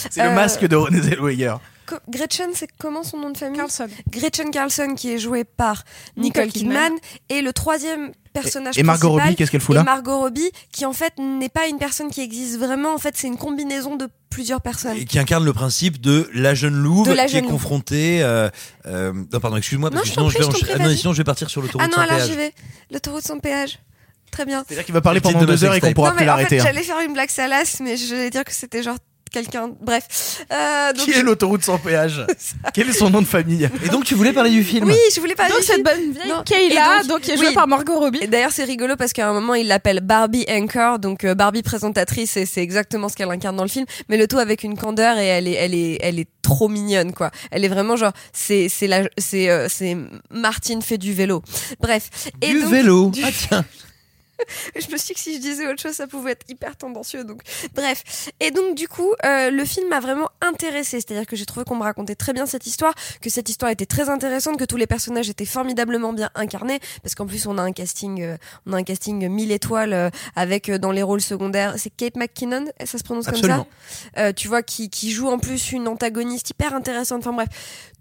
C'est 0.09 0.23
le 0.23 0.33
masque 0.33 0.65
de 0.65 0.75
Renée 0.77 1.01
Zellweger. 1.01 1.59
Gretchen, 2.09 2.49
c'est 2.53 2.67
comment 2.79 3.03
son 3.03 3.17
nom 3.17 3.29
de 3.29 3.37
famille 3.37 3.57
Carlson. 3.57 3.87
Gretchen 4.09 4.51
Carlson, 4.51 4.93
qui 4.95 5.11
est 5.13 5.17
jouée 5.19 5.43
par 5.43 5.83
Nicole 6.15 6.45
Nicole 6.45 6.51
Kidman. 6.53 6.83
Kidman. 6.93 6.99
Et 7.29 7.41
le 7.41 7.53
troisième 7.53 8.11
personnage 8.33 8.77
Et 8.77 8.83
Margot 8.83 9.07
principal 9.07 9.25
Robbie, 9.27 9.35
qu'est-ce 9.35 9.51
qu'elle 9.51 9.61
fout 9.61 9.75
là 9.75 9.83
Margot 9.83 10.19
Robbie, 10.19 10.51
qui 10.71 10.85
en 10.85 10.93
fait 10.93 11.13
n'est 11.17 11.49
pas 11.49 11.67
une 11.67 11.77
personne 11.79 12.09
qui 12.09 12.21
existe 12.21 12.57
vraiment. 12.57 12.93
En 12.93 12.97
fait, 12.99 13.15
c'est 13.17 13.27
une 13.27 13.37
combinaison 13.37 13.95
de 13.95 14.07
plusieurs 14.29 14.61
personnes. 14.61 14.97
et 14.97 15.05
qui 15.05 15.17
incarne 15.17 15.43
le 15.45 15.53
principe 15.53 15.99
de 15.99 16.29
la 16.33 16.53
jeune 16.53 16.75
louve 16.75 17.07
qui 17.09 17.27
jeune 17.29 17.45
est 17.45 17.47
confrontée. 17.47 18.21
Euh, 18.21 18.49
euh, 18.85 19.13
non, 19.33 19.39
pardon, 19.39 19.57
excuse-moi, 19.57 19.89
parce 19.89 19.99
Non, 19.99 20.03
que 20.03 20.07
je 20.07 20.13
sinon 20.13 20.29
je, 20.29 20.37
vais 20.37 20.43
prie, 20.43 20.51
je 20.53 20.59
t'en 20.59 20.65
encha- 20.67 20.71
prie, 20.73 20.81
ah 20.83 20.87
non, 20.89 20.95
sinon 20.95 21.13
je 21.13 21.17
vais 21.17 21.23
partir 21.23 21.49
sur 21.49 21.61
l'autoroute 21.61 21.81
Ah 21.83 21.87
non, 21.89 21.95
sans 21.95 22.01
alors 22.01 22.17
péage. 22.17 22.29
j'y 22.29 22.35
vais. 22.35 22.53
L'autoroute 22.91 23.23
sans 23.23 23.39
péage. 23.39 23.79
Très 24.29 24.45
bien. 24.45 24.63
C'est-à-dire 24.67 24.85
qu'il 24.85 24.93
va 24.93 25.01
parler 25.01 25.21
pendant 25.21 25.43
deux 25.45 25.63
heures 25.63 25.73
et 25.73 25.79
qu'on 25.79 25.93
pourra 25.93 26.11
non, 26.11 26.17
plus 26.17 26.25
l'arrêter. 26.25 26.57
fait, 26.57 26.59
hein. 26.59 26.65
j'allais 26.65 26.83
faire 26.83 26.99
une 26.99 27.13
blague 27.13 27.29
salace, 27.29 27.79
mais 27.79 27.95
je 27.97 28.13
vais 28.13 28.29
dire 28.29 28.43
que 28.43 28.51
c'était 28.53 28.83
genre 28.83 28.97
quelqu'un. 29.29 29.71
Bref. 29.81 30.45
Euh, 30.51 30.93
donc, 30.93 31.05
Qui 31.05 31.11
est 31.11 31.21
l'autoroute 31.23 31.63
sans 31.63 31.77
péage 31.77 32.25
Quel 32.73 32.89
est 32.89 32.93
son 32.93 33.09
nom 33.09 33.21
de 33.21 33.27
famille 33.27 33.69
Et 33.85 33.89
donc 33.89 34.05
tu 34.05 34.15
voulais 34.15 34.33
parler 34.33 34.49
du 34.51 34.63
film 34.63 34.85
Oui, 34.87 34.95
je 35.13 35.19
voulais 35.19 35.35
pas 35.35 35.47
Donc 35.49 35.59
du 35.59 35.65
cette 35.65 35.75
film. 35.75 35.83
bonne 35.83 36.11
vieille. 36.13 36.33
Kayla, 36.45 36.99
donc- 36.99 37.07
donc, 37.07 37.21
qui 37.21 37.31
est 37.31 37.37
jouée 37.37 37.47
oui. 37.49 37.53
par 37.53 37.67
Margot 37.67 37.99
Robbie. 37.99 38.19
Et 38.21 38.27
d'ailleurs, 38.27 38.51
c'est 38.51 38.63
rigolo 38.63 38.95
parce 38.95 39.13
qu'à 39.13 39.27
un 39.29 39.33
moment, 39.33 39.53
il 39.55 39.67
l'appelle 39.67 40.01
Barbie 40.01 40.45
Anchor, 40.49 40.99
donc 40.99 41.23
euh, 41.23 41.35
Barbie 41.35 41.63
présentatrice, 41.63 42.37
et 42.37 42.45
c'est 42.45 42.61
exactement 42.61 43.09
ce 43.09 43.15
qu'elle 43.15 43.29
incarne 43.31 43.55
dans 43.55 43.63
le 43.63 43.69
film. 43.69 43.85
Mais 44.09 44.17
le 44.17 44.27
tout 44.27 44.37
avec 44.39 44.63
une 44.63 44.77
candeur 44.77 45.17
et 45.17 45.25
elle 45.27 45.47
est, 45.47 45.53
elle 45.53 45.73
est, 45.73 45.97
elle 46.01 46.19
est 46.19 46.27
trop 46.41 46.69
mignonne, 46.69 47.13
quoi. 47.13 47.31
Elle 47.51 47.65
est 47.65 47.69
vraiment 47.69 47.95
genre, 47.97 48.13
c'est, 48.33 48.69
c'est 48.69 48.87
la, 48.87 49.03
c'est, 49.17 49.49
euh, 49.49 49.67
c'est 49.69 49.97
Martine 50.31 50.81
fait 50.81 50.97
du 50.97 51.13
vélo. 51.13 51.41
Bref. 51.79 52.09
Et 52.41 52.47
Du 52.47 52.61
donc- 52.61 52.71
vélo. 52.71 53.09
du- 53.09 53.21
Ah 53.23 53.29
tiens. 53.31 53.65
je 54.75 54.91
me 54.91 54.97
suis 54.97 55.07
dit 55.07 55.13
que 55.13 55.19
si 55.19 55.35
je 55.35 55.39
disais 55.39 55.67
autre 55.67 55.81
chose, 55.81 55.93
ça 55.93 56.07
pouvait 56.07 56.31
être 56.31 56.45
hyper 56.49 56.75
tendancieux. 56.75 57.23
Donc, 57.23 57.41
bref. 57.73 58.29
Et 58.39 58.51
donc, 58.51 58.75
du 58.75 58.87
coup, 58.87 59.13
euh, 59.25 59.49
le 59.49 59.65
film 59.65 59.89
m'a 59.89 59.99
vraiment 59.99 60.29
intéressée. 60.41 60.99
C'est-à-dire 60.99 61.25
que 61.25 61.35
j'ai 61.35 61.45
trouvé 61.45 61.65
qu'on 61.65 61.75
me 61.75 61.83
racontait 61.83 62.15
très 62.15 62.33
bien 62.33 62.45
cette 62.45 62.67
histoire, 62.67 62.93
que 63.21 63.29
cette 63.29 63.49
histoire 63.49 63.71
était 63.71 63.85
très 63.85 64.09
intéressante, 64.09 64.57
que 64.57 64.65
tous 64.65 64.77
les 64.77 64.87
personnages 64.87 65.29
étaient 65.29 65.45
formidablement 65.45 66.13
bien 66.13 66.29
incarnés, 66.35 66.79
parce 67.03 67.15
qu'en 67.15 67.25
plus, 67.25 67.47
on 67.47 67.57
a 67.57 67.61
un 67.61 67.71
casting, 67.71 68.21
euh, 68.21 68.37
on 68.65 68.73
a 68.73 68.77
un 68.77 68.83
casting 68.83 69.27
mille 69.27 69.51
étoiles 69.51 69.93
euh, 69.93 70.09
avec 70.35 70.69
euh, 70.69 70.77
dans 70.77 70.91
les 70.91 71.03
rôles 71.03 71.21
secondaires. 71.21 71.75
C'est 71.77 71.89
Kate 71.89 72.15
McKinnon, 72.15 72.65
ça 72.85 72.97
se 72.97 73.03
prononce 73.03 73.27
Absolument. 73.27 73.63
comme 73.63 73.65
ça? 74.13 74.21
Euh, 74.21 74.33
tu 74.33 74.47
vois, 74.47 74.63
qui, 74.63 74.89
qui 74.89 75.11
joue 75.11 75.27
en 75.27 75.39
plus 75.39 75.71
une 75.71 75.87
antagoniste 75.87 76.49
hyper 76.49 76.73
intéressante. 76.73 77.19
Enfin 77.19 77.33
bref, 77.33 77.49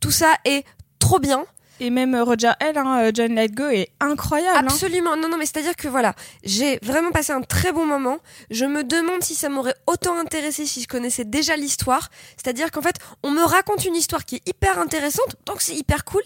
tout 0.01 0.11
ça 0.11 0.35
est 0.45 0.65
trop 0.99 1.19
bien. 1.19 1.45
Et 1.81 1.91
même 1.91 2.15
euh, 2.15 2.25
Roger 2.25 2.53
L, 2.61 2.79
hein, 2.79 3.01
euh, 3.05 3.11
John 3.15 3.35
Lithgow 3.35 3.69
est 3.69 3.89
incroyable. 4.01 4.59
hein. 4.59 4.67
Absolument. 4.67 5.17
Non, 5.17 5.29
non, 5.29 5.37
mais 5.37 5.47
c'est-à-dire 5.47 5.77
que 5.77 5.89
voilà, 5.89 6.15
j'ai 6.43 6.79
vraiment 6.83 7.11
passé 7.11 7.33
un 7.33 7.43
très 7.43 7.73
bon 7.73 7.85
moment. 7.87 8.19
Je 8.51 8.65
me 8.65 8.83
demande 8.83 9.23
si 9.23 9.35
ça 9.35 9.49
m'aurait 9.49 9.75
autant 9.87 10.19
intéressé 10.19 10.67
si 10.67 10.83
je 10.83 10.89
connaissais 10.89 11.25
déjà 11.25 11.57
l'histoire. 11.57 12.09
C'est-à-dire 12.37 12.71
qu'en 12.71 12.83
fait, 12.83 12.97
on 13.23 13.31
me 13.31 13.43
raconte 13.43 13.85
une 13.85 13.97
histoire 13.97 14.25
qui 14.25 14.37
est 14.37 14.49
hyper 14.49 14.79
intéressante, 14.79 15.37
donc 15.45 15.61
c'est 15.61 15.75
hyper 15.75 16.05
cool. 16.05 16.23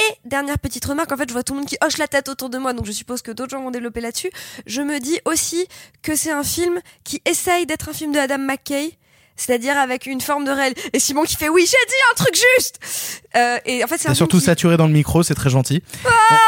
Et 0.00 0.28
dernière 0.28 0.58
petite 0.58 0.84
remarque, 0.84 1.12
en 1.12 1.16
fait, 1.16 1.28
je 1.28 1.32
vois 1.32 1.44
tout 1.44 1.52
le 1.54 1.60
monde 1.60 1.68
qui 1.68 1.76
hoche 1.82 1.98
la 1.98 2.08
tête 2.08 2.28
autour 2.28 2.50
de 2.50 2.58
moi, 2.58 2.72
donc 2.72 2.84
je 2.84 2.92
suppose 2.92 3.22
que 3.22 3.30
d'autres 3.30 3.50
gens 3.50 3.62
vont 3.62 3.70
développer 3.70 4.00
là-dessus. 4.00 4.30
Je 4.66 4.82
me 4.82 4.98
dis 4.98 5.18
aussi 5.24 5.66
que 6.02 6.16
c'est 6.16 6.32
un 6.32 6.42
film 6.42 6.80
qui 7.04 7.22
essaye 7.24 7.64
d'être 7.64 7.88
un 7.88 7.92
film 7.92 8.12
de 8.12 8.18
Adam 8.18 8.38
McKay. 8.38 8.98
C'est-à-dire 9.36 9.76
avec 9.76 10.06
une 10.06 10.20
forme 10.20 10.44
de 10.44 10.50
réel. 10.50 10.74
Et 10.92 10.98
Simon 11.00 11.22
qui 11.24 11.36
fait 11.36 11.48
oui, 11.48 11.62
j'ai 11.66 11.86
dit 11.88 11.94
un 12.12 12.14
truc 12.22 12.38
juste. 12.56 12.78
Euh, 13.36 13.58
et 13.66 13.82
en 13.82 13.86
fait, 13.88 13.98
c'est 13.98 14.14
surtout 14.14 14.38
qui- 14.38 14.44
saturé 14.44 14.76
dans 14.76 14.86
le 14.86 14.92
micro, 14.92 15.22
c'est 15.22 15.34
très 15.34 15.50
gentil. 15.50 15.82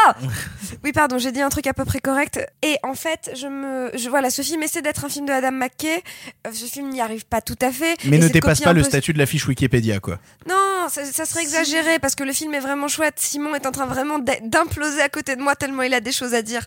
Ah 0.05 0.15
Oui, 0.83 0.91
pardon, 0.91 1.17
j'ai 1.17 1.31
dit 1.31 1.41
un 1.41 1.49
truc 1.49 1.67
à 1.67 1.73
peu 1.73 1.85
près 1.85 1.99
correct. 1.99 2.39
Et 2.61 2.77
en 2.83 2.93
fait, 2.93 3.31
je 3.35 3.47
me, 3.47 3.91
je, 3.95 4.09
voilà, 4.09 4.29
ce 4.29 4.41
film 4.41 4.63
essaie 4.63 4.81
d'être 4.81 5.05
un 5.05 5.09
film 5.09 5.25
de 5.25 5.31
Adam 5.31 5.51
McKay. 5.51 6.03
Euh, 6.45 6.51
Ce 6.53 6.65
film 6.65 6.89
n'y 6.89 7.01
arrive 7.01 7.25
pas 7.25 7.41
tout 7.41 7.57
à 7.61 7.71
fait. 7.71 7.97
Mais 8.05 8.17
ne 8.17 8.27
dépasse 8.27 8.61
pas 8.61 8.73
le 8.73 8.83
statut 8.83 9.13
de 9.13 9.17
la 9.17 9.25
fiche 9.25 9.47
Wikipédia, 9.47 9.99
quoi. 9.99 10.19
Non, 10.47 10.87
ça, 10.89 11.05
ça 11.05 11.25
serait 11.25 11.41
exagéré 11.41 11.99
parce 11.99 12.15
que 12.15 12.23
le 12.23 12.33
film 12.33 12.53
est 12.53 12.59
vraiment 12.59 12.87
chouette. 12.87 13.15
Simon 13.17 13.55
est 13.55 13.65
en 13.65 13.71
train 13.71 13.85
vraiment 13.85 14.19
d'imploser 14.19 15.01
à 15.01 15.09
côté 15.09 15.35
de 15.35 15.41
moi 15.41 15.55
tellement 15.55 15.83
il 15.83 15.93
a 15.93 15.99
des 15.99 16.11
choses 16.11 16.33
à 16.33 16.41
dire. 16.41 16.65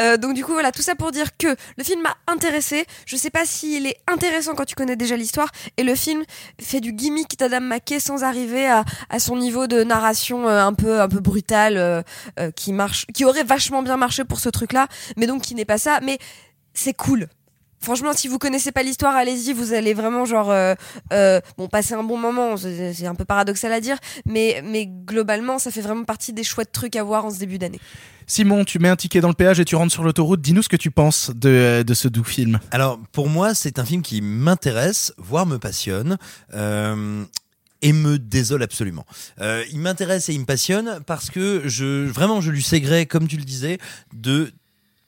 Euh, 0.00 0.16
donc 0.16 0.34
du 0.34 0.44
coup 0.44 0.52
voilà, 0.52 0.72
tout 0.72 0.82
ça 0.82 0.94
pour 0.94 1.12
dire 1.12 1.36
que 1.36 1.48
le 1.76 1.84
film 1.84 2.02
m'a 2.02 2.16
intéressé. 2.26 2.84
Je 3.06 3.16
sais 3.16 3.30
pas 3.30 3.44
s'il 3.44 3.86
est 3.86 3.96
intéressant 4.06 4.54
quand 4.54 4.64
tu 4.64 4.74
connais 4.74 4.96
déjà 4.96 5.16
l'histoire 5.16 5.48
et 5.76 5.82
le 5.82 5.94
film 5.94 6.24
fait 6.60 6.80
du 6.80 6.92
gimmick 6.92 7.38
d'Adam 7.38 7.60
McKay 7.60 8.00
sans 8.00 8.24
arriver 8.24 8.66
à, 8.66 8.84
à 9.10 9.18
son 9.18 9.36
niveau 9.36 9.66
de 9.66 9.82
narration 9.84 10.48
euh, 10.48 10.62
un 10.64 10.74
peu 10.74 11.00
un 11.00 11.08
peu 11.08 11.20
brutal 11.20 11.76
euh, 11.76 12.02
euh, 12.38 12.50
qui 12.62 12.72
marche, 12.72 13.06
qui 13.14 13.24
aurait 13.24 13.44
vachement 13.44 13.82
bien 13.82 13.96
marché 13.96 14.24
pour 14.24 14.38
ce 14.38 14.48
truc-là, 14.48 14.86
mais 15.16 15.26
donc 15.26 15.42
qui 15.42 15.54
n'est 15.54 15.64
pas 15.64 15.78
ça. 15.78 16.00
Mais 16.02 16.18
c'est 16.74 16.94
cool. 16.94 17.28
Franchement, 17.80 18.12
si 18.12 18.28
vous 18.28 18.38
connaissez 18.38 18.70
pas 18.70 18.84
l'histoire, 18.84 19.16
allez-y, 19.16 19.52
vous 19.52 19.72
allez 19.72 19.92
vraiment 19.92 20.24
genre 20.24 20.52
euh, 20.52 20.74
euh, 21.12 21.40
bon 21.58 21.66
passer 21.66 21.94
un 21.94 22.04
bon 22.04 22.16
moment. 22.16 22.56
C'est 22.56 23.06
un 23.06 23.16
peu 23.16 23.24
paradoxal 23.24 23.72
à 23.72 23.80
dire, 23.80 23.98
mais 24.24 24.62
mais 24.64 24.86
globalement, 24.86 25.58
ça 25.58 25.72
fait 25.72 25.80
vraiment 25.80 26.04
partie 26.04 26.32
des 26.32 26.44
chouettes 26.44 26.70
trucs 26.70 26.94
à 26.94 27.02
voir 27.02 27.24
en 27.24 27.30
ce 27.30 27.40
début 27.40 27.58
d'année. 27.58 27.80
Simon, 28.28 28.64
tu 28.64 28.78
mets 28.78 28.88
un 28.88 28.94
ticket 28.94 29.20
dans 29.20 29.28
le 29.28 29.34
péage 29.34 29.58
et 29.58 29.64
tu 29.64 29.74
rentres 29.74 29.92
sur 29.92 30.04
l'autoroute. 30.04 30.40
Dis-nous 30.40 30.62
ce 30.62 30.68
que 30.68 30.76
tu 30.76 30.92
penses 30.92 31.32
de, 31.34 31.82
de 31.84 31.94
ce 31.94 32.06
doux 32.06 32.22
film. 32.22 32.60
Alors, 32.70 33.00
pour 33.10 33.28
moi, 33.28 33.52
c'est 33.52 33.80
un 33.80 33.84
film 33.84 34.00
qui 34.02 34.22
m'intéresse, 34.22 35.12
voire 35.18 35.44
me 35.44 35.58
passionne. 35.58 36.18
euh, 36.54 37.24
et 37.82 37.92
me 37.92 38.18
désole 38.18 38.62
absolument. 38.62 39.04
Euh, 39.40 39.64
il 39.70 39.78
m'intéresse 39.78 40.28
et 40.28 40.34
il 40.34 40.40
me 40.40 40.46
passionne 40.46 41.00
parce 41.06 41.30
que 41.30 41.62
je 41.66 42.06
vraiment 42.06 42.40
je 42.40 42.50
lui 42.50 42.64
gré, 42.80 43.06
comme 43.06 43.28
tu 43.28 43.36
le 43.36 43.44
disais, 43.44 43.78
de 44.14 44.52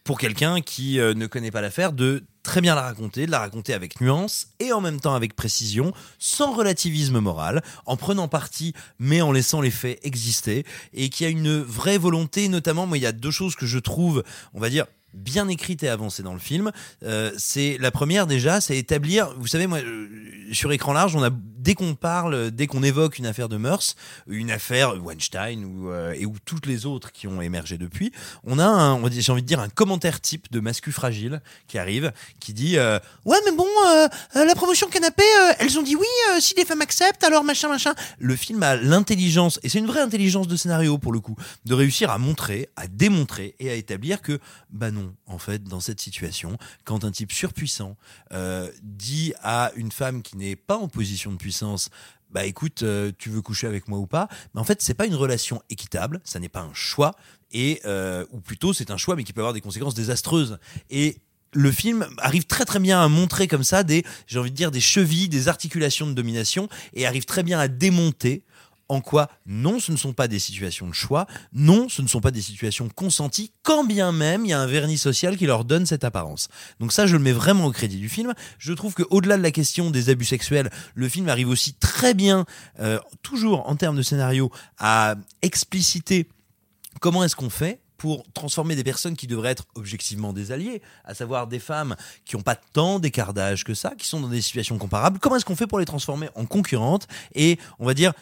pour 0.03 0.19
quelqu'un 0.19 0.61
qui 0.61 1.01
euh, 1.01 1.15
ne 1.15 1.27
connaît 1.27 1.51
pas 1.51 1.63
l'affaire, 1.63 1.93
de 1.93 2.25
très 2.43 2.61
bien 2.61 2.75
la 2.75 2.83
raconter, 2.83 3.25
de 3.25 3.31
la 3.31 3.39
raconter 3.39 3.73
avec 3.73 4.03
nuance 4.03 4.49
et 4.61 4.71
en 4.71 4.83
même 4.83 5.01
temps 5.01 5.15
avec 5.15 5.35
précision, 5.35 5.95
sans 6.19 6.53
relativisme 6.53 7.21
moral, 7.21 7.63
en 7.87 7.97
prenant 7.97 8.29
parti 8.29 8.75
mais 8.99 9.23
en 9.23 9.33
laissant 9.33 9.63
les 9.63 9.71
faits 9.71 9.99
exister 10.03 10.67
et 10.93 11.09
qui 11.09 11.25
a 11.25 11.31
une 11.31 11.59
vraie 11.63 11.97
volonté, 11.97 12.49
notamment, 12.49 12.87
moi 12.87 12.99
il 12.99 13.03
y 13.03 13.07
a 13.07 13.13
deux 13.13 13.31
choses 13.31 13.57
que 13.57 13.65
je 13.65 13.79
trouve, 13.79 14.23
on 14.53 14.61
va 14.61 14.69
dire, 14.69 14.85
bien 15.15 15.49
écrites 15.49 15.83
et 15.83 15.89
avancées 15.89 16.23
dans 16.23 16.33
le 16.33 16.39
film. 16.39 16.71
Euh, 17.03 17.31
c'est 17.39 17.79
la 17.81 17.91
première 17.91 18.27
déjà, 18.27 18.61
c'est 18.61 18.77
établir, 18.77 19.33
vous 19.39 19.47
savez, 19.47 19.67
moi, 19.67 19.79
euh, 19.79 20.09
sur 20.53 20.73
écran 20.73 20.93
large, 20.93 21.17
on 21.17 21.23
a 21.23 21.31
dès 21.31 21.75
qu'on 21.75 21.95
parle, 21.95 22.51
dès 22.51 22.67
qu'on 22.67 22.83
évoque 22.83 23.19
une 23.19 23.25
affaire 23.25 23.49
de 23.49 23.57
mœurs, 23.57 23.97
une 24.27 24.51
affaire 24.51 25.03
Weinstein 25.03 25.65
ou 25.65 25.91
euh, 25.91 26.13
et 26.13 26.27
ou 26.27 26.35
toutes 26.45 26.67
les 26.67 26.85
autres 26.85 27.11
qui 27.11 27.27
ont 27.27 27.41
émergé 27.41 27.79
depuis, 27.79 28.13
on 28.45 28.59
a, 28.59 28.99
j'ai 29.11 29.33
envie 29.33 29.41
de 29.41 29.47
dire 29.47 29.61
un 29.61 29.71
commentaire 29.71 30.21
type 30.21 30.53
de 30.53 30.61
Mascu 30.61 30.93
fragile 30.93 31.41
qui 31.67 31.79
arrive, 31.79 32.13
qui 32.39 32.53
dit 32.53 32.77
ouais 32.77 33.39
mais 33.47 33.53
bon, 33.57 33.67
la 34.35 34.55
promotion 34.55 34.89
canapé, 34.89 35.23
elles 35.59 35.79
ont 35.79 35.83
dit 35.83 35.97
oui 35.97 36.07
si 36.41 36.55
les 36.55 36.67
femmes 36.67 36.83
acceptent, 36.83 37.25
alors 37.25 37.45
machin 37.45 37.69
machin. 37.69 37.95
Le 38.19 38.37
film 38.37 38.63
a 38.63 38.77
l'intelligence 38.77 39.59
et 39.63 39.71
c'est 39.71 39.79
une 39.79 39.87
vraie 39.87 40.03
intelligence 40.03 40.49
de 40.49 40.57
scénario 40.57 40.99
pour 40.99 41.13
le 41.13 41.21
coup, 41.21 41.37
de 41.65 41.73
réussir 41.75 42.11
à 42.11 42.19
montrer, 42.19 42.69
à 42.77 42.87
démontrer 42.87 43.55
et 43.59 43.71
à 43.71 43.75
établir 43.75 44.21
que 44.21 44.39
bah 44.71 44.91
non, 44.91 45.04
en 45.27 45.39
fait, 45.39 45.65
dans 45.65 45.81
cette 45.81 46.01
situation, 46.01 46.57
quand 46.85 47.05
un 47.05 47.11
type 47.11 47.33
surpuissant 47.33 47.97
euh, 48.33 48.71
dit 48.83 49.33
à 49.43 49.73
une 49.77 49.93
femme 49.93 50.23
qui 50.23 50.37
n'est 50.37 50.57
pas 50.57 50.77
en 50.77 50.89
position 50.89 51.33
de 51.33 51.37
puissance, 51.37 51.91
bah 52.31 52.45
écoute, 52.45 52.83
euh, 52.83 53.13
tu 53.17 53.31
veux 53.31 53.43
coucher 53.43 53.67
avec 53.67 53.87
moi 53.89 53.99
ou 53.99 54.07
pas? 54.07 54.29
Mais 54.55 54.61
en 54.61 54.65
fait, 54.65 54.83
c'est 54.83 54.95
pas 54.95 55.07
une 55.07 55.15
relation 55.15 55.63
équitable, 55.71 56.21
ça 56.25 56.41
n'est 56.41 56.49
pas 56.49 56.63
un 56.63 56.75
choix, 56.75 57.15
et 57.53 57.81
euh, 57.85 58.27
ou 58.33 58.41
plutôt 58.41 58.73
c'est 58.73 58.91
un 58.91 58.97
choix, 58.97 59.15
mais 59.15 59.25
qui 59.25 59.33
peut 59.33 59.41
avoir 59.41 59.55
des 59.55 59.61
conséquences 59.61 59.95
désastreuses. 59.95 60.59
Et 60.91 61.19
le 61.53 61.71
film 61.71 62.07
arrive 62.19 62.45
très 62.45 62.65
très 62.65 62.81
bien 62.81 63.01
à 63.01 63.09
montrer 63.09 63.47
comme 63.47 63.63
ça 63.63 63.85
des, 63.85 64.05
j'ai 64.27 64.41
envie 64.41 64.51
de 64.51 64.57
dire, 64.57 64.73
des 64.73 64.81
chevilles, 64.81 65.29
des 65.29 65.47
articulations 65.47 66.07
de 66.07 66.13
domination, 66.13 66.69
et 66.93 67.07
arrive 67.07 67.25
très 67.25 67.45
bien 67.45 67.61
à 67.61 67.69
démonter 67.69 68.43
en 68.89 69.01
quoi 69.01 69.29
non, 69.47 69.81
ce 69.81 69.93
ne 69.93 69.97
sont 69.97 70.13
pas 70.13 70.29
des 70.29 70.39
situations 70.39 70.87
de 70.87 70.95
choix, 70.95 71.27
non, 71.53 71.89
ce 71.89 72.03
ne 72.03 72.09
sont 72.09 72.21
pas 72.21 72.31
des 72.31 72.43
situations 72.43 72.89
consenties, 72.89 73.53
quand 73.63 73.85
bien 73.85 74.13
même 74.13 74.45
il 74.45 74.51
y 74.51 74.53
a 74.53 74.61
un 74.61 74.67
vernis 74.67 74.99
social 74.99 75.37
qui 75.37 75.47
leur 75.47 75.65
donne 75.65 75.87
cette 75.87 76.05
apparence. 76.05 76.49
Donc 76.81 76.93
ça, 76.93 77.07
je 77.07 77.17
le 77.17 77.23
mets 77.23 77.33
vraiment 77.33 77.67
au 77.67 77.73
crédit 77.73 77.99
du 77.99 78.09
film. 78.09 78.35
Je 78.59 78.73
trouve 78.73 78.95
qu'au-delà 78.95 79.37
de 79.37 79.43
la 79.43 79.51
question 79.51 79.91
des 79.91 80.11
abus 80.11 80.25
sexuels, 80.25 80.71
le 80.95 81.09
film 81.09 81.29
arrive 81.29 81.49
aussi 81.49 81.75
très 81.75 82.15
bien, 82.15 82.45
euh, 82.81 82.99
toujours 83.23 83.69
en 83.69 83.77
termes 83.77 83.97
de 83.97 84.03
scénario, 84.03 84.51
à 84.79 85.15
expliciter 85.43 86.29
comment 87.01 87.25
est-ce 87.25 87.37
qu'on 87.37 87.51
fait 87.51 87.81
pour 87.97 88.25
transformer 88.35 88.77
des 88.77 88.85
personnes 88.85 89.17
qui 89.17 89.27
devraient 89.27 89.51
être 89.51 89.65
objectivement 89.77 90.33
des 90.33 90.53
alliés, 90.53 90.83
à 91.05 91.15
savoir 91.15 91.47
des 91.47 91.59
femmes 91.59 91.97
qui 92.25 92.37
n'ont 92.37 92.43
pas 92.43 92.57
tant 92.57 92.99
d'écart 92.99 93.33
d'âge 93.33 93.65
que 93.65 93.73
ça, 93.73 93.95
qui 93.97 94.07
sont 94.07 94.21
dans 94.21 94.29
des 94.29 94.43
situations 94.43 94.77
comparables, 94.79 95.19
comment 95.19 95.37
est-ce 95.37 95.45
qu'on 95.45 95.57
fait 95.57 95.67
pour 95.67 95.79
les 95.79 95.87
transformer 95.87 96.29
en 96.35 96.45
concurrentes 96.45 97.07
et, 97.35 97.59
on 97.79 97.87
va 97.87 97.95
dire, 97.95 98.13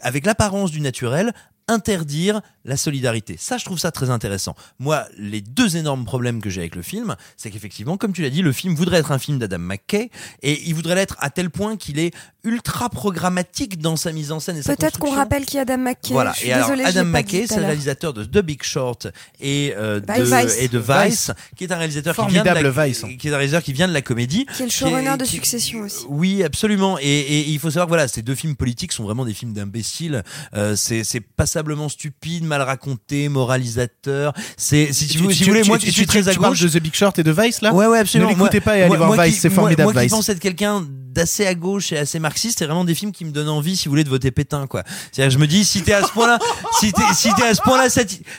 avec 0.00 0.26
l'apparence 0.26 0.70
du 0.70 0.80
naturel, 0.80 1.32
interdire 1.68 2.40
la 2.64 2.76
solidarité. 2.76 3.36
Ça, 3.38 3.58
je 3.58 3.64
trouve 3.64 3.78
ça 3.78 3.90
très 3.90 4.10
intéressant. 4.10 4.54
Moi, 4.78 5.04
les 5.18 5.40
deux 5.40 5.76
énormes 5.76 6.04
problèmes 6.04 6.40
que 6.40 6.50
j'ai 6.50 6.60
avec 6.60 6.76
le 6.76 6.82
film, 6.82 7.16
c'est 7.36 7.50
qu'effectivement, 7.50 7.96
comme 7.96 8.12
tu 8.12 8.22
l'as 8.22 8.30
dit, 8.30 8.42
le 8.42 8.52
film 8.52 8.74
voudrait 8.74 8.98
être 8.98 9.12
un 9.12 9.18
film 9.18 9.38
d'Adam 9.38 9.58
McKay 9.58 10.10
et 10.42 10.62
il 10.68 10.74
voudrait 10.74 10.94
l'être 10.94 11.16
à 11.18 11.30
tel 11.30 11.50
point 11.50 11.76
qu'il 11.76 11.98
est 11.98 12.14
ultra 12.46 12.88
programmatique 12.88 13.80
dans 13.80 13.96
sa 13.96 14.12
mise 14.12 14.30
en 14.32 14.40
scène 14.40 14.56
et 14.56 14.62
sa 14.62 14.76
Peut-être 14.76 14.98
qu'on 14.98 15.10
rappelle 15.14 15.44
qui 15.44 15.56
est 15.56 15.60
Adam 15.60 15.78
McKay. 15.78 16.12
Voilà. 16.12 16.32
Je 16.32 16.38
suis 16.38 16.48
Et 16.48 16.52
alors, 16.52 16.68
désolée, 16.70 16.84
je 16.84 16.88
Adam 16.98 17.04
McKay, 17.10 17.46
c'est 17.48 17.56
le 17.58 17.66
réalisateur 17.66 18.12
de 18.14 18.24
The 18.24 18.38
Big 18.38 18.62
Short 18.62 19.08
et 19.40 19.74
euh, 19.76 20.00
de, 20.00 20.22
Vice. 20.22 20.56
et 20.60 20.68
de 20.68 20.78
Vice, 20.78 21.32
qui 21.56 21.64
est 21.64 21.72
un 21.72 21.76
réalisateur 21.76 22.14
qui 22.14 22.20
vient 22.32 22.42
de 22.42 22.48
Formidable 22.48 22.76
la, 22.76 22.86
Vice. 22.86 23.02
qui 23.18 23.28
est 23.28 23.30
un 23.32 23.36
réalisateur 23.36 23.62
qui 23.64 23.72
vient 23.72 23.88
de 23.88 23.92
la 23.92 24.02
comédie, 24.02 24.46
Qui 24.56 24.62
est 24.62 24.66
le 24.66 24.70
showrunner 24.70 25.16
de 25.18 25.24
Succession 25.24 25.80
aussi. 25.80 26.04
oui, 26.08 26.42
absolument. 26.44 26.98
Et, 27.00 27.04
et 27.04 27.48
il 27.50 27.58
faut 27.58 27.70
savoir 27.70 27.86
que 27.86 27.90
voilà, 27.90 28.06
ces 28.08 28.22
deux 28.22 28.34
films 28.36 28.54
politiques 28.56 28.92
sont 28.92 29.02
vraiment 29.04 29.24
des 29.24 29.34
films 29.34 29.52
d'imbéciles. 29.52 30.22
Euh, 30.54 30.76
c'est 30.76 31.02
c'est 31.04 31.20
passablement 31.20 31.88
stupide, 31.88 32.44
mal 32.44 32.62
raconté, 32.62 33.28
moralisateur. 33.28 34.32
C'est 34.56 34.92
si 34.92 35.06
tu, 35.06 35.12
si 35.12 35.16
tu- 35.16 35.18
vous 35.44 35.50
voulez, 35.50 35.62
tu- 35.62 35.68
moi 35.68 35.78
tu- 35.78 35.86
qui 35.86 35.92
suis 35.92 36.02
tu- 36.02 36.06
très 36.06 36.28
à 36.28 36.32
tu 36.32 36.38
parles 36.38 36.52
gauche. 36.52 36.60
de 36.62 36.68
The 36.78 36.82
Big 36.82 36.94
Short 36.94 37.18
et 37.18 37.22
de 37.22 37.32
Vice 37.32 37.60
là? 37.62 37.72
Ouais, 37.74 37.86
ouais, 37.86 37.98
absolument. 37.98 38.30
Ne 38.30 38.36
l'écoutez 38.36 38.60
pas 38.60 38.76
et 38.78 38.82
allez 38.82 38.96
voir 38.96 39.12
Vice, 39.20 39.40
c'est 39.40 39.50
formidable 39.50 39.92
Moi, 39.92 40.02
qui 40.02 40.08
pense 40.08 40.28
être 40.28 40.38
quelqu'un 40.40 40.84
d'assez 41.16 41.46
à 41.46 41.54
gauche 41.54 41.92
et 41.92 41.98
assez 41.98 42.18
marxiste, 42.18 42.58
c'est 42.60 42.66
vraiment 42.66 42.84
des 42.84 42.94
films 42.94 43.12
qui 43.12 43.24
me 43.24 43.30
donnent 43.30 43.48
envie, 43.48 43.76
si 43.76 43.86
vous 43.86 43.92
voulez, 43.92 44.04
de 44.04 44.08
voter 44.08 44.30
Pétain, 44.30 44.66
quoi. 44.66 44.82
C'est-à-dire, 45.12 45.30
je 45.32 45.38
me 45.38 45.46
dis, 45.46 45.64
si 45.64 45.82
t'es 45.82 45.92
à 45.92 46.02
ce 46.02 46.12
point-là, 46.12 46.38
si 46.80 46.92
t'es, 46.92 47.02
si 47.14 47.34
t'es 47.34 47.42
à 47.42 47.54
ce 47.54 47.62
point-là, 47.62 47.88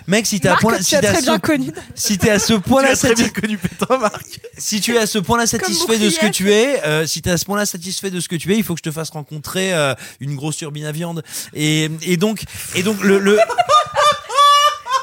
mec, 0.07 0.25
si 0.25 0.39
t'es 0.39 0.47
à 0.47 0.55
point 0.55 0.77
si 0.79 0.91
t'es 0.91 0.97
à 0.97 1.11
très 1.11 1.19
ce- 1.21 1.25
bien 1.25 1.39
connu. 1.39 1.71
si 1.95 2.17
t'es 2.17 2.29
à 2.29 2.39
ce 2.39 2.53
point-là, 2.53 2.95
connu 3.29 3.57
Pétain, 3.57 3.97
Marc. 3.97 4.39
si 4.57 4.79
tu 4.81 4.95
es 4.95 4.99
à 4.99 5.07
ce 5.07 5.17
point-là 5.19 5.47
satisfait 5.47 5.97
de 5.97 6.09
ce 6.09 6.19
que 6.19 6.27
tu 6.27 6.51
es, 6.51 6.83
euh, 6.85 7.05
si 7.05 7.21
tu 7.21 7.29
es 7.29 7.31
à 7.31 7.37
ce 7.37 7.45
point-là 7.45 7.65
satisfait 7.65 8.11
de 8.11 8.19
ce 8.19 8.27
que 8.27 8.35
tu 8.35 8.53
es, 8.53 8.57
il 8.57 8.63
faut 8.63 8.73
que 8.73 8.79
je 8.79 8.89
te 8.89 8.91
fasse 8.91 9.09
rencontrer 9.09 9.73
euh, 9.73 9.93
une 10.19 10.35
grosse 10.35 10.57
turbine 10.57 10.85
à 10.85 10.91
viande. 10.91 11.23
Et, 11.53 11.89
et 12.03 12.17
donc, 12.17 12.43
et 12.75 12.83
donc 12.83 13.03
le, 13.03 13.19
le 13.19 13.39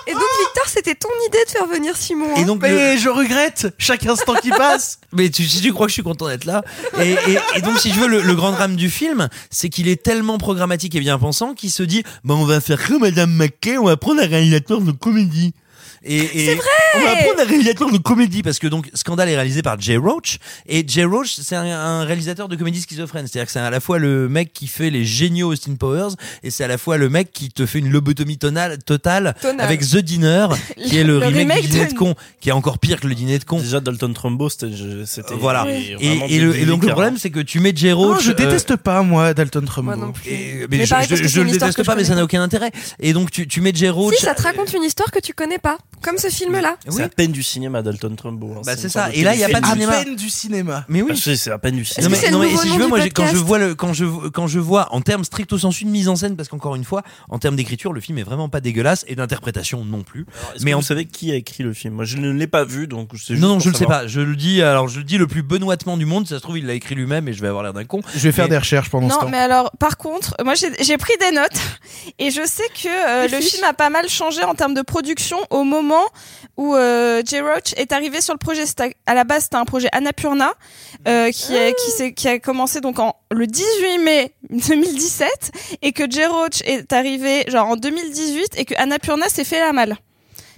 Et 0.07 0.13
donc 0.13 0.23
Victor, 0.41 0.65
c'était 0.67 0.95
ton 0.95 1.09
idée 1.29 1.39
de 1.47 1.51
faire 1.51 1.67
venir 1.67 1.97
Simon. 1.97 2.27
hein. 2.37 2.41
et 2.41 2.45
donc 2.45 2.63
le- 2.63 2.69
Mais 2.69 2.99
je 2.99 3.09
regrette 3.09 3.69
chaque 3.79 4.05
instant 4.07 4.35
qui 4.35 4.51
passe. 4.51 4.99
mais 5.13 5.31
tu, 5.31 5.45
si 5.45 5.61
tu 5.61 5.73
crois 5.73 5.87
que 5.87 5.91
je 5.91 5.95
suis 5.95 6.03
content 6.03 6.29
d'être 6.29 6.45
là. 6.45 6.63
Et, 7.01 7.13
et, 7.13 7.39
et 7.57 7.61
donc, 7.63 7.79
si 7.79 7.93
je 7.93 8.01
veux, 8.01 8.07
le, 8.09 8.21
le 8.23 8.35
grand 8.35 8.53
drame 8.53 8.77
du 8.77 8.91
film, 8.91 9.29
c'est 9.51 9.69
qu'il 9.69 9.89
est 9.89 10.03
tellement 10.03 10.39
programmatique 10.39 10.95
et 10.95 11.01
bien 11.01 11.19
pensant 11.19 11.55
qu'il 11.55 11.71
se 11.71 11.83
dit, 11.83 12.03
bah, 12.25 12.35
on 12.35 12.45
va 12.45 12.61
faire 12.61 12.85
comme 12.87 13.01
Madame 13.01 13.33
McKay, 13.35 13.79
on 13.79 13.85
va 13.85 13.97
prendre 13.97 14.21
un 14.23 14.27
réalisateur 14.27 14.81
de 14.81 14.93
comédie. 14.93 15.55
Et, 16.05 16.17
et 16.19 16.47
C'est 16.47 16.55
vrai 16.57 16.65
On 16.97 17.01
va 17.01 17.17
prendre 17.17 17.41
un 17.41 17.45
réalisateur 17.45 17.91
de 17.91 17.99
comédie 17.99 18.43
parce 18.43 18.59
que 18.59 18.67
donc 18.67 18.91
Scandale 18.95 19.29
est 19.31 19.35
réalisé 19.37 19.63
par 19.63 19.81
Jay 19.81 19.97
Roach 19.97 20.39
et 20.67 20.85
Jay 20.87 21.05
Roach 21.05 21.35
c'est 21.41 21.57
un, 21.57 21.65
un 21.65 22.05
réalisateur 22.05 22.49
de 22.49 22.57
comédie 22.57 22.81
schizophrène 22.83 23.27
c'est-à-dire 23.27 23.47
que 23.47 23.53
c'est 23.53 23.59
à 23.61 23.71
la 23.71 23.81
fois 23.81 23.99
le 23.99 24.29
mec 24.29 24.53
qui 24.53 24.67
fait 24.67 24.91
les 24.91 25.05
géniaux 25.05 25.53
Austin 25.53 25.75
Powers 25.77 26.11
et 26.43 26.51
c'est 26.51 26.63
à 26.65 26.69
la 26.69 26.77
fois 26.79 26.99
le 26.99 27.09
mec 27.09 27.33
qui 27.33 27.49
te 27.51 27.65
fait 27.67 27.79
une 27.79 27.91
lobotomie 27.91 28.37
tonale, 28.39 28.79
totale 28.85 29.35
avec 29.59 29.81
The 29.81 29.97
Dinner 29.99 30.49
qui 30.87 30.99
est 30.99 31.05
le, 31.05 31.19
Le 31.21 31.27
remake, 31.27 31.39
remake 31.39 31.63
du 31.63 31.69
dîner 31.69 31.87
de- 31.87 31.93
de 31.93 31.97
con 31.97 32.15
qui 32.41 32.51
est 32.51 32.53
encore 32.53 32.79
pire 32.79 33.01
que 33.01 33.07
le 33.07 33.15
dîner 33.15 33.39
de 33.39 33.45
con 33.45 33.59
Déjà 33.59 33.81
Dalton 33.81 34.13
Trumbo, 34.13 34.49
c'était, 34.51 34.67
voilà. 35.39 35.67
Et, 35.71 35.95
vraiment 35.95 36.27
et 36.29 36.39
le- 36.39 36.57
et 36.57 36.67
donc 36.67 36.83
le 36.85 36.91
problème, 36.91 37.17
c'est 37.17 37.31
que 37.31 37.41
tu 37.41 37.61
mets 37.61 37.73
Jay 37.75 37.91
Non, 37.91 37.97
Roach. 37.99 38.23
je 38.23 38.31
euh, 38.33 38.35
déteste 38.35 38.77
pas 38.77 39.03
moi 39.03 39.33
Dalton 39.35 39.65
Trumbo. 39.65 39.97
Moi 39.97 40.07
non 40.07 40.13
plus. 40.13 40.31
et- 40.31 40.67
Mais 40.71 40.79
mais 40.79 40.87
je, 40.87 41.17
je- 41.17 41.25
je 41.29 41.41
le 41.41 41.51
déteste 41.51 41.83
pas, 41.83 41.95
mais 41.97 42.05
ça 42.05 42.15
n'a 42.15 42.25
aucun 42.25 42.43
intérêt. 42.43 42.71
Et 43.01 43.13
donc 43.13 43.31
tu, 43.31 43.47
tu 43.49 43.61
mets 43.61 43.73
Jay 43.75 43.89
Roach. 43.89 44.15
Si, 44.17 44.23
ça 44.25 44.35
te 44.35 44.43
raconte 44.43 44.73
une 44.75 44.83
histoire 44.85 45.11
que 45.11 45.19
tu 45.19 45.33
connais 45.33 45.59
pas. 45.59 45.79
Comme 46.03 46.19
ce 46.19 46.29
film-là. 46.29 46.77
C'est 46.89 47.03
à 47.03 47.09
peine 47.09 47.33
du 47.33 47.43
cinéma, 47.43 47.83
Dalton 47.83 48.15
Trumbo. 48.17 48.55
hein. 48.57 48.61
Bah, 48.65 48.73
c'est 48.77 48.85
une 48.85 48.89
ça. 48.91 49.09
Et 49.13 49.23
là, 49.23 49.35
il 49.35 49.41
y 49.41 49.45
a 49.45 49.49
pas 49.49 49.61
de 49.61 49.67
cinéma. 49.67 49.93
À 49.93 50.05
peine 50.05 50.17
du 50.17 50.29
cinéma. 50.29 50.85
Mais 50.89 51.03
oui. 51.03 51.13
Ah, 51.15 51.17
c'est 51.35 51.51
à 51.51 51.59
peine 51.59 51.75
du 51.77 51.81
Non 51.81 51.85
cinéma. 51.87 52.17
mais, 52.23 52.31
non, 52.31 52.43
si 52.59 52.69
je 52.69 52.75
veux, 52.79 52.87
moi, 52.87 52.99
quand 53.15 53.27
je 53.27 53.37
vois 53.37 53.59
le, 53.59 53.75
quand 53.75 53.93
je, 53.93 54.05
quand 54.29 54.47
je 54.47 54.59
vois 54.59 54.89
en 54.93 55.01
termes 55.01 55.25
stricto 55.25 55.59
sensu 55.59 55.85
de 55.85 55.91
mise 55.91 56.09
en 56.09 56.17
scène, 56.17 56.37
parce 56.37 56.49
qu'encore 56.49 56.75
une 56.77 56.85
fois, 56.85 57.03
en 57.29 57.39
termes 57.39 57.57
d'écriture, 57.57 57.93
le 57.93 58.01
film 58.01 58.19
est 58.19 58.23
vraiment 58.23 58.49
pas 58.49 58.61
dégueulasse 58.61 59.05
et 59.09 59.15
d'interprétation 59.15 59.85
non 59.85 60.03
plus. 60.03 60.27
Mais 60.63 60.73
vous 60.73 60.83
savez 60.83 61.05
qui 61.07 61.31
a 61.33 61.35
écrit 61.37 61.63
le 61.65 61.73
film? 61.73 61.95
Moi, 61.95 62.05
je 62.05 62.17
ne 62.17 62.31
l'ai 62.31 62.47
pas 62.47 62.65
vu, 62.65 62.87
donc 62.87 63.15
juste 63.15 63.31
Non, 63.31 63.49
non, 63.49 63.61
je 63.61 63.71
le 63.71 63.75
sais 63.75 63.87
pas. 63.87 64.07
Je 64.07 64.21
le 64.21 64.37
dis, 64.37 64.63
alors 64.63 64.89
je 64.89 64.99
le 64.99 65.05
dis 65.05 65.19
le 65.19 65.27
plus 65.27 65.43
benoîtement 65.43 65.97
du 65.97 66.07
monde. 66.07 66.25
Si 66.27 66.31
ça 66.31 66.37
se 66.37 66.43
trouve, 66.43 66.59
il 66.59 66.67
l'a 66.67 66.75
écrit 66.75 66.95
lui-même 66.95 67.29
et 67.29 67.33
je 67.33 67.41
vais 67.41 67.49
avoir 67.49 67.63
l'air 67.63 67.73
d'un 67.73 67.85
con. 67.85 68.01
Je 68.15 68.21
vais 68.21 68.33
faire 68.33 68.49
des 68.49 68.59
recherches 68.59 68.91
pendant 68.91 69.09
ce 69.09 69.15
Non, 69.15 69.21
temps. 69.21 69.29
mais 69.29 69.39
alors, 69.39 69.71
par 69.79 69.97
contre, 69.97 70.35
moi 70.45 70.55
j'ai 70.55 70.69
j'ai 70.83 70.97
pris 70.99 71.13
des 71.21 71.31
notes 71.35 71.59
et 72.19 72.31
je 72.31 72.41
sais 72.47 72.63
que 72.83 72.89
euh, 72.89 73.29
le 73.29 73.41
film 73.41 73.65
a 73.65 73.73
pas 73.75 73.91
mal 73.91 74.09
changé 74.09 74.43
en 74.45 74.55
termes 74.55 74.75
de 74.75 74.83
production 74.83 75.37
au 75.51 75.65
moment 75.65 75.84
où 76.57 76.75
euh, 76.75 77.23
Roach 77.33 77.75
est 77.77 77.93
arrivé 77.93 78.21
sur 78.21 78.35
le 78.35 78.39
projet. 78.39 78.65
À 79.07 79.15
la 79.15 79.25
base, 79.25 79.45
c'était 79.45 79.57
un 79.57 79.65
projet 79.65 79.89
Annapurna 79.93 80.53
euh, 81.09 81.31
qui 81.31 82.29
a 82.29 82.39
commencé 82.39 82.81
donc 82.81 82.99
en 82.99 83.17
le 83.31 83.47
18 83.47 83.99
mai 83.99 84.35
2017 84.51 85.79
et 85.83 85.93
que 85.93 86.11
Jay 86.11 86.27
Roach 86.27 86.63
est 86.65 86.93
arrivé 86.93 87.45
genre 87.49 87.69
en 87.69 87.77
2018 87.77 88.59
et 88.59 88.65
que 88.65 88.75
Annapurna 88.77 89.29
s'est 89.29 89.45
fait 89.45 89.61
la 89.61 89.73
malle. 89.73 89.97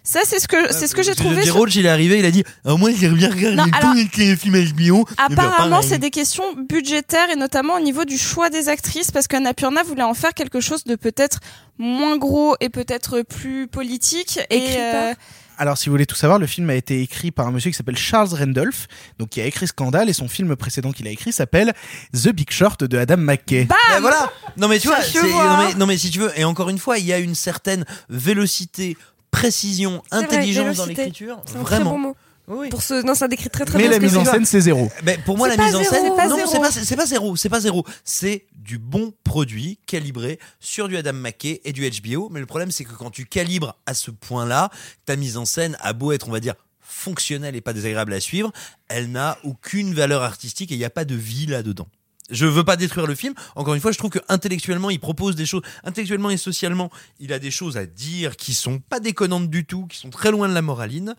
Ça, 0.07 0.21
c'est 0.25 0.39
ce 0.39 0.47
que 0.47 0.73
c'est 0.73 0.87
ce 0.87 0.95
que 0.95 1.03
j'ai 1.03 1.17
trouvé. 1.17 1.35
Jay 1.37 1.47
sur- 1.47 1.57
Roach, 1.57 1.75
il 1.75 1.85
est 1.85 1.89
arrivé, 1.89 2.21
il 2.21 2.25
a 2.25 2.31
dit 2.31 2.45
ah, 2.65 2.77
Moi, 2.77 2.93
j'ai 2.97 3.09
bien 3.09 3.29
regardé 3.29 3.61
tous 3.83 4.21
les 4.21 4.37
films 4.37 4.55
HBO. 4.55 5.05
Eh 5.11 5.35
ben, 5.35 5.45
Apparemment, 5.45 5.83
c'est 5.83 5.99
des 5.99 6.11
questions 6.11 6.45
budgétaires 6.55 7.29
et 7.29 7.35
notamment 7.37 7.75
au 7.75 7.81
niveau 7.81 8.05
du 8.05 8.17
choix 8.17 8.49
des 8.49 8.69
actrices 8.69 9.11
parce 9.11 9.27
qu'Annapurna 9.27 9.83
voulait 9.83 10.05
en 10.05 10.15
faire 10.15 10.33
quelque 10.33 10.61
chose 10.61 10.85
de 10.85 10.95
peut-être 10.95 11.41
moins 11.79 12.17
gros 12.19 12.55
et 12.61 12.69
peut-être 12.69 13.23
plus 13.23 13.67
politique. 13.67 14.39
Et 14.49 14.59
Écrit 14.59 14.77
euh, 14.79 15.13
Alors, 15.59 15.77
si 15.77 15.87
vous 15.89 15.95
voulez 15.95 16.07
tout 16.07 16.15
savoir, 16.15 16.39
le 16.39 16.47
film 16.47 16.71
a 16.71 16.77
été 16.77 17.03
écrit 17.03 17.33
par 17.33 17.49
un 17.49 17.51
monsieur 17.51 17.73
qui 17.73 17.77
s'appelle 17.77 17.99
Charles 17.99 18.29
Randolph, 18.33 18.87
donc 19.19 19.31
qui 19.31 19.41
a 19.41 19.45
écrit 19.45 19.67
Scandale, 19.67 20.09
et 20.09 20.13
son 20.13 20.29
film 20.29 20.55
précédent 20.55 20.93
qu'il 20.93 21.09
a 21.09 21.11
écrit 21.11 21.33
s'appelle 21.33 21.75
The 22.13 22.29
Big 22.29 22.53
Short 22.53 22.85
de 22.85 22.97
Adam 22.97 23.17
McKay. 23.17 23.65
bam 23.65 23.77
Ben 23.91 24.01
voilà. 24.01 24.31
Non 24.57 24.69
mais 24.69 24.79
tu 24.79 24.87
vois, 24.87 24.99
mais, 25.03 25.75
non 25.75 25.87
mais 25.87 25.99
si 25.99 26.11
tu 26.11 26.21
veux, 26.21 26.31
et 26.39 26.45
encore 26.45 26.69
une 26.69 26.79
fois, 26.79 26.99
il 26.99 27.07
y 27.07 27.13
a 27.13 27.19
une 27.19 27.35
certaine 27.35 27.85
vélocité, 28.09 28.97
précision, 29.41 30.03
vrai, 30.11 30.25
intelligence 30.25 30.77
dans 30.77 30.87
l'écriture. 30.87 31.41
C'est 31.47 31.57
un 31.57 31.63
très 31.63 31.77
Vraiment. 31.77 31.91
bon 31.93 31.99
mot. 31.99 32.17
Oui. 32.49 32.69
Pour 32.69 32.83
ce... 32.83 33.05
Non, 33.05 33.15
ça 33.15 33.27
décrit 33.27 33.51
très 33.51 33.65
très 33.65 33.77
Mais 33.77 33.89
bien 33.89 33.91
la 33.91 33.97
ce 33.97 34.01
que 34.01 34.07
mise 34.07 34.17
en 34.17 34.25
scène, 34.25 34.45
c'est 34.45 34.61
zéro. 34.61 34.89
Ben, 35.03 35.21
pour 35.25 35.37
moi, 35.37 35.49
la 35.49 35.57
mise 35.57 35.75
en 35.75 35.83
scène, 35.83 36.05
c'est 36.05 36.17
pas 36.17 36.29
non, 36.29 36.37
zéro. 36.37 36.51
c'est 36.51 36.61
pas, 36.61 36.71
c'est 36.71 36.97
pas 36.97 37.07
zéro, 37.07 37.37
c'est 37.37 37.49
pas 37.49 37.61
zéro. 37.61 37.85
C'est 38.05 38.47
du 38.55 38.79
bon 38.79 39.13
produit 39.25 39.79
calibré 39.87 40.39
sur 40.61 40.87
du 40.89 40.97
Adam 40.97 41.13
McKay 41.13 41.61
et 41.65 41.73
du 41.73 41.83
HBO. 41.83 42.29
Mais 42.31 42.39
le 42.39 42.47
problème, 42.47 42.71
c'est 42.71 42.85
que 42.85 42.93
quand 42.93 43.11
tu 43.11 43.27
calibres 43.27 43.77
à 43.87 43.95
ce 43.95 44.13
point-là, 44.13 44.71
ta 45.07 45.17
mise 45.17 45.37
en 45.37 45.45
scène 45.45 45.77
a 45.81 45.93
beau 45.93 46.13
être, 46.13 46.29
on 46.29 46.33
va 46.33 46.41
dire, 46.41 46.55
fonctionnelle 46.81 47.57
et 47.57 47.61
pas 47.61 47.73
désagréable 47.73 48.13
à 48.13 48.21
suivre, 48.21 48.53
elle 48.89 49.11
n'a 49.11 49.39
aucune 49.43 49.93
valeur 49.93 50.23
artistique 50.23 50.71
et 50.71 50.77
il 50.77 50.79
n'y 50.79 50.85
a 50.85 50.91
pas 50.91 51.05
de 51.05 51.17
vie 51.17 51.47
là-dedans. 51.47 51.89
Je 52.31 52.47
veux 52.47 52.65
pas 52.65 52.77
détruire 52.77 53.07
le 53.07 53.15
film. 53.15 53.35
Encore 53.55 53.75
une 53.75 53.81
fois, 53.81 53.93
je 53.93 53.99
trouve 53.99 54.11
que 54.11 54.19
intellectuellement, 54.29 54.91
il 54.91 54.99
propose 54.99 55.37
des 55.37 55.47
choses, 55.47 55.63
intellectuellement 55.85 56.31
et 56.31 56.37
socialement, 56.37 56.91
il 57.21 57.33
a 57.33 57.39
des 57.39 57.51
choses 57.53 57.77
à 57.77 57.87
dire 57.87 58.37
qui 58.37 58.53
sont 58.55 58.79
pas 58.81 58.99
déconnantes 59.01 59.49
du 59.49 59.65
tout, 59.65 59.87
qui 59.87 59.99
sont 59.99 60.11
très 60.11 60.31
loin 60.31 60.49
de 60.49 60.55
la 60.55 60.63
moraline. 60.63 61.15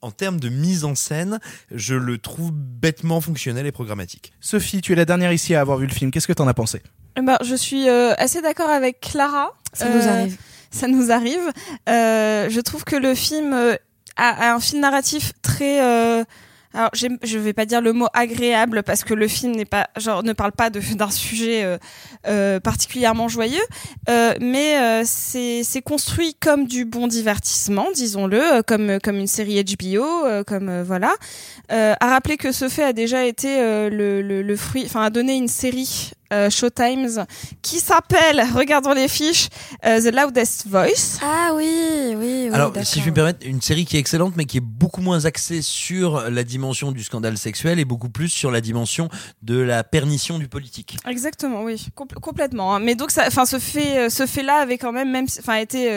En 0.00 0.10
termes 0.10 0.40
de 0.40 0.48
mise 0.48 0.84
en 0.84 0.96
scène, 0.96 1.38
je 1.70 1.94
le 1.94 2.18
trouve 2.18 2.50
bêtement 2.52 3.20
fonctionnel 3.20 3.66
et 3.66 3.72
programmatique. 3.72 4.32
Sophie, 4.40 4.80
tu 4.80 4.92
es 4.92 4.96
la 4.96 5.04
dernière 5.04 5.32
ici 5.32 5.54
à 5.54 5.60
avoir 5.60 5.78
vu 5.78 5.86
le 5.86 5.92
film. 5.92 6.10
Qu'est-ce 6.10 6.26
que 6.26 6.32
t'en 6.32 6.48
as 6.48 6.54
pensé? 6.54 6.82
Eh 7.16 7.22
ben, 7.22 7.38
je 7.44 7.54
suis 7.54 7.88
euh, 7.88 8.12
assez 8.18 8.42
d'accord 8.42 8.68
avec 8.70 8.98
Clara. 9.00 9.52
Ça 9.72 9.88
nous 9.88 10.00
Euh, 10.02 10.08
arrive. 10.12 10.36
Ça 10.72 10.88
nous 10.88 11.12
arrive. 11.12 11.52
Euh, 11.88 12.48
je 12.50 12.60
trouve 12.60 12.82
que 12.82 12.96
le 12.96 13.14
film 13.14 13.52
euh, 13.52 13.76
a, 14.16 14.50
a 14.50 14.54
un 14.54 14.60
fil 14.60 14.80
narratif 14.80 15.32
très. 15.42 16.24
Alors, 16.74 16.90
je 16.94 17.38
vais 17.38 17.52
pas 17.52 17.66
dire 17.66 17.80
le 17.80 17.92
mot 17.92 18.06
agréable 18.14 18.82
parce 18.82 19.04
que 19.04 19.14
le 19.14 19.28
film 19.28 19.54
n'est 19.54 19.64
pas, 19.66 19.88
genre, 19.98 20.22
ne 20.22 20.32
parle 20.32 20.52
pas 20.52 20.70
d'un 20.70 21.10
sujet 21.10 21.64
euh, 21.64 21.78
euh, 22.26 22.60
particulièrement 22.60 23.28
joyeux, 23.28 23.60
euh, 24.08 24.34
mais 24.40 24.78
euh, 24.78 25.02
c'est 25.04 25.82
construit 25.82 26.34
comme 26.34 26.66
du 26.66 26.84
bon 26.84 27.06
divertissement, 27.06 27.88
disons-le, 27.94 28.40
euh, 28.40 28.62
comme 28.62 28.98
comme 29.02 29.16
une 29.16 29.26
série 29.26 29.62
HBO, 29.62 30.24
comme 30.46 30.82
voilà. 30.82 31.12
À 31.68 32.08
rappeler 32.08 32.36
que 32.36 32.52
ce 32.52 32.68
fait 32.68 32.84
a 32.84 32.92
déjà 32.92 33.24
été 33.24 33.58
le, 33.58 34.22
le, 34.22 34.42
le 34.42 34.56
fruit, 34.56 34.84
enfin 34.84 35.02
a 35.02 35.10
donné 35.10 35.34
une 35.34 35.48
série 35.48 36.12
euh, 36.32 36.50
Showtimes 36.50 37.26
qui 37.60 37.78
s'appelle, 37.78 38.42
regardons 38.54 38.92
les 38.94 39.06
fiches, 39.08 39.48
euh, 39.84 40.00
The 40.00 40.14
Loudest 40.14 40.66
Voice. 40.66 41.18
Ah 41.22 41.52
oui, 41.54 41.68
oui, 42.16 42.16
oui. 42.16 42.50
Alors, 42.52 42.72
si 42.82 42.96
je 42.98 43.02
puis 43.02 43.10
me 43.10 43.14
permettre, 43.14 43.46
une 43.46 43.60
série 43.60 43.84
qui 43.84 43.96
est 43.96 44.00
excellente, 44.00 44.34
mais 44.36 44.44
qui 44.46 44.56
est 44.56 44.60
beaucoup 44.60 45.00
moins 45.02 45.24
axée 45.26 45.62
sur 45.62 46.30
la 46.30 46.42
dimension 46.44 46.90
du 46.92 47.02
scandale 47.04 47.36
sexuel 47.38 47.78
et 47.78 47.84
beaucoup 47.84 48.08
plus 48.08 48.28
sur 48.28 48.50
la 48.50 48.60
dimension 48.60 49.08
de 49.42 49.58
la 49.58 49.84
pernition 49.84 50.38
du 50.38 50.48
politique. 50.48 50.96
Exactement, 51.08 51.62
oui, 51.62 51.86
compl- 51.96 52.14
complètement. 52.20 52.74
hein. 52.74 52.80
Mais 52.80 52.94
donc, 52.94 53.10
ça, 53.10 53.24
enfin, 53.26 53.44
ce 53.46 53.58
fait, 53.58 53.98
euh, 53.98 54.08
ce 54.08 54.26
fait-là 54.26 54.56
avait 54.56 54.78
quand 54.78 54.92
même, 54.92 55.10
même, 55.10 55.26
enfin, 55.38 55.56
été 55.56 55.90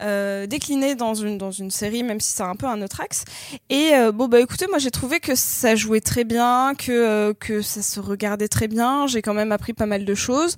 euh, 0.00 0.46
décliné 0.46 0.94
dans 0.94 1.14
une 1.14 1.38
dans 1.38 1.50
une 1.50 1.70
série, 1.70 2.02
même 2.02 2.20
si 2.20 2.32
c'est 2.32 2.42
un 2.42 2.56
peu 2.56 2.66
un 2.66 2.82
autre 2.82 3.00
axe. 3.00 3.24
Et 3.70 3.94
euh, 3.94 4.12
bon, 4.12 4.28
bah, 4.28 4.40
écoutez, 4.40 4.66
moi, 4.66 4.78
j'ai 4.78 4.90
trouvé 4.90 5.20
que 5.20 5.34
ça 5.34 5.74
jouait 5.74 6.00
très 6.00 6.24
bien, 6.24 6.74
que 6.76 6.92
euh, 6.92 7.32
que 7.38 7.62
ça 7.62 7.82
se 7.82 8.00
regardait 8.00 8.48
très 8.48 8.68
bien. 8.68 9.06
J'ai 9.06 9.22
quand 9.22 9.34
même 9.34 9.52
appris 9.52 9.72
pas 9.72 9.86
mal 9.86 10.04
de 10.04 10.14
choses. 10.14 10.56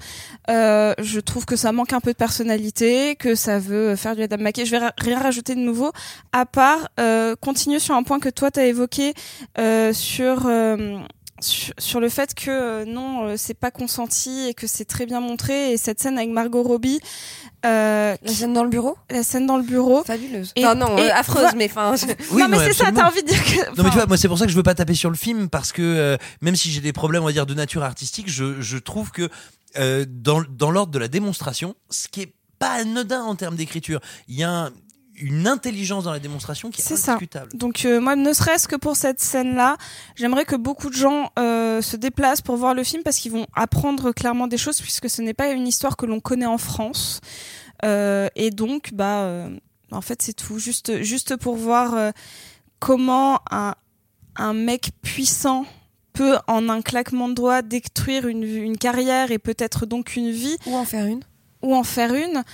Euh, 0.51 0.95
je 0.99 1.21
trouve 1.21 1.47
que 1.47 1.57
ça 1.57 1.73
manque 1.73 1.93
un 1.93 2.01
peu 2.01 2.13
de 2.13 2.17
personnalité, 2.17 3.17
que 3.17 3.35
ça 3.35 3.59
veut 3.59 3.97
faire 3.97 4.17
du 4.17 4.23
Adam 4.23 4.39
McKay. 4.39 4.65
Je 4.65 4.77
vais 4.77 4.87
rien 4.99 5.21
rajouter 5.21 5.55
de 5.55 5.61
nouveau, 5.61 5.93
à 6.33 6.47
part 6.47 6.89
euh, 7.01 7.37
continuer 7.41 7.79
sur 7.79 7.95
un 7.95 8.03
point 8.03 8.21
que 8.21 8.29
toi 8.29 8.51
t'as 8.51 8.65
évoqué 8.65 9.15
euh, 9.59 9.93
sur 9.93 10.49
sur, 11.41 12.01
le 12.01 12.09
fait 12.09 12.35
que 12.35 12.51
euh, 12.51 12.85
non, 12.85 13.25
euh, 13.25 13.35
c'est 13.37 13.55
pas 13.55 13.71
consenti 13.71 14.49
et 14.49 14.55
que 14.55 14.67
c'est 14.67 14.85
très 14.85 15.07
bien 15.07 15.21
montré. 15.21 15.73
Et 15.73 15.77
cette 15.77 16.01
scène 16.01 16.17
avec 16.19 16.31
Margot 16.31 16.63
Robbie, 16.63 17.01
euh, 17.65 18.17
La 18.23 18.33
scène 18.33 18.53
dans 18.53 18.65
le 18.65 18.71
bureau? 18.71 18.97
La 19.11 19.23
scène 19.23 19.47
dans 19.47 19.57
le 19.57 19.63
bureau. 19.63 20.03
Fabuleuse. 20.05 20.53
Et- 20.57 20.63
non, 20.63 20.75
non, 20.75 20.97
et- 20.99 21.11
euh, 21.11 21.15
affreuse, 21.15 21.53
mais 21.57 21.67
enfin. 21.71 21.95
je- 21.97 22.07
Oui, 22.33 22.43
non, 22.43 22.49
mais 22.49 22.59
c'est 22.59 22.73
ça, 22.73 22.91
t'as 22.93 23.07
envie 23.09 23.23
de 23.23 23.29
dire 23.29 23.45
que. 23.45 23.77
Non 23.77 23.85
mais 23.85 23.91
tu 23.91 23.97
vois, 23.97 24.07
moi 24.07 24.17
c'est 24.17 24.29
pour 24.29 24.39
ça 24.39 24.45
que 24.47 24.51
je 24.51 24.57
veux 24.57 24.63
pas 24.63 24.75
taper 24.75 24.95
sur 24.95 25.11
le 25.11 25.17
film 25.17 25.49
parce 25.49 25.73
que 25.73 25.83
euh, 25.83 26.17
même 26.41 26.57
si 26.57 26.71
j'ai 26.71 26.81
des 26.81 26.93
problèmes 26.93 27.23
on 27.23 27.27
va 27.27 27.33
dire 27.33 27.47
de 27.47 27.55
nature 27.55 27.83
artistique, 27.83 28.29
je, 28.31 28.61
je 28.61 28.79
trouve 28.79 29.11
que 29.11 29.29
euh, 29.77 30.05
dans, 30.09 30.43
dans 30.49 30.71
l'ordre 30.71 30.93
de 30.93 30.99
la 30.99 31.09
démonstration, 31.09 31.75
ce 31.91 32.09
qui 32.09 32.23
est 32.23 32.35
pas 32.59 32.71
anodin 32.81 33.23
en 33.23 33.37
termes 33.37 33.55
d'écriture, 33.57 34.01
il 34.29 34.37
y 34.37 34.43
a 34.43 34.51
un- 34.51 34.71
une 35.21 35.47
intelligence 35.47 36.05
dans 36.05 36.13
la 36.13 36.19
démonstration 36.19 36.71
qui 36.71 36.81
est, 36.81 36.85
C'est 36.85 36.97
ça. 36.97 37.13
indiscutable. 37.13 37.51
Donc 37.55 37.85
euh, 37.85 38.01
moi, 38.01 38.17
ne 38.17 38.33
serait-ce 38.33 38.69
que 38.69 38.77
pour 38.77 38.97
cette 38.97 39.21
scène-là, 39.21 39.77
j'aimerais 40.17 40.45
que 40.45 40.57
beaucoup 40.57 40.91
de 40.91 40.95
gens 40.97 41.31
euh, 41.39 41.83
se 41.83 41.97
déplacent 41.97 42.41
pour 42.43 42.57
voir 42.57 42.75
le 42.75 42.85
film 42.85 43.03
parce 43.03 43.19
qu'ils 43.19 43.33
vont 43.33 43.47
apprendre 43.55 44.13
clairement 44.13 44.47
des 44.47 44.59
choses 44.59 44.81
puisque 44.81 45.09
ce 45.11 45.23
n'est 45.23 45.35
pas 45.35 45.49
une 45.51 45.67
histoire 45.67 45.97
que 45.97 46.07
l'on 46.07 46.21
connaît 46.21 46.47
en 46.47 46.59
France. 46.59 47.21
Euh, 47.85 48.29
et 48.35 48.51
donc, 48.51 48.91
bah, 48.93 49.23
euh, 49.23 49.49
en 49.91 50.01
fait, 50.01 50.21
c'est 50.23 50.33
tout. 50.35 50.59
Juste, 50.59 51.03
juste 51.03 51.37
pour 51.37 51.57
voir 51.57 51.95
euh, 51.95 52.11
comment 52.79 53.41
un, 53.51 53.75
un 54.37 54.53
mec 54.53 54.91
puissant 55.03 55.65
peut, 56.13 56.37
en 56.49 56.69
un 56.69 56.83
claquement 56.83 57.29
de 57.29 57.35
doigts, 57.35 57.63
détruire 57.63 58.27
une, 58.27 58.43
une 58.43 58.77
carrière 58.77 59.31
et 59.31 59.39
peut-être 59.39 59.87
donc 59.87 60.17
une 60.17 60.31
vie 60.31 60.57
Ou 60.67 60.75
en 60.75 60.85
faire 60.85 61.07
une. 61.07 61.23
Ou 61.63 61.75
en 61.75 61.83
faire 61.83 62.15
une 62.15 62.45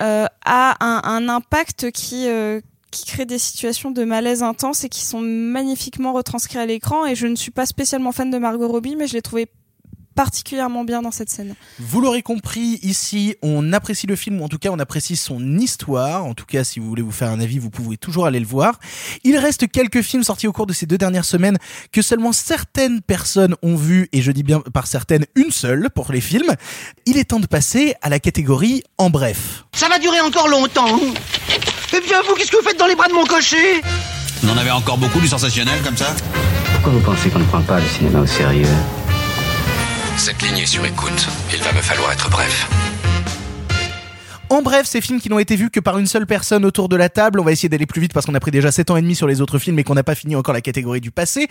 euh, 0.00 0.26
a 0.44 0.76
un, 0.84 1.02
un 1.04 1.28
impact 1.28 1.90
qui 1.90 2.28
euh, 2.28 2.60
qui 2.90 3.04
crée 3.06 3.26
des 3.26 3.38
situations 3.38 3.90
de 3.90 4.04
malaise 4.04 4.42
intense 4.42 4.84
et 4.84 4.88
qui 4.88 5.02
sont 5.02 5.20
magnifiquement 5.20 6.12
retranscrits 6.12 6.58
à 6.58 6.66
l'écran. 6.66 7.06
Et 7.06 7.16
je 7.16 7.26
ne 7.26 7.34
suis 7.34 7.50
pas 7.50 7.66
spécialement 7.66 8.12
fan 8.12 8.30
de 8.30 8.38
Margot 8.38 8.68
Robbie 8.68 8.96
mais 8.96 9.06
je 9.06 9.14
l'ai 9.14 9.22
trouvé 9.22 9.48
particulièrement 10.14 10.84
bien 10.84 11.02
dans 11.02 11.10
cette 11.10 11.30
scène. 11.30 11.54
Vous 11.78 12.00
l'aurez 12.00 12.22
compris, 12.22 12.78
ici, 12.82 13.36
on 13.42 13.72
apprécie 13.72 14.06
le 14.06 14.16
film, 14.16 14.40
ou 14.40 14.44
en 14.44 14.48
tout 14.48 14.58
cas, 14.58 14.70
on 14.70 14.78
apprécie 14.78 15.16
son 15.16 15.58
histoire. 15.58 16.24
En 16.24 16.34
tout 16.34 16.46
cas, 16.46 16.64
si 16.64 16.80
vous 16.80 16.88
voulez 16.88 17.02
vous 17.02 17.12
faire 17.12 17.30
un 17.30 17.40
avis, 17.40 17.58
vous 17.58 17.70
pouvez 17.70 17.96
toujours 17.96 18.26
aller 18.26 18.40
le 18.40 18.46
voir. 18.46 18.78
Il 19.24 19.36
reste 19.36 19.70
quelques 19.70 20.02
films 20.02 20.22
sortis 20.22 20.46
au 20.46 20.52
cours 20.52 20.66
de 20.66 20.72
ces 20.72 20.86
deux 20.86 20.98
dernières 20.98 21.24
semaines 21.24 21.58
que 21.92 22.02
seulement 22.02 22.32
certaines 22.32 23.00
personnes 23.00 23.56
ont 23.62 23.76
vu, 23.76 24.08
et 24.12 24.22
je 24.22 24.32
dis 24.32 24.42
bien 24.42 24.60
par 24.60 24.86
certaines, 24.86 25.26
une 25.34 25.50
seule 25.50 25.90
pour 25.90 26.12
les 26.12 26.20
films. 26.20 26.54
Il 27.06 27.18
est 27.18 27.24
temps 27.24 27.40
de 27.40 27.46
passer 27.46 27.94
à 28.02 28.08
la 28.08 28.20
catégorie 28.20 28.82
en 28.98 29.10
bref. 29.10 29.64
Ça 29.72 29.88
va 29.88 29.98
durer 29.98 30.20
encore 30.20 30.48
longtemps. 30.48 31.00
Eh 31.96 32.00
bien, 32.00 32.22
vous, 32.26 32.34
qu'est-ce 32.34 32.50
que 32.50 32.56
vous 32.56 32.68
faites 32.68 32.78
dans 32.78 32.86
les 32.86 32.96
bras 32.96 33.08
de 33.08 33.14
mon 33.14 33.24
cocher? 33.24 33.80
Vous 34.42 34.50
en 34.50 34.56
avez 34.56 34.70
encore 34.70 34.98
beaucoup 34.98 35.20
du 35.20 35.28
sensationnel 35.28 35.80
comme 35.82 35.96
ça? 35.96 36.14
Pourquoi 36.74 36.92
vous 36.92 37.00
pensez 37.00 37.30
qu'on 37.30 37.38
ne 37.38 37.44
prend 37.44 37.62
pas 37.62 37.80
le 37.80 37.86
cinéma 37.86 38.20
au 38.20 38.26
sérieux? 38.26 38.66
Cette 40.16 40.42
ligne 40.42 40.58
est 40.58 40.66
sur 40.66 40.84
écoute. 40.84 41.26
Il 41.52 41.62
va 41.62 41.72
me 41.72 41.80
falloir 41.80 42.12
être 42.12 42.30
bref. 42.30 42.68
En 44.54 44.62
bref, 44.62 44.86
ces 44.86 45.00
films 45.00 45.20
qui 45.20 45.28
n'ont 45.28 45.40
été 45.40 45.56
vus 45.56 45.68
que 45.68 45.80
par 45.80 45.98
une 45.98 46.06
seule 46.06 46.28
personne 46.28 46.64
autour 46.64 46.88
de 46.88 46.94
la 46.94 47.08
table. 47.08 47.40
On 47.40 47.42
va 47.42 47.50
essayer 47.50 47.68
d'aller 47.68 47.86
plus 47.86 48.00
vite 48.00 48.12
parce 48.12 48.24
qu'on 48.24 48.36
a 48.36 48.38
pris 48.38 48.52
déjà 48.52 48.70
7 48.70 48.92
ans 48.92 48.96
et 48.96 49.02
demi 49.02 49.16
sur 49.16 49.26
les 49.26 49.40
autres 49.40 49.58
films 49.58 49.80
et 49.80 49.82
qu'on 49.82 49.94
n'a 49.94 50.04
pas 50.04 50.14
fini 50.14 50.36
encore 50.36 50.54
la 50.54 50.60
catégorie 50.60 51.00
du 51.00 51.10
passé. 51.10 51.48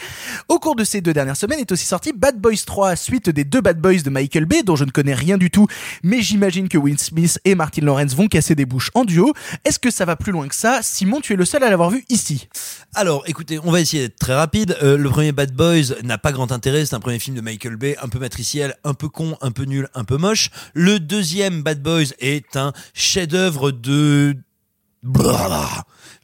Au 0.47 0.57
cours 0.57 0.77
de 0.77 0.85
ces 0.85 1.01
deux 1.01 1.11
dernières 1.11 1.35
semaines 1.35 1.59
est 1.59 1.69
aussi 1.73 1.85
sorti 1.85 2.13
Bad 2.13 2.39
Boys 2.39 2.63
3, 2.65 2.95
suite 2.95 3.29
des 3.29 3.43
deux 3.43 3.59
Bad 3.59 3.81
Boys 3.81 4.03
de 4.05 4.09
Michael 4.09 4.45
Bay, 4.45 4.63
dont 4.63 4.77
je 4.77 4.85
ne 4.85 4.89
connais 4.89 5.13
rien 5.13 5.37
du 5.37 5.51
tout, 5.51 5.67
mais 6.01 6.21
j'imagine 6.21 6.69
que 6.69 6.77
Will 6.77 6.97
Smith 6.97 7.41
et 7.43 7.55
Martin 7.55 7.81
Lawrence 7.81 8.15
vont 8.15 8.29
casser 8.29 8.55
des 8.55 8.65
bouches 8.65 8.89
en 8.93 9.03
duo. 9.03 9.33
Est-ce 9.65 9.79
que 9.79 9.91
ça 9.91 10.05
va 10.05 10.15
plus 10.15 10.31
loin 10.31 10.47
que 10.47 10.55
ça? 10.55 10.79
Simon, 10.81 11.19
tu 11.19 11.33
es 11.33 11.35
le 11.35 11.43
seul 11.43 11.61
à 11.65 11.69
l'avoir 11.69 11.89
vu 11.89 12.05
ici. 12.07 12.47
Alors, 12.95 13.23
écoutez, 13.27 13.59
on 13.61 13.71
va 13.71 13.81
essayer 13.81 14.03
d'être 14.03 14.19
très 14.19 14.35
rapide. 14.35 14.77
Euh, 14.81 14.95
le 14.95 15.09
premier 15.09 15.33
Bad 15.33 15.51
Boys 15.51 15.93
n'a 16.03 16.17
pas 16.17 16.31
grand 16.31 16.53
intérêt. 16.53 16.85
C'est 16.85 16.95
un 16.95 17.01
premier 17.01 17.19
film 17.19 17.35
de 17.35 17.41
Michael 17.41 17.75
Bay, 17.75 17.97
un 18.01 18.07
peu 18.07 18.19
matriciel, 18.19 18.75
un 18.85 18.93
peu 18.93 19.09
con, 19.09 19.35
un 19.41 19.51
peu 19.51 19.63
nul, 19.63 19.89
un 19.93 20.05
peu 20.05 20.15
moche. 20.15 20.51
Le 20.73 21.01
deuxième 21.01 21.63
Bad 21.63 21.81
Boys 21.81 22.13
est 22.19 22.55
un 22.55 22.71
chef-d'œuvre 22.93 23.71
de 23.71 24.37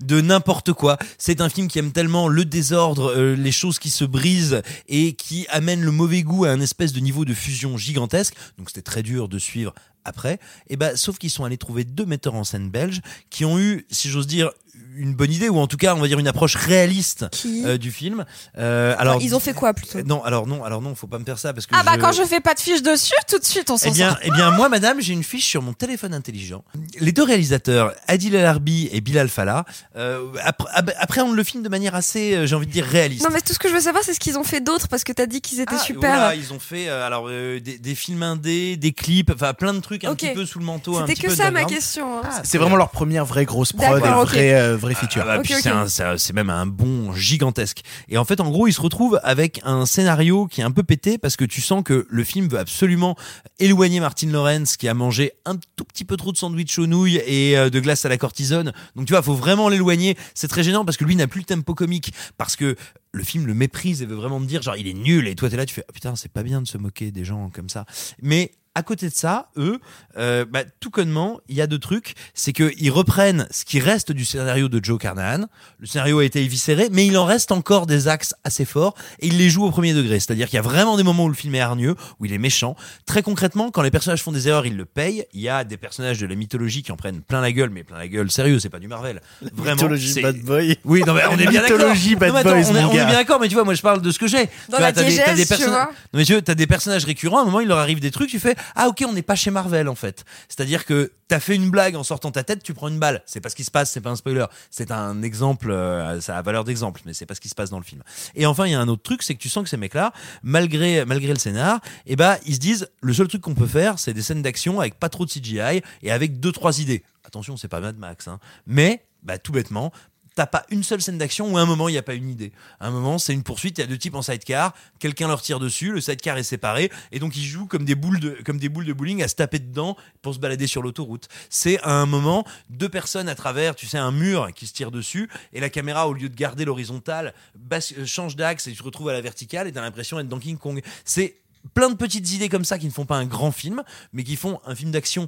de 0.02 0.22
n'importe 0.22 0.72
quoi. 0.72 0.98
C'est 1.18 1.41
un 1.41 1.50
film 1.50 1.68
qui 1.68 1.80
aime 1.80 1.91
tellement 1.91 2.30
le 2.30 2.46
désordre, 2.46 3.12
euh, 3.12 3.36
les 3.36 3.52
choses 3.52 3.80
qui 3.80 3.90
se 3.90 4.06
brisent 4.06 4.62
et 4.88 5.14
qui 5.14 5.46
amène 5.50 5.82
le 5.82 5.91
mauvais 5.91 6.24
goût 6.24 6.46
à 6.46 6.50
un 6.50 6.62
espèce 6.62 6.94
de 6.94 7.00
niveau 7.02 7.26
de 7.26 7.34
fusion 7.34 7.78
gigantesque. 7.78 8.36
Donc 8.58 8.70
c'était 8.70 8.82
très 8.82 9.04
dur 9.04 9.28
de 9.28 9.38
suivre 9.38 9.74
après. 10.06 10.40
Et 10.68 10.78
bah, 10.78 10.96
sauf 10.96 11.18
qu'ils 11.18 11.30
sont 11.30 11.44
allés 11.44 11.58
trouver 11.58 11.84
deux 11.84 12.06
metteurs 12.06 12.36
en 12.36 12.46
scène 12.46 12.70
belges 12.70 13.02
qui 13.30 13.44
ont 13.44 13.60
eu, 13.60 13.86
si 13.91 14.10
j'ose 14.10 14.28
dire, 14.28 14.52
une 14.99 15.13
bonne 15.13 15.31
idée 15.31 15.49
ou 15.49 15.59
en 15.59 15.67
tout 15.67 15.77
cas 15.77 15.95
on 15.95 15.99
va 15.99 16.07
dire 16.07 16.19
une 16.19 16.27
approche 16.27 16.55
réaliste 16.55 17.27
Qui 17.31 17.63
euh, 17.65 17.77
du 17.77 17.91
film. 17.91 18.26
Euh, 18.57 18.95
alors 18.97 19.21
ils 19.21 19.35
ont 19.35 19.39
fait 19.39 19.53
quoi 19.53 19.73
plutôt? 19.73 20.01
Non 20.03 20.23
alors 20.23 20.45
non 20.47 20.63
alors 20.63 20.81
non 20.81 20.93
faut 20.95 21.07
pas 21.07 21.19
me 21.19 21.26
faire 21.26 21.39
ça 21.39 21.53
parce 21.53 21.65
que 21.65 21.76
Ah 21.77 21.84
bah 21.84 21.93
je- 21.95 21.99
quand 22.01 22.11
je 22.11 22.23
fais 22.23 22.39
pas 22.39 22.53
de 22.53 22.59
fiche 22.59 22.81
dessus, 22.81 23.13
tout 23.30 23.39
de 23.39 23.45
suite 23.45 23.69
on 23.69 23.77
s'en 23.77 23.89
eh 23.89 23.91
bien, 23.93 24.09
sort. 24.09 24.19
eh 24.23 24.31
bien, 24.31 24.51
moi, 24.51 24.69
madame, 24.69 25.01
j'ai 25.01 25.13
une 25.13 25.23
fiche 25.23 25.45
sur 25.45 25.61
mon 25.61 25.73
téléphone 25.73 26.13
intelligent. 26.13 26.63
Les 26.99 27.11
deux 27.11 27.23
réalisateurs, 27.23 27.93
Adil 28.07 28.35
El 28.35 28.45
Arbi 28.45 28.89
et 28.91 29.01
Bilal 29.01 29.30
Fallah, 29.30 29.65
euh, 29.95 30.26
appr- 30.45 30.67
ab- 30.73 30.93
appréhendent 30.97 31.35
le 31.35 31.43
film 31.43 31.63
de 31.63 31.69
manière 31.69 31.95
assez, 31.95 32.45
j'ai 32.47 32.55
envie 32.55 32.67
de 32.67 32.71
dire, 32.71 32.85
réaliste. 32.85 33.23
Non 33.23 33.30
mais 33.34 33.41
tout 33.41 33.53
ce 33.53 33.59
que 33.59 33.69
je 33.69 33.73
veux 33.73 33.80
savoir 33.81 34.03
c'est 34.03 34.13
ce 34.13 34.19
qu'ils 34.19 34.38
ont 34.38 34.43
fait 34.43 34.61
d'autre 34.61 34.88
parce 34.88 35.03
que 35.03 35.11
t'as 35.13 35.26
dit 35.26 35.41
qu'ils 35.41 35.59
étaient 35.59 35.76
Ah, 35.77 35.84
super. 35.84 35.99
voilà, 36.15 36.35
ils 36.35 36.51
ont 36.53 36.59
fait 36.59 36.89
euh, 36.89 37.05
alors 37.05 37.26
euh, 37.30 37.59
des, 37.59 37.77
des 37.77 37.95
films 37.95 38.23
indés, 38.23 38.76
des 38.77 38.91
clips, 38.91 39.31
enfin 39.34 39.53
plein 39.53 39.73
de 39.73 39.80
trucs 39.80 40.03
un 40.03 40.11
Ok. 40.11 40.19
petit 40.19 40.34
peu 40.34 40.45
sous 40.45 40.59
le 40.59 40.65
manteau. 40.65 40.99
C'était 41.07 41.15
que 41.21 41.27
peu 41.27 41.35
ça 41.35 41.51
ma 41.51 41.63
question. 41.65 42.19
hein. 42.19 42.30
C'est 42.43 42.57
vraiment 42.57 42.76
leur 42.76 42.89
première 42.89 43.26
vraie 43.26 43.45
grosse 43.45 43.73
prod 43.73 44.01
et 44.35 44.53
euh, 44.53 44.76
vraie 44.77 44.89
feature. 44.95 45.26
Ah 45.28 45.40
bah, 45.40 46.18
c'est 46.18 46.34
même 46.34 46.49
un 46.49 46.66
bon 46.66 47.14
gigantesque. 47.14 47.82
Et 48.07 48.18
en 48.18 48.26
fait, 48.26 48.40
en 48.40 48.49
gros, 48.49 48.68
il 48.68 48.74
se 48.74 48.82
retrouve 48.82 49.20
avec 49.24 49.61
un 49.64 49.86
scénario 49.86 50.48
qui 50.48 50.61
est 50.61 50.64
un 50.64 50.72
peu 50.72 50.84
pété 50.84 51.18
parce 51.18 51.36
que 51.36 51.45
tu 51.45 51.61
sens 51.61 51.84
que 51.84 52.07
le 52.10 52.24
film 52.24 52.48
veut 52.48 52.60
absolument 52.60 53.16
éloigner 53.60 53.99
Martin 53.99 54.28
Lawrence 54.28 54.78
qui 54.78 54.88
a 54.88 54.94
mangé 54.94 55.34
un 55.45 55.57
tout 55.76 55.84
petit 55.84 56.06
peu 56.06 56.18
trop 56.18 56.32
de 56.32 56.38
sandwich 56.38 56.78
aux 56.80 56.88
nouilles 56.88 57.22
et 57.26 57.57
euh, 57.57 57.70
de 57.70 57.80
glace 57.80 58.06
à 58.06 58.10
la 58.10 58.18
cortisone. 58.18 58.74
Donc 58.95 59.06
tu 59.06 59.14
vois, 59.14 59.22
faut 59.22 59.34
vraiment 59.34 59.70
l'éloigner. 59.70 60.18
C'est 60.34 60.48
très 60.48 60.64
gênant 60.64 60.86
parce 60.86 60.98
que 60.98 61.06
lui 61.06 61.16
n'a 61.16 61.28
plus 61.28 61.41
le 61.41 61.45
tempo 61.45 61.74
comique 61.74 62.14
parce 62.38 62.56
que 62.56 62.76
le 63.11 63.24
film 63.24 63.48
le 63.48 63.53
méprise 63.53 64.02
et 64.02 64.06
veut 64.06 64.16
vraiment 64.16 64.40
te 64.40 64.45
dire 64.45 64.61
genre 64.61 64.76
il 64.76 64.88
est 64.88 64.94
nul 64.94 65.28
et 65.28 65.36
toi 65.36 65.49
t'es 65.49 65.57
là 65.57 65.66
tu 65.66 65.74
fais 65.74 65.84
ah, 65.90 65.91
putain 65.91 66.16
c'est 66.16 66.32
pas 66.32 66.44
bien 66.44 66.61
de 66.61 66.68
se 66.68 66.78
moquer 66.78 67.11
des 67.11 67.26
gens 67.26 67.49
comme 67.49 67.70
ça. 67.70 67.86
Mais 68.22 68.52
à 68.76 68.84
côté 68.84 69.10
de 69.10 69.14
ça, 69.14 69.50
eux, 69.58 69.80
euh, 70.18 70.46
bah, 70.46 70.64
tout 70.80 70.90
connement, 70.90 71.40
il 71.50 71.56
y 71.56 71.62
a 71.62 71.68
deux 71.68 71.80
trucs. 71.80 72.14
C'est 72.34 72.54
qu'ils 72.54 72.91
reprennent 72.91 73.48
ce 73.52 73.66
qui 73.66 73.80
reste 73.80 74.12
du 74.12 74.26
scénario 74.26 74.70
de 74.70 74.80
Joe 74.84 75.00
Carnahan. 75.00 75.46
Le 75.80 75.86
scénario 75.88 76.20
a 76.20 76.26
été 76.26 76.41
éviscéré, 76.44 76.88
mais 76.91 77.06
il 77.06 77.18
en 77.18 77.26
reste 77.26 77.52
encore 77.52 77.88
des 77.88 78.08
axes 78.08 78.34
assez 78.44 78.66
forts 78.66 78.96
et 79.20 79.28
il 79.28 79.38
les 79.38 79.50
joue 79.50 79.66
au 79.66 79.72
premier 79.72 79.94
degré. 79.94 80.20
C'est-à-dire 80.20 80.48
qu'il 80.48 80.56
y 80.56 80.60
a 80.60 80.64
vraiment 80.64 80.98
des 80.98 81.04
moments 81.04 81.26
où 81.26 81.30
le 81.30 81.34
film 81.34 81.56
est 81.56 81.60
hargneux, 81.62 81.96
où 82.20 82.26
il 82.26 82.34
est 82.34 82.38
méchant. 82.38 82.76
Très 83.06 83.22
concrètement, 83.24 83.72
quand 83.72 83.82
les 83.82 83.91
personnages 83.91 84.24
font 84.24 84.32
des 84.32 84.48
erreurs, 84.48 84.66
ils 84.66 84.78
le 84.78 84.86
payent. 84.86 85.26
Il 85.34 85.41
y 85.41 85.50
a 85.50 85.64
des 85.64 85.78
personnages 85.78 86.20
de 86.20 86.28
la 86.28 86.36
mythologie 86.36 86.84
qui 86.84 86.91
en 86.91 86.96
prennent 86.96 87.22
plein 87.22 87.41
la 87.41 87.52
gueule, 87.52 87.70
mais 87.72 87.84
plein 87.84 87.98
la 87.98 88.08
gueule 88.08 88.30
sérieux, 88.32 88.60
c'est 88.60 88.70
pas 88.70 88.80
du 88.80 88.88
Marvel. 88.88 89.22
Vraiment. 89.54 89.76
Mythologie 89.76 90.22
Bad 90.22 90.38
Boy. 90.41 90.78
Oui, 90.86 91.04
non, 91.06 91.14
mais 91.14 91.24
on 91.30 91.34
est 91.38 91.48
bien 91.48 91.62
d'accord. 91.62 91.78
Mythologie 91.78 92.16
Bad 92.16 92.30
Non, 92.30 92.34
mais 92.36 92.40
attends, 92.41 92.50
Boys, 92.52 92.70
on 92.72 92.76
est, 92.76 92.84
on 92.84 92.90
bien 92.91 93.08
d'accord, 93.10 93.40
mais 93.40 93.48
tu 93.48 93.56
vois, 93.56 93.64
moi 93.64 93.74
je 93.74 93.82
parle 93.82 94.02
de 94.02 94.12
ce 94.12 94.20
que 94.20 94.28
j'ai. 94.28 94.48
Tu 94.48 94.54
Dans 94.70 94.78
vois, 94.78 94.88
la 94.88 94.94
t'as 94.94 95.04
des, 95.04 95.12
tu 95.12 95.48
personnages. 95.48 95.68
vois. 95.70 95.86
Non, 95.86 96.20
mais 96.20 96.26
tu 96.26 96.34
vois, 96.34 96.41
t'as 96.41 96.56
des 96.56 96.68
personnages 96.68 97.06
récurrents. 97.06 97.40
À 97.40 97.41
un 97.41 97.46
moment, 97.46 97.60
il 97.62 97.68
leur 97.68 97.80
arrive 97.80 98.00
des 98.00 98.12
trucs. 98.12 98.30
Tu 98.30 98.40
fais 98.40 98.56
ah 98.76 98.88
ok, 98.88 99.03
on 99.07 99.14
n'est 99.14 99.22
pas 99.22 99.36
chez 99.36 99.52
Marvel 99.52 99.88
en 99.88 99.95
fait. 99.95 100.26
C'est-à-dire 100.48 100.86
que 100.86 101.11
t'as 101.27 101.40
fait 101.40 101.56
une 101.56 101.69
blague 101.69 101.95
en 101.95 102.03
sortant 102.03 102.31
ta 102.31 102.44
tête, 102.44 102.64
tu 102.64 102.73
prends 102.73 102.88
une 102.88 102.99
balle. 102.99 103.22
C'est 103.26 103.41
pas 103.41 103.49
ce 103.49 103.56
qui 103.56 103.64
se 103.64 103.72
passe. 103.72 103.91
C'est 103.91 104.02
pas 104.02 104.10
un 104.10 104.15
spoiler. 104.15 104.45
C'est 104.72 104.91
un 104.91 105.22
exemple. 105.22 105.72
euh, 105.72 106.19
ça 106.22 106.38
a 106.38 106.41
valeur 106.41 106.64
d'exemple, 106.64 107.02
mais 107.06 107.14
c'est 107.14 107.26
pas 107.26 107.36
ce 107.36 107.41
qui 107.41 107.49
se 107.49 107.56
passe 107.56 107.69
dans 107.69 107.80
le 107.80 107.84
film. 107.84 108.03
Et 108.36 108.45
enfin, 108.45 108.65
il 108.65 108.72
y 108.72 108.76
a 108.76 108.80
un 108.80 108.88
autre 108.88 109.03
truc, 109.03 109.23
c'est 109.23 109.36
que 109.36 109.40
tu 109.40 109.49
sens 109.49 109.64
que 109.64 109.69
ces 109.69 109.77
mecs-là, 109.77 110.14
malgré 110.44 111.06
malgré 111.06 111.34
le 111.34 111.40
scénar, 111.40 111.80
eh 112.06 112.15
ben 112.15 112.38
ils 112.45 112.56
se 112.56 112.60
disent 112.60 112.90
le 113.02 113.14
seul 113.14 113.27
truc 113.27 113.41
qu'on 113.41 113.56
peut 113.56 113.68
faire, 113.68 113.99
c'est 113.99 114.14
des 114.14 114.22
scènes 114.22 114.41
d'action 114.41 114.80
avec 114.80 114.99
pas 114.99 115.10
trop 115.10 115.26
de 115.26 115.31
CGI 115.31 115.81
et 116.03 116.11
avec 116.11 116.40
deux 116.40 116.52
trois 116.52 116.80
idées. 116.80 117.03
Attention, 117.23 117.57
c'est 117.57 117.68
pas 117.68 117.80
Mad 117.80 117.98
Max, 117.98 118.27
hein. 118.27 118.40
Mais 118.65 119.06
bah 119.23 119.38
tout 119.38 119.52
bêtement, 119.52 119.91
t'as 120.40 120.45
pas 120.45 120.66
une 120.70 120.84
seule 120.84 121.02
scène 121.02 121.18
d'action 121.18 121.52
où 121.52 121.57
à 121.57 121.61
un 121.61 121.66
moment 121.66 121.90
il 121.90 121.91
n'y 121.91 121.98
a 121.98 122.02
pas 122.02 122.14
une 122.14 122.30
idée. 122.30 122.53
À 122.80 122.88
un 122.88 122.91
moment 122.91 123.18
c'est 123.18 123.34
une 123.34 123.44
poursuite, 123.44 123.78
il 123.78 123.82
y 123.82 123.84
a 123.84 123.88
deux 123.88 123.98
types 123.98 124.16
en 124.16 124.22
sidecar, 124.22 124.74
quelqu'un 124.98 125.28
leur 125.28 125.41
tire 125.41 125.60
dessus, 125.60 125.91
le 125.91 125.99
sidecar 125.99 126.38
est 126.38 126.44
séparé 126.44 126.90
et 127.11 127.20
donc 127.20 127.36
ils 127.36 127.44
jouent 127.44 127.66
comme 127.66 127.84
des 127.84 127.95
boules 127.95 128.22
de 128.22 128.38
comme 128.45 128.57
des 128.57 128.70
boules 128.70 128.86
de 128.86 128.94
bowling 128.94 129.22
à 129.22 129.28
se 129.28 129.36
taper 129.36 129.60
dedans 129.60 129.98
pour 130.22 130.34
se 130.34 130.40
balader 130.40 130.66
sur 130.66 130.82
l'autoroute. 130.82 131.28
C'est 131.49 131.78
à 131.82 131.91
un 131.91 132.06
moment 132.06 132.45
deux 132.70 132.88
personnes 132.88 133.28
à 133.28 133.36
travers, 133.36 133.76
tu 133.76 133.86
sais 133.86 133.98
un 133.98 134.14
mur 134.14 134.48
qui 134.56 134.66
se 134.66 134.72
tire 134.72 134.91
dessus 134.91 135.30
et 135.52 135.60
la 135.60 135.70
caméra 135.70 136.07
au 136.07 136.14
lieu 136.14 136.30
de 136.30 136.36
garder 136.36 136.64
l'horizontale 136.64 137.34
euh, 137.74 138.06
change 138.06 138.38
d'axe 138.38 138.68
et 138.68 138.72
tu 138.72 138.78
te 138.78 138.84
retrouves 138.84 139.10
à 139.10 139.14
la 139.14 139.20
verticale 139.20 139.68
et 139.68 139.74
t'as 139.74 139.82
l'impression 139.82 140.16
d'être 140.16 140.30
dans 140.30 140.40
King 140.40 140.57
Kong. 140.57 140.82
C'est 141.03 141.36
plein 141.74 141.90
de 141.90 141.95
petites 141.95 142.32
idées 142.32 142.48
comme 142.48 142.64
ça 142.64 142.80
qui 142.80 142.86
ne 142.86 142.91
font 142.91 143.06
pas 143.06 143.18
un 143.18 143.26
grand 143.26 143.52
film 143.52 143.84
mais 144.14 144.24
qui 144.24 144.38
font 144.38 144.61
un 144.66 144.74
film 144.74 144.91
d'action 144.91 145.28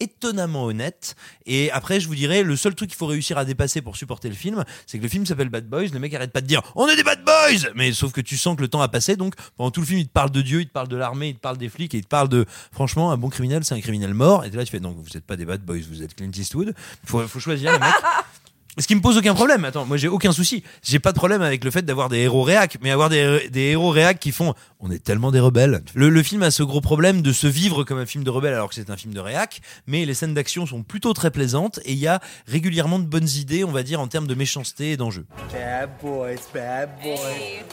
étonnamment 0.00 0.64
honnête. 0.64 1.16
Et 1.46 1.70
après, 1.70 2.00
je 2.00 2.08
vous 2.08 2.14
dirais, 2.14 2.42
le 2.42 2.56
seul 2.56 2.74
truc 2.74 2.90
qu'il 2.90 2.96
faut 2.98 3.06
réussir 3.06 3.38
à 3.38 3.44
dépasser 3.44 3.82
pour 3.82 3.96
supporter 3.96 4.28
le 4.28 4.34
film, 4.34 4.64
c'est 4.86 4.98
que 4.98 5.02
le 5.02 5.08
film 5.08 5.26
s'appelle 5.26 5.48
Bad 5.48 5.68
Boys. 5.68 5.88
Le 5.92 5.98
mec 5.98 6.14
arrête 6.14 6.32
pas 6.32 6.40
de 6.40 6.46
dire 6.46 6.62
on 6.74 6.88
est 6.88 6.96
des 6.96 7.02
bad 7.02 7.24
boys, 7.24 7.70
mais 7.74 7.92
sauf 7.92 8.12
que 8.12 8.20
tu 8.20 8.36
sens 8.36 8.56
que 8.56 8.62
le 8.62 8.68
temps 8.68 8.80
a 8.80 8.88
passé. 8.88 9.16
Donc 9.16 9.34
pendant 9.56 9.70
tout 9.70 9.80
le 9.80 9.86
film, 9.86 10.00
il 10.00 10.06
te 10.06 10.12
parle 10.12 10.30
de 10.30 10.42
Dieu, 10.42 10.60
il 10.60 10.68
te 10.68 10.72
parle 10.72 10.88
de 10.88 10.96
l'armée, 10.96 11.28
il 11.28 11.34
te 11.34 11.40
parle 11.40 11.58
des 11.58 11.68
flics, 11.68 11.94
et 11.94 11.98
il 11.98 12.04
te 12.04 12.08
parle 12.08 12.28
de 12.28 12.46
franchement 12.72 13.10
un 13.10 13.16
bon 13.16 13.28
criminel, 13.28 13.64
c'est 13.64 13.74
un 13.74 13.80
criminel 13.80 14.14
mort. 14.14 14.44
Et 14.44 14.50
là, 14.50 14.64
tu 14.64 14.70
fais 14.70 14.80
donc 14.80 14.96
vous 14.98 15.16
êtes 15.16 15.24
pas 15.24 15.36
des 15.36 15.44
bad 15.44 15.62
boys, 15.62 15.78
vous 15.88 16.02
êtes 16.02 16.14
Clint 16.14 16.30
Eastwood. 16.36 16.74
Faut, 17.04 17.26
faut 17.26 17.40
choisir 17.40 17.72
les 17.72 17.78
mecs. 17.78 17.94
Ce 18.78 18.86
qui 18.86 18.94
me 18.94 19.00
pose 19.00 19.16
aucun 19.18 19.34
problème. 19.34 19.64
Attends, 19.64 19.84
moi 19.84 19.96
j'ai 19.96 20.08
aucun 20.08 20.32
souci. 20.32 20.62
J'ai 20.82 20.98
pas 20.98 21.12
de 21.12 21.18
problème 21.18 21.42
avec 21.42 21.64
le 21.64 21.70
fait 21.70 21.82
d'avoir 21.82 22.08
des 22.08 22.18
héros 22.18 22.42
réac, 22.42 22.78
mais 22.80 22.90
avoir 22.90 23.08
des, 23.08 23.48
des 23.50 23.70
héros 23.70 23.90
réac 23.90 24.18
qui 24.20 24.32
font 24.32 24.54
on 24.80 24.90
est 24.90 25.02
tellement 25.02 25.32
des 25.32 25.40
rebelles. 25.40 25.82
Le, 25.94 26.08
le 26.08 26.22
film 26.22 26.42
a 26.44 26.50
ce 26.52 26.62
gros 26.62 26.80
problème 26.80 27.20
de 27.20 27.32
se 27.32 27.48
vivre 27.48 27.82
comme 27.82 27.98
un 27.98 28.06
film 28.06 28.22
de 28.22 28.30
rebelle 28.30 28.54
alors 28.54 28.68
que 28.68 28.74
c'est 28.76 28.90
un 28.90 28.96
film 28.96 29.12
de 29.12 29.20
réac, 29.20 29.60
mais 29.86 30.04
les 30.04 30.14
scènes 30.14 30.34
d'action 30.34 30.66
sont 30.66 30.82
plutôt 30.84 31.12
très 31.12 31.30
plaisantes 31.32 31.80
et 31.84 31.92
il 31.92 31.98
y 31.98 32.06
a 32.06 32.20
régulièrement 32.46 32.98
de 33.00 33.04
bonnes 33.04 33.28
idées, 33.28 33.64
on 33.64 33.72
va 33.72 33.82
dire, 33.82 34.00
en 34.00 34.06
termes 34.06 34.28
de 34.28 34.34
méchanceté 34.34 34.92
et 34.92 34.96
d'enjeu. 34.96 35.26
Bad 35.52 35.90
boys, 36.00 36.36
bad 36.54 36.90
boys. 37.02 37.18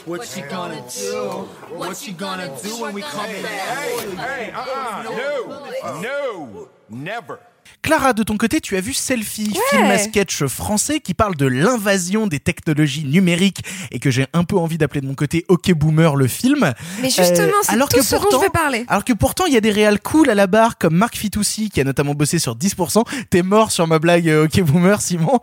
What 0.06 0.24
you 0.36 0.42
gonna 0.50 0.80
do? 0.80 1.46
What 1.76 1.94
you 2.06 2.14
gonna 2.14 2.48
do 2.48 2.82
when 2.82 2.94
we 2.94 3.02
come 3.02 3.26
in? 3.30 3.44
Hey, 3.44 4.50
uh-uh, 4.52 5.04
no, 5.04 6.00
no, 6.02 6.68
never. 6.90 7.38
Clara, 7.82 8.12
de 8.12 8.22
ton 8.22 8.36
côté, 8.36 8.60
tu 8.60 8.76
as 8.76 8.80
vu 8.80 8.92
Selfie, 8.92 9.50
Ouais. 9.52 9.60
film 9.78 9.84
à 9.90 9.98
sketch 9.98 10.44
français 10.46 11.00
qui 11.00 11.14
parle 11.14 11.36
de 11.36 11.46
l'invasion 11.46 12.26
des 12.26 12.40
technologies 12.40 13.04
numériques 13.04 13.60
et 13.92 13.98
que 13.98 14.10
j'ai 14.10 14.26
un 14.32 14.44
peu 14.44 14.56
envie 14.56 14.78
d'appeler 14.78 15.00
de 15.00 15.06
mon 15.06 15.14
côté 15.14 15.44
OK 15.48 15.72
Boomer 15.72 16.16
le 16.16 16.26
film. 16.26 16.72
Mais 17.00 17.10
justement, 17.10 17.52
c'est 17.62 17.72
alors 17.72 17.88
tout 17.88 17.98
que 17.98 18.02
ce 18.02 18.16
dont 18.16 18.26
je 18.32 18.36
vais 18.38 18.50
parler. 18.50 18.84
Alors 18.88 19.04
que 19.04 19.12
pourtant, 19.12 19.46
il 19.46 19.54
y 19.54 19.56
a 19.56 19.60
des 19.60 19.70
réals 19.70 20.00
cool 20.00 20.30
à 20.30 20.34
la 20.34 20.46
barre 20.46 20.78
comme 20.78 20.94
Marc 20.96 21.16
Fitoussi 21.16 21.70
qui 21.70 21.80
a 21.80 21.84
notamment 21.84 22.14
bossé 22.14 22.38
sur 22.38 22.56
10%. 22.56 23.04
T'es 23.30 23.42
mort 23.42 23.70
sur 23.70 23.86
ma 23.86 23.98
blague 23.98 24.28
euh, 24.28 24.44
OK 24.46 24.60
Boomer, 24.62 25.00
Simon. 25.00 25.38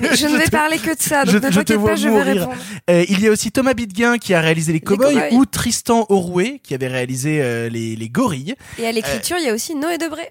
Mais 0.00 0.16
je 0.16 0.26
ne 0.32 0.38
vais 0.38 0.44
te- 0.46 0.50
parler 0.50 0.78
que 0.78 0.94
de 0.96 1.02
ça, 1.02 1.24
donc 1.24 1.32
je, 1.32 1.38
ne 1.38 1.42
t'inquiète 1.42 1.82
pas, 1.84 1.96
je 1.96 2.04
vais 2.08 2.10
mourir. 2.10 2.24
répondre. 2.26 2.56
Euh, 2.90 3.04
il 3.08 3.20
y 3.20 3.28
a 3.28 3.30
aussi 3.30 3.52
Thomas 3.52 3.74
Bidguin 3.74 4.18
qui 4.18 4.34
a 4.34 4.40
réalisé 4.40 4.72
Les 4.72 4.80
Cowboys 4.80 5.28
ou 5.32 5.44
Tristan 5.46 6.06
Oroué 6.08 6.60
qui 6.62 6.74
avait 6.74 6.88
réalisé 6.88 7.40
euh, 7.42 7.68
les, 7.68 7.96
les 7.96 8.08
Gorilles. 8.08 8.54
Et 8.78 8.86
à 8.86 8.92
l'écriture, 8.92 9.36
il 9.38 9.46
y 9.46 9.48
a 9.50 9.54
aussi 9.54 9.74
Noé 9.74 9.98
Debré. 9.98 10.30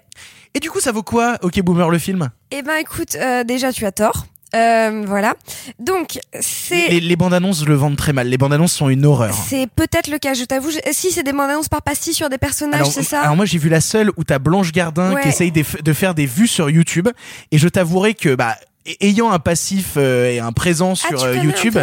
Et 0.54 0.60
du 0.60 0.70
coup, 0.70 0.80
ça 0.80 0.92
vaut 0.92 1.02
quoi 1.02 1.38
OK 1.42 1.60
Boomer 1.60 1.88
le 1.90 1.98
film? 1.98 2.30
Eh 2.50 2.62
ben, 2.62 2.76
écoute, 2.76 3.16
euh, 3.16 3.42
déjà, 3.44 3.72
tu 3.72 3.86
as 3.86 3.92
tort. 3.92 4.26
Euh, 4.54 5.02
voilà. 5.06 5.34
Donc, 5.78 6.18
c'est. 6.40 6.88
les, 6.88 7.00
les 7.00 7.16
bandes 7.16 7.32
annonces 7.32 7.64
le 7.66 7.74
vendent 7.74 7.96
très 7.96 8.12
mal. 8.12 8.28
Les 8.28 8.36
bandes 8.36 8.52
annonces 8.52 8.74
sont 8.74 8.90
une 8.90 9.06
horreur. 9.06 9.34
C'est 9.48 9.66
peut-être 9.66 10.08
le 10.10 10.18
cas, 10.18 10.34
je 10.34 10.44
t'avoue. 10.44 10.70
Je- 10.70 10.92
Si 10.92 11.10
c'est 11.10 11.22
des 11.22 11.32
bandes 11.32 11.48
annonces 11.50 11.70
par 11.70 11.80
pastille 11.80 12.12
sur 12.12 12.28
des 12.28 12.36
personnages, 12.36 12.86
c'est 12.90 13.02
ça? 13.02 13.22
alors 13.22 13.34
moi 13.36 13.46
j'ai 13.46 13.56
vu 13.56 13.70
la 13.70 13.80
seule 13.80 14.10
où 14.18 14.24
t'as 14.24 14.38
Blanche 14.38 14.72
Gardin 14.72 15.14
Ouais. 15.14 15.22
qui 15.22 15.28
essaye 15.28 15.52
de, 15.52 15.92
faire 15.94 16.14
des 16.14 16.26
vues 16.26 16.46
sur 16.48 16.68
YouTube 16.68 17.08
et 17.50 17.56
je 17.56 17.66
t'avouerai 17.66 18.12
que 18.12 18.34
bah 18.34 18.56
ayant 19.00 19.30
un 19.30 19.38
passif 19.38 19.92
euh, 19.96 20.30
et 20.30 20.38
un 20.38 20.52
présent 20.52 20.92
Ah, 21.02 21.08
sur 21.08 21.22
euh, 21.24 21.34
un 21.34 21.42
YouTube, 21.42 21.78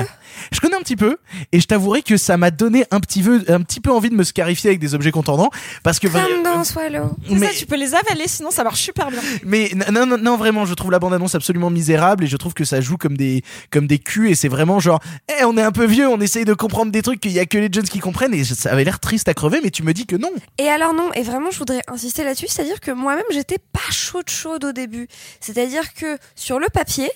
Je 0.52 0.60
connais 0.60 0.76
un 0.76 0.82
petit 0.82 0.96
peu 0.96 1.18
et 1.52 1.60
je 1.60 1.68
t'avouerai 1.68 2.02
que 2.02 2.18
ça 2.18 2.38
m'a 2.38 2.52
donné 2.52 2.86
un 2.92 3.00
petit 3.00 3.22
peu, 3.22 3.44
un 3.48 3.62
petit 3.62 3.80
peu 3.80 3.92
envie 3.92 4.10
de 4.10 4.16
me 4.16 4.24
scarifier 4.24 4.70
avec 4.70 4.80
des 4.80 4.96
objets 4.96 5.12
contendants 5.12 5.50
parce 5.84 6.00
que 6.00 6.08
Comme 6.08 6.44
dans 6.44 6.64
Swallow. 6.64 7.12
C'est 7.28 7.36
Mais- 7.36 7.48
ça, 7.48 7.54
tu 7.54 7.66
peux 7.66 7.78
les 7.78 7.94
avaler, 7.96 8.28
sinon 8.28 8.52
ça 8.52 8.64
marche 8.64 8.82
super 8.82 9.10
bien. 9.12 9.22
mais 9.46 9.72
non, 9.92 10.06
non, 10.06 10.18
non, 10.18 10.38
vraiment, 10.38 10.66
je 10.66 10.74
trouve 10.74 10.92
la 10.92 11.00
bande-annonce 11.00 11.36
absolument 11.36 11.70
misérable 11.70 12.24
et 12.24 12.28
je 12.28 12.38
trouve 12.38 12.54
que 12.54 12.66
ça 12.66 12.82
joue 12.82 12.98
comme 12.98 13.18
des, 13.18 13.44
comme 13.72 13.88
des 13.88 14.00
culs 14.00 14.30
et 14.30 14.36
c'est 14.36 14.48
vraiment 14.48 14.80
genre, 14.80 15.00
eh, 15.40 15.44
on 15.44 15.58
est 15.58 15.62
un 15.64 15.72
peu 15.72 15.86
vieux, 15.86 16.08
on 16.08 16.20
essaye 16.22 16.46
de 16.46 16.54
comprendre 16.54 16.92
des 16.92 17.02
trucs 17.02 17.20
qu'il 17.20 17.32
y 17.32 17.40
a 17.40 17.46
que 17.46 17.58
les 17.58 17.70
jeunes 17.72 17.88
qui 17.88 18.00
comprennent 18.00 18.34
et 18.34 18.44
ça 18.44 18.72
avait 18.72 18.84
l'air 18.84 19.00
triste 19.00 19.28
à 19.30 19.34
crever, 19.34 19.60
mais 19.64 19.72
tu 19.72 19.84
me 19.84 19.94
dis 19.94 20.06
que 20.06 20.16
non. 20.16 20.30
Et 20.58 20.68
alors 20.70 20.94
non, 20.94 21.12
et 21.14 21.22
vraiment 21.24 21.52
je 21.52 21.58
voudrais 21.60 21.82
insister 21.88 22.24
là-dessus, 22.24 22.48
c'est-à-dire 22.48 22.80
que 22.80 22.92
moi-même 22.92 23.24
j'étais 23.32 23.58
pas 23.72 23.80
chaude 23.92 24.30
chaude 24.30 24.66
au 24.66 24.72
début. 24.72 25.08
C'est-à-dire 25.40 25.94
que 25.94 26.18
sur 26.36 26.60
le 26.60 26.68
papier, 26.68 27.10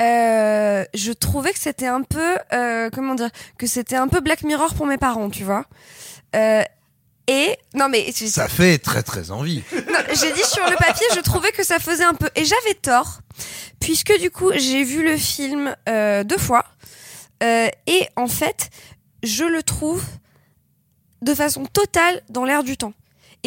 euh, 0.00 0.84
je 0.94 1.12
trouvais 1.12 1.52
que 1.52 1.58
c'était 1.58 1.86
un 1.86 2.02
peu, 2.02 2.36
euh, 2.52 2.90
comment 2.92 3.14
dire, 3.14 3.30
que 3.56 3.66
c'était 3.66 3.96
un 3.96 4.08
peu 4.08 4.20
Black 4.20 4.42
Mirror 4.42 4.74
pour 4.74 4.86
mes 4.86 4.98
parents, 4.98 5.30
tu 5.30 5.44
vois. 5.44 5.64
Euh, 6.36 6.62
et 7.28 7.58
non 7.74 7.90
mais 7.90 8.10
Ça 8.12 8.48
fait 8.48 8.78
très 8.78 9.02
très 9.02 9.30
envie. 9.30 9.62
j'ai 9.70 10.32
dit 10.32 10.44
sur 10.44 10.64
le 10.64 10.76
papier, 10.76 11.06
je 11.14 11.20
trouvais 11.20 11.52
que 11.52 11.62
ça 11.62 11.78
faisait 11.78 12.04
un 12.04 12.14
peu. 12.14 12.30
Et 12.34 12.44
j'avais 12.44 12.74
tort, 12.74 13.20
puisque 13.80 14.18
du 14.18 14.30
coup, 14.30 14.50
j'ai 14.56 14.82
vu 14.82 15.04
le 15.04 15.16
film 15.18 15.76
euh, 15.88 16.24
deux 16.24 16.38
fois. 16.38 16.64
Euh, 17.42 17.68
et 17.86 18.08
en 18.16 18.28
fait, 18.28 18.70
je 19.22 19.44
le 19.44 19.62
trouve 19.62 20.02
de 21.20 21.34
façon 21.34 21.66
totale 21.66 22.22
dans 22.30 22.44
l'air 22.46 22.64
du 22.64 22.78
temps. 22.78 22.94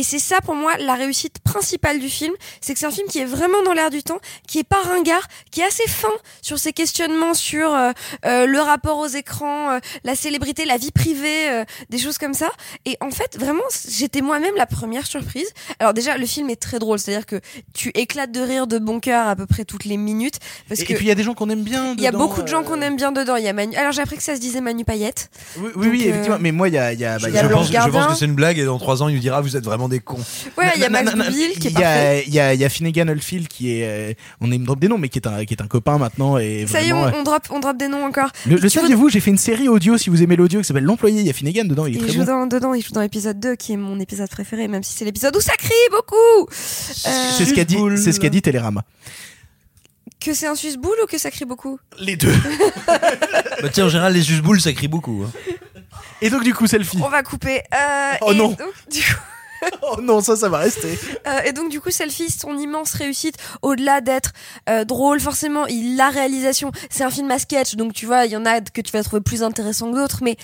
Et 0.02 0.04
c'est 0.04 0.18
ça 0.18 0.42
pour 0.42 0.56
moi 0.56 0.78
la 0.80 0.96
réussite 0.96 1.38
principale 1.44 2.00
du 2.00 2.10
film, 2.10 2.34
c'est 2.60 2.74
que 2.74 2.80
c'est 2.80 2.88
un 2.88 2.92
film 2.92 3.08
qui 3.08 3.20
est 3.20 3.26
vraiment 3.26 3.62
dans 3.62 3.74
l'air 3.74 3.92
du 3.92 4.02
temps, 4.02 4.18
qui 4.48 4.58
est 4.58 4.64
pas 4.64 4.82
ringard, 4.82 5.28
qui 5.52 5.62
est 5.62 5.64
assez 5.64 5.88
fin 5.88 6.10
sur 6.42 6.58
ses 6.58 6.74
questionnements 6.74 7.36
sur 7.36 7.72
euh, 7.72 7.92
euh, 8.26 8.48
le 8.48 8.60
rapport 8.60 8.98
aux 8.98 9.06
écrans, 9.06 9.74
euh, 9.74 9.80
la 10.04 10.16
célébrité, 10.16 10.66
la 10.66 10.78
vie 10.78 10.90
privée, 10.90 11.52
euh, 11.52 11.66
des 11.92 12.00
choses 12.00 12.18
comme 12.18 12.34
ça. 12.34 12.50
Et 12.86 12.98
en 13.00 13.12
fait, 13.12 13.38
vraiment, 13.38 13.62
j'étais 13.88 14.22
moi-même 14.22 14.56
la 14.56 14.66
première 14.66 15.06
surprise. 15.06 15.50
Alors 15.78 15.94
déjà, 15.94 16.18
le 16.18 16.26
film 16.26 16.50
est 16.50 16.60
très 16.60 16.80
drôle, 16.80 16.98
c'est-à-dire 16.98 17.28
que 17.28 17.40
tu 17.76 17.90
éclates 17.90 18.32
de 18.32 18.42
rire 18.42 18.66
de 18.66 18.80
bon 18.80 19.00
cœur 19.00 19.28
à 19.28 19.36
peu 19.36 19.46
près 19.46 19.66
toutes 19.66 19.86
les 19.86 19.98
minutes. 19.98 20.40
Parce 20.68 20.80
Et, 20.80 20.86
que 20.86 20.94
et 20.94 20.96
puis 20.96 21.06
il 21.06 21.10
y 21.10 21.12
a 21.12 21.16
des 21.16 21.22
gens 21.22 21.36
qu'on 21.36 21.52
aime 21.52 21.62
bien. 21.62 21.94
il 21.96 22.02
y 22.02 22.08
a 22.08 22.12
beaucoup 22.12 22.42
de 22.42 22.48
gens 22.48 22.62
euh, 22.62 22.66
qu'on 22.66 22.82
aime 22.82 22.96
bien 22.96 23.12
dedans. 23.12 23.36
Il 23.36 23.44
y 23.44 23.48
a 23.48 23.54
Manu. 23.54 23.76
Alors 23.76 23.92
j'ai 23.92 24.02
appris 24.02 24.18
que 24.18 24.24
ça 24.24 24.34
se 24.36 24.42
disait 24.42 24.62
Manu 24.62 24.84
Payette. 24.84 25.30
Oui, 25.58 25.70
oui, 25.76 25.88
oui, 25.92 26.04
euh, 26.06 26.10
effectivement. 26.10 26.38
Mais 26.40 26.52
moi, 26.52 26.70
il 26.70 26.74
y 26.74 26.80
a, 26.80 26.92
y 26.92 27.06
a, 27.06 27.20
bah, 27.20 27.30
y 27.30 27.38
a 27.38 27.44
je, 27.44 27.54
pense, 27.54 27.68
je 27.72 27.90
pense 27.90 28.08
que 28.08 28.16
c'est 28.16 28.26
une 28.26 28.34
blague 28.34 28.58
et 28.58 28.66
dans 28.66 28.80
trois 28.80 29.04
ans 29.04 29.08
il 29.08 29.14
nous 29.14 29.22
dira 29.22 29.42
vous 29.42 29.56
êtes 29.56 29.64
vraiment 29.64 29.91
des 29.92 30.00
cons. 30.00 30.18
Ouais, 30.58 30.72
il 30.76 30.82
y 30.82 30.86
a 30.86 30.90
Max 30.90 31.12
Boublil 31.14 31.60
qui 31.60 31.68
est 31.68 31.72
il 31.72 31.74
y 31.74 31.78
a- 31.78 31.82
parfait. 31.82 32.24
Il 32.28 32.34
y 32.34 32.40
a, 32.40 32.54
il 32.56 32.60
y 32.60 32.66
a 32.66 32.70
Finnegan 32.70 33.08
Oldfield 33.10 33.48
qui 33.48 33.72
est, 33.78 33.86
euh, 33.86 34.14
on 34.42 34.52
aime 34.52 34.64
drop 34.64 34.80
des 34.80 34.88
noms, 34.88 34.98
mais 34.98 35.10
qui 35.10 35.20
est 35.20 35.28
un, 35.28 35.46
qui 35.46 35.54
est 35.54 35.62
un 35.62 35.68
copain 35.68 35.98
maintenant 36.00 36.38
et 36.40 36.66
Ça 36.68 36.82
y 36.82 36.88
est, 36.90 36.92
vraiment, 36.92 37.12
on, 37.16 37.20
on 37.20 37.24
drop, 37.24 37.44
on 37.52 37.60
drop 37.60 37.78
des 37.78 37.88
noms 37.88 38.04
encore. 38.06 38.30
Le, 38.48 38.56
le 38.58 38.70
saviez-vous, 38.70 39.10
j'ai 39.10 39.20
fait 39.20 39.30
une 39.32 39.38
série 39.38 39.68
audio, 39.70 39.98
si 39.98 40.10
vous 40.10 40.24
aimez 40.24 40.36
l'audio, 40.36 40.60
qui 40.62 40.66
s'appelle 40.66 40.84
L'Employé, 40.86 41.20
il 41.22 41.28
y 41.28 41.30
a 41.30 41.34
Finnegan 41.34 41.66
dedans, 41.66 41.86
il 41.86 41.96
est 41.96 42.00
Il 42.00 42.04
très 42.06 42.14
joue 42.14 42.20
bon. 42.20 42.26
dans, 42.26 42.48
dedans, 42.48 42.74
il 42.74 42.84
joue 42.84 42.94
dans 42.94 43.02
l'épisode 43.02 43.40
2 43.40 43.56
qui 43.56 43.74
est 43.74 43.78
mon 43.78 44.00
épisode 44.00 44.30
préféré, 44.30 44.68
même 44.68 44.82
si 44.84 44.94
c'est 44.98 45.06
l'épisode 45.06 45.36
où 45.36 45.42
ça 45.42 45.54
crie 45.58 45.70
beaucoup. 45.92 46.16
Euh, 46.42 46.52
C'est 47.38 47.46
ce 47.46 47.54
qu'a 47.54 47.66
dit, 47.66 47.78
c'est 47.98 48.12
ce 48.12 48.20
qu'a 48.20 48.30
dit 48.30 48.42
Télérama. 48.42 48.84
que 50.20 50.34
c'est 50.34 50.48
un 50.48 50.56
suce 50.56 50.78
boule 50.78 50.96
ou 51.04 51.08
que 51.08 51.18
ça 51.18 51.32
crie 51.32 51.46
beaucoup 51.46 51.80
Les 52.00 52.16
deux. 52.16 52.34
Bah 53.62 53.70
tiens 53.72 53.86
en 53.86 53.90
général 53.90 54.14
les 54.14 54.42
boules 54.42 54.60
ça 54.62 54.74
crie 54.74 54.88
beaucoup. 54.88 55.24
hein. 55.26 55.32
Et 56.24 56.30
donc, 56.30 56.44
du 56.44 56.54
coup, 56.54 56.68
selfie. 56.68 57.00
On 57.04 57.10
va 57.10 57.24
couper. 57.24 57.62
Euh, 57.74 58.12
Oh 58.22 58.32
et 58.32 58.36
non. 58.36 58.50
donc, 58.50 58.60
du 58.92 59.02
coup, 59.02 59.20
Oh 59.84 60.02
non, 60.02 60.22
ça, 60.22 60.36
ça 60.36 60.50
va 60.50 60.60
rester. 60.60 60.98
Euh, 61.28 61.42
et 61.46 61.54
donc 61.54 61.70
du 61.70 61.82
coup, 61.82 61.92
Selfie, 61.92 62.32
son 62.32 62.58
immense 62.58 62.94
réussite, 62.94 63.36
au-delà 63.62 64.02
d'être 64.02 64.32
euh, 64.70 64.86
drôle, 64.86 65.20
forcément, 65.20 65.66
il 65.68 65.96
la 65.96 66.10
réalisation, 66.10 66.72
c'est 66.90 67.04
un 67.04 67.10
film 67.10 67.30
à 67.32 67.40
sketch, 67.40 67.76
donc 67.76 67.94
tu 67.94 68.06
vois, 68.06 68.26
il 68.26 68.32
y 68.32 68.38
en 68.38 68.46
a 68.46 68.62
que 68.62 68.82
tu 68.82 68.92
vas 68.92 69.04
trouver 69.04 69.22
plus 69.22 69.44
intéressant 69.44 69.92
que 69.92 69.98
d'autres, 69.98 70.20
mais 70.24 70.38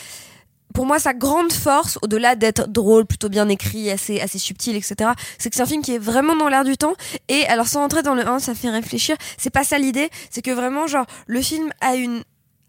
pour 0.73 0.85
moi, 0.85 0.99
sa 0.99 1.13
grande 1.13 1.51
force, 1.51 1.97
au-delà 2.01 2.35
d'être 2.35 2.67
drôle, 2.67 3.05
plutôt 3.05 3.29
bien 3.29 3.49
écrit, 3.49 3.89
assez, 3.89 4.19
subtil, 4.37 4.75
etc., 4.75 5.11
c'est 5.39 5.49
que 5.49 5.55
c'est 5.55 5.61
un 5.63 5.67
film 5.67 5.81
qui 5.81 5.95
est 5.95 5.97
vraiment 5.97 6.35
dans 6.35 6.49
l'air 6.49 6.63
du 6.63 6.77
temps. 6.77 6.93
Et 7.29 7.45
alors, 7.47 7.67
sans 7.67 7.79
rentrer 7.79 8.03
dans 8.03 8.13
le 8.13 8.27
1, 8.27 8.39
ça 8.39 8.53
fait 8.53 8.69
réfléchir. 8.69 9.15
C'est 9.37 9.49
pas 9.49 9.63
ça 9.63 9.79
l'idée. 9.79 10.09
C'est 10.29 10.43
que 10.43 10.51
vraiment, 10.51 10.85
genre, 10.85 11.07
le 11.25 11.41
film 11.41 11.71
a 11.81 11.95
une 11.95 12.23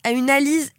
analyse 0.07 0.71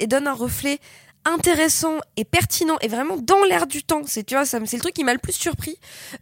et 0.00 0.06
donne 0.06 0.26
un 0.26 0.32
reflet 0.32 0.78
intéressant 1.24 1.98
et 2.16 2.24
pertinent 2.24 2.76
et 2.80 2.88
vraiment 2.88 3.16
dans 3.16 3.44
l'air 3.44 3.66
du 3.66 3.82
temps. 3.82 4.02
C'est, 4.06 4.24
tu 4.24 4.34
vois, 4.34 4.44
c'est 4.44 4.58
le 4.60 4.80
truc 4.80 4.94
qui 4.94 5.04
m'a 5.04 5.12
le 5.12 5.18
plus 5.18 5.32
surpris, 5.32 5.76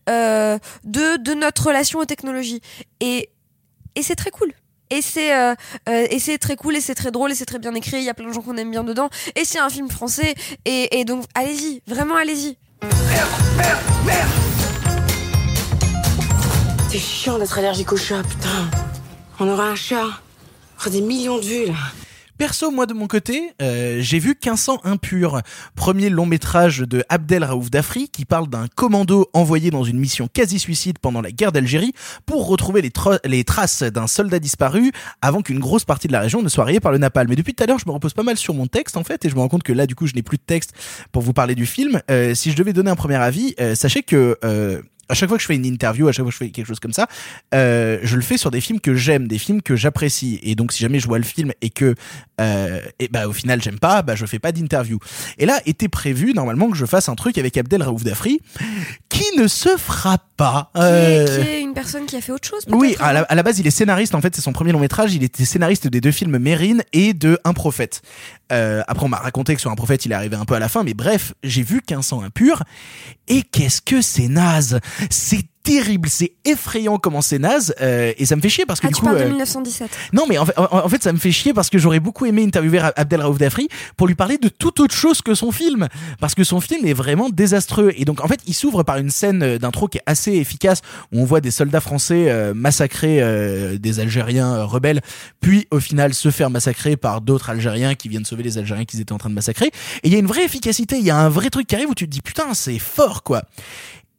euh, 0.08 0.58
de, 0.84 1.16
de 1.16 1.34
notre 1.34 1.66
relation 1.66 1.98
aux 1.98 2.04
technologies. 2.04 2.60
Et, 3.00 3.30
et 3.94 4.02
c'est 4.02 4.16
très 4.16 4.30
cool. 4.30 4.52
Et 4.90 5.02
c'est 5.02 5.32
euh, 5.36 5.54
euh, 5.88 6.06
et 6.10 6.18
c'est 6.18 6.38
très 6.38 6.56
cool 6.56 6.76
et 6.76 6.80
c'est 6.80 6.96
très 6.96 7.12
drôle 7.12 7.30
et 7.30 7.34
c'est 7.34 7.46
très 7.46 7.60
bien 7.60 7.74
écrit. 7.74 7.98
Il 7.98 8.04
y 8.04 8.08
a 8.08 8.14
plein 8.14 8.26
de 8.26 8.32
gens 8.32 8.42
qu'on 8.42 8.56
aime 8.56 8.72
bien 8.72 8.82
dedans. 8.82 9.08
Et 9.36 9.44
c'est 9.44 9.60
un 9.60 9.70
film 9.70 9.88
français. 9.88 10.34
Et, 10.64 10.98
et 10.98 11.04
donc 11.04 11.24
allez-y, 11.34 11.80
vraiment 11.86 12.16
allez-y. 12.16 12.56
C'est 16.90 16.98
chiant 16.98 17.38
d'être 17.38 17.56
allergique 17.56 17.92
au 17.92 17.96
chat, 17.96 18.22
putain. 18.24 18.68
On 19.38 19.48
aura 19.48 19.68
un 19.68 19.76
chat. 19.76 20.06
On 20.06 20.80
fera 20.80 20.90
des 20.90 21.02
millions 21.02 21.38
de 21.38 21.44
vues, 21.44 21.66
là. 21.66 21.74
Perso, 22.40 22.70
moi 22.70 22.86
de 22.86 22.94
mon 22.94 23.06
côté, 23.06 23.52
euh, 23.60 23.98
j'ai 24.00 24.18
vu 24.18 24.28
1500 24.30 24.80
impurs, 24.84 25.42
premier 25.74 26.08
long 26.08 26.24
métrage 26.24 26.78
de 26.78 27.04
Abdel 27.10 27.44
Raouf 27.44 27.70
Dafri 27.70 28.08
qui 28.08 28.24
parle 28.24 28.48
d'un 28.48 28.66
commando 28.74 29.28
envoyé 29.34 29.70
dans 29.70 29.84
une 29.84 29.98
mission 29.98 30.26
quasi-suicide 30.32 30.98
pendant 31.00 31.20
la 31.20 31.32
guerre 31.32 31.52
d'Algérie 31.52 31.92
pour 32.24 32.46
retrouver 32.46 32.80
les, 32.80 32.88
tra- 32.88 33.20
les 33.26 33.44
traces 33.44 33.82
d'un 33.82 34.06
soldat 34.06 34.38
disparu 34.38 34.90
avant 35.20 35.42
qu'une 35.42 35.58
grosse 35.58 35.84
partie 35.84 36.08
de 36.08 36.14
la 36.14 36.20
région 36.20 36.40
ne 36.40 36.48
soit 36.48 36.64
rayée 36.64 36.80
par 36.80 36.92
le 36.92 36.96
napalm. 36.96 37.28
Mais 37.28 37.36
depuis 37.36 37.52
tout 37.52 37.62
à 37.62 37.66
l'heure, 37.66 37.78
je 37.78 37.84
me 37.86 37.92
repose 37.92 38.14
pas 38.14 38.22
mal 38.22 38.38
sur 38.38 38.54
mon 38.54 38.66
texte 38.66 38.96
en 38.96 39.04
fait 39.04 39.22
et 39.26 39.28
je 39.28 39.34
me 39.34 39.40
rends 39.40 39.48
compte 39.48 39.62
que 39.62 39.74
là, 39.74 39.84
du 39.86 39.94
coup, 39.94 40.06
je 40.06 40.14
n'ai 40.14 40.22
plus 40.22 40.38
de 40.38 40.42
texte 40.46 40.72
pour 41.12 41.20
vous 41.20 41.34
parler 41.34 41.54
du 41.54 41.66
film. 41.66 42.00
Euh, 42.10 42.34
si 42.34 42.52
je 42.52 42.56
devais 42.56 42.72
donner 42.72 42.90
un 42.90 42.96
premier 42.96 43.16
avis, 43.16 43.54
euh, 43.60 43.74
sachez 43.74 44.02
que 44.02 44.38
euh, 44.44 44.80
à 45.10 45.14
chaque 45.14 45.28
fois 45.28 45.38
que 45.38 45.42
je 45.42 45.46
fais 45.46 45.56
une 45.56 45.66
interview, 45.66 46.08
à 46.08 46.12
chaque 46.12 46.24
fois 46.24 46.30
que 46.30 46.32
je 46.32 46.38
fais 46.38 46.50
quelque 46.50 46.66
chose 46.66 46.80
comme 46.80 46.92
ça, 46.92 47.06
euh, 47.54 47.98
je 48.02 48.16
le 48.16 48.22
fais 48.22 48.36
sur 48.36 48.50
des 48.50 48.60
films 48.60 48.80
que 48.80 48.94
j'aime, 48.94 49.28
des 49.28 49.38
films 49.38 49.62
que 49.62 49.76
j'apprécie. 49.76 50.40
Et 50.42 50.54
donc, 50.54 50.72
si 50.72 50.80
jamais 50.80 51.00
je 51.00 51.06
vois 51.06 51.18
le 51.18 51.24
film 51.24 51.52
et 51.60 51.70
que, 51.70 51.94
euh, 52.40 52.80
et 52.98 53.08
bah, 53.08 53.28
au 53.28 53.32
final, 53.32 53.62
j'aime 53.62 53.78
pas, 53.78 54.02
bah, 54.02 54.14
je 54.14 54.24
fais 54.26 54.38
pas 54.38 54.52
d'interview. 54.52 54.98
Et 55.38 55.46
là, 55.46 55.60
était 55.66 55.88
prévu, 55.88 56.32
normalement, 56.34 56.70
que 56.70 56.76
je 56.76 56.86
fasse 56.86 57.08
un 57.08 57.14
truc 57.14 57.38
avec 57.38 57.56
Abdel 57.56 57.82
Raouf 57.82 58.04
Dafri, 58.04 58.40
qui 59.08 59.24
ne 59.36 59.46
se 59.48 59.76
fera 59.76 60.18
pas. 60.36 60.70
Qui, 60.74 60.80
est, 60.80 60.84
Euh, 60.84 61.42
qui 61.42 61.48
est 61.48 61.60
une 61.60 61.74
personne 61.74 62.06
qui 62.06 62.16
a 62.16 62.20
fait 62.20 62.32
autre 62.32 62.48
chose. 62.48 62.64
oui, 62.68 62.96
hein 63.00 63.04
à 63.04 63.12
la, 63.12 63.22
à 63.22 63.34
la 63.34 63.42
base, 63.42 63.58
il 63.58 63.66
est 63.66 63.70
scénariste. 63.70 64.14
En 64.14 64.20
fait, 64.20 64.34
c'est 64.34 64.42
son 64.42 64.52
premier 64.52 64.72
long 64.72 64.80
métrage. 64.80 65.14
Il 65.14 65.22
était 65.22 65.44
scénariste 65.44 65.88
des 65.88 66.00
deux 66.00 66.12
films 66.12 66.38
Mérine 66.38 66.82
et 66.92 67.12
de 67.14 67.38
Un 67.44 67.52
prophète. 67.52 68.02
Euh, 68.52 68.82
après, 68.88 69.04
on 69.04 69.08
m'a 69.08 69.18
raconté 69.18 69.54
que 69.54 69.60
sur 69.60 69.70
Un 69.70 69.76
prophète, 69.76 70.04
il 70.06 70.12
est 70.12 70.14
arrivé 70.14 70.36
un 70.36 70.44
peu 70.44 70.54
à 70.54 70.58
la 70.58 70.68
fin. 70.68 70.82
Mais 70.82 70.94
bref, 70.94 71.34
j'ai 71.42 71.62
vu 71.62 71.76
1500 71.76 72.22
impur. 72.22 72.62
Et 73.28 73.42
qu'est-ce 73.42 73.80
que 73.80 74.00
c'est 74.00 74.28
naze 74.28 74.80
C'est 75.08 75.42
terrible, 75.62 76.08
c'est 76.08 76.32
effrayant 76.46 76.96
comment 76.96 77.20
c'est 77.20 77.38
naze. 77.38 77.74
euh, 77.82 78.12
et 78.16 78.24
ça 78.24 78.34
me 78.34 78.40
fait 78.40 78.48
chier 78.48 78.64
parce 78.66 78.80
que 78.80 78.86
Ah, 78.86 78.88
du 78.88 78.94
tu 78.94 79.00
coup. 79.00 79.06
parles 79.06 79.18
de 79.18 79.24
euh, 79.24 79.28
1917. 79.28 79.90
non, 80.14 80.24
mais 80.26 80.38
en 80.38 80.46
fait, 80.46 80.56
en, 80.58 80.68
en 80.84 80.88
fait, 80.88 81.02
ça 81.02 81.12
me 81.12 81.18
fait 81.18 81.30
chier 81.32 81.52
parce 81.52 81.68
que 81.68 81.78
j'aurais 81.78 82.00
beaucoup 82.00 82.24
aimé 82.24 82.42
interviewer 82.42 82.80
Abdel 82.96 83.20
Raouf 83.20 83.36
Dafri 83.38 83.68
pour 83.96 84.06
lui 84.08 84.14
parler 84.14 84.38
de 84.38 84.48
toute 84.48 84.80
autre 84.80 84.94
chose 84.94 85.20
que 85.20 85.34
son 85.34 85.52
film. 85.52 85.88
Parce 86.18 86.34
que 86.34 86.44
son 86.44 86.60
film 86.60 86.86
est 86.86 86.94
vraiment 86.94 87.28
désastreux. 87.28 87.92
Et 87.96 88.06
donc, 88.06 88.24
en 88.24 88.26
fait, 88.26 88.40
il 88.46 88.54
s'ouvre 88.54 88.82
par 88.84 88.96
une 88.96 89.10
scène 89.10 89.42
euh, 89.42 89.58
d'intro 89.58 89.86
qui 89.86 89.98
est 89.98 90.02
assez 90.06 90.32
efficace 90.32 90.80
où 91.12 91.20
on 91.20 91.24
voit 91.24 91.42
des 91.42 91.50
soldats 91.50 91.80
français 91.80 92.30
euh, 92.30 92.54
massacrer 92.54 93.18
euh, 93.20 93.76
des 93.78 94.00
Algériens 94.00 94.54
euh, 94.54 94.64
rebelles, 94.64 95.02
puis 95.40 95.68
au 95.70 95.78
final 95.78 96.14
se 96.14 96.30
faire 96.30 96.48
massacrer 96.48 96.96
par 96.96 97.20
d'autres 97.20 97.50
Algériens 97.50 97.94
qui 97.94 98.08
viennent 98.08 98.24
sauver 98.24 98.42
les 98.42 98.56
Algériens 98.56 98.86
qu'ils 98.86 99.00
étaient 99.02 99.12
en 99.12 99.18
train 99.18 99.28
de 99.30 99.34
massacrer. 99.34 99.66
Et 99.66 100.08
il 100.08 100.12
y 100.12 100.16
a 100.16 100.18
une 100.18 100.26
vraie 100.26 100.44
efficacité, 100.44 100.96
il 100.98 101.04
y 101.04 101.10
a 101.10 101.18
un 101.18 101.28
vrai 101.28 101.50
truc 101.50 101.66
qui 101.66 101.74
arrive 101.74 101.90
où 101.90 101.94
tu 101.94 102.06
te 102.06 102.10
dis 102.10 102.22
putain, 102.22 102.54
c'est 102.54 102.78
fort 102.78 103.22
quoi. 103.22 103.42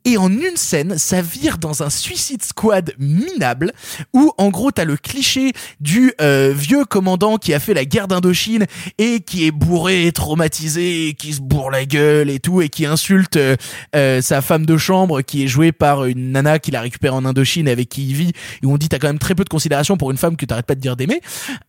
Et 0.03 0.17
en 0.17 0.31
une 0.31 0.55
scène, 0.55 0.97
ça 0.97 1.21
vire 1.21 1.57
dans 1.57 1.83
un 1.83 1.89
Suicide 1.89 2.43
Squad 2.43 2.93
minable, 2.97 3.71
où 4.13 4.31
en 4.37 4.49
gros 4.49 4.71
t'as 4.71 4.85
le 4.85 4.97
cliché 4.97 5.53
du 5.79 6.13
euh, 6.21 6.53
vieux 6.55 6.85
commandant 6.85 7.37
qui 7.37 7.53
a 7.53 7.59
fait 7.59 7.73
la 7.73 7.85
guerre 7.85 8.07
d'Indochine 8.07 8.65
et 8.97 9.19
qui 9.19 9.45
est 9.45 9.51
bourré, 9.51 10.11
traumatisé, 10.11 11.15
qui 11.17 11.33
se 11.33 11.41
bourre 11.41 11.69
la 11.69 11.85
gueule 11.85 12.29
et 12.29 12.39
tout, 12.39 12.61
et 12.61 12.69
qui 12.69 12.85
insulte 12.85 13.37
euh, 13.37 13.55
euh, 13.95 14.21
sa 14.21 14.41
femme 14.41 14.65
de 14.65 14.77
chambre 14.77 15.21
qui 15.21 15.43
est 15.43 15.47
jouée 15.47 15.71
par 15.71 16.05
une 16.05 16.31
nana 16.31 16.57
qu'il 16.57 16.75
a 16.75 16.81
récupérée 16.81 17.15
en 17.15 17.25
Indochine 17.25 17.67
avec 17.67 17.89
qui 17.89 18.07
il 18.09 18.15
vit, 18.15 18.31
et 18.63 18.65
on 18.65 18.77
dit 18.77 18.89
t'as 18.89 18.97
quand 18.97 19.07
même 19.07 19.19
très 19.19 19.35
peu 19.35 19.43
de 19.43 19.49
considération 19.49 19.97
pour 19.97 20.09
une 20.11 20.17
femme 20.17 20.35
que 20.35 20.45
t'arrêtes 20.45 20.65
pas 20.65 20.75
de 20.75 20.81
dire 20.81 20.95
d'aimer. 20.95 21.21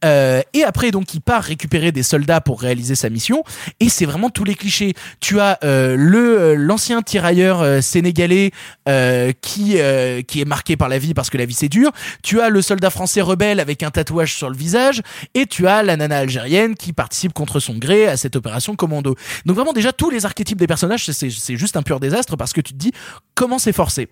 Euh, 0.04 0.40
et 0.54 0.64
après 0.64 0.90
donc 0.90 1.12
il 1.14 1.20
part 1.20 1.42
récupérer 1.42 1.92
des 1.92 2.02
soldats 2.02 2.40
pour 2.40 2.60
réaliser 2.60 2.94
sa 2.94 3.10
mission, 3.10 3.44
et 3.80 3.88
c'est 3.88 4.06
vraiment 4.06 4.30
tous 4.30 4.44
les 4.44 4.54
clichés. 4.54 4.94
Tu 5.20 5.38
as 5.38 5.58
euh, 5.64 5.96
le 5.98 6.54
l'ancien 6.54 7.02
tirailleur 7.02 7.82
euh, 8.30 8.52
euh, 8.88 10.22
qui 10.22 10.40
est 10.40 10.44
marqué 10.44 10.76
par 10.76 10.88
la 10.88 10.98
vie 10.98 11.14
parce 11.14 11.30
que 11.30 11.38
la 11.38 11.46
vie 11.46 11.54
c'est 11.54 11.68
dur. 11.68 11.90
Tu 12.22 12.40
as 12.40 12.48
le 12.48 12.62
soldat 12.62 12.90
français 12.90 13.20
rebelle 13.20 13.60
avec 13.60 13.82
un 13.82 13.90
tatouage 13.90 14.34
sur 14.34 14.50
le 14.50 14.56
visage 14.56 15.02
et 15.34 15.46
tu 15.46 15.66
as 15.66 15.82
la 15.82 15.96
nana 15.96 16.18
algérienne 16.18 16.74
qui 16.74 16.92
participe 16.92 17.32
contre 17.32 17.60
son 17.60 17.74
gré 17.74 18.06
à 18.06 18.16
cette 18.16 18.36
opération 18.36 18.76
commando. 18.76 19.16
Donc 19.46 19.56
vraiment 19.56 19.72
déjà 19.72 19.92
tous 19.92 20.10
les 20.10 20.24
archétypes 20.24 20.58
des 20.58 20.66
personnages 20.66 21.04
c'est 21.04 21.56
juste 21.56 21.76
un 21.76 21.82
pur 21.82 22.00
désastre 22.00 22.36
parce 22.36 22.52
que 22.52 22.60
tu 22.60 22.72
te 22.72 22.78
dis 22.78 22.92
comment 23.34 23.58
c'est 23.58 23.72
forcé? 23.72 24.08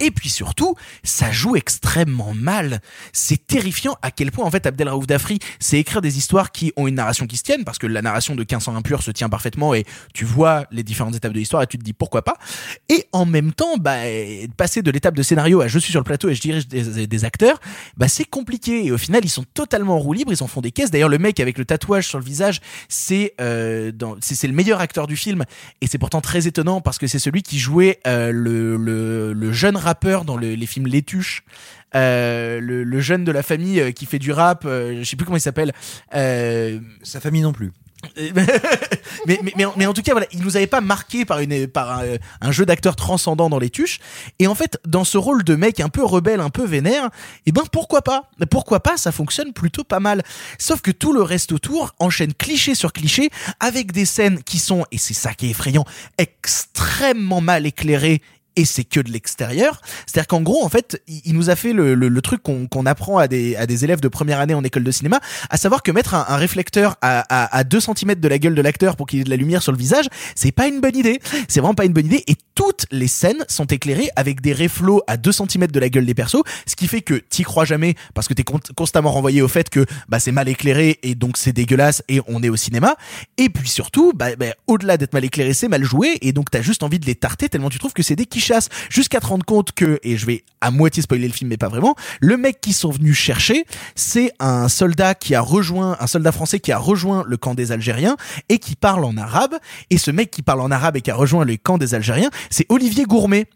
Et 0.00 0.10
puis 0.10 0.30
surtout, 0.30 0.74
ça 1.04 1.30
joue 1.30 1.56
extrêmement 1.56 2.32
mal. 2.34 2.80
C'est 3.12 3.46
terrifiant 3.46 3.96
à 4.02 4.10
quel 4.10 4.32
point 4.32 4.46
en 4.46 4.50
fait 4.50 4.66
Abdel 4.66 4.88
Raouf 4.88 5.06
Dafri 5.06 5.38
c'est 5.58 5.78
écrire 5.78 6.00
des 6.00 6.18
histoires 6.18 6.52
qui 6.52 6.72
ont 6.76 6.86
une 6.86 6.94
narration 6.94 7.26
qui 7.26 7.36
se 7.36 7.42
tienne 7.42 7.64
parce 7.64 7.78
que 7.78 7.86
la 7.86 8.02
narration 8.02 8.34
de 8.34 8.40
1500 8.40 8.76
impurs 8.76 9.02
se 9.02 9.10
tient 9.10 9.28
parfaitement 9.28 9.74
et 9.74 9.84
tu 10.14 10.24
vois 10.24 10.64
les 10.70 10.82
différentes 10.82 11.14
étapes 11.14 11.32
de 11.32 11.38
l'histoire 11.38 11.62
et 11.62 11.66
tu 11.66 11.78
te 11.78 11.84
dis 11.84 11.92
pourquoi 11.92 12.22
pas. 12.22 12.36
Et 12.88 13.06
en 13.12 13.26
même 13.26 13.52
temps, 13.52 13.76
bah 13.76 13.96
passer 14.56 14.82
de 14.82 14.90
l'étape 14.90 15.14
de 15.14 15.22
scénario 15.22 15.60
à 15.60 15.68
je 15.68 15.78
suis 15.78 15.90
sur 15.90 16.00
le 16.00 16.04
plateau 16.04 16.28
et 16.28 16.34
je 16.34 16.40
dirige 16.40 16.66
des, 16.68 17.24
acteurs, 17.24 17.60
bah 17.96 18.08
c'est 18.08 18.24
compliqué 18.24 18.86
et 18.86 18.92
au 18.92 18.98
final 18.98 19.20
ils 19.24 19.30
sont 19.30 19.44
totalement 19.52 19.96
en 19.96 19.98
roue 19.98 20.14
libre, 20.14 20.32
ils 20.32 20.42
en 20.42 20.46
font 20.46 20.62
des 20.62 20.72
caisses. 20.72 20.90
D'ailleurs 20.90 21.08
le 21.10 21.18
mec 21.18 21.40
avec 21.40 21.58
le 21.58 21.64
tatouage 21.66 22.06
sur 22.06 22.18
le 22.18 22.24
visage, 22.24 22.60
c'est 22.88 23.34
euh, 23.40 23.92
c'est 24.20 24.46
le 24.46 24.54
meilleur 24.54 24.80
acteur 24.80 25.06
du 25.06 25.16
film 25.16 25.44
et 25.80 25.86
c'est 25.86 25.98
pourtant 25.98 26.20
très 26.20 26.46
étonnant 26.46 26.80
parce 26.80 26.98
que 26.98 27.06
c'est 27.06 27.18
celui 27.18 27.42
qui 27.42 27.58
jouait 27.58 28.00
euh, 28.06 28.30
le, 28.32 28.76
le 28.76 29.52
jeune 29.52 29.69
rappeur 29.76 30.24
dans 30.24 30.36
le- 30.36 30.54
les 30.54 30.66
films 30.66 30.86
Les 30.86 31.02
Tuches. 31.02 31.42
Euh, 31.96 32.60
le, 32.60 32.84
le 32.84 33.00
jeune 33.00 33.24
de 33.24 33.32
la 33.32 33.42
famille 33.42 33.80
euh, 33.80 33.90
qui 33.90 34.06
fait 34.06 34.20
du 34.20 34.30
rap, 34.30 34.64
euh, 34.64 34.98
je 35.00 35.04
sais 35.04 35.16
plus 35.16 35.24
comment 35.26 35.36
il 35.38 35.40
s'appelle. 35.40 35.72
Euh, 36.14 36.78
Sa 37.02 37.18
famille 37.20 37.42
non 37.42 37.52
plus. 37.52 37.72
mais, 39.26 39.38
mais, 39.42 39.52
mais, 39.56 39.64
en- 39.66 39.74
mais 39.76 39.84
en 39.86 39.92
tout 39.92 40.00
cas, 40.00 40.12
voilà, 40.12 40.26
il 40.32 40.40
nous 40.40 40.56
avait 40.56 40.66
pas 40.66 40.80
marqué 40.80 41.24
par, 41.26 41.40
une, 41.40 41.66
par 41.66 41.98
un, 41.98 42.04
un 42.40 42.50
jeu 42.52 42.64
d'acteur 42.64 42.96
transcendant 42.96 43.50
dans 43.50 43.58
les 43.58 43.68
tuches. 43.70 43.98
Et 44.38 44.46
en 44.46 44.54
fait, 44.54 44.78
dans 44.86 45.04
ce 45.04 45.18
rôle 45.18 45.44
de 45.44 45.54
mec 45.54 45.80
un 45.80 45.88
peu 45.90 46.02
rebelle, 46.04 46.40
un 46.40 46.48
peu 46.48 46.64
vénère, 46.64 47.10
et 47.44 47.52
ben 47.52 47.62
pourquoi 47.70 48.00
pas? 48.02 48.30
Pourquoi 48.50 48.80
pas? 48.80 48.96
Ça 48.96 49.12
fonctionne 49.12 49.52
plutôt 49.52 49.84
pas 49.84 50.00
mal. 50.00 50.22
Sauf 50.58 50.80
que 50.80 50.90
tout 50.92 51.12
le 51.12 51.22
reste 51.22 51.52
autour 51.52 51.92
enchaîne 51.98 52.32
cliché 52.32 52.74
sur 52.74 52.92
cliché 52.94 53.28
avec 53.58 53.92
des 53.92 54.06
scènes 54.06 54.42
qui 54.44 54.58
sont, 54.58 54.86
et 54.92 54.98
c'est 54.98 55.12
ça 55.12 55.34
qui 55.34 55.46
est 55.46 55.50
effrayant, 55.50 55.84
extrêmement 56.18 57.40
mal 57.40 57.66
éclairées 57.66 58.22
et 58.56 58.64
c'est 58.64 58.84
que 58.84 59.00
de 59.00 59.10
l'extérieur. 59.10 59.80
C'est-à-dire 60.06 60.26
qu'en 60.28 60.40
gros, 60.42 60.64
en 60.64 60.68
fait, 60.68 61.02
il 61.06 61.34
nous 61.34 61.50
a 61.50 61.56
fait 61.56 61.72
le, 61.72 61.94
le, 61.94 62.08
le 62.08 62.22
truc 62.22 62.42
qu'on 62.42 62.66
qu'on 62.66 62.86
apprend 62.86 63.18
à 63.18 63.28
des, 63.28 63.56
à 63.56 63.66
des 63.66 63.84
élèves 63.84 64.00
de 64.00 64.08
première 64.08 64.40
année 64.40 64.54
en 64.54 64.64
école 64.64 64.84
de 64.84 64.90
cinéma, 64.90 65.20
à 65.50 65.56
savoir 65.56 65.82
que 65.82 65.90
mettre 65.92 66.14
un, 66.14 66.24
un 66.28 66.36
réflecteur 66.36 66.96
à, 67.00 67.20
à, 67.28 67.56
à 67.56 67.64
2 67.64 67.80
cm 67.80 68.14
de 68.16 68.28
la 68.28 68.38
gueule 68.38 68.54
de 68.54 68.62
l'acteur 68.62 68.96
pour 68.96 69.06
qu'il 69.06 69.20
ait 69.20 69.24
de 69.24 69.30
la 69.30 69.36
lumière 69.36 69.62
sur 69.62 69.72
le 69.72 69.78
visage, 69.78 70.06
c'est 70.34 70.52
pas 70.52 70.66
une 70.68 70.80
bonne 70.80 70.96
idée. 70.96 71.20
C'est 71.48 71.60
vraiment 71.60 71.74
pas 71.74 71.84
une 71.84 71.92
bonne 71.92 72.06
idée. 72.06 72.22
Et 72.26 72.34
toutes 72.54 72.86
les 72.90 73.08
scènes 73.08 73.44
sont 73.48 73.64
éclairées 73.66 74.10
avec 74.16 74.40
des 74.40 74.52
réflots 74.52 75.02
à 75.06 75.16
2 75.16 75.32
cm 75.32 75.66
de 75.68 75.80
la 75.80 75.88
gueule 75.88 76.06
des 76.06 76.14
persos, 76.14 76.42
ce 76.66 76.76
qui 76.76 76.88
fait 76.88 77.00
que 77.02 77.14
t'y 77.14 77.42
crois 77.42 77.64
jamais 77.64 77.94
parce 78.14 78.28
que 78.28 78.34
t'es 78.34 78.44
con- 78.44 78.60
constamment 78.76 79.10
renvoyé 79.12 79.42
au 79.42 79.48
fait 79.48 79.70
que 79.70 79.86
bah, 80.08 80.18
c'est 80.20 80.32
mal 80.32 80.48
éclairé 80.48 80.98
et 81.02 81.14
donc 81.14 81.36
c'est 81.36 81.52
dégueulasse 81.52 82.02
et 82.08 82.20
on 82.26 82.42
est 82.42 82.48
au 82.48 82.56
cinéma. 82.56 82.96
Et 83.38 83.48
puis 83.48 83.68
surtout, 83.68 84.12
bah, 84.14 84.36
bah, 84.36 84.46
au-delà 84.66 84.96
d'être 84.96 85.12
mal 85.14 85.24
éclairé, 85.24 85.54
c'est 85.54 85.68
mal 85.68 85.84
joué 85.84 86.18
et 86.22 86.32
donc 86.32 86.50
t'as 86.50 86.62
juste 86.62 86.82
envie 86.82 86.98
de 86.98 87.06
les 87.06 87.14
tarter 87.14 87.48
tellement 87.48 87.70
tu 87.70 87.78
trouves 87.78 87.92
que 87.92 88.02
c'est 88.02 88.16
des 88.16 88.26
quichasses. 88.40 88.68
Jusqu'à 88.88 89.20
te 89.20 89.26
rendre 89.26 89.44
compte 89.44 89.72
que, 89.72 90.00
et 90.02 90.16
je 90.16 90.26
vais 90.26 90.44
à 90.60 90.70
moitié 90.70 91.02
spoiler 91.02 91.26
le 91.26 91.32
film 91.32 91.50
mais 91.50 91.56
pas 91.56 91.68
vraiment, 91.68 91.94
le 92.20 92.36
mec 92.36 92.60
qui 92.60 92.72
sont 92.72 92.90
venus 92.90 93.16
chercher, 93.16 93.64
c'est 93.94 94.32
un 94.40 94.68
soldat 94.68 95.14
qui 95.14 95.34
a 95.34 95.40
rejoint, 95.40 95.96
un 96.00 96.06
soldat 96.06 96.32
français 96.32 96.60
qui 96.60 96.72
a 96.72 96.78
rejoint 96.78 97.24
le 97.26 97.36
camp 97.36 97.54
des 97.54 97.72
Algériens 97.72 98.16
et 98.48 98.58
qui 98.58 98.76
parle 98.76 99.04
en 99.04 99.16
arabe. 99.16 99.56
Et 99.90 99.98
ce 99.98 100.10
mec 100.10 100.30
qui 100.30 100.42
parle 100.42 100.60
en 100.60 100.70
arabe 100.70 100.96
et 100.96 101.00
qui 101.02 101.10
a 101.10 101.14
rejoint 101.14 101.44
le 101.44 101.56
camp 101.56 101.78
des 101.78 101.94
Algériens, 101.94 102.30
c'est 102.50 102.66
Olivier 102.68 103.04
Gourmet. 103.04 103.46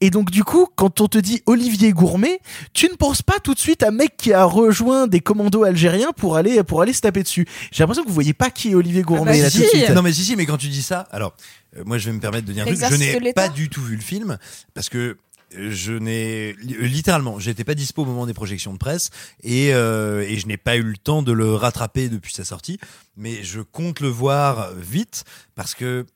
Et 0.00 0.10
donc 0.10 0.30
du 0.30 0.42
coup, 0.42 0.66
quand 0.74 1.00
on 1.00 1.06
te 1.06 1.18
dit 1.18 1.42
Olivier 1.46 1.92
Gourmet, 1.92 2.40
tu 2.74 2.86
ne 2.86 2.94
penses 2.94 3.22
pas 3.22 3.38
tout 3.42 3.54
de 3.54 3.60
suite 3.60 3.82
à 3.84 3.88
un 3.88 3.92
mec 3.92 4.16
qui 4.16 4.32
a 4.32 4.44
rejoint 4.44 5.06
des 5.06 5.20
commandos 5.20 5.62
algériens 5.62 6.10
pour 6.16 6.36
aller 6.36 6.62
pour 6.64 6.82
aller 6.82 6.92
se 6.92 7.00
taper 7.00 7.22
dessus. 7.22 7.46
J'ai 7.70 7.82
l'impression 7.82 8.02
que 8.02 8.08
vous 8.08 8.14
voyez 8.14 8.34
pas 8.34 8.50
qui 8.50 8.72
est 8.72 8.74
Olivier 8.74 9.02
Gourmet 9.02 9.40
là 9.40 9.50
tout 9.50 9.58
de 9.58 9.64
suite. 9.64 9.90
Non 9.90 10.02
mais 10.02 10.12
si 10.12 10.24
si, 10.24 10.34
mais 10.34 10.46
quand 10.46 10.56
tu 10.56 10.68
dis 10.68 10.82
ça, 10.82 11.06
alors 11.12 11.34
moi 11.84 11.98
je 11.98 12.06
vais 12.06 12.12
me 12.16 12.20
permettre 12.20 12.46
de 12.46 12.52
dire 12.52 12.62
un 12.62 12.66
truc. 12.66 12.78
Je 12.78 13.18
n'ai 13.18 13.32
pas 13.32 13.48
du 13.48 13.68
tout 13.68 13.82
vu 13.82 13.96
le 13.96 14.02
film 14.02 14.38
parce 14.74 14.88
que 14.88 15.16
euh, 15.56 15.70
je 15.70 15.92
n'ai 15.92 16.52
euh, 16.52 16.86
littéralement, 16.86 17.38
j'étais 17.38 17.64
pas 17.64 17.74
dispo 17.74 18.02
au 18.02 18.04
moment 18.04 18.26
des 18.26 18.34
projections 18.34 18.72
de 18.72 18.78
presse 18.78 19.10
et, 19.42 19.74
euh, 19.74 20.22
et 20.22 20.38
je 20.38 20.46
n'ai 20.46 20.56
pas 20.56 20.76
eu 20.76 20.82
le 20.82 20.96
temps 20.96 21.22
de 21.22 21.32
le 21.32 21.54
rattraper 21.54 22.08
depuis 22.08 22.32
sa 22.32 22.44
sortie. 22.44 22.78
Mais 23.16 23.42
je 23.42 23.60
compte 23.60 24.00
le 24.00 24.08
voir 24.08 24.72
vite 24.74 25.24
parce 25.54 25.74
que 25.74 26.06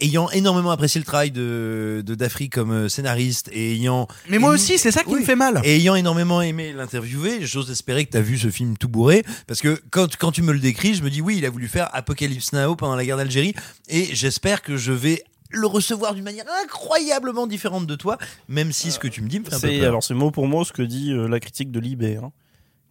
ayant 0.00 0.28
énormément 0.30 0.70
apprécié 0.70 0.98
le 1.00 1.04
travail 1.04 1.30
de, 1.30 2.02
de 2.04 2.14
Dafri 2.14 2.50
comme 2.50 2.72
euh, 2.72 2.88
scénariste 2.88 3.48
et 3.52 3.72
ayant 3.74 4.08
Mais 4.28 4.38
moi 4.38 4.50
aussi, 4.50 4.76
c'est 4.78 4.90
ça 4.90 5.04
qui 5.04 5.14
me 5.14 5.22
fait 5.22 5.36
mal. 5.36 5.60
et 5.64 5.76
ayant 5.76 5.94
énormément 5.94 6.42
aimé 6.42 6.72
l'interviewer, 6.72 7.46
j'ose 7.46 7.70
espérer 7.70 8.04
que 8.04 8.10
tu 8.10 8.16
as 8.16 8.20
vu 8.22 8.36
ce 8.38 8.50
film 8.50 8.76
tout 8.76 8.88
bourré 8.88 9.24
parce 9.46 9.60
que 9.60 9.80
quand 9.90 10.16
quand 10.16 10.32
tu 10.32 10.42
me 10.42 10.52
le 10.52 10.58
décris, 10.58 10.94
je 10.94 11.02
me 11.02 11.10
dis 11.10 11.20
oui, 11.20 11.36
il 11.38 11.46
a 11.46 11.50
voulu 11.50 11.68
faire 11.68 11.88
Apocalypse 11.94 12.52
Now 12.52 12.74
pendant 12.76 12.96
la 12.96 13.04
guerre 13.04 13.16
d'Algérie 13.16 13.54
et 13.88 14.14
j'espère 14.14 14.62
que 14.62 14.76
je 14.76 14.92
vais 14.92 15.22
le 15.50 15.66
recevoir 15.68 16.14
d'une 16.14 16.24
manière 16.24 16.46
incroyablement 16.64 17.46
différente 17.46 17.86
de 17.86 17.94
toi, 17.94 18.18
même 18.48 18.72
si 18.72 18.90
ce 18.90 18.98
que 18.98 19.06
tu 19.06 19.22
me 19.22 19.28
dis 19.28 19.38
me 19.38 19.44
fait 19.44 19.54
un 19.54 19.60
peu 19.60 19.68
C'est 19.68 19.78
peur. 19.78 19.88
alors 19.88 20.02
c'est 20.02 20.14
mot 20.14 20.32
pour 20.32 20.48
mot 20.48 20.64
ce 20.64 20.72
que 20.72 20.82
dit 20.82 21.12
euh, 21.12 21.28
la 21.28 21.38
critique 21.38 21.70
de 21.70 21.78
Libé. 21.78 22.16
Hein. 22.16 22.32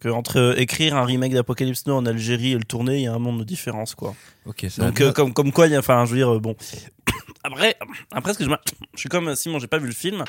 Que 0.04 0.10
entre 0.10 0.36
euh, 0.38 0.54
écrire 0.58 0.96
un 0.96 1.06
remake 1.06 1.32
d'Apocalypse 1.32 1.86
Now 1.86 1.94
en 1.94 2.04
Algérie 2.04 2.52
et 2.52 2.58
le 2.58 2.64
tourner, 2.64 2.96
il 2.96 3.02
y 3.04 3.06
a 3.06 3.14
un 3.14 3.18
monde 3.18 3.38
de 3.38 3.44
différence 3.44 3.94
quoi. 3.94 4.14
Ok, 4.44 4.66
ça 4.68 4.84
Donc 4.84 5.00
euh, 5.00 5.12
comme 5.12 5.32
comme 5.32 5.50
quoi, 5.50 5.66
il 5.66 5.72
y 5.72 5.76
a, 5.76 5.78
enfin 5.78 6.04
je 6.04 6.10
veux 6.10 6.18
dire 6.18 6.34
euh, 6.34 6.40
bon. 6.40 6.54
Après 7.42 7.74
après 8.12 8.34
ce 8.34 8.38
que 8.38 8.44
je, 8.44 8.50
je 8.94 9.00
suis 9.00 9.08
comme 9.08 9.34
Simon, 9.34 9.58
j'ai 9.60 9.66
pas 9.66 9.78
vu 9.78 9.86
le 9.86 9.94
film, 9.94 10.22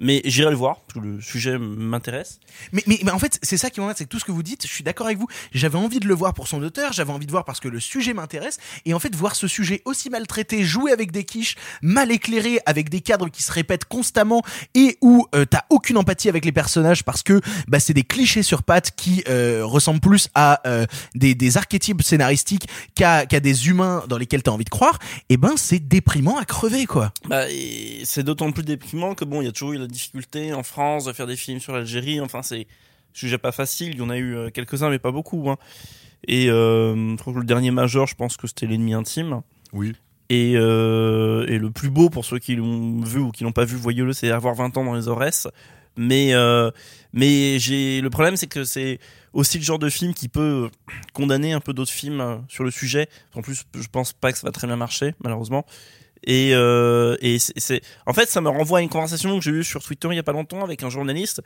mais 0.00 0.22
j'irai 0.24 0.50
le 0.50 0.56
voir 0.56 0.80
parce 0.80 0.94
que 0.94 0.98
le 1.00 1.20
sujet 1.20 1.58
m'intéresse. 1.58 2.40
Mais, 2.72 2.82
mais, 2.86 2.98
mais 3.04 3.10
en 3.10 3.18
fait, 3.18 3.38
c'est 3.42 3.58
ça 3.58 3.70
qui 3.70 3.80
m'embête, 3.80 3.98
c'est 3.98 4.04
que 4.04 4.08
tout 4.08 4.18
ce 4.18 4.24
que 4.24 4.32
vous 4.32 4.42
dites, 4.42 4.66
je 4.66 4.72
suis 4.72 4.82
d'accord 4.82 5.06
avec 5.06 5.18
vous. 5.18 5.28
J'avais 5.52 5.78
envie 5.78 6.00
de 6.00 6.08
le 6.08 6.14
voir 6.14 6.34
pour 6.34 6.48
son 6.48 6.62
auteur, 6.62 6.92
j'avais 6.92 7.12
envie 7.12 7.26
de 7.26 7.30
voir 7.30 7.44
parce 7.44 7.60
que 7.60 7.68
le 7.68 7.78
sujet 7.78 8.14
m'intéresse. 8.14 8.58
Et 8.86 8.94
en 8.94 8.98
fait, 8.98 9.14
voir 9.14 9.36
ce 9.36 9.46
sujet 9.46 9.82
aussi 9.84 10.10
maltraité, 10.10 10.64
joué 10.64 10.90
avec 10.90 11.12
des 11.12 11.24
quiches, 11.24 11.56
mal 11.82 12.10
éclairé, 12.10 12.60
avec 12.66 12.88
des 12.88 13.00
cadres 13.00 13.28
qui 13.28 13.42
se 13.42 13.52
répètent 13.52 13.84
constamment 13.84 14.42
et 14.74 14.96
où 15.02 15.26
euh, 15.34 15.44
t'as 15.44 15.62
aucune 15.68 15.98
empathie 15.98 16.28
avec 16.28 16.44
les 16.44 16.52
personnages 16.52 17.04
parce 17.04 17.22
que 17.22 17.40
bah, 17.68 17.78
c'est 17.78 17.94
des 17.94 18.04
clichés 18.04 18.42
sur 18.42 18.62
pattes 18.62 18.92
qui 18.96 19.22
euh, 19.28 19.60
ressemblent 19.64 20.00
plus 20.00 20.28
à 20.34 20.66
euh, 20.66 20.86
des, 21.14 21.34
des 21.34 21.56
archétypes 21.56 22.02
scénaristiques 22.02 22.66
qu'à 22.94 23.26
qu'à 23.26 23.40
des 23.40 23.68
humains 23.68 24.04
dans 24.08 24.16
lesquels 24.16 24.42
t'as 24.42 24.50
envie 24.50 24.64
de 24.64 24.70
croire. 24.70 24.98
Et 25.28 25.36
ben, 25.36 25.54
c'est 25.56 25.78
déprimant 25.78 26.38
à 26.38 26.46
crever, 26.46 26.86
quoi. 26.86 27.12
Bah, 27.28 27.44
c'est 28.04 28.22
d'autant 28.22 28.50
plus 28.52 28.64
déprimant 28.64 29.14
que 29.14 29.24
bon, 29.24 29.42
il 29.42 29.44
y 29.44 29.48
a 29.48 29.52
toujours 29.52 29.72
eu 29.72 29.78
la 29.78 29.89
difficulté 29.90 30.52
en 30.52 30.62
France 30.62 31.04
de 31.04 31.12
faire 31.12 31.26
des 31.26 31.36
films 31.36 31.60
sur 31.60 31.72
l'Algérie. 31.72 32.20
Enfin, 32.20 32.42
c'est 32.42 32.66
sujet 33.12 33.38
pas 33.38 33.52
facile. 33.52 33.92
Il 33.94 33.98
y 33.98 34.02
en 34.02 34.10
a 34.10 34.16
eu 34.16 34.36
euh, 34.36 34.50
quelques-uns, 34.50 34.90
mais 34.90 34.98
pas 34.98 35.12
beaucoup. 35.12 35.50
Hein. 35.50 35.56
Et 36.26 36.50
euh, 36.50 36.94
je 37.12 37.16
trouve 37.16 37.34
que 37.34 37.40
le 37.40 37.46
dernier 37.46 37.70
majeur, 37.70 38.06
je 38.06 38.14
pense 38.14 38.36
que 38.36 38.46
c'était 38.46 38.66
l'ennemi 38.66 38.94
intime. 38.94 39.42
Oui. 39.72 39.94
Et, 40.28 40.52
euh, 40.54 41.44
et 41.48 41.58
le 41.58 41.70
plus 41.70 41.90
beau 41.90 42.08
pour 42.08 42.24
ceux 42.24 42.38
qui 42.38 42.54
l'ont 42.54 43.00
vu 43.00 43.18
ou 43.18 43.30
qui 43.30 43.42
l'ont 43.42 43.52
pas 43.52 43.64
vu, 43.64 43.76
voyez-le, 43.76 44.12
c'est 44.12 44.30
avoir 44.30 44.54
20 44.54 44.76
ans 44.76 44.84
dans 44.84 44.94
les 44.94 45.08
Aurès. 45.08 45.48
Mais 45.96 46.34
euh, 46.34 46.70
mais 47.12 47.58
j'ai 47.58 48.00
le 48.00 48.10
problème, 48.10 48.36
c'est 48.36 48.46
que 48.46 48.62
c'est 48.62 49.00
aussi 49.32 49.58
le 49.58 49.64
genre 49.64 49.80
de 49.80 49.88
film 49.88 50.14
qui 50.14 50.28
peut 50.28 50.70
condamner 51.12 51.52
un 51.52 51.60
peu 51.60 51.72
d'autres 51.72 51.90
films 51.90 52.44
sur 52.48 52.62
le 52.62 52.70
sujet. 52.70 53.08
En 53.34 53.42
plus, 53.42 53.64
je 53.74 53.88
pense 53.90 54.12
pas 54.12 54.30
que 54.30 54.38
ça 54.38 54.46
va 54.46 54.52
très 54.52 54.68
bien 54.68 54.76
marcher, 54.76 55.14
malheureusement. 55.22 55.66
Et, 56.24 56.50
euh, 56.54 57.16
et 57.20 57.38
c'est, 57.38 57.80
en 58.06 58.12
fait, 58.12 58.28
ça 58.28 58.40
me 58.40 58.48
renvoie 58.48 58.80
à 58.80 58.82
une 58.82 58.88
conversation 58.88 59.38
que 59.38 59.44
j'ai 59.44 59.52
eue 59.52 59.64
sur 59.64 59.82
Twitter 59.82 60.08
il 60.10 60.16
y 60.16 60.18
a 60.18 60.22
pas 60.22 60.32
longtemps 60.32 60.62
avec 60.62 60.82
un 60.82 60.90
journaliste 60.90 61.40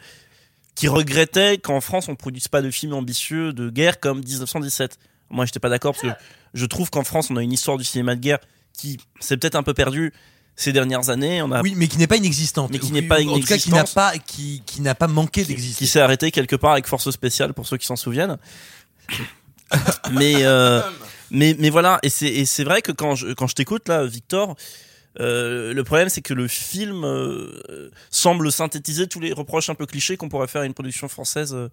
qui 0.74 0.88
regrettait 0.88 1.58
qu'en 1.58 1.80
France 1.80 2.08
on 2.08 2.16
produise 2.16 2.48
pas 2.48 2.60
de 2.60 2.70
films 2.70 2.94
ambitieux 2.94 3.52
de 3.52 3.70
guerre 3.70 4.00
comme 4.00 4.18
1917. 4.18 4.98
Moi, 5.30 5.46
j'étais 5.46 5.60
pas 5.60 5.68
d'accord 5.68 5.94
parce 5.94 6.14
que 6.14 6.20
je 6.52 6.66
trouve 6.66 6.90
qu'en 6.90 7.04
France 7.04 7.30
on 7.30 7.36
a 7.36 7.42
une 7.42 7.52
histoire 7.52 7.78
du 7.78 7.84
cinéma 7.84 8.16
de 8.16 8.20
guerre 8.20 8.40
qui 8.72 8.98
s'est 9.20 9.36
peut-être 9.36 9.54
un 9.54 9.62
peu 9.62 9.74
perdue 9.74 10.12
ces 10.56 10.72
dernières 10.72 11.10
années. 11.10 11.42
On 11.42 11.52
a 11.52 11.62
Oui, 11.62 11.74
mais 11.76 11.88
qui 11.88 11.98
n'est 11.98 12.06
pas 12.06 12.16
inexistante. 12.16 12.70
Mais 12.72 12.78
qui 12.78 12.92
n'est 12.92 13.02
pas 13.02 13.20
En 13.20 13.38
tout 13.38 13.46
cas, 13.46 13.58
qui 13.58 13.70
n'a 13.70 13.78
inexistante. 13.78 13.94
pas, 13.94 14.18
qui, 14.18 14.62
qui 14.66 14.80
n'a 14.80 14.94
pas 14.94 15.08
manqué 15.08 15.44
d'exister. 15.44 15.78
qui 15.78 15.86
s'est 15.86 16.00
arrêté 16.00 16.30
quelque 16.30 16.56
part 16.56 16.72
avec 16.72 16.86
Force 16.86 17.10
Spéciale 17.10 17.54
pour 17.54 17.66
ceux 17.66 17.76
qui 17.76 17.86
s'en 17.86 17.96
souviennent. 17.96 18.36
mais, 20.12 20.44
euh, 20.44 20.80
mais 21.34 21.54
mais 21.58 21.70
voilà 21.70 21.98
et 22.02 22.08
c'est 22.08 22.64
vrai 22.64 22.80
que 22.80 22.92
quand 22.92 23.14
je 23.14 23.32
quand 23.34 23.46
je 23.46 23.54
t'écoute 23.54 23.88
là 23.88 24.04
Victor 24.06 24.56
euh, 25.20 25.72
le 25.74 25.84
problème 25.84 26.08
c'est 26.08 26.22
que 26.22 26.34
le 26.34 26.48
film 26.48 27.04
euh, 27.04 27.90
semble 28.10 28.50
synthétiser 28.50 29.06
tous 29.06 29.20
les 29.20 29.32
reproches 29.32 29.68
un 29.68 29.74
peu 29.74 29.86
clichés 29.86 30.16
qu'on 30.16 30.28
pourrait 30.28 30.48
faire 30.48 30.62
à 30.62 30.66
une 30.66 30.74
production 30.74 31.08
française 31.08 31.54
euh, 31.54 31.68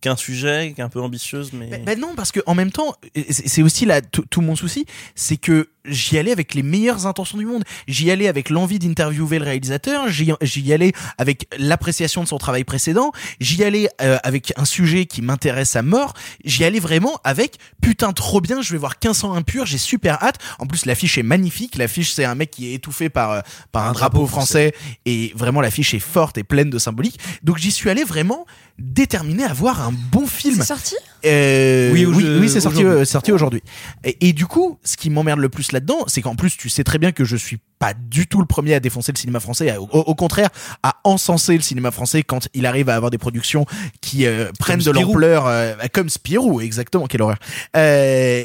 qu'un 0.00 0.16
sujet 0.16 0.72
qui 0.74 0.80
est 0.80 0.84
un 0.84 0.88
peu 0.88 1.00
ambitieuse 1.00 1.52
mais 1.52 1.66
Ben, 1.66 1.84
ben 1.84 2.00
non, 2.00 2.14
parce 2.16 2.32
que 2.32 2.40
en 2.46 2.54
même 2.54 2.70
temps, 2.70 2.94
c'est 3.30 3.62
aussi 3.62 3.84
là 3.84 4.00
tout 4.00 4.40
mon 4.40 4.56
souci, 4.56 4.86
c'est 5.14 5.36
que 5.36 5.68
j'y 5.90 6.18
allais 6.18 6.32
avec 6.32 6.54
les 6.54 6.62
meilleures 6.62 7.06
intentions 7.06 7.38
du 7.38 7.46
monde. 7.46 7.64
J'y 7.86 8.10
allais 8.10 8.28
avec 8.28 8.50
l'envie 8.50 8.78
d'interviewer 8.78 9.38
le 9.38 9.44
réalisateur. 9.44 10.06
J'y 10.08 10.72
allais 10.72 10.92
avec 11.16 11.48
l'appréciation 11.58 12.22
de 12.22 12.28
son 12.28 12.38
travail 12.38 12.64
précédent. 12.64 13.12
J'y 13.40 13.64
allais 13.64 13.88
euh, 14.00 14.18
avec 14.22 14.52
un 14.56 14.64
sujet 14.64 15.06
qui 15.06 15.22
m'intéresse 15.22 15.76
à 15.76 15.82
mort. 15.82 16.14
J'y 16.44 16.64
allais 16.64 16.80
vraiment 16.80 17.20
avec 17.24 17.58
putain 17.80 18.12
trop 18.12 18.40
bien. 18.40 18.62
Je 18.62 18.72
vais 18.72 18.78
voir 18.78 18.92
1500 19.02 19.34
impurs. 19.34 19.66
J'ai 19.66 19.78
super 19.78 20.22
hâte. 20.22 20.38
En 20.58 20.66
plus, 20.66 20.86
l'affiche 20.86 21.18
est 21.18 21.22
magnifique. 21.22 21.76
L'affiche, 21.76 22.12
c'est 22.12 22.24
un 22.24 22.34
mec 22.34 22.50
qui 22.50 22.70
est 22.70 22.74
étouffé 22.74 23.08
par 23.08 23.32
euh, 23.32 23.40
par 23.72 23.88
un, 23.88 23.92
drapeau, 23.92 24.26
français. 24.26 24.74
et 25.06 25.32
vraiment 25.34 25.60
l'affiche 25.60 25.94
est 25.94 25.98
forte 25.98 26.38
et 26.38 26.44
pleine 26.44 26.70
de 26.70 26.78
symbolique. 26.78 27.18
Donc 27.42 27.58
j'y 27.58 27.70
suis 27.70 27.90
allé 27.90 28.04
vraiment 28.04 28.46
déterminé 28.78 29.44
à 29.44 29.52
voir 29.52 29.80
un 29.86 29.92
bon 30.12 30.26
film. 30.26 30.54
C'est 30.56 30.64
sorti? 30.66 30.94
Euh, 31.24 31.90
Oui, 31.92 32.06
oui, 32.06 32.24
oui, 32.40 32.48
c'est 32.48 32.60
sorti, 32.60 32.78
aujourd'hui. 32.78 33.00
euh, 33.00 33.04
sorti 33.04 33.32
aujourd'hui. 33.32 33.62
Et, 34.04 34.28
et 34.28 34.32
du 34.32 34.46
coup, 34.46 34.78
ce 34.84 34.96
qui 34.96 35.10
m'emmerde 35.10 35.40
le 35.40 35.48
plus 35.48 35.72
là-dedans, 35.72 36.04
c'est 36.06 36.22
qu'en 36.22 36.36
plus, 36.36 36.56
tu 36.56 36.68
sais 36.68 36.84
très 36.84 36.98
bien 36.98 37.10
que 37.12 37.24
je 37.24 37.36
suis 37.36 37.58
pas 37.80 37.92
du 37.94 38.26
tout 38.28 38.40
le 38.40 38.46
premier 38.46 38.74
à 38.74 38.80
défoncer 38.80 39.10
le 39.12 39.18
cinéma 39.18 39.40
français, 39.40 39.70
à- 39.70 39.80
au, 39.80 39.86
au 39.86 40.14
contraire, 40.14 40.50
à 40.84 40.96
encenser 41.04 41.54
le 41.56 41.62
cinéma 41.62 41.90
français 41.90 42.22
quand 42.22 42.48
il 42.54 42.66
arrive 42.66 42.88
à 42.88 42.94
avoir 42.94 43.10
des 43.10 43.18
productions 43.18 43.66
qui 44.00 44.26
euh, 44.26 44.50
prennent 44.60 44.78
de 44.78 44.82
Spirou. 44.84 45.06
l'ampleur, 45.12 45.46
euh, 45.48 45.74
comme 45.92 46.08
Spirou, 46.08 46.60
exactement, 46.60 47.06
quelle 47.06 47.22
horreur. 47.22 47.38
Euh, 47.76 48.44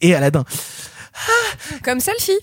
et 0.00 0.14
Aladdin. 0.14 0.44
Comme 1.84 2.00
selfie. 2.00 2.38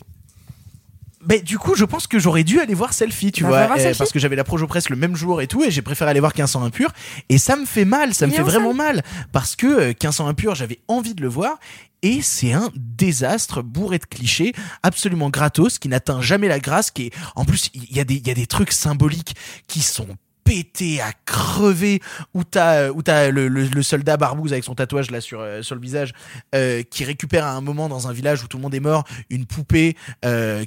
Ben, 1.29 1.41
du 1.43 1.59
coup, 1.59 1.75
je 1.75 1.85
pense 1.85 2.07
que 2.07 2.17
j'aurais 2.17 2.43
dû 2.43 2.59
aller 2.59 2.73
voir 2.73 2.91
Selfie, 2.91 3.31
tu 3.31 3.43
Bah, 3.43 3.67
vois, 3.67 3.75
euh, 3.77 3.79
Selfie. 3.79 3.99
parce 3.99 4.11
que 4.11 4.17
j'avais 4.17 4.35
la 4.35 4.43
Projo 4.43 4.65
Press 4.65 4.89
le 4.89 4.95
même 4.95 5.15
jour 5.15 5.43
et 5.43 5.47
tout, 5.47 5.63
et 5.63 5.69
j'ai 5.69 5.83
préféré 5.83 6.09
aller 6.09 6.19
voir 6.19 6.31
1500 6.35 6.63
impur, 6.63 6.91
et 7.29 7.37
ça 7.37 7.55
me 7.55 7.65
fait 7.67 7.85
mal, 7.85 8.15
ça 8.15 8.25
me 8.25 8.31
fait 8.31 8.41
en 8.41 8.45
vraiment 8.45 8.73
mal, 8.73 9.03
parce 9.31 9.55
que 9.55 9.67
euh, 9.67 9.87
1500 9.89 10.27
impur, 10.27 10.55
j'avais 10.55 10.79
envie 10.87 11.13
de 11.13 11.21
le 11.21 11.27
voir, 11.27 11.59
et 12.01 12.23
c'est 12.23 12.51
un 12.53 12.71
désastre 12.75 13.61
bourré 13.61 13.99
de 13.99 14.05
clichés, 14.05 14.53
absolument 14.81 15.29
gratos, 15.29 15.77
qui 15.77 15.87
n'atteint 15.87 16.19
jamais 16.19 16.47
la 16.47 16.59
grâce, 16.59 16.89
qui 16.89 17.07
est, 17.07 17.13
en 17.35 17.45
plus, 17.45 17.69
il 17.75 17.95
y 17.95 17.99
a 17.99 18.03
des, 18.03 18.15
il 18.15 18.27
y 18.27 18.31
a 18.31 18.33
des 18.33 18.47
trucs 18.47 18.71
symboliques 18.71 19.35
qui 19.67 19.81
sont 19.81 20.07
pétés 20.49 20.99
à 20.99 21.11
crever 21.25 22.01
où 22.33 22.43
t'as 22.43 22.89
euh, 22.89 23.31
le, 23.31 23.83
soldat 23.83 24.17
barbouze 24.17 24.51
avec 24.51 24.63
son 24.63 24.73
tatouage 24.73 25.11
là 25.11 25.21
sur 25.21 25.41
euh, 25.41 25.61
le 25.69 25.79
visage 25.79 26.13
euh, 26.55 26.81
qui 26.81 27.03
récupère 27.03 27.45
à 27.45 27.51
un 27.51 27.61
moment 27.61 27.87
dans 27.87 28.07
un 28.07 28.13
village 28.13 28.43
où 28.43 28.47
tout 28.47 28.57
le 28.57 28.63
monde 28.63 28.73
est 28.73 28.79
mort 28.79 29.03
une 29.29 29.45
poupée 29.45 29.95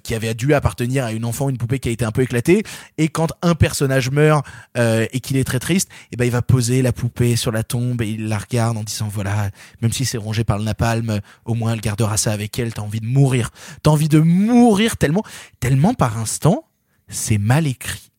qui 0.04 0.14
avait 0.14 0.34
dû 0.34 0.54
appartenir 0.54 1.04
à 1.04 1.12
une 1.12 1.24
enfant 1.24 1.48
une 1.48 1.58
poupée 1.58 1.80
qui 1.80 1.88
a 1.88 1.92
été 1.92 2.04
un 2.04 2.12
peu 2.12 2.22
éclatée. 2.22 2.62
Et 2.96 3.08
quand 3.08 3.32
un 3.42 3.54
personnage 3.54 4.10
meurt 4.10 4.46
et 4.76 5.20
qu'il 5.20 5.36
est 5.36 5.44
très 5.44 5.58
triste 5.58 5.88
et 6.12 6.16
ben 6.16 6.24
il 6.24 6.30
va 6.30 6.42
poser 6.42 6.80
la 6.82 6.92
poupée 6.92 7.34
sur 7.34 7.50
la 7.50 7.64
tombe 7.64 8.02
et 8.02 8.08
il 8.08 8.28
la 8.28 8.38
regarde 8.38 8.76
en 8.76 8.84
disant 8.84 9.08
voilà 9.08 9.50
même 9.80 9.92
si 9.92 10.04
c'est 10.04 10.18
rongé 10.18 10.44
par 10.44 10.58
le 10.58 10.64
napalm 10.64 11.20
au 11.44 11.54
moins 11.54 11.72
elle 11.72 11.80
gardera 11.80 12.16
ça 12.16 12.32
avec 12.32 12.58
elle. 12.58 12.72
T'as 12.72 12.82
envie 12.82 13.00
de 13.00 13.06
mourir. 13.06 13.50
T'as 13.82 13.90
envie 13.90 14.08
de 14.08 14.20
mourir 14.20 14.96
tellement 14.96 15.24
tellement 15.58 15.94
par 15.94 16.18
instant 16.18 16.64
c'est 17.08 17.38
mal 17.38 17.66
écrit 17.66 18.11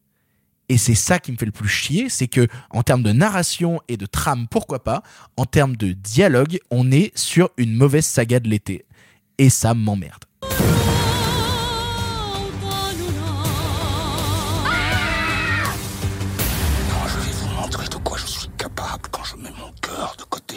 et 0.69 0.77
c'est 0.77 0.95
ça 0.95 1.19
qui 1.19 1.31
me 1.31 1.37
fait 1.37 1.45
le 1.45 1.51
plus 1.51 1.67
chier, 1.67 2.09
c'est 2.09 2.27
que 2.27 2.47
en 2.69 2.83
termes 2.83 3.03
de 3.03 3.11
narration 3.11 3.81
et 3.87 3.97
de 3.97 4.05
trame, 4.05 4.47
pourquoi 4.49 4.83
pas, 4.83 5.03
en 5.37 5.45
termes 5.45 5.75
de 5.75 5.91
dialogue, 5.91 6.59
on 6.71 6.91
est 6.91 7.11
sur 7.17 7.49
une 7.57 7.75
mauvaise 7.75 8.05
saga 8.05 8.39
de 8.39 8.47
l'été. 8.47 8.85
Et 9.37 9.49
ça 9.49 9.73
m'emmerde. 9.73 10.23
Je 17.07 17.19
vais 17.19 17.31
vous 17.33 17.49
montrer 17.49 17.87
de 17.89 17.95
quoi 17.97 18.17
je 18.17 18.25
suis 18.25 18.49
capable 18.57 19.09
quand 19.11 19.23
je 19.23 19.35
mets 19.35 19.51
mon 19.59 19.71
cœur 19.81 20.15
de 20.17 20.23
côté. 20.23 20.55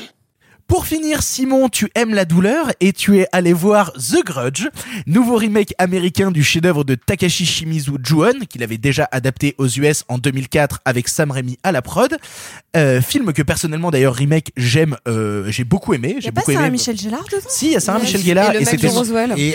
Pour 0.66 0.84
finir, 0.86 1.22
Simon, 1.22 1.68
tu 1.68 1.88
aimes 1.94 2.12
la 2.12 2.24
douleur 2.24 2.70
et 2.80 2.92
tu 2.92 3.18
es 3.18 3.28
allé 3.30 3.52
voir 3.52 3.92
The 3.92 4.24
Grudge, 4.24 4.66
nouveau 5.06 5.36
remake 5.36 5.72
américain 5.78 6.32
du 6.32 6.42
chef-d'œuvre 6.42 6.82
de 6.82 6.96
Takashi 6.96 7.46
Shimizu 7.46 7.92
Ju-on, 8.02 8.40
qu'il 8.48 8.62
avait 8.64 8.76
déjà 8.78 9.08
adapté 9.12 9.54
aux 9.58 9.68
US 9.68 10.04
en 10.08 10.18
2004 10.18 10.80
avec 10.84 11.06
Sam 11.08 11.30
Raimi 11.30 11.56
à 11.62 11.70
la 11.70 11.82
prod. 11.82 12.16
Euh, 12.76 13.00
film 13.00 13.32
que 13.32 13.42
personnellement 13.42 13.90
d'ailleurs 13.92 14.14
remake 14.14 14.50
j'aime, 14.56 14.96
euh, 15.06 15.50
j'ai 15.52 15.62
beaucoup 15.64 15.94
aimé. 15.94 16.16
Y 16.18 16.20
J'ai 16.22 16.28
a 16.28 16.32
pas 16.32 16.40
beaucoup 16.40 16.50
aimé. 16.50 16.58
Sarah 16.58 16.70
Michel 16.70 16.98
Gellar 16.98 17.24
dedans? 17.24 17.46
Si, 17.48 17.66
il 17.66 17.72
y 17.72 17.76
a 17.76 17.80
Sarah. 17.80 18.00
Michel 18.00 18.20
Gellar 18.22 18.54
Et 18.54 18.62
et 18.62 18.64
c'était 18.64 18.88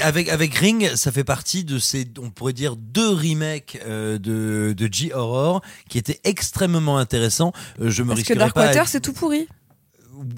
avec, 0.01 0.29
avec 0.29 0.55
Ring, 0.55 0.91
ça 0.95 1.11
fait 1.11 1.23
partie 1.25 1.63
de 1.63 1.77
ces, 1.77 2.05
on 2.21 2.29
pourrait 2.29 2.53
dire, 2.53 2.75
deux 2.77 3.09
remakes 3.09 3.79
euh, 3.85 4.17
de, 4.17 4.73
de 4.73 4.89
G-Horror 4.91 5.61
qui 5.89 5.97
étaient 5.97 6.19
extrêmement 6.23 6.97
intéressants. 6.97 7.51
Euh, 7.81 7.89
je 7.89 8.03
me 8.03 8.09
Parce 8.09 8.21
que 8.21 8.27
risquerais 8.27 8.49
pas. 8.51 8.61
Darkwater, 8.61 8.83
à- 8.83 8.85
c'est 8.85 9.01
tout 9.01 9.13
pourri. 9.13 9.47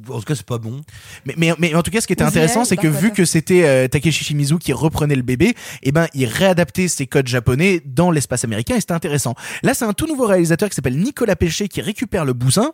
En 0.09 0.19
tout 0.19 0.25
cas, 0.25 0.35
c'est 0.35 0.45
pas 0.45 0.57
bon. 0.57 0.81
Mais, 1.25 1.33
mais, 1.37 1.53
mais 1.59 1.75
en 1.75 1.83
tout 1.83 1.91
cas, 1.91 2.01
ce 2.01 2.07
qui 2.07 2.13
était 2.13 2.23
intéressant, 2.23 2.65
c'est 2.65 2.77
que 2.77 2.87
vu 2.87 3.11
que 3.11 3.25
c'était 3.25 3.63
euh, 3.65 3.87
Takeshi 3.87 4.23
Shimizu 4.23 4.57
qui 4.57 4.73
reprenait 4.73 5.15
le 5.15 5.21
bébé, 5.21 5.55
et 5.81 5.91
ben 5.91 6.07
il 6.13 6.25
réadaptait 6.25 6.87
ses 6.87 7.07
codes 7.07 7.27
japonais 7.27 7.81
dans 7.85 8.11
l'espace 8.11 8.43
américain 8.43 8.75
et 8.75 8.79
c'était 8.79 8.93
intéressant. 8.93 9.35
Là, 9.63 9.73
c'est 9.73 9.85
un 9.85 9.93
tout 9.93 10.07
nouveau 10.07 10.25
réalisateur 10.25 10.69
qui 10.69 10.75
s'appelle 10.75 10.97
Nicolas 10.97 11.35
Péché 11.35 11.67
qui 11.67 11.81
récupère 11.81 12.25
le 12.25 12.33
bousin. 12.33 12.71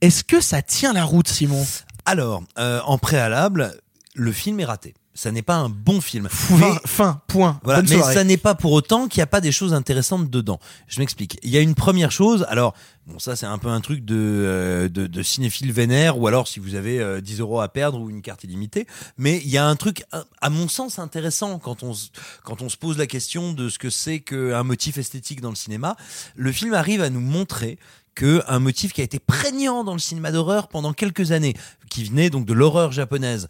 Est-ce 0.00 0.24
que 0.24 0.40
ça 0.40 0.62
tient 0.62 0.92
la 0.92 1.04
route, 1.04 1.28
Simon? 1.28 1.64
Alors, 2.04 2.42
euh, 2.58 2.80
en 2.84 2.98
préalable, 2.98 3.72
le 4.14 4.32
film 4.32 4.60
est 4.60 4.64
raté. 4.64 4.94
Ça 5.14 5.30
n'est 5.30 5.42
pas 5.42 5.56
un 5.56 5.68
bon 5.68 6.00
film. 6.00 6.26
Fin, 6.30 6.78
fin, 6.86 7.20
point. 7.26 7.60
Voilà, 7.64 7.80
mais 7.82 8.02
ça 8.14 8.24
n'est 8.24 8.38
pas 8.38 8.54
pour 8.54 8.72
autant 8.72 9.08
qu'il 9.08 9.18
n'y 9.18 9.24
a 9.24 9.26
pas 9.26 9.42
des 9.42 9.52
choses 9.52 9.74
intéressantes 9.74 10.30
dedans. 10.30 10.58
Je 10.88 11.00
m'explique. 11.00 11.38
Il 11.42 11.50
y 11.50 11.58
a 11.58 11.60
une 11.60 11.74
première 11.74 12.10
chose. 12.10 12.46
Alors, 12.48 12.72
bon, 13.06 13.18
ça 13.18 13.36
c'est 13.36 13.44
un 13.44 13.58
peu 13.58 13.68
un 13.68 13.82
truc 13.82 14.06
de, 14.06 14.16
euh, 14.16 14.88
de, 14.88 15.06
de 15.06 15.22
cinéphile 15.22 15.70
vénère, 15.70 16.18
ou 16.18 16.26
alors 16.28 16.48
si 16.48 16.60
vous 16.60 16.76
avez 16.76 16.98
euh, 16.98 17.20
10 17.20 17.40
euros 17.40 17.60
à 17.60 17.68
perdre 17.68 18.00
ou 18.00 18.08
une 18.08 18.22
carte 18.22 18.42
illimitée. 18.44 18.86
Mais 19.18 19.38
il 19.44 19.50
y 19.50 19.58
a 19.58 19.66
un 19.66 19.76
truc, 19.76 20.04
à- 20.12 20.24
à 20.40 20.48
mon 20.48 20.66
sens, 20.66 20.98
intéressant 20.98 21.58
quand 21.58 21.82
on, 21.82 21.92
se- 21.92 22.08
quand 22.42 22.62
on 22.62 22.70
se 22.70 22.78
pose 22.78 22.96
la 22.96 23.06
question 23.06 23.52
de 23.52 23.68
ce 23.68 23.78
que 23.78 23.90
c'est 23.90 24.20
qu'un 24.20 24.62
motif 24.62 24.96
esthétique 24.96 25.42
dans 25.42 25.50
le 25.50 25.56
cinéma. 25.56 25.96
Le 26.36 26.52
film 26.52 26.72
arrive 26.72 27.02
à 27.02 27.10
nous 27.10 27.20
montrer 27.20 27.78
que 28.14 28.42
un 28.46 28.58
motif 28.58 28.92
qui 28.92 29.00
a 29.00 29.04
été 29.04 29.18
prégnant 29.18 29.84
dans 29.84 29.94
le 29.94 29.98
cinéma 29.98 30.32
d'horreur 30.32 30.68
pendant 30.68 30.92
quelques 30.92 31.32
années, 31.32 31.54
qui 31.88 32.04
venait 32.04 32.28
donc 32.28 32.44
de 32.44 32.52
l'horreur 32.52 32.92
japonaise. 32.92 33.48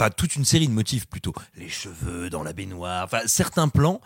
Enfin, 0.00 0.10
toute 0.10 0.34
une 0.36 0.46
série 0.46 0.66
de 0.66 0.72
motifs 0.72 1.06
plutôt. 1.06 1.34
Les 1.56 1.68
cheveux 1.68 2.30
dans 2.30 2.42
la 2.42 2.54
baignoire, 2.54 3.04
enfin, 3.04 3.20
certains 3.26 3.68
plans, 3.68 4.00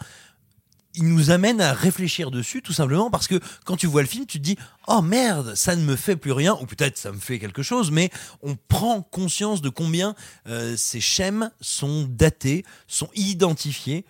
ils 0.96 1.06
nous 1.06 1.30
amènent 1.30 1.60
à 1.60 1.72
réfléchir 1.72 2.32
dessus, 2.32 2.62
tout 2.62 2.72
simplement 2.72 3.12
parce 3.12 3.28
que 3.28 3.38
quand 3.64 3.76
tu 3.76 3.86
vois 3.86 4.02
le 4.02 4.08
film, 4.08 4.26
tu 4.26 4.38
te 4.38 4.42
dis 4.42 4.56
Oh 4.88 5.02
merde, 5.02 5.54
ça 5.54 5.76
ne 5.76 5.84
me 5.84 5.94
fait 5.94 6.16
plus 6.16 6.32
rien, 6.32 6.58
ou 6.60 6.66
peut-être 6.66 6.98
ça 6.98 7.12
me 7.12 7.20
fait 7.20 7.38
quelque 7.38 7.62
chose, 7.62 7.92
mais 7.92 8.10
on 8.42 8.56
prend 8.56 9.02
conscience 9.02 9.62
de 9.62 9.68
combien 9.68 10.16
euh, 10.48 10.76
ces 10.76 11.00
schèmes 11.00 11.52
sont 11.60 12.08
datés, 12.10 12.64
sont 12.88 13.10
identifiés 13.14 14.04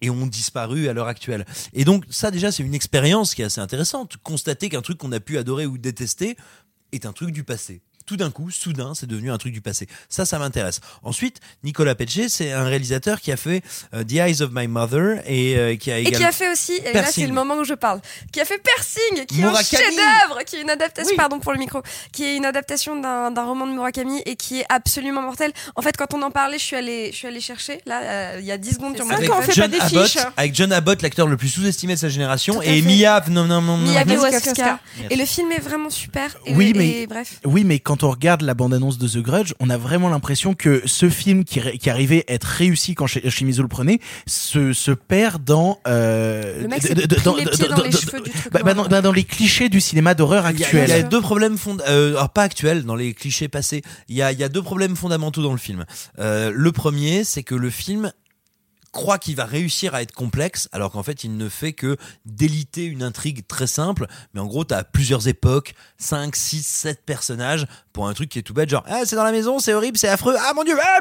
et 0.00 0.08
ont 0.08 0.26
disparu 0.26 0.88
à 0.88 0.94
l'heure 0.94 1.08
actuelle. 1.08 1.44
Et 1.74 1.84
donc 1.84 2.06
ça 2.08 2.30
déjà 2.30 2.50
c'est 2.50 2.62
une 2.62 2.74
expérience 2.74 3.34
qui 3.34 3.42
est 3.42 3.46
assez 3.46 3.60
intéressante, 3.60 4.16
constater 4.22 4.70
qu'un 4.70 4.80
truc 4.80 4.96
qu'on 4.96 5.12
a 5.12 5.20
pu 5.20 5.36
adorer 5.36 5.66
ou 5.66 5.76
détester 5.76 6.38
est 6.92 7.04
un 7.04 7.12
truc 7.12 7.32
du 7.32 7.44
passé. 7.44 7.82
Tout 8.08 8.16
d'un 8.16 8.30
coup, 8.30 8.50
soudain, 8.50 8.94
c'est 8.94 9.06
devenu 9.06 9.30
un 9.30 9.36
truc 9.36 9.52
du 9.52 9.60
passé. 9.60 9.86
Ça, 10.08 10.24
ça 10.24 10.38
m'intéresse. 10.38 10.80
Ensuite, 11.02 11.40
Nicolas 11.62 11.94
Pecce, 11.94 12.28
c'est 12.28 12.52
un 12.52 12.64
réalisateur 12.64 13.20
qui 13.20 13.30
a 13.30 13.36
fait 13.36 13.62
euh, 13.94 14.02
The 14.02 14.12
Eyes 14.14 14.40
of 14.40 14.48
My 14.50 14.66
Mother 14.66 15.20
et 15.26 15.58
euh, 15.58 15.76
qui 15.76 15.90
a 15.92 15.98
Et 15.98 16.02
également... 16.04 16.18
qui 16.18 16.24
a 16.24 16.32
fait 16.32 16.50
aussi, 16.50 16.72
et 16.86 16.94
là 16.94 17.04
c'est 17.04 17.26
le 17.26 17.34
moment 17.34 17.56
où 17.58 17.64
je 17.64 17.74
parle, 17.74 18.00
qui 18.32 18.40
a 18.40 18.46
fait 18.46 18.56
Persing, 18.62 19.26
qui 19.26 19.42
est 19.42 19.44
un 19.44 19.54
chef-d'œuvre, 19.62 20.42
qui 20.46 20.56
est 20.56 20.62
une 20.62 20.70
adaptation, 20.70 21.14
pardon 21.16 21.38
pour 21.38 21.52
le 21.52 21.58
micro, 21.58 21.82
qui 22.10 22.24
est 22.24 22.36
une 22.36 22.46
adaptation 22.46 22.98
d'un 22.98 23.44
roman 23.44 23.66
de 23.66 23.72
Murakami 23.72 24.22
et 24.24 24.36
qui 24.36 24.60
est 24.60 24.66
absolument 24.70 25.20
mortel. 25.20 25.52
En 25.76 25.82
fait, 25.82 25.94
quand 25.96 26.14
on 26.14 26.22
en 26.22 26.30
parlait, 26.30 26.58
je 26.58 26.64
suis 26.64 26.76
allée, 26.76 27.10
je 27.12 27.16
suis 27.16 27.26
allée 27.28 27.42
chercher, 27.42 27.82
là, 27.84 28.00
euh, 28.02 28.36
il 28.40 28.46
y 28.46 28.52
a 28.52 28.56
10 28.56 28.74
secondes 28.74 28.96
sur 28.96 29.04
mon 29.04 29.12
avec 29.12 29.28
téléphone. 29.30 29.54
John 29.54 29.74
Abbott, 29.74 30.16
avec 30.38 30.54
John 30.54 30.72
Abbott, 30.72 31.02
l'acteur 31.02 31.26
le 31.26 31.36
plus 31.36 31.48
sous-estimé 31.50 31.94
de 31.94 31.98
sa 32.00 32.08
génération, 32.08 32.62
et 32.62 32.80
fait. 32.80 32.88
Mia, 32.88 33.22
non, 33.28 33.44
non, 33.44 33.60
non, 33.60 33.76
non, 33.76 33.92
Mia 33.92 34.04
non. 34.06 34.14
Et 35.10 35.16
le 35.16 35.24
film 35.26 35.52
est 35.52 35.60
vraiment 35.60 35.90
super. 35.90 36.36
Et 36.46 36.54
Oui, 36.54 36.72
le- 36.72 36.78
mais 36.78 36.88
et 37.02 37.06
bref. 37.06 37.34
oui, 37.44 37.64
mais 37.64 37.78
quand 37.78 37.97
on 38.02 38.10
regarde 38.10 38.42
la 38.42 38.54
bande-annonce 38.54 38.98
de 38.98 39.08
The 39.08 39.18
Grudge, 39.18 39.52
on 39.60 39.70
a 39.70 39.76
vraiment 39.76 40.08
l'impression 40.08 40.54
que 40.54 40.82
ce 40.86 41.08
film 41.08 41.44
qui, 41.44 41.60
qui 41.78 41.90
arrivait 41.90 42.24
à 42.28 42.32
être 42.34 42.44
réussi 42.44 42.94
quand 42.94 43.06
Shi- 43.06 43.28
Shimizu 43.30 43.62
le 43.62 43.68
prenait 43.68 44.00
se, 44.26 44.72
se 44.72 44.90
perd 44.90 45.44
dans 45.44 45.78
euh, 45.86 46.66
dans- 49.02 49.12
les 49.12 49.24
clichés 49.24 49.68
du 49.68 49.80
cinéma 49.80 50.14
d'horreur 50.14 50.44
actuel. 50.46 50.84
il 50.88 50.90
y 50.90 50.92
a 50.92 51.02
deux 51.02 51.20
problèmes 51.20 51.56
fond... 51.58 51.76
euh, 51.88 52.10
alors 52.16 52.30
pas 52.30 52.42
actuels 52.42 52.84
dans 52.84 52.96
les 52.96 53.14
clichés 53.14 53.48
passés. 53.48 53.82
Il 54.08 54.16
y 54.16 54.22
a, 54.22 54.32
il 54.32 54.38
y 54.38 54.44
a 54.44 54.48
deux 54.48 54.62
problèmes 54.62 54.96
fondamentaux 54.96 55.42
dans 55.42 55.52
le 55.52 55.58
film. 55.58 55.84
Euh, 56.18 56.50
le 56.54 56.72
premier, 56.72 57.24
c'est 57.24 57.42
que 57.42 57.54
le 57.54 57.70
film 57.70 58.12
croit 58.98 59.18
qu'il 59.18 59.36
va 59.36 59.44
réussir 59.44 59.94
à 59.94 60.02
être 60.02 60.10
complexe, 60.10 60.68
alors 60.72 60.90
qu'en 60.90 61.04
fait, 61.04 61.22
il 61.22 61.36
ne 61.36 61.48
fait 61.48 61.72
que 61.72 61.96
déliter 62.26 62.84
une 62.84 63.04
intrigue 63.04 63.46
très 63.46 63.68
simple. 63.68 64.08
Mais 64.34 64.40
en 64.40 64.46
gros, 64.46 64.64
tu 64.64 64.74
plusieurs 64.92 65.28
époques, 65.28 65.74
5, 65.98 66.34
6, 66.34 66.66
7 66.66 67.04
personnages 67.06 67.66
pour 67.92 68.08
un 68.08 68.14
truc 68.14 68.28
qui 68.28 68.40
est 68.40 68.42
tout 68.42 68.54
bête, 68.54 68.68
genre 68.68 68.84
ah, 68.88 69.02
c'est 69.04 69.14
dans 69.14 69.22
la 69.22 69.30
maison, 69.30 69.60
c'est 69.60 69.72
horrible, 69.72 69.96
c'est 69.96 70.08
affreux, 70.08 70.34
ah 70.36 70.52
mon 70.54 70.64
dieu, 70.64 70.76
ah 70.82 71.00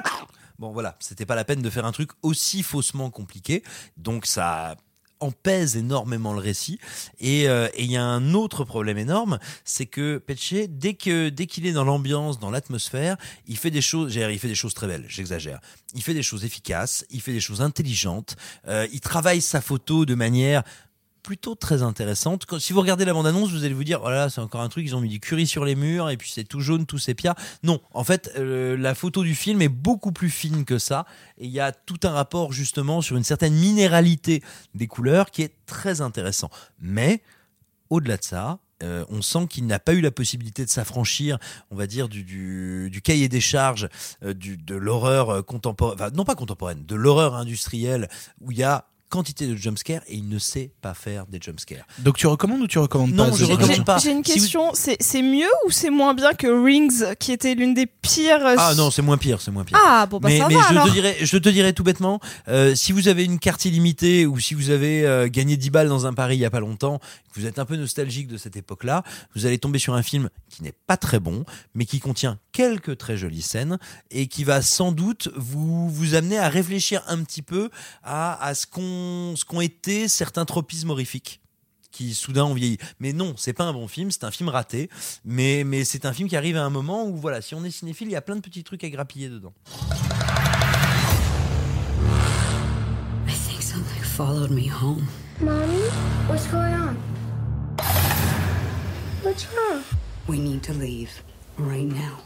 Bon 0.59 0.71
voilà, 0.71 0.95
c'était 0.99 1.25
pas 1.25 1.35
la 1.35 1.43
peine 1.43 1.61
de 1.61 1.69
faire 1.71 1.85
un 1.85 1.91
truc 1.91 2.11
aussi 2.21 2.61
faussement 2.61 3.09
compliqué, 3.09 3.63
donc 3.97 4.27
ça 4.27 4.75
empèse 5.19 5.77
énormément 5.77 6.33
le 6.33 6.39
récit. 6.39 6.79
Et 7.19 7.47
euh, 7.47 7.67
il 7.77 7.91
y 7.91 7.97
a 7.97 8.03
un 8.03 8.33
autre 8.33 8.63
problème 8.63 8.97
énorme, 8.97 9.39
c'est 9.63 9.85
que 9.85 10.17
Petché, 10.17 10.67
dès 10.67 10.93
que 10.93 11.29
dès 11.29 11.45
qu'il 11.45 11.65
est 11.65 11.71
dans 11.71 11.83
l'ambiance, 11.83 12.39
dans 12.39 12.49
l'atmosphère, 12.49 13.17
il 13.47 13.57
fait 13.57 13.71
des 13.71 13.81
choses. 13.81 14.15
Il 14.15 14.39
fait 14.39 14.47
des 14.47 14.55
choses 14.55 14.73
très 14.73 14.87
belles. 14.87 15.05
J'exagère. 15.07 15.59
Il 15.95 16.01
fait 16.01 16.13
des 16.13 16.23
choses 16.23 16.45
efficaces. 16.45 17.05
Il 17.09 17.21
fait 17.21 17.33
des 17.33 17.39
choses 17.39 17.61
intelligentes. 17.61 18.35
euh, 18.67 18.87
il 18.91 18.99
travaille 18.99 19.41
sa 19.41 19.61
photo 19.61 20.05
de 20.05 20.15
manière 20.15 20.63
plutôt 21.27 21.55
très 21.55 21.83
intéressante. 21.83 22.45
Si 22.57 22.71
vous 22.71 22.79
regardez 22.79 23.03
la 23.03 23.11
bande-annonce, 23.11 23.51
vous 23.51 23.65
allez 23.65 23.73
vous 23.73 23.83
dire, 23.83 23.99
oh 24.01 24.09
là 24.09 24.15
là, 24.15 24.29
c'est 24.29 24.39
encore 24.39 24.61
un 24.61 24.69
truc, 24.69 24.85
ils 24.85 24.95
ont 24.95 25.01
mis 25.01 25.09
du 25.09 25.19
curry 25.19 25.45
sur 25.45 25.65
les 25.65 25.75
murs, 25.75 26.09
et 26.09 26.15
puis 26.15 26.31
c'est 26.33 26.45
tout 26.45 26.61
jaune, 26.61 26.85
tout 26.85 26.99
sépia. 26.99 27.35
Non, 27.63 27.81
en 27.93 28.05
fait, 28.05 28.31
euh, 28.37 28.77
la 28.77 28.95
photo 28.95 29.23
du 29.23 29.35
film 29.35 29.61
est 29.61 29.67
beaucoup 29.67 30.13
plus 30.13 30.29
fine 30.29 30.63
que 30.63 30.77
ça, 30.77 31.05
et 31.37 31.43
il 31.43 31.51
y 31.51 31.59
a 31.59 31.73
tout 31.73 31.99
un 32.03 32.11
rapport 32.11 32.53
justement 32.53 33.01
sur 33.01 33.17
une 33.17 33.25
certaine 33.25 33.53
minéralité 33.55 34.41
des 34.73 34.87
couleurs 34.87 35.29
qui 35.29 35.41
est 35.41 35.51
très 35.65 35.99
intéressant. 35.99 36.49
Mais, 36.79 37.21
au-delà 37.89 38.15
de 38.15 38.23
ça, 38.23 38.59
euh, 38.81 39.03
on 39.09 39.21
sent 39.21 39.47
qu'il 39.49 39.67
n'a 39.67 39.79
pas 39.79 39.95
eu 39.95 39.99
la 39.99 40.11
possibilité 40.11 40.63
de 40.63 40.69
s'affranchir, 40.69 41.39
on 41.71 41.75
va 41.75 41.87
dire, 41.87 42.07
du, 42.07 43.01
cahier 43.03 43.27
des 43.27 43.41
charges 43.41 43.89
euh, 44.23 44.33
de 44.33 44.75
l'horreur 44.75 45.45
contemporaine, 45.45 45.95
enfin, 45.99 46.09
non 46.11 46.23
pas 46.23 46.35
contemporaine, 46.35 46.85
de 46.85 46.95
l'horreur 46.95 47.35
industrielle, 47.35 48.07
où 48.39 48.53
il 48.53 48.59
y 48.59 48.63
a 48.63 48.85
quantité 49.09 49.47
de 49.47 49.55
jumpscares 49.55 50.01
et 50.07 50.15
il 50.15 50.27
ne 50.29 50.37
sait 50.39 50.71
pas 50.81 50.93
faire 50.93 51.25
des 51.27 51.39
jumpscares. 51.41 51.85
Donc 51.99 52.17
tu 52.17 52.27
recommandes 52.27 52.61
ou 52.61 52.67
tu 52.67 52.77
recommandes 52.79 53.11
Non, 53.13 53.29
pas 53.29 53.35
je 53.37 53.45
The 53.45 53.49
recommande 53.49 53.85
pas. 53.85 53.97
J'ai 53.99 54.11
une 54.11 54.23
Si 54.23 54.33
vous- 54.33 54.39
question, 54.39 54.71
c'est 54.73 54.97
c'est 54.99 55.21
mieux 55.21 55.47
ou 55.65 55.71
c'est 55.71 55.89
moins 55.89 56.13
bien 56.13 56.33
que 56.33 56.47
Rings, 56.47 57.15
qui 57.19 57.31
était 57.31 57.55
l'une 57.55 57.73
des 57.73 57.85
pires. 57.85 58.39
Ah 58.57 58.73
non, 58.75 58.91
c'est 58.91 59.01
moins 59.01 59.17
pire, 59.17 59.39
c'est 59.41 59.51
moins 59.51 59.63
pire. 59.63 59.79
Ah, 59.83 60.05
bon, 60.07 60.19
bah, 60.19 60.29
mais 60.29 60.39
ça 60.39 60.47
mais 60.47 60.55
va, 60.55 60.61
je 60.63 60.67
alors. 60.69 60.85
te 60.87 60.91
dirais, 60.91 61.17
je 61.21 61.37
te 61.37 61.49
dirais 61.49 61.73
tout 61.73 61.83
bêtement, 61.83 62.19
euh, 62.47 62.75
si 62.75 62.91
vous 62.91 63.07
avez 63.07 63.23
une 63.23 63.39
carte 63.39 63.65
illimitée 63.65 64.25
ou 64.25 64.39
si 64.39 64.53
vous 64.53 64.69
avez 64.69 65.05
euh, 65.05 65.27
gagné 65.29 65.57
10 65.57 65.69
balles 65.69 65.89
dans 65.89 66.05
un 66.05 66.13
pari 66.13 66.35
il 66.35 66.39
y 66.39 66.45
a 66.45 66.49
pas 66.49 66.59
longtemps, 66.59 66.99
que 67.33 67.39
vous 67.39 67.45
êtes 67.45 67.59
un 67.59 67.65
peu 67.65 67.75
nostalgique 67.75 68.27
de 68.27 68.37
cette 68.37 68.57
époque-là, 68.57 69.03
vous 69.35 69.45
allez 69.45 69.57
tomber 69.57 69.79
sur 69.79 69.93
un 69.93 70.03
film 70.03 70.29
qui 70.49 70.63
n'est 70.63 70.73
pas 70.87 70.97
très 70.97 71.19
bon, 71.19 71.45
mais 71.75 71.85
qui 71.85 71.99
contient 71.99 72.39
quelques 72.51 72.97
très 72.97 73.15
jolies 73.17 73.41
scènes 73.41 73.77
et 74.11 74.27
qui 74.27 74.43
va 74.43 74.61
sans 74.61 74.91
doute 74.91 75.29
vous 75.35 75.89
vous 75.89 76.15
amener 76.15 76.37
à 76.39 76.49
réfléchir 76.49 77.03
un 77.07 77.23
petit 77.23 77.41
peu 77.43 77.69
à, 78.03 78.43
à 78.43 78.55
ce 78.55 78.65
qu'ont 78.97 79.35
ce 79.35 79.45
qu'ont 79.45 79.61
été 79.61 80.07
certains 80.07 80.45
tropismes 80.45 80.89
horrifiques 80.89 81.41
qui 81.91 82.13
soudain 82.13 82.43
ont 82.43 82.53
vieilli. 82.53 82.77
Mais 82.99 83.13
non, 83.13 83.33
c'est 83.37 83.53
pas 83.53 83.63
un 83.63 83.73
bon 83.73 83.87
film, 83.87 84.11
c'est 84.11 84.23
un 84.23 84.31
film 84.31 84.49
raté, 84.49 84.89
mais, 85.25 85.63
mais 85.63 85.83
c'est 85.83 86.05
un 86.05 86.13
film 86.13 86.29
qui 86.29 86.35
arrive 86.35 86.57
à 86.57 86.63
un 86.63 86.69
moment 86.69 87.05
où 87.05 87.15
voilà, 87.15 87.41
si 87.41 87.55
on 87.55 87.63
est 87.63 87.71
cinéphile, 87.71 88.07
il 88.09 88.11
y 88.11 88.15
a 88.15 88.21
plein 88.21 88.35
de 88.35 88.41
petits 88.41 88.63
trucs 88.63 88.83
à 88.83 88.89
grappiller 88.89 89.29
dedans. 89.29 89.53
I 93.27 93.33
think 93.33 93.61
something 93.61 94.03
followed 94.03 94.51
me 94.51 94.69
home. 94.69 95.07
Mommy, 95.41 95.81
what's 96.27 96.47
going 96.47 96.73
on? 96.73 96.95
What's 99.23 99.47
wrong? 99.53 99.83
We 100.27 100.39
need 100.39 100.61
to 100.63 100.73
leave 100.73 101.09
right 101.57 101.87
now. 101.87 102.19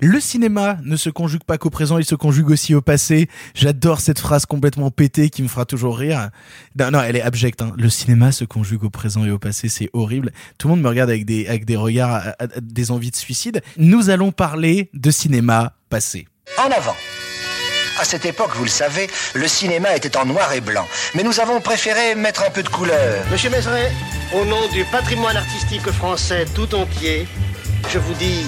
Le 0.00 0.20
cinéma 0.20 0.78
ne 0.84 0.96
se 0.96 1.10
conjugue 1.10 1.44
pas 1.44 1.58
qu'au 1.58 1.70
présent, 1.70 1.98
il 1.98 2.04
se 2.04 2.14
conjugue 2.14 2.50
aussi 2.50 2.74
au 2.74 2.80
passé. 2.80 3.28
J'adore 3.54 4.00
cette 4.00 4.18
phrase 4.18 4.46
complètement 4.46 4.90
pétée 4.90 5.28
qui 5.30 5.42
me 5.42 5.48
fera 5.48 5.64
toujours 5.64 5.98
rire. 5.98 6.30
Non, 6.78 6.90
non, 6.90 7.02
elle 7.02 7.16
est 7.16 7.22
abjecte. 7.22 7.62
hein. 7.62 7.72
Le 7.76 7.90
cinéma 7.90 8.32
se 8.32 8.44
conjugue 8.44 8.84
au 8.84 8.90
présent 8.90 9.24
et 9.24 9.30
au 9.30 9.38
passé, 9.38 9.68
c'est 9.68 9.90
horrible. 9.92 10.32
Tout 10.58 10.68
le 10.68 10.74
monde 10.74 10.82
me 10.82 10.88
regarde 10.88 11.10
avec 11.10 11.24
des, 11.24 11.46
avec 11.46 11.64
des 11.64 11.76
regards, 11.76 12.10
à- 12.14 12.18
à- 12.38 12.44
à- 12.44 12.60
des 12.60 12.90
envies 12.90 13.10
de 13.10 13.16
suicide. 13.16 13.60
Nous 13.76 14.10
allons 14.10 14.32
parler 14.32 14.90
de 14.94 15.10
cinéma 15.10 15.74
passé. 15.90 16.26
En 16.58 16.70
avant. 16.70 16.96
À 18.00 18.04
cette 18.04 18.24
époque, 18.24 18.50
vous 18.56 18.64
le 18.64 18.70
savez, 18.70 19.08
le 19.34 19.46
cinéma 19.46 19.94
était 19.94 20.16
en 20.16 20.24
noir 20.24 20.52
et 20.54 20.60
blanc. 20.62 20.86
Mais 21.14 21.22
nous 21.22 21.38
avons 21.40 21.60
préféré 21.60 22.14
mettre 22.14 22.42
un 22.46 22.50
peu 22.50 22.62
de 22.62 22.68
couleur. 22.68 23.24
Monsieur 23.30 23.50
Mézeret, 23.50 23.92
au 24.34 24.44
nom 24.46 24.66
du 24.72 24.84
patrimoine 24.86 25.36
artistique 25.36 25.88
français 25.90 26.46
tout 26.54 26.74
entier, 26.74 27.28
je 27.92 27.98
vous 27.98 28.14
dis 28.14 28.46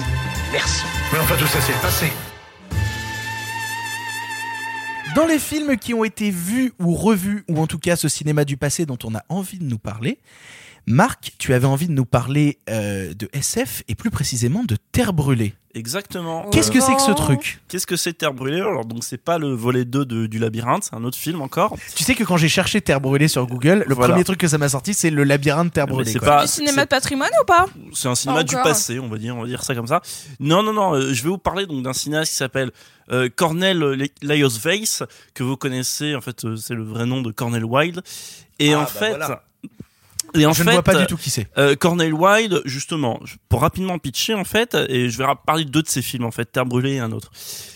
merci. 0.55 0.85
Mais 1.11 1.19
enfin, 1.19 1.35
tout 1.37 1.47
ça, 1.47 1.59
c'est 1.61 1.73
le 1.73 1.79
passé. 1.79 2.11
Dans 5.15 5.27
les 5.27 5.39
films 5.39 5.77
qui 5.77 5.93
ont 5.93 6.03
été 6.03 6.29
vus 6.31 6.73
ou 6.79 6.93
revus, 6.93 7.43
ou 7.47 7.59
en 7.59 7.67
tout 7.67 7.79
cas 7.79 7.95
ce 7.95 8.09
cinéma 8.09 8.43
du 8.43 8.57
passé 8.57 8.85
dont 8.85 8.97
on 9.03 9.15
a 9.15 9.21
envie 9.29 9.59
de 9.59 9.65
nous 9.65 9.77
parler, 9.77 10.19
Marc, 10.87 11.33
tu 11.39 11.53
avais 11.53 11.65
envie 11.65 11.87
de 11.87 11.93
nous 11.93 12.05
parler 12.05 12.59
euh, 12.69 13.13
de 13.15 13.27
SF 13.33 13.83
et 13.87 13.95
plus 13.95 14.11
précisément 14.11 14.63
de 14.63 14.77
Terre 14.91 15.13
brûlée. 15.13 15.55
Exactement. 15.73 16.47
Qu'est-ce 16.51 16.71
que 16.71 16.79
c'est 16.79 16.95
que 16.95 17.01
ce 17.01 17.11
truc? 17.11 17.59
Qu'est-ce 17.67 17.85
que 17.87 17.97
c'est 17.97 18.13
Terre 18.13 18.33
brûlée? 18.33 18.61
Alors 18.61 18.85
donc 18.85 19.03
c'est 19.03 19.17
pas 19.17 19.37
le 19.37 19.51
volet 19.53 19.83
2 19.83 20.05
de- 20.05 20.25
du 20.27 20.39
labyrinthe, 20.39 20.83
c'est 20.85 20.95
un 20.95 21.03
autre 21.03 21.17
film 21.17 21.41
encore. 21.41 21.75
Tu 21.95 22.03
sais 22.05 22.15
que 22.15 22.23
quand 22.23 22.37
j'ai 22.37 22.47
cherché 22.47 22.79
Terre 22.81 23.01
brûlée 23.01 23.27
sur 23.27 23.45
Google, 23.45 23.83
le 23.87 23.93
Voilà. 23.95 24.13
premier 24.13 24.23
truc 24.23 24.37
que 24.39 24.47
ça 24.47 24.57
m'a 24.57 24.69
sorti, 24.69 24.93
c'est 24.93 25.09
le 25.09 25.23
labyrinthe 25.25 25.73
Terre 25.73 25.87
brûlée. 25.87 26.11
c'est 26.11 26.19
pas- 26.19 26.43
Du 26.43 26.47
cinéma 26.51 26.83
de 26.85 26.87
patrimoine 26.89 27.31
ou 27.41 27.45
pas? 27.45 27.65
C'est 27.93 28.07
un 28.07 28.15
cinéma 28.15 28.39
Pas 28.39 28.43
du 28.45 28.55
passé, 28.55 28.99
on 28.99 29.09
va 29.09 29.17
dire, 29.17 29.35
on 29.35 29.41
va 29.41 29.47
dire 29.47 29.63
ça 29.63 29.75
comme 29.75 29.87
ça. 29.87 30.01
Non, 30.39 30.63
non, 30.63 30.71
non. 30.71 30.93
euh, 30.95 31.13
je 31.13 31.23
vais 31.23 31.29
vous 31.29 31.37
parler 31.37 31.65
donc 31.65 31.83
d'un 31.83 31.93
cinéaste 31.93 32.31
qui 32.31 32.37
s'appelle 32.37 32.71
euh, 33.11 33.27
Cornel 33.35 34.07
Laios 34.21 34.57
Weiss, 34.63 35.03
que 35.33 35.43
vous 35.43 35.57
connaissez. 35.57 36.15
En 36.15 36.21
fait, 36.21 36.45
euh, 36.45 36.55
c'est 36.55 36.73
le 36.75 36.83
vrai 36.83 37.05
nom 37.05 37.21
de 37.21 37.31
Cornel 37.31 37.65
Wilde. 37.65 38.01
Et 38.59 38.73
Ah, 38.73 38.77
en 38.79 38.81
bah 38.83 38.87
fait. 38.87 39.09
voilà. 39.09 39.43
Et 40.35 40.45
en 40.45 40.53
Je 40.53 40.61
ne 40.63 40.67
fait, 40.67 40.73
vois 40.73 40.83
pas 40.83 40.95
du 40.99 41.05
tout 41.07 41.17
qui 41.17 41.29
c'est. 41.29 41.47
euh, 41.57 41.75
Cornel 41.75 42.13
Wilde, 42.13 42.61
justement, 42.65 43.19
pour 43.49 43.61
rapidement 43.61 43.97
pitcher 43.99 44.33
en 44.33 44.43
fait, 44.43 44.75
et 44.89 45.09
je 45.09 45.17
vais 45.17 45.25
parler 45.45 45.65
de 45.65 45.69
deux 45.69 45.81
de 45.81 45.87
ses 45.87 46.01
films 46.01 46.25
en 46.25 46.31
fait, 46.31 46.45
Terre 46.51 46.65
brûlée 46.65 46.93
et 46.93 46.99
un 46.99 47.11
autre. 47.11 47.31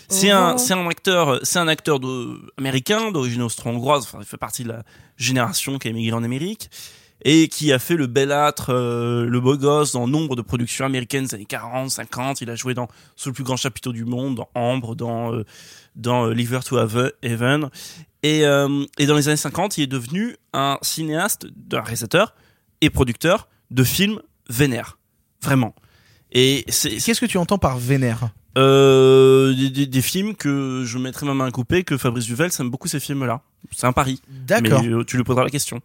C'est 0.08 0.32
Oh. 0.32 0.36
un, 0.36 0.58
c'est 0.58 0.74
un 0.74 0.86
acteur, 0.88 1.40
c'est 1.42 1.58
un 1.58 1.68
acteur 1.68 2.00
de, 2.00 2.38
américain 2.58 3.10
d'origine 3.12 3.42
austro-hongroise. 3.42 4.02
Enfin, 4.04 4.18
il 4.20 4.26
fait 4.26 4.36
partie 4.36 4.64
de 4.64 4.68
la 4.70 4.82
génération 5.16 5.78
qui 5.78 5.88
a 5.88 5.90
émigré 5.90 6.12
en 6.16 6.22
Amérique 6.24 6.68
et 7.24 7.48
qui 7.48 7.70
a 7.72 7.78
fait 7.78 7.96
le 7.96 8.06
belâtre, 8.06 8.70
euh, 8.70 9.26
le 9.26 9.40
beau 9.40 9.56
gosse 9.56 9.92
dans 9.92 10.08
nombre 10.08 10.36
de 10.36 10.42
productions 10.42 10.86
américaines 10.86 11.24
des 11.26 11.34
années 11.34 11.44
40, 11.44 11.90
50. 11.90 12.40
Il 12.40 12.48
a 12.50 12.56
joué 12.56 12.72
dans 12.74 12.88
Sous 13.14 13.28
le 13.28 13.34
plus 13.34 13.44
grand 13.44 13.56
chapiteau 13.56 13.92
du 13.92 14.04
monde, 14.04 14.36
dans 14.36 14.48
Ambre, 14.54 14.96
dans 14.96 15.32
euh, 15.34 15.44
dans 15.96 16.26
euh, 16.28 16.32
Liver 16.34 16.60
to 16.66 16.76
Have- 16.78 17.12
Heaven. 17.22 17.68
Et, 18.22 18.44
euh, 18.46 18.84
et 18.98 19.06
dans 19.06 19.14
les 19.16 19.28
années 19.28 19.36
50, 19.36 19.78
il 19.78 19.82
est 19.84 19.86
devenu 19.86 20.36
un 20.52 20.78
cinéaste, 20.82 21.46
un 21.72 21.80
réalisateur 21.80 22.34
et 22.80 22.90
producteur 22.90 23.48
de 23.70 23.84
films 23.84 24.20
vénères. 24.48 24.98
Vraiment. 25.42 25.74
Et 26.32 26.64
c'est 26.68 26.90
Qu'est-ce 26.96 27.20
que 27.20 27.26
tu 27.26 27.38
entends 27.38 27.58
par 27.58 27.78
vénère? 27.78 28.30
Euh, 28.58 29.54
des, 29.54 29.70
des- 29.70 29.86
des 29.86 30.02
films 30.02 30.34
que 30.34 30.82
je 30.84 30.98
mettrais 30.98 31.24
ma 31.24 31.34
main 31.34 31.46
à 31.46 31.50
couper, 31.52 31.84
que 31.84 31.96
Fabrice 31.96 32.24
Duvel 32.26 32.50
aime 32.58 32.68
beaucoup 32.68 32.88
ces 32.88 32.98
films-là. 32.98 33.42
C'est 33.70 33.86
un 33.86 33.92
pari. 33.92 34.20
D'accord. 34.28 34.82
Mais 34.82 34.88
euh, 34.88 35.04
tu 35.04 35.16
lui 35.16 35.22
poseras 35.22 35.44
la 35.44 35.50
question. 35.50 35.80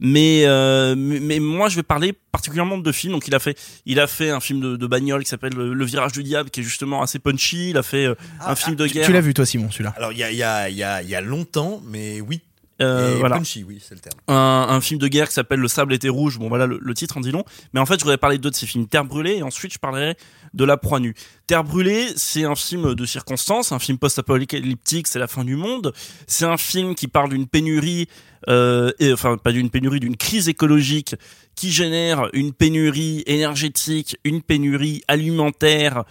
Mais, 0.00 0.42
euh, 0.46 0.94
mais, 0.96 1.20
mais 1.20 1.38
moi, 1.38 1.68
je 1.68 1.76
vais 1.76 1.84
parler 1.84 2.12
particulièrement 2.32 2.76
de 2.76 2.82
deux 2.82 2.92
films. 2.92 3.12
Donc, 3.12 3.28
il 3.28 3.34
a 3.36 3.38
fait, 3.38 3.56
il 3.86 4.00
a 4.00 4.08
fait 4.08 4.30
un 4.30 4.40
film 4.40 4.60
de, 4.60 4.76
de 4.76 4.86
bagnole 4.88 5.22
qui 5.22 5.28
s'appelle 5.28 5.52
Le, 5.54 5.72
Le 5.74 5.84
Virage 5.84 6.12
du 6.12 6.24
Diable, 6.24 6.50
qui 6.50 6.60
est 6.60 6.64
justement 6.64 7.02
assez 7.02 7.20
punchy. 7.20 7.70
Il 7.70 7.76
a 7.78 7.84
fait 7.84 8.06
euh, 8.06 8.14
un 8.44 8.56
film 8.56 8.74
de 8.74 8.86
Tu, 8.88 8.94
guerre. 8.94 9.06
tu 9.06 9.12
l'as 9.12 9.20
vu 9.20 9.32
toi 9.32 9.46
Simon 9.46 9.70
celui-là? 9.70 9.94
Alors 9.96 10.10
il 10.12 10.18
y 10.18 10.24
a, 10.24 10.30
il 10.32 10.38
y, 10.38 10.42
a, 10.42 10.68
il 10.68 10.76
y, 10.76 10.82
a, 10.82 11.02
il 11.02 11.08
y 11.08 11.14
a 11.14 11.20
longtemps, 11.20 11.80
mais 11.86 12.20
oui. 12.20 12.40
Euh, 12.80 13.16
Et 13.16 13.18
voilà. 13.18 13.36
punchy, 13.38 13.64
oui, 13.64 13.82
c'est 13.86 13.94
le 13.94 14.00
terme. 14.00 14.18
un, 14.28 14.66
un 14.70 14.80
film 14.80 15.00
de 15.00 15.08
guerre 15.08 15.28
qui 15.28 15.34
s'appelle 15.34 15.58
Le 15.60 15.68
sable 15.68 15.92
était 15.92 16.08
rouge. 16.08 16.38
Bon, 16.38 16.48
voilà, 16.48 16.66
le, 16.66 16.78
le 16.80 16.94
titre 16.94 17.16
en 17.16 17.20
dit 17.20 17.32
long. 17.32 17.44
Mais 17.72 17.80
en 17.80 17.86
fait, 17.86 17.94
je 17.98 18.04
voudrais 18.04 18.18
parler 18.18 18.38
de 18.38 18.42
deux 18.42 18.50
de 18.50 18.54
ces 18.54 18.66
films. 18.66 18.86
Terre 18.86 19.04
brûlée, 19.04 19.36
et 19.38 19.42
ensuite, 19.42 19.72
je 19.72 19.78
parlerai 19.78 20.16
de 20.54 20.64
La 20.64 20.76
proie 20.76 21.00
nue. 21.00 21.14
Terre 21.46 21.64
brûlée, 21.64 22.06
c'est 22.16 22.44
un 22.44 22.54
film 22.54 22.94
de 22.94 23.04
circonstance, 23.04 23.72
un 23.72 23.78
film 23.78 23.98
post-apocalyptique, 23.98 25.06
c'est 25.08 25.18
la 25.18 25.26
fin 25.26 25.44
du 25.44 25.56
monde. 25.56 25.92
C'est 26.26 26.44
un 26.46 26.56
film 26.56 26.94
qui 26.94 27.08
parle 27.08 27.30
d'une 27.30 27.46
pénurie, 27.46 28.06
euh, 28.48 28.92
et, 29.00 29.12
enfin, 29.12 29.36
pas 29.36 29.52
d'une 29.52 29.70
pénurie, 29.70 30.00
d'une 30.00 30.16
crise 30.16 30.48
écologique 30.48 31.14
qui 31.56 31.72
génère 31.72 32.28
une 32.32 32.52
pénurie 32.52 33.24
énergétique, 33.26 34.16
une 34.24 34.42
pénurie 34.42 35.02
alimentaire, 35.08 36.04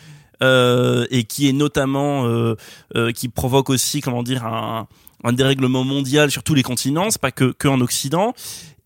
euh, 0.44 1.08
et 1.10 1.24
qui 1.24 1.48
est 1.50 1.54
notamment, 1.54 2.28
euh, 2.28 2.56
euh, 2.96 3.12
qui 3.12 3.28
provoque 3.30 3.70
aussi, 3.72 4.02
comment 4.02 4.22
dire, 4.24 4.46
un, 4.46 4.88
un 5.24 5.34
dérèglement 5.34 5.84
mondial 5.84 6.32
sur 6.32 6.44
tous 6.44 6.54
les 6.54 6.64
continents, 6.64 7.10
c'est 7.10 7.22
pas 7.22 7.32
que, 7.32 7.52
que 7.52 7.68
en 7.68 7.82
Occident, 7.82 8.34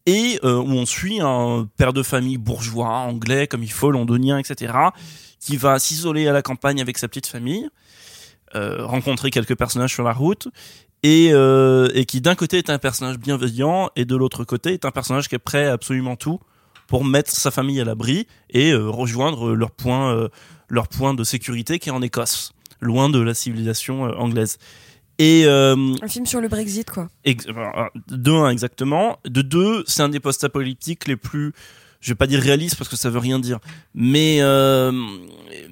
et 0.06 0.40
euh, 0.44 0.56
où 0.56 0.72
on 0.72 0.86
suit 0.86 1.20
un 1.22 1.68
père 1.78 1.94
de 1.94 2.04
famille 2.04 2.38
bourgeois, 2.38 2.90
anglais 2.90 3.48
comme 3.48 3.64
il 3.64 3.72
faut, 3.72 3.92
londonien, 3.92 4.38
etc., 4.38 4.74
qui 5.40 5.58
va 5.58 5.80
s'isoler 5.80 6.28
à 6.28 6.34
la 6.34 6.42
campagne 6.42 6.82
avec 6.82 6.98
sa 6.98 7.08
petite 7.08 7.28
famille, 7.28 7.70
euh, 8.56 8.86
rencontrer 8.86 9.32
quelques 9.32 9.56
personnages 9.56 9.94
sur 9.94 10.04
la 10.04 10.14
route, 10.14 10.48
et, 11.04 11.30
euh, 11.32 11.90
et 11.94 12.06
qui 12.06 12.22
d'un 12.22 12.36
côté 12.36 12.58
est 12.58 12.70
un 12.70 12.78
personnage 12.78 13.18
bienveillant, 13.18 13.90
et 13.96 14.06
de 14.06 14.16
l'autre 14.16 14.44
côté 14.44 14.74
est 14.74 14.86
un 14.86 14.92
personnage 14.92 15.28
qui 15.28 15.36
est 15.36 15.40
prêt 15.40 15.68
à 15.68 15.74
absolument 15.74 16.16
tout 16.16 16.40
pour 16.88 17.06
mettre 17.06 17.32
sa 17.32 17.52
famille 17.52 17.80
à 17.80 17.86
l'abri 17.86 18.28
et 18.50 18.74
rejoindre 18.74 19.54
leur 19.54 19.72
point, 19.72 20.28
leur 20.68 20.90
point 20.90 21.14
de 21.14 21.24
sécurité 21.24 21.80
qui 21.80 21.88
est 21.88 21.92
en 21.94 22.02
Écosse, 22.02 22.52
loin 22.82 23.08
de 23.08 23.20
la 23.22 23.34
civilisation 23.34 24.02
anglaise. 24.20 24.58
Et 25.22 25.44
euh, 25.46 25.76
Un 26.02 26.08
film 26.08 26.26
sur 26.26 26.42
le 26.42 26.48
Brexit, 26.48 26.90
quoi. 26.90 27.08
Euh, 27.28 27.90
de 28.10 28.32
un 28.32 28.50
exactement. 28.50 29.20
De 29.24 29.44
deux, 29.44 29.84
c'est 29.86 30.02
un 30.02 30.10
des 30.10 30.20
post-apocalyptiques 30.20 31.08
les 31.08 31.16
plus, 31.16 31.54
je 32.00 32.10
vais 32.10 32.16
pas 32.16 32.26
dire 32.26 32.40
réalistes 32.42 32.76
parce 32.76 32.90
que 32.90 32.96
ça 32.96 33.12
veut 33.12 33.20
rien 33.20 33.38
dire, 33.38 33.60
mais 33.94 34.38
euh, 34.42 34.92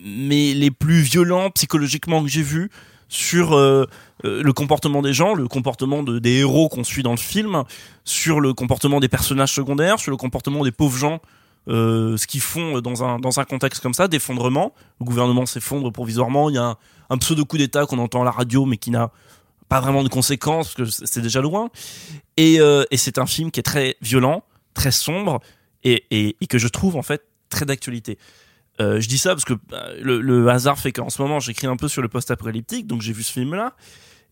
mais 0.06 0.54
les 0.54 0.70
plus 0.70 1.02
violents 1.02 1.50
psychologiquement 1.50 2.22
que 2.22 2.30
j'ai 2.30 2.44
vu 2.44 2.70
sur 3.08 3.54
euh, 3.56 3.88
le 4.24 4.52
comportement 4.54 5.02
des 5.02 5.14
gens, 5.14 5.34
le 5.34 5.48
comportement 5.48 6.04
de, 6.04 6.20
des 6.20 6.42
héros 6.42 6.70
qu'on 6.70 6.84
suit 6.84 7.02
dans 7.02 7.10
le 7.10 7.18
film, 7.18 7.64
sur 8.06 8.42
le 8.42 8.54
comportement 8.54 9.00
des 9.00 9.08
personnages 9.10 9.54
secondaires, 9.54 9.98
sur 9.98 10.12
le 10.12 10.18
comportement 10.18 10.64
des 10.64 10.72
pauvres 10.72 10.96
gens. 11.00 11.22
euh, 11.70 12.18
ce 12.18 12.28
qu'ils 12.28 12.42
font 12.42 12.82
dans 12.82 13.04
un 13.04 13.18
dans 13.20 13.40
un 13.40 13.46
contexte 13.46 13.82
comme 13.82 13.96
ça, 13.96 14.08
d'effondrement, 14.08 14.74
le 15.00 15.06
gouvernement 15.08 15.48
s'effondre 15.48 15.92
provisoirement, 15.92 16.52
il 16.52 16.56
y 16.56 16.60
a 16.60 16.66
un, 16.66 16.78
un 17.10 17.18
pseudo 17.18 17.46
coup 17.46 17.58
d'État 17.58 17.88
qu'on 17.88 17.98
entend 17.98 18.22
à 18.22 18.26
la 18.26 18.32
radio 18.32 18.66
mais 18.68 18.78
qui 18.78 18.92
n'a 18.92 19.10
pas 19.70 19.80
vraiment 19.80 20.04
de 20.04 20.10
conséquences 20.10 20.74
parce 20.74 20.92
que 20.92 21.06
c'est 21.06 21.22
déjà 21.22 21.42
loin. 21.42 21.70
Et, 22.36 22.60
euh, 22.60 22.84
et 22.92 22.98
c'est 22.98 23.20
un 23.20 23.28
film 23.28 23.52
qui 23.52 23.60
est 23.60 23.64
très 23.64 23.96
violent, 24.02 24.44
très 24.74 24.92
sombre 24.92 25.40
et, 25.84 26.06
et, 26.12 26.48
que 26.48 26.58
je 26.58 26.68
trouve 26.68 26.98
en 26.98 27.04
fait 27.04 27.24
très 27.50 27.66
d'actualité. 27.66 28.18
Euh, 28.82 29.00
je 29.00 29.08
dis 29.08 29.18
ça 29.18 29.30
parce 29.30 29.46
que 29.46 29.54
bah, 29.70 29.90
le, 30.02 30.20
le 30.22 30.48
hasard 30.50 30.80
fait 30.80 30.92
qu'en 30.92 31.10
ce 31.10 31.22
moment 31.22 31.40
j'écris 31.40 31.68
un 31.68 31.78
peu 31.78 31.88
sur 31.88 32.02
le 32.02 32.08
post-apocalyptique, 32.08 32.88
donc 32.88 33.02
j'ai 33.02 33.14
vu 33.14 33.24
ce 33.24 33.32
film-là 33.32 33.76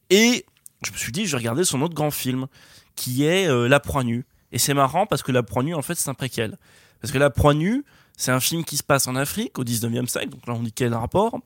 et 0.10 0.46
je 0.86 0.92
me 0.92 0.98
suis 0.98 1.12
dit 1.12 1.26
je 1.26 1.32
vais 1.32 1.38
regarder 1.38 1.64
son 1.64 1.82
autre 1.82 1.94
grand 1.94 2.12
film 2.12 2.48
qui 2.96 3.24
est 3.24 3.48
euh, 3.48 3.68
La 3.68 3.80
Proie 3.80 4.04
nue. 4.04 4.26
Et 4.52 4.58
c'est 4.58 4.74
marrant 4.74 5.06
parce 5.06 5.22
que 5.22 5.32
La 5.32 5.44
Proie 5.44 5.64
nue 5.64 5.76
en 5.76 5.82
fait 5.82 5.96
c'est 5.96 6.10
un 6.10 6.16
préquel. 6.16 6.58
Parce 7.00 7.14
que 7.14 7.20
La 7.20 7.30
Proie 7.30 7.54
nue 7.54 7.86
C'est 8.16 8.32
un 8.32 8.40
film 8.40 8.66
qui 8.66 8.78
se 8.78 8.84
passe 8.84 9.08
en 9.08 9.16
Afrique 9.16 9.60
au 9.60 9.64
19e 9.64 10.08
siècle, 10.08 10.30
donc 10.30 10.48
là 10.48 10.54
on 10.54 10.64
dit 10.64 10.74
quel 10.74 10.96
rapport. 10.96 11.40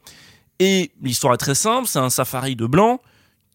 Et 0.60 0.92
l'histoire 1.02 1.34
est 1.34 1.38
très 1.38 1.56
simple, 1.56 1.88
c'est 1.88 2.00
un 2.00 2.12
safari 2.12 2.56
de 2.56 2.66
blancs 2.66 3.02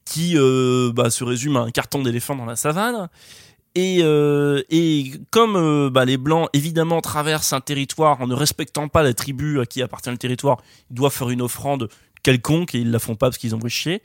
qui 0.07 0.39
euh, 0.39 0.93
bah, 0.95 1.11
se 1.11 1.25
résume 1.25 1.57
à 1.57 1.61
un 1.61 1.71
carton 1.71 2.01
d'éléphant 2.01 2.35
dans 2.35 2.47
la 2.47 2.57
savane. 2.57 3.11
Et, 3.75 3.99
euh, 4.01 4.63
et 4.71 5.13
comme 5.31 5.57
euh, 5.57 5.91
bah, 5.91 6.07
les 6.07 6.17
blancs 6.17 6.49
évidemment 6.55 7.03
traversent 7.03 7.53
un 7.53 7.61
territoire 7.61 8.23
en 8.23 8.27
ne 8.27 8.35
respectant 8.35 8.89
pas 8.89 9.03
la 9.03 9.13
tribu 9.13 9.61
à 9.61 9.67
qui 9.67 9.83
appartient 9.83 10.09
le 10.09 10.17
territoire, 10.17 10.63
ils 10.91 10.95
doivent 10.95 11.13
faire 11.13 11.29
une 11.29 11.43
offrande 11.43 11.91
quelconque 12.23 12.75
et 12.75 12.79
ils 12.79 12.91
la 12.91 12.99
font 12.99 13.17
pas 13.17 13.27
parce 13.27 13.37
qu'ils 13.37 13.55
ont 13.55 13.61
chier. 13.69 14.01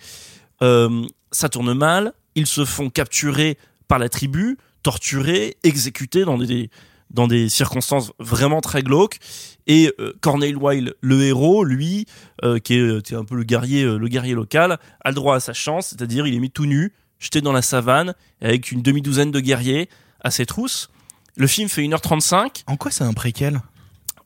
Ça 0.59 1.47
tourne 1.47 1.73
mal, 1.73 2.13
ils 2.35 2.47
se 2.47 2.65
font 2.65 2.89
capturer 2.89 3.57
par 3.87 3.99
la 3.99 4.09
tribu, 4.09 4.57
torturés, 4.83 5.55
exécutés 5.63 6.25
dans 6.25 6.37
des 6.37 6.69
dans 7.11 7.27
des 7.27 7.49
circonstances 7.49 8.11
vraiment 8.19 8.61
très 8.61 8.83
glauques. 8.83 9.19
Et 9.67 9.93
euh, 9.99 10.13
Corneille 10.21 10.55
Wilde, 10.55 10.95
le 11.01 11.23
héros, 11.23 11.63
lui, 11.63 12.05
euh, 12.43 12.59
qui 12.59 12.75
est, 12.75 13.05
qui 13.05 13.13
est 13.13 13.17
un 13.17 13.25
peu 13.25 13.35
le 13.35 13.43
guerrier, 13.43 13.83
euh, 13.83 13.97
le 13.97 14.07
guerrier 14.07 14.33
local, 14.33 14.79
a 15.03 15.09
le 15.09 15.15
droit 15.15 15.35
à 15.35 15.39
sa 15.39 15.53
chance, 15.53 15.87
c'est-à-dire 15.87 16.25
il 16.25 16.33
est 16.33 16.39
mis 16.39 16.51
tout 16.51 16.65
nu, 16.65 16.93
jeté 17.19 17.41
dans 17.41 17.51
la 17.51 17.61
savane, 17.61 18.15
avec 18.41 18.71
une 18.71 18.81
demi-douzaine 18.81 19.31
de 19.31 19.39
guerriers 19.39 19.89
à 20.21 20.31
ses 20.31 20.45
trousses. 20.45 20.89
Le 21.35 21.47
film 21.47 21.69
fait 21.69 21.83
1h35. 21.83 22.63
En 22.67 22.77
quoi 22.77 22.91
c'est 22.91 23.03
un 23.03 23.13
préquel? 23.13 23.61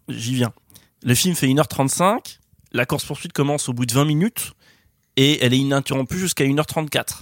J'y 0.07 0.35
viens. 0.35 0.53
Le 1.03 1.13
film 1.13 1.35
fait 1.35 1.47
1h35, 1.47 2.39
la 2.71 2.85
course-poursuite 2.85 3.33
commence 3.33 3.69
au 3.69 3.73
bout 3.73 3.85
de 3.85 3.93
20 3.93 4.05
minutes, 4.05 4.53
et 5.17 5.43
elle 5.43 5.53
est 5.53 5.59
ininterrompue 5.59 6.17
jusqu'à 6.17 6.45
1h34. 6.45 7.21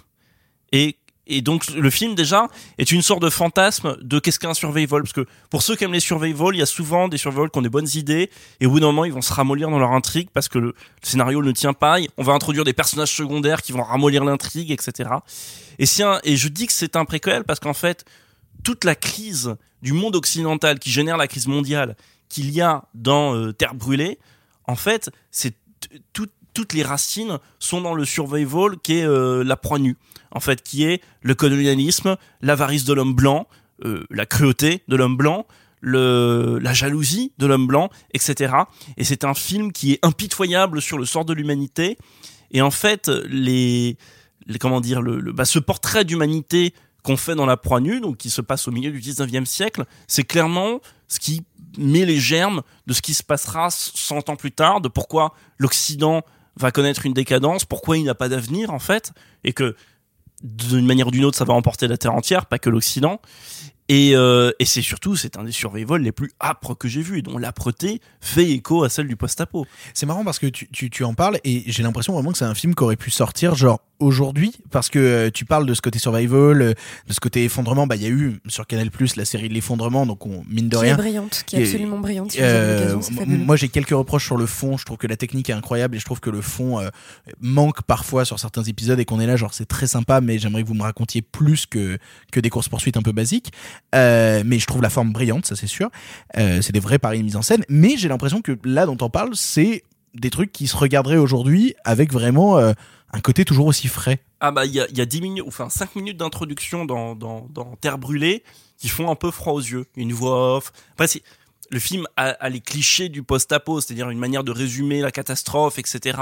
Et 0.72 0.98
et 1.38 1.42
donc 1.42 1.70
le 1.70 1.90
film 1.90 2.16
déjà 2.16 2.48
est 2.78 2.92
une 2.92 3.02
sorte 3.02 3.22
de 3.22 3.30
fantasme 3.30 3.98
de 4.02 4.20
qu'est-ce 4.20 4.40
qu'un 4.40 4.54
survival 4.54 5.02
parce 5.02 5.14
que 5.14 5.26
pour 5.50 5.62
ceux 5.62 5.76
qui 5.76 5.84
aiment 5.84 5.94
les 5.94 6.00
survival, 6.00 6.56
il 6.56 6.60
y 6.60 6.62
a 6.62 6.68
souvent 6.68 7.08
des 7.08 7.18
survival 7.18 7.50
qui 7.50 7.58
ont 7.58 7.62
des 7.62 7.70
bonnes 7.70 7.90
idées 7.96 8.30
et 8.60 8.66
au 8.66 8.72
bout 8.72 8.80
d'un 8.80 8.88
moment 8.88 9.06
ils 9.06 9.14
vont 9.14 9.22
se 9.22 9.34
ramollir 9.34 9.70
dans 9.70 9.80
leur 9.80 9.92
intrigue 9.92 10.30
parce 10.34 10.50
que 10.50 10.60
le, 10.60 10.76
scénario 11.02 11.42
ne 11.42 11.52
tient 11.52 11.74
pas. 11.74 11.98
On 12.18 12.24
va 12.24 12.34
introduire 12.34 12.64
des 12.64 12.74
personnages 12.74 13.14
secondaires 13.14 13.62
qui 13.62 13.72
vont 13.72 13.84
ramollir 13.84 14.24
l'intrigue, 14.24 14.72
etc. 14.72 15.10
Et 15.80 15.86
si 15.86 16.04
et 16.24 16.38
je 16.38 16.48
dis 16.48 16.68
que 16.68 16.74
c'est 16.74 16.96
un 16.96 17.06
préquel 17.06 17.44
parce 17.44 17.60
qu'en 17.60 17.74
fait 17.74 18.06
toute 18.64 18.84
la 18.84 18.96
crise 18.96 19.56
du 19.82 19.94
monde 19.94 20.16
occidental 20.16 20.80
qui 20.80 20.92
génère 20.92 21.18
la 21.18 21.28
crise 21.28 21.48
mondiale 21.48 21.96
qu'il 22.30 22.52
y 22.52 22.62
a 22.62 22.86
dans 22.94 23.36
euh, 23.36 23.52
Terre 23.52 23.76
brûlée, 23.76 24.20
en 24.68 24.76
fait 24.76 25.10
c'est 25.32 25.56
tout 26.14 26.28
toutes 26.54 26.74
les 26.74 26.84
racines 26.84 27.40
sont 27.60 27.82
dans 27.82 27.96
le 27.96 28.06
survival 28.06 28.78
qui 28.82 29.00
est 29.00 29.06
euh, 29.06 29.44
la 29.44 29.58
proie 29.58 29.80
nue, 29.80 29.98
en 30.34 30.40
fait, 30.40 30.62
qui 30.62 30.84
est 30.84 31.02
le 31.22 31.36
colonialisme, 31.36 32.18
l'avarice 32.42 32.84
de 32.84 32.94
l'homme 32.94 33.14
blanc, 33.14 33.48
euh, 33.86 34.06
la 34.10 34.26
cruauté 34.26 34.84
de 34.88 34.96
l'homme 34.96 35.16
blanc, 35.16 35.46
la 35.82 36.74
jalousie 36.74 37.34
de 37.38 37.46
l'homme 37.46 37.68
blanc, 37.68 37.90
etc. 38.14 38.54
Et 38.98 39.04
c'est 39.04 39.24
un 39.24 39.34
film 39.34 39.72
qui 39.72 39.94
est 39.94 40.00
impitoyable 40.02 40.82
sur 40.82 40.98
le 40.98 41.06
sort 41.06 41.26
de 41.26 41.34
l'humanité. 41.34 41.98
Et 42.52 42.62
en 42.62 42.72
fait, 42.72 43.10
les, 43.28 43.98
comment 44.60 44.82
dire, 44.82 45.02
le 45.02 45.32
bah, 45.34 45.46
ce 45.46 45.60
portrait 45.60 46.06
d'humanité 46.06 46.74
qu'on 47.04 47.18
fait 47.18 47.36
dans 47.36 47.46
la 47.46 47.58
proie 47.58 47.82
nue, 47.82 48.00
donc 48.00 48.18
qui 48.18 48.30
se 48.30 48.42
passe 48.42 48.68
au 48.68 48.72
milieu 48.72 48.92
du 48.92 49.00
19e 49.00 49.46
siècle, 49.46 49.84
c'est 50.08 50.24
clairement 50.24 50.80
ce 51.10 51.20
qui 51.20 51.44
met 51.78 52.06
les 52.06 52.20
germes 52.20 52.62
de 52.88 52.94
ce 52.94 53.02
qui 53.02 53.14
se 53.14 53.24
passera 53.24 53.70
100 53.70 54.30
ans 54.30 54.36
plus 54.36 54.52
tard, 54.52 54.80
de 54.80 54.88
pourquoi 54.88 55.34
l'Occident 55.58 56.22
va 56.56 56.72
connaître 56.72 57.06
une 57.06 57.14
décadence, 57.14 57.66
pourquoi 57.66 57.98
il 57.98 58.06
n'a 58.06 58.16
pas 58.16 58.30
d'avenir 58.30 58.72
en 58.72 58.80
fait, 58.80 59.12
et 59.44 59.54
que 59.54 59.76
d'une 60.44 60.86
manière 60.86 61.08
ou 61.08 61.12
d'une 61.12 61.26
autre, 61.26 61.38
ça 61.38 61.46
va 61.46 61.54
emporter 61.54 61.88
la 61.88 61.98
Terre 61.98 62.14
entière, 62.14 62.46
pas 62.46 62.60
que 62.60 62.70
l'Occident. 62.70 63.22
Et, 63.90 64.16
euh, 64.16 64.52
et 64.60 64.66
c'est 64.66 64.82
surtout, 64.82 65.16
c'est 65.16 65.38
un 65.38 65.44
des 65.44 65.52
survival 65.52 66.02
les 66.02 66.12
plus 66.12 66.32
âpres 66.42 66.74
que 66.76 66.88
j'ai 66.88 67.02
vu, 67.02 67.22
dont 67.22 67.38
l'âpreté 67.38 68.00
fait 68.22 68.50
écho 68.50 68.84
à 68.84 68.90
celle 68.90 69.08
du 69.08 69.16
post-apo. 69.18 69.66
C'est 69.94 70.06
marrant 70.06 70.24
parce 70.24 70.40
que 70.40 70.48
tu, 70.48 70.68
tu, 70.72 70.90
tu 70.90 71.04
en 71.04 71.14
parles 71.14 71.38
et 71.44 71.64
j'ai 71.68 71.84
l'impression 71.84 72.14
vraiment 72.14 72.32
que 72.32 72.38
c'est 72.38 72.46
un 72.46 72.56
film 72.56 72.76
qui 72.76 72.84
aurait 72.84 72.96
pu 72.96 73.12
sortir 73.12 73.56
genre 73.56 73.82
aujourd'hui 74.00 74.54
parce 74.72 74.90
que 74.90 75.00
euh, 75.00 75.30
tu 75.32 75.46
parles 75.46 75.66
de 75.66 75.74
ce 75.74 75.82
côté 75.82 76.00
survival, 76.00 76.62
euh, 76.62 76.74
de 77.08 77.14
ce 77.14 77.20
côté 77.20 77.44
effondrement. 77.44 77.86
Bah 77.88 77.96
il 77.96 78.02
y 78.04 78.06
a 78.06 78.10
eu 78.10 78.40
sur 78.48 78.66
Canal 78.68 78.90
Plus 78.92 79.16
la 79.16 79.26
série 79.26 79.50
de 79.50 79.54
l'effondrement, 79.54 80.06
donc 80.06 80.26
on 80.26 80.44
mine 80.50 80.68
de 80.70 80.76
qui 80.78 80.82
rien. 80.84 80.94
est 80.94 80.98
brillante, 80.98 81.44
qui 81.46 81.58
est 81.58 81.64
absolument 81.64 82.00
brillante. 82.00 82.32
Si 82.32 82.40
Euh, 82.42 82.98
moi 83.28 83.56
j'ai 83.56 83.70
quelques 83.70 83.90
reproches 83.92 84.26
sur 84.26 84.38
le 84.38 84.46
fond. 84.46 84.78
Je 84.78 84.86
trouve 84.86 84.98
que 84.98 85.08
la 85.08 85.16
technique 85.18 85.50
est 85.50 85.54
incroyable 85.54 85.96
et 85.96 86.00
je 86.00 86.06
trouve 86.06 86.20
que 86.20 86.30
le 86.30 86.42
fond 86.42 86.80
euh, 86.80 86.90
manque 87.42 87.82
parfois 87.84 88.26
sur 88.26 88.40
certains 88.40 88.64
épisodes 88.64 89.00
et 89.00 89.06
qu'on 89.06 89.20
est 89.20 89.28
là 89.28 89.36
genre 89.36 89.54
c'est 89.54 89.68
très 89.68 89.88
sympa, 89.88 90.22
mais 90.22 90.38
j'aimerais 90.40 90.64
que 90.64 90.68
vous 90.68 90.74
me 90.74 90.84
racontiez 90.84 91.22
plus 91.22 91.66
que 91.66 91.98
que 92.32 92.40
des 92.40 92.50
courses 92.50 92.70
poursuites 92.70 92.98
un 92.98 93.02
peu 93.04 93.12
basiques. 93.12 93.52
Euh, 93.94 94.44
mais 94.46 94.60
je 94.60 94.66
trouve 94.66 94.82
la 94.82 94.90
forme 94.90 95.12
brillante, 95.12 95.46
ça 95.46 95.56
c'est 95.56 95.68
sûr. 95.68 95.90
Euh, 96.38 96.62
c'est 96.62 96.72
des 96.74 96.80
vrais 96.80 97.00
paris 97.00 97.20
de 97.20 97.24
mise 97.24 97.36
en 97.36 97.42
scène. 97.42 97.64
Mais 97.70 97.98
j'ai 97.98 98.10
l'impression 98.10 98.42
que 98.42 98.58
là 98.64 98.86
dont 98.86 98.98
on 99.02 99.10
parle, 99.10 99.36
c'est 99.36 99.84
des 100.14 100.30
trucs 100.30 100.52
qui 100.52 100.68
se 100.68 100.76
regarderaient 100.76 101.18
aujourd'hui 101.18 101.76
avec 101.84 102.12
vraiment 102.12 102.58
euh, 102.58 102.74
un 103.12 103.20
côté 103.20 103.46
toujours 103.46 103.68
aussi 103.68 103.88
frais. 103.88 104.20
Ah 104.40 104.52
bah 104.52 104.66
il 104.66 104.74
y 104.74 104.80
a, 104.80 104.88
y 104.92 105.02
a 105.02 105.06
10 105.06 105.22
minutes, 105.22 105.44
enfin 105.48 105.70
5 105.70 105.96
minutes 105.96 106.18
d'introduction 106.18 106.86
dans, 106.86 107.48
Terre 107.82 107.98
brûlée 107.98 108.44
qui 108.78 108.90
font 108.90 109.10
un 109.10 109.16
peu 109.16 109.32
froid 109.32 109.54
aux 109.54 109.62
yeux. 109.62 109.86
Une 109.96 110.14
voix 110.14 110.58
off. 110.58 110.72
Après, 110.94 111.08
c'est- 111.08 111.24
le 111.72 111.80
film 111.80 112.06
a, 112.18 112.50
les 112.50 112.60
clichés 112.60 113.10
du 113.10 113.24
post-apo, 113.24 113.82
c'est-à-dire 113.82 114.10
une 114.10 114.20
manière 114.20 114.44
de 114.44 114.52
résumer 114.52 115.02
la 115.02 115.12
catastrophe, 115.12 115.80
etc. 115.80 116.20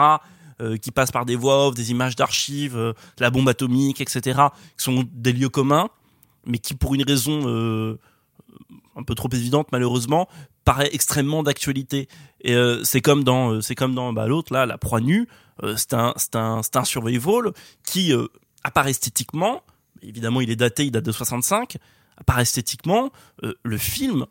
qui 0.82 0.92
passe 0.92 1.12
par 1.12 1.26
des 1.26 1.36
voix 1.36 1.68
off, 1.68 1.76
des 1.76 1.92
images 1.92 2.16
d'archives, 2.16 2.94
la 3.20 3.30
bombe 3.32 3.50
atomique, 3.50 4.00
etc. 4.00 4.40
qui 4.78 4.84
sont 4.84 5.04
des 5.12 5.34
lieux 5.34 5.50
communs, 5.50 5.90
mais 6.46 6.58
qui 6.58 6.74
pour 6.74 6.96
une 6.96 7.04
raison 7.04 7.42
euh, 7.46 8.00
un 8.96 9.04
peu 9.04 9.16
trop 9.16 9.30
évidente 9.32 9.68
malheureusement 9.72 10.28
paraît 10.66 10.90
extrêmement 10.94 11.44
d'actualité. 11.44 12.08
Et 12.42 12.54
euh, 12.54 12.84
c'est 12.84 13.02
comme 13.02 13.24
dans 13.24 13.52
euh, 13.54 13.62
c'est 13.62 13.76
comme 13.76 13.96
dans 13.96 14.14
bah, 14.14 14.28
l'autre 14.28 14.54
là, 14.54 14.66
la 14.66 14.78
proie 14.78 15.02
nue. 15.02 15.28
C'est 15.78 15.94
un 15.94 16.14
c'est 16.18 16.36
un 16.36 16.64
c'est 16.64 16.76
un 16.76 16.84
survival 16.84 17.52
qui 17.86 18.12
apparaît 18.64 18.90
esthétiquement. 18.90 19.62
Évidemment, 20.02 20.42
il 20.42 20.50
est 20.50 20.56
daté, 20.56 20.86
il 20.86 20.92
date 20.92 21.06
de 21.06 21.12
65. 21.12 21.78
Apparaît 22.18 22.42
esthétiquement, 22.42 23.12
le 23.42 23.78
film 23.78 24.26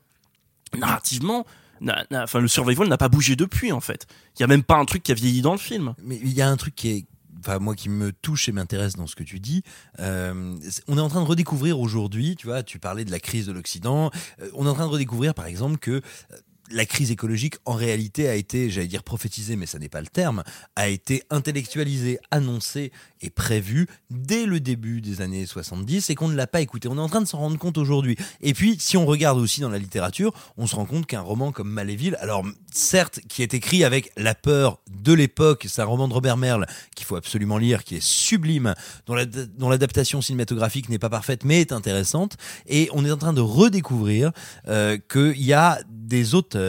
narrativement, 0.76 1.46
n'a- 1.80 2.04
n'a- 2.10 2.24
enfin 2.24 2.40
le 2.40 2.48
survival 2.48 2.88
n'a 2.88 2.98
pas 2.98 3.08
bougé 3.08 3.36
depuis 3.36 3.70
en 3.72 3.80
fait. 3.80 4.06
Il 4.36 4.40
y 4.40 4.42
a 4.42 4.46
même 4.46 4.62
pas 4.64 4.76
un 4.76 4.84
truc 4.84 5.02
qui 5.02 5.12
a 5.12 5.14
vieilli 5.14 5.42
dans 5.42 5.52
le 5.52 5.58
film. 5.58 5.94
Mais 6.02 6.18
il 6.22 6.32
y 6.32 6.42
a 6.42 6.48
un 6.48 6.56
truc 6.56 6.74
qui 6.74 6.88
est, 6.90 7.04
enfin 7.40 7.58
moi 7.58 7.74
qui 7.74 7.88
me 7.88 8.12
touche 8.12 8.48
et 8.48 8.52
m'intéresse 8.52 8.94
dans 8.96 9.06
ce 9.06 9.16
que 9.16 9.24
tu 9.24 9.40
dis. 9.40 9.62
Euh, 9.98 10.56
on 10.88 10.98
est 10.98 11.00
en 11.00 11.08
train 11.08 11.22
de 11.22 11.26
redécouvrir 11.26 11.80
aujourd'hui, 11.80 12.36
tu 12.36 12.46
vois, 12.46 12.62
tu 12.62 12.78
parlais 12.78 13.04
de 13.04 13.10
la 13.10 13.20
crise 13.20 13.46
de 13.46 13.52
l'Occident. 13.52 14.10
euh, 14.40 14.50
on 14.54 14.66
est 14.66 14.68
en 14.68 14.74
train 14.74 14.86
de 14.86 14.92
redécouvrir, 14.92 15.34
par 15.34 15.46
exemple, 15.46 15.78
que 15.78 15.90
euh, 15.90 16.36
la 16.70 16.86
crise 16.86 17.10
écologique, 17.10 17.56
en 17.64 17.74
réalité, 17.74 18.28
a 18.28 18.34
été, 18.34 18.70
j'allais 18.70 18.86
dire 18.86 19.02
prophétisée, 19.02 19.56
mais 19.56 19.66
ça 19.66 19.78
n'est 19.78 19.88
pas 19.88 20.01
le 20.01 20.06
terme, 20.06 20.42
a 20.76 20.88
été 20.88 21.24
intellectualisée, 21.30 22.18
annoncée 22.30 22.92
et 23.20 23.30
prévue 23.30 23.86
dès 24.10 24.47
le 24.47 24.60
début 24.60 25.01
des 25.01 25.20
années 25.20 25.47
70 25.47 26.10
et 26.10 26.14
qu'on 26.14 26.28
ne 26.28 26.36
l'a 26.36 26.47
pas 26.47 26.60
écouté. 26.60 26.88
On 26.88 26.97
est 26.97 27.01
en 27.01 27.09
train 27.09 27.20
de 27.20 27.26
s'en 27.26 27.38
rendre 27.38 27.59
compte 27.59 27.76
aujourd'hui. 27.76 28.16
Et 28.40 28.55
puis, 28.55 28.76
si 28.78 28.97
on 28.97 29.05
regarde 29.05 29.38
aussi 29.38 29.60
dans 29.60 29.68
la 29.68 29.78
littérature, 29.78 30.32
on 30.56 30.66
se 30.66 30.76
rend 30.76 30.86
compte 30.86 31.06
qu'un 31.06 31.20
roman 31.20 31.52
comme 31.52 31.70
Maléville, 31.70 32.16
alors 32.20 32.44
certes, 32.72 33.20
qui 33.28 33.42
est 33.42 33.55
écrit 33.55 33.84
avec 33.84 34.12
la 34.16 34.34
peur 34.34 34.80
de 34.90 35.12
l'époque, 35.12 35.66
c'est 35.68 35.82
un 35.82 35.86
roman 35.86 36.09
de 36.09 36.14
Robert 36.14 36.36
Merle 36.36 36.66
qu'il 36.94 37.06
faut 37.06 37.16
absolument 37.16 37.59
lire, 37.59 37.84
qui 37.84 37.97
est 37.97 38.02
sublime, 38.02 38.74
dont 39.06 39.68
l'adaptation 39.68 40.22
cinématographique 40.22 40.88
n'est 40.88 40.98
pas 40.98 41.10
parfaite, 41.10 41.44
mais 41.44 41.60
est 41.60 41.72
intéressante. 41.72 42.36
Et 42.66 42.88
on 42.92 43.05
est 43.05 43.10
en 43.10 43.16
train 43.16 43.32
de 43.32 43.40
redécouvrir 43.40 44.30
euh, 44.68 44.98
qu'il 45.10 45.42
y 45.42 45.52
a 45.52 45.80
des 45.88 46.34
auteurs 46.34 46.59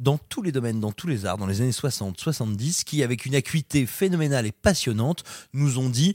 dans 0.00 0.18
tous 0.18 0.42
les 0.42 0.52
domaines, 0.52 0.80
dans 0.80 0.92
tous 0.92 1.06
les 1.06 1.26
arts, 1.26 1.38
dans 1.38 1.46
les 1.46 1.60
années 1.60 1.72
60, 1.72 2.18
70, 2.18 2.84
qui, 2.84 3.02
avec 3.02 3.26
une 3.26 3.34
acuité 3.34 3.86
phénoménale 3.86 4.46
et 4.46 4.52
passionnante, 4.52 5.24
nous 5.52 5.78
ont 5.78 5.88
dit 5.88 6.14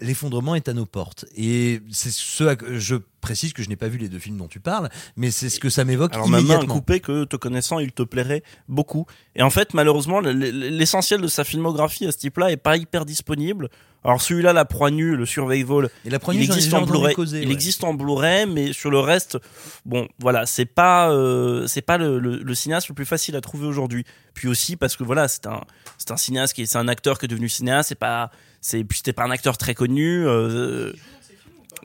l'effondrement 0.00 0.54
est 0.54 0.68
à 0.68 0.72
nos 0.72 0.86
portes. 0.86 1.26
Et 1.36 1.80
c'est 1.90 2.10
ce 2.10 2.54
que 2.54 2.78
je 2.78 2.96
précise 3.20 3.52
que 3.52 3.62
je 3.62 3.68
n'ai 3.68 3.76
pas 3.76 3.88
vu 3.88 3.98
les 3.98 4.08
deux 4.08 4.18
films 4.18 4.38
dont 4.38 4.48
tu 4.48 4.60
parles, 4.60 4.88
mais 5.16 5.30
c'est 5.30 5.50
ce 5.50 5.60
que 5.60 5.68
ça 5.68 5.84
m'évoque 5.84 6.14
Alors 6.14 6.28
ma 6.28 6.38
main 6.38 6.44
immédiatement. 6.44 6.74
coupée 6.74 7.00
que 7.00 7.24
te 7.24 7.36
connaissant, 7.36 7.78
il 7.78 7.92
te 7.92 8.02
plairait 8.02 8.42
beaucoup. 8.68 9.06
Et 9.36 9.42
en 9.42 9.50
fait, 9.50 9.74
malheureusement, 9.74 10.20
l'essentiel 10.20 11.20
de 11.20 11.28
sa 11.28 11.44
filmographie 11.44 12.06
à 12.06 12.12
ce 12.12 12.18
type-là 12.18 12.50
est 12.50 12.56
pas 12.56 12.76
hyper 12.76 13.04
disponible. 13.04 13.68
Alors 14.02 14.22
celui-là, 14.22 14.52
La 14.54 14.64
Proie 14.64 14.90
Nue, 14.90 15.14
le 15.14 15.26
Survival, 15.26 15.90
Et 16.06 16.10
La 16.10 16.18
Proie 16.18 16.32
il 16.34 16.40
Nue, 16.40 16.46
j'en 16.46 16.52
ai 16.52 16.56
existe 16.56 16.68
déjà 16.68 16.78
en 16.78 16.82
entendu 16.84 16.98
Blu-ray. 16.98 17.14
causer, 17.14 17.42
il 17.42 17.48
ouais. 17.48 17.52
existe 17.52 17.84
en 17.84 17.92
Blu-ray, 17.92 18.46
mais 18.46 18.72
sur 18.72 18.90
le 18.90 18.98
reste, 18.98 19.36
bon, 19.84 20.08
voilà, 20.18 20.46
c'est 20.46 20.64
pas, 20.64 21.10
euh, 21.12 21.66
c'est 21.66 21.82
pas 21.82 21.98
le, 21.98 22.18
le, 22.18 22.38
le 22.38 22.54
cinéaste 22.54 22.88
le 22.88 22.94
plus 22.94 23.04
facile 23.04 23.36
à 23.36 23.40
trouver 23.42 23.66
aujourd'hui. 23.66 24.04
Puis 24.32 24.48
aussi 24.48 24.76
parce 24.76 24.96
que 24.96 25.04
voilà, 25.04 25.28
c'est 25.28 25.46
un, 25.46 25.60
c'est 25.98 26.10
un 26.12 26.16
cinéaste 26.16 26.54
qui, 26.54 26.62
est- 26.62 26.66
c'est 26.66 26.78
un 26.78 26.88
acteur 26.88 27.18
qui 27.18 27.26
est 27.26 27.28
devenu 27.28 27.48
cinéaste. 27.50 27.90
C'est 27.90 27.94
pas, 27.94 28.30
c'est, 28.62 28.82
puis 28.84 28.98
c'était 28.98 29.12
pas 29.12 29.24
un 29.24 29.30
acteur 29.30 29.58
très 29.58 29.74
connu. 29.74 30.26
Euh, 30.26 30.92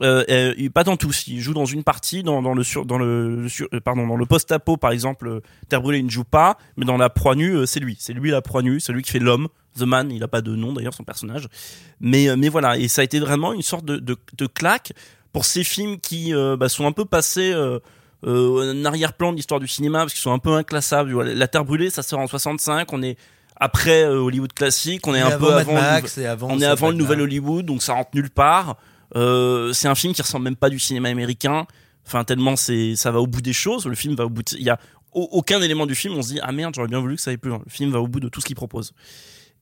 euh, 0.02 0.24
euh, 0.30 0.54
il- 0.56 0.70
pas 0.70 0.84
dans 0.84 0.96
tous. 0.96 1.26
Il 1.26 1.40
joue 1.40 1.52
dans 1.54 1.64
une 1.66 1.82
partie, 1.84 2.22
dans, 2.22 2.40
dans 2.42 2.54
le 2.54 2.62
sur, 2.64 2.84
dans 2.86 2.98
le, 2.98 3.42
le 3.42 3.48
sur- 3.50 3.68
euh, 3.74 3.80
pardon, 3.80 4.06
dans 4.06 4.16
le 4.16 4.26
post-apo 4.26 4.76
par 4.78 4.90
exemple. 4.92 5.26
euh, 5.28 5.40
Terre 5.68 5.82
brûlée, 5.82 5.98
il 5.98 6.06
ne 6.06 6.10
joue 6.10 6.24
pas, 6.24 6.56
mais 6.78 6.84
dans 6.86 6.96
la 6.96 7.10
proie 7.10 7.34
nue, 7.34 7.56
euh, 7.56 7.66
c'est 7.66 7.80
lui. 7.80 7.96
C'est 7.98 8.12
lui 8.14 8.30
la 8.30 8.40
proie 8.42 8.62
nue, 8.62 8.80
c'est 8.80 8.92
lui 8.92 9.02
qui 9.02 9.10
fait 9.10 9.18
l'homme, 9.18 9.48
The 9.78 9.82
Man. 9.82 10.10
Il 10.10 10.22
a 10.22 10.28
pas 10.28 10.40
de 10.40 10.54
nom 10.54 10.72
d'ailleurs 10.72 10.94
son 10.94 11.04
personnage. 11.04 11.48
Mais 12.00 12.28
euh, 12.28 12.36
mais 12.36 12.48
voilà, 12.48 12.76
et 12.78 12.88
ça 12.88 13.00
a 13.00 13.04
été 13.04 13.18
vraiment 13.20 13.52
une 13.52 13.62
sorte 13.62 13.84
de 13.84 13.96
de, 13.96 14.16
de 14.36 14.46
claque 14.46 14.92
pour 15.32 15.44
ces 15.44 15.64
films 15.64 15.98
qui 16.00 16.34
euh, 16.34 16.56
bah, 16.56 16.68
sont 16.68 16.86
un 16.86 16.92
peu 16.92 17.04
passés. 17.04 17.52
euh, 17.52 17.78
euh, 18.24 18.72
un 18.72 18.84
arrière-plan 18.86 19.30
de 19.30 19.36
l'histoire 19.36 19.60
du 19.60 19.68
cinéma 19.68 19.98
parce 20.00 20.12
qu'ils 20.14 20.22
sont 20.22 20.32
un 20.32 20.38
peu 20.38 20.54
inclassables. 20.54 21.22
La 21.22 21.46
Terre 21.48 21.64
brûlée, 21.64 21.90
ça 21.90 22.02
sort 22.02 22.18
en 22.18 22.26
65. 22.26 22.90
On 22.92 23.02
est 23.02 23.16
après 23.56 24.04
Hollywood 24.06 24.52
classique. 24.54 25.06
On 25.06 25.14
est 25.14 25.18
Et 25.18 25.20
un 25.20 25.26
avant 25.26 25.46
peu 25.46 25.52
avant. 25.54 25.74
le 25.74 25.80
Max 25.80 26.18
avant 26.18 26.48
on 26.50 26.58
est 26.60 26.64
avant 26.64 26.90
le 26.90 26.96
nouvel. 26.96 27.20
Hollywood, 27.20 27.66
donc 27.66 27.82
ça 27.82 27.92
rentre 27.92 28.10
nulle 28.14 28.30
part. 28.30 28.76
C'est 29.14 29.86
un 29.88 29.94
film 29.94 30.12
qui 30.14 30.22
ressemble 30.22 30.44
même 30.44 30.56
pas 30.56 30.70
du 30.70 30.78
cinéma 30.78 31.08
américain. 31.10 31.66
Enfin, 32.06 32.24
tellement 32.24 32.56
c'est, 32.56 32.96
ça 32.96 33.10
va 33.10 33.20
au 33.20 33.26
bout 33.26 33.42
des 33.42 33.52
choses. 33.52 33.86
Le 33.86 33.94
film 33.94 34.14
va 34.14 34.24
au 34.26 34.30
bout. 34.30 34.50
Il 34.52 34.62
y 34.64 34.70
a 34.70 34.78
au- 35.12 35.28
aucun 35.32 35.60
élément 35.60 35.86
du 35.86 35.94
film. 35.94 36.14
On 36.14 36.22
se 36.22 36.28
dit 36.28 36.40
ah 36.42 36.52
merde, 36.52 36.72
j'aurais 36.74 36.88
bien 36.88 37.00
voulu 37.00 37.16
que 37.16 37.22
ça 37.22 37.30
aille 37.30 37.36
plus 37.36 37.50
loin. 37.50 37.60
Le 37.64 37.70
film 37.70 37.90
va 37.92 38.00
au 38.00 38.08
bout 38.08 38.20
de 38.20 38.28
tout 38.28 38.40
ce 38.40 38.46
qu'il 38.46 38.56
propose. 38.56 38.92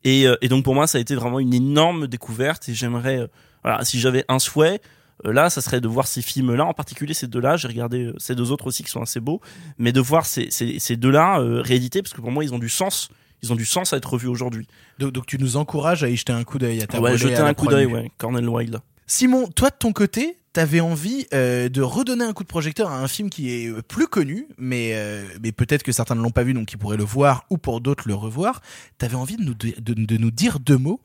Et, 0.05 0.27
euh, 0.27 0.37
et 0.43 0.49
donc 0.49 0.65
pour 0.65 0.75
moi, 0.75 0.87
ça 0.87 0.99
a 0.99 1.01
été 1.01 1.15
vraiment 1.15 1.41
une 1.41 1.55
énorme 1.55 2.07
découverte. 2.07 2.69
Et 2.69 2.75
j'aimerais, 2.75 3.21
euh, 3.21 3.27
voilà, 3.63 3.85
si 3.85 3.99
j'avais 3.99 4.25
un 4.29 4.39
souhait, 4.39 4.81
euh, 5.25 5.33
là, 5.33 5.51
ça 5.51 5.61
serait 5.61 5.81
de 5.81 5.89
voir 5.89 6.07
ces 6.07 6.23
films-là, 6.23 6.65
en 6.65 6.75
particulier 6.75 7.15
ces 7.15 7.27
deux-là. 7.27 7.57
J'ai 7.57 7.69
regardé 7.69 8.13
ces 8.19 8.35
deux 8.35 8.51
autres 8.53 8.67
aussi 8.67 8.83
qui 8.83 8.91
sont 8.91 9.03
assez 9.03 9.21
beaux, 9.21 9.41
mais 9.79 9.93
de 9.93 10.01
voir 10.01 10.27
ces, 10.27 10.51
ces, 10.51 10.79
ces 10.79 10.97
deux-là 10.97 11.41
euh, 11.41 11.61
réédités 11.61 12.03
parce 12.03 12.13
que 12.13 12.21
pour 12.21 12.31
moi, 12.31 12.45
ils 12.45 12.53
ont 12.55 12.59
du 12.59 12.69
sens. 12.69 13.09
Ils 13.43 13.53
ont 13.53 13.57
du 13.57 13.67
sens 13.67 13.93
à 13.93 13.99
être 13.99 14.11
revus 14.11 14.29
aujourd'hui. 14.29 14.67
Donc, 14.99 15.13
donc 15.13 15.27
tu 15.27 15.39
nous 15.39 15.57
encourages 15.57 16.03
à 16.03 16.09
y 16.09 16.17
jeter 16.17 16.33
un 16.33 16.45
coup 16.45 16.59
d'œil 16.59 16.83
à 16.83 16.87
ta 16.87 17.01
Ouais, 17.01 17.19
jeter 17.19 17.37
un 17.37 17.53
coup 17.53 17.67
d'œil, 17.67 17.87
ouais. 17.87 18.11
Cornel 18.17 18.49
Wilde. 18.49 18.79
Simon, 19.07 19.49
toi 19.49 19.69
de 19.69 19.77
ton 19.79 19.93
côté, 19.93 20.39
t'avais 20.55 20.81
envie 20.81 21.27
euh, 21.35 21.69
de 21.69 21.83
redonner 21.83 22.25
un 22.25 22.33
coup 22.33 22.45
de 22.45 22.49
projecteur 22.49 22.91
à 22.91 22.99
un 22.99 23.09
film 23.09 23.29
qui 23.29 23.53
est 23.53 23.69
euh, 23.69 23.83
plus 23.83 24.07
connu, 24.07 24.47
mais, 24.57 24.93
euh, 24.95 25.25
mais 25.43 25.53
peut-être 25.53 25.83
que 25.83 25.93
certains 25.93 26.15
ne 26.15 26.23
l'ont 26.23 26.31
pas 26.31 26.45
vu, 26.45 26.55
donc 26.55 26.67
qui 26.67 26.77
pourraient 26.77 26.97
le 26.97 27.05
voir, 27.05 27.45
ou 27.51 27.59
pour 27.59 27.81
d'autres 27.81 28.05
le 28.07 28.15
revoir. 28.15 28.63
T'avais 28.97 29.17
envie 29.17 29.37
de 29.37 29.43
nous, 29.43 29.55
de, 29.55 30.31
dire 30.31 30.61
deux 30.61 30.79
mots 30.79 31.01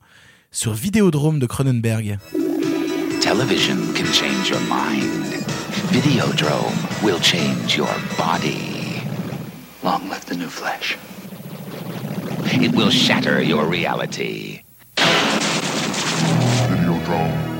sur 0.52 0.72
Vidéodrome 0.72 1.40
de 1.40 1.46
Cronenberg. 1.46 2.18
Television 3.20 3.76
can 3.94 4.06
change 4.12 4.48
your 4.48 4.60
mind. 4.60 5.44
Videodrome 5.90 6.72
will 7.02 7.20
change 7.20 7.76
your 7.76 7.90
body. 8.16 9.02
Long 9.82 10.08
live 10.08 10.24
the 10.26 10.36
new 10.36 10.48
flesh. 10.48 10.96
It 12.52 12.74
will 12.74 12.90
shatter 12.90 13.42
your 13.42 13.68
reality. 13.68 14.62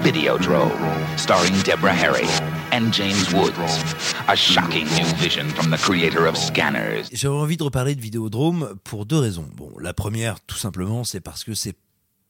Videodrome. 0.03 0.71
Videodrome, 0.71 1.19
starring 1.19 1.55
Deborah 1.65 1.93
Harry 1.93 2.27
and 2.73 2.93
James 2.93 3.33
Woods. 3.35 3.95
A 4.29 4.35
shocking 4.37 4.87
new 4.95 5.05
vision 5.19 5.49
from 5.51 5.71
the 5.71 5.79
creator 5.81 6.27
of 6.27 6.37
Scanners. 6.37 7.05
J'avais 7.13 7.35
envie 7.35 7.57
de 7.57 7.63
reparler 7.63 7.95
de 7.95 8.01
Vidéodrome 8.01 8.75
pour 8.85 9.07
deux 9.07 9.19
raisons. 9.19 9.47
Bon, 9.57 9.71
la 9.81 9.93
première, 9.93 10.41
tout 10.41 10.57
simplement, 10.57 11.05
c'est 11.05 11.21
parce 11.21 11.45
que 11.45 11.55
c'est 11.55 11.75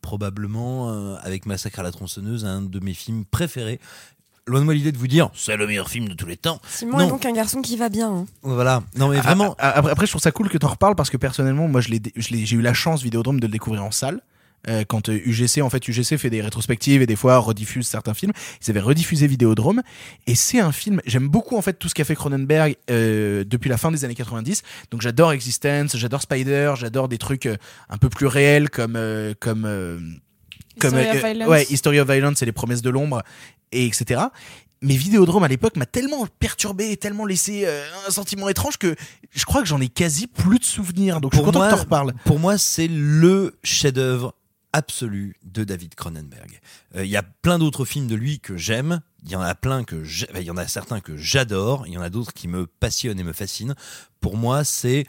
probablement, 0.03 0.91
euh, 0.91 1.17
avec 1.23 1.47
Massacre 1.47 1.81
à 1.81 1.83
la 1.83 1.93
tronçonneuse, 1.93 2.45
un 2.45 2.63
de 2.63 2.81
mes 2.81 2.95
films 2.95 3.25
préférés. 3.25 3.79
Loin 4.47 4.61
de 4.61 4.65
moi 4.65 4.75
l'idée 4.75 4.91
de 4.93 4.99
vous 4.99 5.07
dire, 5.07 5.31
c'est 5.35 5.57
le 5.57 5.67
meilleur 5.67 5.89
film 5.89 6.09
de 6.09 6.15
tous 6.15 6.27
les 6.27 6.37
temps. 6.37 6.61
Simon 6.69 6.99
non, 6.99 7.05
est 7.07 7.09
donc 7.11 7.25
un 7.27 7.33
garçon 7.33 7.61
qui 7.63 7.77
va 7.77 7.89
bien. 7.89 8.11
hein. 8.11 8.27
voilà. 8.43 8.83
Non, 8.97 9.09
mais 9.09 9.21
vraiment. 9.21 9.55
Ah, 9.59 9.69
ah, 9.75 9.79
Après, 9.79 9.91
après, 9.93 10.07
je 10.07 10.13
trouve 10.13 10.23
ça 10.23 10.33
cool 10.33 10.49
que 10.49 10.59
t'en 10.59 10.69
reparles 10.69 10.97
parce 10.97 11.11
que 11.11 11.17
personnellement, 11.19 11.69
moi, 11.69 11.81
je 11.81 11.89
l'ai, 11.91 12.01
je 12.17 12.31
l'ai- 12.31 12.47
j'ai 12.47 12.57
eu 12.57 12.63
la 12.63 12.75
chance 12.75 13.03
Vidéodrome 13.03 13.39
de 13.39 13.47
le 13.47 13.53
découvrir 13.53 13.85
en 13.85 13.91
salle. 13.93 14.21
Euh, 14.69 14.85
quand 14.87 15.09
euh, 15.09 15.19
UGC, 15.25 15.63
en 15.63 15.71
fait, 15.71 15.87
UGC 15.89 16.19
fait 16.19 16.31
des 16.31 16.43
rétrospectives 16.43 17.01
et 17.03 17.07
des 17.07 17.17
fois 17.17 17.39
rediffuse 17.39 17.87
certains 17.87 18.15
films. 18.15 18.33
Ils 18.63 18.71
avaient 18.71 18.81
rediffusé 18.81 19.27
Vidéodrome 19.27 19.83
et 20.27 20.35
c'est 20.35 20.61
un 20.61 20.73
film. 20.73 21.01
J'aime 21.07 21.29
beaucoup 21.29 21.57
en 21.57 21.63
fait 21.63 21.75
tout 21.75 21.89
ce 21.89 21.95
qu'a 21.95 22.05
fait 22.05 22.15
Cronenberg 22.15 22.77
euh, 22.91 23.45
depuis 23.45 23.71
la 23.71 23.79
fin 23.79 23.91
des 23.91 24.05
années 24.05 24.15
90. 24.15 24.63
Donc 24.91 25.01
j'adore 25.01 25.33
Existence, 25.33 25.97
j'adore 25.97 26.23
Spider, 26.23 26.75
j'adore 26.77 27.09
des 27.09 27.19
trucs 27.19 27.47
euh, 27.47 27.57
un 27.89 27.97
peu 27.97 28.09
plus 28.09 28.27
réels 28.27 28.71
comme 28.71 28.97
euh, 28.97 29.33
comme 29.39 29.65
euh, 29.65 29.99
comme 30.79 30.99
History 30.99 31.17
of 31.17 31.25
Violence. 31.25 31.49
ouais 31.49 31.67
History 31.71 32.01
of 32.01 32.11
Violence 32.11 32.43
et 32.43 32.47
les 32.47 32.53
promesses 32.53 32.83
de 32.83 32.91
l'ombre 32.91 33.23
et 33.73 33.87
etc. 33.87 34.21
Mais 34.83 34.97
Vidéodrome 34.97 35.43
à 35.43 35.49
l'époque 35.49 35.77
m'a 35.77 35.85
tellement 35.85 36.27
perturbé, 36.39 36.91
et 36.91 36.97
tellement 36.97 37.27
laissé 37.27 37.65
euh, 37.67 37.85
un 38.09 38.11
sentiment 38.11 38.49
étrange 38.49 38.79
que 38.79 38.97
je 39.31 39.45
crois 39.45 39.61
que 39.61 39.69
j'en 39.69 39.81
ai 39.81 39.89
quasi 39.89 40.27
plus 40.27 40.59
de 40.59 40.65
souvenirs. 40.65 41.21
Donc 41.21 41.33
je 41.33 41.37
suis 41.37 41.45
content 41.45 41.67
que 41.67 41.75
t'en 41.75 41.83
reparles. 41.83 42.15
Pour 42.25 42.39
moi, 42.39 42.57
c'est 42.57 42.89
le 42.89 43.59
chef-d'œuvre 43.63 44.35
absolu 44.73 45.37
de 45.45 45.65
David 45.65 45.95
Cronenberg. 45.95 46.61
Euh, 46.97 47.05
Il 47.05 47.11
y 47.11 47.17
a 47.17 47.23
plein 47.23 47.59
d'autres 47.59 47.85
films 47.85 48.07
de 48.07 48.15
lui 48.15 48.41
que 48.41 48.57
j'aime. 48.57 49.01
Il 49.25 49.31
y 49.31 49.37
en 49.37 49.41
a 49.43 49.55
plein 49.55 49.85
que 49.85 50.03
il 50.39 50.43
y 50.45 50.51
en 50.51 50.57
a 50.57 50.67
certains 50.69 51.01
que 51.01 51.17
j'adore. 51.17 51.87
Il 51.87 51.93
y 51.93 51.99
en 51.99 52.03
a 52.03 52.11
d'autres 52.11 52.33
qui 52.33 52.49
me 52.49 52.67
passionnent 52.67 53.19
et 53.21 53.25
me 53.25 53.33
fascinent. 53.33 53.75
Pour 54.21 54.37
moi, 54.37 54.65
c'est 54.65 55.07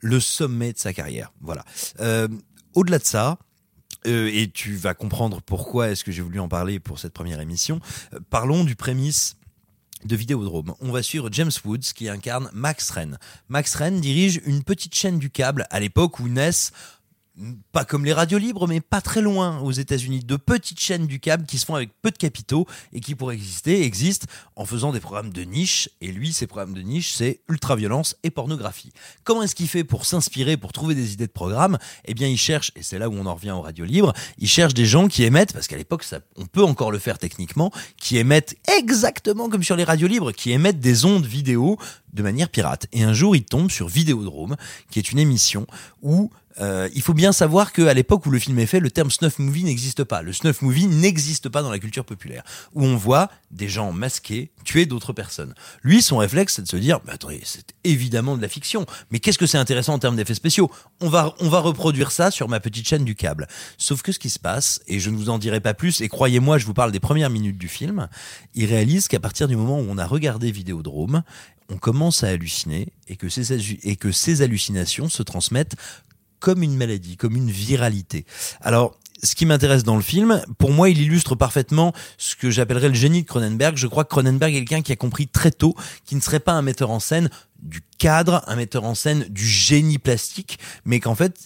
le 0.00 0.20
sommet 0.20 0.72
de 0.72 0.78
sa 0.78 0.92
carrière. 0.92 1.32
Voilà. 1.40 1.64
Euh, 2.00 2.28
Au-delà 2.74 2.98
de 2.98 3.04
ça. 3.04 3.38
euh, 4.06 4.30
et 4.32 4.50
tu 4.50 4.74
vas 4.76 4.94
comprendre 4.94 5.40
pourquoi 5.42 5.90
est-ce 5.90 6.02
que 6.04 6.10
j'ai 6.12 6.22
voulu 6.22 6.40
en 6.40 6.48
parler 6.48 6.80
pour 6.80 6.98
cette 6.98 7.12
première 7.12 7.40
émission. 7.40 7.80
Euh, 8.14 8.18
parlons 8.30 8.64
du 8.64 8.74
prémisse 8.76 9.36
de 10.04 10.16
Vidéodrome. 10.16 10.74
On 10.80 10.90
va 10.90 11.02
suivre 11.04 11.28
James 11.30 11.52
Woods 11.64 11.92
qui 11.94 12.08
incarne 12.08 12.50
Max 12.52 12.90
Wren. 12.90 13.18
Max 13.48 13.76
Wren 13.76 14.00
dirige 14.00 14.40
une 14.44 14.64
petite 14.64 14.94
chaîne 14.96 15.20
du 15.20 15.30
câble 15.30 15.66
à 15.70 15.78
l'époque 15.78 16.18
où 16.18 16.26
naissent 16.28 16.72
pas 17.72 17.84
comme 17.84 18.04
les 18.04 18.12
radios 18.12 18.38
libres, 18.38 18.68
mais 18.68 18.80
pas 18.80 19.00
très 19.00 19.22
loin 19.22 19.58
aux 19.60 19.72
États-Unis, 19.72 20.20
de 20.20 20.36
petites 20.36 20.80
chaînes 20.80 21.06
du 21.06 21.18
câble 21.18 21.46
qui 21.46 21.58
se 21.58 21.64
font 21.64 21.74
avec 21.74 21.90
peu 22.02 22.10
de 22.10 22.18
capitaux 22.18 22.66
et 22.92 23.00
qui, 23.00 23.14
pour 23.14 23.32
exister, 23.32 23.82
existent 23.82 24.26
en 24.56 24.66
faisant 24.66 24.92
des 24.92 25.00
programmes 25.00 25.32
de 25.32 25.42
niche. 25.42 25.88
Et 26.00 26.12
lui, 26.12 26.32
ses 26.32 26.46
programmes 26.46 26.74
de 26.74 26.82
niche, 26.82 27.14
c'est 27.14 27.40
ultra-violence 27.48 28.16
et 28.22 28.30
pornographie. 28.30 28.92
Comment 29.24 29.42
est-ce 29.42 29.54
qu'il 29.54 29.68
fait 29.68 29.84
pour 29.84 30.04
s'inspirer, 30.04 30.56
pour 30.56 30.72
trouver 30.72 30.94
des 30.94 31.14
idées 31.14 31.26
de 31.26 31.32
programmes 31.32 31.78
Eh 32.04 32.14
bien, 32.14 32.28
il 32.28 32.38
cherche, 32.38 32.70
et 32.76 32.82
c'est 32.82 32.98
là 32.98 33.08
où 33.08 33.14
on 33.14 33.26
en 33.26 33.34
revient 33.34 33.52
aux 33.52 33.62
radios 33.62 33.86
libres, 33.86 34.12
il 34.38 34.48
cherche 34.48 34.74
des 34.74 34.86
gens 34.86 35.08
qui 35.08 35.24
émettent, 35.24 35.54
parce 35.54 35.68
qu'à 35.68 35.76
l'époque, 35.76 36.04
on 36.36 36.46
peut 36.46 36.62
encore 36.62 36.90
le 36.90 36.98
faire 36.98 37.18
techniquement, 37.18 37.72
qui 37.96 38.18
émettent 38.18 38.56
exactement 38.78 39.48
comme 39.48 39.62
sur 39.62 39.76
les 39.76 39.84
radios 39.84 40.08
libres, 40.08 40.32
qui 40.32 40.52
émettent 40.52 40.80
des 40.80 41.04
ondes 41.04 41.24
vidéo 41.24 41.78
de 42.12 42.22
manière 42.22 42.48
pirate. 42.48 42.86
Et 42.92 43.02
un 43.02 43.14
jour, 43.14 43.34
il 43.34 43.44
tombe 43.44 43.70
sur 43.70 43.88
Vidéodrome, 43.88 44.56
qui 44.90 44.98
est 44.98 45.12
une 45.12 45.18
émission 45.18 45.66
où 46.02 46.30
euh, 46.60 46.88
il 46.94 47.02
faut 47.02 47.14
bien 47.14 47.32
savoir 47.32 47.72
qu'à 47.72 47.94
l'époque 47.94 48.26
où 48.26 48.30
le 48.30 48.38
film 48.38 48.58
est 48.58 48.66
fait, 48.66 48.80
le 48.80 48.90
terme 48.90 49.10
snuff 49.10 49.38
movie 49.38 49.64
n'existe 49.64 50.04
pas. 50.04 50.22
Le 50.22 50.32
snuff 50.32 50.62
movie 50.62 50.86
n'existe 50.86 51.48
pas 51.48 51.62
dans 51.62 51.70
la 51.70 51.78
culture 51.78 52.04
populaire, 52.04 52.42
où 52.74 52.84
on 52.84 52.96
voit 52.96 53.30
des 53.50 53.68
gens 53.68 53.92
masqués 53.92 54.50
tuer 54.64 54.86
d'autres 54.86 55.12
personnes. 55.12 55.54
Lui, 55.82 56.02
son 56.02 56.18
réflexe, 56.18 56.54
c'est 56.54 56.62
de 56.62 56.68
se 56.68 56.76
dire, 56.76 57.00
bah, 57.00 57.12
attendez, 57.14 57.40
c'est 57.44 57.74
évidemment 57.84 58.36
de 58.36 58.42
la 58.42 58.48
fiction, 58.48 58.86
mais 59.10 59.18
qu'est-ce 59.18 59.38
que 59.38 59.46
c'est 59.46 59.58
intéressant 59.58 59.94
en 59.94 59.98
termes 59.98 60.16
d'effets 60.16 60.34
spéciaux? 60.34 60.70
On 61.00 61.08
va, 61.08 61.34
on 61.40 61.48
va 61.48 61.60
reproduire 61.60 62.10
ça 62.10 62.30
sur 62.30 62.48
ma 62.48 62.60
petite 62.60 62.86
chaîne 62.86 63.04
du 63.04 63.14
câble. 63.14 63.48
Sauf 63.78 64.02
que 64.02 64.12
ce 64.12 64.18
qui 64.18 64.30
se 64.30 64.38
passe, 64.38 64.80
et 64.86 65.00
je 65.00 65.10
ne 65.10 65.16
vous 65.16 65.30
en 65.30 65.38
dirai 65.38 65.60
pas 65.60 65.74
plus, 65.74 66.00
et 66.00 66.08
croyez-moi, 66.08 66.58
je 66.58 66.66
vous 66.66 66.74
parle 66.74 66.92
des 66.92 67.00
premières 67.00 67.30
minutes 67.30 67.58
du 67.58 67.68
film, 67.68 68.08
il 68.54 68.66
réalise 68.66 69.08
qu'à 69.08 69.20
partir 69.20 69.48
du 69.48 69.56
moment 69.56 69.78
où 69.78 69.86
on 69.88 69.98
a 69.98 70.06
regardé 70.06 70.50
Vidéodrome, 70.50 71.22
on 71.68 71.78
commence 71.78 72.22
à 72.22 72.28
halluciner 72.28 72.88
et 73.08 73.16
que 73.16 73.28
ces, 73.30 73.50
hallu- 73.52 73.78
et 73.82 73.96
que 73.96 74.12
ces 74.12 74.42
hallucinations 74.42 75.08
se 75.08 75.22
transmettent 75.22 75.76
comme 76.42 76.64
une 76.64 76.76
maladie, 76.76 77.16
comme 77.16 77.36
une 77.36 77.50
viralité. 77.50 78.26
Alors, 78.60 78.98
ce 79.22 79.36
qui 79.36 79.46
m'intéresse 79.46 79.84
dans 79.84 79.94
le 79.94 80.02
film, 80.02 80.42
pour 80.58 80.72
moi, 80.72 80.90
il 80.90 81.00
illustre 81.00 81.36
parfaitement 81.36 81.92
ce 82.18 82.34
que 82.34 82.50
j'appellerais 82.50 82.88
le 82.88 82.94
génie 82.94 83.22
de 83.22 83.28
Cronenberg. 83.28 83.76
Je 83.76 83.86
crois 83.86 84.02
que 84.02 84.08
Cronenberg 84.08 84.52
est 84.52 84.58
quelqu'un 84.58 84.82
qui 84.82 84.90
a 84.90 84.96
compris 84.96 85.28
très 85.28 85.52
tôt 85.52 85.76
qu'il 86.04 86.18
ne 86.18 86.22
serait 86.22 86.40
pas 86.40 86.52
un 86.52 86.62
metteur 86.62 86.90
en 86.90 86.98
scène 86.98 87.30
du 87.62 87.80
cadre, 87.98 88.42
un 88.48 88.56
metteur 88.56 88.82
en 88.82 88.96
scène 88.96 89.24
du 89.30 89.46
génie 89.46 89.98
plastique, 89.98 90.58
mais 90.84 90.98
qu'en 90.98 91.14
fait, 91.14 91.38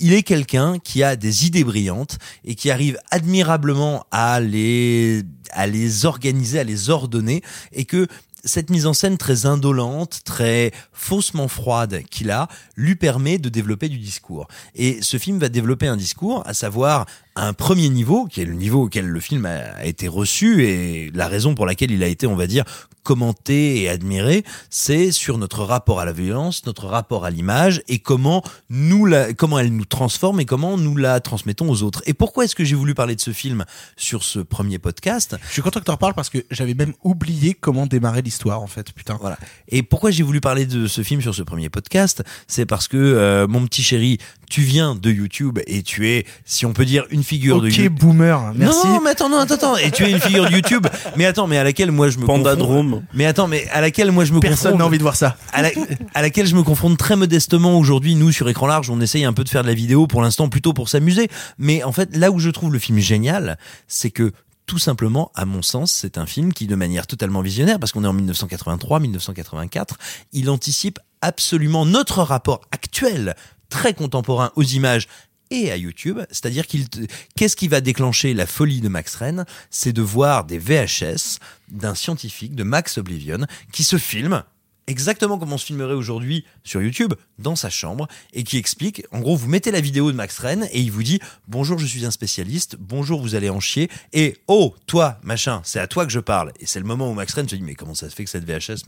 il 0.00 0.14
est 0.14 0.22
quelqu'un 0.22 0.78
qui 0.78 1.02
a 1.02 1.14
des 1.14 1.46
idées 1.46 1.64
brillantes 1.64 2.16
et 2.44 2.54
qui 2.54 2.70
arrive 2.70 2.98
admirablement 3.10 4.06
à 4.10 4.40
les, 4.40 5.22
à 5.50 5.66
les 5.66 6.06
organiser, 6.06 6.58
à 6.58 6.64
les 6.64 6.88
ordonner 6.88 7.42
et 7.72 7.84
que 7.84 8.08
cette 8.44 8.70
mise 8.70 8.86
en 8.86 8.94
scène 8.94 9.18
très 9.18 9.46
indolente, 9.46 10.20
très 10.24 10.72
faussement 10.92 11.48
froide 11.48 12.02
qu'il 12.10 12.30
a, 12.30 12.48
lui 12.76 12.94
permet 12.94 13.38
de 13.38 13.48
développer 13.48 13.88
du 13.88 13.98
discours. 13.98 14.48
Et 14.74 15.00
ce 15.02 15.16
film 15.16 15.38
va 15.38 15.48
développer 15.48 15.86
un 15.86 15.96
discours, 15.96 16.42
à 16.46 16.54
savoir 16.54 17.06
un 17.36 17.52
premier 17.52 17.88
niveau, 17.88 18.26
qui 18.26 18.40
est 18.40 18.44
le 18.44 18.54
niveau 18.54 18.84
auquel 18.84 19.06
le 19.06 19.20
film 19.20 19.46
a, 19.46 19.84
été 19.84 20.08
reçu 20.08 20.64
et 20.64 21.10
la 21.14 21.26
raison 21.26 21.54
pour 21.54 21.66
laquelle 21.66 21.90
il 21.90 22.02
a 22.02 22.06
été, 22.06 22.26
on 22.26 22.36
va 22.36 22.46
dire, 22.46 22.64
commenté 23.02 23.82
et 23.82 23.88
admiré, 23.88 24.44
c'est 24.70 25.12
sur 25.12 25.36
notre 25.36 25.62
rapport 25.62 26.00
à 26.00 26.04
la 26.04 26.12
violence, 26.12 26.64
notre 26.64 26.86
rapport 26.86 27.24
à 27.24 27.30
l'image 27.30 27.82
et 27.86 27.98
comment 27.98 28.42
nous 28.70 29.04
la, 29.04 29.34
comment 29.34 29.58
elle 29.58 29.74
nous 29.74 29.84
transforme 29.84 30.40
et 30.40 30.46
comment 30.46 30.78
nous 30.78 30.96
la 30.96 31.20
transmettons 31.20 31.68
aux 31.70 31.82
autres. 31.82 32.02
Et 32.06 32.14
pourquoi 32.14 32.44
est-ce 32.44 32.56
que 32.56 32.64
j'ai 32.64 32.76
voulu 32.76 32.94
parler 32.94 33.14
de 33.14 33.20
ce 33.20 33.32
film 33.32 33.64
sur 33.96 34.24
ce 34.24 34.38
premier 34.38 34.78
podcast? 34.78 35.36
Je 35.48 35.52
suis 35.52 35.62
content 35.62 35.80
que 35.80 35.84
tu 35.84 35.90
en 35.90 35.94
reparles 35.94 36.14
parce 36.14 36.30
que 36.30 36.38
j'avais 36.50 36.74
même 36.74 36.94
oublié 37.04 37.54
comment 37.54 37.86
démarrer 37.86 38.22
l'histoire 38.22 38.62
en 38.62 38.66
fait, 38.66 38.92
putain. 38.92 39.18
Voilà. 39.20 39.38
Et 39.68 39.82
pourquoi 39.82 40.10
j'ai 40.10 40.22
voulu 40.22 40.40
parler 40.40 40.64
de 40.64 40.86
ce 40.86 41.02
film 41.02 41.20
sur 41.20 41.34
ce 41.34 41.42
premier 41.42 41.68
podcast? 41.68 42.22
C'est 42.48 42.66
parce 42.66 42.88
que 42.88 42.96
euh, 42.96 43.46
mon 43.46 43.66
petit 43.66 43.82
chéri, 43.82 44.18
tu 44.50 44.62
viens 44.62 44.94
de 44.94 45.10
YouTube 45.10 45.58
et 45.66 45.82
tu 45.82 46.08
es, 46.08 46.26
si 46.44 46.66
on 46.66 46.72
peut 46.72 46.84
dire, 46.84 47.04
une 47.10 47.22
figure 47.24 47.60
de 47.60 47.68
Ok, 47.68 47.76
YouTube. 47.76 47.98
boomer, 47.98 48.52
merci. 48.54 48.86
Non, 48.86 49.00
mais 49.02 49.10
attends, 49.10 49.28
non, 49.28 49.38
attends, 49.38 49.54
attends. 49.54 49.76
Et 49.76 49.90
tu 49.90 50.04
es 50.04 50.10
une 50.10 50.20
figure 50.20 50.44
de 50.48 50.52
YouTube. 50.54 50.86
Mais 51.16 51.26
attends, 51.26 51.46
mais 51.46 51.58
à 51.58 51.64
laquelle 51.64 51.90
moi 51.90 52.08
je 52.10 52.18
me 52.18 52.26
Pandadrome. 52.26 52.90
confronte- 52.90 53.04
Mais 53.14 53.26
attends, 53.26 53.48
mais 53.48 53.66
à 53.70 53.80
laquelle 53.80 54.10
moi 54.12 54.24
je 54.24 54.32
me 54.32 54.40
Personne 54.40 54.72
confronte- 54.72 54.78
n'a 54.78 54.86
envie 54.86 54.98
de 54.98 55.02
voir 55.02 55.16
ça. 55.16 55.36
à, 55.52 55.62
la- 55.62 55.70
à 56.14 56.22
laquelle 56.22 56.46
je 56.46 56.54
me 56.54 56.62
confronte 56.62 56.98
très 56.98 57.16
modestement 57.16 57.78
aujourd'hui. 57.78 58.14
Nous, 58.14 58.32
sur 58.32 58.48
écran 58.48 58.66
large, 58.66 58.90
on 58.90 59.00
essaye 59.00 59.24
un 59.24 59.32
peu 59.32 59.44
de 59.44 59.48
faire 59.48 59.62
de 59.62 59.68
la 59.68 59.74
vidéo 59.74 60.06
pour 60.06 60.22
l'instant, 60.22 60.48
plutôt 60.48 60.72
pour 60.72 60.88
s'amuser. 60.88 61.28
Mais 61.58 61.82
en 61.82 61.92
fait, 61.92 62.14
là 62.16 62.30
où 62.30 62.38
je 62.38 62.50
trouve 62.50 62.72
le 62.72 62.78
film 62.78 62.98
génial, 62.98 63.58
c'est 63.88 64.10
que 64.10 64.32
tout 64.66 64.78
simplement, 64.78 65.30
à 65.34 65.44
mon 65.44 65.60
sens, 65.60 65.92
c'est 65.92 66.16
un 66.16 66.24
film 66.24 66.52
qui, 66.54 66.66
de 66.66 66.74
manière 66.74 67.06
totalement 67.06 67.42
visionnaire, 67.42 67.78
parce 67.78 67.92
qu'on 67.92 68.02
est 68.02 68.06
en 68.08 68.14
1983, 68.14 68.98
1984, 68.98 69.98
il 70.32 70.48
anticipe 70.48 70.98
absolument 71.20 71.84
notre 71.84 72.22
rapport 72.22 72.62
actuel, 72.72 73.34
très 73.74 73.92
contemporain 73.92 74.52
aux 74.54 74.62
images 74.62 75.08
et 75.50 75.70
à 75.72 75.76
YouTube, 75.76 76.20
c'est-à-dire 76.30 76.66
qu'il 76.66 76.88
te- 76.88 77.00
qu'est-ce 77.36 77.56
qui 77.56 77.66
va 77.68 77.80
déclencher 77.80 78.32
la 78.32 78.46
folie 78.46 78.80
de 78.80 78.88
Max 78.88 79.14
Rennes, 79.16 79.44
c'est 79.68 79.92
de 79.92 80.00
voir 80.00 80.44
des 80.44 80.58
VHS 80.58 81.38
d'un 81.68 81.94
scientifique 81.94 82.54
de 82.54 82.62
Max 82.62 82.98
Oblivion 82.98 83.38
qui 83.72 83.82
se 83.84 83.98
filme 83.98 84.42
exactement 84.86 85.38
comme 85.38 85.52
on 85.52 85.58
se 85.58 85.66
filmerait 85.66 85.94
aujourd'hui 85.94 86.44
sur 86.62 86.82
YouTube, 86.82 87.14
dans 87.38 87.56
sa 87.56 87.70
chambre, 87.70 88.08
et 88.32 88.44
qui 88.44 88.58
explique, 88.58 89.04
en 89.12 89.20
gros, 89.20 89.36
vous 89.36 89.48
mettez 89.48 89.70
la 89.70 89.80
vidéo 89.80 90.10
de 90.10 90.16
Max 90.16 90.38
Rennes, 90.38 90.68
et 90.72 90.80
il 90.80 90.90
vous 90.90 91.02
dit, 91.02 91.20
bonjour, 91.48 91.78
je 91.78 91.86
suis 91.86 92.04
un 92.04 92.10
spécialiste, 92.10 92.76
bonjour, 92.78 93.20
vous 93.20 93.34
allez 93.34 93.50
en 93.50 93.60
chier, 93.60 93.90
et 94.12 94.36
oh, 94.46 94.74
toi, 94.86 95.18
machin, 95.22 95.60
c'est 95.64 95.80
à 95.80 95.86
toi 95.86 96.06
que 96.06 96.12
je 96.12 96.20
parle. 96.20 96.52
Et 96.60 96.66
c'est 96.66 96.80
le 96.80 96.86
moment 96.86 97.10
où 97.10 97.14
Max 97.14 97.32
Rennes 97.34 97.48
se 97.48 97.56
dit, 97.56 97.62
mais 97.62 97.74
comment 97.74 97.94
ça 97.94 98.08
se 98.08 98.14
fait 98.14 98.24
que 98.24 98.30
cette 98.30 98.44
VHS 98.44 98.86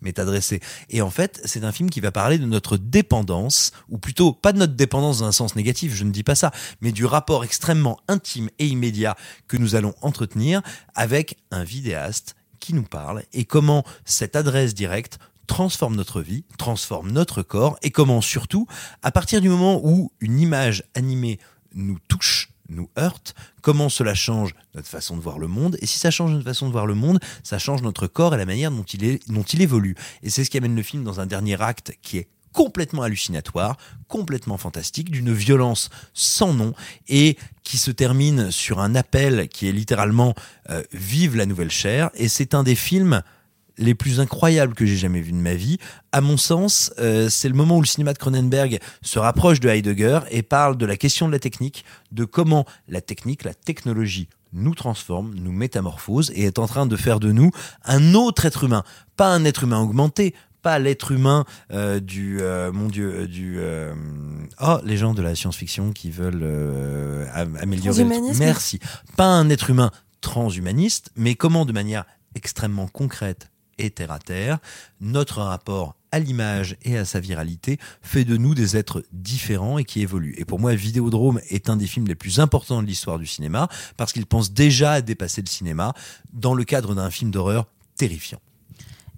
m'est 0.00 0.18
adressée? 0.18 0.60
Et 0.90 1.02
en 1.02 1.10
fait, 1.10 1.40
c'est 1.44 1.64
un 1.64 1.72
film 1.72 1.90
qui 1.90 2.00
va 2.00 2.12
parler 2.12 2.38
de 2.38 2.46
notre 2.46 2.76
dépendance, 2.76 3.72
ou 3.88 3.98
plutôt, 3.98 4.32
pas 4.32 4.52
de 4.52 4.58
notre 4.58 4.74
dépendance 4.74 5.20
dans 5.20 5.26
un 5.26 5.32
sens 5.32 5.56
négatif, 5.56 5.94
je 5.94 6.04
ne 6.04 6.10
dis 6.10 6.22
pas 6.22 6.34
ça, 6.34 6.52
mais 6.80 6.92
du 6.92 7.04
rapport 7.04 7.44
extrêmement 7.44 7.98
intime 8.08 8.48
et 8.58 8.66
immédiat 8.66 9.16
que 9.46 9.56
nous 9.56 9.74
allons 9.74 9.94
entretenir 10.02 10.62
avec 10.94 11.36
un 11.50 11.64
vidéaste 11.64 12.34
qui 12.60 12.74
nous 12.74 12.82
parle 12.82 13.22
et 13.32 13.44
comment 13.44 13.84
cette 14.04 14.36
adresse 14.36 14.74
directe 14.74 15.18
transforme 15.48 15.96
notre 15.96 16.20
vie, 16.20 16.44
transforme 16.58 17.10
notre 17.10 17.42
corps 17.42 17.76
et 17.82 17.90
comment 17.90 18.20
surtout, 18.20 18.68
à 19.02 19.10
partir 19.10 19.40
du 19.40 19.48
moment 19.48 19.80
où 19.82 20.12
une 20.20 20.38
image 20.38 20.84
animée 20.94 21.40
nous 21.74 21.98
touche, 22.06 22.50
nous 22.68 22.88
heurte, 22.96 23.34
comment 23.62 23.88
cela 23.88 24.14
change 24.14 24.54
notre 24.74 24.86
façon 24.86 25.16
de 25.16 25.22
voir 25.22 25.38
le 25.38 25.48
monde 25.48 25.76
et 25.80 25.86
si 25.86 25.98
ça 25.98 26.12
change 26.12 26.30
notre 26.30 26.44
façon 26.44 26.68
de 26.68 26.72
voir 26.72 26.86
le 26.86 26.94
monde, 26.94 27.18
ça 27.42 27.58
change 27.58 27.82
notre 27.82 28.06
corps 28.06 28.34
et 28.34 28.38
la 28.38 28.46
manière 28.46 28.70
dont 28.70 28.84
il, 28.84 29.62
évolue. 29.62 29.96
Et 30.22 30.30
c'est 30.30 30.44
ce 30.44 30.50
qui 30.50 30.58
amène 30.58 30.76
le 30.76 30.82
film 30.82 31.02
dans 31.02 31.18
un 31.18 31.26
dernier 31.26 31.60
acte 31.60 31.92
qui 32.02 32.18
est 32.18 32.28
complètement 32.52 33.02
hallucinatoire, 33.02 33.76
complètement 34.06 34.58
fantastique, 34.58 35.10
d'une 35.10 35.32
violence 35.32 35.90
sans 36.14 36.52
nom 36.52 36.74
et 37.08 37.36
qui 37.62 37.78
se 37.78 37.90
termine 37.90 38.50
sur 38.50 38.80
un 38.80 38.94
appel 38.94 39.48
qui 39.48 39.68
est 39.68 39.72
littéralement 39.72 40.34
euh, 40.70 40.82
Vive 40.92 41.36
la 41.36 41.46
nouvelle 41.46 41.70
chair. 41.70 42.10
Et 42.14 42.28
c'est 42.28 42.54
un 42.54 42.62
des 42.62 42.74
films 42.74 43.22
les 43.78 43.94
plus 43.94 44.20
incroyables 44.20 44.74
que 44.74 44.84
j'ai 44.84 44.96
jamais 44.96 45.20
vus 45.20 45.32
de 45.32 45.36
ma 45.38 45.54
vie. 45.54 45.78
À 46.12 46.20
mon 46.20 46.36
sens, 46.36 46.92
euh, 46.98 47.28
c'est 47.28 47.48
le 47.48 47.54
moment 47.54 47.76
où 47.78 47.80
le 47.80 47.86
cinéma 47.86 48.12
de 48.12 48.18
Cronenberg 48.18 48.78
se 49.02 49.18
rapproche 49.18 49.60
de 49.60 49.68
Heidegger 49.68 50.20
et 50.30 50.42
parle 50.42 50.76
de 50.76 50.84
la 50.86 50.96
question 50.96 51.26
de 51.28 51.32
la 51.32 51.38
technique, 51.38 51.84
de 52.12 52.24
comment 52.24 52.64
la 52.88 53.00
technique, 53.00 53.44
la 53.44 53.54
technologie 53.54 54.28
nous 54.52 54.74
transforme, 54.74 55.34
nous 55.34 55.52
métamorphose 55.52 56.32
et 56.34 56.44
est 56.44 56.58
en 56.58 56.66
train 56.66 56.86
de 56.86 56.96
faire 56.96 57.20
de 57.20 57.32
nous 57.32 57.50
un 57.84 58.14
autre 58.14 58.46
être 58.46 58.64
humain, 58.64 58.82
pas 59.16 59.28
un 59.28 59.44
être 59.44 59.64
humain 59.64 59.78
augmenté, 59.80 60.34
pas 60.62 60.78
l'être 60.80 61.12
humain 61.12 61.44
euh, 61.72 62.00
du 62.00 62.40
euh, 62.40 62.72
mon 62.72 62.88
dieu 62.88 63.12
euh, 63.14 63.26
du 63.28 63.56
euh, 63.58 63.94
oh 64.60 64.78
les 64.84 64.96
gens 64.96 65.14
de 65.14 65.22
la 65.22 65.34
science-fiction 65.36 65.92
qui 65.92 66.10
veulent 66.10 66.40
euh, 66.42 67.26
am- 67.32 67.56
améliorer 67.62 68.02
le- 68.04 68.08
merci. 68.40 68.80
Pas 69.16 69.26
un 69.26 69.48
être 69.50 69.70
humain 69.70 69.92
transhumaniste 70.20 71.10
mais 71.14 71.34
comment 71.36 71.64
de 71.64 71.72
manière 71.72 72.04
extrêmement 72.34 72.88
concrète 72.88 73.50
et 73.78 73.90
terre 73.90 74.12
à 74.12 74.18
terre 74.18 74.58
notre 75.00 75.40
rapport 75.42 75.94
à 76.10 76.18
l'image 76.18 76.76
et 76.84 76.96
à 76.96 77.04
sa 77.04 77.20
viralité 77.20 77.78
fait 78.00 78.24
de 78.24 78.36
nous 78.36 78.54
des 78.54 78.76
êtres 78.76 79.04
différents 79.12 79.76
et 79.78 79.84
qui 79.84 80.00
évoluent. 80.00 80.34
Et 80.38 80.44
pour 80.44 80.58
moi, 80.58 80.74
Vidéodrome 80.74 81.40
est 81.50 81.68
un 81.68 81.76
des 81.76 81.86
films 81.86 82.06
les 82.06 82.14
plus 82.14 82.40
importants 82.40 82.82
de 82.82 82.86
l'histoire 82.86 83.18
du 83.18 83.26
cinéma 83.26 83.68
parce 83.96 84.12
qu'il 84.12 84.24
pense 84.24 84.52
déjà 84.52 84.92
à 84.92 85.00
dépasser 85.02 85.42
le 85.42 85.48
cinéma 85.48 85.92
dans 86.32 86.54
le 86.54 86.64
cadre 86.64 86.94
d'un 86.94 87.10
film 87.10 87.30
d'horreur 87.30 87.66
terrifiant. 87.96 88.40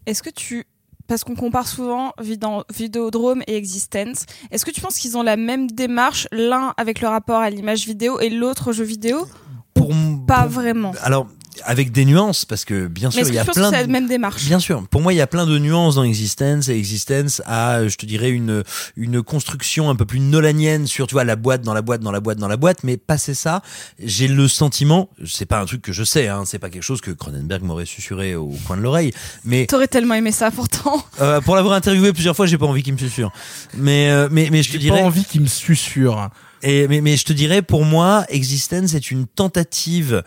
Est-ce 0.06 0.22
que 0.22 0.30
tu 0.30 0.66
parce 1.06 1.24
qu'on 1.24 1.34
compare 1.34 1.66
souvent 1.66 2.12
Vidéo- 2.20 2.62
Vidéodrome 2.72 3.42
et 3.48 3.56
Existence. 3.56 4.26
Est-ce 4.52 4.64
que 4.64 4.70
tu 4.70 4.80
penses 4.80 4.96
qu'ils 4.96 5.16
ont 5.16 5.24
la 5.24 5.36
même 5.36 5.68
démarche, 5.68 6.28
l'un 6.30 6.72
avec 6.76 7.00
le 7.00 7.08
rapport 7.08 7.40
à 7.40 7.50
l'image 7.50 7.84
vidéo 7.84 8.20
et 8.20 8.30
l'autre 8.30 8.70
au 8.70 8.72
jeu 8.72 8.84
vidéo? 8.84 9.26
Pour 9.74 9.90
Pas 10.28 10.46
vraiment. 10.46 10.92
Alors, 11.02 11.26
avec 11.64 11.92
des 11.92 12.04
nuances, 12.04 12.44
parce 12.44 12.64
que 12.64 12.86
bien 12.86 13.10
sûr, 13.10 13.26
il 13.26 13.34
y 13.34 13.38
a 13.38 13.44
plein 13.44 13.70
de... 13.70 13.76
la 13.76 13.86
même 13.86 14.08
démarche? 14.08 14.44
Bien 14.44 14.58
sûr. 14.58 14.86
Pour 14.88 15.00
moi, 15.00 15.12
il 15.12 15.16
y 15.16 15.20
a 15.20 15.26
plein 15.26 15.46
de 15.46 15.58
nuances 15.58 15.96
dans 15.96 16.02
Existence 16.02 16.68
et 16.68 16.76
Existence 16.76 17.42
a, 17.46 17.86
je 17.86 17.96
te 17.96 18.06
dirais, 18.06 18.30
une, 18.30 18.62
une 18.96 19.22
construction 19.22 19.90
un 19.90 19.96
peu 19.96 20.04
plus 20.04 20.20
nolanienne 20.20 20.86
sur, 20.86 21.06
tu 21.06 21.14
vois, 21.14 21.24
la 21.24 21.36
boîte 21.36 21.62
dans 21.62 21.74
la 21.74 21.82
boîte 21.82 22.00
dans 22.00 22.12
la 22.12 22.20
boîte 22.20 22.38
dans 22.38 22.48
la 22.48 22.56
boîte. 22.56 22.84
Mais 22.84 22.96
passé 22.96 23.34
ça, 23.34 23.62
j'ai 24.02 24.28
le 24.28 24.48
sentiment, 24.48 25.10
c'est 25.26 25.46
pas 25.46 25.60
un 25.60 25.64
truc 25.66 25.82
que 25.82 25.92
je 25.92 26.04
sais, 26.04 26.28
hein, 26.28 26.44
c'est 26.46 26.58
pas 26.58 26.70
quelque 26.70 26.82
chose 26.82 27.00
que 27.00 27.10
Cronenberg 27.10 27.62
m'aurait 27.62 27.86
susurré 27.86 28.34
au 28.34 28.54
coin 28.66 28.76
de 28.76 28.82
l'oreille. 28.82 29.12
Mais 29.44 29.66
T'aurais 29.66 29.88
tellement 29.88 30.14
aimé 30.14 30.32
ça 30.32 30.50
pourtant. 30.50 31.04
euh, 31.20 31.40
pour 31.40 31.56
l'avoir 31.56 31.74
interviewé 31.74 32.12
plusieurs 32.12 32.36
fois, 32.36 32.46
j'ai 32.46 32.58
pas 32.58 32.66
envie 32.66 32.82
qu'il 32.82 32.92
me 32.94 32.98
susurre. 32.98 33.32
Mais, 33.76 34.10
euh, 34.10 34.28
mais, 34.30 34.48
mais 34.50 34.62
je 34.62 34.68
te 34.68 34.72
J'ai 34.74 34.78
dirais. 34.78 35.00
pas 35.00 35.06
envie 35.06 35.24
qu'il 35.24 35.40
me 35.42 35.46
susurre. 35.46 36.30
Et, 36.62 36.88
mais, 36.88 37.00
mais 37.00 37.16
je 37.16 37.24
te 37.24 37.32
dirais, 37.32 37.62
pour 37.62 37.84
moi, 37.84 38.24
Existence 38.28 38.94
est 38.94 39.10
une 39.10 39.26
tentative 39.26 40.22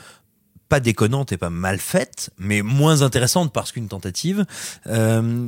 pas 0.74 0.80
déconnante 0.80 1.32
et 1.32 1.38
pas 1.38 1.52
mal 1.52 1.78
faite, 1.78 2.32
mais 2.40 2.64
moins 2.64 3.04
intéressante 3.04 3.54
parce 3.54 3.72
qu'une 3.72 3.88
tentative, 3.88 4.44
euh, 4.88 5.48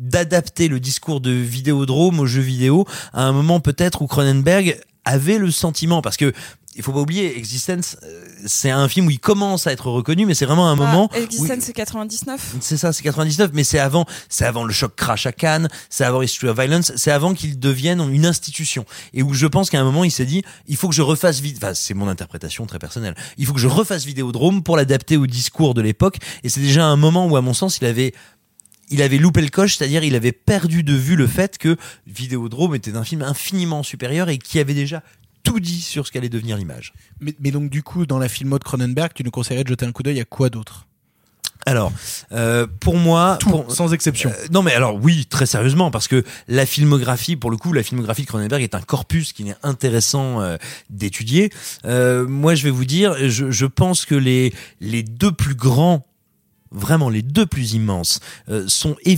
d'adapter 0.00 0.66
le 0.66 0.80
discours 0.80 1.20
de 1.20 1.30
Vidéodrome 1.30 2.18
au 2.18 2.26
jeu 2.26 2.40
vidéo 2.40 2.84
à 3.12 3.22
un 3.22 3.30
moment 3.30 3.60
peut-être 3.60 4.02
où 4.02 4.08
Cronenberg 4.08 4.80
avait 5.04 5.38
le 5.38 5.52
sentiment, 5.52 6.02
parce 6.02 6.16
que 6.16 6.32
il 6.76 6.82
faut 6.82 6.92
pas 6.92 7.00
oublier, 7.00 7.36
Existence, 7.38 7.96
euh, 8.02 8.24
c'est 8.46 8.70
un 8.70 8.88
film 8.88 9.06
où 9.06 9.10
il 9.10 9.20
commence 9.20 9.66
à 9.66 9.72
être 9.72 9.86
reconnu, 9.88 10.26
mais 10.26 10.34
c'est 10.34 10.46
vraiment 10.46 10.68
un 10.68 10.76
moment 10.76 11.08
où- 11.12 11.16
Existence 11.16 11.58
c'est 11.60 11.72
99. 11.72 12.54
c'est 12.60 12.76
ça, 12.76 12.92
c'est 12.92 13.02
99, 13.02 13.50
mais 13.54 13.64
c'est 13.64 13.78
avant, 13.78 14.06
c'est 14.28 14.44
avant 14.44 14.64
le 14.64 14.72
choc 14.72 14.94
crash 14.96 15.26
à 15.26 15.32
Cannes, 15.32 15.68
c'est 15.90 16.04
avant 16.04 16.22
History 16.22 16.48
of 16.50 16.58
Violence, 16.58 16.92
c'est 16.96 17.10
avant 17.10 17.34
qu'il 17.34 17.58
devienne 17.58 18.00
une 18.12 18.26
institution. 18.26 18.84
Et 19.12 19.22
où 19.22 19.34
je 19.34 19.46
pense 19.46 19.70
qu'à 19.70 19.80
un 19.80 19.84
moment, 19.84 20.04
il 20.04 20.10
s'est 20.10 20.26
dit, 20.26 20.42
il 20.66 20.76
faut 20.76 20.88
que 20.88 20.94
je 20.94 21.02
refasse 21.02 21.40
vite, 21.40 21.58
enfin, 21.62 21.74
c'est 21.74 21.94
mon 21.94 22.08
interprétation 22.08 22.66
très 22.66 22.78
personnelle. 22.78 23.14
Il 23.38 23.46
faut 23.46 23.52
que 23.52 23.60
je 23.60 23.68
refasse 23.68 24.04
Vidéodrome 24.04 24.62
pour 24.62 24.76
l'adapter 24.76 25.16
au 25.16 25.26
discours 25.26 25.74
de 25.74 25.80
l'époque. 25.80 26.18
Et 26.42 26.48
c'est 26.48 26.60
déjà 26.60 26.84
un 26.86 26.96
moment 26.96 27.26
où, 27.26 27.36
à 27.36 27.40
mon 27.40 27.54
sens, 27.54 27.78
il 27.78 27.86
avait, 27.86 28.12
il 28.90 29.00
avait 29.00 29.18
loupé 29.18 29.40
le 29.42 29.48
coche, 29.48 29.76
c'est-à-dire 29.76 30.04
il 30.04 30.14
avait 30.14 30.32
perdu 30.32 30.82
de 30.82 30.92
vue 30.94 31.16
le 31.16 31.26
fait 31.26 31.56
que 31.58 31.76
Vidéodrome 32.06 32.74
était 32.74 32.96
un 32.96 33.04
film 33.04 33.22
infiniment 33.22 33.82
supérieur 33.82 34.28
et 34.28 34.38
qui 34.38 34.58
avait 34.58 34.74
déjà 34.74 35.02
tout 35.44 35.60
dit 35.60 35.80
sur 35.80 36.04
ce 36.06 36.10
qu'allait 36.10 36.28
devenir 36.28 36.56
l'image. 36.56 36.92
Mais, 37.20 37.34
mais 37.38 37.52
donc, 37.52 37.70
du 37.70 37.84
coup, 37.84 38.04
dans 38.06 38.18
la 38.18 38.28
filmo 38.28 38.58
de 38.58 38.64
Cronenberg, 38.64 39.12
tu 39.14 39.22
nous 39.22 39.30
conseillerais 39.30 39.62
de 39.62 39.68
jeter 39.68 39.86
un 39.86 39.92
coup 39.92 40.02
d'œil 40.02 40.18
à 40.20 40.24
quoi 40.24 40.50
d'autre? 40.50 40.86
Alors, 41.66 41.92
euh, 42.32 42.66
pour 42.80 42.96
moi, 42.98 43.38
pour- 43.40 43.72
sans 43.72 43.94
exception. 43.94 44.28
Euh, 44.30 44.46
non, 44.50 44.62
mais 44.62 44.74
alors 44.74 44.96
oui, 45.02 45.24
très 45.24 45.46
sérieusement, 45.46 45.90
parce 45.90 46.08
que 46.08 46.22
la 46.46 46.66
filmographie, 46.66 47.36
pour 47.36 47.50
le 47.50 47.56
coup, 47.56 47.72
la 47.72 47.82
filmographie 47.82 48.22
de 48.22 48.26
Cronenberg 48.26 48.62
est 48.62 48.74
un 48.74 48.82
corpus 48.82 49.32
qui 49.32 49.48
est 49.48 49.54
intéressant 49.62 50.42
euh, 50.42 50.58
d'étudier. 50.90 51.50
Euh, 51.86 52.26
moi, 52.26 52.54
je 52.54 52.64
vais 52.64 52.70
vous 52.70 52.84
dire, 52.84 53.14
je, 53.30 53.50
je 53.50 53.64
pense 53.66 54.04
que 54.04 54.14
les 54.14 54.52
les 54.80 55.02
deux 55.02 55.32
plus 55.32 55.54
grands, 55.54 56.04
vraiment 56.74 57.08
les 57.08 57.22
deux 57.22 57.46
plus 57.46 57.72
immenses, 57.72 58.20
euh, 58.50 58.68
sont 58.68 58.96
et 59.04 59.16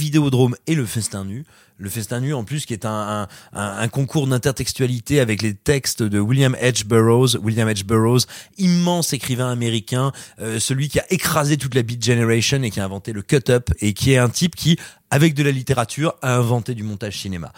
et 0.67 0.75
Le 0.75 0.87
Festin 0.87 1.25
nu. 1.25 1.45
Le 1.79 1.91
Festin 1.91 2.21
nu, 2.21 2.33
en 2.33 2.45
plus, 2.45 2.65
qui 2.65 2.73
est 2.73 2.87
un, 2.87 2.91
un, 2.91 3.29
un- 3.53 3.79
un 3.79 3.89
concours 3.89 4.27
d'intertextualité 4.27 5.21
avec 5.21 5.43
les 5.43 5.53
textes 5.53 6.03
de 6.03 6.19
William 6.19 6.55
H. 6.63 6.85
Burroughs. 6.87 7.37
William 7.43 7.69
H. 7.69 7.85
Burroughs, 7.85 8.27
immense 8.57 9.13
écrivain 9.13 9.51
américain, 9.51 10.13
euh, 10.41 10.59
celui 10.59 10.89
qui 10.89 11.01
a 11.01 11.05
écrasé 11.13 11.59
toute 11.59 11.75
la 11.75 11.83
Beat 11.83 12.03
Generation 12.03 12.63
et 12.63 12.71
qui 12.71 12.81
a 12.81 12.85
inventé 12.85 13.13
le 13.13 13.21
cut-up 13.23 13.71
et 13.81 13.93
qui 13.93 14.13
est 14.13 14.19
un 14.19 14.31
type 14.31 14.55
qui, 14.57 14.79
avec 15.11 15.35
de 15.35 15.43
la 15.43 15.51
littérature, 15.51 16.15
a 16.23 16.37
inventé 16.37 16.75
du 16.75 16.83
montage 16.83 17.19
cinéma. 17.21 17.53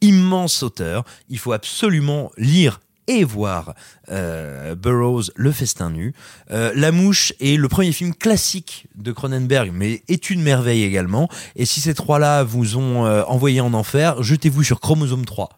Immense 0.00 0.62
auteur, 0.62 1.04
il 1.28 1.38
faut 1.38 1.52
absolument 1.52 2.30
lire 2.36 2.80
et 3.06 3.24
voir 3.24 3.74
euh, 4.10 4.74
Burroughs 4.74 5.30
Le 5.34 5.52
Festin 5.52 5.90
nu. 5.90 6.14
Euh, 6.50 6.72
La 6.74 6.92
Mouche 6.92 7.32
est 7.40 7.56
le 7.56 7.68
premier 7.68 7.92
film 7.92 8.14
classique 8.14 8.86
de 8.94 9.12
Cronenberg, 9.12 9.70
mais 9.72 10.02
est 10.08 10.30
une 10.30 10.42
merveille 10.42 10.82
également. 10.82 11.28
Et 11.54 11.64
si 11.64 11.80
ces 11.80 11.94
trois-là 11.94 12.42
vous 12.42 12.76
ont 12.76 13.06
euh, 13.06 13.22
envoyé 13.24 13.60
en 13.60 13.74
enfer, 13.74 14.22
jetez-vous 14.22 14.62
sur 14.62 14.80
Chromosome 14.80 15.24
3. 15.24 15.50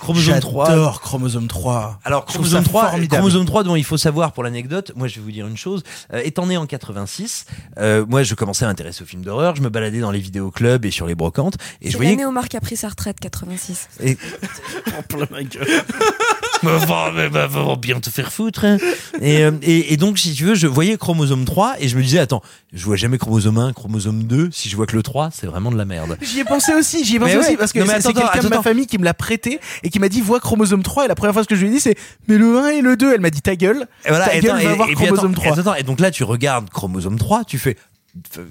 Chromosome 0.00 0.40
3. 0.40 0.66
J'adore 0.66 1.00
Chromosome 1.00 1.46
3. 1.46 2.00
Alors 2.04 2.24
chromosome 2.24 2.64
ça 2.64 2.68
3, 2.68 2.90
formidable. 2.90 3.22
chromosome 3.22 3.46
3 3.46 3.62
dont 3.64 3.76
il 3.76 3.84
faut 3.84 3.96
savoir 3.98 4.32
pour 4.32 4.42
l'anecdote, 4.42 4.92
moi 4.96 5.06
je 5.08 5.16
vais 5.16 5.20
vous 5.20 5.30
dire 5.30 5.46
une 5.46 5.56
chose, 5.56 5.82
euh, 6.12 6.20
étant 6.24 6.46
né 6.46 6.56
en 6.56 6.66
86, 6.66 7.44
euh, 7.78 8.04
moi 8.08 8.22
je 8.22 8.34
commençais 8.34 8.64
à 8.64 8.68
m'intéresser 8.68 9.02
aux 9.02 9.06
films 9.06 9.22
d'horreur, 9.22 9.54
je 9.56 9.62
me 9.62 9.68
baladais 9.68 10.00
dans 10.00 10.10
les 10.10 10.18
vidéoclubs 10.20 10.84
et 10.84 10.90
sur 10.90 11.06
les 11.06 11.14
brocantes 11.14 11.56
et 11.82 11.90
je 11.90 11.96
voyais 11.96 12.12
l'année 12.12 12.26
où 12.26 12.32
Marc 12.32 12.54
a 12.54 12.60
pris 12.60 12.76
sa 12.76 12.88
retraite, 12.88 13.20
86. 13.20 13.88
et 14.02 14.16
En 14.98 15.02
plein 15.02 15.26
ma 15.30 15.42
gueule. 15.42 15.66
bah, 16.62 16.76
va, 16.78 17.28
bah, 17.28 17.46
va 17.46 17.76
bien 17.76 18.00
te 18.00 18.10
faire 18.10 18.32
foutre. 18.32 18.64
hein. 18.64 18.78
Et, 19.20 19.44
euh, 19.44 19.52
et, 19.62 19.92
et 19.92 19.96
donc, 19.96 20.18
si 20.18 20.32
tu 20.34 20.44
veux, 20.44 20.54
je 20.54 20.66
voyais 20.66 20.96
chromosome 20.98 21.44
3 21.44 21.76
et 21.78 21.88
je 21.88 21.96
me 21.96 22.02
disais, 22.02 22.18
attends, 22.18 22.42
je 22.72 22.84
vois 22.84 22.96
jamais 22.96 23.18
chromosome 23.18 23.58
1, 23.58 23.72
chromosome 23.72 24.24
2. 24.24 24.50
Si 24.52 24.68
je 24.68 24.76
vois 24.76 24.86
que 24.86 24.96
le 24.96 25.02
3, 25.02 25.30
c'est 25.32 25.46
vraiment 25.46 25.70
de 25.70 25.76
la 25.76 25.84
merde. 25.84 26.16
J'y 26.22 26.40
ai 26.40 26.44
pensé 26.44 26.74
aussi, 26.74 27.04
j'y 27.04 27.16
ai 27.16 27.18
pensé 27.18 27.32
Mais 27.32 27.38
ouais. 27.40 27.46
aussi 27.46 27.56
parce 27.56 27.72
que 27.72 27.80
mais 27.80 28.00
c'est 28.00 28.12
quelqu'un 28.12 28.40
de 28.42 28.48
ma 28.48 28.62
famille 28.62 28.86
qui 28.86 28.98
me 28.98 29.04
l'a 29.04 29.14
prêté 29.14 29.60
et 29.82 29.89
et 29.90 29.92
qui 29.92 29.98
m'a 29.98 30.08
dit 30.08 30.20
vois 30.20 30.38
chromosome 30.38 30.84
3 30.84 31.06
et 31.06 31.08
la 31.08 31.16
première 31.16 31.34
fois 31.34 31.44
que 31.44 31.56
je 31.56 31.60
lui 31.62 31.68
ai 31.68 31.72
dit 31.72 31.80
c'est 31.80 31.96
mais 32.28 32.38
le 32.38 32.56
1 32.58 32.68
et 32.68 32.80
le 32.80 32.96
2 32.96 33.14
elle 33.14 33.20
m'a 33.20 33.30
dit 33.30 33.42
ta 33.42 33.56
gueule 33.56 33.88
Et 34.04 34.08
voilà, 34.10 34.26
ta 34.26 34.36
et, 34.36 34.40
gueule 34.40 34.52
attends, 34.56 34.64
va 34.64 34.72
et- 34.72 34.76
voir 34.76 34.88
et 34.88 34.94
puis 34.94 35.04
chromosome 35.06 35.32
attends, 35.32 35.42
3 35.42 35.56
et 35.56 35.60
attends, 35.60 35.74
et 35.74 35.82
donc 35.82 35.98
là, 36.00 36.10
tu 36.12 36.22
regardes 36.22 36.70
chromosome 36.70 37.18
3, 37.18 37.44
tu 37.44 37.58
fais. 37.58 37.76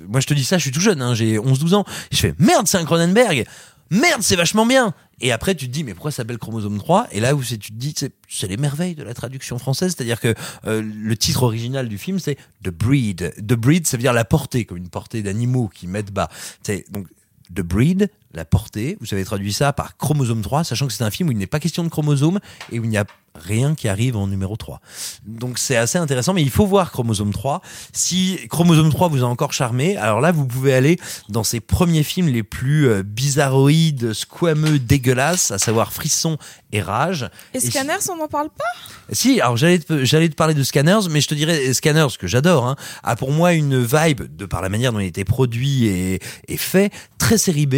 Moi, 0.08 0.20
je 0.20 0.28
te 0.28 0.34
dis 0.34 0.44
ça, 0.44 0.58
je 0.58 0.64
suis 0.64 0.72
tout 0.72 0.80
jeune, 0.82 1.02
hein, 1.02 1.14
j'ai 1.16 1.38
11-12 1.38 1.74
ans. 1.76 1.86
Je 2.12 2.18
fais 2.18 2.34
merde, 2.40 2.68
c'est 2.68 2.78
un 2.78 2.86
Cronenberg. 2.86 3.46
Merde, 3.92 4.22
c'est 4.22 4.36
vachement 4.36 4.66
bien. 4.66 4.94
Et 5.20 5.32
après, 5.32 5.56
tu 5.56 5.68
te 5.68 5.72
dis, 5.74 5.84
mais 5.84 5.94
pourquoi 5.94 6.12
ça 6.12 6.18
s'appelle 6.18 6.38
chromosome 6.38 6.78
3 6.78 7.08
Et 7.12 7.20
là 7.20 7.34
où 7.36 7.42
c'est, 7.44 7.58
tu 7.58 7.72
te 7.72 7.78
dis, 7.78 7.94
c'est, 7.98 8.14
c'est 8.30 8.48
les 8.48 8.56
merveilles 8.58 8.96
de 8.96 9.04
la 9.04 9.14
traduction 9.14 9.58
française. 9.60 9.94
C'est-à-dire 9.98 10.20
que 10.22 10.34
euh, 10.68 10.82
le 10.82 11.18
titre 11.18 11.44
original 11.44 11.90
du 11.90 11.98
film, 11.98 12.20
c'est 12.20 12.38
The 12.64 12.70
Breed. 12.70 13.34
The 13.38 13.54
Breed, 13.56 13.86
ça 13.88 13.98
veut 13.98 14.02
dire 14.04 14.14
la 14.14 14.24
portée, 14.26 14.64
comme 14.66 14.78
une 14.78 14.90
portée 14.90 15.22
d'animaux 15.24 15.70
qui 15.74 15.88
mettent 15.88 16.12
bas. 16.14 16.30
C'est 16.64 16.86
donc 16.92 17.08
The 17.54 17.62
Breed, 17.62 18.10
la 18.34 18.46
portée. 18.46 18.98
Vous 19.00 19.08
avez 19.14 19.24
traduit 19.26 19.54
ça 19.54 19.74
par 19.74 19.98
chromosome 19.98 20.42
3, 20.42 20.64
sachant 20.64 20.88
que 20.88 20.94
c'est 20.94 21.04
un 21.04 21.12
film 21.12 21.30
où 21.30 21.32
il 21.32 21.38
n'est 21.38 21.48
pas 21.48 21.60
question 21.60 21.84
de 21.84 21.90
chromosome 21.90 22.40
et 22.72 22.80
où 22.80 22.84
il 22.84 22.90
n'y 22.90 22.98
a 22.98 23.06
rien 23.36 23.76
qui 23.76 23.88
arrive 23.88 24.18
en 24.18 24.28
numéro 24.28 24.56
3. 24.56 24.82
Donc 25.26 25.60
c'est 25.60 25.76
assez 25.76 25.98
intéressant, 25.98 26.34
mais 26.34 26.42
il 26.42 26.50
faut 26.50 26.66
voir 26.66 26.92
Chromosome 26.92 27.32
3. 27.32 27.62
Si 27.94 28.40
Chromosome 28.50 28.92
3 28.92 29.08
vous 29.10 29.24
a 29.24 29.28
encore 29.28 29.54
charmé, 29.54 29.98
alors 29.98 30.22
là 30.22 30.32
vous 30.32 30.46
pouvez 30.46 30.74
aller 30.74 31.00
dans 31.30 31.44
ses 31.44 31.60
premiers 31.60 32.04
films 32.04 32.28
les 32.28 32.44
plus 32.44 32.88
euh, 32.88 33.04
bizarroïdes, 33.04 34.14
squameux, 34.14 34.80
dégueulasses, 34.80 35.52
à 35.52 35.58
savoir 35.58 35.94
Frisson 35.94 36.38
et 36.72 36.82
Rage. 36.82 37.30
Et 37.54 37.60
Scanners, 37.60 38.10
on 38.12 38.18
n'en 38.18 38.28
parle 38.28 38.50
pas? 38.50 39.12
Si, 39.12 39.42
alors 39.42 39.58
j'allais 39.58 39.80
te, 39.80 40.06
j'allais 40.06 40.30
te 40.30 40.36
parler 40.36 40.54
de 40.54 40.64
Scanners, 40.64 41.10
mais 41.10 41.22
je 41.22 41.28
te 41.28 41.36
dirais 41.36 41.74
Scanners 41.74 42.18
que 42.20 42.28
j'adore, 42.28 42.68
hein, 42.68 42.76
a 43.04 43.16
pour 43.16 43.32
moi 43.32 43.54
une 43.54 43.84
vibe 43.84 44.36
de 44.36 44.46
par 44.46 44.62
la 44.62 44.70
manière 44.70 44.94
dont 44.94 45.00
il 45.00 45.08
était 45.08 45.26
produit 45.26 45.88
et, 45.88 46.20
et 46.48 46.58
fait 46.58 46.92
très 47.18 47.38
série 47.38 47.66
B 47.66 47.76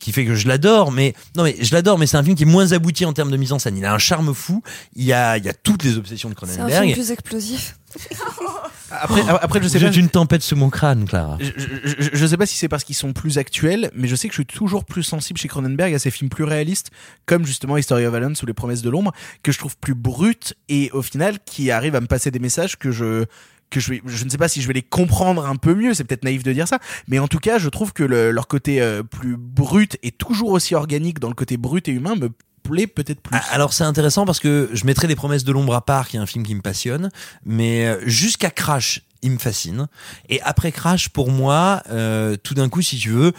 qui 0.00 0.10
fait 0.12 0.24
que 0.24 0.34
je 0.34 0.48
l'adore, 0.48 0.90
mais 0.90 1.14
non 1.36 1.44
mais 1.44 1.56
je 1.60 1.72
l'adore, 1.74 1.98
mais 1.98 2.06
c'est 2.08 2.16
un 2.16 2.24
film 2.24 2.34
qui 2.34 2.42
est 2.42 2.46
moins 2.46 2.72
abouti 2.72 3.04
en 3.04 3.12
termes 3.12 3.30
de 3.30 3.36
mise 3.36 3.52
en 3.52 3.58
scène. 3.60 3.76
Il 3.76 3.84
a 3.84 3.94
un 3.94 3.98
charme 3.98 4.34
fou, 4.34 4.62
il 4.96 5.04
y 5.04 5.12
a, 5.12 5.36
il 5.36 5.44
y 5.44 5.48
a 5.48 5.52
toutes 5.52 5.84
les 5.84 5.96
obsessions 5.98 6.28
de 6.30 6.34
C'est 6.40 6.44
un 6.44 6.48
film 6.48 6.66
Cronenberg. 6.68 6.92
plus 6.94 7.10
explosif. 7.12 7.76
après 8.90 9.22
après 9.28 9.62
je 9.62 9.68
sais 9.68 9.80
pas 9.80 9.90
une 9.92 10.08
tempête 10.08 10.42
sous 10.42 10.56
mon 10.56 10.70
crâne, 10.70 11.04
Clara. 11.06 11.38
je, 11.40 11.46
je, 11.56 11.94
je- 12.04 12.10
je 12.12 12.26
sais 12.26 12.36
pas 12.36 12.46
si 12.46 12.56
c'est 12.56 12.68
parce 12.68 12.84
qu'ils 12.84 12.94
sont 12.96 13.12
plus 13.12 13.38
actuels, 13.38 13.90
mais 13.94 14.08
je 14.08 14.16
sais 14.16 14.28
que 14.28 14.32
je 14.34 14.38
suis 14.40 14.46
toujours 14.46 14.84
plus 14.84 15.02
sensible 15.02 15.38
chez 15.38 15.48
Cronenberg 15.48 15.92
à 15.94 15.98
ses 15.98 16.10
films 16.10 16.30
plus 16.30 16.44
réalistes, 16.44 16.90
comme 17.26 17.44
justement 17.46 17.76
History 17.76 18.06
of 18.06 18.12
Violence 18.14 18.42
ou 18.42 18.46
Les 18.46 18.52
Promesses 18.54 18.82
de 18.82 18.90
l'ombre, 18.90 19.12
que 19.42 19.52
je 19.52 19.58
trouve 19.58 19.76
plus 19.76 19.94
brutes 19.94 20.54
et 20.68 20.90
au 20.92 21.02
final 21.02 21.38
qui 21.44 21.70
arrivent 21.70 21.94
à 21.96 22.00
me 22.00 22.06
passer 22.06 22.30
des 22.30 22.38
messages 22.40 22.76
que 22.78 22.90
je 22.90 23.24
que 23.70 23.80
je, 23.80 23.90
vais, 23.90 24.02
je 24.06 24.24
ne 24.24 24.30
sais 24.30 24.38
pas 24.38 24.48
si 24.48 24.60
je 24.62 24.66
vais 24.66 24.72
les 24.74 24.82
comprendre 24.82 25.46
un 25.46 25.56
peu 25.56 25.74
mieux, 25.74 25.94
c'est 25.94 26.04
peut-être 26.04 26.24
naïf 26.24 26.42
de 26.42 26.52
dire 26.52 26.66
ça, 26.68 26.78
mais 27.08 27.18
en 27.18 27.28
tout 27.28 27.38
cas, 27.38 27.58
je 27.58 27.68
trouve 27.68 27.92
que 27.92 28.02
le- 28.02 28.30
leur 28.32 28.48
côté 28.48 28.82
euh, 28.82 29.02
plus 29.02 29.36
brut 29.38 29.96
et 30.02 30.10
toujours 30.10 30.50
aussi 30.50 30.74
organique 30.74 31.18
dans 31.20 31.28
le 31.28 31.34
côté 31.34 31.56
brut 31.56 31.86
et 31.88 31.92
humain 31.92 32.16
me 32.16 32.28
plaît 32.62 32.86
peut-être 32.86 33.20
plus. 33.20 33.34
Ah, 33.36 33.42
Alors 33.52 33.72
c'est 33.72 33.84
intéressant 33.84 34.26
parce 34.26 34.38
que 34.40 34.68
je 34.72 34.84
mettrai 34.84 35.06
Les 35.06 35.16
Promesses 35.16 35.44
de 35.44 35.52
l'ombre 35.52 35.74
à 35.74 35.84
part, 35.84 36.08
qui 36.08 36.16
est 36.16 36.20
un 36.20 36.26
film 36.26 36.44
qui 36.44 36.54
me 36.54 36.60
passionne, 36.60 37.10
mais 37.46 37.86
euh, 37.86 38.00
jusqu'à 38.06 38.50
Crash, 38.50 39.02
il 39.22 39.30
me 39.32 39.38
fascine. 39.38 39.86
Et 40.28 40.40
après 40.42 40.72
Crash, 40.72 41.08
pour 41.08 41.30
moi, 41.30 41.82
euh, 41.90 42.36
tout 42.42 42.54
d'un 42.54 42.68
coup, 42.68 42.82
si 42.82 42.96
tu 42.98 43.10
veux, 43.10 43.32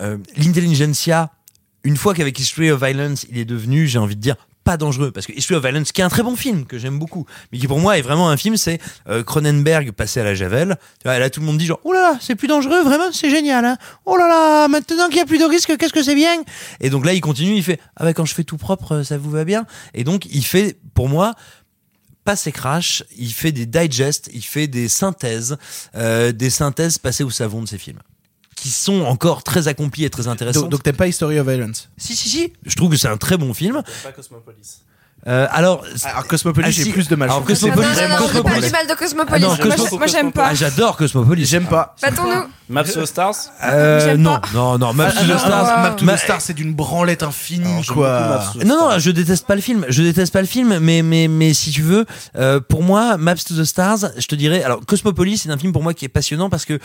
euh, 0.00 0.16
l'intelligentsia, 0.36 1.30
une 1.84 1.96
fois 1.96 2.14
qu'avec 2.14 2.38
History 2.38 2.70
of 2.70 2.82
Violence, 2.82 3.26
il 3.30 3.36
est 3.38 3.44
devenu, 3.44 3.86
j'ai 3.86 3.98
envie 3.98 4.16
de 4.16 4.20
dire, 4.20 4.36
pas 4.64 4.76
dangereux 4.76 5.10
parce 5.10 5.26
que 5.26 5.32
History 5.32 5.56
of 5.56 5.62
Violence 5.62 5.92
qui 5.92 6.00
est 6.00 6.04
un 6.04 6.08
très 6.08 6.22
bon 6.22 6.36
film 6.36 6.64
que 6.64 6.78
j'aime 6.78 6.98
beaucoup 6.98 7.26
mais 7.52 7.58
qui 7.58 7.68
pour 7.68 7.78
moi 7.78 7.98
est 7.98 8.02
vraiment 8.02 8.30
un 8.30 8.36
film 8.36 8.56
c'est 8.56 8.80
euh, 9.08 9.22
Cronenberg 9.22 9.92
passé 9.92 10.20
à 10.20 10.24
la 10.24 10.34
javel. 10.34 10.76
Tu 11.00 11.08
vois, 11.08 11.18
là 11.18 11.30
tout 11.30 11.40
le 11.40 11.46
monde 11.46 11.58
dit 11.58 11.66
genre 11.66 11.80
oh 11.84 11.92
là 11.92 12.00
là 12.00 12.18
c'est 12.20 12.34
plus 12.34 12.48
dangereux 12.48 12.82
vraiment 12.82 13.12
c'est 13.12 13.30
génial 13.30 13.64
hein. 13.64 13.76
Oh 14.06 14.16
là 14.16 14.26
là 14.26 14.68
maintenant 14.68 15.08
qu'il 15.08 15.18
y 15.18 15.20
a 15.20 15.26
plus 15.26 15.38
de 15.38 15.44
risque 15.44 15.76
qu'est-ce 15.76 15.92
que 15.92 16.02
c'est 16.02 16.14
bien? 16.14 16.42
Et 16.80 16.90
donc 16.90 17.04
là 17.04 17.12
il 17.12 17.20
continue 17.20 17.54
il 17.54 17.62
fait 17.62 17.78
ah 17.96 18.04
bah 18.04 18.14
quand 18.14 18.24
je 18.24 18.34
fais 18.34 18.44
tout 18.44 18.56
propre 18.56 19.02
ça 19.02 19.18
vous 19.18 19.30
va 19.30 19.44
bien? 19.44 19.66
Et 19.92 20.02
donc 20.04 20.26
il 20.26 20.44
fait 20.44 20.78
pour 20.94 21.08
moi 21.08 21.34
pas 22.24 22.36
ses 22.36 22.52
crash, 22.52 23.04
il 23.18 23.32
fait 23.32 23.52
des 23.52 23.66
digests, 23.66 24.30
il 24.32 24.42
fait 24.42 24.66
des 24.66 24.88
synthèses, 24.88 25.58
euh, 25.94 26.32
des 26.32 26.48
synthèses 26.48 26.96
passées 26.96 27.22
au 27.22 27.28
savon 27.28 27.60
de 27.60 27.68
ses 27.68 27.76
films, 27.76 27.98
qui 28.64 28.70
sont 28.70 29.02
encore 29.02 29.42
très 29.42 29.68
accomplies 29.68 30.04
et 30.06 30.10
très 30.10 30.26
intéressantes. 30.26 30.62
Donc, 30.62 30.70
donc 30.70 30.82
t'aimes 30.82 30.96
pas 30.96 31.06
History 31.06 31.38
of 31.38 31.46
Violence 31.46 31.90
si 31.98 32.16
si 32.16 32.30
si, 32.30 32.50
je 32.64 32.74
trouve 32.76 32.90
que 32.90 32.96
c'est 32.96 33.08
un 33.08 33.18
très 33.18 33.36
bon 33.36 33.52
film. 33.52 33.82
Pas 34.02 34.12
Cosmopolis. 34.12 34.78
Euh, 35.26 35.46
alors, 35.50 35.82
alors 36.04 36.26
Cosmopolis, 36.26 36.66
Ah, 36.68 36.70
j'ai 36.70 36.84
si. 36.84 36.90
plus 36.92 37.08
de 37.08 37.16
mal. 37.16 37.30
Alors, 37.30 37.44
Cosmopolis, 37.44 37.86
non, 37.86 37.92
non, 37.94 38.08
non, 38.08 38.16
Cosmopolis. 38.26 38.54
pas 38.60 38.66
du 38.66 38.72
mal 38.72 38.86
de 38.86 38.92
Ah 38.92 38.96
Cosmopolis. 38.96 39.40
non, 39.42 39.48
moi, 39.48 39.56
Cosmo- 39.58 39.88
je- 39.90 39.96
moi, 39.96 40.06
j'aime 40.06 40.32
pas. 40.32 40.46
Ah, 40.50 40.54
j'adore 40.54 40.96
Cosmopolis. 40.98 41.46
J'aime 41.46 41.66
pas. 41.66 41.94
Battons-nous. 42.02 42.44
Maps 42.68 42.84
to 42.84 43.02
the 43.02 43.06
Stars 43.06 43.34
Euh, 43.62 44.00
J'aime 44.04 44.20
non, 44.22 44.38
pas. 44.40 44.48
non, 44.54 44.78
non, 44.78 44.92
Maps 44.94 45.12
Ah, 45.16 45.20
to 45.20 45.26
the 45.26 45.30
non, 45.30 45.38
Stars. 45.38 45.64
non, 45.76 45.82
Map 45.82 45.96
to 45.96 46.04
Ma- 46.04 46.14
the 46.16 46.18
Stars, 46.20 46.40
c'est 46.42 46.52
d'une 46.54 46.74
branlette 46.74 47.22
infinie, 47.22 47.84
quoi. 47.86 48.20
Maps 48.56 48.64
Non, 48.66 48.90
non, 48.90 48.98
je 48.98 49.10
déteste 49.10 49.46
pas 49.46 49.54
le 49.54 49.60
film. 49.62 49.84
Je 49.88 50.02
déteste 50.02 50.32
pas 50.32 50.40
le 50.42 50.46
film, 50.46 50.78
mais 50.78 51.02
mais 51.02 51.28
mais 51.28 51.52
si 51.54 51.70
tu 51.70 51.80
veux, 51.82 52.04
euh, 52.36 52.60
pour 52.60 52.82
moi, 52.82 53.16
Maps 53.16 53.36
to 53.36 53.54
the 53.54 53.64
Stars, 53.64 53.98
je 54.18 54.26
te 54.26 54.34
dirais. 54.34 54.62
Alors, 54.62 54.80
Cosmopolis, 54.86 55.38
c'est 55.38 55.50
un 55.50 55.58
film 55.58 55.72
pour 55.72 55.82
moi 55.82 55.94
qui 55.94 56.04
est 56.04 56.08
passionnant 56.08 56.50
parce 56.50 56.66
que 56.66 56.78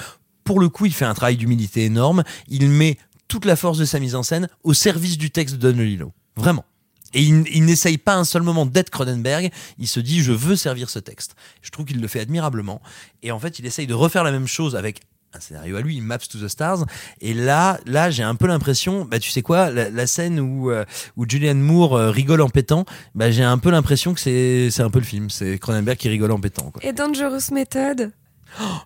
pour 0.50 0.60
le 0.60 0.68
coup, 0.68 0.88
il 0.88 0.94
fait 0.96 1.06
un 1.06 1.14
travail 1.14 1.38
d'humilité 1.38 1.86
énorme. 1.86 2.24
Il 2.48 2.70
met 2.70 2.98
toute 3.28 3.46
la 3.46 3.56
force 3.56 3.78
de 3.78 3.86
sa 3.86 4.00
mise 4.00 4.16
en 4.16 4.24
scène 4.24 4.48
au 4.64 4.74
service 4.74 5.16
du 5.16 5.30
texte 5.30 5.58
de 5.58 5.72
Don. 5.72 6.12
Vraiment. 6.36 6.66
Et 7.14 7.22
il, 7.22 7.66
n'essaye 7.66 8.00
pas 8.00 8.16
un 8.16 8.24
seul 8.24 8.42
moment 8.42 8.66
d'être 8.66 8.90
Cronenberg. 8.90 9.52
Il 9.78 9.88
se 9.88 10.00
dit, 10.00 10.24
je 10.24 10.32
veux 10.32 10.56
servir 10.56 10.90
ce 10.90 10.98
texte. 10.98 11.36
Je 11.62 11.70
trouve 11.70 11.86
qu'il 11.86 12.02
le 12.02 12.08
fait 12.08 12.20
admirablement. 12.20 12.82
Et 13.22 13.32
en 13.32 13.38
fait, 13.38 13.60
il 13.60 13.68
essaye 13.68 13.86
de 13.86 13.94
refaire 13.94 14.24
la 14.24 14.32
même 14.32 14.48
chose 14.48 14.76
avec 14.76 15.02
un 15.36 15.40
scénario 15.40 15.76
à 15.76 15.82
lui, 15.82 16.02
Maps 16.02 16.18
to 16.18 16.40
the 16.40 16.48
Stars. 16.48 16.84
Et 17.22 17.36
là, 17.36 17.80
là, 17.86 18.10
j'ai 18.10 18.24
un 18.24 18.34
peu 18.34 18.48
l'impression, 18.48 19.06
bah, 19.06 19.20
tu 19.20 19.30
sais 19.30 19.44
quoi, 19.44 19.70
la, 19.70 20.08
scène 20.08 20.40
où, 20.40 20.72
euh, 20.72 20.84
où 21.16 21.30
Julianne 21.30 21.62
Moore 21.62 21.96
euh, 21.96 22.10
rigole 22.10 22.42
en 22.42 22.50
pétant, 22.50 22.86
bah, 23.14 23.30
j'ai 23.30 23.44
un 23.44 23.60
peu 23.60 23.70
l'impression 23.70 24.16
que 24.16 24.20
c'est, 24.20 24.72
c'est 24.72 24.82
un 24.82 24.90
peu 24.90 24.98
le 24.98 25.06
film. 25.06 25.30
C'est 25.30 25.60
Cronenberg 25.60 26.00
qui 26.00 26.10
rigole 26.10 26.32
en 26.32 26.40
pétant. 26.40 26.74
Et 26.82 26.92
Dangerous 26.92 27.54
Method. 27.54 28.12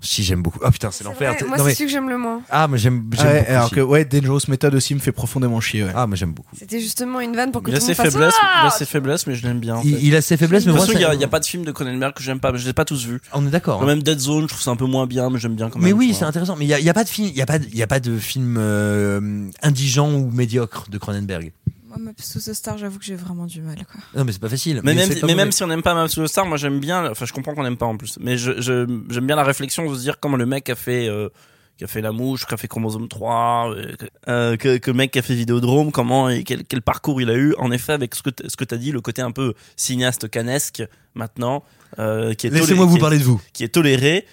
Si, 0.02 0.24
j'aime 0.24 0.42
beaucoup. 0.44 0.60
Ah, 0.64 0.72
putain, 0.72 0.92
c'est 0.92 1.04
l'enfer. 1.04 1.36
Moi, 1.48 1.58
c'est 1.58 1.64
mais- 1.64 1.74
celui 1.74 1.86
que 1.86 1.92
j'aime 1.92 2.10
le 2.10 2.18
moins. 2.18 2.42
Ah, 2.50 2.68
mais 2.68 2.78
j'aime, 2.78 3.10
j'aime 3.14 3.26
Ouais, 3.28 3.48
alors 3.48 3.66
aussi. 3.66 3.76
que 3.76 3.82
ouais, 3.82 4.06
Dangerous 4.06 4.40
Method 4.48 4.74
aussi 4.76 4.94
me 4.96 5.00
fait 5.00 5.12
profondément 5.12 5.60
chier. 5.62 5.84
Ouais. 5.84 5.92
Ah, 5.96 6.06
mais 6.08 6.16
j'aime 6.16 6.34
beaucoup. 6.34 6.56
C'était 6.58 6.80
justement 6.80 7.20
une 7.20 7.36
vanne 7.36 7.52
pour 7.52 7.64
que 7.64 7.70
Il 7.72 7.76
a 7.76 7.80
tout 7.80 7.86
le 7.86 7.88
monde 7.88 7.96
fasse 7.96 8.14
il 8.16 8.24
Ah 8.44 8.68
a 8.68 8.70
ses 8.70 8.86
faiblesses, 8.86 9.26
mais 9.28 9.36
je 9.36 9.44
l'aime 9.48 9.60
bien. 9.60 9.76
en 9.76 9.82
fait. 9.82 9.88
Il, 9.88 10.04
il 10.06 10.16
a 10.16 10.22
ses 10.22 10.38
faiblesses, 10.38 10.66
mais 10.66 10.72
De 10.72 10.78
moi, 10.78 10.86
toute 10.86 10.96
façon, 10.96 11.12
il 11.14 11.20
y, 11.20 11.24
a- 11.24 11.28
pas 11.28 11.40
de 11.40 11.46
film 11.46 11.64
de 11.66 11.72
Cronenberg 11.72 12.14
que 12.14 12.22
j'aime 12.22 12.40
pas, 12.40 12.52
mais 12.52 12.58
je 12.60 12.64
les 12.66 12.70
ai 12.72 12.74
pas 12.74 12.86
tous 12.86 13.06
vus. 13.06 13.22
on 13.34 13.46
est 13.48 13.50
d'accord. 13.50 13.78
Quand 13.80 13.86
hein. 13.86 13.88
même 13.88 14.04
Dead 14.04 14.20
Zone, 14.20 14.44
je 14.44 14.48
trouve 14.50 14.62
ça 14.62 14.72
un 14.72 14.76
peu 14.76 14.86
moins 14.86 15.08
bien, 15.08 15.30
mais 15.30 15.40
j'aime 15.40 15.56
bien 15.56 15.70
quand 15.70 15.80
même. 15.80 15.88
Mais 15.88 15.94
oui, 15.94 16.14
c'est 16.18 16.26
intéressant. 16.26 16.56
Mais 16.56 16.66
il 16.66 16.70
y 16.70 16.74
a, 16.74 16.80
il 16.80 16.86
y 16.86 16.90
a 16.90 16.94
pas 16.94 17.04
de 17.04 17.10
film, 17.10 17.28
il 17.30 17.36
y 17.38 17.42
a 17.42 17.46
pas, 17.46 17.58
il 17.58 17.76
y 17.78 17.84
a 17.84 17.88
pas 17.88 18.00
de 18.00 18.18
film 18.18 18.58
euh, 18.60 19.48
indigent 19.62 20.12
ou 20.14 20.30
médiocre 20.32 20.86
de 20.90 20.98
Cronenberg. 20.98 21.52
Moi, 21.98 22.12
Maps 22.12 22.34
to 22.34 22.40
the 22.40 22.54
Star, 22.54 22.78
j'avoue 22.78 22.98
que 23.00 23.06
j'ai 23.06 23.16
vraiment 23.16 23.46
du 23.46 23.62
mal. 23.62 23.76
Quoi. 23.86 24.02
Non, 24.16 24.26
mais 24.26 24.32
c'est 24.32 24.42
pas 24.42 24.50
facile. 24.50 24.82
Mais, 24.84 24.94
même, 24.96 25.08
c'est 25.10 25.20
pas 25.20 25.28
mais 25.28 25.34
mauvais. 25.34 25.44
même 25.46 25.52
si 25.52 25.64
on 25.64 25.68
n'aime 25.68 25.84
pas 25.84 25.94
Maps 25.94 26.08
to 26.10 26.24
the 26.24 26.28
Star, 26.28 26.46
moi 26.46 26.58
j'aime 26.58 26.80
bien, 26.80 27.10
enfin 27.12 27.26
je 27.26 27.34
comprends 27.34 27.54
qu'on 27.54 27.64
n'aime 27.64 27.78
pas 27.78 27.86
en 27.86 27.98
plus, 27.98 28.18
mais 28.20 28.38
je, 28.38 28.60
je, 28.62 28.88
j'aime 29.10 29.28
bien 29.28 29.36
la 29.36 29.44
réflexion 29.44 29.90
de 29.90 29.96
se 29.96 30.02
dire 30.02 30.20
comment 30.20 30.38
le 30.38 30.46
mec 30.46 30.70
a 30.70 30.76
fait, 30.76 31.08
euh, 31.08 31.30
qui 31.78 31.84
a 31.84 31.88
fait 31.88 32.02
La 32.02 32.12
Mouche, 32.12 32.46
qui 32.46 32.54
a 32.54 32.58
fait 32.58 32.68
Chromosome 32.68 33.08
3, 33.08 33.74
euh, 33.76 33.96
que, 33.96 34.06
euh, 34.30 34.58
que, 34.58 34.78
que 34.78 34.92
le 34.92 34.98
mec 34.98 35.12
qui 35.12 35.20
a 35.20 35.22
fait 35.22 35.36
Vidéodrome, 35.36 35.92
comment 35.92 36.30
et 36.30 36.44
quel, 36.44 36.64
quel 36.66 36.82
parcours 36.82 37.22
il 37.22 37.30
a 37.30 37.36
eu, 37.36 37.54
en 37.58 37.72
effet 37.72 37.94
avec 37.94 38.16
ce 38.16 38.22
que, 38.24 38.30
t- 38.32 38.48
ce 38.50 38.56
que 38.56 38.64
t'as 38.64 38.78
dit, 38.78 38.92
le 38.92 39.02
côté 39.02 39.22
un 39.22 39.32
peu 39.32 39.54
cinéaste 39.76 40.30
canesque 40.30 40.84
maintenant, 41.16 41.64
euh, 42.00 42.34
qui 42.34 42.48
est 42.48 42.50
Laissez-moi 42.50 42.86
toléré- 42.86 42.90
vous 42.90 42.98
est- 42.98 43.00
parler 43.00 43.20
de 43.20 43.24
vous. 43.24 43.42
qui 43.54 43.64
est 43.64 43.70
toléré. 43.70 44.26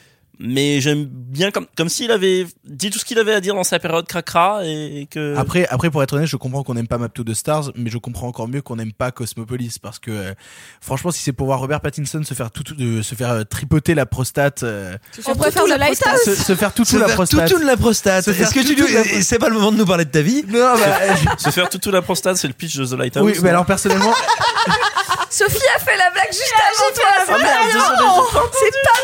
Mais 0.43 0.81
j'aime 0.81 1.05
bien 1.05 1.51
comme, 1.51 1.67
comme 1.77 1.91
s'il 1.91 2.10
avait 2.10 2.47
dit 2.65 2.89
tout 2.89 2.99
ce 2.99 3.05
qu'il 3.05 3.19
avait 3.19 3.35
à 3.35 3.43
dire 3.43 3.55
dans 3.55 3.62
sa 3.62 3.78
période 3.78 4.07
cracra 4.07 4.60
et 4.65 5.07
que. 5.10 5.36
Après, 5.36 5.67
après, 5.69 5.91
pour 5.91 6.02
être 6.02 6.15
honnête, 6.15 6.28
je 6.28 6.36
comprends 6.39 6.62
qu'on 6.62 6.73
n'aime 6.73 6.89
pas 6.89 6.97
Map 6.97 7.10
to 7.10 7.23
the 7.25 7.35
Stars, 7.35 7.73
mais 7.77 7.91
je 7.91 7.99
comprends 7.99 8.27
encore 8.28 8.49
mieux 8.49 8.62
qu'on 8.62 8.77
n'aime 8.77 8.94
pas 8.94 9.10
Cosmopolis 9.10 9.78
parce 9.78 9.99
que, 9.99 10.10
euh, 10.10 10.33
franchement, 10.81 11.10
si 11.10 11.20
c'est 11.23 11.33
pour 11.35 11.44
voir 11.47 11.59
Robert 11.60 11.83
Pattinson 11.83 12.23
se 12.25 12.33
faire 12.33 12.51
tout, 12.51 12.62
tout- 12.62 12.75
de, 12.75 13.02
se 13.02 13.15
faire 13.15 13.31
euh, 13.33 13.44
tripoter 13.44 13.94
la 13.94 14.07
prostate, 14.07 14.62
euh, 14.62 14.97
On 15.27 15.35
préfère 15.36 15.65
The 15.65 15.78
Lighthouse. 15.78 16.23
se, 16.25 16.35
se 16.35 16.55
faire 16.55 16.73
tout, 16.73 16.86
Se 16.86 16.93
tout 16.93 16.99
la 17.01 17.07
faire 17.09 17.17
prostate. 17.17 17.47
toutou 17.49 17.60
de 17.60 17.67
la 17.67 17.77
prostate. 17.77 18.27
Est-ce 18.27 18.55
que 18.55 18.60
tu 18.60 18.75
la- 18.94 19.01
et 19.19 19.20
c'est 19.23 19.39
pas 19.39 19.49
le 19.51 19.57
moment 19.57 19.73
de 19.73 19.77
nous 19.77 19.85
parler 19.86 20.07
de 20.07 20.10
ta 20.10 20.23
vie 20.23 20.43
Non, 20.49 20.73
bah, 20.75 21.17
Se 21.36 21.51
faire 21.51 21.69
tout 21.69 21.91
la 21.91 22.01
prostate, 22.01 22.39
c'est 22.39 22.49
le 22.49 22.55
pitch 22.55 22.77
de 22.78 22.86
The 22.86 22.93
Lighthouse. 22.99 23.23
oui, 23.25 23.35
mais 23.43 23.51
alors 23.51 23.67
personnellement, 23.67 24.15
Sophie 25.31 25.59
a 25.76 25.78
fait 25.78 25.97
la 25.97 26.10
blague 26.10 26.33
juste 26.33 26.55
avant 26.59 26.91
toi. 26.94 27.10
C'est 27.20 27.26
pas 27.31 27.39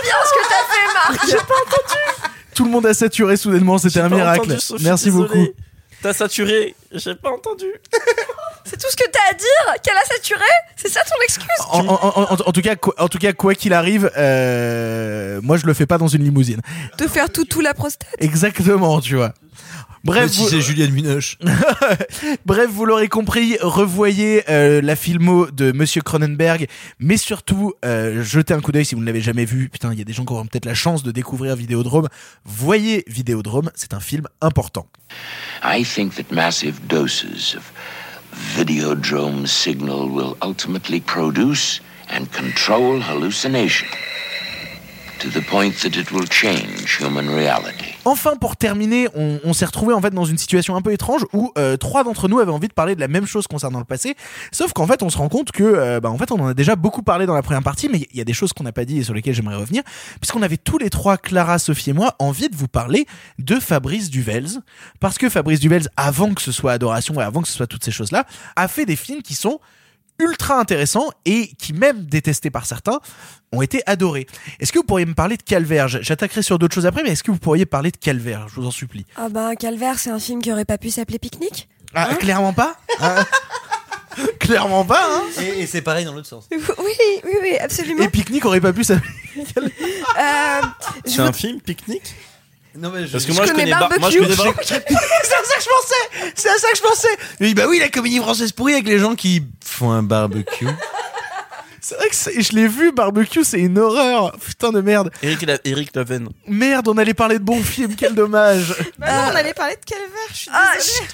bien. 0.03 0.15
ce 0.25 0.33
que 0.33 0.49
t'as 0.49 0.65
fait, 0.75 0.93
Marc. 0.95 1.27
J'ai 1.31 1.37
pas 1.37 1.55
entendu. 1.67 2.33
tout 2.55 2.65
le 2.65 2.71
monde 2.71 2.87
a 2.87 2.95
saturé 2.95 3.37
soudainement, 3.37 3.79
c'était 3.79 4.01
un 4.01 4.11
pas 4.11 4.17
miracle. 4.17 4.41
entendu, 4.41 4.61
Sophie, 4.61 4.85
Merci 4.85 5.05
désolé. 5.07 5.29
beaucoup. 5.29 5.47
T'as 6.03 6.13
saturé, 6.13 6.75
j'ai 6.93 7.15
pas 7.15 7.31
entendu. 7.31 7.65
C'est 8.69 8.77
tout 8.77 8.87
ce 8.91 8.97
que 8.97 9.09
t'as 9.11 9.31
à 9.31 9.33
dire 9.33 9.83
Qu'elle 9.83 9.97
a 9.97 10.05
saturé 10.05 10.45
C'est 10.77 10.89
ça 10.89 11.01
ton 11.03 11.15
excuse 11.23 11.47
En, 11.71 11.87
en- 11.87 11.95
en- 11.95 12.33
en- 12.33 12.49
en 12.49 12.53
tout 12.53 12.61
cas, 12.61 12.75
quoi- 12.77 12.95
en 12.99 13.09
tout 13.09 13.19
cas, 13.19 13.33
quoi 13.33 13.55
qu'il 13.55 13.73
arrive, 13.73 14.11
euh, 14.17 15.41
moi 15.43 15.57
je 15.57 15.67
le 15.67 15.73
fais 15.73 15.87
pas 15.87 15.97
dans 15.99 16.09
une 16.09 16.23
limousine. 16.25 16.61
De 16.99 17.07
faire 17.07 17.31
tout 17.31 17.45
tout 17.45 17.61
la 17.61 17.73
prostate 17.75 18.09
Exactement, 18.19 19.01
tu 19.01 19.15
vois. 19.17 19.33
Bref, 20.05 20.21
Même 20.21 20.29
si 20.29 20.41
vous- 20.41 20.49
c'est 20.49 20.61
Juliette 20.61 20.93
Binoche. 20.93 21.37
Bref, 22.47 22.71
vous 22.71 22.85
l'aurez 22.85 23.09
compris, 23.09 23.57
revoyez 23.61 24.45
euh, 24.49 24.81
la 24.81 24.95
filmo 24.97 25.51
de 25.51 25.73
Monsieur 25.73 26.01
Cronenberg, 26.03 26.69
mais 27.01 27.17
surtout 27.17 27.75
euh, 27.85 28.23
jetez 28.23 28.55
un 28.55 28.61
coup 28.61 28.71
d'œil 28.73 28.85
si 28.85 28.95
vous 28.95 29.01
ne 29.01 29.07
l'avez 29.07 29.21
jamais 29.21 29.45
vu. 29.45 29.69
Putain, 29.69 29.93
il 29.93 29.99
y 29.99 30.03
a 30.03 30.05
des 30.05 30.13
gens 30.13 30.25
qui 30.25 30.33
auront 30.33 30.47
peut-être 30.47 30.65
la 30.65 30.75
chance 30.75 31.03
de 31.03 31.11
découvrir 31.11 31.57
Vidéodrome. 31.57 32.09
Voyez 32.45 33.03
Vidéodrome, 33.09 33.71
c'est 33.75 33.95
un 33.95 34.01
film 34.01 34.27
important. 34.41 34.87
I 35.65 35.85
think 35.85 36.15
that 36.15 36.33
massive 36.35 36.75
doses 36.87 37.57
of 37.57 37.73
Videodrome 38.57 39.47
signal 39.47 40.09
will 40.11 40.35
ultimately 40.43 41.01
produce 41.01 41.81
and 42.11 42.27
control 42.33 43.01
hallucination 43.01 43.87
to 45.19 45.29
the 45.29 45.45
point 45.45 45.73
that 45.83 45.99
it 45.99 46.11
will 46.11 46.29
change 46.31 47.01
human 47.01 47.29
reality. 47.29 47.95
Enfin, 48.05 48.37
pour 48.37 48.57
terminer, 48.57 49.09
on, 49.15 49.41
on 49.45 49.53
s'est 49.53 49.65
retrouvé 49.65 49.95
en 49.95 50.01
fait 50.01 50.13
dans 50.13 50.25
une 50.25 50.39
situation 50.39 50.77
un 50.77 50.83
peu 50.83 50.93
étrange 50.93 51.27
où 51.33 51.53
euh, 51.59 51.77
trois 51.77 52.05
d'entre 52.05 52.29
nous 52.29 52.39
avaient 52.39 52.53
envie 52.53 52.69
de 52.69 52.73
parler 52.73 52.95
de 52.95 53.01
la 53.01 53.09
même 53.09 53.27
chose 53.27 53.47
concernant 53.47 53.79
le 53.79 53.85
passé. 53.85 54.17
Sauf 54.53 54.73
qu'en 54.73 54.87
fait, 54.87 55.03
on 55.03 55.11
se 55.11 55.19
rend 55.19 55.29
compte 55.29 55.53
que, 55.53 55.63
euh, 55.63 56.01
bah, 56.01 56.11
en 56.11 56.19
fait, 56.19 56.31
on 56.31 56.41
en 56.41 56.49
a 56.49 56.55
déjà 56.55 56.77
beaucoup 56.77 57.03
parlé 57.03 57.27
dans 57.27 57.35
la 57.35 57.43
première 57.43 57.63
partie, 57.63 57.89
mais 57.89 58.07
il 58.11 58.17
y 58.17 58.21
a 58.21 58.25
des 58.25 58.33
choses 58.33 58.53
qu'on 58.53 58.65
n'a 58.65 58.73
pas 58.73 58.85
dit 58.85 58.99
et 58.99 59.03
sur 59.03 59.15
lesquelles 59.15 59.35
j'aimerais 59.35 59.57
revenir, 59.57 59.83
puisqu'on 60.21 60.43
avait 60.43 60.57
tous 60.57 60.79
les 60.79 60.91
trois, 60.91 61.17
Clara, 61.17 61.59
Sophie 61.59 61.91
et 61.91 61.93
moi, 61.93 62.15
envie 62.19 62.49
de 62.49 62.57
vous 62.57 62.69
parler 62.69 63.07
de 63.39 63.59
Fabrice 63.59 64.11
Duvels, 64.11 64.61
parce 65.01 65.19
que 65.19 65.29
Fabrice 65.29 65.61
Duvels, 65.61 65.89
avant 65.97 66.35
que 66.35 66.43
ce 66.43 66.53
soit 66.53 66.73
Adoration 66.73 67.21
et 67.21 67.25
avant 67.25 67.43
que 67.43 67.49
ce 67.49 67.55
soit 67.55 67.67
toutes 67.67 67.85
ces 67.85 67.93
choses-là, 67.93 68.27
a 68.55 68.69
fait 68.69 68.87
des 68.87 68.97
films 68.97 69.23
qui 69.23 69.35
sont 69.35 69.61
ultra 70.19 70.59
intéressants 70.59 71.11
et 71.25 71.49
qui 71.59 71.73
même 71.73 72.05
détestés 72.07 72.51
par 72.51 72.67
certains 72.67 73.01
ont 73.53 73.63
été 73.63 73.83
adorés. 73.87 74.27
Est-ce 74.61 74.73
que 74.73 74.79
vous 74.79 74.85
pourriez 74.85 75.07
me 75.07 75.15
parler 75.15 75.37
de 75.37 75.43
Calvaire? 75.43 75.89
J'attaquerai 75.89 76.43
sur 76.43 76.59
d'autres 76.59 76.75
choses 76.75 76.87
après, 76.87 77.03
mais 77.03 77.11
est-ce 77.11 77.23
que 77.23 77.31
vous 77.31 77.39
pourriez 77.39 77.67
parler 77.67 77.91
de 77.91 77.97
Calvaire? 77.97 78.47
Je 78.49 78.61
vous 78.61 78.67
en 78.67 78.71
supplie. 78.71 79.05
Ah 79.17 79.29
bah 79.29 79.57
Calvaire, 79.57 79.99
c'est 79.99 80.11
un 80.11 80.19
film 80.19 80.41
qui 80.43 80.51
aurait 80.53 80.65
pas 80.65 80.79
pu 80.79 80.91
s'appeler 80.91 81.19
Pique-Nique? 81.19 81.69
Ah, 81.95 82.15
clairement 82.15 82.53
pas 82.53 82.77
Ah, 83.01 83.25
Clairement 84.41 84.85
pas, 84.85 85.05
hein 85.07 85.23
Et, 85.43 85.61
et 85.63 85.67
c'est 85.67 85.83
pareil 85.83 86.05
dans 86.07 86.13
l'autre 86.15 86.27
sens. 86.29 86.47
Oui, 86.51 86.59
oui, 86.79 87.33
oui, 87.43 87.57
absolument. 87.59 88.03
Et 88.03 88.09
Picnic 88.09 88.45
aurait 88.47 88.61
pas 88.63 88.73
pu 88.73 88.83
s'appeler. 88.85 89.13
Euh, 90.19 90.61
C'est 91.05 91.21
un 91.21 91.33
film, 91.33 91.61
Pique-Nique? 91.61 92.15
Non, 92.79 92.91
mais 92.91 93.07
Parce 93.07 93.25
que 93.25 93.33
je 93.33 93.37
moi, 93.37 93.47
je 93.47 93.53
connais 93.53 93.65
connais 93.71 93.79
Bar- 93.79 93.89
moi, 94.01 94.11
je 94.11 94.19
Barbecue. 94.19 94.35
connais 94.37 94.57
c'est 94.67 94.75
à 94.75 95.45
ça 95.45 95.57
que 95.57 95.63
je 95.63 95.69
pensais 95.69 96.33
C'est 96.35 96.49
à 96.51 96.59
ça 96.59 96.69
que 96.71 96.77
je 96.77 96.83
pensais 96.83 97.09
Oui, 97.41 97.55
bah 97.55 97.65
oui, 97.69 97.79
la 97.79 97.89
comédie 97.89 98.19
française 98.19 98.53
pourrie 98.53 98.75
avec 98.75 98.87
les 98.87 98.99
gens 98.99 99.15
qui 99.15 99.43
font 99.77 99.91
un 99.93 100.03
barbecue. 100.03 100.67
C'est 101.81 101.95
vrai 101.95 102.09
que 102.09 102.17
c'est- 102.17 102.43
je 102.43 102.53
l'ai 102.53 102.67
vu, 102.67 102.91
Barbecue, 102.91 103.45
c'est 103.45 103.61
une 103.61 103.79
horreur 103.79 104.37
Putain 104.45 104.73
de 104.73 104.81
merde 104.81 105.09
Eric, 105.23 105.43
La- 105.43 105.59
Eric 105.65 105.95
Laven. 105.95 106.29
Merde, 106.49 106.89
on 106.89 106.99
allait 106.99 107.15
parler 107.15 107.39
de 107.39 107.45
bons 107.45 107.63
films, 107.63 107.95
quel 107.95 108.13
dommage 108.13 108.75
Bah 108.99 109.07
non, 109.27 109.33
on 109.33 109.37
allait 109.37 109.55
parler 109.55 109.77
de 109.77 109.85
Calvaire, 109.85 110.09
je 110.31 110.35
suis 110.37 110.51
Ah, 110.53 110.73
désolée. 110.75 111.07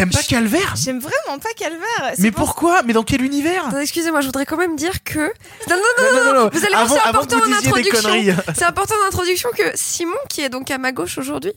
T'aimes 0.00 0.10
pas 0.10 0.22
Calvaire 0.22 0.74
J'aime 0.76 0.98
vraiment 0.98 1.38
pas 1.38 1.50
Calvaire. 1.54 2.14
Mais 2.18 2.30
pour- 2.30 2.46
pourquoi? 2.46 2.82
Mais 2.84 2.94
dans 2.94 3.02
quel 3.02 3.22
univers? 3.22 3.76
Excusez-moi, 3.78 4.22
je 4.22 4.26
voudrais 4.26 4.46
quand 4.46 4.56
même 4.56 4.74
dire 4.74 5.04
que. 5.04 5.18
Non, 5.18 5.26
non, 5.68 5.76
non, 5.76 5.76
Non, 5.76 6.12
non, 6.12 6.24
non, 6.24 6.32
non, 6.34 6.44
non. 6.44 6.50
vous 6.50 6.64
allez 6.64 6.74
Avant- 6.74 6.86
voir, 6.86 7.00
c'est 7.02 7.08
important 7.10 7.36
en 7.36 7.52
introduction. 7.52 8.10
C'est 8.54 8.64
important 8.64 8.94
en 9.04 9.08
introduction 9.08 9.50
que 9.54 9.62
Simon, 9.74 10.16
qui 10.30 10.40
est 10.40 10.48
donc 10.48 10.70
à 10.70 10.78
ma 10.78 10.92
gauche 10.92 11.18
aujourd'hui 11.18 11.52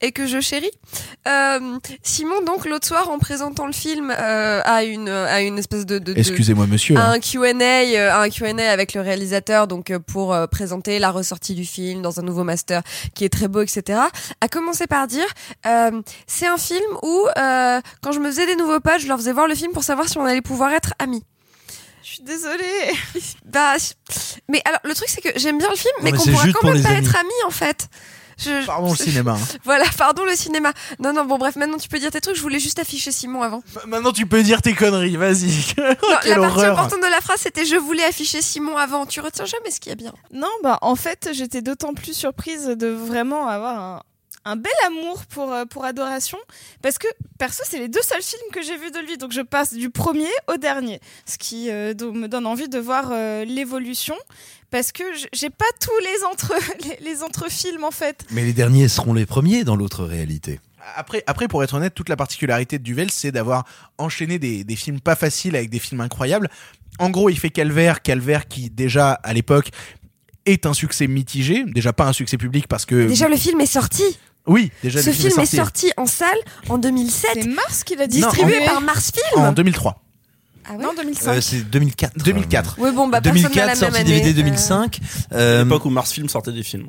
et 0.00 0.12
que 0.12 0.26
je 0.26 0.40
chéris, 0.40 0.70
euh, 1.26 1.78
Simon, 2.02 2.42
donc 2.42 2.64
l'autre 2.64 2.86
soir, 2.86 3.10
en 3.10 3.18
présentant 3.18 3.66
le 3.66 3.72
film 3.72 4.14
euh, 4.16 4.62
à 4.64 4.84
une 4.84 5.08
à 5.08 5.40
une 5.40 5.58
espèce 5.58 5.84
de. 5.84 6.00
Excusez-moi, 6.16 6.66
monsieur. 6.66 6.96
à 6.96 7.10
hein. 7.10 7.12
un 7.14 7.18
Q&A, 7.18 7.50
euh, 7.50 8.12
un 8.12 8.58
avec 8.58 8.94
le 8.94 9.00
réalisateur, 9.00 9.66
donc 9.66 9.90
euh, 9.90 9.98
pour 9.98 10.32
euh, 10.32 10.46
présenter 10.46 10.98
la 11.00 11.10
ressortie 11.10 11.54
du 11.54 11.64
film 11.64 12.02
dans 12.02 12.20
un 12.20 12.22
nouveau 12.22 12.44
master 12.44 12.82
qui 13.14 13.24
est 13.24 13.28
très 13.28 13.48
beau, 13.48 13.62
etc. 13.62 13.98
A 14.40 14.48
commencé 14.48 14.86
par 14.86 15.06
dire, 15.06 15.26
euh, 15.66 16.02
c'est 16.26 16.46
un 16.46 16.58
film 16.58 16.84
où 17.02 17.26
euh, 17.36 17.79
quand 18.02 18.12
je 18.12 18.20
me 18.20 18.26
faisais 18.30 18.46
des 18.46 18.56
nouveaux 18.56 18.80
potes, 18.80 19.00
je 19.00 19.08
leur 19.08 19.18
faisais 19.18 19.32
voir 19.32 19.46
le 19.46 19.54
film 19.54 19.72
pour 19.72 19.84
savoir 19.84 20.08
si 20.08 20.18
on 20.18 20.24
allait 20.24 20.42
pouvoir 20.42 20.72
être 20.72 20.94
amis. 20.98 21.24
Je 22.02 22.14
suis 22.14 22.22
désolée. 22.22 22.92
Bah, 23.44 23.74
mais 24.48 24.62
alors 24.64 24.78
le 24.84 24.94
truc 24.94 25.08
c'est 25.08 25.20
que 25.20 25.30
j'aime 25.36 25.58
bien 25.58 25.68
le 25.70 25.76
film, 25.76 25.92
Non, 25.98 26.04
mais, 26.04 26.12
mais 26.12 26.18
qu'on 26.18 26.24
pourra 26.30 26.44
quand 26.52 26.72
même 26.72 26.82
pas 26.82 26.90
amis. 26.90 26.98
être 27.06 27.16
amis 27.16 27.30
en 27.46 27.50
fait. 27.50 27.88
Je- 28.38 28.64
Pardon 28.64 28.90
le 28.90 28.96
cinéma. 29.04 29.32
hein. 29.32 29.58
Voilà, 29.64 29.84
pardon 29.98 30.24
le 30.24 30.34
cinéma. 30.36 30.72
Non, 31.00 31.12
non, 31.12 31.24
bon 31.24 31.36
bref, 31.36 31.56
maintenant 31.56 31.76
tu 31.78 31.88
peux 31.88 31.98
dire 31.98 32.10
tes 32.12 32.20
trucs. 32.20 32.36
Je 32.36 32.40
voulais 32.42 32.60
juste 32.60 32.78
afficher 32.78 33.10
Simon 33.10 33.42
avant. 33.42 33.62
Maintenant 33.86 34.12
tu 34.12 34.24
peux 34.26 34.42
dire 34.44 34.62
tes 34.62 34.72
conneries, 34.72 35.16
vas-y. 35.16 35.50
La 35.76 35.94
partie 35.96 36.30
horreur. 36.32 36.72
importante 36.78 37.00
de 37.02 37.10
la 37.10 37.20
phrase 37.20 37.40
c'était 37.40 37.64
je 37.64 37.74
voulais 37.76 38.04
afficher 38.04 38.40
Simon 38.40 38.76
avant. 38.76 39.04
Tu 39.04 39.20
retiens 39.20 39.44
jamais 39.46 39.70
ce 39.72 39.80
qui 39.80 39.90
est 39.90 39.96
bien. 39.96 40.12
Non, 40.32 40.48
bah 40.62 40.78
en 40.82 40.94
fait, 40.94 41.30
j'étais 41.32 41.60
d'autant 41.60 41.92
plus 41.92 42.14
surprise 42.14 42.66
de 42.66 42.86
vraiment 42.86 43.48
avoir 43.48 43.78
un, 43.80 44.02
un 44.44 44.56
bel 44.56 44.72
amour 44.86 45.24
pour, 45.26 45.52
euh, 45.52 45.64
pour 45.64 45.84
Adoration, 45.84 46.38
parce 46.82 46.98
que 46.98 47.06
perso, 47.38 47.62
c'est 47.66 47.78
les 47.78 47.88
deux 47.88 48.02
seuls 48.02 48.22
films 48.22 48.50
que 48.52 48.62
j'ai 48.62 48.76
vus 48.76 48.90
de 48.90 48.98
lui, 49.00 49.18
donc 49.18 49.32
je 49.32 49.42
passe 49.42 49.74
du 49.74 49.90
premier 49.90 50.30
au 50.48 50.56
dernier, 50.56 51.00
ce 51.26 51.38
qui 51.38 51.70
euh, 51.70 51.94
me 52.12 52.26
donne 52.26 52.46
envie 52.46 52.68
de 52.68 52.78
voir 52.78 53.10
euh, 53.12 53.44
l'évolution, 53.44 54.14
parce 54.70 54.92
que 54.92 55.04
j'ai 55.32 55.50
pas 55.50 55.66
tous 55.80 55.98
les 56.02 56.24
entre 56.24 56.54
les, 57.02 57.10
les 57.10 57.22
entre-films 57.22 57.84
en 57.84 57.90
fait. 57.90 58.24
Mais 58.30 58.44
les 58.44 58.52
derniers 58.52 58.88
seront 58.88 59.12
les 59.12 59.26
premiers 59.26 59.64
dans 59.64 59.76
l'autre 59.76 60.04
réalité. 60.04 60.60
Après, 60.96 61.22
après, 61.26 61.46
pour 61.46 61.62
être 61.62 61.74
honnête, 61.74 61.94
toute 61.94 62.08
la 62.08 62.16
particularité 62.16 62.78
de 62.78 62.82
Duvel, 62.82 63.10
c'est 63.10 63.32
d'avoir 63.32 63.64
enchaîné 63.98 64.38
des, 64.38 64.64
des 64.64 64.76
films 64.76 65.00
pas 65.00 65.14
faciles 65.14 65.54
avec 65.54 65.68
des 65.68 65.78
films 65.78 66.00
incroyables. 66.00 66.48
En 66.98 67.10
gros, 67.10 67.28
il 67.28 67.38
fait 67.38 67.50
Calvaire, 67.50 68.00
Calvaire 68.02 68.48
qui 68.48 68.70
déjà 68.70 69.12
à 69.12 69.34
l'époque 69.34 69.70
est 70.46 70.66
un 70.66 70.72
succès 70.72 71.06
mitigé, 71.06 71.64
déjà 71.64 71.92
pas 71.92 72.06
un 72.06 72.12
succès 72.12 72.36
public 72.36 72.66
parce 72.66 72.86
que 72.86 73.06
Déjà 73.06 73.28
le 73.28 73.36
film 73.36 73.60
est 73.60 73.66
sorti. 73.66 74.02
Oui, 74.52 74.70
déjà 74.82 75.00
Ce 75.02 75.10
film 75.10 75.28
est 75.28 75.30
sorti 75.30 75.56
sorti 75.56 75.92
en 75.96 76.06
salle 76.06 76.28
en 76.68 76.78
2007. 76.78 77.30
C'est 77.34 77.46
Mars 77.48 77.84
qui 77.84 77.96
l'a 77.96 78.06
distribué 78.06 78.58
Non, 78.60 78.64
en- 78.64 78.68
par 78.74 78.80
Mars 78.82 79.10
Film. 79.12 79.44
en 79.46 79.52
2003. 79.52 80.02
Ah 80.68 80.74
ouais 80.74 80.82
Non, 80.84 80.90
2005. 80.96 81.32
Euh, 81.32 81.40
c'est 81.40 81.62
2004. 81.70 82.18
2004. 82.22 82.78
Ouais, 82.78 82.92
bon, 82.92 83.08
bah, 83.08 83.20
personne 83.20 83.42
n'a 83.42 83.48
la 83.66 83.74
2004, 83.74 83.80
même 83.82 83.92
sortie. 83.92 84.04
DVD 84.04 84.30
Euh, 84.30 84.34
2005. 84.34 85.00
À 85.30 85.34
Euh, 85.36 85.64
l'époque 85.64 85.84
où 85.86 85.90
Mars 85.90 86.12
Film 86.12 86.28
sortait 86.28 86.52
des 86.52 86.62
films. 86.62 86.88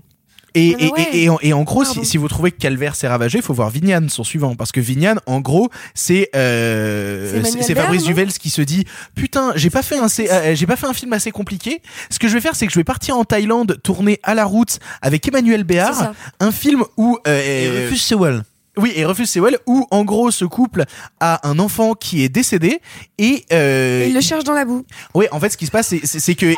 Et, 0.54 0.76
Ah 0.80 0.84
et, 0.84 0.90
ouais. 0.92 1.08
et, 1.14 1.24
et 1.24 1.30
en, 1.30 1.38
et 1.42 1.54
en 1.54 1.64
gros, 1.64 1.86
si, 1.86 2.04
si 2.06 2.18
vous 2.18 2.28
trouvez 2.28 2.52
que 2.52 2.58
Calvaire 2.58 2.96
s'est 2.96 3.08
ravagé, 3.08 3.38
il 3.40 3.42
faut 3.44 3.54
voir 3.54 3.70
Vignane, 3.70 4.10
son 4.10 4.24
suivant. 4.24 4.56
Parce 4.56 4.72
que 4.72 4.80
Vignane, 4.82 5.20
en 5.26 5.40
gros, 5.40 5.70
c'est 5.94 6.30
euh, 6.36 7.42
C'est 7.62 7.76
Fabrice 7.76 8.04
Duvels 8.04 8.34
qui 8.34 8.50
se 8.50 8.62
dit 8.62 8.86
Putain, 9.16 9.54
j'ai 9.56 9.70
pas 9.70 9.82
fait 9.82 9.98
un 9.98 10.08
C- 10.08 10.28
euh, 10.32 10.56
j'ai 10.56 10.68
pas 10.68 10.76
fait 10.76 10.88
un 10.88 10.94
film 10.94 11.14
assez 11.14 11.32
compliqué. 11.32 11.82
Ce 12.10 12.20
que 12.20 12.28
je 12.28 12.34
vais 12.34 12.42
faire, 12.42 12.56
c'est 12.56 12.68
que 12.68 12.74
je 12.74 12.80
vais 12.80 12.84
partir 12.84 13.18
en 13.18 13.24
Thaïlande 13.24 13.80
tourner 13.84 14.20
à 14.24 14.34
la 14.36 14.46
route 14.46 14.80
avec 15.02 15.28
Emmanuel 15.28 15.64
Béard, 15.64 16.14
un 16.40 16.52
film 16.52 16.84
où 16.98 17.18
et 17.26 17.30
euh, 17.30 17.84
refuse 17.86 18.02
Sewell. 18.02 18.44
Oui, 18.82 18.92
et 18.96 19.06
Refuse 19.06 19.30
Sewell, 19.30 19.58
où 19.68 19.88
en 19.92 20.04
gros 20.04 20.32
ce 20.32 20.46
couple 20.46 20.86
a 21.20 21.48
un 21.48 21.60
enfant 21.60 21.94
qui 21.94 22.24
est 22.24 22.30
décédé 22.30 22.80
et 23.18 23.46
euh, 23.54 24.04
Et 24.06 24.08
il 24.10 24.14
le 24.14 24.22
cherche 24.22 24.44
dans 24.44 24.54
la 24.54 24.66
boue. 24.66 24.84
oui, 25.14 25.26
en 25.32 25.40
fait, 25.40 25.50
ce 25.50 25.58
qui 25.58 25.66
se 25.66 25.72
passe, 25.72 25.94
c'est- 26.04 26.36
que, 26.36 26.54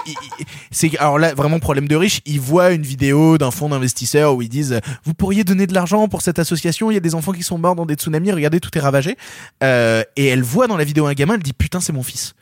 c'est 0.71 0.97
alors 0.97 1.19
là, 1.19 1.33
vraiment 1.33 1.59
problème 1.59 1.87
de 1.87 1.95
riche, 1.95 2.21
ils 2.25 2.39
voient 2.39 2.71
une 2.71 2.83
vidéo 2.83 3.37
d'un 3.37 3.51
fonds 3.51 3.69
d'investisseurs 3.69 4.35
où 4.35 4.41
ils 4.41 4.49
disent, 4.49 4.79
vous 5.03 5.13
pourriez 5.13 5.43
donner 5.43 5.67
de 5.67 5.73
l'argent 5.73 6.07
pour 6.07 6.21
cette 6.21 6.39
association, 6.39 6.89
il 6.91 6.93
y 6.95 6.97
a 6.97 7.01
des 7.01 7.15
enfants 7.15 7.31
qui 7.33 7.43
sont 7.43 7.57
morts 7.57 7.75
dans 7.75 7.85
des 7.85 7.95
tsunamis, 7.95 8.31
regardez, 8.31 8.59
tout 8.59 8.75
est 8.77 8.81
ravagé. 8.81 9.17
Euh, 9.63 10.03
et 10.15 10.27
elle 10.27 10.43
voit 10.43 10.67
dans 10.67 10.77
la 10.77 10.83
vidéo 10.83 11.05
un 11.07 11.13
gamin, 11.13 11.35
elle 11.35 11.43
dit, 11.43 11.53
putain, 11.53 11.79
c'est 11.79 11.93
mon 11.93 12.03
fils. 12.03 12.33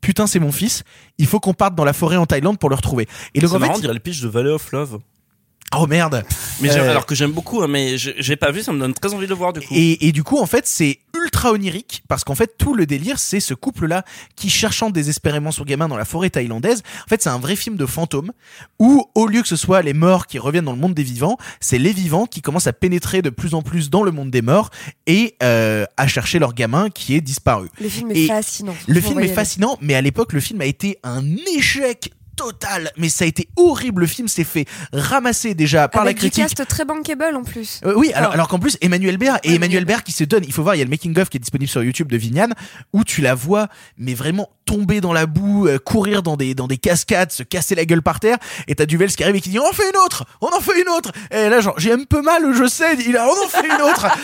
Putain, 0.00 0.26
c'est 0.26 0.40
mon 0.40 0.50
fils. 0.52 0.82
Il 1.18 1.26
faut 1.26 1.40
qu'on 1.40 1.52
parte 1.52 1.74
dans 1.74 1.84
la 1.84 1.92
forêt 1.92 2.16
en 2.16 2.24
Thaïlande 2.26 2.58
pour 2.58 2.70
le 2.70 2.74
retrouver. 2.76 3.06
Et 3.34 3.40
donc 3.40 3.50
C'est 3.50 3.56
en 3.56 3.58
marrant, 3.58 3.72
on 3.72 3.74
fait, 3.76 3.80
dirait 3.82 3.94
le 3.94 4.00
pitch 4.00 4.20
de 4.22 4.28
Valley 4.28 4.50
of 4.50 4.72
Love. 4.72 4.98
Oh 5.76 5.86
merde. 5.86 6.24
Mais 6.60 6.68
j'aime- 6.68 6.84
Euh, 6.84 6.90
alors 6.90 7.06
que 7.06 7.14
j'aime 7.14 7.32
beaucoup, 7.32 7.62
hein, 7.62 7.68
mais 7.68 7.96
j'ai 7.96 8.36
pas 8.36 8.50
vu, 8.50 8.62
ça 8.62 8.72
me 8.72 8.78
donne 8.78 8.94
très 8.94 9.12
envie 9.14 9.24
de 9.26 9.30
le 9.30 9.36
voir 9.36 9.52
du 9.52 9.60
coup. 9.60 9.74
Et, 9.74 10.06
et 10.08 10.12
du 10.12 10.22
coup, 10.22 10.38
en 10.38 10.46
fait, 10.46 10.66
c'est 10.66 10.98
ultra 11.14 11.52
onirique 11.52 12.02
parce 12.08 12.24
qu'en 12.24 12.34
fait, 12.34 12.54
tout 12.58 12.74
le 12.74 12.86
délire, 12.86 13.18
c'est 13.18 13.40
ce 13.40 13.54
couple-là 13.54 14.04
qui, 14.36 14.48
cherchant 14.50 14.90
désespérément 14.90 15.52
son 15.52 15.64
gamin 15.64 15.88
dans 15.88 15.96
la 15.96 16.04
forêt 16.04 16.30
thaïlandaise, 16.30 16.82
en 17.04 17.08
fait, 17.08 17.22
c'est 17.22 17.28
un 17.28 17.38
vrai 17.38 17.56
film 17.56 17.76
de 17.76 17.86
fantôme 17.86 18.32
où, 18.78 19.06
au 19.14 19.26
lieu 19.26 19.42
que 19.42 19.48
ce 19.48 19.56
soit 19.56 19.82
les 19.82 19.92
morts 19.94 20.26
qui 20.26 20.38
reviennent 20.38 20.64
dans 20.64 20.72
le 20.72 20.78
monde 20.78 20.94
des 20.94 21.02
vivants, 21.02 21.36
c'est 21.60 21.78
les 21.78 21.92
vivants 21.92 22.26
qui 22.26 22.40
commencent 22.42 22.66
à 22.66 22.72
pénétrer 22.72 23.22
de 23.22 23.30
plus 23.30 23.54
en 23.54 23.62
plus 23.62 23.90
dans 23.90 24.02
le 24.02 24.10
monde 24.12 24.30
des 24.30 24.42
morts 24.42 24.70
et 25.06 25.34
euh, 25.42 25.84
à 25.96 26.06
chercher 26.08 26.38
leur 26.38 26.54
gamin 26.54 26.90
qui 26.90 27.14
est 27.14 27.20
disparu. 27.20 27.68
Le 27.80 27.88
film 27.88 28.10
est 28.10 28.24
Et 28.24 28.26
fascinant. 28.26 28.74
Le 28.86 29.00
film 29.00 29.20
est 29.20 29.28
fascinant, 29.28 29.78
mais 29.80 29.94
à 29.94 30.00
l'époque, 30.00 30.32
le 30.32 30.40
film 30.40 30.60
a 30.60 30.66
été 30.66 30.98
un 31.02 31.22
échec 31.56 32.10
total. 32.40 32.90
Mais 32.96 33.08
ça 33.08 33.24
a 33.24 33.28
été 33.28 33.48
horrible. 33.56 34.00
Le 34.02 34.06
film 34.06 34.28
s'est 34.28 34.44
fait 34.44 34.66
ramasser 34.92 35.54
déjà 35.54 35.88
par 35.88 36.02
Avec 36.02 36.16
la 36.16 36.22
du 36.28 36.30
critique. 36.30 36.56
cast 36.56 36.68
très 36.68 36.84
bankable 36.84 37.36
en 37.36 37.42
plus. 37.42 37.80
Euh, 37.84 37.92
oui, 37.96 38.12
alors, 38.14 38.28
Enfin, 38.30 38.34
alors 38.34 38.48
qu'en 38.48 38.58
plus, 38.58 38.76
Emmanuel 38.80 39.16
Béard, 39.18 39.38
et 39.44 39.54
Emmanuel 39.54 39.84
Béard 39.84 40.02
qui 40.04 40.12
se 40.12 40.24
donne, 40.24 40.44
il 40.46 40.52
faut 40.52 40.62
voir, 40.62 40.74
il 40.74 40.78
y 40.78 40.82
a 40.82 40.84
le 40.84 40.90
making-of 40.90 41.28
qui 41.28 41.36
est 41.36 41.40
disponible 41.40 41.70
sur 41.70 41.82
YouTube 41.82 42.10
de 42.10 42.16
Vignane, 42.16 42.54
où 42.92 43.04
tu 43.04 43.20
la 43.20 43.34
vois, 43.34 43.68
mais 43.98 44.14
vraiment 44.14 44.48
tomber 44.64 45.00
dans 45.00 45.12
la 45.12 45.26
boue, 45.26 45.66
euh, 45.66 45.78
courir 45.78 46.22
dans 46.22 46.36
des, 46.36 46.54
dans 46.54 46.68
des 46.68 46.78
cascades, 46.78 47.32
se 47.32 47.42
casser 47.42 47.74
la 47.74 47.84
gueule 47.84 48.02
par 48.02 48.20
terre, 48.20 48.36
et 48.68 48.74
t'as 48.76 48.86
Duvels 48.86 49.10
qui 49.10 49.22
arrive 49.24 49.34
et 49.36 49.40
qui 49.40 49.48
dit, 49.50 49.58
on 49.58 49.68
en 49.68 49.72
fait 49.72 49.88
une 49.90 49.96
autre, 50.06 50.24
on 50.40 50.46
en 50.46 50.60
fait 50.60 50.80
une 50.80 50.88
autre, 50.88 51.10
et 51.32 51.48
là, 51.48 51.60
genre, 51.60 51.74
j'ai 51.78 51.92
un 51.92 52.04
peu 52.08 52.22
mal, 52.22 52.42
je 52.54 52.66
sais, 52.68 52.94
il 53.06 53.16
a, 53.16 53.26
on 53.26 53.44
en 53.44 53.48
fait 53.48 53.66
une 53.66 53.82
autre. 53.82 54.06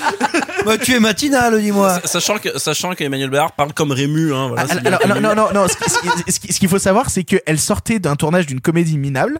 Bah, 0.64 0.76
tu 0.78 0.94
es 0.94 1.00
matinal, 1.00 1.60
dis-moi. 1.60 2.00
Sa- 2.00 2.08
Sachant 2.16 2.38
que 2.38 2.58
sachant 2.58 2.94
qu'Emmanuel 2.94 3.30
Béard 3.30 3.52
parle 3.52 3.72
comme 3.72 3.92
Rému, 3.92 4.32
hein, 4.34 4.48
voilà, 4.48 4.66
c'est 4.66 4.84
Alors, 4.84 5.00
alors, 5.04 5.20
non, 5.20 5.34
non, 5.34 5.46
non, 5.52 5.62
non, 5.62 5.66
ce, 5.68 6.32
ce 6.52 6.58
qu'il 6.58 6.68
faut 6.68 6.78
savoir, 6.80 7.08
c'est 7.08 7.22
qu'elle 7.22 7.58
sortait 7.60 8.00
d'un 8.06 8.16
tournage 8.16 8.46
d'une 8.46 8.60
comédie 8.60 8.98
minable. 8.98 9.38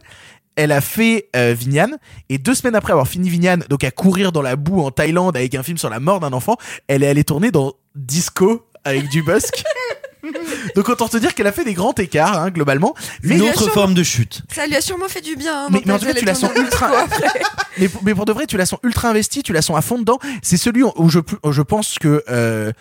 Elle 0.55 0.71
a 0.71 0.81
fait 0.81 1.29
euh, 1.35 1.55
Vignane 1.57 1.97
et 2.29 2.37
deux 2.37 2.53
semaines 2.53 2.75
après 2.75 2.91
avoir 2.91 3.07
fini 3.07 3.29
Vignane, 3.29 3.63
donc 3.69 3.83
à 3.83 3.91
courir 3.91 4.31
dans 4.31 4.41
la 4.41 4.55
boue 4.55 4.81
en 4.81 4.91
Thaïlande 4.91 5.37
avec 5.37 5.55
un 5.55 5.63
film 5.63 5.77
sur 5.77 5.89
la 5.89 5.99
mort 5.99 6.19
d'un 6.19 6.33
enfant, 6.33 6.57
elle 6.87 7.03
est 7.03 7.07
allée 7.07 7.23
tourner 7.23 7.51
dans 7.51 7.73
Disco 7.95 8.67
avec 8.83 9.07
Dubosc. 9.09 9.63
Donc 10.75 10.89
autant 10.89 11.07
te 11.07 11.17
dire 11.17 11.33
qu'elle 11.35 11.47
a 11.47 11.51
fait 11.51 11.63
des 11.63 11.73
grands 11.73 11.93
écarts, 11.93 12.39
hein, 12.41 12.49
globalement. 12.49 12.95
Mais 13.23 13.35
Une 13.35 13.43
autre 13.43 13.69
forme 13.69 13.93
de 13.93 14.03
chute. 14.03 14.41
Ça 14.53 14.67
lui 14.67 14.75
a 14.75 14.81
sûrement 14.81 15.07
fait 15.07 15.21
du 15.21 15.35
bien. 15.35 15.65
hein, 15.65 15.67
Mais, 15.71 15.81
mais 15.85 15.93
en 15.93 15.99
tout 15.99 16.05
cas, 16.05 16.13
tu 16.13 16.25
la 16.25 16.35
sens 16.35 16.51
ultra. 16.55 16.91
mais, 17.77 17.87
pour- 17.89 18.03
mais 18.03 18.15
pour 18.15 18.25
de 18.25 18.33
vrai, 18.33 18.45
tu 18.47 18.57
la 18.57 18.65
sens 18.65 18.79
ultra 18.83 19.09
investie, 19.09 19.43
tu 19.43 19.53
la 19.53 19.61
sens 19.61 19.77
à 19.77 19.81
fond 19.81 19.99
dedans. 19.99 20.19
C'est 20.41 20.57
celui 20.57 20.83
où 20.83 21.09
je, 21.09 21.19
où 21.43 21.51
je 21.51 21.61
pense 21.61 21.97
que. 21.99 22.23
euh, 22.29 22.71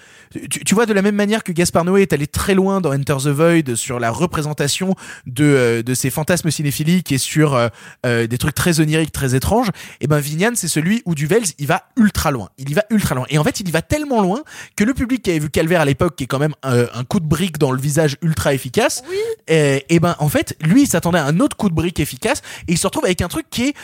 tu, 0.50 0.64
tu 0.64 0.74
vois, 0.74 0.86
de 0.86 0.92
la 0.92 1.02
même 1.02 1.14
manière 1.14 1.44
que 1.44 1.52
Gaspard 1.52 1.84
Noé 1.84 2.02
est 2.02 2.12
allé 2.12 2.26
très 2.26 2.54
loin 2.54 2.80
dans 2.80 2.92
Enter 2.92 3.16
the 3.22 3.28
Void 3.28 3.74
sur 3.76 3.98
la 4.00 4.10
représentation 4.10 4.94
de, 5.26 5.44
euh, 5.44 5.82
de 5.82 5.94
ses 5.94 6.10
fantasmes 6.10 6.50
cinéphiliques 6.50 7.12
et 7.12 7.18
sur 7.18 7.54
euh, 7.54 7.68
euh, 8.04 8.26
des 8.26 8.36
trucs 8.38 8.54
très 8.54 8.80
oniriques, 8.80 9.12
très 9.12 9.34
étranges, 9.34 9.70
et 10.00 10.06
ben 10.06 10.18
Vignan, 10.18 10.50
c'est 10.54 10.68
celui 10.68 11.02
où 11.06 11.14
Duvels, 11.14 11.44
il 11.58 11.66
va 11.66 11.84
ultra 11.96 12.30
loin. 12.30 12.50
Il 12.58 12.68
y 12.70 12.74
va 12.74 12.84
ultra 12.90 13.14
loin. 13.14 13.24
Et 13.30 13.38
en 13.38 13.44
fait, 13.44 13.60
il 13.60 13.68
y 13.68 13.70
va 13.70 13.82
tellement 13.82 14.20
loin 14.20 14.42
que 14.76 14.84
le 14.84 14.94
public 14.94 15.22
qui 15.22 15.30
avait 15.30 15.38
vu 15.38 15.48
Calvaire 15.50 15.80
à 15.80 15.84
l'époque, 15.84 16.16
qui 16.16 16.24
est 16.24 16.26
quand 16.26 16.38
même 16.38 16.54
euh, 16.64 16.86
un 16.94 17.04
coup 17.04 17.20
de 17.20 17.26
brique 17.36 17.58
dans 17.58 17.70
le 17.70 17.80
visage 17.80 18.16
ultra 18.22 18.54
efficace, 18.54 19.02
et, 19.46 19.84
et 19.90 20.00
ben 20.00 20.16
en 20.20 20.28
fait, 20.30 20.56
lui, 20.62 20.82
il 20.82 20.86
s'attendait 20.88 21.18
à 21.18 21.26
un 21.26 21.38
autre 21.40 21.56
coup 21.56 21.68
de 21.68 21.74
brique 21.74 22.00
efficace, 22.00 22.40
et 22.66 22.72
il 22.72 22.78
se 22.78 22.86
retrouve 22.86 23.04
avec 23.04 23.20
un 23.20 23.28
truc 23.28 23.46
qui 23.50 23.64
est 23.64 23.74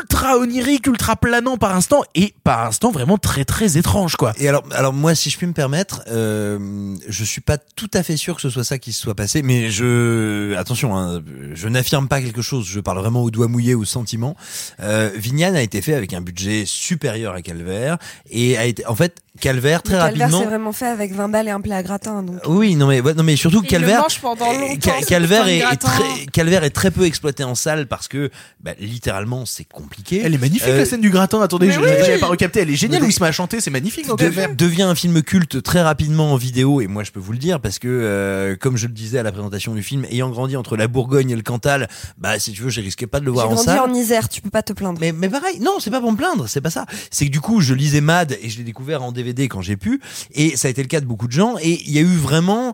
ultra 0.00 0.38
onirique, 0.38 0.86
ultra 0.86 1.16
planant 1.16 1.58
par 1.58 1.76
instant, 1.76 2.02
et 2.14 2.34
par 2.44 2.66
instant 2.66 2.90
vraiment 2.90 3.18
très 3.18 3.44
très 3.44 3.76
étrange, 3.76 4.16
quoi. 4.16 4.32
Et 4.38 4.48
alors, 4.48 4.64
alors 4.72 4.94
moi, 4.94 5.14
si 5.14 5.28
je 5.28 5.36
puis 5.36 5.46
me 5.46 5.52
permettre, 5.52 6.02
euh, 6.08 6.96
je 7.06 7.24
suis 7.24 7.42
pas 7.42 7.58
tout 7.58 7.90
à 7.92 8.02
fait 8.02 8.16
sûr 8.16 8.36
que 8.36 8.40
ce 8.40 8.48
soit 8.48 8.64
ça 8.64 8.78
qui 8.78 8.92
se 8.92 9.02
soit 9.02 9.14
passé, 9.14 9.42
mais 9.42 9.70
je 9.70 10.54
attention, 10.56 10.96
hein, 10.96 11.22
je 11.52 11.68
n'affirme 11.68 12.08
pas 12.08 12.20
quelque 12.20 12.42
chose. 12.42 12.66
Je 12.66 12.80
parle 12.80 12.98
vraiment 12.98 13.22
au 13.22 13.30
doigt 13.30 13.48
mouillé, 13.48 13.74
au 13.74 13.84
sentiment. 13.84 14.36
Euh, 14.80 15.10
Vignane 15.14 15.56
a 15.56 15.62
été 15.62 15.82
fait 15.82 15.94
avec 15.94 16.14
un 16.14 16.20
budget 16.20 16.64
supérieur 16.66 17.34
à 17.34 17.42
Calvaire 17.42 17.98
et 18.30 18.56
a 18.56 18.64
été, 18.64 18.86
en 18.86 18.94
fait, 18.94 19.20
Calvaire 19.40 19.82
très 19.82 19.94
Calvaire, 19.94 20.26
rapidement. 20.26 20.40
c'est 20.40 20.46
vraiment 20.46 20.72
fait 20.72 20.86
avec 20.86 21.12
20 21.12 21.28
balles 21.28 21.48
et 21.48 21.50
un 21.50 21.60
plat 21.60 21.78
à 21.78 21.82
gratin. 21.82 22.22
Donc. 22.22 22.36
Oui, 22.46 22.76
non 22.76 22.83
mais 22.86 23.00
ouais, 23.00 23.14
non 23.14 23.22
mais 23.22 23.36
surtout 23.36 23.60
Il 23.62 23.68
Calvaire. 23.68 23.96
le 23.98 24.02
mange 24.02 24.20
pendant 24.20 24.50
euh, 24.52 24.58
longtemps, 24.58 24.76
Cal- 24.80 25.02
ce 25.02 25.06
Calvaire 25.08 25.44
putain 25.44 25.68
de 25.68 25.72
est, 25.72 25.76
très 25.76 26.26
Calvaire 26.32 26.64
est 26.64 26.70
très 26.70 26.90
peu 26.90 27.04
exploité 27.04 27.44
en 27.44 27.54
salle 27.54 27.86
parce 27.86 28.08
que 28.08 28.30
bah, 28.60 28.72
littéralement 28.80 29.46
c'est 29.46 29.64
compliqué. 29.64 30.22
Elle 30.24 30.34
est 30.34 30.38
magnifique 30.38 30.68
Euh, 30.68 30.78
la 30.78 30.84
scène 30.86 31.00
du 31.00 31.10
gratin. 31.10 31.40
Attendez, 31.40 31.70
je 31.70 31.80
oui. 31.80 31.86
j'avais 32.00 32.18
pas 32.18 32.26
recapté. 32.26 32.60
Elle 32.60 32.70
est 32.70 32.76
géniale. 32.76 33.02
Met 33.02 33.22
à 33.22 33.32
chanter, 33.32 33.60
c'est 33.60 33.70
magnifique. 33.70 34.06
de- 34.08 34.14
Calvaire. 34.14 34.54
devient 34.54 34.82
un 34.82 34.94
film 34.94 35.22
culte 35.22 35.62
très 35.62 35.82
rapidement 35.82 36.32
en 36.32 36.36
vidéo 36.36 36.80
et 36.80 36.86
moi 36.86 37.04
je 37.04 37.10
peux 37.12 37.20
vous 37.20 37.32
le 37.32 37.38
dire 37.38 37.60
parce 37.60 37.78
que 37.78 37.88
euh, 37.88 38.56
comme 38.56 38.76
je 38.76 38.86
le 38.86 38.92
disais 38.92 39.18
à 39.18 39.22
la 39.22 39.32
présentation 39.32 39.74
du 39.74 39.82
film 39.82 40.04
ayant 40.10 40.30
grandi 40.30 40.56
entre 40.56 40.76
la 40.76 40.88
Bourgogne 40.88 41.30
et 41.30 41.36
le 41.36 41.42
Cantal 41.42 41.88
bah 42.18 42.38
si 42.38 42.52
tu 42.52 42.62
veux 42.62 42.70
je 42.70 42.80
risquais 42.80 43.06
pas 43.06 43.20
de 43.20 43.24
le 43.24 43.30
J'ai 43.30 43.34
voir 43.34 43.46
en 43.50 43.54
grandi 43.54 43.64
salle 43.66 43.80
en 43.80 43.94
Isère, 43.94 44.28
tu 44.28 44.40
peux 44.40 44.50
pas 44.50 44.62
te 44.62 44.72
plaindre. 44.72 44.98
mais, 45.00 45.12
mais 45.12 45.28
pareil, 45.28 45.58
non, 45.60 45.72
c'est 45.80 45.90
pas 45.90 46.00
pour 46.00 46.12
me 46.12 46.16
plaindre, 46.16 46.48
c'est 46.48 46.60
pas 46.60 46.70
ça. 46.70 46.86
C'est 47.10 47.26
que 47.26 47.30
du 47.30 47.40
coup, 47.40 47.60
je 47.60 47.72
lisais 47.74 48.00
Mad 48.00 48.36
et 48.42 48.48
je 48.48 48.58
l'ai 48.58 48.64
découvert 48.64 49.02
en 49.02 49.12
DVD 49.12 49.48
quand 49.48 49.62
j'ai 49.62 49.76
pu, 49.76 50.00
et 50.32 50.56
ça 50.56 50.68
a 50.68 50.70
été 50.70 50.82
le 50.82 50.88
cas 50.88 51.00
de 51.00 51.06
beaucoup 51.06 51.26
de 51.26 51.32
gens, 51.32 51.54
et 51.60 51.80
il 51.86 51.90
y 51.92 51.98
a 51.98 52.02
eu 52.02 52.16
vraiment 52.16 52.72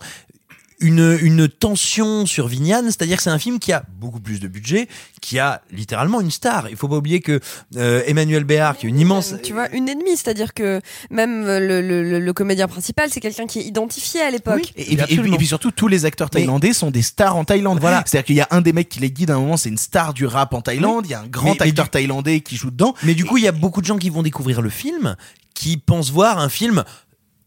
une, 0.81 1.19
une 1.21 1.49
tension 1.49 2.27
sur 2.27 2.49
Vignane, 2.49 2.87
c'est-à-dire 2.87 3.17
que 3.19 3.23
c'est 3.23 3.31
un 3.31 3.39
film 3.39 3.59
qui 3.59 3.73
a 3.73 3.85
beaucoup 3.99 4.21
plus 4.21 4.41
de 4.41 4.49
budget, 4.49 4.89
qui 5.21 5.39
a 5.39 5.63
littéralement 5.71 6.21
une 6.21 6.31
star. 6.31 6.69
Il 6.71 6.77
faut 6.77 6.89
pas 6.89 6.97
oublier 6.97 7.21
que 7.21 7.41
euh, 7.77 8.03
Emmanuel 8.07 8.45
Béard, 8.45 8.77
qui 8.77 8.87
est 8.87 8.89
une 8.89 8.99
immense... 8.99 9.35
Tu 9.43 9.53
vois, 9.53 9.69
une 9.73 9.89
ennemie, 9.89 10.17
c'est-à-dire 10.17 10.55
que 10.55 10.81
même 11.11 11.45
euh, 11.47 11.61
le, 11.61 11.83
le, 11.83 12.03
le- 12.03 12.19
le 12.21 12.33
comédien 12.33 12.67
principal, 12.69 13.09
c'est 13.11 13.21
quelqu'un 13.21 13.47
qui 13.47 13.59
est 13.61 13.65
identifié 13.65 14.21
à 14.23 14.31
l'époque. 14.31 14.73
Et, 14.77 14.93
et- 14.95 14.95
et- 14.95 15.15
et 15.15 15.37
puis 15.37 15.47
surtout, 15.47 15.71
tous 15.71 15.89
les 15.89 16.05
acteurs 16.05 16.31
thaïlandais 16.31 16.73
sont 16.73 16.91
des 16.91 17.03
stars 17.03 17.37
en 17.37 17.45
Thaïlande. 17.45 17.79
Voilà. 17.81 18.03
C'est-à-dire 18.07 18.27
qu'il 18.27 18.37
y 18.37 18.41
a 18.41 18.49
un 18.51 18.61
des 18.61 18.73
mecs 18.73 18.89
qui 18.89 19.01
les 19.01 19.11
guide 19.11 19.31
à 19.31 19.35
un 19.35 19.39
moment, 19.41 19.57
c'est 19.57 19.69
une 19.69 19.79
star 19.79 20.15
du 20.15 20.27
rap 20.27 20.55
en 20.55 20.61
Thaïlande. 20.63 21.05
Il 21.07 21.11
y 21.11 21.15
a 21.15 21.21
un 21.21 21.27
grand 21.27 21.51
Mais- 21.51 21.57
mais 21.61 21.67
acteur 21.69 21.85
du- 21.85 21.91
thaïlandais 21.91 22.41
qui 22.41 22.57
joue 22.57 22.71
dedans. 22.71 22.95
Mais 23.03 23.15
du 23.15 23.25
coup, 23.25 23.37
il 23.39 23.45
y 23.45 23.49
a 23.49 23.53
beaucoup 23.53 23.81
de 23.81 23.87
gens 23.87 23.99
qui 23.99 24.11
vont 24.11 24.23
découvrir 24.23 24.63
le 24.63 24.71
film, 24.71 25.17
qui 25.55 25.77
pensent 25.77 26.11
voir 26.11 26.39
un 26.39 26.49
film 26.49 26.85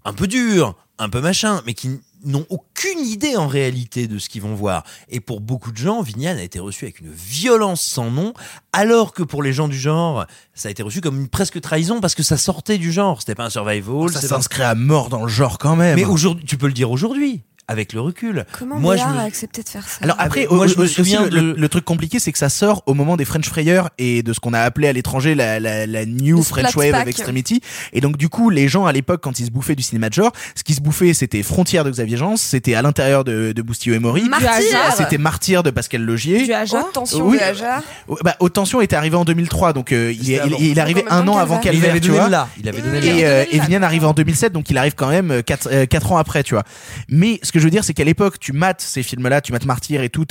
un 0.06 0.14
peu 0.14 0.28
dur, 0.28 0.76
un 1.00 1.10
peu 1.10 1.22
machin, 1.22 1.62
mais 1.66 1.74
qui 1.74 2.00
n'ont 2.24 2.46
aucune 2.50 3.00
idée 3.00 3.36
en 3.36 3.48
réalité 3.48 4.08
de 4.08 4.18
ce 4.18 4.30
qu'ils 4.30 4.42
vont 4.42 4.56
voir. 4.56 4.84
Et 5.10 5.20
pour 5.20 5.42
beaucoup 5.42 5.72
de 5.72 5.78
gens, 5.78 6.02
Vignane 6.02 6.38
a 6.38 6.44
été 6.44 6.60
reçu 6.60 6.86
avec 6.86 7.00
une 7.00 7.12
violence 7.12 7.82
sans 7.82 8.10
nom, 8.12 8.34
alors 8.72 9.14
que 9.14 9.24
pour 9.24 9.44
les 9.44 9.54
gens 9.54 9.68
du 9.68 9.78
genre, 9.78 10.26
ça 10.54 10.68
a 10.68 10.72
été 10.72 10.84
reçu 10.84 11.02
comme 11.02 11.20
une 11.20 11.28
presque 11.28 11.60
trahison 11.62 12.02
parce 12.02 12.16
que 12.16 12.24
ça 12.24 12.38
sortait 12.38 12.78
du 12.78 12.92
genre. 12.92 13.20
C'était 13.20 13.36
pas 13.36 13.46
un 13.46 13.50
survival. 13.50 14.10
Ça 14.12 14.22
pas- 14.22 14.28
s'inscrit 14.28 14.64
à 14.64 14.76
mort 14.76 15.10
dans 15.10 15.24
le 15.24 15.28
genre 15.30 15.58
quand 15.58 15.76
même. 15.76 15.96
Mais 15.96 16.06
aujourd'hui, 16.06 16.46
tu 16.46 16.58
peux 16.58 16.68
le 16.68 16.74
dire 16.74 16.92
aujourd'hui. 16.92 17.44
Avec 17.70 17.94
le 17.94 18.02
recul. 18.02 18.46
Comment 18.60 18.78
Moi, 18.78 18.96
Béard 18.96 19.10
je 19.10 19.14
me- 19.16 19.20
a 19.22 19.24
accepté 19.24 19.64
de 19.64 19.70
faire 19.70 19.88
ça 19.88 20.00
Alors 20.02 20.18
après, 20.20 20.48
moi, 20.52 20.66
au- 20.66 20.68
je 20.68 20.78
me 20.78 20.86
souviens 20.86 21.24
le, 21.24 21.30
de- 21.30 21.36
le- 21.40 21.54
le 21.54 21.70
truc 21.70 21.86
compliqué, 21.86 22.20
c'est 22.20 22.32
que 22.34 22.38
ça 22.38 22.50
sort 22.50 22.84
au 22.88 22.94
moment 22.94 23.16
des 23.16 23.24
French 23.26 23.48
Frayeurs 23.48 23.90
et 23.98 24.22
de 24.22 24.34
ce 24.34 24.40
qu'on 24.42 24.54
a 24.54 24.60
appelé 24.60 24.88
à 24.90 24.94
l'étranger 24.94 25.34
la, 25.34 25.60
la, 25.62 25.88
la 25.88 26.06
New 26.06 26.38
Le 26.38 26.44
French 26.44 26.76
Wave 26.76 26.94
of 26.94 27.08
Extremity. 27.08 27.62
Et 27.94 28.02
donc 28.02 28.18
du 28.18 28.28
coup, 28.28 28.50
les 28.50 28.68
gens 28.68 28.86
à 28.86 28.92
l'époque, 28.92 29.22
quand 29.24 29.40
ils 29.40 29.46
se 29.46 29.52
bouffaient 29.52 29.76
du 29.76 29.84
cinéma 29.84 30.10
de 30.10 30.14
genre, 30.14 30.32
ce 30.56 30.64
qui 30.64 30.74
se 30.74 30.82
bouffait, 30.82 31.14
c'était 31.14 31.42
Frontières 31.42 31.86
de 31.86 31.92
Xavier 31.92 32.18
Jean, 32.18 32.36
c'était 32.36 32.76
à 32.76 32.82
l'intérieur 32.82 33.24
de, 33.24 33.54
de 33.54 33.62
Boustillot 33.62 33.96
et 33.96 34.00
Maury, 34.00 34.28
Martyr. 34.28 34.50
c'était 34.98 35.18
Martyr 35.18 35.64
de 35.64 35.70
Pascal 35.70 36.02
Logier. 36.02 36.44
Du 36.46 36.52
Haja. 36.54 36.80
Haute 36.82 36.94
tension 36.94 37.26
Oui. 37.26 37.38
de 37.38 37.44
Haja. 37.44 37.82
Bah, 38.24 38.36
Haute 38.42 38.54
Tension 38.54 38.82
était 38.82 38.96
arrivé 38.96 39.16
en 39.16 39.24
2003, 39.26 39.72
donc 39.74 39.92
euh, 39.94 40.12
il, 40.12 40.30
il, 40.30 40.56
il 40.60 40.78
est 40.78 40.82
arrivé 40.82 41.02
Encore 41.02 41.14
en 41.14 41.20
même 41.22 41.30
un 41.30 41.32
an 41.32 41.38
avant 41.38 41.58
Calvaire. 41.60 41.96
Il 41.96 42.02
tu 42.02 42.10
vois. 42.12 42.30
Il 42.60 42.68
avait 42.68 42.82
donné. 42.82 43.20
Et, 43.20 43.26
euh, 43.26 43.46
et 43.52 43.60
arrive 43.84 44.06
en 44.06 44.14
2007, 44.14 44.52
donc 44.54 44.70
il 44.70 44.78
arrive 44.78 44.96
quand 44.96 45.10
même 45.10 45.42
4, 45.44 46.12
ans 46.12 46.18
après, 46.18 46.44
tu 46.44 46.54
vois. 46.54 46.64
Mais 47.08 47.40
que 47.54 47.60
je 47.60 47.64
veux 47.64 47.70
dire, 47.70 47.84
c'est 47.84 47.94
qu'à 47.94 48.04
l'époque, 48.04 48.40
tu 48.40 48.52
mates 48.52 48.82
ces 48.82 49.04
films-là, 49.04 49.40
tu 49.42 49.52
mates 49.52 49.66
Martyr 49.66 50.02
et 50.02 50.10
tout, 50.10 50.26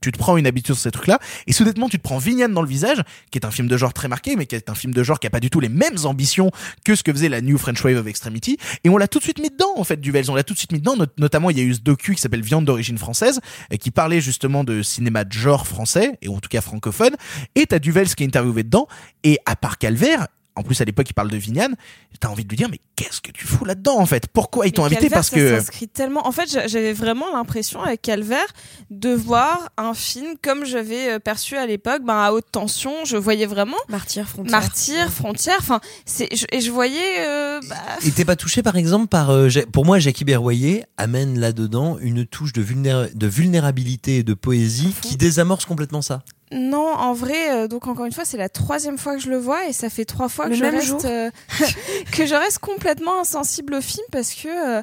tu 0.00 0.12
te 0.12 0.18
prends 0.18 0.36
une 0.36 0.46
habitude 0.46 0.74
sur 0.74 0.82
ces 0.82 0.90
trucs-là, 0.90 1.18
et 1.46 1.52
soudainement, 1.52 1.88
tu 1.88 1.98
te 1.98 2.02
prends 2.02 2.18
Vignane 2.18 2.54
dans 2.54 2.62
le 2.62 2.68
visage, 2.68 3.02
qui 3.30 3.38
est 3.38 3.44
un 3.44 3.50
film 3.50 3.68
de 3.68 3.76
genre 3.76 3.92
très 3.92 4.08
marqué, 4.08 4.36
mais 4.36 4.46
qui 4.46 4.54
est 4.54 4.70
un 4.70 4.74
film 4.74 4.94
de 4.94 5.02
genre 5.02 5.20
qui 5.20 5.26
a 5.26 5.30
pas 5.30 5.40
du 5.40 5.50
tout 5.50 5.60
les 5.60 5.68
mêmes 5.68 5.98
ambitions 6.04 6.50
que 6.84 6.94
ce 6.94 7.02
que 7.02 7.12
faisait 7.12 7.28
la 7.28 7.40
New 7.40 7.58
French 7.58 7.82
Wave 7.84 7.98
of 7.98 8.06
Extremity, 8.06 8.56
et 8.84 8.88
on 8.88 8.96
l'a 8.96 9.08
tout 9.08 9.18
de 9.18 9.24
suite 9.24 9.40
mis 9.40 9.50
dedans, 9.50 9.74
en 9.76 9.84
fait, 9.84 10.00
Duvels, 10.00 10.30
on 10.30 10.34
l'a 10.34 10.44
tout 10.44 10.54
de 10.54 10.58
suite 10.58 10.72
mis 10.72 10.78
dedans, 10.78 10.96
not- 10.96 11.06
notamment, 11.18 11.50
il 11.50 11.58
y 11.58 11.60
a 11.60 11.64
eu 11.64 11.74
ce 11.74 11.80
docu 11.80 12.14
qui 12.14 12.20
s'appelle 12.20 12.42
Viande 12.42 12.64
d'origine 12.64 12.98
française, 12.98 13.40
qui 13.80 13.90
parlait 13.90 14.20
justement 14.20 14.64
de 14.64 14.82
cinéma 14.82 15.24
de 15.24 15.32
genre 15.32 15.66
français, 15.66 16.18
et 16.22 16.28
en 16.28 16.38
tout 16.38 16.48
cas 16.48 16.60
francophone, 16.60 17.16
et 17.54 17.66
t'as 17.66 17.78
Duvels 17.78 18.14
qui 18.14 18.22
est 18.22 18.26
interviewé 18.26 18.62
dedans, 18.62 18.86
et 19.24 19.38
à 19.46 19.56
part 19.56 19.78
Calvaire, 19.78 20.28
en 20.58 20.62
plus 20.62 20.80
à 20.80 20.84
l'époque 20.84 21.08
il 21.08 21.14
parle 21.14 21.30
de 21.30 21.36
Vignane, 21.36 21.74
t'as 22.20 22.28
envie 22.28 22.44
de 22.44 22.48
lui 22.48 22.56
dire 22.56 22.68
mais 22.70 22.80
qu'est-ce 22.96 23.20
que 23.20 23.30
tu 23.30 23.46
fous 23.46 23.64
là-dedans 23.64 23.98
en 23.98 24.06
fait? 24.06 24.26
Pourquoi 24.26 24.66
ils 24.66 24.72
t'ont 24.72 24.84
invité 24.84 25.08
Parce 25.08 25.30
ça 25.30 25.36
que 25.36 25.56
s'inscrit 25.58 25.88
tellement. 25.88 26.26
En 26.26 26.32
fait, 26.32 26.50
j'a- 26.50 26.66
j'avais 26.66 26.92
vraiment 26.92 27.26
l'impression 27.32 27.82
avec 27.82 28.02
Calvaire 28.02 28.46
de 28.90 29.10
voir 29.14 29.70
un 29.76 29.94
film 29.94 30.34
comme 30.42 30.64
j'avais 30.64 31.12
euh, 31.12 31.18
perçu 31.18 31.56
à 31.56 31.66
l'époque, 31.66 32.02
ben 32.04 32.16
à 32.18 32.32
haute 32.32 32.46
tension. 32.50 32.92
Je 33.04 33.16
voyais 33.16 33.46
vraiment 33.46 33.76
Martyr, 33.88 34.28
frontière. 34.28 34.50
Martyr, 34.60 35.10
frontière. 35.12 35.56
Enfin, 35.60 35.80
c'est 36.04 36.28
je- 36.34 36.46
et 36.52 36.60
je 36.60 36.70
voyais. 36.70 37.20
euh, 37.20 37.60
bah, 37.68 37.76
Et 38.04 38.10
t'es 38.10 38.24
pas 38.24 38.36
touché 38.36 38.62
par 38.62 38.76
exemple 38.76 39.06
par 39.08 39.30
euh, 39.30 39.48
pour 39.72 39.84
moi 39.84 39.98
Jackie 39.98 40.24
Berroyer 40.24 40.84
amène 40.96 41.38
là-dedans 41.38 41.98
une 42.00 42.26
touche 42.26 42.52
de, 42.52 42.62
vulnéra- 42.62 43.08
de 43.14 43.26
vulnérabilité 43.26 44.16
et 44.18 44.22
de 44.22 44.34
poésie 44.34 44.94
qui 45.00 45.16
désamorce 45.16 45.64
complètement 45.64 46.02
ça. 46.02 46.22
Non, 46.52 46.88
en 46.88 47.12
vrai, 47.12 47.50
euh, 47.50 47.68
donc 47.68 47.86
encore 47.86 48.06
une 48.06 48.12
fois, 48.12 48.24
c'est 48.24 48.36
la 48.36 48.48
troisième 48.48 48.98
fois 48.98 49.14
que 49.16 49.20
je 49.22 49.30
le 49.30 49.38
vois 49.38 49.66
et 49.66 49.72
ça 49.72 49.90
fait 49.90 50.04
trois 50.04 50.28
fois 50.28 50.46
Le 50.46 50.50
que 50.50 50.56
je 50.56 50.64
reste 50.64 51.04
euh, 51.04 51.30
que 52.12 52.26
je 52.26 52.34
reste 52.34 52.58
complètement 52.58 53.20
insensible 53.20 53.74
au 53.74 53.80
film 53.80 54.06
parce 54.10 54.32
que 54.34 54.78
euh, 54.78 54.82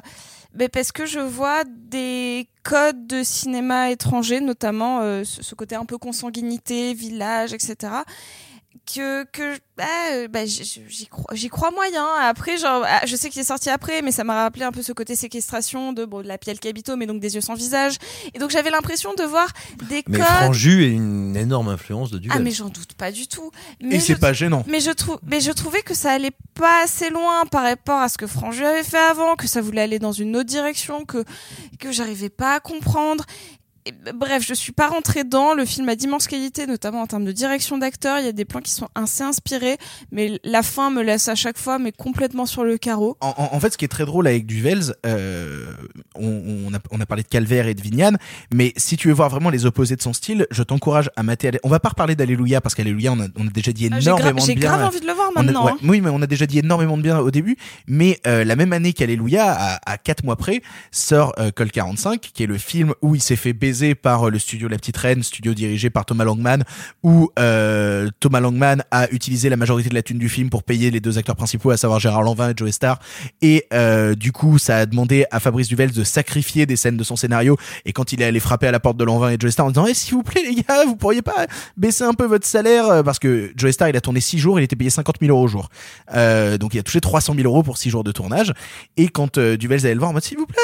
parce 0.72 0.92
que 0.92 1.06
je 1.06 1.18
vois 1.18 1.64
des 1.66 2.48
codes 2.62 3.06
de 3.06 3.22
cinéma 3.22 3.90
étranger, 3.90 4.40
notamment 4.40 5.00
euh, 5.00 5.22
ce 5.24 5.54
côté 5.54 5.74
un 5.74 5.84
peu 5.84 5.98
consanguinité, 5.98 6.94
village, 6.94 7.52
etc. 7.52 7.92
Que 8.84 9.24
que 9.24 9.56
bah, 9.76 9.84
euh, 10.12 10.28
bah, 10.28 10.44
j'y 10.46 11.06
crois 11.06 11.34
j'y 11.34 11.48
crois 11.48 11.70
moyen 11.70 12.06
après 12.22 12.56
genre 12.56 12.82
ah, 12.86 13.02
je 13.06 13.14
sais 13.16 13.28
qu'il 13.30 13.40
est 13.40 13.44
sorti 13.44 13.68
après 13.70 14.02
mais 14.02 14.10
ça 14.10 14.24
m'a 14.24 14.34
rappelé 14.42 14.64
un 14.64 14.72
peu 14.72 14.82
ce 14.82 14.92
côté 14.92 15.14
séquestration 15.16 15.92
de 15.92 16.04
bon 16.04 16.22
de 16.22 16.28
la 16.28 16.38
Piel 16.38 16.58
Cabito 16.58 16.96
mais 16.96 17.06
donc 17.06 17.20
des 17.20 17.34
yeux 17.34 17.40
sans 17.40 17.54
visage 17.54 17.96
et 18.34 18.38
donc 18.38 18.50
j'avais 18.50 18.70
l'impression 18.70 19.14
de 19.14 19.22
voir 19.22 19.48
des 19.88 20.02
Mais 20.08 20.18
codes 20.18 20.26
Franju 20.26 20.84
est 20.84 20.90
une 20.90 21.36
énorme 21.36 21.68
influence 21.68 22.10
de 22.10 22.18
Duvel. 22.18 22.36
ah 22.38 22.40
mais 22.42 22.50
j'en 22.50 22.68
doute 22.68 22.94
pas 22.94 23.12
du 23.12 23.28
tout. 23.28 23.50
Et 23.80 23.86
Mais 23.86 24.00
c'est 24.00 24.14
je- 24.14 24.18
pas 24.20 24.32
gênant. 24.32 24.64
Mais 24.66 24.80
je 24.80 24.90
trouve, 24.90 25.18
mais 25.22 25.40
je 25.40 25.50
trouvais 25.52 25.82
que 25.82 25.94
ça 25.94 26.12
allait 26.12 26.32
pas 26.54 26.82
assez 26.84 27.10
loin 27.10 27.44
par 27.46 27.62
rapport 27.64 28.00
à 28.00 28.08
ce 28.08 28.16
que 28.18 28.26
Franju 28.26 28.64
avait 28.64 28.82
fait 28.84 28.96
avant, 28.98 29.36
que 29.36 29.46
ça 29.46 29.60
voulait 29.60 29.82
aller 29.82 29.98
dans 29.98 30.12
une 30.12 30.34
autre 30.36 30.48
direction, 30.48 31.04
que 31.04 31.24
que 31.78 31.92
j'arrivais 31.92 32.30
pas 32.30 32.54
à 32.54 32.60
comprendre. 32.60 33.24
Et, 33.86 33.92
b- 33.92 34.12
bref, 34.14 34.44
je 34.46 34.52
suis 34.54 34.72
pas 34.72 34.88
rentrée 34.88 35.24
dans. 35.24 35.54
Le 35.54 35.64
film 35.64 35.88
a 35.88 35.94
d'immenses 35.96 36.26
qualités, 36.26 36.66
notamment 36.66 37.02
en 37.02 37.06
termes 37.06 37.24
de 37.24 37.32
direction 37.32 37.78
d'acteur. 37.78 38.18
Il 38.18 38.26
y 38.26 38.28
a 38.28 38.32
des 38.32 38.44
plans 38.44 38.60
qui 38.60 38.72
sont 38.72 38.88
assez 38.94 39.22
inspirés, 39.22 39.76
mais 40.10 40.40
la 40.44 40.62
fin 40.62 40.90
me 40.90 41.02
laisse 41.02 41.28
à 41.28 41.34
chaque 41.34 41.56
fois, 41.58 41.78
mais 41.78 41.92
complètement 41.92 42.46
sur 42.46 42.64
le 42.64 42.78
carreau. 42.78 43.16
En, 43.20 43.28
en- 43.36 43.54
en 43.54 43.60
fait, 43.60 43.72
ce 43.72 43.78
qui 43.78 43.84
est 43.84 43.88
très 43.88 44.04
drôle 44.04 44.26
avec 44.26 44.44
Duvels, 44.46 44.94
euh, 45.06 45.66
on, 46.16 46.66
on 46.68 46.74
a, 46.74 46.78
on 46.90 47.00
a 47.00 47.06
parlé 47.06 47.22
de 47.22 47.28
Calvaire 47.28 47.68
et 47.68 47.74
de 47.74 47.80
Vignane, 47.80 48.18
mais 48.52 48.72
si 48.76 48.96
tu 48.96 49.08
veux 49.08 49.14
voir 49.14 49.28
vraiment 49.30 49.50
les 49.50 49.66
opposés 49.66 49.94
de 49.96 50.02
son 50.02 50.12
style, 50.12 50.46
je 50.50 50.62
t'encourage 50.62 51.08
à 51.16 51.22
mater. 51.22 51.52
On 51.62 51.68
va 51.68 51.78
pas 51.78 51.90
reparler 51.90 52.16
d'Alléluia 52.16 52.60
parce 52.60 52.74
qu'Alléluia, 52.74 53.12
on 53.12 53.20
a, 53.20 53.26
on 53.36 53.46
a 53.46 53.50
déjà 53.50 53.70
dit 53.72 53.88
Ah, 53.92 54.00
j'ai 54.00 54.06
énormément 54.08 54.40
j'ai 54.44 54.54
de 54.54 54.60
bien. 54.60 54.70
grave 54.70 54.86
envie 54.86 55.00
de 55.00 55.06
le 55.06 55.12
voir 55.12 55.30
a- 55.34 55.42
maintenant, 55.42 55.66
ouais, 55.66 55.72
hein. 55.72 55.78
Oui, 55.84 56.00
mais 56.00 56.10
on 56.12 56.20
a 56.22 56.26
déjà 56.26 56.46
dit 56.46 56.58
énormément 56.58 56.96
de 56.96 57.02
bien 57.02 57.18
au 57.20 57.30
début. 57.30 57.56
Mais 57.86 58.18
euh, 58.26 58.42
la 58.44 58.56
même 58.56 58.72
année 58.72 58.92
qu'Alléluia, 58.92 59.52
à, 59.52 59.92
à 59.92 59.96
quatre 59.98 60.24
mois 60.24 60.34
près, 60.36 60.60
sort 60.90 61.32
euh, 61.38 61.52
Col 61.52 61.70
45, 61.70 62.20
qui 62.20 62.42
est 62.42 62.46
le 62.46 62.58
film 62.58 62.92
où 63.02 63.14
il 63.14 63.20
s'est 63.22 63.36
fait 63.36 63.52
baiser 63.52 63.75
par 63.94 64.26
euh, 64.26 64.30
le 64.30 64.38
studio 64.38 64.68
La 64.68 64.76
Petite 64.76 64.96
Reine, 64.96 65.22
studio 65.22 65.54
dirigé 65.54 65.90
par 65.90 66.04
Thomas 66.04 66.24
Langman, 66.24 66.64
où 67.02 67.30
euh, 67.38 68.08
Thomas 68.20 68.40
Langman 68.40 68.82
a 68.90 69.10
utilisé 69.10 69.48
la 69.48 69.56
majorité 69.56 69.88
de 69.88 69.94
la 69.94 70.02
thune 70.02 70.18
du 70.18 70.28
film 70.28 70.50
pour 70.50 70.62
payer 70.62 70.90
les 70.90 71.00
deux 71.00 71.18
acteurs 71.18 71.36
principaux, 71.36 71.70
à 71.70 71.76
savoir 71.76 72.00
Gérard 72.00 72.22
Lanvin 72.22 72.50
et 72.50 72.54
Joe 72.56 72.70
Star. 72.70 72.98
Et 73.42 73.66
euh, 73.72 74.14
du 74.14 74.32
coup, 74.32 74.58
ça 74.58 74.78
a 74.78 74.86
demandé 74.86 75.26
à 75.30 75.40
Fabrice 75.40 75.68
Duvels 75.68 75.92
de 75.92 76.04
sacrifier 76.04 76.66
des 76.66 76.76
scènes 76.76 76.96
de 76.96 77.04
son 77.04 77.16
scénario. 77.16 77.56
Et 77.84 77.92
quand 77.92 78.12
il 78.12 78.22
est 78.22 78.24
allé 78.24 78.40
frapper 78.40 78.66
à 78.66 78.70
la 78.70 78.80
porte 78.80 78.96
de 78.96 79.04
Lanvin 79.04 79.30
et 79.30 79.36
Joe 79.38 79.50
Star 79.50 79.66
en 79.66 79.70
disant, 79.70 79.86
eh, 79.86 79.94
s'il 79.94 80.14
vous 80.14 80.22
plaît 80.22 80.42
les 80.42 80.62
gars, 80.62 80.84
vous 80.86 80.96
pourriez 80.96 81.22
pas 81.22 81.46
baisser 81.76 82.04
un 82.04 82.14
peu 82.14 82.24
votre 82.24 82.46
salaire 82.46 83.02
parce 83.04 83.18
que 83.18 83.52
Joe 83.56 83.70
Star 83.72 83.88
il 83.88 83.96
a 83.96 84.00
tourné 84.00 84.20
6 84.20 84.38
jours, 84.38 84.58
il 84.58 84.62
était 84.62 84.76
payé 84.76 84.90
50 84.90 85.16
000 85.20 85.30
euros 85.30 85.44
au 85.44 85.48
jour. 85.48 85.68
Donc 86.58 86.74
il 86.74 86.78
a 86.78 86.82
touché 86.82 87.00
300 87.00 87.34
000 87.34 87.46
euros 87.46 87.62
pour 87.62 87.78
6 87.78 87.90
jours 87.90 88.04
de 88.04 88.12
tournage. 88.12 88.52
Et 88.96 89.08
quand 89.08 89.38
Duvels 89.38 89.80
allait 89.80 89.94
le 89.94 90.00
voir 90.00 90.10
en 90.10 90.14
mode 90.14 90.24
s'il 90.24 90.38
vous 90.38 90.46
plaît, 90.46 90.56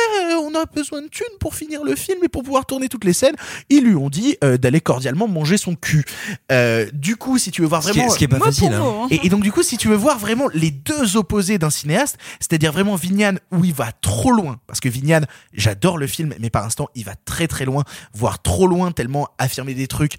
on 0.42 0.54
a 0.54 0.64
besoin 0.66 1.02
de 1.02 1.08
thunes 1.08 1.26
pour 1.40 1.54
finir 1.54 1.84
le 1.84 1.94
film 1.94 2.18
et 2.22 2.28
pour 2.28 2.42
pouvoir 2.42 2.66
tourner 2.66 2.88
toutes 3.02 3.08
les 3.08 3.12
scènes, 3.12 3.34
ils 3.68 3.84
lui 3.84 3.96
ont 3.96 4.08
dit 4.10 4.36
euh, 4.44 4.56
d'aller 4.56 4.80
cordialement 4.80 5.26
manger 5.26 5.56
son 5.56 5.74
cul. 5.74 6.04
Euh, 6.52 6.88
du 6.92 7.16
coup, 7.16 7.36
si 7.38 7.50
tu 7.50 7.60
veux 7.62 7.66
voir 7.66 7.82
Ce 7.82 7.90
qui 7.90 7.98
est- 7.98 8.00
vraiment, 8.00 8.12
ce 8.12 8.18
qui 8.18 8.24
est 8.24 8.28
pas 8.28 8.38
facile. 8.38 8.72
hein. 8.72 8.82
hein. 9.04 9.08
et, 9.10 9.26
et 9.26 9.28
donc 9.28 9.42
du 9.42 9.50
coup, 9.50 9.62
si 9.62 9.76
tu 9.76 9.88
veux 9.88 9.96
voir 9.96 10.18
vraiment 10.18 10.48
les 10.54 10.70
deux 10.70 11.16
opposés 11.16 11.58
d'un 11.58 11.70
cinéaste, 11.70 12.16
c'est-à-dire 12.40 12.72
vraiment 12.72 12.94
Vignane 12.94 13.40
où 13.50 13.64
il 13.64 13.74
va 13.74 13.90
trop 13.92 14.30
loin, 14.32 14.58
parce 14.66 14.80
que 14.80 14.88
Vignane, 14.88 15.26
j'adore 15.52 15.98
le 15.98 16.06
film, 16.06 16.34
mais 16.38 16.50
par 16.50 16.64
instant, 16.64 16.88
il 16.94 17.04
va 17.04 17.14
très 17.24 17.48
très 17.48 17.64
loin, 17.64 17.82
voire 18.14 18.40
trop 18.40 18.66
loin, 18.68 18.92
tellement 18.92 19.28
affirmer 19.38 19.74
des 19.74 19.86
trucs 19.88 20.14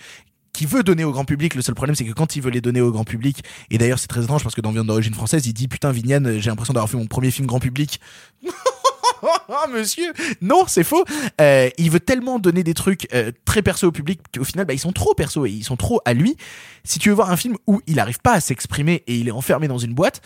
qu'il 0.52 0.68
veut 0.68 0.84
donner 0.84 1.04
au 1.04 1.12
grand 1.12 1.26
public. 1.26 1.56
Le 1.56 1.62
seul 1.64 1.74
problème, 1.74 1.96
c'est 1.96 2.06
que 2.06 2.12
quand 2.12 2.36
il 2.36 2.42
veut 2.42 2.52
les 2.52 2.62
donner 2.62 2.82
au 2.82 2.92
grand 2.92 3.06
public, 3.06 3.44
et 3.72 3.78
d'ailleurs 3.78 3.98
c'est 4.00 4.08
très 4.08 4.24
étrange 4.24 4.44
parce 4.44 4.54
que 4.56 4.62
dans 4.62 4.72
Viande 4.72 4.88
d'origine 4.88 5.14
française, 5.14 5.46
il 5.48 5.54
dit 5.54 5.68
putain 5.68 5.92
Vignane, 5.92 6.40
j'ai 6.40 6.50
l'impression 6.50 6.74
d'avoir 6.74 6.90
fait 6.90 6.98
mon 6.98 7.08
premier 7.08 7.32
film 7.32 7.48
grand 7.48 7.60
public. 7.60 8.00
Oh, 9.50 9.68
monsieur 9.72 10.14
Non, 10.42 10.66
c'est 10.68 10.84
faux. 10.84 11.04
Euh, 11.40 11.70
il 11.78 11.92
veut 11.92 12.00
tellement 12.00 12.40
donner 12.40 12.64
des 12.64 12.74
trucs 12.74 13.08
euh, 13.14 13.32
très 13.46 13.62
perso 13.62 13.88
au 13.88 13.92
public 13.92 14.22
qu'au 14.34 14.44
final, 14.44 14.66
bah, 14.66 14.74
ils 14.74 14.80
sont 14.80 14.92
trop 14.92 15.14
perso 15.14 15.46
et 15.46 15.52
ils 15.52 15.64
sont 15.64 15.78
trop 15.78 16.02
à 16.06 16.14
lui. 16.14 16.36
Si 16.84 17.00
tu 17.00 17.10
veux 17.10 17.16
voir 17.16 17.32
un 17.32 17.38
film 17.38 17.58
où 17.68 17.82
il 17.88 17.96
n'arrive 17.96 18.20
pas 18.20 18.34
à 18.34 18.40
s'exprimer 18.40 19.04
et 19.08 19.16
il 19.16 19.28
est 19.28 19.32
enfermé 19.32 19.68
dans 19.68 19.78
une 19.78 19.94
boîte, 19.94 20.22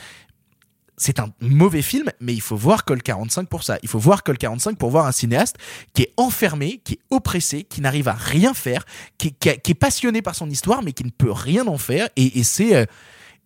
c'est 0.99 1.19
un 1.19 1.31
mauvais 1.41 1.83
film, 1.83 2.09
mais 2.19 2.33
il 2.33 2.41
faut 2.41 2.55
voir 2.55 2.83
Col 2.83 3.03
45 3.03 3.47
pour 3.47 3.63
ça. 3.63 3.77
Il 3.83 3.89
faut 3.89 3.99
voir 3.99 4.23
Col 4.23 4.37
45 4.37 4.77
pour 4.77 4.89
voir 4.89 5.05
un 5.05 5.11
cinéaste 5.11 5.57
qui 5.93 6.03
est 6.03 6.13
enfermé, 6.17 6.81
qui 6.83 6.93
est 6.93 6.99
oppressé, 7.11 7.63
qui 7.63 7.81
n'arrive 7.81 8.07
à 8.07 8.13
rien 8.13 8.55
faire, 8.55 8.83
qui, 9.19 9.35
est 9.43 9.79
passionné 9.79 10.23
par 10.23 10.33
son 10.33 10.49
histoire, 10.49 10.81
mais 10.81 10.93
qui 10.93 11.03
ne 11.03 11.11
peut 11.11 11.31
rien 11.31 11.67
en 11.67 11.77
faire. 11.77 12.09
Et, 12.15 12.43
c'est 12.43 12.75
euh, 12.75 12.85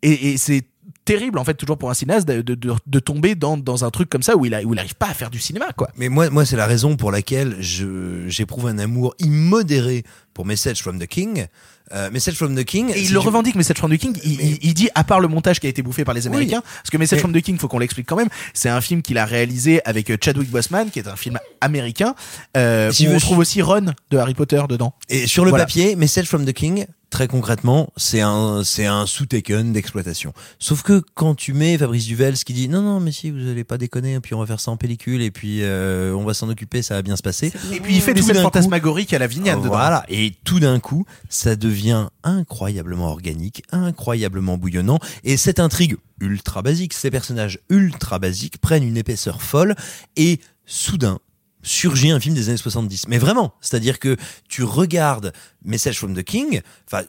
et, 0.02 0.32
et 0.32 0.38
c'est 0.38 0.64
terrible 1.06 1.40
en 1.40 1.44
fait 1.44 1.56
toujours 1.56 1.78
pour 1.78 1.90
un 1.90 1.94
cinéaste 1.94 2.28
de, 2.28 2.42
de, 2.42 2.56
de- 2.86 3.00
tomber 3.00 3.36
dans, 3.36 3.58
dans 3.58 3.84
un 3.86 3.90
truc 3.90 4.10
comme 4.10 4.22
ça 4.24 4.36
où 4.38 4.46
il 4.46 4.54
a- 4.54 4.62
où 4.64 4.74
il 4.74 4.76
n'arrive 4.76 4.96
pas 4.96 5.08
à 5.08 5.14
faire 5.14 5.30
du 5.30 5.40
cinéma 5.40 5.72
quoi. 5.76 5.90
Mais 5.98 6.10
moi, 6.10 6.30
moi 6.30 6.46
c'est 6.46 6.56
la 6.58 6.68
raison 6.68 6.96
pour 6.96 7.12
laquelle 7.12 7.56
j'éprouve 7.60 8.68
un 8.68 8.78
amour 8.80 9.16
immodéré 9.20 10.04
pour 10.42 10.48
Message 10.48 10.82
from 10.82 10.98
the 10.98 11.06
King. 11.06 11.46
Euh, 11.94 12.10
Message 12.10 12.34
from 12.34 12.56
the 12.56 12.64
King. 12.64 12.90
Et 12.96 13.02
il 13.02 13.14
le 13.14 13.20
tu- 13.20 13.26
revendique, 13.28 13.54
Message 13.54 13.78
from 13.78 13.96
the 13.96 14.00
King. 14.00 14.18
Il, 14.24 14.74
dit, 14.74 14.90
à 14.96 15.04
part 15.04 15.20
le 15.20 15.28
montage 15.28 15.60
qui 15.60 15.68
a 15.68 15.70
été 15.70 15.84
bouffé 15.84 16.04
par 16.04 16.16
les 16.16 16.26
Américains, 16.26 16.62
parce 16.62 16.90
que 16.90 16.98
Message 16.98 17.18
Mais- 17.18 17.22
from 17.22 17.34
the 17.34 17.42
King, 17.44 17.60
faut 17.60 17.68
qu'on 17.68 17.78
l'explique 17.80 18.08
quand 18.08 18.16
même. 18.16 18.30
C'est 18.56 18.70
un 18.70 18.82
film 18.82 19.04
qu'il 19.04 19.20
a 19.20 19.26
réalisé 19.26 19.82
avec 19.86 20.10
euh, 20.10 20.18
Chadwick 20.20 20.50
Boseman, 20.50 20.90
qui 20.90 20.98
est 20.98 21.08
un 21.08 21.16
film 21.16 21.38
américain, 21.60 22.16
euh, 22.58 22.92
Si 22.92 23.08
où 23.08 23.12
on 23.12 23.20
je- 23.20 23.26
trouve 23.26 23.38
aussi 23.38 23.62
Ron 23.62 23.94
de 24.10 24.18
Harry 24.18 24.34
Potter 24.34 24.64
dedans. 24.68 24.94
Et 25.10 25.28
sur 25.28 25.44
le 25.46 25.52
Voilà. 25.52 25.66
papier, 25.66 25.96
Message 25.96 26.26
from 26.26 26.46
the 26.46 26.54
King, 26.54 26.86
très 27.10 27.28
concrètement, 27.28 27.90
c'est 27.98 28.22
un, 28.22 28.64
c'est 28.64 28.86
un 28.86 29.06
sous-taken 29.06 29.74
d'exploitation. 29.74 30.32
Sauf 30.60 30.82
que 30.84 31.04
quand 31.14 31.36
tu 31.36 31.52
mets 31.54 31.78
Fabrice 31.78 32.06
Duvels 32.06 32.38
qui 32.38 32.54
dit 32.54 32.70
non, 32.70 32.82
non, 32.82 33.00
mais 33.02 33.12
si, 33.12 33.32
vous 33.32 33.50
allez 33.50 33.66
pas 33.66 33.78
déconner, 33.78 34.14
et 34.14 34.20
puis 34.22 34.34
on 34.34 34.40
va 34.40 34.46
faire 34.46 34.62
ça 34.62 34.72
en 34.72 34.78
pellicule, 34.78 35.22
et 35.22 35.30
puis 35.32 35.60
euh, 35.62 36.14
on 36.16 36.24
va 36.24 36.34
s'en 36.34 36.48
occuper, 36.48 36.82
ça 36.82 36.94
va 36.96 37.02
bien 37.02 37.18
se 37.18 37.22
passer. 37.22 37.52
Et 37.74 37.82
puis 37.82 37.96
il 37.96 38.02
fait 38.02 38.14
des 38.14 38.22
scènes 38.22 38.42
fantasmagoriques 38.42 39.12
à 39.14 39.20
la 39.20 39.28
vignette 39.28 39.58
dedans. 39.58 39.68
Voilà, 39.68 40.06
et 40.32 40.36
tout 40.46 40.62
d'un 40.62 40.80
coup, 40.80 41.06
ça 41.30 41.58
devient 41.58 42.08
incroyablement 42.24 43.10
organique, 43.10 43.64
incroyablement 43.72 44.58
bouillonnant, 44.58 45.00
et 45.26 45.36
cette 45.36 45.60
intrigue 45.60 45.98
ultra 46.22 46.62
basique, 46.62 46.94
ces 46.94 47.12
personnages 47.12 47.60
ultra 47.70 48.18
basiques 48.18 48.58
prennent 48.60 48.84
une 48.84 48.96
épaisseur 48.96 49.42
folle, 49.42 49.76
et 50.16 50.40
soudain 50.66 51.20
surgit 51.64 52.12
un 52.12 52.20
film 52.20 52.34
des 52.34 52.48
années 52.48 52.58
70. 52.58 53.10
Mais 53.10 53.18
vraiment, 53.18 53.54
c'est-à-dire 53.60 54.00
que 54.00 54.16
tu 54.48 54.64
regardes 54.64 55.34
Message 55.66 56.00
from 56.00 56.16
the 56.16 56.24
King, 56.24 56.62
enfin 56.88 57.04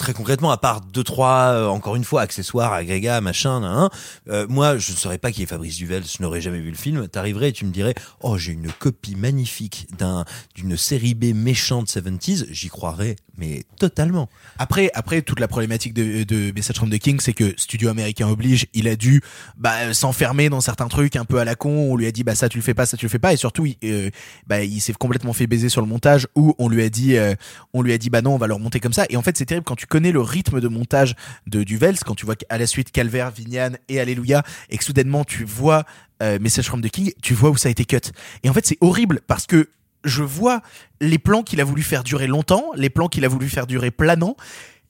très 0.00 0.14
concrètement, 0.14 0.50
à 0.50 0.56
part 0.56 0.80
deux 0.80 1.04
trois, 1.04 1.52
euh, 1.52 1.66
encore 1.68 1.94
une 1.94 2.04
fois, 2.04 2.22
accessoires, 2.22 2.72
agrégats, 2.72 3.20
machin, 3.20 3.60
nan, 3.60 3.90
euh, 4.28 4.46
moi, 4.48 4.78
je 4.78 4.92
ne 4.92 4.96
saurais 4.96 5.18
pas 5.18 5.30
qui 5.30 5.42
est 5.42 5.46
Fabrice 5.46 5.76
Duvel, 5.76 6.02
je 6.04 6.22
n'aurais 6.22 6.40
jamais 6.40 6.58
vu 6.58 6.70
le 6.70 6.76
film. 6.76 7.06
T'arriverais 7.06 7.50
et 7.50 7.52
tu 7.52 7.66
me 7.66 7.70
dirais, 7.70 7.94
oh, 8.20 8.38
j'ai 8.38 8.52
une 8.52 8.72
copie 8.72 9.14
magnifique 9.14 9.88
d'un 9.98 10.24
d'une 10.54 10.76
série 10.78 11.14
B 11.14 11.34
méchante 11.34 11.88
70s, 11.88 12.46
j'y 12.50 12.68
croirais, 12.68 13.16
mais 13.40 13.64
totalement. 13.78 14.28
Après, 14.58 14.90
après 14.94 15.22
toute 15.22 15.40
la 15.40 15.48
problématique 15.48 15.94
de, 15.94 16.52
Message 16.54 16.76
from 16.76 16.90
the 16.90 16.98
King, 16.98 17.18
c'est 17.20 17.32
que 17.32 17.54
studio 17.56 17.88
américain 17.88 18.28
oblige, 18.28 18.66
il 18.74 18.86
a 18.86 18.96
dû 18.96 19.22
bah, 19.56 19.94
s'enfermer 19.94 20.50
dans 20.50 20.60
certains 20.60 20.88
trucs 20.88 21.16
un 21.16 21.24
peu 21.24 21.38
à 21.38 21.44
la 21.44 21.54
con. 21.54 21.70
On 21.90 21.96
lui 21.96 22.06
a 22.06 22.12
dit 22.12 22.22
bah 22.22 22.34
ça 22.34 22.48
tu 22.48 22.58
le 22.58 22.62
fais 22.62 22.74
pas, 22.74 22.86
ça 22.86 22.96
tu 22.96 23.06
le 23.06 23.10
fais 23.10 23.18
pas, 23.18 23.32
et 23.32 23.36
surtout 23.36 23.66
il, 23.66 23.76
euh, 23.84 24.10
bah, 24.46 24.58
s'est 24.78 24.92
complètement 24.92 25.32
fait 25.32 25.46
baiser 25.46 25.70
sur 25.70 25.80
le 25.80 25.86
montage 25.86 26.28
où 26.34 26.54
on 26.58 26.68
lui 26.68 26.82
a 26.82 26.90
dit 26.90 27.16
euh, 27.16 27.34
on 27.72 27.82
lui 27.82 27.92
a 27.92 27.98
dit 27.98 28.10
bah 28.10 28.20
non 28.20 28.34
on 28.34 28.38
va 28.38 28.46
le 28.46 28.54
remonter 28.54 28.78
comme 28.78 28.92
ça. 28.92 29.06
Et 29.08 29.16
en 29.16 29.22
fait 29.22 29.36
c'est 29.38 29.46
terrible 29.46 29.64
quand 29.64 29.76
tu 29.76 29.86
connais 29.86 30.12
le 30.12 30.20
rythme 30.20 30.60
de 30.60 30.68
montage 30.68 31.14
de 31.46 31.64
Duvels, 31.64 31.98
quand 32.00 32.14
tu 32.14 32.26
vois 32.26 32.36
à 32.50 32.58
la 32.58 32.66
suite 32.66 32.92
Calvaire, 32.92 33.30
Vignane 33.30 33.78
et 33.88 34.00
Alléluia, 34.00 34.42
et 34.68 34.76
que 34.76 34.84
soudainement 34.84 35.24
tu 35.24 35.44
vois 35.44 35.84
euh, 36.22 36.38
Message 36.38 36.66
from 36.66 36.82
the 36.82 36.90
King, 36.90 37.12
tu 37.22 37.32
vois 37.32 37.50
où 37.50 37.56
ça 37.56 37.68
a 37.68 37.72
été 37.72 37.86
cut. 37.86 38.10
Et 38.42 38.50
en 38.50 38.52
fait 38.52 38.66
c'est 38.66 38.78
horrible 38.80 39.20
parce 39.26 39.46
que 39.46 39.70
je 40.04 40.22
vois 40.22 40.62
les 41.00 41.18
plans 41.18 41.42
qu'il 41.42 41.60
a 41.60 41.64
voulu 41.64 41.82
faire 41.82 42.04
durer 42.04 42.26
longtemps, 42.26 42.70
les 42.74 42.90
plans 42.90 43.08
qu'il 43.08 43.24
a 43.24 43.28
voulu 43.28 43.48
faire 43.48 43.66
durer 43.66 43.90
planant, 43.90 44.36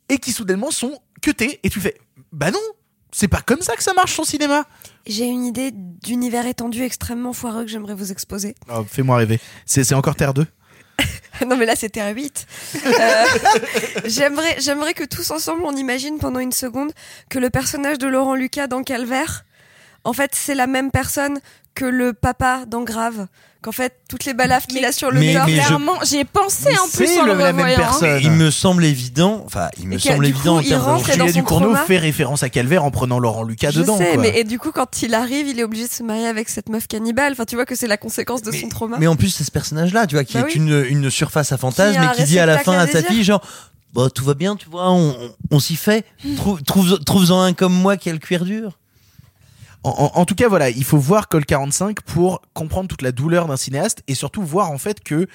et 0.09 0.19
qui 0.19 0.33
soudainement 0.33 0.71
sont 0.71 0.99
cutés. 1.23 1.61
Et 1.63 1.71
tu 1.71 1.81
fais, 1.81 1.97
bah 2.33 2.51
non, 2.51 2.61
c'est 3.13 3.29
pas 3.29 3.43
comme 3.43 3.61
ça 3.61 3.77
que 3.77 3.83
ça 3.83 3.95
marche 3.95 4.15
son 4.15 4.25
cinéma. 4.25 4.65
J'ai 5.07 5.25
une 5.25 5.45
idée 5.45 5.71
d'univers 5.73 6.47
étendu 6.47 6.83
extrêmement 6.83 7.33
foireux 7.33 7.65
que 7.65 7.71
j'aimerais 7.71 7.95
vous 7.95 8.13
exposer. 8.13 8.55
Oh, 8.73 8.85
Fais-moi 8.89 9.17
rêver. 9.17 9.41
C'est 9.67 9.85
c'est 9.85 9.95
encore 9.95 10.17
Terre 10.17 10.35
2 10.35 10.47
non 11.47 11.57
mais 11.57 11.65
là 11.65 11.77
c'était 11.77 12.01
un 12.01 12.11
8. 12.11 12.47
Euh, 12.75 13.25
j'aimerais, 14.05 14.57
j'aimerais 14.59 14.93
que 14.93 15.05
tous 15.05 15.31
ensemble 15.31 15.63
on 15.65 15.75
imagine 15.75 16.19
pendant 16.19 16.41
une 16.41 16.53
seconde 16.53 16.93
que 17.31 17.39
le 17.39 17.49
personnage 17.49 17.97
de 17.97 18.07
Laurent 18.07 18.35
Lucas 18.35 18.67
dans 18.67 18.83
Calvaire, 18.83 19.47
en 20.05 20.13
fait 20.13 20.35
c'est 20.35 20.55
la 20.55 20.67
même 20.67 20.91
personne 20.91 21.41
que 21.75 21.87
le 21.87 22.13
papa 22.13 22.65
dans 22.67 22.83
Grave. 22.83 23.29
Qu'en 23.63 23.73
fait 23.73 23.93
toutes 24.09 24.25
les 24.25 24.33
balafres 24.33 24.67
qu'il 24.69 24.83
a 24.87 24.91
sur 24.93 25.11
le 25.11 25.21
Mais- 25.21 25.35
corps, 25.35 25.45
mais 25.47 25.53
Clairement, 25.55 25.93
j'y 26.03 26.17
ai 26.17 26.25
pensé 26.25 26.71
en 26.79 26.89
plus 26.89 27.07
c'est 27.07 27.21
en 27.21 27.27
le, 27.27 27.33
le- 27.35 27.39
la 27.41 27.53
même 27.53 27.77
personne. 27.77 28.19
Il 28.23 28.31
me 28.31 28.51
semble 28.51 28.87
évident, 28.87 29.43
enfin, 29.45 29.69
il 29.79 29.87
me 29.87 29.99
semble 29.99 30.25
évident 30.27 30.53
coup, 30.55 30.59
en 30.59 30.61
il 30.63 30.69
termes 30.71 30.83
rentre 30.83 31.27
de- 31.27 31.33
Ducournau 31.33 31.75
fait 31.77 31.99
référence 31.99 32.43
à 32.43 32.49
Calvaire 32.49 32.85
en 32.85 32.91
prenant 32.91 33.19
Laurent 33.19 33.43
Lucas 33.43 33.71
je 33.71 33.81
dedans. 33.81 33.99
sais, 33.99 34.15
quoi. 34.15 34.23
mais 34.23 34.39
et 34.41 34.45
du 34.45 34.59
coup 34.59 34.71
quand 34.73 35.03
il 35.03 35.13
arrive, 35.15 35.47
il 35.47 35.59
est 35.61 35.65
obligé 35.65 35.87
de 35.89 35.93
se 35.93 36.03
marier 36.03 36.27
avec 36.27 36.49
cette 36.49 36.71
meuf 36.71 36.87
cannibale. 36.87 37.33
Enfin 37.33 37.45
tu 37.45 37.55
vois 37.55 37.67
que 37.67 37.75
c'est 37.75 37.87
la 37.87 37.99
conséquence 37.99 38.41
de 38.41 38.51
son 38.51 38.69
trauma. 38.69 38.97
Mais 38.99 39.07
en 39.09 39.17
plus, 39.17 39.29
c'est 39.29 39.45
ce 39.45 39.51
personnage-là, 39.51 40.07
tu 40.07 40.15
vois, 40.15 40.25
qui 40.25 40.35
Bah 40.35 40.41
est 40.41 40.45
oui. 40.45 40.53
une, 40.55 40.85
une 40.89 41.11
surface 41.11 41.53
à 41.53 41.59
fantasme 41.59 42.01
et 42.03 42.17
qui 42.17 42.25
dit 42.25 42.39
à 42.39 42.47
la 42.47 42.59
fin 42.59 42.79
à 42.79 42.87
sa 42.87 43.03
fille, 43.03 43.25
genre, 43.25 43.43
bah, 43.93 44.09
tout 44.15 44.25
va 44.25 44.33
bien, 44.35 44.57
tu 44.57 44.71
vois, 44.71 44.91
on, 44.91 45.11
on, 45.11 45.31
on 45.51 45.61
s'y 45.61 45.77
fait. 45.77 46.07
Trouve, 46.37 46.63
trouve, 46.63 46.99
trouve-en 47.05 47.43
un 47.43 47.53
comme 47.53 47.75
moi 47.75 47.97
qui 47.99 48.09
a 48.09 48.13
le 48.13 48.19
cuir 48.19 48.45
dur. 48.47 48.79
En, 49.83 50.26
tout 50.26 50.34
cas, 50.34 50.49
voilà, 50.49 50.68
il 50.68 50.84
faut 50.84 50.99
voir 50.99 51.28
Col 51.28 51.47
45 51.47 52.02
pour 52.02 52.42
comprendre 52.52 52.89
toute 52.89 53.00
la 53.00 53.12
douleur 53.12 53.47
d'un 53.47 53.57
cinéaste 53.57 54.02
et 54.09 54.15
surtout 54.15 54.42
voir 54.42 54.70
en 54.70 54.76
fait 54.76 55.02
que 55.02 55.26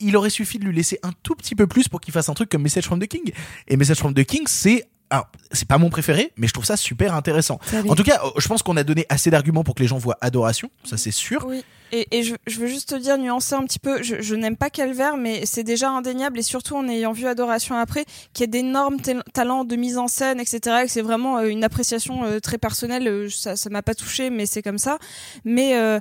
il 0.00 0.16
aurait 0.16 0.30
suffi 0.30 0.58
de 0.58 0.64
lui 0.64 0.74
laisser 0.74 0.98
un 1.02 1.12
tout 1.22 1.34
petit 1.34 1.54
peu 1.54 1.66
plus 1.66 1.88
pour 1.88 2.00
qu'il 2.00 2.12
fasse 2.12 2.28
un 2.28 2.34
truc 2.34 2.48
comme 2.48 2.62
Message 2.62 2.84
from 2.84 2.98
the 2.98 3.06
King. 3.06 3.32
Et 3.68 3.76
Message 3.76 3.98
from 3.98 4.14
the 4.14 4.24
King, 4.24 4.44
c'est 4.46 4.88
alors, 5.12 5.28
c'est 5.50 5.68
pas 5.68 5.76
mon 5.76 5.90
préféré, 5.90 6.32
mais 6.38 6.46
je 6.46 6.54
trouve 6.54 6.64
ça 6.64 6.78
super 6.78 7.14
intéressant. 7.14 7.58
Salut. 7.66 7.90
En 7.90 7.94
tout 7.94 8.02
cas, 8.02 8.18
je 8.38 8.48
pense 8.48 8.62
qu'on 8.62 8.78
a 8.78 8.82
donné 8.82 9.04
assez 9.10 9.30
d'arguments 9.30 9.62
pour 9.62 9.74
que 9.74 9.82
les 9.82 9.86
gens 9.86 9.98
voient 9.98 10.16
Adoration, 10.22 10.70
ça 10.84 10.96
c'est 10.96 11.10
sûr. 11.10 11.44
Oui. 11.46 11.62
Et, 11.94 12.08
et 12.10 12.22
je, 12.22 12.34
je 12.46 12.58
veux 12.58 12.68
juste 12.68 12.88
te 12.88 12.94
dire, 12.94 13.18
nuancer 13.18 13.54
un 13.54 13.64
petit 13.64 13.78
peu, 13.78 14.02
je, 14.02 14.22
je 14.22 14.34
n'aime 14.34 14.56
pas 14.56 14.70
Calvaire, 14.70 15.18
mais 15.18 15.44
c'est 15.44 15.64
déjà 15.64 15.90
indéniable, 15.90 16.38
et 16.38 16.42
surtout 16.42 16.74
en 16.74 16.88
ayant 16.88 17.12
vu 17.12 17.26
Adoration 17.26 17.76
après, 17.76 18.06
qu'il 18.32 18.44
y 18.44 18.48
a 18.48 18.50
d'énormes 18.50 18.96
talents 19.34 19.64
de 19.64 19.76
mise 19.76 19.98
en 19.98 20.08
scène, 20.08 20.40
etc., 20.40 20.58
et 20.80 20.86
que 20.86 20.90
c'est 20.90 21.02
vraiment 21.02 21.36
euh, 21.36 21.48
une 21.48 21.62
appréciation 21.62 22.24
euh, 22.24 22.40
très 22.40 22.56
personnelle, 22.56 23.06
euh, 23.06 23.28
ça 23.28 23.56
ça 23.56 23.68
m'a 23.68 23.82
pas 23.82 23.94
touché, 23.94 24.30
mais 24.30 24.46
c'est 24.46 24.62
comme 24.62 24.78
ça. 24.78 24.98
Mais 25.44 25.76
euh, 25.76 26.00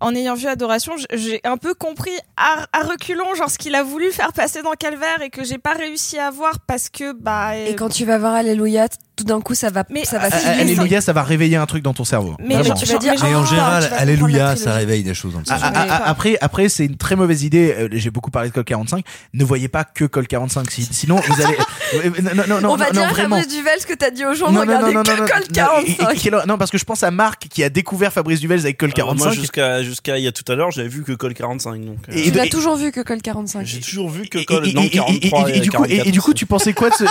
en 0.00 0.14
ayant 0.14 0.34
vu 0.34 0.46
Adoration, 0.46 0.92
j'ai 1.12 1.40
un 1.44 1.56
peu 1.56 1.74
compris 1.74 2.10
à, 2.36 2.66
à 2.72 2.82
reculons, 2.82 3.34
genre 3.34 3.50
ce 3.50 3.58
qu'il 3.58 3.74
a 3.74 3.82
voulu 3.82 4.10
faire 4.12 4.32
passer 4.32 4.62
dans 4.62 4.72
Calvaire, 4.72 5.22
et 5.22 5.30
que 5.30 5.42
j'ai 5.44 5.58
pas 5.58 5.72
réussi 5.72 6.18
à 6.18 6.30
voir 6.30 6.58
parce 6.66 6.88
que, 6.90 7.12
bah... 7.12 7.56
Et 7.56 7.74
quand 7.76 7.88
tu 7.88 8.04
vas 8.04 8.18
voir 8.18 8.34
Alléluia, 8.34 8.88
tout 9.16 9.24
d'un 9.24 9.40
coup 9.40 9.54
ça 9.54 9.70
va, 9.70 9.84
ça 10.04 10.18
va. 10.18 10.28
Ah, 10.30 10.36
filer. 10.36 10.60
Alléluia, 10.60 11.00
ça 11.00 11.14
va 11.14 11.22
réveiller 11.22 11.56
un 11.56 11.64
truc 11.64 11.82
dans 11.82 11.94
ton 11.94 12.04
cerveau. 12.04 12.34
Mais- 12.38 12.56
mais 12.56 12.62
tu 12.74 12.84
vas 12.84 12.98
dire, 12.98 13.14
Mais 13.22 13.34
en 13.34 13.42
Ah, 13.42 13.46
général, 13.46 13.84
tu 13.84 13.90
vas 13.90 13.96
Alléluia, 13.96 14.56
ça 14.56 14.74
réveille 14.74 15.02
des 15.02 15.14
choses 15.14 15.32
dans 15.32 15.38
le 15.38 15.44
Ah, 15.48 15.58
cerveau. 15.58 15.74
ah, 15.78 15.86
ah, 15.88 16.02
après, 16.10 16.36
après, 16.42 16.68
c'est 16.68 16.84
une 16.84 16.98
très 16.98 17.16
mauvaise 17.16 17.42
idée. 17.42 17.74
Euh, 17.78 17.88
J'ai 17.92 18.10
beaucoup 18.10 18.30
parlé 18.30 18.50
de 18.50 18.54
Col 18.54 18.64
45. 18.64 19.02
Ne 19.32 19.44
voyez 19.44 19.68
pas 19.68 19.84
que 19.84 20.04
Col 20.04 20.26
45. 20.26 20.70
Si- 20.70 20.84
Sinon, 20.92 21.16
vous 21.16 21.42
allez. 21.42 21.56
Euh, 21.94 22.10
non, 22.20 22.30
non, 22.34 22.42
non, 22.48 22.60
non, 22.60 22.70
On 22.72 22.76
va 22.76 22.86
non, 22.90 23.00
dire. 23.06 23.16
Fabrice 23.16 23.46
Duvel 23.46 23.78
ce 23.80 23.86
que 23.86 23.94
t'as 23.94 24.10
dit 24.10 24.26
aux 24.26 24.34
gens 24.34 24.48
de 24.48 24.54
Non, 24.54 24.64
non, 24.64 24.66
regarder 24.66 24.92
non, 24.92 25.02
non, 25.02 25.02
que 25.04 25.10
non, 25.12 25.16
Col 25.18 25.38
non, 25.38 25.44
et- 25.46 25.52
45. 25.94 26.10
et- 26.14 26.18
quelle- 26.18 26.42
non, 26.48 26.58
parce 26.58 26.72
que 26.72 26.78
je 26.78 26.84
pense 26.84 27.04
à 27.04 27.12
Marc 27.12 27.46
qui 27.48 27.62
a 27.62 27.68
découvert 27.68 28.12
Fabrice 28.12 28.40
Duvels 28.40 28.58
avec 28.58 28.76
Col 28.76 28.88
Euh, 28.88 28.92
moi, 29.14 29.14
45. 29.30 29.84
Jusqu'à 29.86 30.18
il 30.18 30.24
y 30.24 30.26
a 30.26 30.32
tout 30.32 30.50
à 30.50 30.54
l'heure, 30.54 30.70
j'avais 30.70 30.88
vu 30.88 31.02
que 31.02 31.12
Col 31.12 31.32
45. 31.34 31.84
Donc, 31.84 31.98
euh, 32.08 32.12
Et- 32.14 32.24
Tu 32.24 32.30
l'as 32.32 32.46
toujours 32.48 32.76
vu 32.76 32.92
que 32.92 33.00
Col 33.00 33.22
45. 33.22 33.64
j'ai 33.66 33.80
toujours 33.80 34.10
vu 34.10 34.28
que 34.28 34.44
Col 34.44 34.68
et- 34.68 34.72
non, 34.72 34.82
et- 34.82 34.86
et- 34.86 34.90
43 34.90 35.50
et- 35.50 35.56
et 35.56 35.60
du 35.60 35.70
coup, 35.70 35.84
et- 35.84 35.88
44. 35.88 36.06
et 36.08 36.10
du 36.12 36.20
coup, 36.20 36.34
tu 36.34 36.46
pensais 36.46 36.72
quoi 36.74 36.90
de 36.90 36.94
ce, 36.94 37.04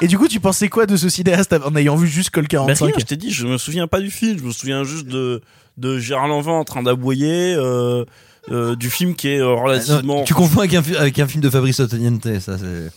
et 0.00 0.08
du 0.08 0.18
coup, 0.18 0.28
tu 0.28 0.40
pensais 0.40 0.68
quoi 0.68 0.86
de 0.86 0.96
ce 0.96 1.08
cinéaste 1.08 1.54
en 1.64 1.76
ayant 1.76 1.96
vu 1.96 2.08
juste 2.08 2.30
Col 2.30 2.44
Bah, 2.44 2.48
45? 2.48 2.86
rien, 2.86 2.94
je 2.98 3.04
t'ai 3.04 3.16
dit, 3.16 3.30
je 3.30 3.46
me 3.46 3.58
souviens 3.58 3.86
pas 3.86 4.00
du 4.00 4.10
film. 4.10 4.38
Je 4.38 4.44
me 4.44 4.52
souviens 4.52 4.84
juste 4.84 5.06
de 5.06 5.40
de 5.78 5.98
Gérard 5.98 6.28
Lanvin 6.28 6.52
en 6.52 6.64
train 6.64 6.82
d'aboyer. 6.82 7.54
Euh, 7.54 8.04
euh, 8.50 8.74
du 8.74 8.90
film 8.90 9.14
qui 9.14 9.28
est 9.28 9.38
euh, 9.38 9.54
relativement 9.54 10.16
Non, 10.16 10.24
tu 10.24 10.34
confonds 10.34 10.58
avec 10.58 10.74
un, 10.74 10.82
fi- 10.82 10.96
avec 10.96 11.16
un 11.20 11.28
film 11.28 11.40
de 11.42 11.48
Fabrice 11.48 11.78
Ottoniente, 11.78 12.24
ça 12.40 12.58
c'est. 12.58 12.90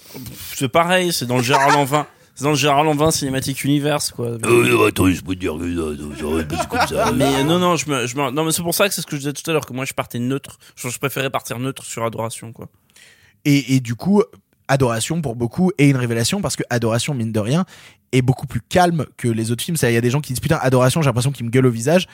c'est 0.55 0.67
pareil 0.67 1.13
c'est 1.13 1.27
dans 1.27 1.37
le 1.37 1.43
Gérard 1.43 1.69
Lanvin 1.69 2.07
c'est 2.35 2.43
dans 2.43 2.51
le 2.51 2.55
Gérard 2.55 2.83
Lanvin 2.83 3.09
Cinematic 3.11 3.63
Universe 3.63 4.11
quoi 4.11 4.27
Euh, 4.45 4.87
attends, 4.87 5.07
je 5.09 5.21
peux 5.21 5.33
te 5.35 5.39
dire 5.39 5.53
que 5.57 6.55
ça, 6.55 6.65
comme 6.65 6.87
ça. 6.87 7.11
mais 7.15 7.23
euh, 7.37 7.43
non 7.43 7.57
non 7.59 7.75
je 7.77 7.89
me, 7.89 8.05
je 8.05 8.15
me- 8.15 8.29
non 8.31 8.43
mais 8.45 8.51
c'est 8.51 8.61
pour 8.61 8.75
ça 8.75 8.87
que 8.87 8.93
c'est 8.93 9.01
ce 9.01 9.07
que 9.07 9.15
je 9.15 9.21
disais 9.21 9.33
tout 9.33 9.49
à 9.49 9.53
l'heure 9.53 9.65
que 9.65 9.73
moi 9.73 9.85
je 9.85 9.93
partais 9.93 10.19
neutre 10.19 10.59
je, 10.75 10.89
je 10.89 10.99
préférais 10.99 11.29
partir 11.31 11.57
neutre 11.59 11.83
sur 11.83 12.03
Adoration 12.05 12.51
quoi 12.53 12.67
Et, 13.45 13.75
et 13.75 13.79
du 13.79 13.95
coup, 13.95 14.21
Adoration 14.67 15.21
pour 15.21 15.35
beaucoup 15.35 15.71
est 15.77 15.89
une 15.89 15.97
révélation 15.97 16.41
parce 16.41 16.55
que 16.55 16.63
Adoration, 16.71 17.13
mine 17.13 17.31
de 17.31 17.39
rien, 17.39 17.65
est 18.11 18.23
beaucoup 18.23 18.47
plus 18.47 18.61
calme 18.61 19.05
que 19.15 19.27
les 19.27 19.51
autres 19.51 19.63
films. 19.63 19.77
C'est- 19.77 19.91
Il 19.91 19.93
y 19.93 19.97
a 19.97 20.01
des 20.01 20.09
gens 20.09 20.21
qui 20.21 20.33
disent 20.33 20.39
putain, 20.39 20.57
Adoration, 20.61 21.01
j'ai 21.03 21.05
l'impression 21.07 21.31
qu'il 21.31 21.45
me 21.45 21.51
gueule 21.51 21.67
au 21.67 21.71
visage. 21.71 22.07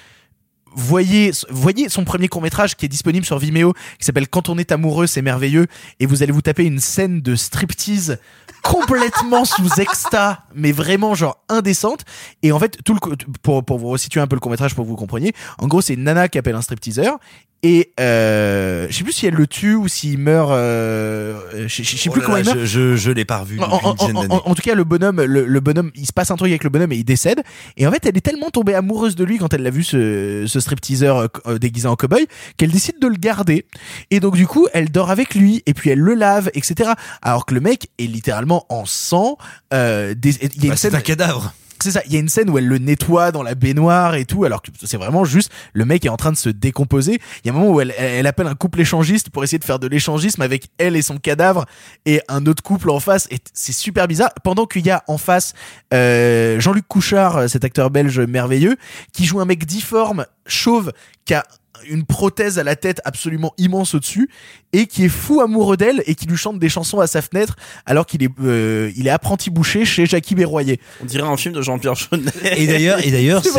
Voyez, 0.74 1.32
voyez 1.50 1.90
son 1.90 2.06
premier 2.06 2.28
court 2.28 2.42
métrage 2.42 2.76
qui 2.76 2.86
est 2.86 2.90
disponible 2.90 3.26
sur 3.26 3.38
Vimeo, 3.38 3.74
qui 4.00 4.06
s'appelle 4.06 4.28
Quand 4.28 4.50
on 4.50 4.58
est 4.58 4.72
amoureux, 4.72 5.08
c'est 5.08 5.22
merveilleux, 5.22 5.68
et 6.00 6.06
vous 6.06 6.24
allez 6.24 6.32
vous 6.32 6.42
taper 6.42 6.64
une 6.64 6.80
scène 6.80 7.22
de 7.22 7.36
striptease 7.36 8.20
complètement 8.64 9.46
sous 9.46 9.80
exta, 9.80 10.46
mais 10.54 10.72
vraiment 10.72 11.16
genre 11.16 11.44
indécente. 11.50 12.06
Et 12.44 12.52
en 12.52 12.60
fait, 12.60 12.78
tout 12.84 12.94
le 12.94 13.00
pour 13.42 13.64
pour 13.66 13.80
vous 13.80 13.90
resituer 13.90 14.22
un 14.22 14.28
peu 14.28 14.36
le 14.36 14.40
court 14.40 14.52
métrage 14.52 14.76
pour 14.76 14.86
que 14.86 14.90
vous 14.90 14.96
compreniez, 14.96 15.34
en 15.58 15.68
gros, 15.68 15.82
c'est 15.82 15.94
une 15.94 16.04
nana 16.04 16.30
qui 16.30 16.38
appelle 16.38 16.56
un 16.56 16.62
stripteaseur 16.62 17.20
et 17.64 17.92
euh, 18.00 18.88
je 18.90 18.96
sais 18.98 19.04
plus 19.04 19.14
si 19.14 19.28
elle 19.28 19.36
le 19.36 19.46
tue 19.48 19.76
ou 19.76 19.88
s'il 19.88 20.18
meurt. 20.18 20.50
Euh, 20.52 21.40
je, 21.68 21.84
sais 21.84 22.10
Oh 22.10 22.12
plus 22.12 22.22
comment 22.22 22.36
là, 22.38 22.42
il 22.42 22.46
meurt. 22.46 22.60
Je, 22.60 22.66
je, 22.66 22.96
je 22.96 23.12
l'ai 23.12 23.26
pas 23.26 23.40
revu 23.40 23.60
En, 23.60 24.56
tout 24.56 24.62
cas, 24.64 24.74
le 24.76 24.84
bonhomme, 24.84 25.22
le, 25.22 25.46
le 25.46 25.60
bonhomme, 25.60 25.92
il 25.96 26.08
se 26.08 26.14
passe 26.14 26.32
un 26.32 26.36
truc 26.38 26.50
avec 26.50 26.64
le 26.64 26.70
bonhomme 26.70 26.92
et 26.92 26.96
il 26.98 27.04
décède. 27.04 27.42
Et 27.78 27.86
en 27.86 27.92
fait, 27.92 28.06
elle 28.06 28.18
est 28.18 28.22
tellement 28.22 28.50
tombée 28.50 28.74
amoureuse 28.74 29.16
de 29.16 29.24
lui 29.24 29.38
quand 29.38 29.54
elle 29.54 29.62
l'a 29.64 29.70
vu 29.70 29.84
ce, 29.84 30.46
ce 30.48 30.60
stripteaseur 30.60 31.18
euh, 31.18 31.28
euh, 31.48 31.58
déguisé 31.60 31.88
en 31.88 31.96
cowboy 31.96 32.26
qu'elle 32.58 32.72
décide 32.72 33.00
de 33.00 33.08
le 33.08 33.16
garder. 33.16 33.66
Et 34.10 34.20
donc 34.20 34.36
du 34.36 34.48
coup, 34.48 34.68
elle 34.74 34.90
dort 34.92 35.12
avec 35.12 35.36
lui 35.36 35.62
et 35.66 35.74
puis 35.74 35.90
elle 35.92 36.00
le 36.00 36.14
lave, 36.16 36.50
etc. 36.54 36.92
Alors 37.22 37.46
que 37.46 37.54
le 37.54 37.60
mec 37.62 37.90
est 38.00 38.08
littéralement 38.08 38.66
en 38.70 38.86
sang. 38.86 39.38
Euh, 39.74 40.14
des- 40.16 40.36
il 40.42 40.44
y 40.44 40.46
a 40.46 40.48
Bah, 40.48 40.66
une 40.68 40.72
c'est 40.72 40.90
scène- 40.90 40.96
un 40.96 41.02
cadavre. 41.02 41.54
C'est 41.84 41.92
ça, 41.92 42.02
il 42.06 42.14
y 42.14 42.16
a 42.16 42.20
une 42.20 42.30
scène 42.30 42.50
où 42.50 42.58
elle 42.58 42.68
le 42.68 42.78
nettoie 42.78 43.32
dans 43.32 43.44
la 43.44 43.56
baignoire 43.56 44.16
et 44.16 44.26
tout, 44.26 44.44
alors 44.44 44.62
que 44.62 44.70
c'est 44.84 44.98
vraiment 44.98 45.26
juste 45.26 45.52
le 45.74 45.86
mec 45.86 46.06
est 46.06 46.10
en 46.10 46.18
train 46.18 46.32
de 46.32 46.38
se 46.38 46.50
décomposer. 46.50 47.20
Il 47.44 47.48
y 47.48 47.50
a 47.50 47.54
un 47.54 47.58
moment 47.58 47.72
où 47.72 47.82
elle, 47.82 47.94
elle, 47.98 48.12
elle 48.20 48.28
appelle 48.28 48.48
un 48.48 48.56
couple 48.56 48.82
échangiste 48.82 49.30
pour 49.30 49.44
essayer 49.44 49.60
de 49.60 49.64
faire 49.64 49.80
de 49.80 49.88
l'échangisme 49.88 50.42
avec 50.42 50.70
elle 50.78 50.96
et 50.96 51.02
son 51.02 51.18
cadavre 51.18 51.66
et 52.06 52.22
un 52.28 52.46
autre 52.46 52.64
couple 52.64 52.90
en 52.90 53.00
face. 53.00 53.28
Et 53.32 53.40
c'est 53.54 53.72
super 53.72 54.08
bizarre. 54.08 54.32
Pendant 54.44 54.66
qu'il 54.66 54.86
y 54.86 54.92
a 54.92 55.04
en 55.08 55.18
face 55.18 55.54
euh, 55.94 56.60
Jean-Luc 56.60 56.88
Couchard, 56.88 57.50
cet 57.50 57.64
acteur 57.64 57.90
belge 57.90 58.20
merveilleux, 58.20 58.78
qui 59.14 59.26
joue 59.26 59.40
un 59.40 59.46
mec 59.46 59.66
difforme, 59.66 60.26
chauve, 60.46 60.92
qui 61.26 61.34
a 61.34 61.46
une 61.90 62.06
prothèse 62.06 62.60
à 62.60 62.64
la 62.64 62.76
tête 62.76 63.02
absolument 63.06 63.54
immense 63.58 63.96
au-dessus 63.96 64.30
et 64.74 64.88
qui 64.88 65.06
est 65.06 65.10
fou 65.10 65.42
amoureux 65.42 65.78
d'elle 65.78 66.04
et 66.06 66.16
qui 66.16 66.26
lui 66.26 66.38
chante 66.38 66.60
des 66.60 66.70
chansons 66.70 67.00
à 67.00 67.08
sa 67.08 67.22
fenêtre 67.22 67.56
alors 67.86 68.06
qu'il 68.06 68.24
est 68.24 68.30
euh, 68.44 68.92
il 68.96 69.08
est 69.08 69.12
apprenti 69.12 69.50
boucher 69.50 69.86
chez 69.86 70.06
Jackie 70.06 70.36
Berroyer. 70.36 70.80
on 71.02 71.06
dirait 71.06 71.28
un 71.28 71.38
film 71.38 71.54
de 71.54 71.62
Jean-Pierre 71.62 71.96
Jeunet 71.96 72.32
Et 72.58 72.68
d'ailleurs, 72.68 73.06
et 73.06 73.12
d'ailleurs, 73.12 73.44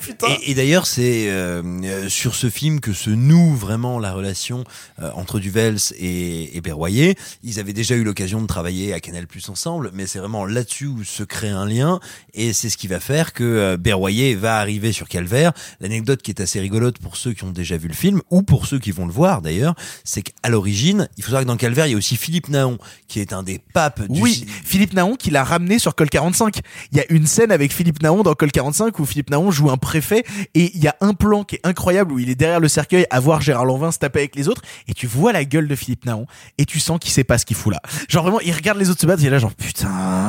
C'est 0.00 0.10
et, 0.28 0.50
et 0.50 0.54
d'ailleurs, 0.54 0.86
c'est 0.86 1.28
euh, 1.28 1.62
euh, 1.84 2.08
sur 2.08 2.34
ce 2.34 2.50
film 2.50 2.80
que 2.80 2.92
se 2.92 3.10
noue 3.10 3.54
vraiment 3.54 3.98
la 3.98 4.12
relation 4.12 4.64
euh, 5.00 5.10
entre 5.14 5.38
Duvels 5.38 5.78
et, 5.98 6.56
et 6.56 6.60
Berroyer. 6.60 7.16
Ils 7.42 7.58
avaient 7.60 7.72
déjà 7.72 7.94
eu 7.94 8.04
l'occasion 8.04 8.40
de 8.40 8.46
travailler 8.46 8.92
à 8.92 9.00
Canal 9.00 9.26
Plus 9.26 9.48
ensemble, 9.48 9.90
mais 9.94 10.06
c'est 10.06 10.18
vraiment 10.18 10.44
là-dessus 10.44 10.86
où 10.86 11.04
se 11.04 11.22
crée 11.22 11.48
un 11.48 11.66
lien, 11.66 12.00
et 12.34 12.52
c'est 12.52 12.68
ce 12.70 12.76
qui 12.76 12.86
va 12.86 13.00
faire 13.00 13.32
que 13.32 13.44
euh, 13.44 13.76
Berroyer 13.76 14.34
va 14.34 14.58
arriver 14.58 14.92
sur 14.92 15.08
Calvaire. 15.08 15.52
L'anecdote 15.80 16.22
qui 16.22 16.30
est 16.30 16.40
assez 16.40 16.60
rigolote 16.60 16.98
pour 16.98 17.16
ceux 17.16 17.32
qui 17.32 17.44
ont 17.44 17.50
déjà 17.60 17.76
vu 17.76 17.88
le 17.88 17.94
film 17.94 18.20
ou 18.30 18.42
pour 18.42 18.66
ceux 18.66 18.78
qui 18.78 18.90
vont 18.90 19.06
le 19.06 19.12
voir 19.12 19.42
d'ailleurs, 19.42 19.74
c'est 20.04 20.22
qu'à 20.22 20.48
l'origine, 20.48 21.08
il 21.16 21.22
faut 21.22 21.28
savoir 21.28 21.42
que 21.42 21.48
dans 21.48 21.56
Calvaire, 21.56 21.86
il 21.86 21.92
y 21.92 21.94
a 21.94 21.98
aussi 21.98 22.16
Philippe 22.16 22.48
Naon, 22.48 22.78
qui 23.08 23.20
est 23.20 23.32
un 23.32 23.42
des 23.42 23.58
papes 23.58 24.02
du 24.08 24.20
Oui, 24.20 24.46
Philippe 24.64 24.94
Naon 24.94 25.16
qui 25.16 25.30
l'a 25.30 25.44
ramené 25.44 25.78
sur 25.78 25.94
Col 25.94 26.08
45. 26.08 26.60
Il 26.92 26.98
y 26.98 27.00
a 27.00 27.04
une 27.10 27.26
scène 27.26 27.52
avec 27.52 27.72
Philippe 27.72 28.02
Naon 28.02 28.22
dans 28.22 28.34
Col 28.34 28.50
45 28.50 28.98
où 28.98 29.04
Philippe 29.04 29.30
Naon 29.30 29.50
joue 29.50 29.70
un 29.70 29.76
préfet 29.76 30.24
et 30.54 30.72
il 30.74 30.82
y 30.82 30.88
a 30.88 30.96
un 31.00 31.14
plan 31.14 31.44
qui 31.44 31.56
est 31.56 31.66
incroyable 31.66 32.12
où 32.12 32.18
il 32.18 32.30
est 32.30 32.34
derrière 32.34 32.60
le 32.60 32.68
cercueil 32.68 33.06
à 33.10 33.20
voir 33.20 33.40
Gérard 33.40 33.64
Lanvin 33.64 33.92
se 33.92 33.98
taper 33.98 34.20
avec 34.20 34.36
les 34.36 34.48
autres 34.48 34.62
et 34.88 34.94
tu 34.94 35.06
vois 35.06 35.32
la 35.32 35.44
gueule 35.44 35.68
de 35.68 35.74
Philippe 35.74 36.06
Naon 36.06 36.26
et 36.58 36.64
tu 36.64 36.80
sens 36.80 36.98
qu'il 36.98 37.10
sait 37.10 37.24
pas 37.24 37.38
ce 37.38 37.46
qu'il 37.46 37.56
fout 37.56 37.72
là. 37.72 37.80
Genre 38.08 38.22
vraiment, 38.22 38.40
il 38.40 38.52
regarde 38.52 38.78
les 38.78 38.90
autres 38.90 39.00
se 39.00 39.06
battre, 39.06 39.24
est 39.24 39.30
là 39.30 39.38
genre 39.38 39.54
putain, 39.54 40.28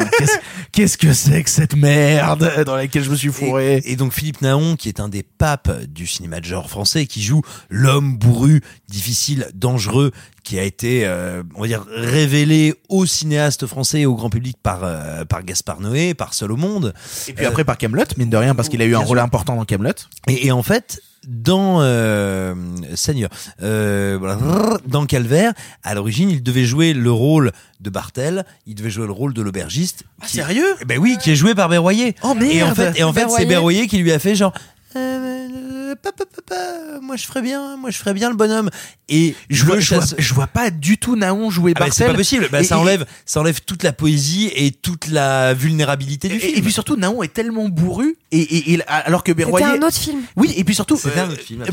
qu'est-ce 0.72 0.98
que 0.98 1.14
c'est 1.14 1.44
que 1.44 1.50
cette 1.50 1.76
merde 1.76 2.64
dans 2.66 2.76
laquelle 2.76 3.04
je 3.04 3.10
me 3.10 3.16
suis 3.16 3.32
fourré. 3.32 3.78
Et, 3.78 3.92
et 3.92 3.96
donc 3.96 4.14
Philippe 4.14 4.42
Naon, 4.42 4.76
qui 4.76 4.88
est 4.88 5.00
un 5.00 5.10
des 5.10 5.24
papes 5.24 5.86
du 5.86 6.08
cinéma 6.08 6.40
de 6.40 6.46
genre 6.46 6.70
français, 6.70 7.06
qui 7.06 7.22
joue 7.22 7.42
l'homme 7.70 8.18
bourru, 8.18 8.62
difficile, 8.88 9.48
dangereux, 9.54 10.12
qui 10.44 10.58
a 10.58 10.64
été, 10.64 11.06
euh, 11.06 11.44
on 11.56 11.62
va 11.62 11.68
dire, 11.68 11.86
révélé 11.90 12.74
aux 12.90 13.06
cinéastes 13.06 13.68
français 13.68 14.02
et 14.02 14.06
au 14.06 14.16
grand 14.16 14.30
public 14.30 14.58
par 14.62 14.84
euh, 14.84 15.26
par 15.26 15.44
Gaspard 15.44 15.80
Noé, 15.82 16.14
par 16.14 16.34
Seul 16.34 16.52
au 16.52 16.58
monde. 16.58 16.94
Et 17.28 17.34
puis 17.34 17.46
après 17.46 17.64
par 17.64 17.78
Camelot, 17.78 18.06
mine 18.18 18.30
de 18.30 18.38
rien 18.38 18.56
parce 18.56 18.70
qu'il 18.70 18.82
a 18.82 18.86
eu 18.86 18.96
un 18.96 19.00
rôle 19.00 19.20
important 19.20 19.56
dans 19.56 19.66
Camelot. 19.66 19.92
Et, 20.28 20.48
et 20.48 20.52
en 20.52 20.64
fait, 20.64 21.02
dans 21.28 21.82
euh, 21.82 22.56
Seigneur, 22.96 23.30
euh, 23.62 24.80
dans 24.88 25.06
Calvaire, 25.06 25.54
à 25.84 25.94
l'origine, 25.94 26.30
il 26.30 26.42
devait 26.44 26.66
jouer 26.66 26.94
le 26.94 27.12
rôle 27.12 27.52
de 27.80 27.90
Bartel, 27.90 28.46
il 28.66 28.76
devait 28.76 28.90
jouer 28.90 29.06
le 29.06 29.12
rôle 29.12 29.34
de 29.34 29.42
l'aubergiste. 29.42 30.04
qui- 30.26 30.38
sérieux? 30.38 30.76
Eh 30.82 30.86
Ben 30.86 30.98
oui, 31.00 31.18
qui 31.22 31.32
est 31.32 31.36
joué 31.36 31.54
par 31.56 31.70
Berroyer. 31.70 32.16
Oh 32.24 32.34
merde 32.34 32.52
Et 32.52 32.64
en 32.64 32.74
fait, 32.76 33.00
et 33.00 33.04
en 33.04 33.14
fait, 33.14 33.28
c'est. 33.30 33.46
Berroyer 33.46 33.88
qui 33.88 33.98
lui 33.98 34.12
a 34.12 34.20
fait 34.20 34.36
genre. 34.36 34.54
Euh, 34.96 35.96
papa, 36.02 36.24
papa, 36.26 36.56
moi 37.02 37.16
je 37.16 37.26
ferais 37.26 37.42
bien, 37.42 37.78
moi 37.78 37.90
je 37.90 37.98
ferais 37.98 38.14
bien 38.14 38.30
le 38.30 38.36
bonhomme. 38.36 38.70
Et 39.10 39.36
Je 39.50 39.66
vois, 39.66 39.76
le 39.76 39.82
je, 39.82 39.94
vois, 39.94 40.04
chasse- 40.06 40.16
je 40.18 40.34
vois 40.34 40.48
pas 40.48 40.70
du 40.70 40.98
tout 40.98 41.18
Naon 41.18 41.50
jouer 41.50 41.74
Ah 41.76 41.82
bah, 41.82 41.86
c'est 41.92 42.06
pas 42.06 42.14
possible. 42.14 42.48
Bah, 42.52 42.62
Et- 42.62 42.64
ça 42.64 42.76
et- 42.76 42.80
enlève, 42.80 43.06
ça 43.26 43.42
enlève 43.42 43.60
toute 43.62 43.84
la 43.84 43.92
poésie 43.92 44.50
et 44.56 44.72
toute 44.72 45.08
la 45.08 45.54
vulnérabilité 45.54 46.30
du 46.30 46.36
Et, 46.36 46.40
film. 46.40 46.58
et 46.58 46.62
puis 46.62 46.72
surtout, 46.72 46.96
Naon 46.96 47.22
est 47.24 47.34
tellement 47.34 47.68
bourru, 47.68 48.16
et, 48.32 48.40
et- 48.40 48.74
et- 48.74 48.82
alors 48.88 49.24
que 49.24 49.32
C'était 49.32 49.44
Berroyer. 49.46 49.66
un 49.66 49.82
autre 49.82 49.98
film. 49.98 50.22
Oui, 50.38 50.54
et 50.56 50.64
puis 50.64 50.76
surtout, 50.76 50.96
C'était 50.98 51.20
euh, 51.20 51.26
un 51.26 51.30
autre 51.32 51.42
film, 51.42 51.64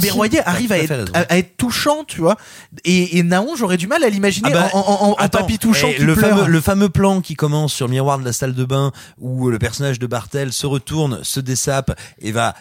Berroyer 0.00 0.30
film. 0.38 0.42
arrive 0.46 0.72
à 0.72 0.78
être, 0.78 0.92
à, 1.14 1.18
à 1.20 1.36
être 1.38 1.56
touchant, 1.56 2.04
tu 2.04 2.20
vois. 2.20 2.36
Et, 2.84 3.18
et 3.18 3.22
Naon, 3.24 3.56
j'aurais 3.56 3.76
du 3.76 3.88
mal 3.88 4.04
à 4.04 4.08
l'imaginer 4.08 4.50
Ah 4.52 4.54
bah, 4.54 4.70
en, 4.72 4.78
en, 4.78 4.82
en- 4.82 5.10
en 5.10 5.14
Attends, 5.14 5.38
papy 5.40 5.58
touchant 5.58 5.88
eh, 5.90 5.96
qui 5.96 6.02
le 6.02 6.14
pleure. 6.14 6.30
fameux 6.36 6.46
le 6.48 6.60
fameux 6.60 6.88
plan 6.90 7.20
qui 7.20 7.34
commence 7.34 7.72
sur 7.74 7.86
le 7.86 7.90
miroir 7.92 8.18
de 8.20 8.24
la 8.24 8.32
salle 8.32 8.54
de 8.54 8.64
bain 8.64 8.92
où 9.18 9.50
le 9.50 9.58
personnage 9.58 9.98
de 9.98 10.06
Bartel 10.06 10.52
se 10.52 10.66
retourne, 10.66 11.24
se 11.24 11.40
dessape 11.40 11.98
et 12.20 12.30
va 12.30 12.54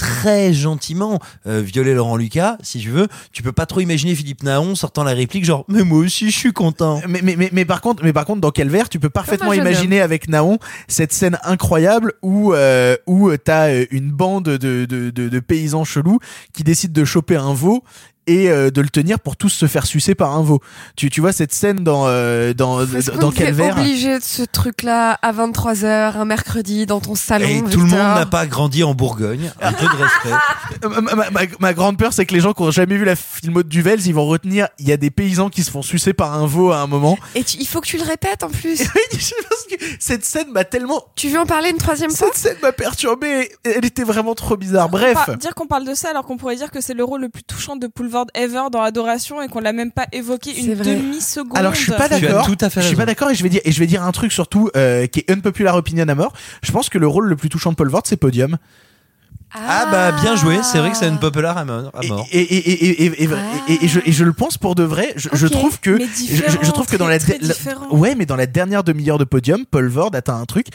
très 0.00 0.54
gentiment 0.54 1.18
euh, 1.46 1.60
violer 1.60 1.92
Laurent 1.92 2.16
Lucas, 2.16 2.56
si 2.62 2.78
tu 2.78 2.88
veux. 2.88 3.06
Tu 3.32 3.42
peux 3.42 3.52
pas 3.52 3.66
trop 3.66 3.80
imaginer 3.80 4.14
Philippe 4.14 4.42
Naon 4.42 4.74
sortant 4.74 5.04
la 5.04 5.12
réplique 5.12 5.44
genre 5.44 5.66
mais 5.68 5.82
moi 5.84 5.98
aussi 5.98 6.30
je 6.30 6.36
suis 6.38 6.52
content. 6.54 7.02
Mais, 7.06 7.20
mais, 7.22 7.36
mais, 7.36 7.50
mais 7.52 7.64
par 7.66 7.82
contre, 7.82 8.02
mais 8.02 8.14
par 8.14 8.24
contre, 8.24 8.40
dans 8.40 8.50
Calvaire, 8.50 8.88
tu 8.88 8.98
peux 8.98 9.10
parfaitement 9.10 9.52
imaginer 9.52 10.00
avec 10.00 10.28
Naon 10.28 10.58
cette 10.88 11.12
scène 11.12 11.38
incroyable 11.42 12.14
où 12.22 12.54
euh, 12.54 12.96
où 13.06 13.30
t'as 13.36 13.68
euh, 13.68 13.86
une 13.90 14.10
bande 14.10 14.44
de, 14.44 14.86
de, 14.86 15.10
de, 15.10 15.28
de 15.28 15.40
paysans 15.40 15.84
chelous 15.84 16.18
qui 16.54 16.64
décident 16.64 16.98
de 16.98 17.04
choper 17.04 17.36
un 17.36 17.52
veau 17.52 17.84
et 18.30 18.50
euh, 18.50 18.70
de 18.70 18.80
le 18.80 18.88
tenir 18.88 19.18
pour 19.20 19.36
tous 19.36 19.48
se 19.48 19.66
faire 19.66 19.86
sucer 19.86 20.14
par 20.14 20.34
un 20.36 20.42
veau. 20.42 20.60
Tu, 20.96 21.10
tu 21.10 21.20
vois 21.20 21.32
cette 21.32 21.52
scène 21.52 21.84
dans 21.84 22.04
euh, 22.06 22.54
dans 22.54 22.82
Est-ce 22.84 23.10
dans 23.12 23.30
t'est 23.32 23.44
Calvaire 23.44 23.76
obligé 23.78 24.18
de 24.18 24.22
ce 24.24 24.42
truc-là 24.42 25.18
à 25.22 25.32
23h, 25.32 26.16
un 26.16 26.24
mercredi, 26.24 26.86
dans 26.86 27.00
ton 27.00 27.14
salon 27.14 27.46
Et 27.48 27.62
tout 27.70 27.80
le 27.80 27.86
monde 27.86 27.98
n'a 27.98 28.26
pas 28.26 28.46
grandi 28.46 28.82
en 28.84 28.94
Bourgogne. 28.94 29.52
Un 29.60 29.72
peu 29.72 29.84
de 29.86 30.02
respect. 30.02 30.88
ma, 31.02 31.14
ma- 31.14 31.30
ma- 31.30 31.40
ma 31.58 31.74
grande 31.74 31.96
peur, 31.98 32.12
c'est 32.12 32.26
que 32.26 32.34
les 32.34 32.40
gens 32.40 32.52
qui 32.52 32.62
ont 32.62 32.70
jamais 32.70 32.96
vu 32.96 33.04
la 33.04 33.16
filmo 33.16 33.62
de 33.62 33.68
Duvels, 33.68 34.06
ils 34.06 34.14
vont 34.14 34.26
retenir. 34.26 34.68
Il 34.78 34.88
y 34.88 34.92
a 34.92 34.96
des 34.96 35.10
paysans 35.10 35.48
qui 35.50 35.62
se 35.64 35.70
font 35.70 35.82
sucer 35.82 36.12
par 36.12 36.34
un 36.34 36.46
veau 36.46 36.70
à 36.72 36.78
un 36.78 36.86
moment. 36.86 37.18
Et 37.34 37.44
tu- 37.44 37.56
il 37.58 37.66
faut 37.66 37.80
que 37.80 37.86
tu 37.86 37.96
le 37.96 38.04
répètes 38.04 38.42
en 38.42 38.50
plus. 38.50 38.78
Parce 39.10 39.64
que 39.70 39.84
cette 39.98 40.24
scène 40.24 40.50
m'a 40.52 40.64
tellement, 40.64 41.04
tu 41.16 41.28
veux 41.28 41.38
en 41.38 41.46
parler 41.46 41.70
une 41.70 41.78
troisième 41.78 42.10
fois? 42.10 42.28
Cette 42.32 42.36
scène 42.42 42.56
m'a 42.62 42.72
perturbé. 42.72 43.50
Elle 43.64 43.84
était 43.84 44.04
vraiment 44.04 44.34
trop 44.34 44.56
bizarre. 44.56 44.88
Bref. 44.88 45.14
Pas- 45.26 45.36
dire 45.36 45.54
qu'on 45.54 45.66
parle 45.66 45.86
de 45.86 45.94
ça 45.94 46.10
alors 46.10 46.24
qu'on 46.24 46.36
pourrait 46.36 46.56
dire 46.56 46.70
que 46.70 46.80
c'est 46.80 46.94
le 46.94 47.04
rôle 47.04 47.20
le 47.22 47.28
plus 47.28 47.42
touchant 47.42 47.76
de 47.76 47.86
Poulvord 47.86 48.19
Voldemort 48.20 48.26
ever 48.34 48.70
dans 48.72 48.82
Adoration 48.82 49.40
et 49.42 49.48
qu'on 49.48 49.60
l'a 49.60 49.72
même 49.72 49.92
pas 49.92 50.06
évoqué 50.12 50.58
une 50.58 50.74
vrai. 50.74 50.96
demi 50.96 51.20
seconde. 51.20 51.56
Alors 51.56 51.74
je 51.74 51.82
suis 51.82 51.92
pas 51.92 52.08
d'accord. 52.08 52.46
tout 52.46 52.56
à 52.60 52.70
fait 52.70 52.80
Je 52.82 52.86
suis 52.86 52.96
pas 52.96 53.06
d'accord 53.06 53.30
et 53.30 53.34
je 53.34 53.42
vais 53.42 53.48
dire 53.48 53.60
et 53.64 53.72
je 53.72 53.80
vais 53.80 53.86
dire 53.86 54.02
un 54.02 54.12
truc 54.12 54.32
surtout 54.32 54.70
euh, 54.76 55.06
qui 55.06 55.20
est 55.20 55.30
unpopular 55.30 55.74
opinion 55.76 56.06
à 56.08 56.14
mort. 56.14 56.32
Je 56.62 56.72
pense 56.72 56.88
que 56.88 56.98
le 56.98 57.06
rôle 57.06 57.26
le 57.28 57.36
plus 57.36 57.48
touchant 57.48 57.70
de 57.70 57.76
Paul 57.76 57.88
Vort 57.88 58.02
c'est 58.04 58.16
Podium. 58.16 58.56
Ah 59.52 59.88
bah 59.90 60.12
bien 60.22 60.36
joué, 60.36 60.60
c'est 60.62 60.78
vrai 60.78 60.92
que 60.92 60.96
c'est 60.96 61.08
une 61.08 61.18
populaire 61.18 61.58
à 61.58 61.64
mort. 61.64 61.90
Et, 62.30 62.40
et, 62.40 62.40
et, 62.40 62.70
et, 62.70 63.02
et, 63.04 63.24
et, 63.24 63.28
et- 63.68 63.84
et 63.84 63.88
je, 63.88 63.98
et 64.06 64.12
je 64.12 64.22
le 64.24 64.32
pense 64.32 64.56
pour 64.58 64.76
de 64.76 64.84
vrai. 64.84 65.12
Je, 65.16 65.46
trouve 65.48 65.80
que 65.80 65.98
je, 65.98 66.70
trouve 66.70 66.86
que 66.86 66.96
dans 66.96 67.06
très, 67.06 67.14
la, 67.14 67.18
très 67.18 67.38
la- 67.40 67.48
différent. 67.54 67.88
ouais, 67.90 68.14
mais 68.14 68.26
dans 68.26 68.36
la 68.36 68.46
dernière 68.46 68.84
demi-heure 68.84 69.18
de 69.18 69.24
podium, 69.24 69.66
Paul 69.66 69.88
Vord 69.88 70.10
atteint 70.14 70.36
un 70.36 70.46
truc 70.46 70.68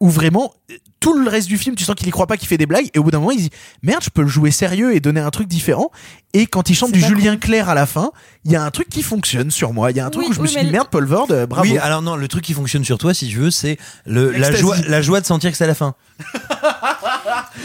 où 0.00 0.10
vraiment 0.10 0.52
tout 1.00 1.16
le 1.18 1.28
reste 1.28 1.48
du 1.48 1.58
film, 1.58 1.76
tu 1.76 1.84
sens 1.84 1.94
qu'il 1.94 2.08
y 2.08 2.10
croit 2.10 2.26
pas, 2.26 2.36
qu'il 2.36 2.48
fait 2.48 2.58
des 2.58 2.66
blagues, 2.66 2.90
et 2.94 2.98
au 2.98 3.04
bout 3.04 3.10
d'un 3.10 3.18
moment, 3.18 3.30
il 3.30 3.40
dit 3.40 3.50
merde, 3.82 4.02
je 4.02 4.10
peux 4.10 4.22
le 4.22 4.28
jouer 4.28 4.50
sérieux 4.50 4.94
et 4.94 5.00
donner 5.00 5.20
un 5.20 5.30
truc 5.30 5.48
différent. 5.48 5.90
Et 6.32 6.46
quand 6.46 6.68
il 6.68 6.74
chante 6.74 6.92
du 6.92 7.00
Julien 7.00 7.36
Clerc 7.36 7.68
à 7.68 7.74
la 7.74 7.86
fin, 7.86 8.10
il 8.44 8.52
y 8.52 8.56
a 8.56 8.62
un 8.62 8.70
truc 8.70 8.88
qui 8.88 9.02
fonctionne 9.02 9.50
sur 9.50 9.72
moi. 9.72 9.90
Il 9.90 9.96
y 9.96 10.00
a 10.00 10.06
un 10.06 10.10
truc 10.10 10.24
Oui, 10.24 10.30
où 10.30 10.34
je 10.34 10.40
me 10.40 10.46
suis 10.46 10.62
dit 10.62 10.70
merde, 10.70 10.88
Paul 10.90 11.06
Vord, 11.06 11.28
euh, 11.30 11.46
bravo. 11.46 11.68
Oui, 11.70 11.78
alors 11.78 12.02
non, 12.02 12.16
le 12.16 12.28
truc 12.28 12.44
qui 12.44 12.52
fonctionne 12.52 12.84
sur 12.84 12.98
toi, 12.98 13.14
si 13.14 13.28
tu 13.28 13.36
veux, 13.36 13.50
c'est 13.50 13.78
joie, 14.06 14.76
la 14.86 15.02
joie 15.02 15.20
de 15.20 15.26
sentir 15.26 15.50
que 15.50 15.56
c'est 15.56 15.66
la 15.66 15.74
fin. 15.74 15.94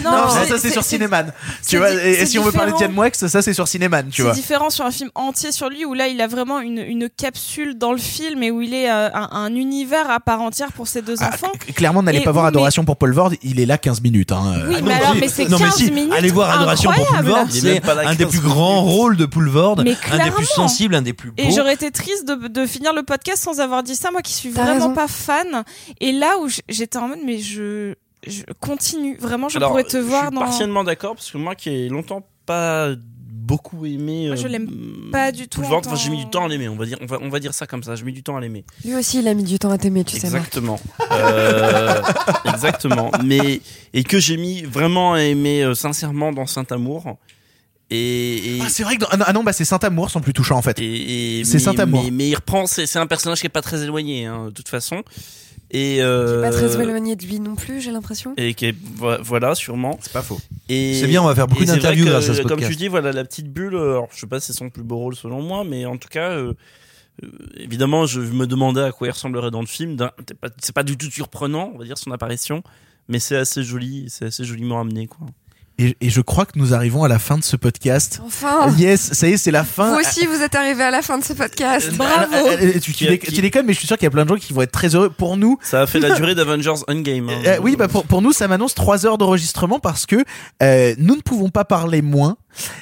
Non, 0.03 0.11
Non, 0.11 0.29
ça, 0.29 0.41
c'est- 0.43 0.49
ça 0.49 0.57
c'est 0.57 0.69
sur 0.71 0.83
c'est- 0.83 0.89
Cinéman. 0.95 1.33
c'est 1.61 1.69
Tu 1.71 1.77
vois, 1.77 1.91
et, 1.91 2.11
et 2.11 2.15
c'est 2.15 2.25
si 2.27 2.39
on 2.39 2.43
veut 2.43 2.51
parler 2.51 2.71
de. 2.71 2.77
Yann 2.77 2.91
Moix, 2.91 3.09
ça 3.13 3.41
c'est 3.41 3.53
sur 3.53 3.67
Cinéman, 3.67 4.03
tu 4.09 4.17
C'est 4.17 4.21
vois. 4.23 4.31
différent 4.33 4.69
sur 4.69 4.85
un 4.85 4.91
film 4.91 5.09
entier 5.15 5.51
sur 5.51 5.69
lui 5.69 5.85
où 5.85 5.93
là 5.93 6.07
il 6.07 6.19
a 6.21 6.27
vraiment 6.27 6.59
une, 6.59 6.79
une 6.79 7.09
capsule 7.09 7.77
dans 7.77 7.91
le 7.91 7.97
film 7.97 8.41
et 8.43 8.51
où 8.51 8.61
il 8.61 8.73
est 8.73 8.89
euh, 8.89 9.09
un, 9.13 9.29
un 9.31 9.55
univers 9.55 10.09
à 10.09 10.19
part 10.19 10.41
entière 10.41 10.71
pour 10.71 10.87
ses 10.87 11.01
deux 11.01 11.15
Ah, 11.19 11.29
enfants. 11.29 11.51
Clairement, 11.75 12.03
n'allez 12.03 12.21
pas 12.21 12.31
voir 12.31 12.45
Adoration 12.45 12.83
pour 12.85 12.97
Paul 12.97 13.13
Vord, 13.13 13.31
il 13.43 13.59
est 13.59 13.65
là 13.65 13.77
15 13.77 14.01
minutes. 14.01 14.31
Hein. 14.31 14.53
Oui, 14.67 14.75
Ah 14.77 14.81
mais 14.81 14.81
non, 14.81 14.95
alors, 14.95 15.15
mais 15.19 15.27
c'est 15.27 15.47
non, 15.47 15.57
15 15.57 15.67
mais 15.79 15.85
si, 15.85 15.91
minutes 15.91 16.13
allez 16.17 16.29
voir 16.31 16.49
Adoration 16.51 16.91
pour 16.91 17.01
incroyables. 17.01 17.27
Poulvord, 17.27 17.47
Il 17.55 17.67
est 17.67 17.81
c'est 17.83 17.89
un 17.91 18.15
des 18.15 18.23
15 18.25 18.31
plus 18.31 18.39
grands 18.41 18.81
rôles 18.81 19.17
de 19.17 19.25
Poulvord, 19.25 19.79
un 19.79 19.83
des 19.83 20.31
plus 20.31 20.45
sensibles, 20.45 20.95
un 20.95 21.01
des 21.01 21.13
plus 21.13 21.31
beaux. 21.31 21.35
Et 21.43 21.51
j'aurais 21.51 21.73
été 21.73 21.91
triste 21.91 22.27
de, 22.27 22.47
de 22.47 22.65
finir 22.65 22.93
le 22.93 23.03
podcast 23.03 23.43
sans 23.43 23.59
avoir 23.59 23.83
dit 23.83 23.95
ça, 23.95 24.11
moi 24.11 24.21
qui 24.21 24.33
suis 24.33 24.49
vraiment 24.49 24.91
pas 24.93 25.07
fan. 25.07 25.63
Et 25.99 26.11
là 26.11 26.37
où 26.41 26.47
j'étais 26.69 26.97
en 26.97 27.09
mode, 27.09 27.19
mais 27.25 27.39
je, 27.39 27.93
je 28.27 28.43
continue, 28.59 29.17
vraiment, 29.17 29.49
je 29.49 29.57
Alors, 29.57 29.69
pourrais 29.71 29.83
te 29.83 29.97
je 29.97 30.01
voir 30.03 30.27
suis 30.27 30.35
dans. 30.35 30.41
partiellement 30.41 30.83
d'accord 30.83 31.15
parce 31.15 31.31
que 31.31 31.37
moi 31.37 31.55
qui 31.55 31.69
ai 31.69 31.89
longtemps 31.89 32.25
pas 32.45 32.89
beaucoup 33.33 33.85
aimé. 33.85 34.27
Moi, 34.27 34.35
je 34.35 34.45
euh, 34.45 34.49
l'aime 34.49 34.69
pas 35.11 35.31
du 35.31 35.47
tout 35.47 35.59
Boulevard, 35.61 35.79
en 35.79 35.87
enfin, 35.87 35.95
j'ai 35.95 36.09
mis 36.11 36.23
du 36.23 36.29
temps- 36.29 36.45
à 36.45 36.47
l'aimer. 36.47 36.69
On 36.69 36.75
va 36.75 36.85
dire, 36.85 36.97
on 37.01 37.05
va, 37.05 37.17
on 37.21 37.29
va 37.29 37.39
dire 37.39 37.53
ça 37.53 37.65
comme 37.67 37.83
ça. 37.83 37.95
J'ai 37.95 38.03
mis 38.03 38.13
du 38.13 38.23
temps 38.23 38.37
à 38.37 38.41
l'aimer. 38.41 38.63
Lui 38.85 38.95
aussi, 38.95 39.19
il 39.19 39.27
a 39.27 39.33
mis 39.33 39.43
du 39.43 39.57
temps 39.59 39.71
à 39.71 39.77
t'aimer, 39.77 40.03
tu 40.03 40.15
sais. 40.17 40.27
Exactement. 40.27 40.79
Euh, 41.11 42.01
exactement. 42.53 43.11
Mais 43.23 43.61
et 43.93 44.03
que 44.03 44.19
j'ai 44.19 44.37
mis 44.37 44.61
vraiment 44.61 45.13
à 45.13 45.21
aimer 45.21 45.63
euh, 45.63 45.73
sincèrement 45.73 46.31
dans 46.31 46.45
Saint 46.45 46.65
Amour. 46.69 47.17
Et, 47.89 48.57
et- 48.57 48.59
Ah, 48.63 48.69
c'est 48.69 48.83
vrai 48.83 48.95
que 48.95 49.01
dans- 49.01 49.07
ah 49.11 49.33
non, 49.33 49.41
ah 49.41 49.43
bah 49.43 49.53
c'est 49.53 49.65
Saint-Amour 49.65 50.09
sont 50.09 50.21
plus 50.21 50.31
touchants 50.33 50.57
en 50.57 50.61
fait. 50.61 50.79
et- 50.79 51.39
et- 51.39 51.43
C'est 51.43 51.55
mais- 51.55 51.59
Saint-Amour. 51.59 52.03
Mais, 52.05 52.11
mais 52.11 52.29
il 52.29 52.35
reprend. 52.35 52.65
C'est 52.67 52.85
c'est 52.85 52.99
un 52.99 53.07
personnage 53.07 53.41
qui 53.41 53.47
est 53.47 53.49
pas 53.49 53.61
très 53.61 53.83
éloigné 53.83 54.25
hein, 54.27 54.45
de 54.45 54.51
toute 54.51 54.69
façon. 54.69 55.03
Et 55.73 56.01
euh, 56.01 56.41
Pas 56.41 56.51
très 56.51 56.81
éloigné 56.81 57.15
de 57.15 57.25
lui 57.25 57.39
non 57.39 57.55
plus, 57.55 57.79
j'ai 57.79 57.91
l'impression. 57.91 58.33
et 58.37 58.53
qui 58.53 58.65
est, 58.65 58.75
vo- 58.95 59.21
voilà 59.23 59.55
sûrement. 59.55 59.97
C'est 60.01 60.11
pas 60.11 60.21
faux. 60.21 60.39
Et 60.67 60.95
C'est 60.99 61.07
bien, 61.07 61.21
on 61.23 61.25
va 61.27 61.33
faire 61.35 61.47
beaucoup 61.47 61.63
d'interviews 61.63 62.05
grâce 62.05 62.27
à 62.29 62.33
ce 62.33 62.41
Comme 62.41 62.49
podcast. 62.51 62.71
tu 62.71 62.75
dis, 62.77 62.87
voilà 62.89 63.11
la 63.13 63.23
petite 63.23 63.47
bulle. 63.51 63.75
euh, 63.75 63.91
Alors, 63.91 64.09
je 64.13 64.19
sais 64.19 64.27
pas 64.27 64.39
si 64.41 64.47
c'est 64.47 64.57
son 64.57 64.69
plus 64.69 64.83
beau 64.83 64.97
rôle 64.97 65.15
selon 65.15 65.41
moi, 65.41 65.63
mais 65.63 65.85
en 65.85 65.95
tout 65.97 66.09
cas, 66.09 66.31
euh, 66.31 66.53
euh, 67.23 67.27
évidemment, 67.55 68.05
je 68.05 68.19
me 68.19 68.45
demandais 68.47 68.81
à 68.81 68.91
quoi 68.91 69.07
il 69.07 69.11
ressemblerait 69.11 69.51
dans 69.51 69.61
le 69.61 69.65
film. 69.67 69.95
C'est 70.27 70.37
pas, 70.39 70.49
c'est 70.61 70.75
pas 70.75 70.83
du 70.83 70.97
tout 70.97 71.09
surprenant, 71.09 71.71
on 71.73 71.77
va 71.77 71.85
dire 71.85 71.97
son 71.97 72.11
apparition, 72.11 72.63
mais 73.07 73.19
c'est 73.19 73.37
assez 73.37 73.63
joli, 73.63 74.07
c'est 74.09 74.25
assez 74.25 74.43
joliment 74.43 74.81
amené, 74.81 75.07
quoi. 75.07 75.25
Et, 75.81 75.97
et 75.99 76.09
je 76.09 76.21
crois 76.21 76.45
que 76.45 76.51
nous 76.59 76.73
arrivons 76.73 77.03
à 77.03 77.07
la 77.07 77.17
fin 77.17 77.37
de 77.37 77.43
ce 77.43 77.55
podcast. 77.55 78.21
Enfin 78.25 78.69
Yes, 78.77 79.13
ça 79.13 79.27
y 79.27 79.33
est, 79.33 79.37
c'est 79.37 79.49
la 79.51 79.63
fin. 79.63 79.93
Vous 79.93 79.99
aussi, 79.99 80.25
vous 80.27 80.41
êtes 80.41 80.53
arrivé 80.53 80.83
à 80.83 80.91
la 80.91 81.01
fin 81.01 81.17
de 81.17 81.23
ce 81.23 81.33
podcast. 81.33 81.87
Ah, 81.93 81.95
Bravo 81.97 82.35
ah, 82.49 82.53
ah, 82.53 82.79
tu, 82.79 82.93
tu, 82.93 83.17
qui- 83.17 83.31
tu 83.33 83.41
déconnes, 83.41 83.65
mais 83.65 83.73
je 83.73 83.79
suis 83.79 83.87
sûr 83.87 83.97
qu'il 83.97 84.05
y 84.05 84.07
a 84.07 84.11
plein 84.11 84.23
de 84.25 84.29
gens 84.29 84.35
qui 84.35 84.53
vont 84.53 84.61
être 84.61 84.71
très 84.71 84.93
heureux. 84.95 85.09
Pour 85.09 85.37
nous, 85.37 85.57
Ça 85.63 85.81
a 85.81 85.87
fait 85.87 85.99
la 85.99 86.11
durée 86.15 86.35
d'Avengers 86.35 86.83
Endgame. 86.87 87.29
hein. 87.29 87.41
Euh, 87.45 87.57
oui, 87.61 87.75
bah 87.75 87.87
pour, 87.87 88.05
pour 88.05 88.21
nous, 88.21 88.31
ça 88.33 88.47
m'annonce 88.47 88.75
trois 88.75 89.05
heures 89.05 89.17
d'enregistrement 89.17 89.79
parce 89.79 90.05
que 90.05 90.23
euh, 90.61 90.93
nous 90.99 91.15
ne 91.15 91.21
pouvons 91.21 91.49
pas 91.49 91.65
parler 91.65 92.01
moins. 92.01 92.37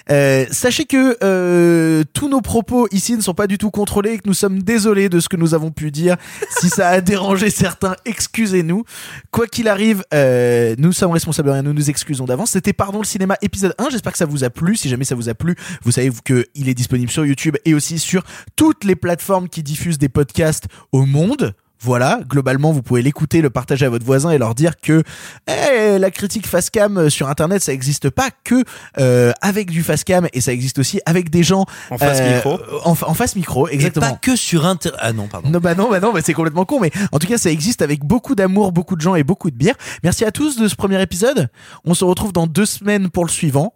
Euh, 0.10 0.48
sachez 0.52 0.86
que 0.86 1.16
euh, 1.24 2.03
tous 2.14 2.28
nos 2.28 2.42
propos 2.42 2.88
ici 2.92 3.16
ne 3.16 3.22
sont 3.22 3.36
pas 3.36 3.45
du 3.45 3.60
tout 3.60 3.69
contrôlés 3.69 4.14
et 4.14 4.18
que 4.18 4.28
nous 4.28 4.34
sommes 4.34 4.64
désolés 4.64 5.10
de 5.10 5.19
ce 5.19 5.30
que 5.30 5.38
nous 5.38 5.53
avons 5.53 5.69
pu 5.69 5.92
dire. 5.92 6.18
si 6.60 6.69
ça 6.69 6.90
a 6.90 7.02
dérangé 7.02 7.52
certains, 7.52 7.95
excusez-nous. 8.06 8.84
Quoi 9.32 9.45
qu'il 9.45 9.68
arrive, 9.68 10.03
euh, 10.14 10.74
nous 10.80 10.92
sommes 10.92 11.11
responsables 11.11 11.50
de 11.50 11.53
rien, 11.53 11.61
nous 11.61 11.74
nous 11.74 11.90
excusons 11.90 12.26
d'avance. 12.26 12.52
C'était 12.52 12.74
Pardon 12.90 13.01
le 13.01 13.06
cinéma 13.06 13.38
épisode 13.43 13.76
1. 13.77 13.92
J'espère 13.92 14.14
que 14.14 14.18
ça 14.18 14.26
vous 14.26 14.43
a 14.43 14.50
plu. 14.50 14.76
Si 14.76 14.90
jamais 14.90 15.03
ça 15.03 15.14
vous 15.14 15.30
a 15.30 15.35
plu, 15.35 15.56
vous 15.84 15.92
savez 15.92 16.09
que 16.26 16.48
il 16.56 16.69
est 16.69 16.74
disponible 16.74 17.11
sur 17.11 17.24
YouTube 17.24 17.56
et 17.64 17.76
aussi 17.76 18.00
sur 18.00 18.24
toutes 18.56 18.84
les 18.84 18.95
plateformes 18.95 19.48
qui 19.48 19.61
diffusent 19.61 20.00
des 20.00 20.09
podcasts 20.09 20.66
au 20.92 21.06
monde. 21.06 21.53
Voilà, 21.82 22.19
globalement, 22.27 22.72
vous 22.72 22.82
pouvez 22.82 23.01
l'écouter, 23.01 23.41
le 23.41 23.49
partager 23.49 23.85
à 23.85 23.90
votre 23.90 24.06
voisin 24.06 24.32
et 24.32 24.38
leur 24.38 24.53
dire 24.56 24.80
que 24.82 25.03
eh, 25.48 25.98
la 25.98 26.11
critique 26.11 26.45
face 26.45 26.69
cam 26.69 26.98
euh, 26.98 27.09
sur 27.09 27.30
Internet, 27.30 27.61
ça 27.61 27.72
n'existe 27.72 28.09
pas 28.09 28.30
que 28.43 28.64
euh, 28.98 29.32
avec 29.41 29.72
du 29.72 29.82
face 29.83 30.03
cam 30.03 30.27
et 30.33 30.41
ça 30.41 30.51
existe 30.51 30.80
aussi 30.80 30.99
avec 31.06 31.30
des 31.30 31.43
gens 31.43 31.66
En 31.90 31.98
face 31.98 32.19
euh, 32.19 32.35
micro. 32.35 32.59
En, 32.83 32.91
en 32.91 33.14
face 33.14 33.35
micro, 33.35 33.67
exactement. 33.69 34.08
Et 34.08 34.09
pas 34.09 34.16
que 34.17 34.35
sur 34.35 34.66
Inter. 34.66 34.91
Ah 34.99 35.14
non, 35.14 35.27
pardon. 35.27 35.49
Non 35.49 35.59
bah 35.59 35.74
non 35.75 35.90
bah 35.90 35.99
non 35.99 36.11
bah 36.11 36.19
c'est 36.24 36.33
complètement 36.33 36.66
con 36.66 36.80
mais 36.80 36.91
en 37.11 37.19
tout 37.19 37.27
cas 37.27 37.38
ça 37.38 37.49
existe 37.49 37.82
avec 37.82 38.03
beaucoup 38.03 38.35
d'amour 38.35 38.72
beaucoup 38.72 38.95
de 38.95 39.01
gens 39.01 39.16
et 39.16 39.24
beaucoup 39.24 39.49
de 39.49 39.56
bière 39.56 39.75
merci 40.03 40.25
à 40.25 40.32
tous 40.32 40.58
de 40.58 40.67
ce 40.67 40.75
premier 40.75 41.01
épisode 41.01 41.49
on 41.85 41.93
se 41.93 42.03
retrouve 42.06 42.33
dans 42.33 42.48
deux 42.48 42.66
semaines 42.66 43.09
pour 43.09 43.25
le 43.25 43.30
suivant 43.30 43.74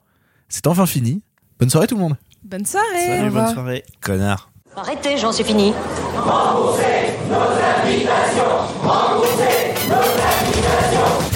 c'est 0.49 0.67
enfin 0.67 0.85
fini 0.85 1.21
bonne 1.59 1.69
soirée 1.69 1.87
tout 1.87 1.95
le 1.95 2.01
monde 2.01 2.15
Bonne 2.43 2.65
soirée. 2.65 3.07
Salut, 3.07 3.29
bonne 3.31 3.53
soirée. 3.53 3.83
Connard. 4.01 4.52
Arrêtez, 4.75 5.17
Jean, 5.17 5.31
c'est 5.31 5.43
fini. 5.43 5.73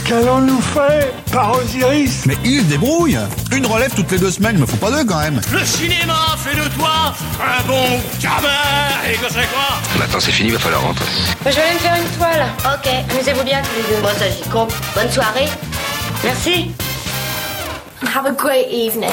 Qu'allons-nous 0.06 0.62
faire 0.62 1.08
par 1.32 1.58
Osiris 1.58 2.26
Mais 2.26 2.36
il 2.44 2.62
se 2.62 2.66
débrouille 2.66 3.18
Une 3.52 3.66
relève 3.66 3.94
toutes 3.94 4.12
les 4.12 4.18
deux 4.18 4.32
semaines, 4.32 4.56
il 4.56 4.62
me 4.62 4.66
faut 4.66 4.78
pas 4.78 4.90
deux 4.90 5.06
quand 5.06 5.20
même 5.20 5.40
Le 5.52 5.64
cinéma 5.66 6.16
fait 6.38 6.56
de 6.56 6.68
toi 6.76 7.14
un 7.42 7.64
bon 7.68 8.00
gamin 8.22 8.48
Et 9.08 9.16
que 9.18 9.28
c'est 9.30 9.48
quoi? 9.52 9.78
Maintenant 10.00 10.20
c'est 10.20 10.32
fini, 10.32 10.50
va 10.52 10.60
falloir 10.60 10.82
rentrer. 10.82 11.06
Je 11.46 11.52
vais 11.52 11.62
aller 11.62 11.74
me 11.74 11.80
faire 11.80 11.96
une 11.96 12.18
toile. 12.18 12.46
Ok, 12.66 12.90
amusez-vous 13.12 13.44
bien 13.44 13.62
tous 13.62 13.76
les 13.76 13.96
deux. 13.96 14.02
Bon, 14.02 14.10
ça 14.18 14.30
j'y 14.30 14.50
compte. 14.50 14.74
Bonne 14.96 15.12
soirée. 15.12 15.48
Merci. 16.24 16.72
Have 18.16 18.26
a 18.26 18.32
great 18.32 18.68
evening. 18.72 19.12